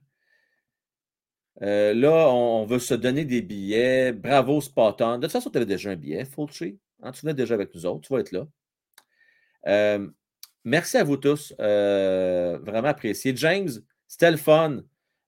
Euh, 1.62 1.94
là, 1.94 2.30
on, 2.30 2.66
veut 2.66 2.80
se 2.80 2.94
donner 2.94 3.26
des 3.26 3.42
billets. 3.42 4.12
Bravo, 4.12 4.62
Spotton. 4.62 5.18
De 5.18 5.24
toute 5.24 5.32
façon, 5.32 5.50
tu 5.50 5.58
avais 5.58 5.66
déjà 5.66 5.92
un 5.92 5.96
billet, 5.96 6.26
Fulci. 6.26 6.80
Hein, 7.02 7.12
tu 7.12 7.22
venais 7.22 7.34
déjà 7.34 7.54
avec 7.54 7.74
nous 7.74 7.86
autres. 7.86 8.08
Tu 8.08 8.14
vas 8.14 8.20
être 8.20 8.32
là. 8.32 8.48
Euh, 9.68 10.08
merci 10.64 10.98
à 10.98 11.04
vous 11.04 11.18
tous. 11.18 11.54
vraiment 11.58 12.90
apprécié. 12.90 13.36
James, 13.36 13.70
c'était. 14.08 14.36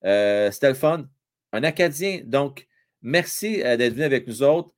Euh, 0.06 0.52
c'était 0.52 0.70
le 0.70 0.76
fun. 0.76 1.06
Un 1.52 1.64
Acadien. 1.64 2.22
Donc, 2.26 2.68
merci 3.02 3.62
euh, 3.64 3.78
d'être 3.78 3.94
venu 3.94 4.04
avec 4.04 4.28
nous 4.28 4.44
autres. 4.44 4.74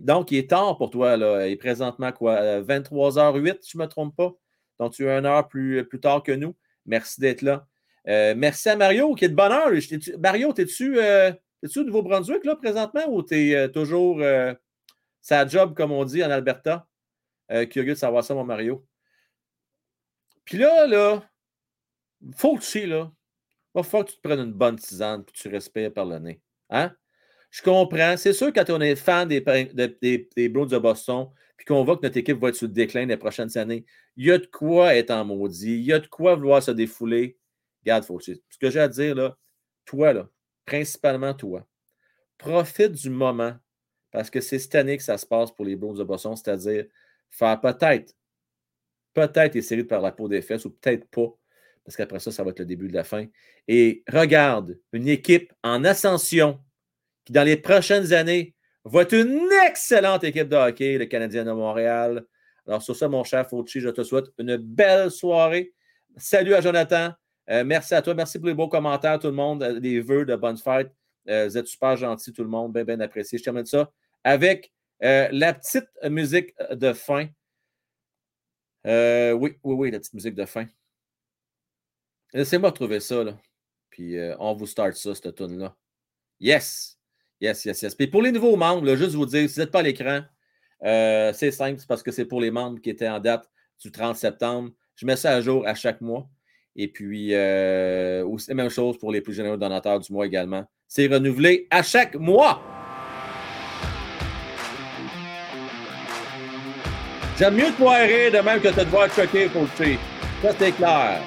donc, 0.00 0.30
il 0.30 0.38
est 0.38 0.50
tard 0.50 0.76
pour 0.76 0.90
toi. 0.90 1.16
Là. 1.16 1.46
Il 1.46 1.52
est 1.52 1.56
présentement 1.56 2.12
quoi? 2.12 2.60
23h08, 2.60 3.48
euh, 3.48 3.58
si 3.60 3.72
je 3.72 3.78
ne 3.78 3.82
me 3.82 3.88
trompe 3.88 4.16
pas. 4.16 4.32
Donc, 4.78 4.92
tu 4.92 5.06
es 5.06 5.18
une 5.18 5.26
heure 5.26 5.48
plus, 5.48 5.86
tard 6.00 6.22
que 6.22 6.32
nous. 6.32 6.54
Merci 6.84 7.20
d'être 7.20 7.42
là. 7.42 7.66
merci 8.34 8.68
à 8.68 8.76
Mario 8.76 9.14
qui 9.14 9.24
est 9.24 9.28
de 9.28 9.34
bonne 9.34 9.52
heure. 9.52 9.70
Mario, 10.18 10.52
es-tu 10.56 10.98
au 11.80 11.84
Nouveau-Brunswick 11.84 12.44
là, 12.44 12.56
présentement 12.56 13.06
ou 13.08 13.22
tu 13.22 13.52
es 13.52 13.70
toujours 13.72 14.22
sa 15.20 15.46
job, 15.46 15.74
comme 15.74 15.92
on 15.92 16.04
dit 16.04 16.22
en 16.22 16.30
Alberta? 16.30 16.86
curieux 17.70 17.94
de 17.94 17.98
savoir 17.98 18.22
ça, 18.22 18.34
mon 18.34 18.44
Mario. 18.44 18.86
Puis 20.44 20.58
là, 20.58 20.86
là, 20.86 21.22
faut 22.36 22.56
que 22.56 22.86
là, 22.86 23.10
va 23.80 23.82
falloir 23.82 24.06
que 24.06 24.10
tu 24.12 24.16
te 24.16 24.22
prennes 24.22 24.40
une 24.40 24.52
bonne 24.52 24.76
tisane 24.76 25.22
et 25.22 25.24
que 25.24 25.32
tu 25.32 25.48
respires 25.48 25.92
par 25.92 26.06
le 26.06 26.18
nez. 26.18 26.40
Hein? 26.70 26.94
Je 27.50 27.62
comprends. 27.62 28.16
C'est 28.16 28.32
sûr, 28.32 28.52
quand 28.52 28.68
on 28.70 28.80
est 28.80 28.96
fan 28.96 29.28
des, 29.28 29.40
des, 29.40 30.28
des 30.36 30.48
de 30.48 30.78
Boston, 30.78 31.28
puis 31.56 31.64
qu'on 31.64 31.84
voit 31.84 31.96
que 31.96 32.02
notre 32.02 32.16
équipe 32.18 32.38
va 32.38 32.48
être 32.48 32.56
sur 32.56 32.66
le 32.66 32.72
déclin 32.72 33.06
les 33.06 33.16
prochaines 33.16 33.56
années, 33.56 33.84
il 34.16 34.26
y 34.26 34.32
a 34.32 34.38
de 34.38 34.46
quoi 34.46 34.94
être 34.94 35.10
en 35.10 35.24
maudit. 35.24 35.78
Il 35.78 35.84
y 35.84 35.92
a 35.92 35.98
de 35.98 36.06
quoi 36.06 36.34
vouloir 36.34 36.62
se 36.62 36.70
défouler. 36.70 37.38
Regarde, 37.82 38.04
faut, 38.04 38.20
ce 38.20 38.32
que 38.60 38.70
j'ai 38.70 38.80
à 38.80 38.88
dire, 38.88 39.14
là, 39.14 39.36
toi, 39.84 40.12
là, 40.12 40.28
principalement 40.64 41.34
toi, 41.34 41.66
profite 42.36 42.92
du 42.92 43.10
moment 43.10 43.54
parce 44.10 44.30
que 44.30 44.40
c'est 44.40 44.58
cette 44.58 44.74
année 44.74 44.96
que 44.96 45.02
ça 45.02 45.18
se 45.18 45.26
passe 45.26 45.50
pour 45.50 45.64
les 45.64 45.76
Browns 45.76 45.98
de 45.98 46.04
Boston, 46.04 46.34
c'est-à-dire 46.36 46.86
faire 47.30 47.60
peut-être, 47.60 48.14
peut-être 49.14 49.56
essayer 49.56 49.82
de 49.82 49.86
par 49.86 50.00
la 50.00 50.12
peau 50.12 50.28
des 50.28 50.42
fesses 50.42 50.64
ou 50.64 50.70
peut-être 50.70 51.06
pas 51.08 51.34
parce 51.86 51.96
qu'après 51.96 52.18
ça, 52.18 52.32
ça 52.32 52.42
va 52.42 52.50
être 52.50 52.58
le 52.58 52.66
début 52.66 52.88
de 52.88 52.94
la 52.94 53.04
fin. 53.04 53.26
Et 53.68 54.02
regarde, 54.12 54.76
une 54.92 55.06
équipe 55.06 55.52
en 55.62 55.84
ascension 55.84 56.58
qui, 57.24 57.32
dans 57.32 57.44
les 57.44 57.56
prochaines 57.56 58.12
années, 58.12 58.56
va 58.84 59.02
être 59.02 59.12
une 59.14 59.48
excellente 59.64 60.24
équipe 60.24 60.48
de 60.48 60.56
hockey, 60.56 60.98
le 60.98 61.06
Canadien 61.06 61.44
de 61.44 61.52
Montréal. 61.52 62.24
Alors, 62.66 62.82
sur 62.82 62.96
ça, 62.96 63.08
mon 63.08 63.22
cher 63.22 63.48
Fauci, 63.48 63.80
je 63.80 63.88
te 63.88 64.02
souhaite 64.02 64.26
une 64.38 64.56
belle 64.56 65.12
soirée. 65.12 65.72
Salut 66.16 66.54
à 66.54 66.60
Jonathan. 66.60 67.12
Euh, 67.50 67.62
merci 67.64 67.94
à 67.94 68.02
toi. 68.02 68.14
Merci 68.14 68.40
pour 68.40 68.48
les 68.48 68.54
beaux 68.54 68.68
commentaires, 68.68 69.20
tout 69.20 69.28
le 69.28 69.34
monde. 69.34 69.62
Euh, 69.62 69.78
les 69.78 70.00
vœux 70.00 70.24
de 70.24 70.34
bonne 70.34 70.56
fête. 70.56 70.90
Euh, 71.28 71.46
vous 71.46 71.56
êtes 71.56 71.68
super 71.68 71.96
gentils, 71.96 72.32
tout 72.32 72.42
le 72.42 72.48
monde. 72.48 72.72
Bien, 72.72 72.82
bien 72.82 72.98
apprécié. 72.98 73.38
Je 73.38 73.44
termine 73.44 73.64
ça 73.64 73.92
avec 74.24 74.72
la 75.00 75.54
petite 75.54 75.86
musique 76.10 76.52
de 76.72 76.92
fin. 76.92 77.28
oui, 78.84 79.56
oui, 79.62 79.74
oui, 79.74 79.90
la 79.92 80.00
petite 80.00 80.14
musique 80.14 80.34
de 80.34 80.46
fin. 80.46 80.66
Laissez-moi 82.32 82.72
trouver 82.72 83.00
ça, 83.00 83.24
là. 83.24 83.36
Puis 83.90 84.18
euh, 84.18 84.36
on 84.38 84.54
vous 84.54 84.66
start 84.66 84.94
ça, 84.94 85.14
cette 85.14 85.34
tune-là. 85.34 85.74
Yes. 86.40 86.98
Yes, 87.40 87.64
yes, 87.64 87.82
yes. 87.82 87.94
Puis 87.94 88.06
pour 88.06 88.22
les 88.22 88.32
nouveaux 88.32 88.56
membres, 88.56 88.94
juste 88.94 89.14
vous 89.14 89.26
dire, 89.26 89.48
si 89.48 89.54
vous 89.54 89.60
n'êtes 89.60 89.70
pas 89.70 89.80
à 89.80 89.82
l'écran, 89.82 90.20
euh, 90.84 91.32
c'est 91.32 91.50
simple, 91.50 91.78
c'est 91.80 91.86
parce 91.88 92.02
que 92.02 92.10
c'est 92.10 92.24
pour 92.24 92.40
les 92.40 92.50
membres 92.50 92.80
qui 92.80 92.90
étaient 92.90 93.08
en 93.08 93.20
date 93.20 93.48
du 93.82 93.90
30 93.90 94.16
septembre. 94.16 94.70
Je 94.94 95.06
mets 95.06 95.16
ça 95.16 95.32
à 95.32 95.40
jour 95.40 95.66
à 95.66 95.74
chaque 95.74 96.00
mois. 96.00 96.28
Et 96.74 96.88
puis, 96.88 97.30
euh, 97.32 98.26
même 98.50 98.68
chose 98.68 98.98
pour 98.98 99.10
les 99.10 99.22
plus 99.22 99.32
généreux 99.32 99.56
donateurs 99.56 100.00
du 100.00 100.12
mois 100.12 100.26
également. 100.26 100.64
C'est 100.86 101.06
renouvelé 101.06 101.66
à 101.70 101.82
chaque 101.82 102.14
mois. 102.16 102.62
J'aime 107.38 107.54
mieux 107.54 107.72
te 107.72 107.78
voir 107.78 108.00
rire 108.00 108.32
de 108.32 108.38
même 108.38 108.60
que 108.60 108.68
te 108.68 108.80
devoir 108.80 109.12
choquer 109.12 109.48
pour 109.48 109.62
le. 109.62 109.96
Ça, 110.42 110.54
c'est 110.58 110.72
clair. 110.72 111.22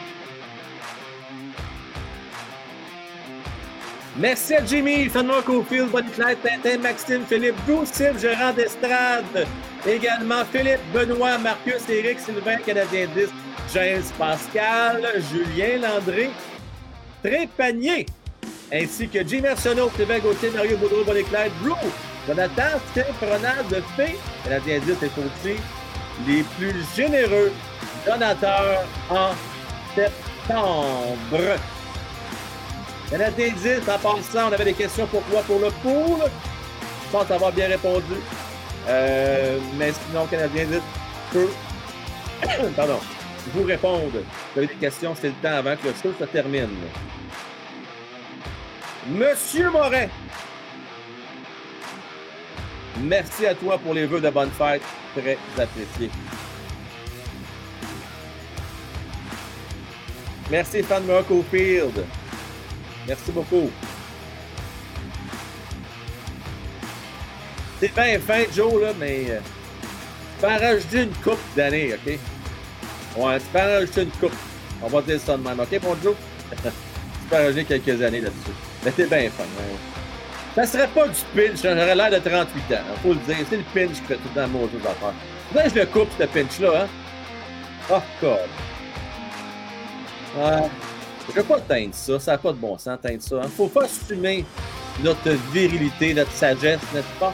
Merci 4.20 4.54
à 4.54 4.66
Jimmy, 4.66 5.08
Fenmore 5.08 5.46
Cofield, 5.46 5.91
Bonnie 5.91 6.12
Clyde, 6.12 6.40
Tintin, 6.44 6.78
Maxime, 6.80 7.24
Philippe, 7.26 7.56
Goussif, 7.66 8.20
gérant 8.20 8.52
d'estrade. 8.52 9.48
Également 9.88 10.44
Philippe, 10.52 10.82
Benoît, 10.94 11.38
Marcus, 11.38 11.88
Éric, 11.88 12.20
Sylvain, 12.20 12.58
Canadien 12.58 13.08
10, 13.16 13.30
James 13.74 14.04
Pascal, 14.18 15.08
Julien 15.32 15.78
Landré, 15.78 16.32
Trépanier, 17.24 18.08
ainsi 18.74 19.08
que 19.08 19.26
Jimmy 19.26 19.48
Arsenault, 19.48 19.90
Sylvain 19.96 20.20
Gauthier, 20.20 20.50
Mario 20.50 20.76
Boudreau, 20.76 21.06
Bonnie 21.06 21.24
Clyde, 21.24 21.54
Blue, 21.62 21.72
Jonathan, 22.28 22.78
Steph, 22.91 23.14
Ronald, 23.22 23.84
Fé, 23.96 24.18
Canadien 24.44 24.80
10 24.80 24.91
et 25.02 25.06
aussi 25.06 25.60
les 26.28 26.44
plus 26.58 26.76
généreux 26.94 27.54
donateurs 28.06 28.84
en 29.10 29.30
septembre. 29.96 31.58
Canadien 33.10 33.53
10, 33.53 33.90
en 33.90 33.98
passant, 33.98 34.49
on 34.49 34.52
avait 34.52 34.65
des 34.65 34.73
questions 34.73 35.07
pour 35.07 35.23
toi 35.23 35.41
pour 35.41 35.60
le 35.60 35.72
pool. 35.81 36.30
Je 37.06 37.11
pense 37.11 37.31
avoir 37.31 37.52
bien 37.52 37.68
répondu. 37.68 38.14
Euh, 38.88 39.60
mais 39.77 39.91
sinon, 39.91 40.27
Canadien 40.27 40.65
10 40.65 40.81
peut, 41.31 41.49
pardon, 42.76 42.99
vous 43.53 43.64
répondre. 43.64 44.11
Vous 44.11 44.57
avez 44.60 44.68
des 44.68 44.76
questions, 44.76 45.15
c'est 45.19 45.30
le 45.30 45.34
temps 45.41 45.56
avant 45.56 45.76
que 45.76 45.88
le 45.88 45.94
show 45.94 46.14
se 46.19 46.26
termine. 46.26 46.69
Monsieur 49.07 49.72
Moret, 49.72 50.10
merci 52.99 53.48
à 53.48 53.56
toi 53.56 53.80
pour 53.80 53.95
les 53.95 54.06
vœux 54.06 54.22
de 54.22 54.30
bonne 54.30 54.52
fête. 54.52 54.84
Très 55.15 55.38
apprécié. 55.57 56.11
Merci, 60.52 60.84
fan 60.84 61.03
Field. 61.52 62.06
Merci 63.07 63.31
beaucoup. 63.31 63.69
C'est 67.80 67.93
bien 67.95 68.19
fin, 68.19 68.43
Joe, 68.53 68.81
là, 68.81 68.89
mais 68.99 69.26
euh, 69.30 69.39
tu 69.39 70.41
peux 70.41 70.47
en 70.51 70.57
rajouter 70.57 71.03
une 71.03 71.13
coupe 71.23 71.39
d'années, 71.55 71.93
OK? 71.93 72.19
Ouais, 73.17 73.39
tu 73.39 73.45
peux 73.53 73.59
en 73.59 73.63
rajouter 73.63 74.01
une 74.03 74.11
coupe. 74.11 74.35
On 74.81 74.88
va 74.88 75.01
dire 75.01 75.19
ça 75.19 75.38
de 75.38 75.43
même, 75.43 75.59
OK, 75.59 75.81
mon 75.84 75.95
Joe? 76.01 76.15
tu 76.51 76.69
peux 77.30 77.35
en 77.35 77.39
rajouter 77.39 77.65
quelques 77.65 78.01
années 78.01 78.21
là-dessus. 78.21 78.51
Mais 78.84 78.93
c'est 78.95 79.09
bien 79.09 79.30
fun. 79.30 79.43
Hein. 79.43 79.77
Ça 80.55 80.65
serait 80.65 80.88
pas 80.88 81.07
du 81.07 81.21
pinch, 81.34 81.63
hein, 81.63 81.76
j'aurais 81.77 81.95
l'air 81.95 82.11
de 82.11 82.17
38 82.17 82.76
ans. 82.76 82.81
Il 82.95 83.01
faut 83.01 83.13
le 83.13 83.19
dire, 83.34 83.45
c'est 83.49 83.57
le 83.57 83.63
pinch 83.73 83.97
fait 84.07 84.15
tout 84.15 84.30
temps 84.35 84.47
mon 84.47 84.67
jeu 84.67 84.80
d'affaires. 84.84 85.13
Là, 85.55 85.69
je 85.69 85.76
le 85.80 85.85
coupe, 85.85 86.09
ce 86.19 86.26
pinch-là, 86.26 86.84
hein? 86.84 86.88
Oh, 87.89 88.01
God. 88.21 88.39
Ouais. 90.38 90.69
Je 91.30 91.38
ne 91.38 91.41
veux 91.41 91.43
pas 91.43 91.60
teindre 91.60 91.93
ça, 91.93 92.19
ça 92.19 92.31
n'a 92.31 92.38
pas 92.39 92.51
de 92.51 92.57
bon 92.57 92.77
sens, 92.77 92.97
teindre 93.01 93.22
ça. 93.22 93.35
Il 93.35 93.43
ne 93.43 93.47
faut 93.47 93.68
pas 93.68 93.85
assumer 93.85 94.45
notre 95.03 95.30
virilité, 95.51 96.14
notre 96.14 96.31
sagesse, 96.31 96.80
n'est-ce 96.93 97.19
pas? 97.19 97.34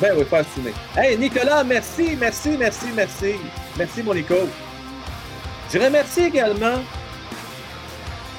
Ben 0.00 0.14
oui, 0.16 0.24
pas 0.24 0.38
assumer. 0.38 0.72
Hey, 0.96 1.18
Nicolas, 1.18 1.64
merci, 1.64 2.16
merci, 2.18 2.50
merci, 2.56 2.86
merci. 2.94 3.34
Merci, 3.76 4.02
mon 4.02 4.14
Nico. 4.14 4.36
Je 5.72 5.78
remercie 5.78 6.20
également 6.20 6.78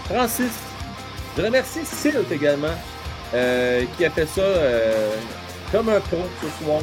Francis. 0.06 0.54
Je 1.38 1.44
remercie 1.44 1.86
Silt 1.86 2.32
également, 2.32 2.76
euh, 3.34 3.84
qui 3.98 4.06
a 4.06 4.10
fait 4.10 4.26
ça 4.26 4.42
euh, 4.42 5.16
comme 5.72 5.90
un 5.90 6.00
pro 6.00 6.24
ce 6.42 6.64
soir. 6.64 6.82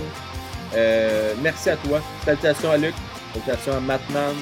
Euh, 0.74 1.34
merci 1.42 1.70
à 1.70 1.76
toi. 1.76 2.00
Salutations 2.24 2.70
à 2.70 2.76
Luc. 2.76 2.94
Salutations 3.32 3.76
à 3.76 3.80
Matman. 3.80 4.34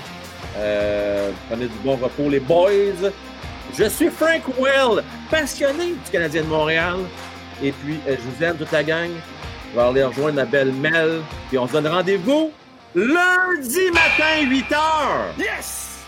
Euh, 0.56 1.30
prenez 1.48 1.66
du 1.66 1.78
bon 1.84 1.96
repos, 1.96 2.28
les 2.28 2.40
boys. 2.40 3.10
Je 3.76 3.84
suis 3.84 4.08
Frank 4.08 4.42
Well, 4.58 5.02
passionné 5.30 5.92
du 5.92 6.10
Canadien 6.10 6.42
de 6.42 6.48
Montréal. 6.48 6.98
Et 7.62 7.72
puis, 7.72 7.98
euh, 8.06 8.16
je 8.16 8.22
vous 8.22 8.44
aime, 8.44 8.56
toute 8.56 8.70
la 8.72 8.84
gang. 8.84 9.10
Je 9.70 9.76
vais 9.76 9.84
aller 9.84 10.04
rejoindre 10.04 10.36
ma 10.36 10.44
belle 10.44 10.72
Mel. 10.72 11.22
Puis 11.48 11.58
on 11.58 11.66
se 11.66 11.72
donne 11.72 11.88
rendez-vous 11.88 12.52
lundi 12.94 13.90
matin, 13.90 14.48
8 14.48 14.66
h. 14.70 15.38
Yes! 15.38 16.04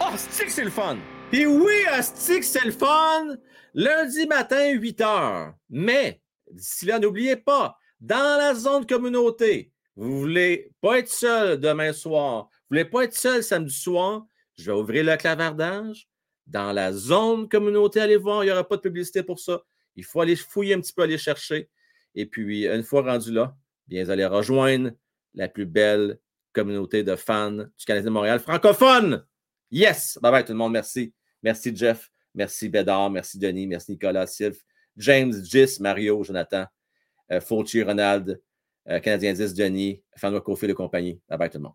Oh, 0.00 0.12
stick, 0.16 0.50
c'est 0.50 0.64
le 0.64 0.70
fun! 0.70 0.98
Puis 1.30 1.46
oui, 1.46 1.74
stick, 2.02 2.44
c'est 2.44 2.64
le 2.64 2.72
fun! 2.72 3.36
Lundi 3.74 4.26
matin, 4.26 4.70
8 4.70 5.00
h. 5.00 5.52
Mais, 5.70 6.20
d'ici 6.50 6.86
là, 6.86 6.98
n'oubliez 6.98 7.36
pas, 7.36 7.76
dans 8.00 8.38
la 8.38 8.54
zone 8.54 8.86
communauté, 8.86 9.72
vous 9.98 10.20
voulez 10.20 10.70
pas 10.80 11.00
être 11.00 11.08
seul 11.08 11.58
demain 11.58 11.92
soir, 11.92 12.44
vous 12.44 12.76
voulez 12.76 12.84
pas 12.84 13.02
être 13.02 13.14
seul 13.14 13.42
samedi 13.42 13.74
soir, 13.74 14.24
je 14.56 14.70
vais 14.70 14.78
ouvrir 14.78 15.04
le 15.04 15.16
clavardage. 15.16 16.08
Dans 16.46 16.72
la 16.72 16.92
zone 16.92 17.48
communauté, 17.48 18.00
allez 18.00 18.16
voir, 18.16 18.42
il 18.42 18.46
n'y 18.46 18.52
aura 18.52 18.66
pas 18.66 18.76
de 18.76 18.80
publicité 18.80 19.22
pour 19.22 19.40
ça. 19.40 19.60
Il 19.96 20.04
faut 20.04 20.20
aller 20.20 20.36
fouiller 20.36 20.74
un 20.74 20.80
petit 20.80 20.92
peu, 20.92 21.02
aller 21.02 21.18
chercher. 21.18 21.68
Et 22.14 22.26
puis, 22.26 22.66
une 22.66 22.84
fois 22.84 23.02
rendu 23.02 23.32
là, 23.32 23.56
bien, 23.88 24.04
vous 24.04 24.10
allez 24.10 24.24
rejoindre 24.24 24.92
la 25.34 25.48
plus 25.48 25.66
belle 25.66 26.18
communauté 26.52 27.02
de 27.02 27.16
fans 27.16 27.50
du 27.50 27.84
Canadien 27.84 28.10
de 28.10 28.14
Montréal 28.14 28.38
francophone. 28.38 29.26
Yes! 29.70 30.16
Bye 30.22 30.32
bye 30.32 30.44
tout 30.44 30.52
le 30.52 30.58
monde, 30.58 30.72
merci. 30.72 31.12
Merci 31.42 31.74
Jeff, 31.74 32.08
merci 32.34 32.68
Bédard, 32.68 33.10
merci 33.10 33.38
Denis, 33.38 33.66
merci 33.66 33.92
Nicolas, 33.92 34.26
Sylve, 34.26 34.58
James, 34.96 35.34
Gis, 35.44 35.78
Mario, 35.80 36.22
Jonathan, 36.24 36.66
euh, 37.30 37.40
Fauci, 37.40 37.82
Ronald, 37.82 38.40
Canadien 39.02 39.34
10, 39.34 39.54
Denis, 39.54 40.02
Fanwa 40.16 40.40
Kofi 40.40 40.66
de 40.66 40.72
compagnie. 40.72 41.20
Bye 41.28 41.38
bye 41.38 41.50
tout 41.50 41.58
le 41.58 41.64
monde. 41.64 41.74